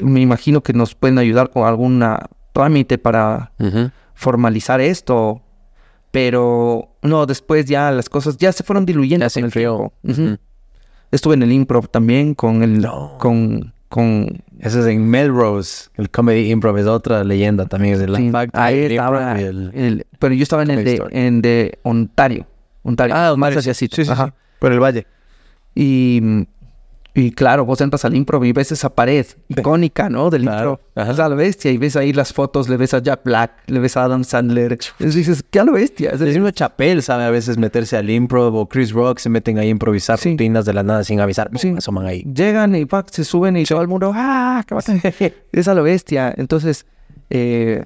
me 0.00 0.20
imagino 0.20 0.62
que 0.62 0.72
nos 0.72 0.94
pueden 0.94 1.18
ayudar 1.18 1.50
con 1.50 1.64
alguna 1.66 2.20
trámite 2.52 2.98
para 2.98 3.52
formalizar 4.14 4.80
esto. 4.80 5.42
Pero 6.10 6.88
no, 7.02 7.26
después 7.26 7.66
ya 7.66 7.90
las 7.90 8.08
cosas 8.08 8.38
ya 8.38 8.50
se 8.52 8.64
fueron 8.64 8.86
diluyendo. 8.86 9.24
Ya 9.24 9.30
se 9.30 9.40
el 9.40 9.46
enfrió. 9.46 9.92
Estuve 11.10 11.34
en 11.34 11.42
el 11.42 11.52
improv 11.52 11.88
también 11.88 12.34
con 12.34 12.62
el 12.62 12.80
No. 12.80 13.16
con 13.18 13.72
con 13.88 14.42
Eso 14.58 14.80
es 14.80 14.86
en 14.86 15.08
Melrose. 15.08 15.88
El 15.94 16.10
Comedy 16.10 16.50
Improv 16.50 16.76
es 16.76 16.86
otra 16.86 17.24
leyenda 17.24 17.64
también. 17.66 17.94
Es 17.94 18.00
de 18.00 18.08
la 18.08 18.18
sí, 18.18 18.30
ahí 18.52 18.80
el 18.80 18.92
estaba 18.92 19.40
el- 19.40 19.70
el- 19.74 20.06
pero 20.18 20.34
yo 20.34 20.42
estaba 20.42 20.62
en 20.62 20.70
el 20.72 20.84
de 20.84 20.92
Store. 20.94 21.26
en 21.26 21.40
de 21.40 21.78
Ontario, 21.84 22.46
Ontario. 22.82 23.14
Ah, 23.16 23.28
más 23.28 23.34
Ontario, 23.34 23.58
hacia 23.60 23.72
sí, 23.74 23.88
sí, 23.90 24.02
Ajá. 24.10 24.34
Por 24.58 24.72
el 24.72 24.80
Valle. 24.80 25.06
Y, 25.74 26.20
y 27.20 27.32
claro, 27.32 27.64
vos 27.64 27.80
entras 27.80 28.04
al 28.04 28.14
improv 28.14 28.44
y 28.44 28.52
ves 28.52 28.70
esa 28.70 28.94
pared 28.94 29.26
icónica, 29.48 30.08
¿no? 30.08 30.30
Del 30.30 30.42
Claro, 30.42 30.70
improv. 30.72 31.02
ajá. 31.02 31.12
Es 31.12 31.18
a 31.18 31.28
la 31.28 31.34
bestia. 31.34 31.70
Y 31.72 31.76
ves 31.78 31.96
ahí 31.96 32.12
las 32.12 32.32
fotos, 32.32 32.68
le 32.68 32.76
ves 32.76 32.94
a 32.94 33.00
Jack 33.02 33.22
Black, 33.24 33.50
le 33.66 33.80
ves 33.80 33.96
a 33.96 34.04
Adam 34.04 34.22
Sandler. 34.22 34.78
Y 35.00 35.06
dices, 35.06 35.44
¿qué 35.50 35.58
a 35.60 35.64
la 35.64 35.72
bestia? 35.72 36.10
Es 36.10 36.20
El 36.20 36.26
decir, 36.26 36.34
mismo 36.40 36.50
Chapel 36.52 37.02
sabe 37.02 37.24
a 37.24 37.30
veces 37.30 37.58
meterse 37.58 37.96
al 37.96 38.08
improv 38.08 38.54
o 38.54 38.68
Chris 38.68 38.92
Rock 38.92 39.18
se 39.18 39.28
meten 39.30 39.58
ahí 39.58 39.66
a 39.66 39.70
improvisar 39.70 40.18
Sí. 40.18 40.30
rutinas 40.30 40.64
de 40.64 40.74
la 40.74 40.82
nada 40.84 41.02
sin 41.02 41.20
avisar. 41.20 41.50
Sí. 41.56 41.74
Asoman 41.76 42.06
ahí. 42.06 42.22
llegan 42.22 42.74
y 42.76 42.84
pac, 42.86 43.10
se 43.10 43.24
suben 43.24 43.56
y 43.56 43.64
todo 43.64 43.82
el 43.82 43.88
mundo, 43.88 44.12
¡ah! 44.14 44.62
qué 44.66 44.74
bacán". 44.74 45.00
es 45.52 45.66
a 45.68 45.74
la 45.74 45.82
bestia. 45.82 46.32
Entonces, 46.36 46.86
eh, 47.30 47.84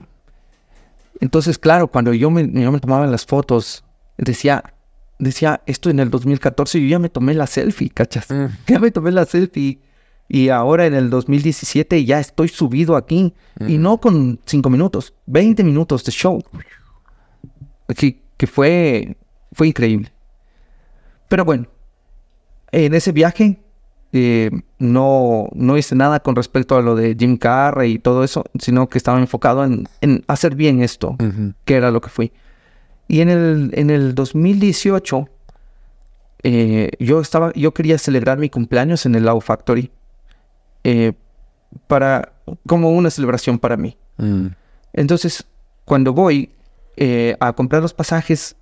entonces, 1.20 1.59
claro, 1.59 1.86
cuando 1.88 2.12
yo 2.12 2.30
me, 2.30 2.48
yo 2.50 2.72
me 2.72 2.80
tomaba 2.80 3.06
las 3.06 3.24
fotos, 3.24 3.84
decía, 4.18 4.62
decía, 5.28 5.62
esto 5.66 5.90
en 5.90 6.00
el 6.00 6.10
2014 6.10 6.80
yo 6.80 6.86
ya 6.86 6.98
me 6.98 7.08
tomé 7.08 7.34
la 7.34 7.46
selfie, 7.46 7.90
¿cachas? 7.90 8.30
Mm. 8.30 8.46
Ya 8.66 8.78
me 8.78 8.90
tomé 8.90 9.12
la 9.12 9.24
selfie. 9.24 9.80
Y 10.28 10.48
ahora 10.48 10.86
en 10.86 10.94
el 10.94 11.10
2017 11.10 12.04
ya 12.04 12.18
estoy 12.18 12.48
subido 12.48 12.96
aquí. 12.96 13.34
Y 13.66 13.76
no 13.76 13.98
con 13.98 14.40
5 14.46 14.70
minutos, 14.70 15.14
20 15.26 15.62
minutos 15.62 16.04
de 16.04 16.12
show. 16.12 16.42
Que, 17.96 18.22
que 18.36 18.46
fue, 18.46 19.16
fue 19.52 19.68
increíble. 19.68 20.10
Pero 21.28 21.44
bueno, 21.44 21.66
en 22.70 22.94
ese 22.94 23.12
viaje 23.12 23.60
eh, 24.12 24.50
no, 24.78 25.48
no 25.54 25.78
hice 25.78 25.94
nada 25.94 26.20
con 26.20 26.36
respecto 26.36 26.76
a 26.76 26.82
lo 26.82 26.94
de 26.94 27.16
Jim 27.18 27.36
Carrey 27.36 27.92
y 27.92 27.98
todo 27.98 28.24
eso, 28.24 28.44
sino 28.58 28.88
que 28.88 28.98
estaba 28.98 29.18
enfocado 29.18 29.64
en, 29.64 29.86
en 30.00 30.24
hacer 30.28 30.54
bien 30.54 30.82
esto, 30.82 31.16
que 31.64 31.74
era 31.74 31.90
lo 31.90 32.00
que 32.00 32.08
fui. 32.08 32.32
Y 33.12 33.20
en 33.20 33.28
el, 33.28 33.70
en 33.74 33.90
el 33.90 34.14
2018, 34.14 35.28
eh, 36.44 36.90
yo, 36.98 37.20
estaba, 37.20 37.52
yo 37.52 37.74
quería 37.74 37.98
celebrar 37.98 38.39
mi 38.39 38.48
cumpleaños 38.48 39.05
en 39.05 39.14
el 39.14 39.26
Lao 39.26 39.39
Factory 39.43 39.90
eh, 40.82 41.12
para, 41.89 42.32
como 42.66 42.90
una 42.93 43.10
celebración 43.10 43.59
para 43.59 43.76
mí. 43.76 43.98
Mm. 44.16 44.47
Entonces, 44.94 45.44
cuando 45.84 46.14
voy 46.14 46.52
eh, 46.97 47.36
a 47.39 47.52
comprar 47.52 47.82
los 47.82 47.93
pasajes, 47.93 48.56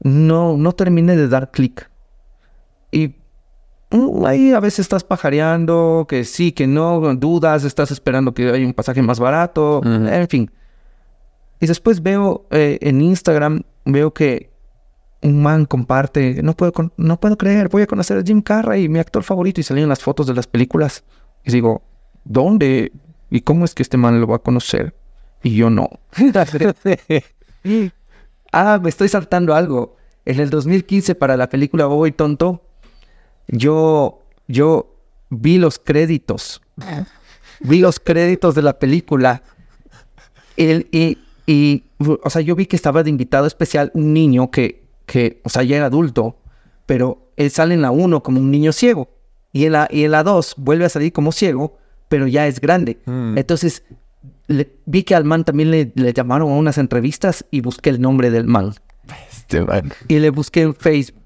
no, 0.00 0.58
no 0.58 0.72
terminé 0.72 1.16
de 1.16 1.28
dar 1.28 1.50
clic. 1.50 1.90
Y 2.92 3.14
mm, 3.92 4.26
ahí 4.26 4.52
a 4.52 4.60
veces 4.60 4.80
estás 4.80 5.04
pajareando, 5.04 6.04
que 6.06 6.24
sí, 6.24 6.52
que 6.52 6.66
no, 6.66 7.14
dudas, 7.14 7.64
estás 7.64 7.90
esperando 7.92 8.34
que 8.34 8.50
haya 8.50 8.66
un 8.66 8.74
pasaje 8.74 9.00
más 9.00 9.18
barato, 9.18 9.78
Ujú. 9.78 9.88
en 9.88 10.28
fin. 10.28 10.50
Y 11.60 11.66
después 11.66 12.02
veo 12.02 12.46
eh, 12.50 12.78
en 12.82 13.00
Instagram, 13.00 13.62
veo 13.84 14.12
que 14.12 14.50
un 15.22 15.42
man 15.42 15.66
comparte, 15.66 16.42
no 16.42 16.54
puedo, 16.54 16.72
no 16.96 17.20
puedo 17.20 17.36
creer, 17.36 17.68
voy 17.68 17.82
a 17.82 17.86
conocer 17.86 18.18
a 18.18 18.22
Jim 18.22 18.40
Carrey, 18.40 18.88
mi 18.88 18.98
actor 18.98 19.22
favorito, 19.22 19.60
y 19.60 19.64
salían 19.64 19.88
las 19.88 20.00
fotos 20.00 20.26
de 20.26 20.34
las 20.34 20.46
películas. 20.46 21.04
Y 21.44 21.52
digo, 21.52 21.82
¿dónde? 22.24 22.92
¿Y 23.30 23.42
cómo 23.42 23.64
es 23.64 23.74
que 23.74 23.82
este 23.82 23.96
man 23.96 24.20
lo 24.20 24.26
va 24.26 24.36
a 24.36 24.40
conocer? 24.40 24.94
Y 25.42 25.54
yo 25.56 25.70
no. 25.70 25.88
ah, 28.52 28.78
me 28.82 28.88
estoy 28.88 29.08
saltando 29.08 29.54
algo. 29.54 29.96
En 30.24 30.40
el 30.40 30.50
2015 30.50 31.14
para 31.14 31.36
la 31.36 31.48
película 31.48 31.86
Bobo 31.86 32.06
y 32.06 32.12
Tonto, 32.12 32.62
yo, 33.48 34.22
yo 34.48 34.94
vi 35.30 35.58
los 35.58 35.78
créditos. 35.78 36.60
Vi 37.60 37.80
los 37.80 38.00
créditos 38.00 38.54
de 38.54 38.62
la 38.62 38.78
película. 38.78 39.42
El- 40.56 40.88
y, 40.92 41.18
y, 41.46 41.84
o 42.22 42.30
sea, 42.30 42.42
yo 42.42 42.54
vi 42.56 42.66
que 42.66 42.76
estaba 42.76 43.02
de 43.02 43.10
invitado 43.10 43.46
especial 43.46 43.90
un 43.94 44.12
niño 44.12 44.50
que, 44.50 44.86
que, 45.06 45.40
o 45.44 45.48
sea, 45.48 45.62
ya 45.62 45.76
era 45.76 45.86
adulto, 45.86 46.36
pero 46.86 47.30
él 47.36 47.50
sale 47.50 47.74
en 47.74 47.82
la 47.82 47.90
1 47.90 48.22
como 48.22 48.40
un 48.40 48.50
niño 48.50 48.72
ciego. 48.72 49.08
Y 49.52 49.64
en 49.66 49.72
la, 49.72 49.88
y 49.90 50.04
en 50.04 50.12
la 50.12 50.22
2 50.22 50.54
vuelve 50.58 50.84
a 50.84 50.88
salir 50.88 51.12
como 51.12 51.32
ciego, 51.32 51.76
pero 52.08 52.26
ya 52.26 52.46
es 52.46 52.60
grande. 52.60 52.98
Mm. 53.06 53.36
Entonces, 53.38 53.82
le- 54.46 54.76
vi 54.86 55.02
que 55.02 55.14
al 55.14 55.24
man 55.24 55.44
también 55.44 55.70
le, 55.70 55.92
le 55.94 56.12
llamaron 56.12 56.50
a 56.50 56.54
unas 56.54 56.78
entrevistas 56.78 57.44
y 57.50 57.60
busqué 57.60 57.90
el 57.90 58.00
nombre 58.00 58.30
del 58.30 58.44
man. 58.46 58.74
Este 59.30 59.62
man. 59.62 59.92
Y 60.08 60.18
le 60.20 60.30
busqué 60.30 60.62
en 60.62 60.74
Facebook. 60.74 61.20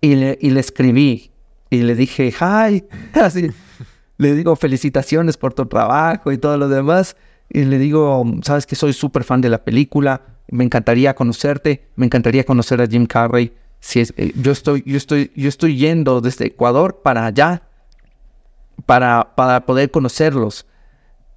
Y 0.00 0.14
le, 0.16 0.38
y 0.40 0.50
le 0.50 0.60
escribí. 0.60 1.30
Y 1.68 1.82
le 1.82 1.94
dije, 1.94 2.32
hi. 2.40 2.84
Así. 3.20 3.50
Le 4.16 4.34
digo, 4.34 4.56
felicitaciones 4.56 5.36
por 5.36 5.54
tu 5.54 5.66
trabajo 5.66 6.32
y 6.32 6.38
todo 6.38 6.56
lo 6.58 6.68
demás. 6.68 7.16
Y 7.50 7.64
le 7.64 7.78
digo, 7.78 8.24
sabes 8.42 8.66
que 8.66 8.76
soy 8.76 8.92
súper 8.92 9.24
fan 9.24 9.40
de 9.40 9.48
la 9.48 9.64
película. 9.64 10.22
Me 10.48 10.64
encantaría 10.64 11.14
conocerte. 11.14 11.88
Me 11.96 12.06
encantaría 12.06 12.44
conocer 12.44 12.80
a 12.80 12.86
Jim 12.86 13.06
Carrey. 13.06 13.52
Si 13.80 14.00
es, 14.00 14.14
eh, 14.16 14.32
yo, 14.36 14.52
estoy, 14.52 14.82
yo, 14.86 14.96
estoy, 14.96 15.32
yo 15.34 15.48
estoy 15.48 15.76
yendo 15.76 16.20
desde 16.20 16.46
Ecuador 16.46 17.00
para 17.02 17.26
allá 17.26 17.62
para, 18.86 19.34
para 19.34 19.66
poder 19.66 19.90
conocerlos. 19.90 20.66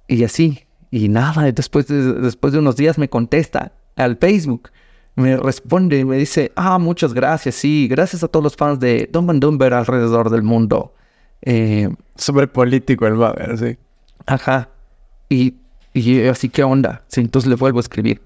Y 0.06 0.24
así. 0.24 0.60
Y 0.90 1.08
nada, 1.08 1.50
después 1.50 1.88
de, 1.88 2.14
después 2.14 2.52
de 2.52 2.60
unos 2.60 2.76
días 2.76 2.98
me 2.98 3.08
contesta 3.08 3.72
al 3.96 4.16
Facebook. 4.16 4.70
Me 5.16 5.36
responde 5.36 5.98
y 5.98 6.04
me 6.04 6.16
dice, 6.16 6.52
ah, 6.56 6.78
muchas 6.78 7.14
gracias, 7.14 7.54
sí, 7.54 7.86
gracias 7.88 8.24
a 8.24 8.28
todos 8.28 8.42
los 8.42 8.56
fans 8.56 8.80
de 8.80 9.08
Dumb 9.12 9.30
and 9.30 9.40
Dumber 9.40 9.74
alrededor 9.74 10.30
del 10.30 10.42
mundo. 10.42 10.94
Eh, 11.42 11.88
Súper 12.16 12.50
político 12.50 13.06
el 13.06 13.14
man, 13.14 13.34
sí. 13.58 13.76
ajá. 14.26 14.70
Y, 15.28 15.54
y 15.94 16.22
yo 16.24 16.30
así, 16.30 16.48
¿qué 16.50 16.62
onda? 16.64 17.02
Sí, 17.08 17.20
entonces 17.22 17.48
le 17.48 17.54
vuelvo 17.56 17.78
a 17.78 17.80
escribir. 17.80 18.20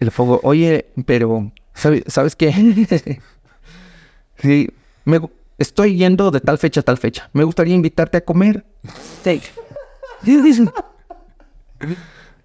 Y 0.00 0.04
le 0.04 0.10
pongo, 0.10 0.40
oye, 0.42 0.86
pero, 1.06 1.50
¿sabe- 1.74 2.04
¿sabes 2.06 2.36
qué? 2.36 2.52
sí, 4.38 4.68
me, 5.04 5.20
estoy 5.58 5.96
yendo 5.96 6.30
de 6.30 6.40
tal 6.40 6.58
fecha 6.58 6.80
a 6.80 6.82
tal 6.82 6.98
fecha. 6.98 7.30
Me 7.32 7.44
gustaría 7.44 7.74
invitarte 7.74 8.18
a 8.18 8.24
comer. 8.24 8.64
Sí. 9.24 9.40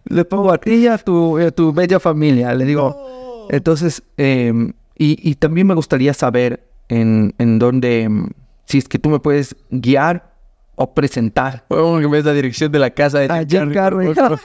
Le 0.06 0.26
pongo 0.26 0.52
a 0.52 0.58
ti 0.58 0.74
y 0.74 0.88
a 0.88 0.98
tu, 0.98 1.38
a 1.38 1.52
tu 1.52 1.72
bella 1.72 2.00
familia. 2.00 2.54
Le 2.56 2.66
digo, 2.66 3.48
entonces, 3.52 4.02
em, 4.18 4.74
y, 4.98 5.30
y 5.30 5.36
también 5.36 5.68
me 5.68 5.76
gustaría 5.76 6.14
saber 6.14 6.68
en, 6.88 7.34
en 7.38 7.60
dónde, 7.60 8.02
em, 8.04 8.30
si 8.66 8.80
es 8.80 8.88
que 8.88 8.98
tú 8.98 9.10
me 9.10 9.20
puedes 9.20 9.56
guiar 9.70 10.34
o 10.76 10.94
presentar. 10.94 11.66
Bueno, 11.70 12.00
que 12.00 12.08
me 12.08 12.18
des 12.18 12.26
la 12.26 12.34
dirección 12.34 12.72
de 12.72 12.80
la 12.80 12.90
casa 12.90 13.20
de 13.20 13.28
Ah, 13.30 13.40
Jim 13.48 13.48
Jim 13.66 13.74
Carrey, 13.74 13.74
Carrey. 13.74 14.08
por 14.08 14.16
favor. 14.16 14.40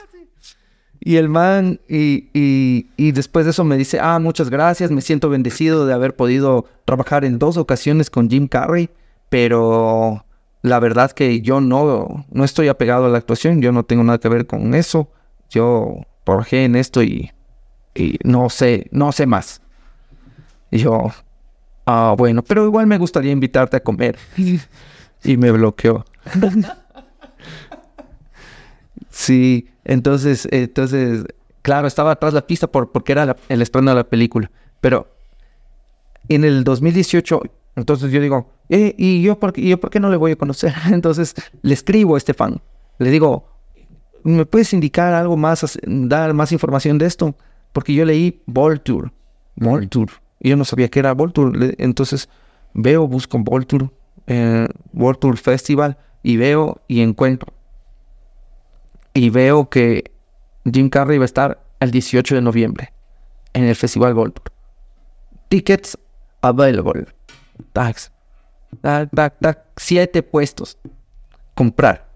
Y 1.05 1.17
el 1.17 1.29
man, 1.29 1.79
y, 1.87 2.29
y, 2.33 2.87
y 2.97 3.11
después 3.11 3.45
de 3.45 3.51
eso 3.51 3.63
me 3.63 3.77
dice, 3.77 3.99
ah, 4.01 4.17
muchas 4.17 4.49
gracias, 4.49 4.89
me 4.89 5.01
siento 5.01 5.29
bendecido 5.29 5.85
de 5.85 5.93
haber 5.93 6.15
podido 6.15 6.65
trabajar 6.83 7.23
en 7.25 7.37
dos 7.37 7.57
ocasiones 7.57 8.09
con 8.09 8.27
Jim 8.27 8.47
Carrey, 8.47 8.89
pero 9.29 10.25
la 10.63 10.79
verdad 10.79 11.11
que 11.11 11.41
yo 11.41 11.61
no, 11.61 12.25
no 12.31 12.43
estoy 12.43 12.69
apegado 12.69 13.05
a 13.05 13.09
la 13.09 13.19
actuación, 13.19 13.61
yo 13.61 13.71
no 13.71 13.83
tengo 13.85 14.03
nada 14.03 14.17
que 14.17 14.29
ver 14.29 14.47
con 14.47 14.73
eso, 14.73 15.11
yo 15.51 16.07
trabajé 16.23 16.65
en 16.65 16.75
esto 16.75 17.03
y, 17.03 17.31
y 17.93 18.17
no 18.23 18.49
sé, 18.49 18.87
no 18.89 19.11
sé 19.11 19.27
más. 19.27 19.61
Y 20.71 20.79
yo, 20.79 21.11
ah, 21.85 22.15
bueno, 22.17 22.41
pero 22.41 22.65
igual 22.65 22.87
me 22.87 22.97
gustaría 22.97 23.31
invitarte 23.31 23.77
a 23.77 23.83
comer. 23.83 24.17
y 25.23 25.37
me 25.37 25.51
bloqueó. 25.51 26.03
Sí, 29.17 29.69
entonces, 29.85 30.45
entonces, 30.51 31.23
claro, 31.61 31.87
estaba 31.87 32.11
atrás 32.11 32.33
la 32.33 32.45
pista 32.45 32.67
por, 32.67 32.91
porque 32.91 33.13
era 33.13 33.25
la- 33.25 33.37
el 33.47 33.61
estreno 33.61 33.91
de 33.91 33.95
la 33.95 34.03
película. 34.09 34.51
Pero 34.81 35.07
en 36.27 36.43
el 36.43 36.65
2018, 36.65 37.39
entonces 37.77 38.11
yo 38.11 38.19
digo, 38.19 38.49
"Eh, 38.67 38.93
¿y 38.97 39.21
yo 39.21 39.39
por, 39.39 39.53
qué- 39.53 39.61
yo 39.65 39.79
por 39.79 39.89
qué 39.89 40.01
no 40.01 40.09
le 40.09 40.17
voy 40.17 40.33
a 40.33 40.35
conocer? 40.35 40.73
Entonces 40.93 41.33
le 41.61 41.73
escribo 41.73 42.15
a 42.15 42.17
este 42.17 42.33
fan. 42.33 42.61
Le 42.99 43.09
digo, 43.09 43.47
¿me 44.23 44.45
puedes 44.45 44.73
indicar 44.73 45.13
algo 45.13 45.37
más, 45.37 45.79
dar 45.85 46.33
más 46.33 46.51
información 46.51 46.97
de 46.97 47.05
esto? 47.05 47.35
Porque 47.71 47.93
yo 47.93 48.03
leí 48.03 48.41
Voltour. 48.47 49.13
Voltour. 49.55 50.09
Y 50.41 50.49
yo 50.49 50.57
no 50.57 50.65
sabía 50.65 50.89
que 50.89 50.99
era 50.99 51.13
Voltour. 51.13 51.55
Le- 51.55 51.75
Entonces 51.77 52.27
veo, 52.73 53.07
busco 53.07 53.37
Voltour, 53.39 53.93
eh, 54.27 54.67
Voltour 54.91 55.37
Festival, 55.37 55.97
y 56.21 56.35
veo 56.35 56.81
y 56.89 56.99
encuentro 56.99 57.53
y 59.15 59.29
veo 59.31 59.69
que 59.69 60.11
Jim 60.71 60.89
Carrey 60.89 61.17
va 61.17 61.23
a 61.23 61.25
estar 61.25 61.63
el 61.79 61.89
18 61.89 62.35
de 62.35 62.41
noviembre 62.41 62.93
en 63.53 63.63
el 63.63 63.75
Festival 63.75 64.13
Gold. 64.13 64.33
Tickets 65.49 65.97
available. 66.41 67.07
tax, 67.73 68.11
tac, 68.81 69.09
tac, 69.15 69.39
tac, 69.39 69.59
siete 69.77 70.21
puestos. 70.21 70.77
Comprar. 71.55 72.09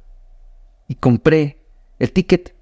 Y 0.88 0.96
compré 0.96 1.64
el 2.00 2.12
ticket 2.12 2.54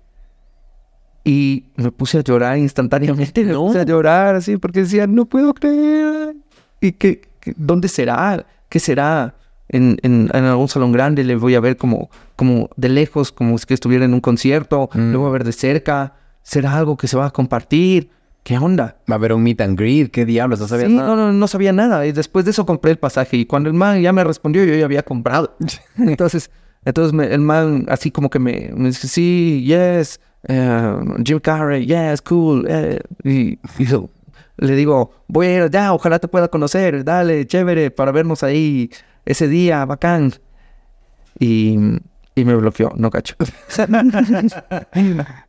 y 1.23 1.65
me 1.76 1.91
puse 1.91 2.19
a 2.19 2.22
llorar 2.22 2.57
instantáneamente. 2.57 3.43
Me 3.43 3.53
puse 3.55 3.80
a 3.80 3.84
llorar 3.84 4.35
así 4.35 4.57
porque 4.57 4.81
decía, 4.81 5.07
no 5.07 5.26
puedo 5.26 5.53
creer. 5.53 6.35
¿Y 6.80 6.91
qué, 6.93 7.22
qué- 7.39 7.53
dónde 7.57 7.88
será? 7.88 8.45
¿Qué 8.69 8.80
será? 8.80 9.34
En, 9.69 9.98
en, 10.02 10.30
en 10.34 10.44
algún 10.45 10.69
salón 10.69 10.91
grande 10.91 11.23
le 11.23 11.35
voy 11.35 11.56
a 11.56 11.60
ver 11.60 11.76
como, 11.77 12.10
como 12.35 12.69
de 12.77 12.89
lejos, 12.89 13.31
como 13.31 13.57
si 13.57 13.65
que 13.65 13.73
estuviera 13.73 14.06
en 14.06 14.14
un 14.14 14.22
concierto. 14.22 14.89
Mm. 14.94 15.11
Le 15.11 15.18
voy 15.18 15.27
a 15.27 15.31
ver 15.31 15.44
de 15.44 15.52
cerca. 15.52 16.14
¿Será 16.44 16.77
algo 16.77 16.95
que 16.95 17.07
se 17.07 17.18
va 17.18 17.26
a 17.26 17.31
compartir? 17.31 18.10
¿Qué 18.44 18.57
onda? 18.57 18.95
Va 19.11 19.15
a 19.15 19.18
haber 19.18 19.34
un 19.34 19.44
meet 19.44 19.60
and 19.60 19.77
greet, 19.77 20.10
¿qué 20.10 20.23
diablos? 20.26 20.61
No 20.61 20.68
sabía 20.69 20.88
Sí, 20.88 20.94
nada. 20.95 21.10
no, 21.10 21.15
no, 21.18 21.34
no 21.34 21.48
sabía 21.48 21.73
nada. 21.73 22.06
Y 22.07 22.14
después 22.14 22.45
de 22.45 22.52
eso 22.52 22.65
compré 22.65 22.91
el 22.91 22.98
pasaje. 22.98 23.35
Y 23.35 23.45
cuando 23.45 23.68
el 23.68 23.76
man 23.76 24.02
ya 24.02 24.14
me 24.14 24.23
respondió, 24.23 24.64
yo 24.64 24.73
ya 24.73 24.85
había 24.85 25.03
comprado. 25.03 25.57
entonces, 25.98 26.49
entonces 26.85 27.11
me- 27.11 27.26
el 27.34 27.41
man 27.41 27.85
así 27.89 28.10
como 28.10 28.30
que 28.30 28.39
me, 28.39 28.72
me 28.73 28.88
dice, 28.88 29.10
sí, 29.10 29.65
yes, 29.68 30.22
eh, 30.48 30.95
Jim 31.26 31.39
Carrey, 31.41 31.85
yes, 31.85 32.22
cool. 32.22 32.65
eh", 32.69 33.02
y, 33.26 33.60
y 33.77 33.85
yo 33.85 34.10
le 34.60 34.76
digo, 34.76 35.11
voy 35.27 35.48
a 35.48 35.65
ir 35.65 35.69
ya, 35.69 35.94
ojalá 35.94 36.18
te 36.18 36.27
pueda 36.27 36.48
conocer, 36.48 37.03
dale, 37.03 37.45
chévere, 37.45 37.91
para 37.91 38.11
vernos 38.11 38.41
ahí 38.41 38.89
ese 39.28 39.48
día, 39.48 39.86
bacán. 39.86 40.34
Y, 41.38 41.78
y 42.34 42.45
me 42.45 42.56
bloqueó, 42.56 42.94
no 42.95 43.10
cacho. 43.10 43.36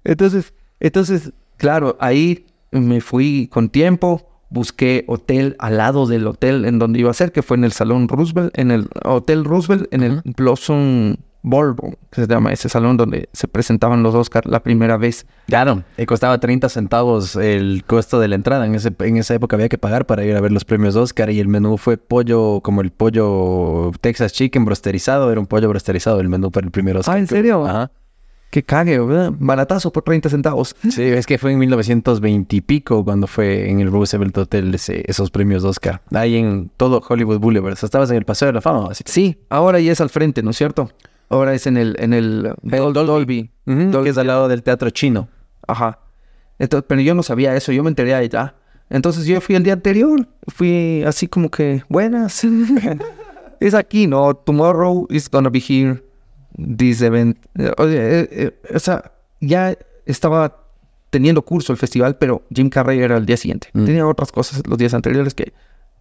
entonces, 0.05 0.53
entonces, 0.81 1.33
claro, 1.57 1.97
ahí 2.01 2.47
me 2.71 3.01
fui 3.01 3.49
con 3.49 3.71
tiempo, 3.71 4.29
busqué 4.51 5.05
hotel 5.07 5.57
al 5.59 5.79
lado 5.79 6.07
del 6.07 6.27
hotel 6.27 6.65
en 6.65 6.79
donde 6.79 7.01
iba 7.01 7.11
a 7.11 7.15
ser, 7.15 7.33
que 7.33 7.43
fue 7.43 7.57
en 7.57 7.65
el 7.65 7.73
Salón 7.73 8.09
Roosevelt, 8.09 8.57
en 8.59 8.71
el 8.71 8.89
Hotel 9.05 9.45
Roosevelt, 9.45 9.93
en 9.93 10.03
el 10.03 10.23
Blossom 10.37 11.17
Ballroom, 11.43 11.95
que 12.11 12.23
se 12.23 12.27
llama 12.27 12.53
ese 12.53 12.69
salón 12.69 12.97
donde 12.97 13.29
se 13.33 13.47
presentaban 13.49 14.03
los 14.03 14.15
Oscars 14.15 14.47
la 14.51 14.61
primera 14.61 14.97
vez. 14.97 15.27
Claro, 15.47 15.83
y 15.97 16.05
costaba 16.07 16.39
30 16.39 16.69
centavos 16.69 17.37
el 17.37 17.85
costo 17.87 18.19
de 18.21 18.29
la 18.29 18.35
entrada. 18.35 18.67
En, 18.67 18.75
ese, 18.75 18.93
en 18.99 19.17
esa 19.17 19.35
época 19.35 19.57
había 19.57 19.69
que 19.69 19.79
pagar 19.79 20.05
para 20.07 20.25
ir 20.25 20.37
a 20.37 20.41
ver 20.41 20.53
los 20.53 20.65
premios 20.65 20.97
Oscar 20.97 21.31
y 21.31 21.41
el 21.41 21.49
menú 21.49 21.77
fue 21.79 21.97
pollo, 21.97 22.61
como 22.61 22.81
el 22.81 22.91
pollo 22.91 23.93
Texas 24.01 24.33
Chicken 24.33 24.65
brosterizado. 24.65 25.31
Era 25.31 25.41
un 25.41 25.47
pollo 25.47 25.69
brosterizado 25.69 26.21
el 26.21 26.29
menú 26.29 26.51
para 26.51 26.65
el 26.67 26.71
primer 26.73 26.97
Oscar. 26.97 27.17
Ah, 27.17 27.19
¿en 27.19 27.27
serio? 27.27 27.65
Ajá. 27.67 27.91
Qué 28.51 28.63
cague, 28.63 28.99
¿verdad? 28.99 29.31
Baratazo 29.39 29.93
por 29.93 30.03
30 30.05 30.31
centavos. 30.31 30.75
Sí, 30.91 31.03
es 31.03 31.27
que 31.27 31.37
fue 31.37 31.53
en 31.53 31.59
1920 31.59 32.57
y 32.57 32.61
pico 32.63 33.05
cuando 33.05 33.27
fue 33.27 33.69
en 33.71 33.81
el 33.81 33.91
Roosevelt 33.93 34.37
Hotel 34.39 34.75
ese- 34.75 35.05
esos 35.07 35.31
premios 35.31 35.65
Oscar. 35.65 36.01
Ahí 36.13 36.37
en 36.37 36.71
todo 36.79 37.03
Hollywood 37.07 37.39
Boulevard. 37.41 37.75
O 37.75 37.77
sea, 37.77 37.87
estabas 37.87 38.11
en 38.11 38.17
el 38.17 38.25
Paseo 38.25 38.47
de 38.47 38.55
la 38.55 38.63
Fama. 38.63 38.89
Así. 38.91 39.05
Sí, 39.07 39.39
ahora 39.51 39.79
ya 39.81 39.93
es 39.93 40.01
al 40.01 40.09
frente, 40.09 40.43
¿no 40.43 40.51
es 40.51 40.57
cierto? 40.57 40.91
Ahora 41.31 41.55
es 41.55 41.67
en 41.67 41.77
el, 41.77 41.97
en 41.99 42.13
el 42.13 42.53
Dol- 42.63 42.93
Dolby. 42.93 43.51
Que 43.67 44.09
es 44.09 44.19
al 44.19 44.27
lado 44.29 44.49
del 44.49 44.63
teatro 44.63 44.91
chino. 44.91 45.29
Ajá. 45.67 45.99
Entonces, 46.59 46.87
pero 46.89 47.01
yo 47.01 47.15
no 47.15 47.23
sabía 47.23 47.55
eso, 47.55 47.71
yo 47.73 47.83
me 47.83 47.91
enteré 47.91 48.15
allá. 48.15 48.55
Entonces 48.91 49.27
yo 49.27 49.41
fui 49.41 49.55
el 49.55 49.63
día 49.63 49.75
anterior, 49.75 50.27
fui 50.49 51.03
así 51.07 51.29
como 51.29 51.51
que, 51.51 51.83
buenas. 51.89 52.43
es 53.61 53.75
aquí, 53.75 54.07
¿no? 54.07 54.35
Tomorrow 54.35 55.07
is 55.11 55.29
gonna 55.31 55.51
be 55.51 55.61
here, 55.61 56.03
this 56.77 57.03
event. 57.03 57.37
Eh, 57.59 57.73
eh, 57.79 58.29
eh, 58.31 58.75
o 58.75 58.79
sea, 58.79 59.13
ya 59.41 59.77
estaba 60.07 60.65
teniendo 61.11 61.43
curso 61.43 61.73
el 61.73 61.79
festival, 61.79 62.17
pero 62.17 62.43
Jim 62.55 62.71
Carrey 62.71 63.01
era 63.01 63.17
el 63.19 63.27
día 63.27 63.37
siguiente. 63.37 63.69
Mm. 63.75 63.85
Tenía 63.85 64.07
otras 64.07 64.33
cosas 64.33 64.63
los 64.67 64.79
días 64.79 64.95
anteriores 64.95 65.35
que 65.35 65.53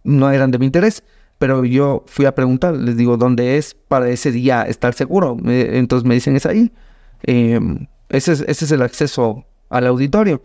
no 0.04 0.30
eran 0.30 0.50
de 0.50 0.58
mi 0.58 0.66
interés, 0.66 1.02
pero 1.38 1.64
yo 1.64 2.04
fui 2.06 2.24
a 2.26 2.34
preguntar, 2.34 2.74
les 2.74 2.96
digo, 2.96 3.16
¿dónde 3.16 3.56
es 3.56 3.74
para 3.74 4.08
ese 4.08 4.32
día 4.32 4.62
estar 4.62 4.94
seguro? 4.94 5.36
Entonces 5.46 6.06
me 6.06 6.14
dicen, 6.14 6.36
es 6.36 6.46
ahí. 6.46 6.72
Eh, 7.24 7.60
ese, 8.08 8.32
es, 8.32 8.40
ese 8.46 8.64
es 8.64 8.72
el 8.72 8.82
acceso 8.82 9.44
al 9.70 9.86
auditorio. 9.86 10.42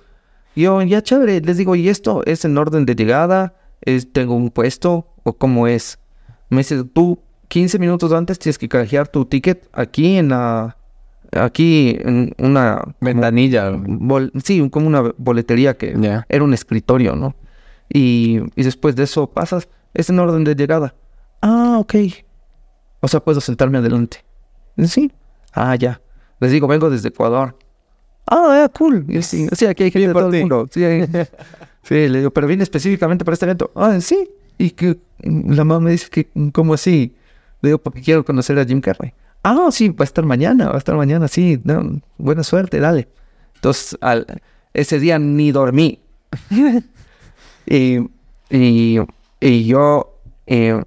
Yo, 0.55 0.81
ya 0.83 1.01
chévere, 1.01 1.41
les 1.41 1.57
digo, 1.57 1.75
¿y 1.75 1.89
esto 1.89 2.21
es 2.25 2.45
en 2.45 2.57
orden 2.57 2.85
de 2.85 2.95
llegada? 2.95 3.55
¿Es, 3.81 4.11
¿Tengo 4.11 4.35
un 4.35 4.49
puesto? 4.51 5.07
¿O 5.23 5.33
cómo 5.33 5.67
es? 5.67 5.97
Me 6.49 6.57
dice, 6.59 6.83
tú 6.83 7.19
15 7.47 7.79
minutos 7.79 8.11
antes 8.13 8.37
tienes 8.37 8.57
que 8.59 8.69
canjear 8.69 9.07
tu 9.07 9.25
ticket 9.25 9.67
aquí 9.73 10.17
en 10.17 10.29
la... 10.29 10.77
Aquí 11.31 11.97
en 12.01 12.35
una... 12.37 12.83
Ventanilla. 13.01 13.71
bol- 13.71 14.31
sí, 14.43 14.69
como 14.69 14.85
una 14.85 15.11
boletería 15.17 15.75
que 15.75 15.95
era 16.29 16.43
un 16.43 16.53
escritorio, 16.53 17.15
¿no? 17.15 17.35
Y, 17.91 18.39
y 18.55 18.63
después 18.63 18.95
de 18.95 19.03
eso 19.03 19.27
pasas, 19.31 19.67
es 19.93 20.09
en 20.09 20.19
orden 20.19 20.43
de 20.43 20.55
llegada. 20.55 20.93
Ah, 21.41 21.77
ok. 21.79 21.95
O 23.01 23.07
sea, 23.07 23.19
puedo 23.19 23.41
sentarme 23.41 23.77
adelante. 23.77 24.23
Sí. 24.85 25.11
Ah, 25.53 25.75
ya. 25.75 26.01
Les 26.39 26.51
digo, 26.51 26.67
vengo 26.67 26.89
desde 26.89 27.09
Ecuador. 27.09 27.57
Ah, 28.25 28.55
ya, 28.61 28.69
cool. 28.69 29.05
Sí, 29.21 29.47
sí, 29.53 29.65
aquí 29.65 29.83
hay 29.83 29.91
gente 29.91 30.07
de 30.07 30.13
todo 30.13 30.29
el 30.31 30.39
mundo. 30.41 30.67
Sí, 30.71 30.83
hay- 30.83 31.07
sí, 31.83 32.07
le 32.07 32.19
digo, 32.19 32.31
pero 32.31 32.47
vine 32.47 32.63
específicamente 32.63 33.25
para 33.25 33.33
este 33.33 33.45
evento. 33.45 33.71
Ah, 33.75 33.99
sí. 33.99 34.29
Y 34.57 34.71
que 34.71 34.97
la 35.23 35.63
mamá 35.63 35.79
me 35.79 35.91
dice 35.91 36.09
que, 36.09 36.29
¿cómo 36.53 36.73
así? 36.75 37.15
Le 37.61 37.69
digo, 37.69 37.77
porque 37.79 38.01
quiero 38.01 38.23
conocer 38.23 38.57
a 38.59 38.65
Jim 38.65 38.81
Carrey. 38.81 39.13
Ah, 39.43 39.67
sí, 39.71 39.89
va 39.89 40.03
a 40.03 40.05
estar 40.05 40.25
mañana, 40.25 40.69
va 40.69 40.75
a 40.75 40.77
estar 40.77 40.95
mañana, 40.95 41.27
sí. 41.27 41.59
no, 41.63 42.01
buena 42.17 42.43
suerte, 42.43 42.79
dale. 42.79 43.09
Entonces, 43.55 43.97
al, 43.99 44.25
ese 44.73 44.99
día 44.99 45.19
ni 45.19 45.51
dormí. 45.51 45.99
y, 47.65 47.99
y, 48.49 48.99
y 49.45 49.65
yo 49.65 50.19
eh, 50.45 50.81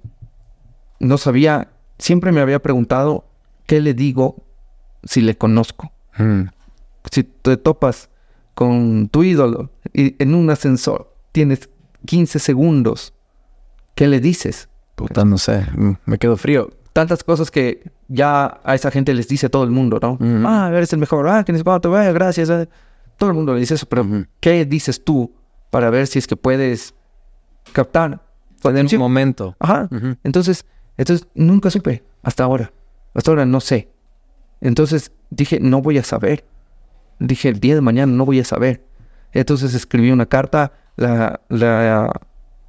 no 0.99 1.17
sabía, 1.17 1.69
siempre 1.97 2.31
me 2.31 2.41
había 2.41 2.59
preguntado 2.61 3.25
qué 3.65 3.81
le 3.81 3.93
digo 3.93 4.43
si 5.03 5.21
le 5.21 5.37
conozco. 5.37 5.91
Mm. 6.17 6.43
Si 7.11 7.23
te 7.23 7.57
topas 7.57 8.09
con 8.53 9.07
tu 9.09 9.23
ídolo 9.23 9.69
y 9.93 10.15
en 10.21 10.33
un 10.35 10.49
ascensor 10.49 11.13
tienes 11.31 11.69
15 12.05 12.39
segundos, 12.39 13.13
¿qué 13.95 14.07
le 14.07 14.19
dices? 14.19 14.69
Puta, 14.95 15.23
no 15.23 15.37
sé. 15.37 15.65
Mm, 15.75 15.91
Me 16.05 16.17
quedo 16.17 16.35
frío. 16.37 16.69
Tantas 16.93 17.23
cosas 17.23 17.51
que 17.51 17.83
ya 18.07 18.59
a 18.63 18.73
esa 18.73 18.89
gente 18.89 19.13
les 19.13 19.27
dice 19.27 19.49
todo 19.49 19.63
el 19.63 19.69
mundo, 19.69 19.99
¿no? 20.01 20.13
Ujú. 20.13 20.43
Ah, 20.47 20.71
eres 20.73 20.91
el 20.93 20.99
mejor, 20.99 21.27
ah, 21.29 21.43
que 21.43 21.53
ni 21.53 21.61
cuánto, 21.61 21.91
vaya, 21.91 22.11
gracias. 22.11 22.49
eh. 22.49 22.67
Todo 23.17 23.29
el 23.29 23.35
mundo 23.35 23.53
le 23.53 23.59
dice 23.59 23.75
eso, 23.75 23.85
pero. 23.87 24.05
¿qué 24.39 24.65
dices 24.65 25.03
tú 25.03 25.31
para 25.69 25.89
ver 25.91 26.07
si 26.07 26.17
es 26.17 26.25
que 26.25 26.35
puedes 26.35 26.95
captar? 27.73 28.26
Tu 28.61 28.69
En 28.69 28.87
un 28.87 28.97
momento. 28.97 29.55
Ajá. 29.59 29.89
Entonces, 30.23 30.65
entonces 30.97 31.27
nunca 31.35 31.69
supe 31.69 32.03
hasta 32.23 32.43
ahora. 32.43 32.71
Hasta 33.13 33.31
ahora 33.31 33.45
no 33.45 33.59
sé. 33.59 33.89
Entonces 34.61 35.11
dije, 35.29 35.59
no 35.59 35.81
voy 35.81 35.97
a 35.97 36.03
saber. 36.03 36.45
Dije, 37.19 37.49
el 37.49 37.59
día 37.59 37.75
de 37.75 37.81
mañana 37.81 38.11
no 38.11 38.25
voy 38.25 38.39
a 38.39 38.43
saber. 38.43 38.83
Entonces 39.33 39.73
escribí 39.73 40.11
una 40.11 40.25
carta, 40.25 40.71
la, 40.95 41.41
la, 41.49 42.11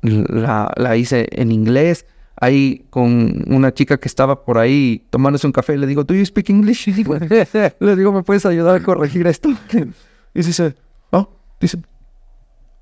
la, 0.03 0.73
la 0.77 0.97
hice 0.97 1.29
en 1.33 1.53
inglés. 1.53 2.07
Ahí 2.41 2.87
con 2.91 3.45
una 3.53 3.75
chica 3.75 3.99
que 3.99 4.07
estaba 4.07 4.45
por 4.45 4.59
ahí 4.59 5.05
tomándose 5.11 5.47
un 5.47 5.53
café, 5.53 5.77
le 5.77 5.89
digo, 5.89 6.05
¿Do 6.05 6.15
you 6.15 6.25
speak 6.25 6.51
English? 6.51 6.89
Y 6.89 6.93
digo, 6.93 7.17
le 7.81 7.97
digo, 7.97 8.13
¿me 8.13 8.23
puedes 8.23 8.47
ayudar 8.47 8.77
a 8.77 8.83
corregir 8.83 9.27
esto? 9.27 9.51
Y 10.35 10.43
dice, 10.43 10.77
oh, 11.11 11.29
dice, 11.59 11.79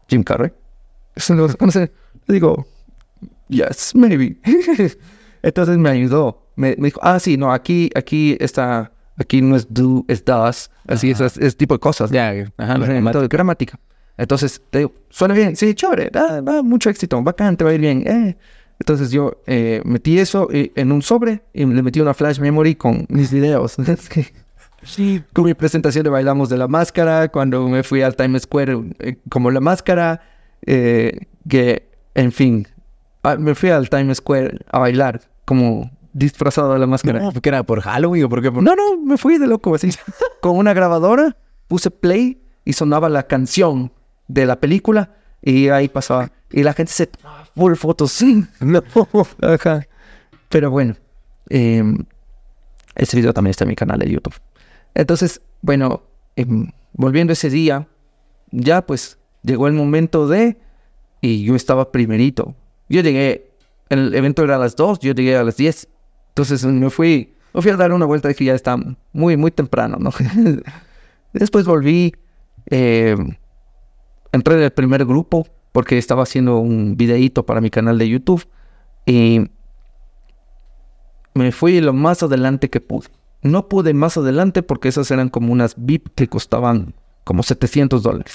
Jim 0.08 0.22
Carrey. 0.22 0.52
¿Se 1.16 1.34
lo 1.34 1.48
conoce? 1.56 1.90
Le 2.26 2.34
digo, 2.34 2.66
yes, 3.48 3.94
maybe. 3.94 4.36
Entonces 5.42 5.78
me 5.78 5.90
ayudó. 5.90 6.42
Me, 6.56 6.74
me 6.78 6.86
dijo, 6.86 7.00
ah, 7.02 7.20
sí, 7.20 7.36
no, 7.36 7.52
aquí, 7.52 7.90
aquí 7.94 8.36
está, 8.40 8.92
aquí 9.16 9.42
no 9.42 9.56
es 9.56 9.66
do, 9.72 10.04
es 10.08 10.24
does. 10.24 10.70
Así, 10.88 11.10
es, 11.10 11.20
es, 11.20 11.56
tipo 11.56 11.74
de 11.74 11.80
cosas. 11.80 12.10
Ya, 12.10 12.30
ajá, 12.56 12.78
la 12.78 12.86
gramática. 12.86 12.98
entonces, 12.98 13.28
gramática. 13.28 13.78
Entonces, 14.18 14.62
te 14.70 14.78
digo, 14.78 14.92
suena 15.10 15.34
bien, 15.34 15.54
sí, 15.56 15.74
chévere, 15.74 16.08
da, 16.10 16.40
da 16.40 16.62
mucho 16.62 16.88
éxito, 16.88 17.22
bacán, 17.22 17.56
te 17.56 17.64
va 17.64 17.70
a 17.70 17.74
ir 17.74 17.80
bien. 17.80 18.02
eh. 18.06 18.36
Entonces 18.78 19.10
yo 19.10 19.42
eh, 19.46 19.80
metí 19.86 20.18
eso 20.18 20.48
eh, 20.52 20.70
en 20.76 20.92
un 20.92 21.00
sobre 21.00 21.42
y 21.54 21.64
le 21.64 21.82
metí 21.82 22.00
una 22.00 22.12
flash 22.12 22.38
memory 22.40 22.74
con 22.74 23.06
mis 23.08 23.30
videos. 23.32 23.76
Que- 24.12 24.32
con 25.32 25.44
mi 25.44 25.54
presentación 25.54 26.04
de 26.04 26.10
Bailamos 26.10 26.48
de 26.48 26.56
la 26.58 26.68
Máscara, 26.68 27.28
cuando 27.28 27.66
me 27.66 27.82
fui 27.82 28.02
al 28.02 28.14
Times 28.14 28.42
Square 28.42 29.16
como 29.30 29.50
la 29.50 29.58
máscara, 29.60 30.20
que, 30.64 31.88
en 32.14 32.30
fin, 32.32 32.68
me 33.38 33.54
fui 33.54 33.70
al 33.70 33.88
Times 33.88 34.18
Square 34.18 34.60
a 34.70 34.78
bailar 34.78 35.20
como 35.44 35.90
disfrazado 36.12 36.72
de 36.72 36.78
la 36.78 36.86
máscara. 36.86 37.20
No, 37.20 37.32
porque 37.32 37.48
era 37.48 37.62
por 37.62 37.80
Halloween 37.80 38.24
o 38.24 38.28
por 38.28 38.42
qué? 38.42 38.50
Por... 38.50 38.62
No, 38.62 38.74
no, 38.74 38.96
me 38.98 39.16
fui 39.16 39.38
de 39.38 39.46
loco 39.46 39.74
así. 39.74 39.90
Con 40.40 40.56
una 40.56 40.72
grabadora 40.72 41.36
puse 41.68 41.90
play 41.90 42.42
y 42.64 42.72
sonaba 42.72 43.08
la 43.08 43.24
canción 43.26 43.92
de 44.28 44.46
la 44.46 44.60
película 44.60 45.14
y 45.42 45.68
ahí 45.68 45.88
pasaba. 45.88 46.30
Y 46.50 46.62
la 46.62 46.72
gente 46.72 46.92
se 46.92 47.10
full 47.54 47.74
fotos. 47.74 48.12
Sí. 48.12 48.44
No. 48.60 48.82
Ajá. 49.42 49.86
Pero 50.48 50.70
bueno, 50.70 50.96
eh, 51.50 51.82
ese 52.94 53.16
video 53.16 53.32
también 53.32 53.50
está 53.50 53.64
en 53.64 53.68
mi 53.68 53.76
canal 53.76 53.98
de 53.98 54.10
YouTube. 54.10 54.34
Entonces, 54.94 55.42
bueno, 55.60 56.02
em, 56.36 56.70
volviendo 56.92 57.32
ese 57.32 57.50
día, 57.50 57.86
ya 58.50 58.86
pues 58.86 59.18
llegó 59.42 59.66
el 59.66 59.74
momento 59.74 60.28
de... 60.28 60.56
Y 61.20 61.44
yo 61.44 61.56
estaba 61.56 61.90
primerito. 61.92 62.54
Yo 62.88 63.00
llegué 63.00 63.46
el 63.88 64.14
evento 64.14 64.42
era 64.42 64.56
a 64.56 64.58
las 64.58 64.76
2, 64.76 65.00
yo 65.00 65.12
llegué 65.12 65.36
a 65.36 65.44
las 65.44 65.56
10. 65.56 65.88
Entonces 66.28 66.64
me 66.64 66.90
fui, 66.90 67.34
me 67.54 67.62
fui 67.62 67.70
a 67.70 67.76
dar 67.76 67.92
una 67.92 68.06
vuelta 68.06 68.30
y 68.30 68.34
que 68.34 68.44
ya 68.44 68.54
está 68.54 68.76
muy, 69.12 69.36
muy 69.36 69.50
temprano, 69.50 69.96
¿no? 69.98 70.10
Después 71.32 71.66
volví, 71.66 72.14
eh, 72.66 73.16
entré 74.32 74.54
en 74.54 74.62
el 74.62 74.70
primer 74.70 75.04
grupo 75.04 75.46
porque 75.72 75.98
estaba 75.98 76.22
haciendo 76.22 76.58
un 76.58 76.96
videíto 76.96 77.44
para 77.44 77.60
mi 77.60 77.70
canal 77.70 77.98
de 77.98 78.08
YouTube 78.08 78.46
y 79.04 79.50
me 81.34 81.52
fui 81.52 81.80
lo 81.80 81.92
más 81.92 82.22
adelante 82.22 82.70
que 82.70 82.80
pude. 82.80 83.08
No 83.42 83.68
pude 83.68 83.94
más 83.94 84.16
adelante 84.16 84.62
porque 84.62 84.88
esas 84.88 85.10
eran 85.10 85.28
como 85.28 85.52
unas 85.52 85.74
VIP 85.76 86.08
que 86.14 86.28
costaban 86.28 86.94
como 87.24 87.42
700 87.42 88.02
dólares. 88.02 88.34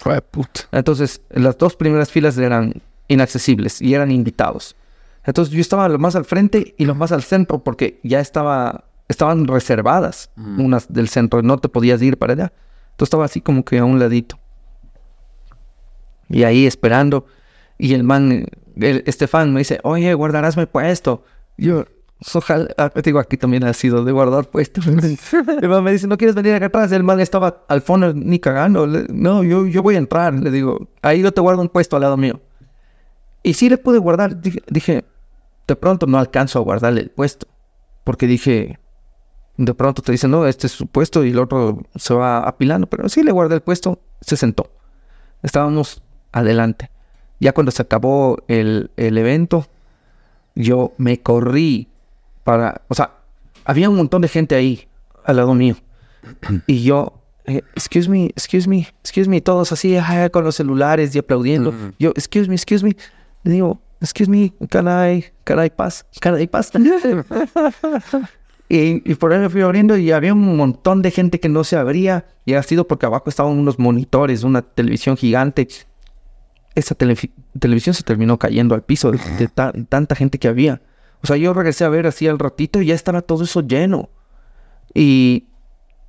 Entonces, 0.71 1.21
las 1.29 1.57
dos 1.57 1.75
primeras 1.75 2.11
filas 2.11 2.37
eran 2.37 2.81
inaccesibles 3.11 3.81
y 3.81 3.93
eran 3.93 4.11
invitados. 4.11 4.75
Entonces, 5.23 5.53
yo 5.53 5.61
estaba 5.61 5.87
lo 5.87 5.99
más 5.99 6.15
al 6.15 6.25
frente 6.25 6.73
y 6.77 6.85
lo 6.85 6.95
más 6.95 7.11
al 7.11 7.23
centro 7.23 7.63
porque 7.63 7.99
ya 8.03 8.19
estaba, 8.19 8.85
estaban 9.07 9.47
reservadas 9.47 10.31
unas 10.35 10.91
del 10.91 11.09
centro, 11.09 11.41
no 11.41 11.57
te 11.57 11.69
podías 11.69 12.01
ir 12.01 12.17
para 12.17 12.33
allá. 12.33 12.53
Entonces, 12.91 13.07
estaba 13.07 13.25
así 13.25 13.41
como 13.41 13.63
que 13.63 13.77
a 13.77 13.85
un 13.85 13.99
ladito. 13.99 14.39
Y 16.29 16.43
ahí 16.43 16.65
esperando. 16.65 17.25
Y 17.77 17.93
el 17.93 18.03
man, 18.03 18.45
el 18.75 19.03
Estefan, 19.05 19.53
me 19.53 19.59
dice, 19.59 19.79
oye, 19.83 20.13
guardarás 20.13 20.57
mi 20.57 20.65
puesto. 20.65 21.23
Yo, 21.57 21.85
Ojalá, 22.35 22.67
ah, 22.77 22.91
digo, 23.03 23.17
aquí 23.17 23.35
también 23.35 23.63
ha 23.63 23.73
sido 23.73 24.05
de 24.05 24.11
guardar 24.11 24.47
puesto. 24.47 24.79
el 24.87 25.69
man 25.69 25.83
me 25.83 25.91
dice, 25.91 26.07
¿no 26.07 26.17
quieres 26.17 26.35
venir 26.35 26.53
acá 26.53 26.67
atrás? 26.67 26.91
El 26.91 27.03
man 27.03 27.19
estaba 27.19 27.65
al 27.67 27.81
fondo 27.81 28.13
ni 28.13 28.39
cagando. 28.39 28.85
no, 28.85 29.43
yo, 29.43 29.65
yo 29.65 29.81
voy 29.81 29.95
a 29.95 29.97
entrar. 29.97 30.33
Le 30.33 30.51
digo, 30.51 30.87
ahí 31.01 31.21
yo 31.21 31.31
te 31.31 31.41
guardo 31.41 31.61
un 31.61 31.69
puesto 31.69 31.95
al 31.95 32.03
lado 32.03 32.17
mío. 32.17 32.39
Y 33.43 33.53
sí 33.53 33.69
le 33.69 33.77
pude 33.77 33.97
guardar. 33.97 34.39
Dije, 34.41 35.05
de 35.67 35.75
pronto 35.75 36.05
no 36.05 36.17
alcanzo 36.17 36.59
a 36.59 36.61
guardarle 36.61 37.01
el 37.01 37.09
puesto. 37.09 37.47
Porque 38.03 38.27
dije, 38.27 38.79
de 39.57 39.73
pronto 39.73 40.01
te 40.01 40.11
dicen, 40.11 40.31
no, 40.31 40.47
este 40.47 40.67
es 40.67 40.73
su 40.73 40.87
puesto 40.87 41.23
y 41.23 41.31
el 41.31 41.39
otro 41.39 41.83
se 41.95 42.13
va 42.13 42.39
apilando. 42.39 42.87
Pero 42.87 43.09
sí 43.09 43.23
le 43.23 43.31
guardé 43.31 43.55
el 43.55 43.61
puesto, 43.61 43.99
se 44.21 44.37
sentó. 44.37 44.71
Estábamos 45.43 46.03
adelante. 46.31 46.89
Ya 47.39 47.53
cuando 47.53 47.71
se 47.71 47.81
acabó 47.81 48.37
el, 48.47 48.91
el 48.97 49.17
evento, 49.17 49.67
yo 50.55 50.93
me 50.97 51.19
corrí 51.21 51.87
para, 52.43 52.81
o 52.87 52.93
sea, 52.93 53.11
había 53.65 53.89
un 53.89 53.95
montón 53.95 54.21
de 54.21 54.27
gente 54.27 54.55
ahí 54.55 54.87
al 55.23 55.37
lado 55.37 55.53
mío. 55.53 55.75
y 56.67 56.83
yo, 56.83 57.13
eh, 57.45 57.61
excuse 57.75 58.09
me, 58.09 58.25
excuse 58.25 58.67
me, 58.67 58.87
excuse 59.01 59.29
me, 59.29 59.41
todos 59.41 59.71
así 59.71 59.97
con 60.31 60.43
los 60.43 60.55
celulares 60.55 61.15
y 61.15 61.19
aplaudiendo. 61.19 61.73
Yo, 61.99 62.11
excuse 62.11 62.47
me, 62.47 62.55
excuse 62.55 62.83
me. 62.83 62.95
Le 63.43 63.53
digo, 63.53 63.81
excuse 64.01 64.29
me, 64.29 64.53
can 64.69 64.87
I, 64.87 65.25
can 65.43 65.63
I 65.63 65.69
pass, 65.69 66.05
can 66.19 66.39
I 66.39 66.47
pass? 66.47 66.71
y, 68.69 69.09
y, 69.09 69.15
por 69.15 69.31
ahí 69.33 69.47
fui 69.49 69.61
abriendo 69.61 69.95
y 69.97 70.11
había 70.11 70.33
un 70.33 70.57
montón 70.57 71.01
de 71.01 71.11
gente 71.11 71.39
que 71.39 71.49
no 71.49 71.63
se 71.63 71.77
abría. 71.77 72.25
Y 72.45 72.53
ha 72.53 72.63
sido 72.63 72.87
porque 72.87 73.05
abajo 73.05 73.29
estaban 73.29 73.57
unos 73.57 73.79
monitores, 73.79 74.43
una 74.43 74.61
televisión 74.61 75.15
gigante. 75.17 75.67
Esa 76.73 76.95
televisión 76.95 77.93
se 77.93 78.03
terminó 78.03 78.39
cayendo 78.39 78.75
al 78.75 78.83
piso 78.83 79.11
de, 79.11 79.47
tanta 79.47 80.15
gente 80.15 80.39
que 80.39 80.47
había. 80.47 80.81
O 81.23 81.27
sea, 81.27 81.37
yo 81.37 81.53
regresé 81.53 81.85
a 81.85 81.89
ver 81.89 82.07
así 82.07 82.27
al 82.27 82.39
ratito 82.39 82.81
y 82.81 82.87
ya 82.87 82.95
estaba 82.95 83.21
todo 83.21 83.43
eso 83.43 83.61
lleno. 83.61 84.09
Y, 84.93 85.47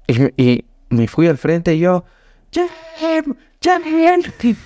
y, 0.09 0.65
me 0.89 1.09
fui 1.09 1.27
al 1.27 1.39
frente 1.39 1.75
y 1.75 1.81
yo, 1.81 2.05
Jim, 2.51 2.67
Jim. 3.01 3.35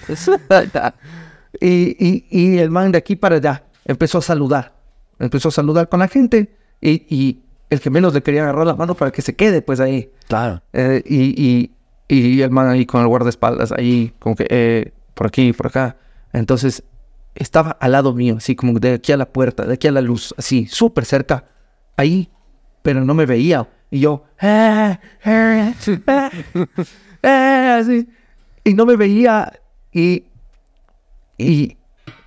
y, 1.61 1.97
y, 1.99 2.27
y 2.31 2.59
el 2.59 2.71
man 2.71 2.93
de 2.93 2.99
aquí 2.99 3.17
para 3.17 3.37
allá 3.37 3.65
empezó 3.85 4.19
a 4.19 4.23
saludar. 4.23 4.75
Empezó 5.19 5.49
a 5.49 5.53
saludar 5.53 5.89
con 5.89 6.01
la 6.01 6.09
gente 6.09 6.55
y, 6.81 7.07
y 7.15 7.43
el 7.71 7.81
que 7.81 7.91
menos 7.91 8.15
le 8.15 8.23
quería 8.23 8.43
agarrar 8.43 8.67
la 8.67 8.75
mano 8.75 8.95
para 8.95 9.11
que 9.11 9.23
se 9.23 9.35
quede, 9.35 9.63
pues 9.63 9.81
ahí. 9.81 10.11
Claro. 10.29 10.63
Eh, 10.73 11.03
y, 11.07 11.43
y, 11.43 11.73
y, 12.09 12.43
el 12.43 12.51
man 12.51 12.69
ahí 12.69 12.87
con 12.87 13.01
el 13.01 13.09
guardaespaldas, 13.09 13.73
ahí, 13.73 14.13
como 14.19 14.37
que 14.37 14.47
eh, 14.51 14.93
por 15.15 15.27
aquí, 15.27 15.53
por 15.53 15.69
acá. 15.69 15.97
Entonces 16.33 16.83
estaba 17.35 17.71
al 17.81 17.93
lado 17.93 18.15
mío, 18.15 18.37
así 18.39 18.55
como 18.55 18.79
de 18.79 18.95
aquí 18.95 19.13
a 19.13 19.17
la 19.17 19.27
puerta, 19.27 19.65
de 19.65 19.75
aquí 19.75 19.89
a 19.89 19.93
la 19.93 20.01
luz, 20.01 20.35
así, 20.37 20.67
súper 20.67 21.05
cerca, 21.05 21.45
ahí, 21.97 22.31
pero 22.83 23.05
no 23.05 23.15
me 23.15 23.27
veía. 23.27 23.69
Y 23.91 24.01
yo, 24.01 24.25
ah, 24.41 24.99
ah, 25.25 25.73
ah, 27.23 27.77
así, 27.81 28.09
y 28.65 28.75
no 28.75 28.87
me 28.87 28.97
veía. 28.97 29.53
Y, 29.93 30.25
y 31.39 31.77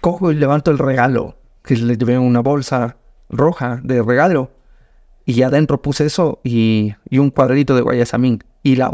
cojo 0.02 0.32
y 0.32 0.36
levanto 0.36 0.72
el 0.72 0.78
regalo, 0.78 1.38
que 1.64 1.76
le 1.76 1.98
llevé 1.98 2.18
una 2.18 2.40
bolsa 2.42 2.98
roja 3.30 3.80
de 3.84 4.02
regalo. 4.02 4.52
Y 5.26 5.44
adentro 5.44 5.82
puse 5.82 6.06
eso 6.06 6.40
y, 6.44 6.96
y 7.10 7.20
un 7.20 7.30
cuadrito 7.30 7.76
de 7.76 7.82
guayasamín. 7.82 8.44
Y 8.64 8.76
la, 8.76 8.90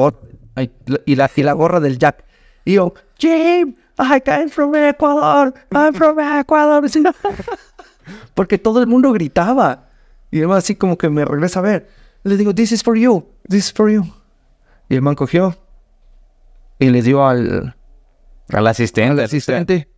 y, 1.06 1.16
la, 1.16 1.32
y 1.34 1.44
la 1.44 1.54
gorra 1.54 1.80
del 1.80 1.98
Jack. 1.98 2.26
Y 2.66 2.74
yo, 2.74 2.94
Jim, 3.18 3.76
I 3.98 4.20
came 4.20 4.50
from 4.50 4.76
Ecuador, 4.76 5.54
I'm 5.72 5.94
from 5.94 6.20
Ecuador. 6.20 6.84
Porque 8.34 8.58
todo 8.58 8.82
el 8.82 8.88
mundo 8.88 9.12
gritaba. 9.14 9.90
Y 10.32 10.40
además 10.40 10.60
así 10.60 10.76
como 10.76 10.98
que 10.98 11.10
me 11.10 11.24
regresa 11.24 11.60
a 11.60 11.64
ver. 11.64 11.88
Le 12.24 12.38
digo, 12.38 12.54
this 12.54 12.72
is 12.72 12.84
for 12.84 12.98
you, 12.98 13.26
this 13.48 13.68
is 13.68 13.74
for 13.74 13.90
you. 13.90 14.04
Y 14.90 14.96
el 14.96 15.02
man 15.02 15.16
cogió 15.16 15.56
y 16.80 16.90
le 16.90 17.02
dio 17.02 17.26
al... 17.26 17.76
Al 18.50 18.68
asistente. 18.68 19.12
Al 19.12 19.20
asistente. 19.22 19.90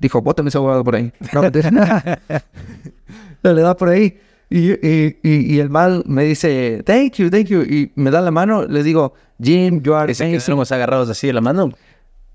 Dijo, 0.00 0.22
bótame 0.22 0.48
ese 0.48 0.58
abogado 0.58 0.82
por 0.82 0.96
ahí. 0.96 1.12
No, 1.32 1.42
le 3.52 3.62
da 3.62 3.76
por 3.76 3.90
ahí. 3.90 4.18
Y, 4.48 4.72
y, 4.72 5.18
y, 5.22 5.60
el 5.60 5.70
mal 5.70 6.02
me 6.06 6.24
dice, 6.24 6.82
thank 6.84 7.12
you, 7.14 7.30
thank 7.30 7.46
you. 7.46 7.60
Y 7.60 7.92
me 7.94 8.10
da 8.10 8.20
la 8.20 8.32
mano. 8.32 8.66
Le 8.66 8.82
digo, 8.82 9.14
Jim, 9.40 9.80
you 9.82 9.94
are... 9.94 10.10
¿Estamos 10.10 10.72
agarrados 10.72 11.08
así 11.08 11.28
de 11.28 11.34
la 11.34 11.40
mano? 11.40 11.70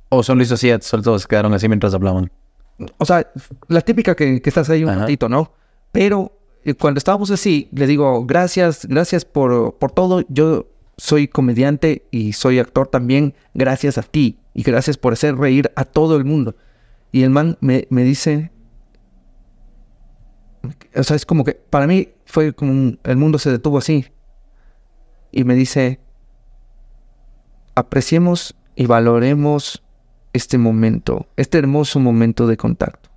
¿O 0.10 0.24
son 0.24 0.38
listos 0.38 0.60
así, 0.60 0.72
solo 0.82 1.04
todos 1.04 1.28
quedaron 1.28 1.54
así 1.54 1.68
mientras 1.68 1.94
hablaban? 1.94 2.32
O 2.98 3.06
sea, 3.06 3.30
la 3.68 3.82
típica 3.82 4.16
que, 4.16 4.42
estás 4.44 4.70
ahí 4.70 4.84
un 4.84 4.98
ratito, 4.98 5.28
¿no? 5.28 5.52
Pero 5.92 6.32
eh, 6.64 6.76
cuando 6.76 7.00
estábamos 7.00 7.32
así, 7.32 7.68
le 7.74 7.88
digo, 7.88 8.26
gracias, 8.26 8.86
gracias 8.86 9.26
por, 9.26 9.78
por 9.78 9.92
todo. 9.92 10.24
Yo 10.30 10.68
soy 10.98 11.28
comediante 11.28 12.06
y 12.12 12.34
soy 12.34 12.60
actor 12.60 12.88
también, 12.88 13.34
gracias 13.54 13.98
a 13.98 14.04
ti. 14.04 14.40
Y 14.54 14.64
gracias 14.64 14.98
por 14.98 15.14
hacer 15.14 15.36
reír 15.36 15.72
a 15.76 15.84
todo 15.84 16.16
el 16.16 16.24
mundo. 16.24 16.56
Y 17.16 17.24
el 17.24 17.30
man 17.30 17.58
me, 17.62 17.88
me 17.92 18.04
dice, 18.04 18.52
o 20.94 21.02
sea, 21.02 21.16
es 21.16 21.26
como 21.26 21.46
que 21.46 21.54
para 21.54 21.88
mí 21.88 22.10
fue 22.26 22.52
como 22.52 22.98
el 23.02 23.16
mundo 23.16 23.40
se 23.40 23.50
detuvo 23.50 23.78
así. 23.78 24.12
Y 25.32 25.46
me 25.46 25.56
dice, 25.56 26.02
apreciemos 27.74 28.58
y 28.76 28.88
valoremos 28.88 29.82
este 30.34 30.58
momento, 30.58 31.30
este 31.38 31.58
hermoso 31.58 32.02
momento 32.02 32.48
de 32.48 32.58
contacto. 32.58 33.10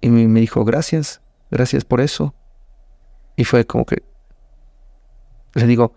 Y 0.00 0.10
me, 0.10 0.38
dijo, 0.38 0.64
gracias, 0.64 1.20
gracias 1.50 1.84
por 1.84 2.00
eso. 2.00 2.32
Y 3.34 3.42
fue 3.42 3.66
como 3.66 3.86
que, 3.86 4.04
le 5.54 5.66
digo, 5.66 5.94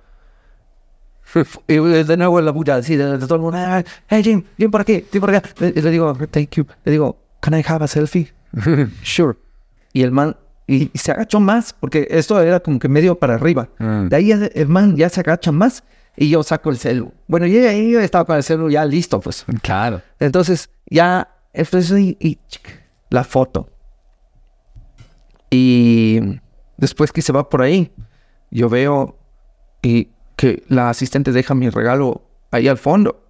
y 1.67 1.75
de 1.75 2.17
nuevo 2.17 2.41
la 2.41 2.51
bulla, 2.51 2.75
así, 2.75 2.95
de, 2.95 3.17
todo 3.19 3.35
el 3.35 3.41
mundo, 3.41 3.57
hey 4.07 4.23
Jim, 4.23 4.43
Jim 4.57 4.71
por 4.71 4.81
aquí, 4.81 5.05
Jim 5.11 5.21
por 5.21 5.35
acá. 5.35 5.47
Le, 5.59 5.71
le, 5.71 5.91
digo, 5.91 6.13
thank 6.31 6.51
you. 6.51 6.65
Le 6.83 6.91
digo, 6.91 7.17
can 7.41 7.57
I 7.57 7.63
have 7.67 7.83
a 7.83 7.87
selfie? 7.87 8.31
sure. 9.03 9.37
Y 9.93 10.03
el 10.03 10.11
man, 10.11 10.35
y, 10.67 10.91
se 10.93 11.11
agachó 11.11 11.39
más, 11.39 11.73
porque 11.73 12.07
esto 12.09 12.39
era 12.41 12.59
como 12.59 12.79
que 12.79 12.89
medio 12.89 13.17
para 13.17 13.35
arriba. 13.35 13.69
Mm. 13.79 14.07
De 14.07 14.15
ahí 14.15 14.31
el 14.31 14.67
man 14.67 14.95
ya 14.95 15.09
se 15.09 15.19
agacha 15.19 15.51
más 15.51 15.83
y 16.17 16.29
yo 16.29 16.43
saco 16.43 16.69
el 16.69 16.77
celu. 16.77 17.11
Bueno, 17.27 17.45
yo, 17.45 17.59
yo 17.59 17.99
estaba 17.99 18.25
con 18.25 18.37
el 18.37 18.43
celu 18.43 18.69
ya 18.69 18.85
listo, 18.85 19.19
pues. 19.19 19.45
Claro. 19.61 20.01
Entonces, 20.19 20.69
ya, 20.89 21.29
entonces, 21.53 21.99
y, 21.99 22.39
la 23.09 23.23
foto. 23.23 23.69
Y 25.49 26.19
después 26.77 27.11
que 27.11 27.21
se 27.21 27.31
va 27.31 27.47
por 27.49 27.61
ahí, 27.61 27.91
yo 28.51 28.69
veo 28.69 29.17
y 29.81 30.09
que 30.35 30.63
la 30.67 30.89
asistente 30.89 31.31
deja 31.31 31.55
mi 31.55 31.69
regalo 31.69 32.21
ahí 32.51 32.67
al 32.67 32.77
fondo. 32.77 33.25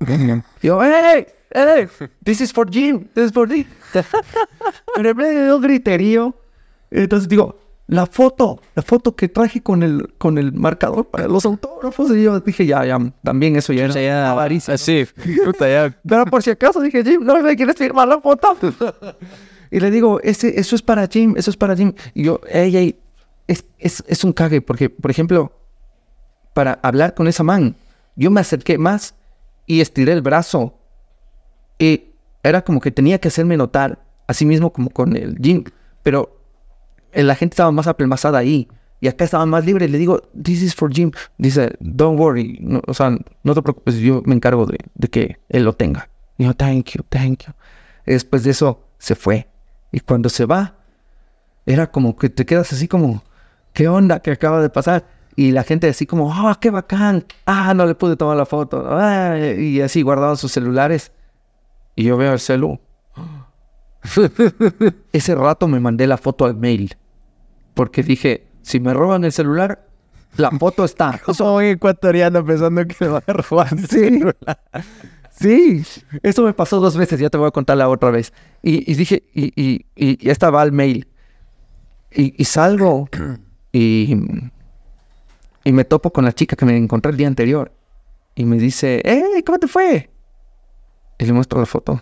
yo, 0.62 0.82
hey, 0.84 1.28
hey, 1.54 1.88
this 2.24 2.42
is 2.42 2.52
for 2.52 2.70
Jim, 2.70 3.08
this 3.14 3.26
is 3.26 3.32
for 3.32 3.48
Jim. 3.50 3.66
Pero 4.96 5.10
en 5.10 5.18
vez 5.18 5.36
de 5.36 5.54
un 5.54 5.62
griterío, 5.62 6.36
entonces 6.92 7.28
digo, 7.28 7.58
la 7.88 8.08
foto, 8.08 8.62
la 8.74 8.82
foto 8.82 9.16
que 9.16 9.30
traje 9.30 9.62
con 9.62 9.84
el, 9.84 10.14
con 10.18 10.38
el 10.38 10.52
marcador 10.54 11.06
para 11.06 11.28
los 11.28 11.46
autógrafos. 11.46 12.12
Y 12.12 12.24
yo 12.24 12.40
dije, 12.40 12.66
ya, 12.66 12.84
ya, 12.86 12.98
también 13.24 13.56
eso 13.56 13.74
ya 13.74 13.86
era 13.86 13.94
ya, 13.94 14.32
avaricia. 14.32 14.78
Sí, 14.78 15.06
puta, 15.44 15.70
ya. 15.70 15.96
Pero 16.08 16.26
por 16.26 16.42
si 16.42 16.50
acaso 16.50 16.82
dije, 16.82 17.04
Jim, 17.04 17.24
no 17.24 17.42
me 17.42 17.56
quieres 17.56 17.76
firmar 17.76 18.08
la 18.08 18.20
foto. 18.20 18.58
y 19.72 19.80
le 19.80 19.92
digo, 19.92 20.20
ese, 20.22 20.60
eso 20.60 20.76
es 20.76 20.82
para 20.82 21.08
Jim, 21.08 21.36
eso 21.38 21.52
es 21.52 21.58
para 21.58 21.76
Jim. 21.76 21.94
Y 22.14 22.24
yo, 22.24 22.42
ey, 22.50 22.76
ey, 22.76 22.96
es, 23.48 23.66
es, 23.78 24.04
es 24.08 24.24
un 24.24 24.34
cague, 24.34 24.62
porque, 24.62 24.90
por 24.90 25.12
ejemplo, 25.12 25.52
para 26.56 26.80
hablar 26.84 27.14
con 27.16 27.28
esa 27.28 27.44
man, 27.44 27.76
yo 28.16 28.32
me 28.32 28.40
acerqué 28.40 28.78
más 28.78 29.14
y 29.66 29.82
estiré 29.82 30.14
el 30.14 30.22
brazo. 30.22 30.74
Y 31.78 32.06
era 32.44 32.64
como 32.64 32.80
que 32.80 32.92
tenía 32.92 33.20
que 33.20 33.28
hacerme 33.28 33.58
notar, 33.58 34.00
así 34.26 34.46
mismo 34.46 34.72
como 34.72 34.90
con 34.90 35.18
el 35.18 35.38
Jim. 35.38 35.66
Pero 36.02 36.40
la 37.14 37.36
gente 37.36 37.56
estaba 37.56 37.74
más 37.74 37.88
apelmazada 37.88 38.38
ahí. 38.40 38.70
Y 39.02 39.10
acá 39.10 39.26
estaba 39.26 39.46
más 39.46 39.66
libre. 39.66 39.90
Le 39.90 39.98
digo, 39.98 40.22
this 40.42 40.62
is 40.62 40.74
for 40.74 40.90
Jim. 40.90 41.12
Dice, 41.38 41.76
don't 41.82 42.18
worry. 42.18 42.58
No, 42.62 42.82
o 42.88 42.94
sea, 42.94 43.18
no 43.44 43.54
te 43.54 43.62
preocupes, 43.62 43.98
yo 43.98 44.22
me 44.26 44.34
encargo 44.34 44.66
de, 44.66 44.78
que 45.10 45.38
él 45.50 45.66
lo 45.66 45.74
tenga. 45.74 46.08
Yo, 46.38 46.54
thank 46.54 46.92
you, 46.92 47.04
thank 47.10 47.48
you. 47.48 47.54
Después 48.06 48.46
de 48.46 48.52
eso, 48.52 48.82
se 48.98 49.16
fue. 49.16 49.50
Y 49.92 50.00
cuando 50.00 50.30
se 50.30 50.46
va, 50.46 50.76
era 51.66 51.92
como 51.92 52.16
que 52.16 52.30
te 52.30 52.46
quedas 52.46 52.72
así 52.72 52.88
como, 52.88 53.24
¿qué 53.74 53.90
onda 53.90 54.22
que 54.22 54.32
acaba 54.32 54.62
de 54.62 54.70
pasar? 54.70 55.15
Y 55.36 55.52
la 55.52 55.64
gente 55.64 55.90
así 55.90 56.06
como, 56.06 56.34
¡ah, 56.34 56.58
qué 56.62 56.70
bacán! 56.70 57.26
¡Ah, 57.46 57.74
no 57.74 57.86
le 57.86 57.96
pude 57.96 58.16
tomar 58.16 58.38
la 58.38 58.46
foto! 58.46 58.86
Ah, 58.88 59.38
y 59.38 59.82
así 59.82 60.02
guardaban 60.02 60.38
sus 60.38 60.52
celulares. 60.52 61.12
Y 61.96 62.04
yo 62.04 62.18
veo 62.18 62.34
el 62.34 62.40
celu. 62.40 62.80
Ese 65.12 65.36
rato 65.36 65.68
me 65.68 65.80
mandé 65.80 66.08
la 66.08 66.18
foto 66.18 66.46
al 66.46 66.56
mail. 66.56 66.96
Porque 67.74 68.04
dije, 68.04 68.48
si 68.62 68.80
me 68.80 68.94
roban 68.94 69.26
el 69.26 69.32
celular, 69.32 69.88
la 70.38 70.52
foto 70.52 70.86
está. 70.86 71.20
Un 71.40 71.64
ecuatoriano 71.64 72.46
pensando 72.46 72.86
que 72.86 73.08
va 73.08 73.22
a 73.26 73.34
robar. 73.34 73.78
Sí. 73.88 74.22
Sí, 75.38 75.84
eso 76.24 76.44
me 76.44 76.54
pasó 76.54 76.80
dos 76.80 76.96
veces, 76.96 77.20
ya 77.20 77.30
te 77.30 77.38
voy 77.38 77.50
a 77.50 77.52
contar 77.52 77.76
la 77.76 77.90
otra 77.90 78.10
vez. 78.10 78.32
Y, 78.64 78.90
y 78.90 78.96
dije, 78.96 79.24
y, 79.34 79.48
y, 79.62 79.86
y, 79.94 80.26
y 80.26 80.30
esta 80.30 80.50
va 80.50 80.62
al 80.62 80.72
mail. 80.72 81.10
Y, 82.10 82.42
y 82.42 82.46
salgo 82.46 83.10
y, 83.74 84.18
y 85.66 85.74
me 85.74 85.84
topo 85.84 86.14
con 86.14 86.24
la 86.24 86.32
chica 86.32 86.56
que 86.56 86.64
me 86.64 86.78
encontré 86.78 87.12
el 87.12 87.18
día 87.18 87.28
anterior. 87.28 87.74
Y 88.36 88.46
me 88.46 88.58
dice, 88.58 89.02
¡Hey! 89.04 89.42
¿Cómo 89.46 89.58
te 89.58 89.68
fue? 89.68 90.10
Y 91.18 91.26
le 91.26 91.34
muestro 91.34 91.60
la 91.60 91.66
foto. 91.66 92.02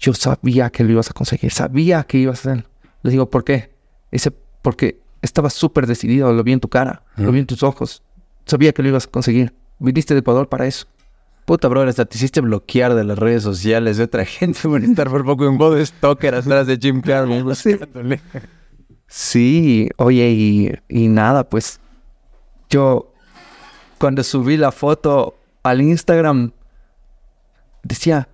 Yo 0.00 0.12
sabía 0.14 0.68
que 0.70 0.82
lo 0.82 0.90
ibas 0.90 1.10
a 1.10 1.12
conseguir, 1.12 1.52
sabía 1.52 2.02
que 2.02 2.18
ibas 2.18 2.44
a 2.44 2.52
hacer. 2.52 2.66
Le 3.02 3.10
digo, 3.12 3.30
¿por 3.30 3.44
qué? 3.44 3.70
Dice, 4.10 4.32
porque 4.62 4.98
estaba 5.22 5.48
súper 5.48 5.86
decidido, 5.86 6.32
lo 6.32 6.42
vi 6.42 6.52
en 6.52 6.60
tu 6.60 6.68
cara, 6.68 7.02
lo 7.16 7.30
vi 7.30 7.38
en 7.38 7.46
tus 7.46 7.62
ojos. 7.62 8.02
Sabía 8.46 8.72
que 8.72 8.82
lo 8.82 8.88
ibas 8.88 9.06
a 9.06 9.10
conseguir. 9.10 9.54
Viniste 9.78 10.14
de 10.14 10.20
Ecuador 10.20 10.48
para 10.48 10.66
eso. 10.66 10.86
Puta, 11.44 11.68
brother, 11.68 11.88
hasta 11.88 12.04
te 12.04 12.16
hiciste 12.16 12.40
bloquear 12.40 12.94
de 12.94 13.04
las 13.04 13.18
redes 13.18 13.42
sociales 13.42 13.96
de 13.96 14.04
otra 14.04 14.24
gente 14.24 14.60
por 14.62 14.82
estar 14.82 15.08
por 15.08 15.24
poco 15.24 15.46
en 15.46 15.56
modo 15.56 15.84
stalker 15.84 16.34
atrás 16.34 16.66
de 16.66 16.78
Jim 16.78 17.00
Carrey. 17.00 17.42
buscándole. 17.44 18.20
Sí, 19.06 19.88
oye, 19.96 20.30
y, 20.30 20.72
y 20.88 21.08
nada, 21.08 21.48
pues 21.48 21.79
yo 22.70 23.12
cuando 23.98 24.22
subí 24.22 24.56
la 24.56 24.72
foto 24.72 25.36
al 25.62 25.82
Instagram 25.82 26.52
decía, 27.82 28.28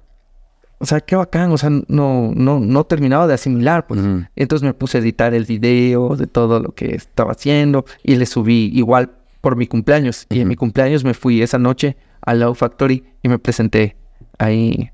o 0.78 0.84
sea, 0.84 1.00
qué 1.00 1.16
bacán, 1.16 1.50
o 1.52 1.58
sea, 1.58 1.70
no, 1.70 2.32
no, 2.34 2.60
no 2.60 2.84
terminaba 2.84 3.26
de 3.26 3.34
asimilar, 3.34 3.86
pues. 3.86 4.00
Entonces 4.36 4.64
me 4.64 4.74
puse 4.74 4.98
a 4.98 5.00
editar 5.00 5.32
el 5.32 5.44
video 5.44 6.16
de 6.16 6.26
todo 6.26 6.60
lo 6.60 6.74
que 6.74 6.94
estaba 6.94 7.32
haciendo 7.32 7.86
y 8.02 8.16
le 8.16 8.26
subí 8.26 8.70
igual 8.74 9.10
por 9.40 9.56
mi 9.56 9.66
cumpleaños. 9.66 10.26
Y 10.28 10.40
en 10.40 10.48
mi 10.48 10.56
cumpleaños 10.56 11.02
me 11.02 11.14
fui 11.14 11.40
esa 11.40 11.58
noche 11.58 11.96
a 12.20 12.34
Low 12.34 12.54
Factory 12.54 13.04
y 13.22 13.28
me 13.28 13.38
presenté 13.38 13.96
ahí 14.38 14.90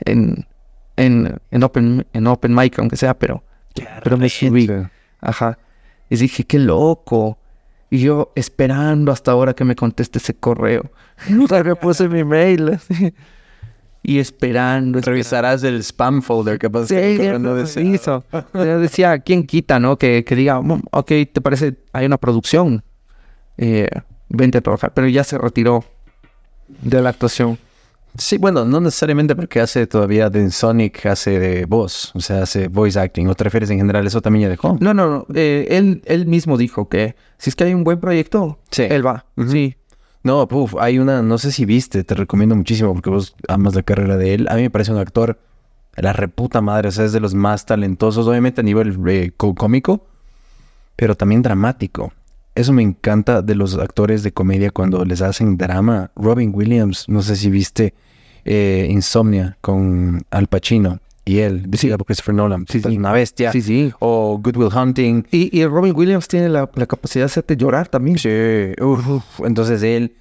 en, 0.00 0.46
en, 0.96 1.40
en, 1.50 1.62
open, 1.62 2.06
en 2.12 2.26
Open 2.26 2.54
Mic, 2.54 2.78
aunque 2.78 2.96
sea, 2.96 3.16
pero, 3.16 3.44
pero 4.02 4.16
me 4.16 4.28
subí. 4.28 4.68
Ajá. 5.20 5.58
Y 6.08 6.16
dije, 6.16 6.44
qué 6.44 6.58
loco. 6.58 7.38
Y 7.90 7.98
yo 7.98 8.32
esperando 8.36 9.10
hasta 9.10 9.32
ahora 9.32 9.52
que 9.54 9.64
me 9.64 9.74
conteste 9.74 10.18
ese 10.18 10.34
correo. 10.34 10.90
Me 11.28 11.74
puse 11.76 12.08
mi 12.08 12.24
mail. 12.24 12.70
así. 12.74 13.12
Y 14.02 14.18
esperando. 14.18 14.98
esperando. 14.98 15.00
Revisarás 15.02 15.62
el 15.64 15.82
spam 15.82 16.22
folder 16.22 16.58
que 16.58 16.70
pasa. 16.70 16.86
Sí, 16.86 17.18
no. 17.38 17.56
Yo 18.54 18.78
decía, 18.80 19.18
¿quién 19.18 19.44
quita, 19.44 19.78
no? 19.78 19.98
Que, 19.98 20.24
que 20.24 20.34
diga, 20.36 20.60
"Mm, 20.60 20.82
ok, 20.92 21.06
¿te 21.32 21.40
parece? 21.42 21.74
Hay 21.92 22.06
una 22.06 22.16
producción. 22.16 22.82
Eh, 23.58 23.88
vente 24.28 24.58
a 24.58 24.60
trabajar. 24.62 24.92
Pero 24.94 25.08
ya 25.08 25.24
se 25.24 25.36
retiró 25.36 25.84
de 26.68 27.02
la 27.02 27.10
actuación. 27.10 27.58
Sí, 28.18 28.38
bueno, 28.38 28.64
no 28.64 28.80
necesariamente 28.80 29.36
porque 29.36 29.60
hace 29.60 29.86
todavía 29.86 30.28
de 30.30 30.50
Sonic, 30.50 31.06
hace 31.06 31.38
de 31.38 31.64
voz, 31.66 32.10
o 32.14 32.20
sea, 32.20 32.42
hace 32.42 32.68
voice 32.68 32.98
acting. 32.98 33.26
¿O 33.28 33.34
te 33.34 33.44
refieres 33.44 33.70
en 33.70 33.78
general? 33.78 34.06
Eso 34.06 34.20
también 34.20 34.42
ya 34.44 34.48
dejó. 34.48 34.76
No, 34.80 34.92
no, 34.92 35.08
no. 35.08 35.26
eh, 35.34 35.68
él, 35.70 36.02
él 36.06 36.26
mismo 36.26 36.58
dijo 36.58 36.88
que 36.88 37.14
si 37.38 37.50
es 37.50 37.56
que 37.56 37.64
hay 37.64 37.74
un 37.74 37.84
buen 37.84 38.00
proyecto, 38.00 38.58
Sí. 38.70 38.82
él 38.82 39.06
va. 39.06 39.26
Sí. 39.48 39.76
No, 40.22 40.46
puf, 40.48 40.74
hay 40.78 40.98
una, 40.98 41.22
no 41.22 41.38
sé 41.38 41.50
si 41.52 41.64
viste, 41.64 42.04
te 42.04 42.14
recomiendo 42.14 42.54
muchísimo 42.56 42.92
porque 42.92 43.10
vos 43.10 43.34
amas 43.48 43.74
la 43.74 43.82
carrera 43.82 44.16
de 44.16 44.34
él. 44.34 44.48
A 44.50 44.56
mí 44.56 44.62
me 44.62 44.70
parece 44.70 44.92
un 44.92 44.98
actor, 44.98 45.38
la 45.96 46.12
reputa 46.12 46.60
madre, 46.60 46.88
o 46.88 46.92
sea, 46.92 47.04
es 47.06 47.12
de 47.12 47.20
los 47.20 47.32
más 47.34 47.64
talentosos, 47.64 48.26
obviamente 48.26 48.60
a 48.60 48.64
nivel 48.64 48.98
eh, 49.08 49.30
co- 49.36 49.54
cómico, 49.54 50.04
pero 50.96 51.14
también 51.14 51.42
dramático. 51.42 52.12
Eso 52.54 52.72
me 52.72 52.82
encanta 52.82 53.40
de 53.40 53.54
los 53.54 53.78
actores 53.78 54.22
de 54.24 54.32
comedia 54.32 54.70
cuando 54.72 55.04
les 55.04 55.22
hacen 55.22 55.56
drama. 55.56 56.10
Robin 56.16 56.50
Williams, 56.52 57.08
no 57.08 57.22
sé 57.22 57.36
si 57.36 57.48
viste 57.48 57.94
eh, 58.44 58.86
Insomnia 58.90 59.56
con 59.60 60.22
Al 60.30 60.46
Pacino 60.46 61.00
y 61.24 61.38
él, 61.38 61.62
dirigida 61.64 61.96
por 61.96 62.06
Christopher 62.06 62.34
Nolan. 62.34 62.66
Sí, 62.68 62.78
Puta, 62.78 62.90
sí. 62.90 62.96
Una 62.98 63.12
bestia. 63.12 63.52
Sí, 63.52 63.62
sí. 63.62 63.92
O 64.00 64.40
Good 64.42 64.56
Will 64.56 64.74
Hunting. 64.74 65.26
Y, 65.30 65.56
y 65.56 65.66
Robin 65.66 65.94
Williams 65.94 66.26
tiene 66.26 66.48
la, 66.48 66.68
la 66.74 66.86
capacidad 66.86 67.24
de 67.24 67.26
hacerte 67.26 67.56
llorar 67.56 67.88
también. 67.88 68.18
Sí, 68.18 68.72
uf, 68.82 69.06
uf. 69.06 69.40
Entonces 69.44 69.82
él, 69.82 70.14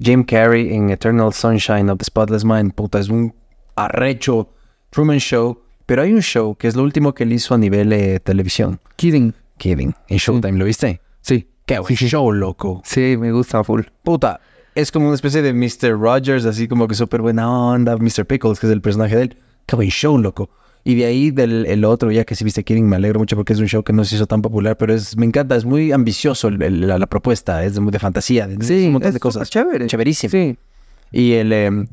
Jim 0.00 0.24
Carrey 0.24 0.74
en 0.74 0.90
Eternal 0.90 1.32
Sunshine 1.32 1.88
of 1.88 1.98
the 1.98 2.04
Spotless 2.04 2.44
Mind, 2.44 2.72
puta, 2.74 2.98
es 2.98 3.08
un 3.08 3.32
arrecho 3.76 4.48
Truman 4.90 5.18
Show. 5.18 5.60
Pero 5.86 6.02
hay 6.02 6.12
un 6.12 6.22
show 6.22 6.54
que 6.54 6.68
es 6.68 6.76
lo 6.76 6.82
último 6.82 7.14
que 7.14 7.24
él 7.24 7.32
hizo 7.32 7.54
a 7.54 7.58
nivel 7.58 7.92
eh, 7.92 8.20
televisión. 8.20 8.78
Kidding. 8.96 9.34
Kidding. 9.56 9.94
En 10.08 10.18
Showtime, 10.18 10.58
¿lo 10.58 10.64
viste? 10.64 11.00
Sí. 11.20 11.46
Qué 11.66 11.78
buen 11.78 11.94
show, 11.94 12.32
loco. 12.32 12.82
Sí, 12.84 13.16
me 13.16 13.30
gusta 13.30 13.62
full. 13.62 13.82
Puta, 14.02 14.40
es 14.74 14.92
como 14.92 15.06
una 15.06 15.14
especie 15.14 15.42
de 15.42 15.52
Mr. 15.52 15.98
Rogers, 15.98 16.44
así 16.44 16.68
como 16.68 16.86
que 16.88 16.94
súper 16.94 17.20
buena 17.22 17.50
onda. 17.50 17.96
Mr. 17.96 18.26
Pickles, 18.26 18.58
que 18.60 18.66
es 18.66 18.72
el 18.72 18.80
personaje 18.80 19.16
de 19.16 19.22
él. 19.22 19.36
Qué 19.66 19.76
buen 19.76 19.88
show, 19.90 20.18
loco. 20.18 20.50
Y 20.82 20.94
de 20.94 21.04
ahí 21.04 21.30
del 21.30 21.66
el 21.66 21.84
otro, 21.84 22.10
ya 22.10 22.24
que 22.24 22.34
si 22.34 22.42
viste 22.42 22.64
Kidding, 22.64 22.88
me 22.88 22.96
alegro 22.96 23.18
mucho 23.20 23.36
porque 23.36 23.52
es 23.52 23.58
un 23.58 23.66
show 23.68 23.82
que 23.84 23.92
no 23.92 24.02
se 24.04 24.14
hizo 24.16 24.26
tan 24.26 24.40
popular, 24.40 24.78
pero 24.78 24.94
es 24.94 25.14
me 25.16 25.26
encanta, 25.26 25.54
es 25.54 25.64
muy 25.66 25.92
ambicioso 25.92 26.48
el- 26.48 26.62
el- 26.62 26.88
la, 26.88 26.98
la 26.98 27.06
propuesta, 27.06 27.62
es 27.64 27.74
de, 27.74 27.80
muy 27.80 27.92
de 27.92 27.98
fantasía, 27.98 28.46
de, 28.48 28.64
Sí, 28.64 28.86
un 28.86 28.92
montón 28.94 29.08
es 29.08 29.14
de 29.14 29.20
cosas. 29.20 29.50
chévere. 29.50 29.86
Chéverísimo. 29.86 30.30
Sí. 30.30 30.56
Y 31.12 31.32
el 31.32 31.50
dying 31.50 31.86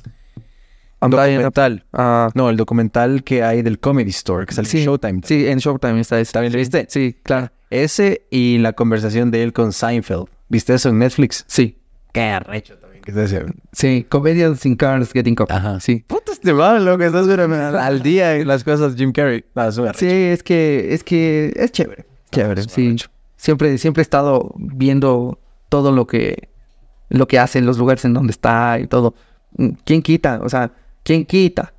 documental, 1.02 1.86
Ah, 1.94 2.30
no, 2.34 2.50
el 2.50 2.58
documental 2.58 3.24
que 3.24 3.44
hay 3.44 3.62
del 3.62 3.80
Comedy 3.80 4.10
Store, 4.12 4.46
que 4.46 4.54
sale 4.54 4.68
sí. 4.68 4.80
en 4.80 4.86
Showtime. 4.86 5.22
Sí, 5.26 5.48
en 5.48 5.60
Showtime 5.60 6.00
está 6.00 6.20
ese. 6.20 6.32
¿También 6.32 6.54
lo 6.54 6.60
viste? 6.60 6.86
Sí, 6.90 7.16
claro. 7.24 7.50
Ese 7.70 8.26
y 8.32 8.58
la 8.60 8.74
conversación 8.74 9.30
de 9.32 9.44
él 9.44 9.52
con 9.54 9.74
Seinfeld. 9.74 10.26
¿Viste 10.50 10.74
eso 10.74 10.90
en 10.90 11.00
Netflix? 11.00 11.44
Sí. 11.48 11.78
Qué 12.18 12.24
arrecho 12.24 12.76
también. 12.80 13.04
Que 13.04 13.12
se 13.12 13.22
hace. 13.22 13.46
Sí, 13.74 14.06
Comedians 14.10 14.66
in 14.66 14.76
Cars 14.76 15.14
Getting 15.14 15.36
Coffee. 15.36 15.56
Ajá. 15.56 15.80
Sí. 15.80 16.04
Puta 16.08 16.32
este 16.32 16.52
mal, 16.52 16.84
loco, 16.84 17.04
estás 17.04 17.28
pero 17.28 17.44
al 17.80 18.02
día 18.02 18.36
en 18.38 18.48
las 18.48 18.64
cosas 18.64 18.96
Jim 18.96 19.12
Carrey. 19.12 19.46
No. 19.54 19.72
Sí, 19.94 20.08
es 20.08 20.42
que, 20.42 20.96
es 20.96 21.04
que 21.04 21.54
es 21.56 21.72
chévere. 21.72 22.06
Chévere, 22.32 22.64
sí. 22.64 22.88
arrecho. 22.88 23.10
Siempre, 23.36 23.78
siempre 23.78 24.02
he 24.02 24.04
estado 24.04 24.52
viendo 24.58 25.40
todo 25.70 25.92
lo 25.92 26.08
que, 26.08 26.50
lo 27.10 27.28
que 27.28 27.38
hace, 27.38 27.62
los 27.62 27.78
lugares 27.78 28.04
en 28.04 28.16
donde 28.16 28.32
está 28.32 28.80
y 28.80 28.88
todo. 28.88 29.14
¿Quién 29.86 30.02
quita? 30.02 30.40
O 30.42 30.50
sea, 30.50 30.72
¿quién 31.04 31.24
quita 31.24 31.74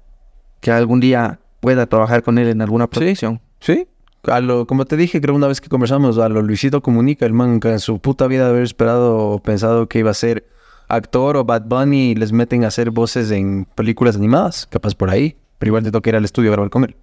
que 0.61 0.71
algún 0.71 1.01
día 1.01 1.41
pueda 1.59 1.87
trabajar 1.87 2.23
con 2.23 2.39
él 2.39 2.47
en 2.47 2.63
alguna 2.63 2.87
producción? 2.87 3.41
Sí. 3.59 3.89
A 4.31 4.41
lo, 4.41 4.67
como 4.67 4.85
te 4.85 4.97
dije, 4.97 5.21
creo 5.21 5.35
una 5.35 5.47
vez 5.49 5.61
que 5.61 5.69
conversamos, 5.69 6.19
a 6.19 6.29
lo 6.29 6.43
Luisito 6.43 6.83
Comunica, 6.83 7.27
el 7.27 7.33
man 7.33 7.61
que 7.61 7.71
en 7.71 7.81
su 7.81 7.99
puta 8.01 8.27
vida 8.27 8.45
de 8.45 8.51
haber 8.51 8.63
esperado 8.63 9.17
o 9.17 9.39
pensado 9.43 9.89
que 9.89 9.99
iba 10.01 10.11
a 10.11 10.15
ser 10.15 10.47
actor 10.89 11.37
o 11.37 11.45
Bad 11.45 11.63
Bunny 11.67 12.11
y 12.11 12.15
les 12.15 12.33
meten 12.33 12.65
a 12.65 12.69
hacer 12.69 12.91
voces 12.91 13.31
en 13.31 13.67
películas 13.75 14.17
animadas, 14.17 14.67
capaz 14.71 14.95
por 14.95 15.11
ahí. 15.11 15.37
Pero 15.59 15.71
igual 15.71 15.83
te 15.85 15.91
toca 15.91 16.11
ir 16.11 16.17
al 16.17 16.25
estudio 16.25 16.51
a 16.51 16.53
grabar 16.53 16.71
con 16.71 16.85
él. 16.85 16.97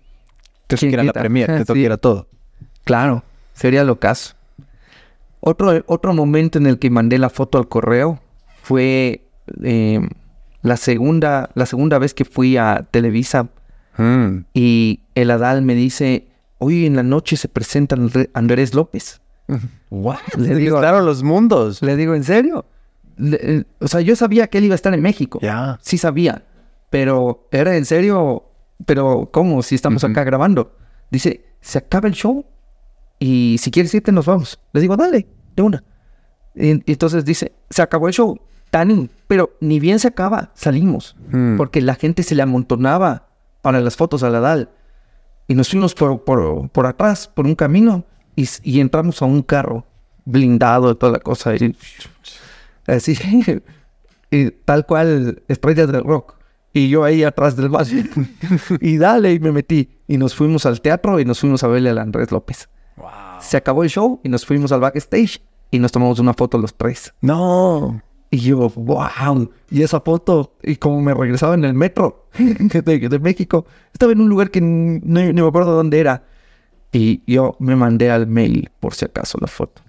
Te 0.67 0.75
toca 0.75 0.79
¿Quién 0.79 0.93
ir 0.93 0.99
a 0.99 1.03
la 1.03 1.11
quita? 1.11 1.19
premier, 1.19 1.47
te 1.47 1.65
toca 1.65 1.79
ir 1.79 1.91
a 1.91 1.97
todo. 1.97 2.27
Claro, 2.83 3.23
sería 3.53 3.83
lo 3.83 3.99
caso. 3.99 4.35
Otro, 5.39 5.83
otro 5.87 6.13
momento 6.13 6.57
en 6.57 6.65
el 6.67 6.79
que 6.79 6.89
mandé 6.89 7.19
la 7.19 7.29
foto 7.29 7.57
al 7.57 7.67
correo 7.67 8.19
fue 8.63 9.27
eh, 9.63 9.99
la, 10.63 10.77
segunda, 10.77 11.51
la 11.53 11.65
segunda 11.67 11.99
vez 11.99 12.13
que 12.13 12.25
fui 12.25 12.57
a 12.57 12.87
Televisa 12.91 13.49
Mm. 13.97 14.39
y 14.53 14.99
el 15.15 15.31
Adal 15.31 15.61
me 15.61 15.73
dice, 15.73 16.27
hoy 16.57 16.85
en 16.85 16.95
la 16.95 17.03
noche 17.03 17.37
se 17.37 17.47
presenta 17.47 17.95
André- 17.95 18.29
Andrés 18.33 18.73
López. 18.73 19.21
What? 19.89 20.19
Le 20.37 20.55
digo- 20.55 20.81
los 20.81 21.23
mundos. 21.23 21.81
Le 21.81 21.95
digo, 21.95 22.15
¿en 22.15 22.23
serio? 22.23 22.65
Le- 23.17 23.39
eh, 23.41 23.63
o 23.79 23.87
sea, 23.87 24.01
yo 24.01 24.15
sabía 24.15 24.47
que 24.47 24.57
él 24.57 24.65
iba 24.65 24.73
a 24.73 24.75
estar 24.75 24.93
en 24.93 25.01
México. 25.01 25.39
Ya. 25.41 25.77
Sí 25.81 25.97
sabía. 25.97 26.43
Pero, 26.89 27.47
¿era 27.51 27.75
en 27.77 27.85
serio? 27.85 28.43
Pero, 28.85 29.29
¿cómo? 29.31 29.61
Si 29.63 29.75
estamos 29.75 30.03
acá 30.03 30.23
grabando. 30.23 30.75
Dice, 31.11 31.45
se 31.61 31.77
acaba 31.77 32.07
el 32.07 32.13
show 32.13 32.45
y 33.19 33.57
si 33.59 33.71
quieres 33.71 33.93
irte 33.93 34.11
nos 34.11 34.25
vamos. 34.25 34.59
Le 34.73 34.81
digo, 34.81 34.95
dale, 34.97 35.27
de 35.55 35.61
una. 35.61 35.83
Y, 36.55 36.71
y 36.71 36.91
entonces 36.93 37.23
dice, 37.25 37.53
se 37.69 37.81
acabó 37.81 38.07
el 38.07 38.13
show. 38.13 38.39
Tan, 38.71 39.09
pero 39.27 39.51
ni 39.61 39.79
bien 39.79 39.99
se 39.99 40.07
acaba, 40.09 40.51
salimos. 40.55 41.15
Mm. 41.29 41.55
Porque 41.57 41.81
la 41.81 41.95
gente 41.95 42.23
se 42.23 42.35
le 42.35 42.41
amontonaba 42.41 43.27
para 43.61 43.79
las 43.79 43.95
fotos 43.95 44.23
a 44.23 44.29
la 44.29 44.39
DAL. 44.41 44.69
Y 45.47 45.55
nos 45.55 45.69
fuimos 45.69 45.93
por, 45.93 46.23
por, 46.23 46.69
por 46.69 46.85
atrás, 46.85 47.27
por 47.27 47.45
un 47.45 47.55
camino. 47.55 48.03
y, 48.35 48.47
y 48.63 48.79
entramos 48.79 49.21
a 49.21 49.25
un 49.25 49.41
carro 49.41 49.85
blindado 50.25 50.91
y 50.91 50.95
toda 50.95 51.13
la 51.13 51.19
cosa. 51.19 51.55
Y, 51.55 51.75
así, 52.87 53.17
y 54.31 54.51
tal 54.51 54.85
cual 54.85 55.41
estrellas 55.47 55.91
del 55.91 56.03
rock. 56.03 56.35
Y 56.73 56.89
yo 56.89 57.05
ahí 57.05 57.23
atrás 57.23 57.55
del 57.55 57.69
vaso. 57.69 57.95
y 58.81 58.97
dale, 58.97 59.33
y 59.33 59.39
me 59.39 59.51
metí. 59.51 59.97
Y 60.07 60.17
nos 60.17 60.35
fuimos 60.35 60.65
al 60.65 60.81
teatro 60.81 61.19
y 61.19 61.25
nos 61.25 61.39
fuimos 61.39 61.63
a 61.63 61.67
verle 61.67 61.89
al 61.89 61.99
Andrés 61.99 62.31
López. 62.31 62.67
Se 63.39 63.57
acabó 63.57 63.83
el 63.83 63.89
show 63.89 64.19
y 64.23 64.29
nos 64.29 64.45
fuimos 64.45 64.71
al 64.71 64.81
backstage 64.81 65.41
y 65.71 65.79
nos 65.79 65.91
tomamos 65.91 66.19
una 66.19 66.33
foto 66.33 66.57
los 66.57 66.73
tres. 66.75 67.13
No. 67.21 68.01
Y 68.31 68.39
yo, 68.39 68.69
wow. 68.69 69.51
Y 69.69 69.83
esa 69.83 70.01
foto, 70.01 70.55
y 70.63 70.75
como 70.77 71.01
me 71.01 71.13
regresaba 71.13 71.53
en 71.53 71.63
el 71.63 71.73
metro 71.73 72.27
de, 72.37 72.81
de 72.81 73.19
México, 73.19 73.65
estaba 73.93 74.11
en 74.11 74.21
un 74.21 74.29
lugar 74.29 74.51
que 74.51 74.61
no, 74.61 74.99
me 75.21 75.47
acuerdo 75.47 75.75
dónde 75.75 75.99
era. 75.99 76.23
Y 76.91 77.21
yo 77.31 77.55
me 77.59 77.75
mandé 77.75 78.09
al 78.09 78.27
mail, 78.27 78.69
por 78.79 78.93
si 78.93 79.05
acaso, 79.05 79.37
la 79.41 79.47
foto. 79.47 79.81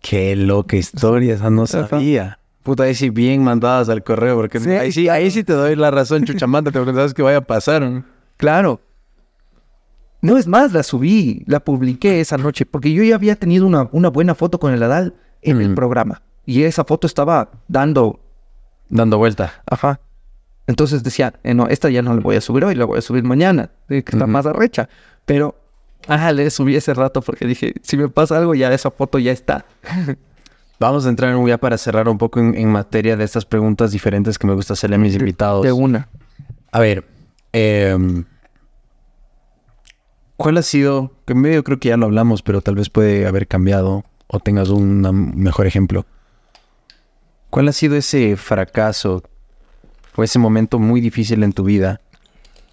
Qué 0.00 0.36
loca 0.36 0.76
historia, 0.76 1.34
esa 1.34 1.50
no 1.50 1.66
sabía. 1.66 2.38
Puta, 2.62 2.84
ahí 2.84 2.94
sí 2.94 3.10
bien 3.10 3.44
mandadas 3.44 3.88
al 3.88 4.02
correo, 4.02 4.36
porque 4.36 4.58
Sí. 4.58 4.70
ahí 4.70 4.90
sí, 4.92 5.08
ahí 5.08 5.30
sí 5.30 5.44
te 5.44 5.52
doy 5.52 5.76
la 5.76 5.90
razón, 5.90 6.24
chucha, 6.24 6.46
mándate, 6.48 6.78
porque 6.78 6.92
no 6.92 6.98
sabes 6.98 7.14
que 7.14 7.22
vaya 7.22 7.38
a 7.38 7.46
pasar. 7.46 7.82
¿no? 7.82 8.04
Claro. 8.36 8.80
No 10.22 10.38
es 10.38 10.46
más, 10.46 10.72
la 10.72 10.82
subí, 10.82 11.44
la 11.46 11.60
publiqué 11.60 12.20
esa 12.20 12.36
noche, 12.38 12.66
porque 12.66 12.92
yo 12.92 13.02
ya 13.04 13.14
había 13.14 13.36
tenido 13.36 13.66
una, 13.66 13.88
una 13.92 14.08
buena 14.08 14.34
foto 14.34 14.58
con 14.58 14.72
el 14.72 14.82
Adal 14.82 15.14
en 15.42 15.60
el 15.60 15.74
programa. 15.74 16.22
Y 16.46 16.62
esa 16.62 16.84
foto 16.84 17.06
estaba 17.06 17.50
dando 17.68 18.20
Dando 18.88 19.18
vuelta. 19.18 19.62
Ajá. 19.68 20.00
Entonces 20.66 21.02
decía, 21.02 21.34
eh, 21.44 21.54
no, 21.54 21.68
esta 21.68 21.90
ya 21.90 22.02
no 22.02 22.14
la 22.14 22.20
voy 22.20 22.36
a 22.36 22.40
subir 22.40 22.64
hoy, 22.64 22.74
la 22.74 22.84
voy 22.84 22.98
a 22.98 23.02
subir 23.02 23.22
mañana, 23.24 23.70
que 23.88 23.98
está 23.98 24.16
Ujú. 24.18 24.26
más 24.28 24.46
arrecha. 24.46 24.88
Pero, 25.24 25.54
ajá, 26.08 26.32
le 26.32 26.50
subí 26.50 26.74
ese 26.76 26.92
rato 26.94 27.22
porque 27.22 27.46
dije, 27.46 27.74
si 27.82 27.96
me 27.96 28.08
pasa 28.08 28.36
algo, 28.38 28.54
ya 28.54 28.72
esa 28.72 28.90
foto 28.90 29.18
ya 29.18 29.32
está. 29.32 29.64
Vamos 30.78 31.06
a 31.06 31.08
entrar 31.08 31.34
ya 31.46 31.58
para 31.58 31.78
cerrar 31.78 32.08
un 32.08 32.18
poco 32.18 32.38
en, 32.38 32.54
en 32.54 32.70
materia 32.70 33.16
de 33.16 33.24
estas 33.24 33.44
preguntas 33.46 33.92
diferentes 33.92 34.38
que 34.38 34.46
me 34.46 34.54
gusta 34.54 34.74
hacerle 34.74 34.96
a 34.96 34.98
mis 34.98 35.14
invitados. 35.14 35.62
De 35.62 35.72
una. 35.72 36.08
A 36.70 36.80
ver, 36.80 37.04
em, 37.52 38.24
¿cuál 40.36 40.58
ha 40.58 40.62
sido? 40.62 41.12
Que 41.26 41.34
medio 41.34 41.64
creo 41.64 41.78
que 41.78 41.88
ya 41.88 41.96
lo 41.96 42.06
hablamos, 42.06 42.42
pero 42.42 42.60
tal 42.60 42.74
vez 42.74 42.90
puede 42.90 43.26
haber 43.26 43.46
cambiado 43.48 44.04
o 44.26 44.38
tengas 44.40 44.68
un 44.68 45.00
mejor 45.36 45.66
ejemplo. 45.66 46.04
¿Cuál 47.56 47.68
ha 47.68 47.72
sido 47.72 47.96
ese 47.96 48.36
fracaso 48.36 49.22
o 50.14 50.22
ese 50.22 50.38
momento 50.38 50.78
muy 50.78 51.00
difícil 51.00 51.42
en 51.42 51.54
tu 51.54 51.64
vida 51.64 52.02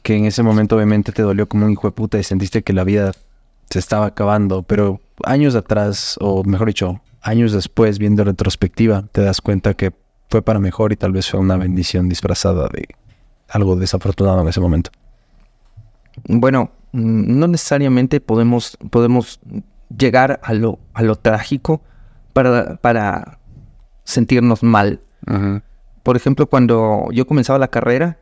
que 0.02 0.18
en 0.18 0.26
ese 0.26 0.44
momento 0.44 0.76
obviamente 0.76 1.14
te 1.14 1.22
dolió 1.22 1.48
como 1.48 1.66
un 1.66 1.72
hijo 1.72 1.88
de 1.88 1.94
puta 1.94 2.20
y 2.20 2.24
sentiste 2.24 2.64
que 2.64 2.74
la 2.74 2.84
vida 2.84 3.14
se 3.70 3.80
estaba 3.80 4.08
acabando, 4.08 4.64
pero 4.64 5.00
años 5.24 5.56
atrás, 5.56 6.18
o 6.20 6.44
mejor 6.44 6.68
dicho, 6.68 7.00
años 7.22 7.54
después, 7.54 7.98
viendo 7.98 8.26
retrospectiva, 8.26 9.06
te 9.14 9.22
das 9.22 9.40
cuenta 9.40 9.74
que 9.74 9.94
fue 10.30 10.42
para 10.42 10.60
mejor 10.60 10.92
y 10.92 10.98
tal 10.98 11.14
vez 11.14 11.30
fue 11.30 11.40
una 11.40 11.56
bendición 11.56 12.10
disfrazada 12.10 12.68
de 12.68 12.86
algo 13.48 13.78
desafortunado 13.78 14.42
en 14.42 14.50
ese 14.50 14.60
momento. 14.60 14.92
Bueno, 16.26 16.72
mm, 16.92 17.40
no 17.40 17.48
necesariamente 17.48 18.20
podemos, 18.20 18.78
podemos 18.90 19.40
llegar 19.98 20.42
a 20.44 20.54
lo, 20.54 20.78
a 20.94 21.04
lo 21.04 21.16
trágico 21.16 21.82
para, 22.34 22.76
para 22.76 23.40
sentirnos 24.04 24.64
mal. 24.64 25.02
Por 26.04 26.18
ejemplo, 26.18 26.48
cuando 26.48 27.08
yo 27.12 27.26
comenzaba 27.26 27.60
la 27.60 27.70
carrera, 27.70 28.18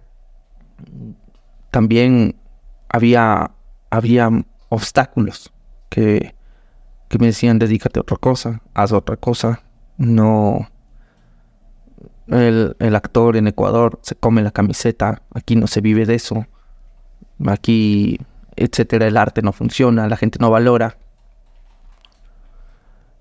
también 1.71 2.35
había, 2.89 3.51
había 3.89 4.29
obstáculos 4.69 5.51
que, 5.89 6.35
que 7.07 7.17
me 7.17 7.27
decían, 7.27 7.59
dedícate 7.59 7.99
a 7.99 8.01
otra 8.01 8.17
cosa, 8.17 8.61
haz 8.73 8.91
otra 8.91 9.17
cosa. 9.17 9.63
No. 9.97 10.69
El, 12.27 12.75
el 12.79 12.95
actor 12.95 13.35
en 13.35 13.47
Ecuador 13.47 13.99
se 14.03 14.15
come 14.15 14.41
la 14.41 14.51
camiseta, 14.51 15.21
aquí 15.33 15.55
no 15.55 15.67
se 15.67 15.81
vive 15.81 16.05
de 16.05 16.15
eso. 16.15 16.45
Aquí, 17.47 18.19
etcétera, 18.55 19.07
el 19.07 19.17
arte 19.17 19.41
no 19.41 19.51
funciona, 19.51 20.07
la 20.07 20.17
gente 20.17 20.37
no 20.39 20.51
valora. 20.51 20.97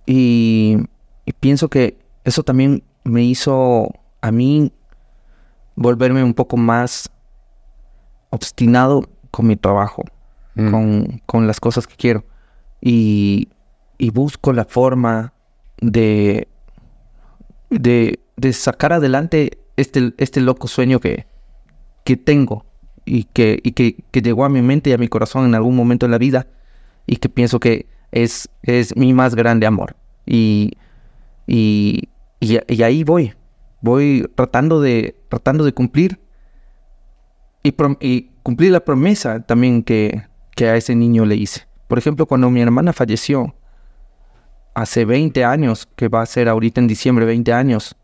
Y, 0.06 0.76
y 1.24 1.32
pienso 1.32 1.68
que 1.68 1.99
eso 2.24 2.42
también 2.42 2.82
me 3.04 3.22
hizo 3.22 3.92
a 4.20 4.30
mí 4.30 4.72
volverme 5.74 6.22
un 6.22 6.34
poco 6.34 6.56
más 6.56 7.08
obstinado 8.30 9.08
con 9.30 9.46
mi 9.46 9.56
trabajo, 9.56 10.04
Mm. 10.56 10.70
con, 10.72 11.22
con 11.26 11.46
las 11.46 11.60
cosas 11.60 11.86
que 11.86 11.94
quiero. 11.96 12.24
Y, 12.80 13.48
y 13.98 14.10
busco 14.10 14.52
la 14.52 14.64
forma 14.64 15.32
de, 15.80 16.48
de, 17.70 18.18
de 18.36 18.52
sacar 18.52 18.92
adelante 18.92 19.58
este, 19.76 20.12
este 20.18 20.40
loco 20.40 20.66
sueño 20.66 20.98
que, 20.98 21.26
que 22.04 22.16
tengo 22.16 22.64
y, 23.04 23.24
que, 23.24 23.60
y 23.62 23.72
que, 23.72 24.02
que 24.10 24.22
llegó 24.22 24.44
a 24.44 24.48
mi 24.48 24.60
mente 24.60 24.90
y 24.90 24.92
a 24.92 24.98
mi 24.98 25.08
corazón 25.08 25.46
en 25.46 25.54
algún 25.54 25.76
momento 25.76 26.06
de 26.06 26.10
la 26.10 26.18
vida 26.18 26.46
y 27.06 27.16
que 27.16 27.28
pienso 27.28 27.60
que 27.60 27.86
es, 28.10 28.48
es 28.62 28.96
mi 28.96 29.14
más 29.14 29.34
grande 29.34 29.66
amor. 29.66 29.94
Y, 30.26 30.72
y, 31.52 32.08
y, 32.38 32.82
ahí 32.84 33.02
voy, 33.02 33.34
voy 33.80 34.30
tratando 34.36 34.80
de, 34.80 35.16
tratando 35.28 35.64
de 35.64 35.72
cumplir 35.72 36.20
y, 37.64 37.74
y 37.98 38.30
cumplir 38.44 38.70
la 38.70 38.84
promesa 38.84 39.40
también 39.40 39.82
que, 39.82 40.22
que 40.54 40.68
a 40.68 40.76
ese 40.76 40.94
niño 40.94 41.24
le 41.26 41.34
hice. 41.34 41.66
Por 41.88 41.98
ejemplo, 41.98 42.26
cuando 42.26 42.50
mi 42.50 42.60
hermana 42.60 42.92
falleció 42.92 43.52
hace 44.74 45.04
20 45.04 45.44
años, 45.44 45.88
que 45.96 46.06
va 46.06 46.22
a 46.22 46.26
ser 46.26 46.48
ahorita 46.48 46.80
en 46.80 46.86
diciembre 46.86 47.24
20 47.24 47.52
años, 47.52 47.96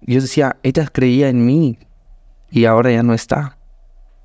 yo 0.00 0.20
decía, 0.20 0.56
ella 0.64 0.88
creía 0.92 1.28
en 1.28 1.46
mí 1.46 1.78
y 2.50 2.64
ahora 2.64 2.90
ya 2.90 3.04
no 3.04 3.14
está. 3.14 3.58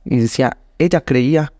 Y 0.03 0.17
decía, 0.17 0.57
ella 0.79 1.01
creía. 1.01 1.53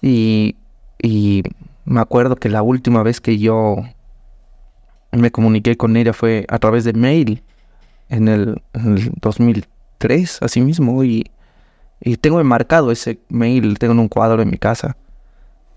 Y, 0.00 0.56
y 0.98 1.42
me 1.84 2.00
acuerdo 2.00 2.36
que 2.36 2.48
la 2.48 2.62
última 2.62 3.02
vez 3.02 3.20
que 3.20 3.36
yo 3.36 3.84
me 5.20 5.30
comuniqué 5.30 5.76
con 5.76 5.96
ella 5.96 6.12
fue 6.12 6.46
a 6.48 6.58
través 6.58 6.84
de 6.84 6.92
mail 6.92 7.42
en 8.08 8.28
el, 8.28 8.62
en 8.72 8.98
el 8.98 9.12
2003, 9.20 10.38
así 10.42 10.60
mismo. 10.60 11.04
Y, 11.04 11.30
y 12.00 12.16
tengo 12.16 12.40
enmarcado 12.40 12.90
ese 12.90 13.18
mail, 13.28 13.78
tengo 13.78 13.92
en 13.92 14.00
un 14.00 14.08
cuadro 14.08 14.42
en 14.42 14.50
mi 14.50 14.58
casa. 14.58 14.96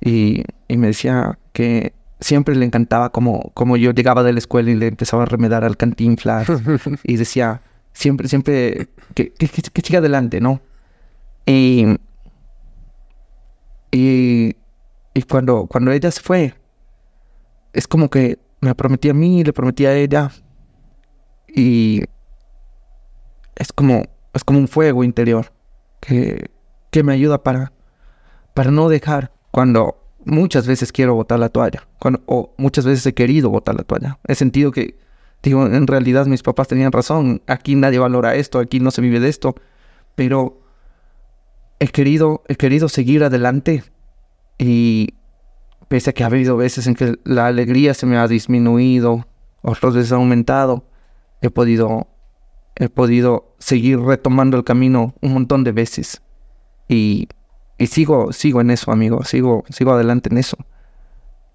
Y, 0.02 0.44
y 0.68 0.78
me 0.78 0.88
decía 0.88 1.38
que 1.54 1.94
siempre 2.20 2.56
le 2.56 2.66
encantaba 2.66 3.12
como, 3.12 3.52
como 3.54 3.78
yo 3.78 3.92
llegaba 3.92 4.24
de 4.24 4.34
la 4.34 4.40
escuela 4.40 4.72
y 4.72 4.76
le 4.76 4.88
empezaba 4.88 5.24
a 5.24 5.26
remedar 5.28 5.64
al 5.64 5.78
cantinflas. 5.78 6.48
y 7.04 7.16
decía, 7.18 7.62
siempre, 7.94 8.28
siempre, 8.28 8.90
que, 9.14 9.32
que, 9.34 9.48
que, 9.48 9.62
que 9.62 9.82
siga 9.82 10.00
adelante, 10.00 10.42
¿no? 10.42 10.62
Y, 11.46 11.98
y, 13.92 14.56
y 15.14 15.22
cuando, 15.24 15.66
cuando 15.68 15.92
ella 15.92 16.12
se 16.12 16.22
fue, 16.22 16.54
es 17.74 17.88
como 17.88 18.10
que 18.10 18.38
me 18.62 18.76
prometí 18.76 19.10
a 19.10 19.14
mí, 19.14 19.44
le 19.44 19.54
prometí 19.54 19.86
a 19.86 19.96
ella. 19.96 20.32
Y 21.48 22.04
es 23.56 23.72
como, 23.74 24.04
es 24.34 24.44
como 24.44 24.60
un 24.60 24.68
fuego 24.68 25.04
interior 25.04 25.52
que, 26.00 26.50
que 26.92 27.04
me 27.04 27.14
ayuda 27.14 27.44
para, 27.44 27.72
para 28.54 28.72
no 28.72 28.90
dejar 28.90 29.32
cuando 29.52 29.98
muchas 30.26 30.68
veces 30.68 30.92
quiero 30.92 31.16
botar 31.16 31.40
la 31.40 31.50
toalla. 31.50 31.88
Cuando, 32.00 32.22
o 32.26 32.54
muchas 32.58 32.86
veces 32.86 33.06
he 33.06 33.14
querido 33.14 33.50
botar 33.50 33.76
la 33.76 33.84
toalla. 33.84 34.20
He 34.28 34.36
sentido 34.36 34.72
que, 34.72 35.00
digo, 35.42 35.66
en 35.66 35.88
realidad 35.88 36.26
mis 36.26 36.44
papás 36.44 36.68
tenían 36.68 36.92
razón. 36.92 37.42
Aquí 37.48 37.76
nadie 37.76 38.00
valora 38.00 38.36
esto, 38.36 38.60
aquí 38.60 38.80
no 38.80 38.92
se 38.92 39.02
vive 39.02 39.20
de 39.20 39.30
esto. 39.30 39.56
Pero 40.16 40.62
he 41.80 41.88
querido, 41.88 42.44
he 42.48 42.56
querido 42.56 42.90
seguir 42.90 43.24
adelante. 43.24 43.84
Y 44.58 45.14
pese 45.88 46.10
a 46.10 46.14
que 46.14 46.24
ha 46.24 46.28
habido 46.28 46.58
veces 46.58 46.88
en 46.88 46.96
que 46.96 47.16
la 47.24 47.48
alegría 47.48 47.94
se 47.94 48.06
me 48.06 48.18
ha 48.18 48.28
disminuido, 48.28 49.26
otras 49.62 49.96
veces 49.96 50.12
ha 50.12 50.16
aumentado, 50.16 50.86
he 51.42 51.50
podido, 51.50 52.08
he 52.76 52.90
podido 52.90 53.56
seguir 53.60 54.00
retomando 54.00 54.58
el 54.58 54.64
camino 54.64 55.16
un 55.22 55.34
montón 55.34 55.64
de 55.64 55.72
veces. 55.72 56.22
Y, 56.88 57.28
y 57.78 57.88
sigo, 57.88 58.32
sigo 58.34 58.62
en 58.62 58.72
eso, 58.72 58.92
amigo, 58.92 59.24
sigo, 59.24 59.64
sigo 59.70 59.94
adelante 59.94 60.30
en 60.30 60.38
eso. 60.38 60.58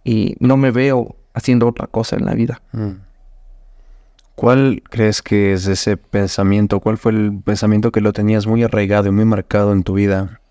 Y 0.05 0.37
no 0.41 0.57
me 0.57 0.71
veo 0.71 1.17
haciendo 1.35 1.69
otra 1.69 1.87
cosa 1.87 2.17
en 2.17 2.25
la 2.25 2.35
vida. 2.35 2.61
Mm. 2.73 2.93
¿Cuál 4.35 4.83
crees 4.89 5.23
que 5.23 5.53
es 5.53 5.67
ese 5.67 5.97
pensamiento? 5.97 6.81
¿Cuál 6.81 6.97
fue 6.97 7.13
el 7.13 7.41
pensamiento 7.45 7.93
que 7.93 8.01
lo 8.01 8.13
tenías 8.13 8.47
muy 8.47 8.63
arraigado 8.63 9.09
y 9.09 9.13
muy 9.13 9.25
marcado 9.25 9.73
en 9.73 9.85
tu 9.85 9.95
vida 9.95 10.42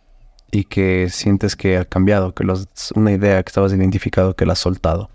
y 0.52 0.66
que 0.66 1.08
sientes 1.10 1.56
que 1.56 1.78
ha 1.78 1.86
cambiado, 1.86 2.34
que 2.34 2.44
los, 2.44 2.68
una 2.96 3.12
idea 3.12 3.42
que 3.42 3.50
estabas 3.50 3.74
identificado 3.74 4.36
que 4.36 4.46
la 4.46 4.54
has 4.54 4.60
soltado? 4.60 5.10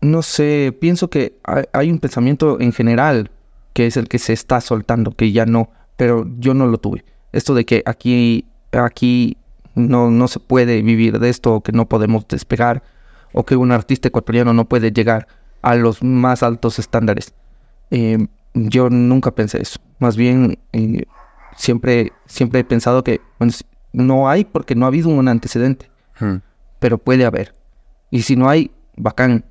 No 0.00 0.22
sé, 0.22 0.76
pienso 0.80 1.10
que 1.10 1.38
hay, 1.72 1.90
un 1.90 1.98
pensamiento 1.98 2.60
en 2.60 2.72
general 2.72 3.30
que 3.74 3.86
es 3.86 3.96
el 3.96 4.08
que 4.08 4.18
se 4.18 4.32
está 4.32 4.60
soltando, 4.60 5.12
que 5.12 5.32
ya 5.32 5.46
no, 5.46 5.70
pero 5.96 6.26
yo 6.38 6.54
no 6.54 6.66
lo 6.66 6.78
tuve. 6.78 7.04
Esto 7.32 7.54
de 7.54 7.64
que 7.64 7.82
aquí, 7.86 8.46
aquí 8.72 9.36
no, 9.74 10.10
no 10.10 10.26
se 10.28 10.40
puede 10.40 10.82
vivir 10.82 11.18
de 11.18 11.28
esto, 11.28 11.56
o 11.56 11.62
que 11.62 11.72
no 11.72 11.88
podemos 11.88 12.26
despegar, 12.26 12.82
o 13.32 13.44
que 13.44 13.56
un 13.56 13.72
artista 13.72 14.08
ecuatoriano 14.08 14.52
no 14.52 14.68
puede 14.68 14.90
llegar 14.90 15.28
a 15.62 15.74
los 15.74 16.02
más 16.02 16.42
altos 16.42 16.78
estándares. 16.78 17.34
Eh, 17.90 18.26
yo 18.54 18.90
nunca 18.90 19.32
pensé 19.32 19.60
eso. 19.62 19.78
Más 19.98 20.16
bien, 20.16 20.58
eh, 20.72 21.04
siempre, 21.56 22.12
siempre 22.26 22.60
he 22.60 22.64
pensado 22.64 23.02
que 23.04 23.20
bueno, 23.38 23.52
no 23.92 24.28
hay 24.28 24.44
porque 24.44 24.74
no 24.74 24.84
ha 24.84 24.88
habido 24.88 25.08
un 25.08 25.28
antecedente, 25.28 25.90
Hmm. 26.18 26.36
pero 26.78 26.98
puede 26.98 27.24
haber. 27.24 27.54
Y 28.10 28.22
si 28.22 28.36
no 28.36 28.48
hay, 28.48 28.70
bacán. 28.96 29.44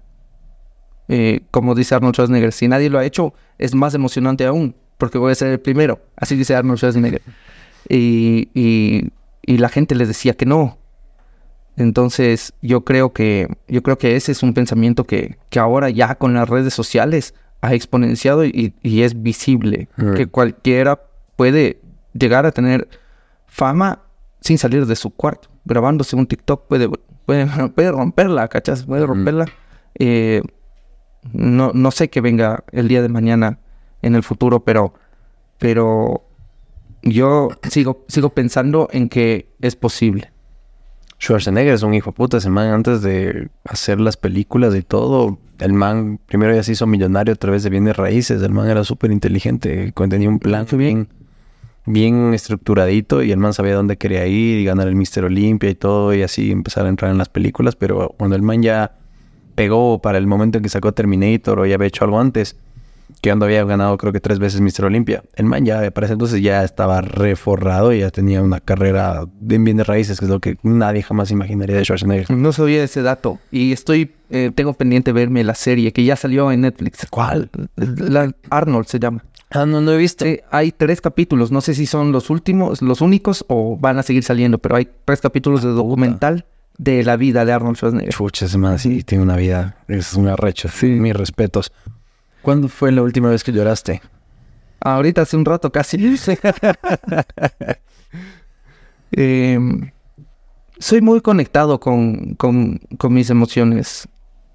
Eh, 1.07 1.41
como 1.49 1.73
dice 1.73 1.95
Arnold 1.95 2.13
Schwarzenegger, 2.13 2.51
si 2.53 2.67
nadie 2.67 2.89
lo 2.89 2.99
ha 2.99 3.05
hecho, 3.05 3.33
es 3.57 3.73
más 3.73 3.95
emocionante 3.95 4.45
aún, 4.45 4.75
porque 4.99 5.17
voy 5.17 5.31
a 5.31 5.35
ser 5.35 5.47
el 5.51 5.59
primero. 5.59 5.99
Así 6.15 6.35
dice 6.35 6.55
Arnold 6.55 6.77
Schwarzenegger. 6.77 7.21
Y, 7.87 8.49
y- 8.53 9.09
y 9.41 9.57
la 9.57 9.69
gente 9.69 9.95
les 9.95 10.09
decía 10.09 10.33
que 10.33 10.45
no. 10.45 10.77
Entonces, 11.77 12.53
yo 12.61 12.83
creo 12.83 13.13
que, 13.13 13.47
yo 13.69 13.81
creo 13.81 13.97
que 13.97 14.15
ese 14.17 14.33
es 14.33 14.43
un 14.43 14.53
pensamiento 14.53 15.05
que, 15.05 15.37
que 15.49 15.59
ahora 15.59 15.89
ya 15.89 16.15
con 16.15 16.33
las 16.33 16.49
redes 16.49 16.73
sociales 16.73 17.33
ha 17.61 17.73
exponenciado 17.73 18.43
y, 18.45 18.73
y 18.83 19.01
es 19.03 19.23
visible. 19.23 19.87
Mm. 19.95 20.13
Que 20.13 20.27
cualquiera 20.27 21.01
puede 21.37 21.79
llegar 22.13 22.45
a 22.45 22.51
tener 22.51 22.87
fama 23.47 23.99
sin 24.41 24.57
salir 24.57 24.85
de 24.85 24.95
su 24.95 25.11
cuarto. 25.11 25.49
Grabándose 25.65 26.15
un 26.15 26.27
TikTok 26.27 26.67
puede, 26.67 26.89
puede, 27.25 27.47
puede 27.75 27.91
romperla, 27.91 28.47
¿cachas? 28.47 28.83
Puede 28.83 29.05
romperla. 29.05 29.45
Eh, 29.95 30.41
no, 31.33 31.71
no 31.73 31.91
sé 31.91 32.09
qué 32.09 32.21
venga 32.21 32.63
el 32.71 32.87
día 32.87 33.01
de 33.01 33.09
mañana 33.09 33.59
en 34.01 34.15
el 34.15 34.23
futuro, 34.23 34.63
pero, 34.63 34.93
pero 35.57 36.23
yo 37.01 37.49
sigo, 37.69 38.05
sigo 38.07 38.29
pensando 38.29 38.87
en 38.91 39.09
que 39.09 39.49
es 39.61 39.75
posible. 39.75 40.31
Schwarzenegger 41.21 41.73
es 41.73 41.83
un 41.83 41.93
hijo 41.93 42.11
de 42.11 42.15
puta. 42.15 42.37
Ese 42.37 42.49
man, 42.49 42.69
antes 42.69 43.01
de 43.01 43.49
hacer 43.65 43.99
las 43.99 44.15
películas 44.15 44.73
y 44.73 44.81
todo, 44.81 45.37
el 45.59 45.73
man 45.73 46.19
primero 46.25 46.55
ya 46.55 46.63
se 46.63 46.71
hizo 46.71 46.87
millonario 46.87 47.33
a 47.33 47.37
través 47.37 47.63
de 47.63 47.69
bienes 47.69 47.97
raíces. 47.97 48.41
El 48.41 48.53
man 48.53 48.69
era 48.69 48.85
súper 48.85 49.11
inteligente. 49.11 49.93
Tenía 50.09 50.29
un 50.29 50.39
plan 50.39 50.65
bien. 50.71 51.09
Bien, 51.89 52.15
bien 52.15 52.33
estructuradito 52.33 53.23
y 53.23 53.31
el 53.31 53.37
man 53.37 53.53
sabía 53.53 53.75
dónde 53.75 53.97
quería 53.97 54.25
ir 54.27 54.59
y 54.59 54.65
ganar 54.65 54.87
el 54.87 54.95
Mister 54.95 55.25
Olympia 55.25 55.69
y 55.69 55.75
todo 55.75 56.13
y 56.13 56.21
así 56.21 56.51
empezar 56.51 56.85
a 56.85 56.89
entrar 56.89 57.11
en 57.11 57.17
las 57.17 57.29
películas. 57.29 57.75
Pero 57.75 58.15
cuando 58.17 58.35
el 58.35 58.41
man 58.41 58.61
ya 58.61 58.95
pegó 59.55 60.01
para 60.01 60.17
el 60.17 60.27
momento 60.27 60.57
en 60.57 60.63
que 60.63 60.69
sacó 60.69 60.93
Terminator 60.93 61.59
o 61.59 61.65
ya 61.65 61.75
había 61.75 61.87
hecho 61.87 62.05
algo 62.05 62.19
antes, 62.19 62.55
que 63.21 63.31
cuando 63.31 63.45
había 63.45 63.65
ganado 63.65 63.97
creo 63.97 64.13
que 64.13 64.19
tres 64.19 64.39
veces 64.39 64.61
Mister 64.61 64.85
Olympia, 64.85 65.23
el 65.35 65.45
man 65.45 65.65
ya 65.65 65.89
para 65.91 66.05
ese 66.05 66.13
entonces 66.13 66.41
ya 66.41 66.63
estaba 66.63 67.01
reforrado 67.01 67.91
y 67.91 67.99
ya 67.99 68.11
tenía 68.11 68.41
una 68.41 68.59
carrera 68.59 69.25
en 69.49 69.63
bienes 69.65 69.87
raíces, 69.87 70.19
que 70.19 70.25
es 70.25 70.31
lo 70.31 70.39
que 70.39 70.57
nadie 70.63 71.01
jamás 71.01 71.31
imaginaría 71.31 71.75
de 71.75 71.83
Schwarzenegger. 71.83 72.31
No 72.37 72.53
sabía 72.53 72.83
ese 72.83 73.01
dato. 73.01 73.39
Y 73.51 73.73
estoy, 73.73 74.11
eh, 74.29 74.51
tengo 74.53 74.73
pendiente 74.73 75.11
verme 75.11 75.43
la 75.43 75.55
serie 75.55 75.91
que 75.91 76.03
ya 76.05 76.15
salió 76.15 76.51
en 76.51 76.61
Netflix. 76.61 77.07
¿Cuál? 77.09 77.49
La 77.75 78.31
Arnold 78.49 78.85
se 78.85 78.99
llama. 78.99 79.23
Ah, 79.51 79.65
no, 79.65 79.81
no 79.81 79.91
he 79.91 79.97
visto. 79.97 80.25
Sí, 80.25 80.39
hay 80.51 80.71
tres 80.71 81.01
capítulos. 81.01 81.51
No 81.51 81.61
sé 81.61 81.73
si 81.73 81.85
son 81.85 82.11
los 82.11 82.29
últimos, 82.29 82.81
los 82.81 83.01
únicos 83.01 83.43
o 83.47 83.77
van 83.77 83.97
a 83.97 84.03
seguir 84.03 84.23
saliendo, 84.23 84.59
pero 84.59 84.75
hay 84.75 84.87
tres 85.05 85.21
capítulos 85.21 85.63
de 85.63 85.69
documental 85.69 86.45
de 86.77 87.03
la 87.03 87.17
vida 87.17 87.45
de 87.45 87.51
Arnold 87.53 87.75
Schwarzenegger. 87.77 88.13
Chucha, 88.13 88.45
ese 88.45 88.57
man 88.57 88.77
sí 88.79 89.03
tiene 89.03 89.23
una 89.23 89.35
vida, 89.35 89.77
es 89.87 90.13
un 90.13 90.27
arrecho. 90.27 90.69
Mis 90.83 91.15
respetos. 91.15 91.71
¿Cuándo 92.41 92.69
fue 92.69 92.91
la 92.91 93.01
última 93.01 93.29
vez 93.29 93.43
que 93.43 93.51
lloraste? 93.51 94.01
Ahorita 94.81 95.23
hace 95.23 95.35
un 95.35 95.45
rato 95.45 95.71
casi. 95.71 95.97
Em, 99.11 99.89
soy 100.77 101.01
muy 101.01 101.21
conectado 101.21 101.79
con, 101.79 102.35
con, 102.35 102.79
con 102.97 103.13
mis 103.13 103.29
emociones. 103.29 104.07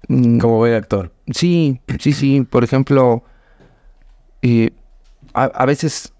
Mm, 0.07 0.37
Como 0.39 0.57
buen 0.57 0.73
actor. 0.73 1.11
Sí, 1.31 1.79
sí, 1.99 2.13
sí. 2.13 2.41
Por 2.49 2.63
ejemplo, 2.63 3.23
eh, 4.41 4.71
a, 5.35 5.45
a 5.45 5.65
veces 5.65 6.13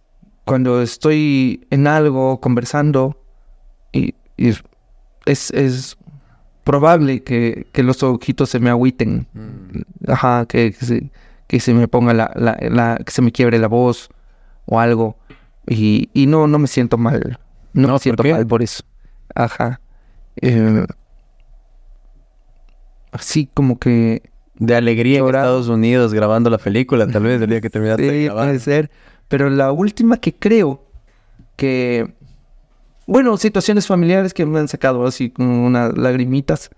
cuando 0.45 0.82
estoy 0.82 1.66
en 1.72 1.88
algo 1.88 2.40
conversando, 2.42 3.18
y, 3.94 4.16
y 4.38 4.50
es, 5.26 5.52
es 5.52 5.98
probable 6.64 7.24
que, 7.24 7.68
que 7.74 7.84
los 7.84 8.03
ojitos 8.03 8.50
se 8.50 8.60
me 8.60 8.69
agüiten. 8.69 9.27
Ajá, 10.08 10.45
que, 10.48 10.74
que 10.74 10.85
se, 10.85 11.11
que 11.48 11.60
se 11.60 11.74
me 11.74 11.88
ponga 11.88 12.14
la, 12.14 12.32
la, 12.35 12.58
la- 12.69 12.98
que 13.06 13.11
se 13.11 13.22
me 13.22 13.32
quiebre 13.32 13.60
la 13.60 13.68
voz 13.68 14.10
o 14.66 14.80
algo. 14.80 15.18
Y, 15.68 16.10
y 16.14 16.27
no, 16.27 16.48
no 16.48 16.60
me 16.60 16.68
siento 16.68 16.98
mal. 16.98 17.40
No, 17.74 17.88
No, 17.88 17.94
me 17.94 18.00
¿por 18.00 18.00
siento 18.00 18.24
mal 18.24 18.45
por 18.48 18.64
eso. 18.64 18.84
Ajá. 19.35 19.82
Eh, 20.42 20.85
así 23.11 23.48
como 23.53 23.80
que 23.80 24.24
De 24.58 24.75
alegría 24.75 25.22
en. 25.22 25.42
Estados 25.42 25.67
Unidos 25.67 26.14
grabando 26.14 26.50
la 26.50 26.58
película, 26.58 27.08
tal 27.08 27.24
vez 27.24 27.42
el 27.42 27.50
día 27.50 27.61
que 27.61 27.69
terminaste 27.69 28.03
de 28.03 28.09
Sí, 28.11 28.24
grabar. 28.25 28.45
puede 28.48 28.59
ser. 28.59 28.92
Pero 29.27 29.50
la 29.50 29.72
última 29.72 30.17
que 30.17 30.34
creo 30.34 30.84
que... 31.56 32.14
Bueno, 33.08 33.38
situaciones 33.38 33.85
familiares 33.85 34.34
que 34.34 34.45
me 34.45 34.59
han 34.59 34.67
sacado 34.67 35.06
así 35.06 35.30
con 35.30 35.48
unas 35.48 35.98
lagrimitas. 35.98 36.69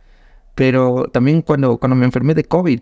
Pero 0.55 1.07
también 1.13 1.41
cuando, 1.41 1.77
cuando 1.77 1.95
me 1.95 2.05
enfermé 2.05 2.33
de 2.33 2.43
COVID. 2.43 2.81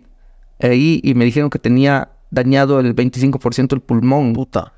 Ahí 0.60 1.00
y 1.04 1.14
me 1.14 1.24
dijeron 1.26 1.50
que 1.50 1.58
tenía 1.58 2.08
dañado 2.30 2.80
el 2.80 2.94
25% 2.94 3.68
del 3.68 3.80
pulmón. 3.80 4.32
Puta. 4.32 4.72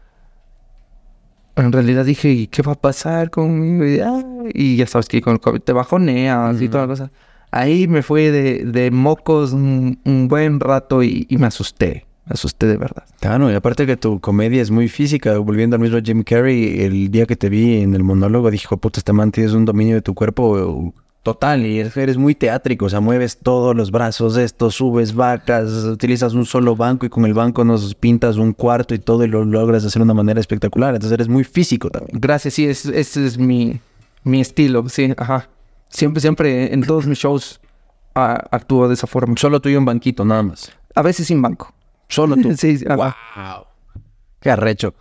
En 1.56 1.72
realidad 1.72 2.05
dije, 2.05 2.30
¿y 2.30 2.47
qué 2.47 2.62
va 2.62 2.72
a 2.72 2.80
pasar 2.80 3.30
conmigo? 3.30 3.84
Y, 3.84 4.00
ah, 4.00 4.22
y 4.52 4.76
ya 4.76 4.86
sabes 4.86 5.08
que 5.08 5.20
con 5.20 5.34
el 5.34 5.40
COVID 5.40 5.60
te 5.60 5.72
bajoneas 5.72 6.60
y 6.60 6.68
toda 6.68 6.84
la 6.84 6.88
cosa. 6.88 7.10
Ahí 7.50 7.88
me 7.88 8.02
fue 8.02 8.30
de, 8.30 8.64
de 8.64 8.90
mocos 8.90 9.52
un, 9.52 9.98
un 10.04 10.28
buen 10.28 10.60
rato 10.60 11.02
y, 11.02 11.26
y 11.28 11.38
me 11.38 11.46
asusté. 11.46 12.04
Me 12.26 12.34
asusté 12.34 12.66
de 12.66 12.76
verdad. 12.76 13.04
Claro, 13.20 13.50
y 13.50 13.54
aparte 13.54 13.86
que 13.86 13.96
tu 13.96 14.20
comedia 14.20 14.60
es 14.60 14.70
muy 14.70 14.88
física, 14.88 15.38
volviendo 15.38 15.76
al 15.76 15.82
mismo 15.82 15.98
Jim 16.04 16.22
Carrey, 16.22 16.80
el 16.82 17.10
día 17.10 17.24
que 17.24 17.36
te 17.36 17.48
vi 17.48 17.80
en 17.80 17.94
el 17.94 18.04
monólogo 18.04 18.50
dije, 18.50 18.68
puta, 18.76 19.00
este 19.00 19.14
man 19.14 19.32
tienes 19.32 19.54
un 19.54 19.64
dominio 19.64 19.94
de 19.94 20.02
tu 20.02 20.12
cuerpo 20.14 20.92
total 21.22 21.64
y 21.66 21.78
eres- 21.80 21.96
eres 21.96 22.16
muy 22.18 22.34
teátrico, 22.34 22.84
o 22.86 22.88
sea, 22.90 23.00
mueves 23.00 23.38
todos 23.38 23.74
los 23.74 23.90
brazos, 23.90 24.36
esto, 24.36 24.70
subes 24.70 25.14
vacas, 25.14 25.70
utilizas 25.84 26.34
un 26.34 26.44
solo 26.46 26.76
banco 26.76 27.06
y 27.06 27.08
con 27.08 27.24
el 27.24 27.32
banco 27.34 27.64
nos 27.64 27.94
pintas 27.94 28.36
un 28.36 28.52
cuarto 28.52 28.94
y 28.94 28.98
todo 28.98 29.24
y 29.24 29.28
lo 29.28 29.44
logras 29.46 29.84
hacer 29.84 30.00
de 30.00 30.04
una 30.04 30.14
manera 30.14 30.38
espectacular, 30.40 30.94
entonces 30.94 31.14
eres 31.14 31.28
muy 31.28 31.44
físico 31.44 31.88
también. 31.90 32.18
Gracias, 32.20 32.54
sí, 32.54 32.66
es- 32.66 32.86
ese 32.86 33.26
es 33.26 33.38
mi, 33.38 33.80
mi 34.24 34.40
estilo, 34.42 34.86
sí, 34.88 35.12
ajá. 35.16 35.48
Siempre, 35.89 36.20
siempre 36.20 36.73
en 36.73 36.83
todos 36.83 37.07
mis 37.07 37.18
shows 37.18 37.60
actúo 38.15 38.89
de 38.89 38.94
esa 38.94 39.07
forma. 39.07 39.34
Solo 39.36 39.60
tú 39.60 39.68
y 39.68 39.76
un 39.76 39.84
banquito, 39.84 40.25
nada 40.25 40.42
más. 40.42 40.73
A 40.94 41.02
veces 41.02 41.26
sin 41.28 41.41
banco. 41.41 41.73
Solo 42.08 42.36
tú. 42.36 42.52
Sí, 42.57 42.78
sí. 42.78 42.84
Wow. 42.84 43.12
Qué 44.41 44.50
arrecho. 44.50 44.94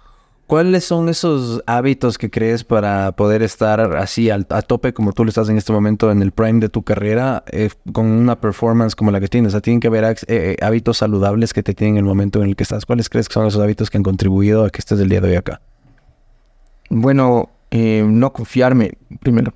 ¿Cuáles 0.45 0.85
son 0.85 1.09
esos 1.09 1.61
hábitos 1.67 2.17
que 2.17 2.29
crees 2.29 2.63
para 2.63 3.11
poder 3.11 3.41
estar 3.43 3.97
así 3.97 4.29
al- 4.29 4.47
a 4.49 4.61
tope 4.61 4.93
como 4.93 5.11
tú 5.11 5.25
lo 5.25 5.29
estás 5.29 5.49
en 5.49 5.57
este 5.57 5.73
momento 5.73 6.09
en 6.09 6.21
el 6.21 6.31
prime 6.31 6.61
de 6.61 6.69
tu 6.69 6.83
carrera 6.83 7.43
eh, 7.51 7.69
con 7.91 8.05
una 8.05 8.39
performance 8.39 8.95
como 8.95 9.11
la 9.11 9.19
que 9.19 9.27
tienes? 9.27 9.49
O 9.49 9.51
sea, 9.51 9.59
tienen 9.61 9.81
que 9.81 9.87
haber 9.87 10.05
eh, 10.05 10.15
eh, 10.27 10.55
hábitos 10.61 10.99
saludables 10.99 11.51
que 11.53 11.63
te 11.63 11.73
tienen 11.73 11.95
en 11.95 11.99
el 11.99 12.05
momento 12.05 12.41
en 12.41 12.47
el 12.49 12.55
que 12.55 12.63
estás. 12.63 12.85
¿Cuáles 12.85 13.09
crees 13.09 13.27
que 13.27 13.33
son 13.33 13.45
esos 13.45 13.61
hábitos 13.61 13.89
que 13.89 13.97
han 13.97 14.03
contribuido 14.03 14.63
a 14.63 14.69
que 14.69 14.79
estés 14.79 14.99
el 15.01 15.09
día 15.09 15.19
de 15.19 15.31
hoy 15.31 15.35
acá? 15.35 15.59
Bueno, 16.89 17.49
eh, 17.71 18.05
no 18.07 18.31
confiarme, 18.31 18.93
primero. 19.19 19.53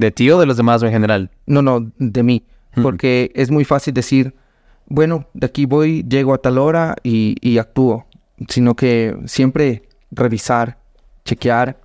¿De 0.00 0.10
ti 0.10 0.30
o 0.30 0.40
de 0.40 0.46
los 0.46 0.56
demás 0.56 0.82
en 0.82 0.92
general? 0.92 1.30
No, 1.44 1.60
no, 1.60 1.92
de 1.98 2.22
mí. 2.22 2.42
Hmm. 2.74 2.82
Porque 2.82 3.30
es 3.34 3.50
muy 3.50 3.66
fácil 3.66 3.92
decir, 3.92 4.34
bueno, 4.86 5.26
de 5.34 5.44
aquí 5.44 5.66
voy, 5.66 6.06
llego 6.08 6.32
a 6.32 6.38
tal 6.38 6.56
hora 6.56 6.96
y, 7.02 7.36
y 7.42 7.58
actúo. 7.58 8.06
Sino 8.48 8.74
que 8.74 9.14
siempre 9.26 9.82
revisar, 10.10 10.78
chequear, 11.26 11.78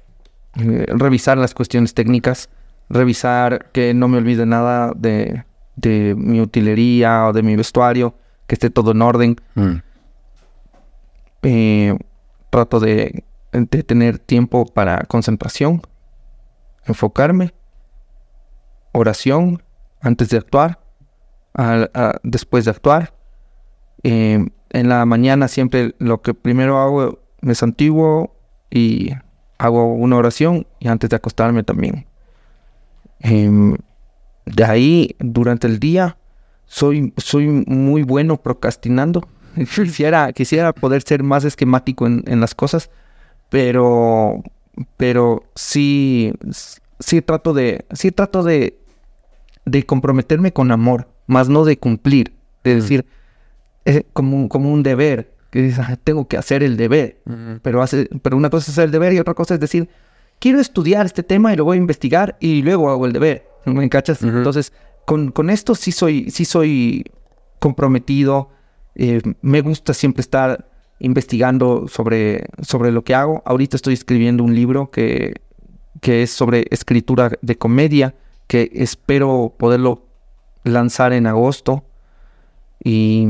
eh, 0.58 0.86
revisar 0.88 1.38
las 1.38 1.54
cuestiones 1.54 1.94
técnicas, 1.94 2.48
revisar 2.88 3.70
que 3.74 3.94
no 3.94 4.08
me 4.08 4.20
olvide 4.20 4.46
nada 4.46 4.94
de, 4.96 5.44
de 5.76 6.16
mi 6.18 6.40
utilería 6.40 7.28
o 7.28 7.34
de 7.34 7.44
mi 7.44 7.58
vestuario, 7.58 8.16
que 8.48 8.56
esté 8.56 8.70
todo 8.70 8.92
en 8.92 9.02
orden. 9.02 9.36
Mm. 9.56 9.76
Eh, 11.42 11.98
trato 12.50 12.80
de, 12.80 13.26
de 13.52 13.84
tener 13.84 14.20
tiempo 14.20 14.66
para 14.66 15.04
concentración, 15.04 15.82
enfocarme, 16.86 17.52
oración 18.96 19.62
antes 20.02 20.30
de 20.30 20.38
actuar, 20.38 20.80
después 22.24 22.66
de 22.66 22.72
actuar. 22.72 23.14
Eh, 24.04 24.46
en 24.70 24.90
la 24.90 25.06
mañana 25.06 25.48
siempre 25.48 25.96
lo 26.00 26.22
que 26.22 26.34
primero 26.34 26.80
hago, 26.80 27.20
me 27.42 27.56
santiguo 27.56 28.36
y 28.70 29.12
hago 29.58 29.94
una 29.94 30.18
oración 30.18 30.68
y 30.80 30.88
antes 30.88 31.10
de 31.10 31.16
acostarme 31.16 31.64
también. 31.64 32.06
Em, 33.20 33.78
de 34.46 34.64
ahí, 34.64 35.16
durante 35.20 35.68
el 35.68 35.80
día, 35.80 36.18
soy, 36.66 37.14
soy 37.18 37.48
muy 37.48 38.04
bueno 38.04 38.38
procrastinando. 38.38 39.28
quisiera, 39.56 40.34
quisiera 40.34 40.74
poder 40.74 41.02
ser 41.02 41.24
más 41.24 41.46
esquemático 41.46 42.06
en, 42.06 42.24
en 42.28 42.42
las 42.42 42.54
cosas, 42.54 42.90
pero, 43.50 44.44
pero 44.98 45.44
sí, 45.56 46.34
sí 47.00 47.22
trato 47.22 47.54
de, 47.54 47.86
sí 47.94 48.12
trato 48.12 48.44
de, 48.44 48.78
de 49.66 49.86
comprometerme 49.86 50.54
con 50.54 50.72
amor, 50.72 51.08
más 51.28 51.50
no 51.50 51.66
de 51.66 51.78
cumplir, 51.78 52.34
de 52.64 52.76
decir, 52.76 53.06
eh, 53.86 54.04
como, 54.14 54.38
un- 54.38 54.48
como 54.48 54.72
un 54.72 54.84
deber, 54.84 55.34
que 55.52 55.62
dices, 55.62 55.80
"Ah, 55.80 55.98
tengo 56.04 56.28
que 56.28 56.38
hacer 56.38 56.64
el 56.64 56.76
deber, 56.78 57.22
pero, 57.62 57.82
hace, 57.82 58.10
pero 58.22 58.36
una 58.38 58.50
cosa 58.50 58.66
es 58.66 58.70
hacer 58.78 58.86
el 58.86 58.92
deber 58.92 59.14
y 59.14 59.20
otra 59.20 59.34
cosa 59.34 59.54
es 59.56 59.60
decir, 59.60 59.88
quiero 60.40 60.60
estudiar 60.60 61.06
este 61.06 61.24
tema 61.24 61.54
y 61.54 61.56
lo 61.56 61.64
voy 61.66 61.78
a 61.78 61.80
investigar 61.80 62.36
y 62.40 62.62
luego 62.62 62.90
hago 62.90 63.06
el 63.06 63.14
deber, 63.14 63.46
¿me 63.66 63.90
cachas? 63.90 64.22
Ujú. 64.22 64.38
Entonces, 64.38 64.74
con, 65.06 65.32
con 65.32 65.50
esto 65.50 65.74
sí 65.76 65.92
soy, 65.92 66.30
sí 66.30 66.46
soy 66.46 67.06
comprometido, 67.60 68.50
eh, 68.96 69.22
me 69.42 69.62
gusta 69.62 69.94
siempre 69.94 70.22
estar 70.22 70.70
investigando 71.00 71.88
sobre, 71.88 72.46
sobre 72.62 72.92
lo 72.92 73.04
que 73.04 73.16
hago. 73.16 73.42
Ahorita 73.46 73.76
estoy 73.76 73.94
escribiendo 73.94 74.44
un 74.44 74.56
libro 74.56 74.92
que, 74.92 75.36
que 76.02 76.24
es 76.24 76.32
sobre 76.32 76.66
escritura 76.70 77.32
de 77.42 77.56
comedia, 77.58 78.16
que 78.48 78.72
espero 78.74 79.54
poderlo 79.58 80.06
lanzar 80.64 81.14
en 81.14 81.28
agosto. 81.28 81.84
Y, 82.84 83.28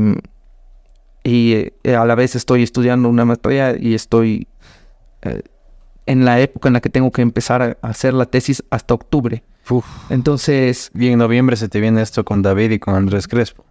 y 1.24 1.72
eh, 1.84 1.96
a 1.96 2.04
la 2.04 2.14
vez 2.14 2.34
estoy 2.36 2.62
estudiando 2.62 3.08
una 3.08 3.24
maestría 3.24 3.76
y 3.78 3.94
estoy 3.94 4.48
eh, 5.22 5.42
en 6.06 6.24
la 6.24 6.40
época 6.40 6.68
en 6.68 6.74
la 6.74 6.80
que 6.80 6.90
tengo 6.90 7.10
que 7.10 7.22
empezar 7.22 7.78
a 7.80 7.88
hacer 7.88 8.14
la 8.14 8.26
tesis 8.26 8.62
hasta 8.70 8.94
octubre. 8.94 9.42
Uf. 9.68 9.84
Entonces, 10.10 10.90
Y 10.94 11.08
en 11.08 11.18
noviembre 11.18 11.56
se 11.56 11.68
te 11.68 11.80
viene 11.80 12.02
esto 12.02 12.24
con 12.24 12.42
David 12.42 12.70
y 12.72 12.78
con 12.78 12.94
Andrés 12.94 13.26
Crespo. 13.26 13.64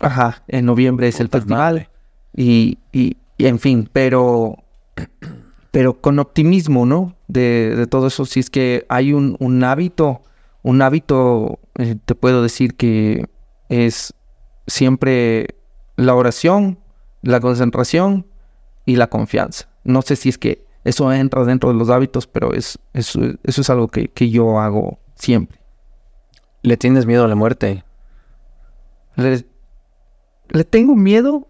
ajá, 0.00 0.42
en 0.48 0.66
noviembre 0.66 1.08
es 1.08 1.20
el 1.20 1.28
festival. 1.28 1.88
y, 2.36 2.78
y 2.92 3.46
en 3.46 3.58
fin, 3.60 3.88
pero, 3.92 4.56
pero 5.70 6.00
con 6.00 6.18
optimismo, 6.18 6.84
¿no? 6.84 7.14
De, 7.28 7.74
de 7.76 7.86
todo 7.86 8.08
eso, 8.08 8.24
si 8.26 8.40
es 8.40 8.50
que 8.50 8.84
hay 8.88 9.12
un, 9.12 9.36
un 9.38 9.62
hábito, 9.62 10.22
un 10.68 10.82
hábito, 10.82 11.60
eh, 11.78 11.96
te 12.04 12.14
puedo 12.14 12.42
decir 12.42 12.74
que 12.74 13.26
es 13.70 14.12
siempre 14.66 15.56
la 15.96 16.14
oración, 16.14 16.78
la 17.22 17.40
concentración 17.40 18.26
y 18.84 18.96
la 18.96 19.06
confianza. 19.06 19.70
No 19.84 20.02
sé 20.02 20.14
si 20.14 20.28
es 20.28 20.36
que 20.36 20.66
eso 20.84 21.10
entra 21.10 21.46
dentro 21.46 21.70
de 21.70 21.76
los 21.76 21.88
hábitos, 21.88 22.26
pero 22.26 22.52
es, 22.52 22.78
eso, 22.92 23.18
eso 23.44 23.60
es 23.62 23.70
algo 23.70 23.88
que, 23.88 24.08
que 24.08 24.28
yo 24.28 24.60
hago 24.60 24.98
siempre. 25.14 25.58
¿Le 26.60 26.76
tienes 26.76 27.06
miedo 27.06 27.24
a 27.24 27.28
la 27.28 27.34
muerte? 27.34 27.82
Le, 29.16 29.46
le 30.50 30.64
tengo 30.64 30.94
miedo 30.94 31.48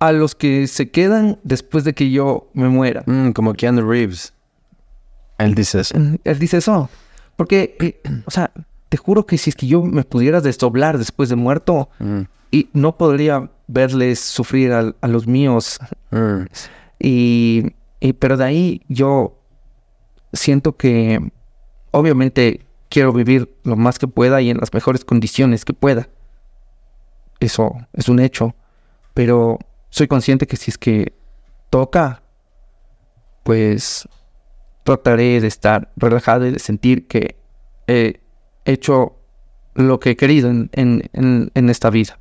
a 0.00 0.12
los 0.12 0.34
que 0.34 0.66
se 0.66 0.90
quedan 0.90 1.40
después 1.44 1.84
de 1.84 1.94
que 1.94 2.10
yo 2.10 2.50
me 2.52 2.68
muera. 2.68 3.04
Mm, 3.06 3.30
como 3.30 3.54
Keanu 3.54 3.88
Reeves. 3.88 4.34
Él 5.38 5.54
dice 5.54 5.80
eso. 5.80 5.98
Mm, 5.98 6.16
Él 6.24 6.38
dice 6.38 6.58
eso. 6.58 6.90
Porque, 7.40 7.74
eh, 7.80 8.02
o 8.26 8.30
sea, 8.30 8.50
te 8.90 8.98
juro 8.98 9.24
que 9.24 9.38
si 9.38 9.48
es 9.48 9.56
que 9.56 9.66
yo 9.66 9.80
me 9.82 10.04
pudiera 10.04 10.42
desdoblar 10.42 10.98
después 10.98 11.30
de 11.30 11.36
muerto 11.36 11.88
Mm, 11.98 12.20
y 12.50 12.68
no 12.74 12.98
podría 12.98 13.48
verles 13.66 14.20
sufrir 14.20 14.72
a, 14.74 14.92
los 15.08 15.26
míos. 15.26 15.78
mm. 16.10 16.42
Y, 17.02 17.72
y- 18.00 18.12
pero 18.12 18.36
de 18.36 18.44
ahí 18.44 18.82
yo 18.88 19.38
siento 20.34 20.76
que 20.76 21.18
obviamente 21.92 22.66
quiero 22.90 23.10
vivir 23.14 23.56
lo 23.64 23.74
más 23.76 23.98
que 23.98 24.06
pueda 24.06 24.42
y 24.42 24.50
en 24.50 24.58
las 24.58 24.74
mejores 24.74 25.02
condiciones 25.02 25.64
que 25.64 25.72
pueda. 25.72 26.10
Eso 27.38 27.74
es 27.94 28.10
un 28.10 28.20
hecho. 28.20 28.54
Pero 29.14 29.58
soy 29.88 30.08
consciente 30.08 30.46
que 30.46 30.58
si 30.58 30.70
es 30.70 30.76
que 30.76 31.14
toca, 31.70 32.20
pues 33.44 34.06
trataré 34.84 35.40
de 35.40 35.46
estar 35.46 35.90
relajado 35.96 36.46
y 36.46 36.52
de 36.52 36.58
sentir 36.58 37.06
que 37.06 37.36
he 37.86 38.20
hecho 38.64 39.16
lo 39.74 40.00
que 40.00 40.10
he 40.10 40.16
querido 40.16 40.48
en, 40.50 40.70
en- 40.72 41.08
en- 41.12 41.50
en 41.54 41.70
esta 41.70 41.90
vida. 41.90 42.18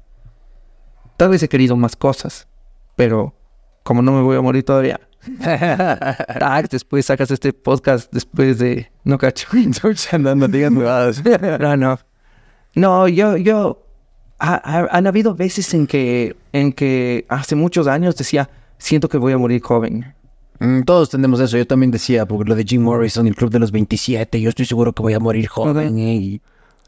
Tal 1.17 1.29
vez 1.29 1.43
he 1.43 1.49
querido 1.49 1.75
más 1.75 1.95
cosas, 1.95 2.47
pero 2.95 3.33
como 3.83 4.01
no 4.01 4.11
me 4.11 4.21
voy 4.21 4.37
a 4.37 4.41
morir 4.41 4.63
todavía. 4.63 4.99
Después 6.71 7.05
sacas 7.05 7.31
este 7.31 7.51
podcast 7.53 8.11
después 8.13 8.57
de... 8.59 8.89
No 9.03 9.17
cacho. 9.17 9.47
no, 10.19 10.35
no 10.35 10.47
no, 11.59 11.77
no. 11.77 11.99
No, 12.75 13.07
yo, 13.07 13.35
yo... 13.37 13.85
ha- 14.39 14.61
ha- 14.63 14.87
han 14.91 15.07
habido 15.07 15.35
veces 15.35 15.73
en 15.73 15.87
que, 15.87 16.35
en 16.53 16.71
que 16.71 17.25
hace 17.29 17.55
muchos 17.55 17.87
años 17.87 18.15
decía, 18.15 18.49
siento 18.77 19.09
que 19.09 19.17
voy 19.17 19.33
a 19.33 19.37
morir 19.37 19.61
joven. 19.61 20.13
Mm, 20.59 20.81
Todos 20.83 21.09
tenemos 21.09 21.39
eso. 21.39 21.57
Yo 21.57 21.65
también 21.67 21.91
decía, 21.91 22.25
porque 22.27 22.49
lo 22.49 22.55
de 22.55 22.63
Jim 22.63 22.81
Morrison 22.83 23.27
el 23.27 23.35
club 23.35 23.49
de 23.49 23.59
los 23.59 23.71
27, 23.71 24.39
yo 24.41 24.49
estoy 24.49 24.65
seguro 24.65 24.93
que 24.93 25.01
voy 25.01 25.13
a 25.13 25.19
morir 25.19 25.47
joven. 25.47 25.97
eh, 25.97 26.15
y 26.15 26.41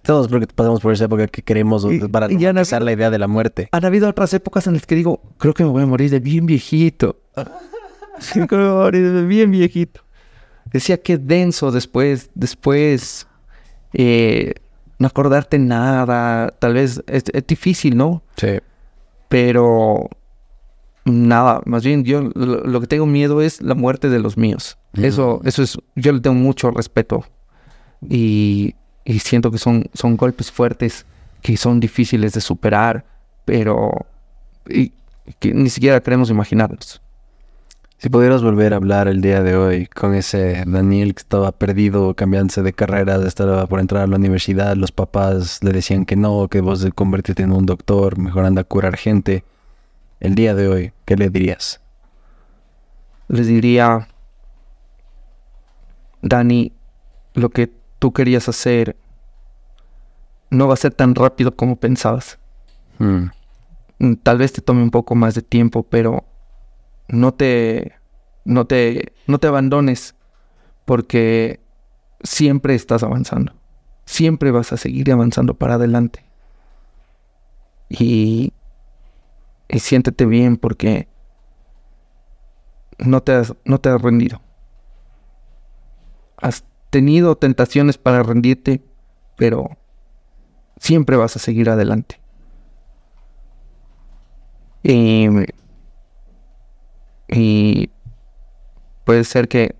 todos 0.03 0.27
creo 0.27 0.39
que 0.39 0.47
pasamos 0.47 0.81
por 0.81 0.91
esa 0.93 1.05
época 1.05 1.27
que 1.27 1.41
queremos 1.43 1.85
Y- 1.85 1.99
para 2.07 2.31
y 2.31 2.37
la 2.37 2.91
idea 2.91 3.09
de 3.11 3.19
la 3.19 3.27
muerte. 3.27 3.69
Han 3.71 3.85
habido 3.85 4.09
otras 4.09 4.33
épocas 4.33 4.65
en 4.67 4.73
las 4.73 4.85
que 4.85 4.95
digo, 4.95 5.21
creo 5.37 5.53
que 5.53 5.63
me 5.63 5.69
voy 5.69 5.83
a 5.83 5.85
morir 5.85 6.09
de 6.09 6.19
bien 6.19 6.45
viejito. 6.45 7.17
Sí, 8.19 8.33
creo 8.33 8.47
que 8.47 8.55
me 8.57 8.63
voy 8.69 8.81
a 8.81 8.83
morir 8.83 9.11
de 9.13 9.25
bien 9.25 9.49
viejito. 9.49 10.01
Decía 10.71 11.01
que 11.01 11.17
denso 11.17 11.71
después, 11.71 12.29
después, 12.35 13.25
eh, 13.93 14.53
no 14.99 15.07
acordarte 15.07 15.57
nada, 15.57 16.53
tal 16.59 16.75
vez 16.75 17.01
es, 17.07 17.23
es 17.33 17.47
difícil, 17.47 17.97
¿no? 17.97 18.21
Sí. 18.37 18.59
Pero 19.27 20.07
nada, 21.05 21.61
más 21.65 21.83
bien 21.83 22.03
yo 22.03 22.29
lo, 22.35 22.63
lo 22.63 22.81
que 22.81 22.87
tengo 22.87 23.05
miedo 23.05 23.41
es 23.41 23.61
la 23.61 23.75
muerte 23.75 24.09
de 24.09 24.19
los 24.19 24.37
míos. 24.37 24.77
Eso, 24.93 25.41
eso 25.45 25.63
es, 25.63 25.77
yo 25.95 26.11
le 26.11 26.19
tengo 26.19 26.35
mucho 26.35 26.69
respeto 26.71 27.23
y, 28.07 28.75
y 29.05 29.19
siento 29.19 29.51
que 29.51 29.57
son, 29.57 29.85
son 29.93 30.17
golpes 30.17 30.51
fuertes 30.51 31.05
que 31.41 31.57
son 31.57 31.79
difíciles 31.79 32.33
de 32.33 32.41
superar, 32.41 33.05
pero 33.45 33.91
y 34.67 34.91
que 35.39 35.53
ni 35.53 35.69
siquiera 35.69 36.01
queremos 36.01 36.29
imaginarnos. 36.29 37.01
Si 37.97 38.09
pudieras 38.09 38.41
volver 38.41 38.73
a 38.73 38.77
hablar 38.77 39.07
el 39.07 39.21
día 39.21 39.43
de 39.43 39.55
hoy 39.55 39.85
con 39.85 40.15
ese 40.15 40.63
Daniel 40.65 41.13
que 41.13 41.21
estaba 41.21 41.51
perdido, 41.51 42.15
cambiándose 42.15 42.63
de 42.63 42.73
carrera, 42.73 43.15
estaba 43.27 43.67
por 43.67 43.79
entrar 43.79 44.03
a 44.03 44.07
la 44.07 44.15
universidad, 44.15 44.75
los 44.75 44.91
papás 44.91 45.63
le 45.63 45.71
decían 45.71 46.05
que 46.05 46.15
no, 46.15 46.47
que 46.47 46.61
vos 46.61 46.81
de 46.81 46.91
convertirte 46.91 47.43
en 47.43 47.51
un 47.51 47.67
doctor, 47.67 48.17
mejor 48.17 48.45
anda 48.45 48.61
a 48.61 48.63
curar 48.63 48.97
gente. 48.97 49.43
El 50.21 50.35
día 50.35 50.55
de 50.55 50.69
hoy, 50.69 50.93
¿qué 51.05 51.17
le 51.17 51.29
dirías? 51.29 51.81
Les 53.27 53.47
diría, 53.47 54.07
Dani, 56.21 56.71
lo 57.33 57.49
que 57.49 57.69
tú 57.99 58.13
querías 58.13 58.47
hacer 58.47 58.95
no 60.49 60.67
va 60.67 60.75
a 60.75 60.77
ser 60.77 60.93
tan 60.93 61.15
rápido 61.15 61.55
como 61.55 61.75
pensabas. 61.75 62.39
Mm, 62.99 63.25
Mm, 64.01 64.15
Tal 64.15 64.39
vez 64.39 64.51
te 64.51 64.61
tome 64.61 64.81
un 64.81 64.89
poco 64.89 65.13
más 65.13 65.35
de 65.35 65.43
tiempo, 65.43 65.83
pero 65.83 66.25
no 67.07 67.33
te, 67.35 67.93
no 68.45 68.65
te, 68.65 69.13
no 69.27 69.37
te 69.37 69.45
abandones 69.47 70.15
porque 70.85 71.59
siempre 72.23 72.73
estás 72.73 73.03
avanzando. 73.03 73.53
Siempre 74.05 74.49
vas 74.49 74.73
a 74.73 74.77
seguir 74.77 75.11
avanzando 75.11 75.53
para 75.53 75.75
adelante. 75.75 76.25
Y, 77.89 78.53
y 79.71 79.79
siéntete 79.79 80.25
bien 80.25 80.57
porque 80.57 81.07
no 82.99 83.23
te 83.23 83.31
has, 83.31 83.55
no 83.63 83.79
te 83.79 83.89
has 83.89 84.01
rendido. 84.01 84.41
Has 86.37 86.65
tenido 86.89 87.37
tentaciones 87.37 87.97
para 87.97 88.21
rendirte, 88.21 88.83
pero 89.37 89.77
siempre 90.77 91.15
vas 91.15 91.35
a 91.37 91.39
seguir 91.39 91.69
adelante. 91.69 92.19
Y, 94.83 95.27
y 97.29 97.89
puede 99.05 99.23
ser 99.23 99.47
que 99.47 99.75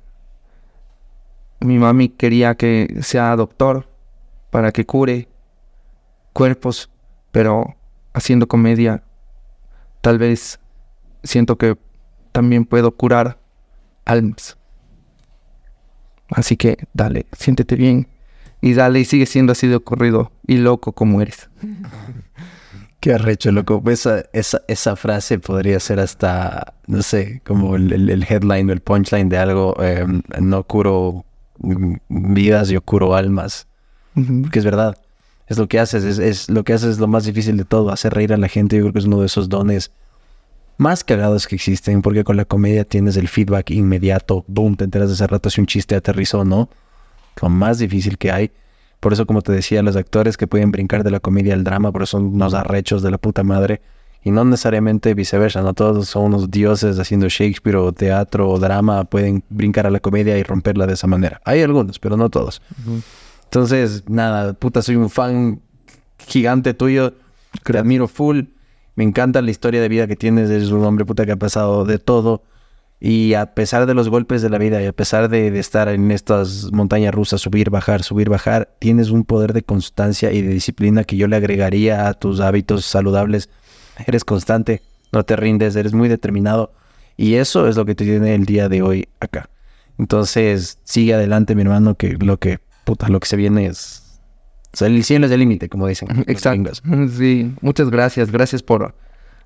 mi 1.60 1.78
mami 1.78 2.10
quería 2.10 2.56
que 2.56 3.00
sea 3.02 3.36
doctor 3.36 3.90
para 4.52 4.72
que 4.72 4.86
cure 4.86 5.28
cuerpos, 6.34 6.90
pero 7.32 7.76
haciendo 8.14 8.48
comedia 8.48 9.03
tal 10.01 10.17
vez 10.17 10.59
siento 11.23 11.57
que 11.57 11.77
también 12.31 12.65
puedo 12.65 12.91
curar 12.91 13.39
almas. 14.05 14.57
Así 16.30 16.55
que 16.57 16.77
dale, 16.93 17.25
siéntete 17.38 17.75
bien 17.75 18.07
y 18.61 18.73
dale 18.73 18.99
y 19.01 19.05
sigue 19.05 19.25
siendo 19.25 19.51
así 19.51 19.67
de 19.67 19.75
ocurrido 19.75 20.31
y 20.47 20.57
loco 20.57 20.93
como 20.93 21.21
eres. 21.21 21.49
Qué 22.99 23.13
arrecho, 23.15 23.51
loco. 23.51 23.81
Esa, 23.88 24.25
esa, 24.31 24.61
esa 24.67 24.95
frase 24.95 25.39
podría 25.39 25.80
ser 25.80 25.99
hasta, 25.99 26.75
no 26.85 27.01
sé, 27.01 27.41
como 27.43 27.75
el, 27.75 27.91
el- 28.11 28.23
headline 28.30 28.69
o 28.69 28.73
el 28.73 28.81
punchline 28.81 29.27
de 29.27 29.39
algo. 29.39 29.75
eh, 29.81 30.05
no 30.39 30.63
curo 30.63 31.25
vidas, 32.09 32.69
yo 32.69 32.81
curo 32.81 33.15
almas. 33.15 33.67
Porque 34.13 34.59
es 34.59 34.65
verdad. 34.65 34.95
Es 35.51 35.57
lo 35.57 35.67
que 35.67 35.80
haces, 35.80 36.05
es, 36.05 36.17
es 36.17 36.49
lo 36.49 36.63
que 36.63 36.71
haces 36.71 36.91
es 36.91 36.99
lo 36.99 37.07
más 37.07 37.25
difícil 37.25 37.57
de 37.57 37.65
todo, 37.65 37.91
hacer 37.91 38.13
reír 38.13 38.31
a 38.31 38.38
la 38.38 38.47
gente. 38.47 38.77
Yo 38.77 38.83
creo 38.83 38.93
que 38.93 38.99
es 38.99 39.05
uno 39.05 39.19
de 39.19 39.25
esos 39.25 39.49
dones 39.49 39.91
más 40.77 41.03
cagados 41.03 41.45
que 41.45 41.55
existen, 41.55 42.01
porque 42.01 42.23
con 42.23 42.38
la 42.38 42.45
comedia 42.45 42.85
tienes 42.85 43.17
el 43.17 43.27
feedback 43.27 43.71
inmediato. 43.71 44.45
Boom, 44.47 44.77
te 44.77 44.85
enteras 44.85 45.09
de 45.09 45.15
ese 45.15 45.27
rato 45.27 45.49
si 45.49 45.59
un 45.59 45.67
chiste 45.67 45.93
aterrizó 45.93 46.45
no. 46.45 46.69
lo 47.41 47.49
más 47.49 47.80
difícil 47.80 48.17
que 48.17 48.31
hay. 48.31 48.51
Por 49.01 49.11
eso, 49.11 49.25
como 49.25 49.41
te 49.41 49.51
decía, 49.51 49.83
los 49.83 49.97
actores 49.97 50.38
que 50.38 50.47
pueden 50.47 50.71
brincar 50.71 51.03
de 51.03 51.11
la 51.11 51.19
comedia 51.19 51.53
al 51.53 51.65
drama, 51.65 51.91
pero 51.91 52.05
son 52.05 52.27
unos 52.27 52.53
arrechos 52.53 53.01
de 53.01 53.11
la 53.11 53.17
puta 53.17 53.43
madre. 53.43 53.81
Y 54.23 54.31
no 54.31 54.45
necesariamente 54.45 55.13
viceversa, 55.15 55.61
no 55.61 55.73
todos 55.73 56.07
son 56.07 56.27
unos 56.27 56.49
dioses 56.49 56.97
haciendo 56.97 57.27
Shakespeare 57.27 57.75
o 57.75 57.91
teatro 57.91 58.47
o 58.47 58.57
drama, 58.57 59.03
pueden 59.03 59.43
brincar 59.49 59.85
a 59.85 59.89
la 59.89 59.99
comedia 59.99 60.38
y 60.38 60.43
romperla 60.43 60.88
de 60.88 60.93
esa 60.93 61.07
manera. 61.07 61.41
Hay 61.43 61.61
algunos, 61.61 61.99
pero 61.99 62.15
no 62.15 62.30
todos. 62.30 62.61
Entonces, 63.51 64.05
nada, 64.07 64.53
puta, 64.53 64.81
soy 64.81 64.95
un 64.95 65.09
fan 65.09 65.61
gigante 66.27 66.73
tuyo, 66.73 67.13
te 67.63 67.77
admiro 67.77 68.07
full, 68.07 68.43
me 68.95 69.03
encanta 69.03 69.41
la 69.41 69.51
historia 69.51 69.81
de 69.81 69.89
vida 69.89 70.07
que 70.07 70.15
tienes, 70.15 70.49
eres 70.49 70.69
un 70.69 70.83
hombre 70.85 71.05
puta 71.05 71.25
que 71.25 71.33
ha 71.33 71.38
pasado 71.38 71.85
de 71.85 71.99
todo. 71.99 72.43
Y 72.99 73.33
a 73.33 73.55
pesar 73.55 73.88
de 73.88 73.95
los 73.95 74.09
golpes 74.09 74.41
de 74.41 74.49
la 74.49 74.59
vida 74.59 74.81
y 74.81 74.85
a 74.85 74.93
pesar 74.93 75.27
de, 75.27 75.49
de 75.49 75.59
estar 75.59 75.89
en 75.89 76.11
estas 76.11 76.71
montañas 76.71 77.13
rusas, 77.13 77.41
subir, 77.41 77.71
bajar, 77.71 78.03
subir, 78.03 78.30
bajar, 78.30 78.75
tienes 78.80 79.09
un 79.09 79.25
poder 79.25 79.53
de 79.53 79.63
constancia 79.63 80.31
y 80.31 80.41
de 80.41 80.53
disciplina 80.53 81.03
que 81.03 81.17
yo 81.17 81.27
le 81.27 81.35
agregaría 81.35 82.07
a 82.07 82.13
tus 82.13 82.39
hábitos 82.39 82.85
saludables 82.85 83.49
eres 84.07 84.23
constante, 84.23 84.81
no 85.11 85.23
te 85.23 85.35
rindes, 85.35 85.75
eres 85.75 85.93
muy 85.93 86.09
determinado. 86.09 86.73
Y 87.17 87.35
eso 87.35 87.67
es 87.67 87.75
lo 87.75 87.85
que 87.85 87.95
te 87.95 88.05
tiene 88.05 88.35
el 88.35 88.45
día 88.45 88.69
de 88.69 88.81
hoy 88.81 89.07
acá. 89.19 89.49
Entonces, 89.97 90.80
sigue 90.83 91.13
adelante, 91.13 91.55
mi 91.55 91.61
hermano, 91.61 91.95
que 91.95 92.13
lo 92.13 92.38
que, 92.38 92.59
puta, 92.92 93.08
lo 93.10 93.20
que 93.20 93.28
se 93.28 93.38
viene 93.38 93.66
es... 93.68 94.20
o 94.74 94.78
sea, 94.78 94.88
el 94.88 95.03
cielo 95.03 95.26
es 95.26 95.32
el 95.32 95.40
límite, 95.40 95.70
como 95.70 95.88
dicen. 95.88 96.08
Exacto. 96.28 96.72
Sí, 97.18 97.53
muchas 97.61 97.90
gracias. 97.90 98.32
Gracias 98.32 98.61
por, 98.64 98.94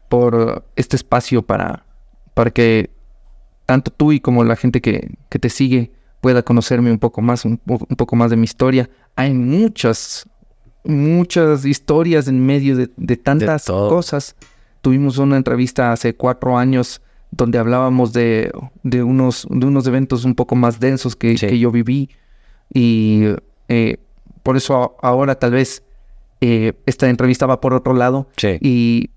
por 0.10 0.66
este 0.76 0.96
espacio 0.96 1.42
para, 1.42 1.86
para 2.34 2.50
que 2.52 2.90
tanto 3.66 3.92
tú 3.92 4.12
y 4.12 4.20
como 4.20 4.44
la 4.44 4.56
gente 4.56 4.82
que, 4.82 5.16
que 5.30 5.40
te 5.40 5.50
sigue 5.50 5.92
pueda 6.22 6.42
conocerme 6.44 6.92
un 6.92 7.00
poco 7.00 7.22
más, 7.22 7.46
un, 7.46 7.58
po- 7.58 7.86
un 7.90 7.96
poco 7.96 8.16
más 8.16 8.30
de 8.32 8.36
mi 8.38 8.44
historia. 8.46 8.90
Hay 9.16 9.34
muchas, 9.34 10.28
muchas 10.84 11.66
historias 11.66 12.28
en 12.28 12.44
medio 12.46 12.76
de, 12.76 12.90
de 12.98 13.18
tantas 13.18 13.66
cosas. 13.66 14.36
Tuvimos 14.82 15.18
una 15.18 15.38
entrevista 15.38 15.92
hace 15.92 16.16
cuatro 16.16 16.58
años 16.58 17.02
donde 17.32 17.58
hablábamos 17.58 18.14
de, 18.14 18.52
de, 18.84 19.04
unos, 19.04 19.48
de 19.50 19.66
unos 19.66 19.86
eventos 19.88 20.26
un 20.26 20.36
poco 20.36 20.56
más 20.56 20.80
densos 20.80 21.16
que, 21.16 21.38
Sí. 21.38 21.48
que 21.48 21.60
yo 21.60 21.72
viví. 21.72 22.10
Y 22.74 23.24
eh, 23.68 23.98
por 24.44 24.58
eso 24.58 24.98
ahora 25.02 25.36
tal 25.36 25.52
vez 25.52 25.84
eh, 26.42 26.74
esta 26.86 27.10
entrevista 27.10 27.46
va 27.46 27.62
por 27.62 27.74
otro 27.74 27.94
lado. 27.94 28.28
Sí. 28.38 28.58
Y 28.62 29.10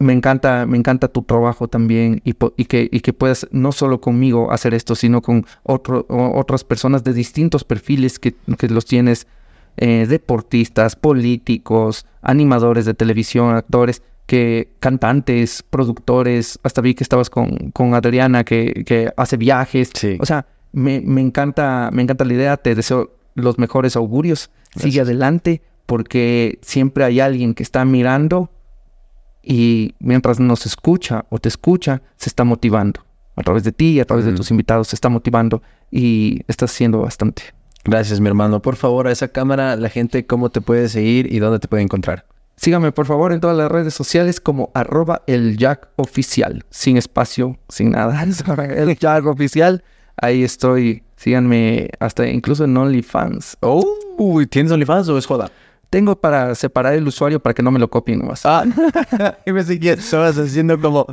me 0.00 0.14
encanta, 0.14 0.66
me 0.66 0.78
encanta 0.78 1.08
tu 1.08 1.22
trabajo 1.22 1.68
también 1.68 2.22
y, 2.24 2.32
que, 2.64 2.88
y 2.90 3.00
que 3.00 3.12
puedas 3.12 3.46
no 3.52 3.70
solo 3.70 4.00
conmigo 4.00 4.50
hacer 4.50 4.74
esto, 4.74 4.94
sino 4.94 5.20
con 5.20 5.44
otro, 5.62 6.06
otras 6.08 6.64
personas 6.64 7.04
de 7.04 7.12
distintos 7.12 7.64
perfiles 7.64 8.18
que, 8.18 8.34
que 8.58 8.68
los 8.68 8.86
tienes, 8.86 9.26
eh, 9.76 10.06
deportistas, 10.08 10.96
políticos, 10.96 12.06
animadores 12.22 12.86
de 12.86 12.94
televisión, 12.94 13.54
actores, 13.54 14.02
que 14.26 14.72
cantantes, 14.80 15.62
productores, 15.68 16.58
hasta 16.62 16.80
vi 16.80 16.94
que 16.94 17.04
estabas 17.04 17.28
con, 17.28 17.70
con 17.72 17.94
Adriana 17.94 18.44
que, 18.44 18.84
que 18.86 19.12
hace 19.16 19.36
viajes. 19.36 19.90
Sí. 19.94 20.16
O 20.20 20.24
sea, 20.24 20.46
me, 20.72 21.00
me 21.00 21.20
encanta, 21.20 21.90
me 21.92 22.02
encanta 22.02 22.24
la 22.24 22.34
idea, 22.34 22.56
te 22.56 22.74
deseo 22.74 23.16
los 23.34 23.58
mejores 23.58 23.96
augurios. 23.96 24.50
Sigue 24.76 25.00
adelante 25.00 25.62
porque 25.86 26.58
siempre 26.62 27.04
hay 27.04 27.20
alguien 27.20 27.54
que 27.54 27.62
está 27.62 27.84
mirando 27.84 28.50
y 29.42 29.94
mientras 29.98 30.38
nos 30.38 30.66
escucha 30.66 31.24
o 31.30 31.38
te 31.38 31.48
escucha, 31.48 32.02
se 32.16 32.28
está 32.28 32.44
motivando. 32.44 33.04
A 33.36 33.42
través 33.42 33.64
de 33.64 33.72
ti 33.72 33.92
y 33.92 34.00
a 34.00 34.04
través 34.04 34.24
de 34.26 34.32
tus 34.32 34.50
invitados 34.50 34.88
se 34.88 34.96
está 34.96 35.08
motivando 35.08 35.62
y 35.90 36.42
estás 36.46 36.72
haciendo 36.72 37.00
bastante. 37.00 37.42
Gracias, 37.84 38.20
mi 38.20 38.28
hermano. 38.28 38.60
Por 38.60 38.76
favor, 38.76 39.06
a 39.06 39.12
esa 39.12 39.28
cámara, 39.28 39.76
la 39.76 39.88
gente, 39.88 40.26
¿cómo 40.26 40.50
te 40.50 40.60
puede 40.60 40.88
seguir 40.88 41.32
y 41.32 41.38
dónde 41.38 41.58
te 41.58 41.68
puede 41.68 41.82
encontrar? 41.82 42.26
Síganme 42.56 42.92
por 42.92 43.06
favor 43.06 43.32
en 43.32 43.40
todas 43.40 43.56
las 43.56 43.72
redes 43.72 43.94
sociales 43.94 44.38
como 44.38 44.70
arroba 44.74 45.22
el 45.26 45.56
Jack 45.56 45.88
Oficial, 45.96 46.66
sin 46.68 46.98
espacio, 46.98 47.58
sin 47.70 47.92
nada. 47.92 48.22
el 48.76 48.98
Jack 48.98 49.24
Oficial, 49.24 49.82
ahí 50.20 50.44
estoy. 50.44 51.02
Síganme 51.16 51.90
hasta 51.98 52.26
incluso 52.28 52.64
en 52.64 52.76
OnlyFans. 52.76 53.58
Oh, 53.60 53.84
¿tienes 54.48 54.72
OnlyFans 54.72 55.08
o 55.08 55.18
es 55.18 55.26
joda? 55.26 55.50
Tengo 55.90 56.14
para 56.14 56.54
separar 56.54 56.94
el 56.94 57.06
usuario 57.06 57.40
para 57.40 57.52
que 57.52 57.64
no 57.64 57.72
me 57.72 57.80
lo 57.80 57.90
copien 57.90 58.20
nomás. 58.20 58.46
Ah, 58.46 58.64
y 59.46 59.52
me 59.52 59.60
estabas 59.60 60.38
haciendo 60.38 60.80
como... 60.80 61.04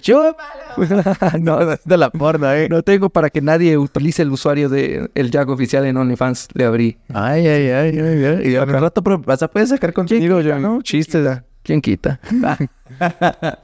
¡Chúpalo! 0.00 0.36
no, 1.40 1.58
De 1.84 1.96
la 1.96 2.10
porno, 2.10 2.50
eh. 2.52 2.68
no 2.70 2.82
tengo 2.82 3.10
para 3.10 3.28
que 3.28 3.40
nadie 3.40 3.76
utilice 3.76 4.22
el 4.22 4.30
usuario 4.30 4.68
de 4.68 5.10
el 5.16 5.32
Jack 5.32 5.48
Oficial 5.48 5.84
en 5.84 5.96
OnlyFans. 5.96 6.48
Le 6.54 6.64
abrí. 6.64 6.96
Ay, 7.12 7.48
ay, 7.48 7.70
ay, 7.70 7.98
ay, 7.98 8.24
ay. 8.24 8.48
Y 8.52 8.56
al 8.56 8.68
rato 8.68 9.02
vas 9.02 9.42
a 9.42 9.48
poder 9.48 9.66
sacar 9.66 9.92
contenido, 9.92 10.40
yo, 10.40 10.58
¿no? 10.60 10.80
Chistes. 10.80 11.42
¿quién 11.62 11.80
quita? 11.80 12.20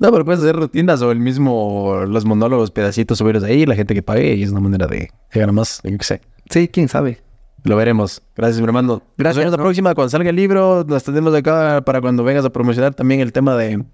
No, 0.00 0.10
pero 0.10 0.24
puedes 0.24 0.40
hacer 0.42 0.56
rutinas 0.56 1.00
o 1.02 1.12
el 1.12 1.20
mismo, 1.20 2.02
los 2.08 2.24
monólogos, 2.24 2.70
pedacitos, 2.72 3.18
subirlos 3.18 3.44
ahí, 3.44 3.64
la 3.66 3.76
gente 3.76 3.94
que 3.94 4.02
pague, 4.02 4.34
y 4.34 4.42
es 4.42 4.50
una 4.50 4.60
manera 4.60 4.86
de 4.88 5.10
a 5.40 5.46
más, 5.52 5.80
yo 5.84 5.96
qué 5.98 6.04
sé. 6.04 6.20
sí, 6.50 6.66
quién 6.68 6.88
sabe. 6.88 7.20
Lo 7.62 7.76
veremos. 7.76 8.22
Gracias, 8.34 8.58
mi 8.60 8.64
hermano. 8.64 9.02
Gracias, 9.18 9.36
Nos 9.36 9.44
vemos 9.44 9.58
la 9.58 9.62
próxima. 9.62 9.94
Cuando 9.94 10.08
salga 10.08 10.30
el 10.30 10.36
libro, 10.36 10.82
nos 10.88 11.04
tenemos 11.04 11.34
acá 11.34 11.82
para 11.84 12.00
cuando 12.00 12.24
vengas 12.24 12.44
a 12.46 12.50
promocionar 12.50 12.94
también 12.94 13.20
el 13.20 13.32
tema 13.32 13.54
de 13.56 13.84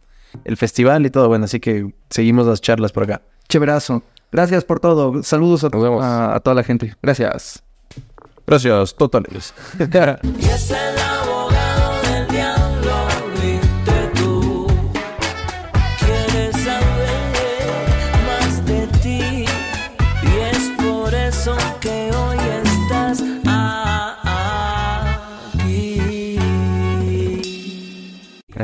el 0.45 0.57
festival 0.57 1.05
y 1.05 1.11
todo. 1.11 1.27
Bueno, 1.27 1.47
así 1.47 1.59
que 1.59 1.93
seguimos 2.09 2.47
las 2.47 2.61
charlas 2.61 2.93
por 2.93 3.03
acá. 3.03 3.23
Chéverazo. 3.49 4.05
Gracias 4.31 4.63
por 4.65 4.79
todo. 4.79 5.21
Saludos 5.25 5.65
a- 5.65 6.37
a 6.37 6.41
toda 6.41 6.55
la 6.55 6.63
gente. 6.63 6.95
Gracias. 7.03 7.65
Gracias, 8.47 8.95
totales. 8.95 9.53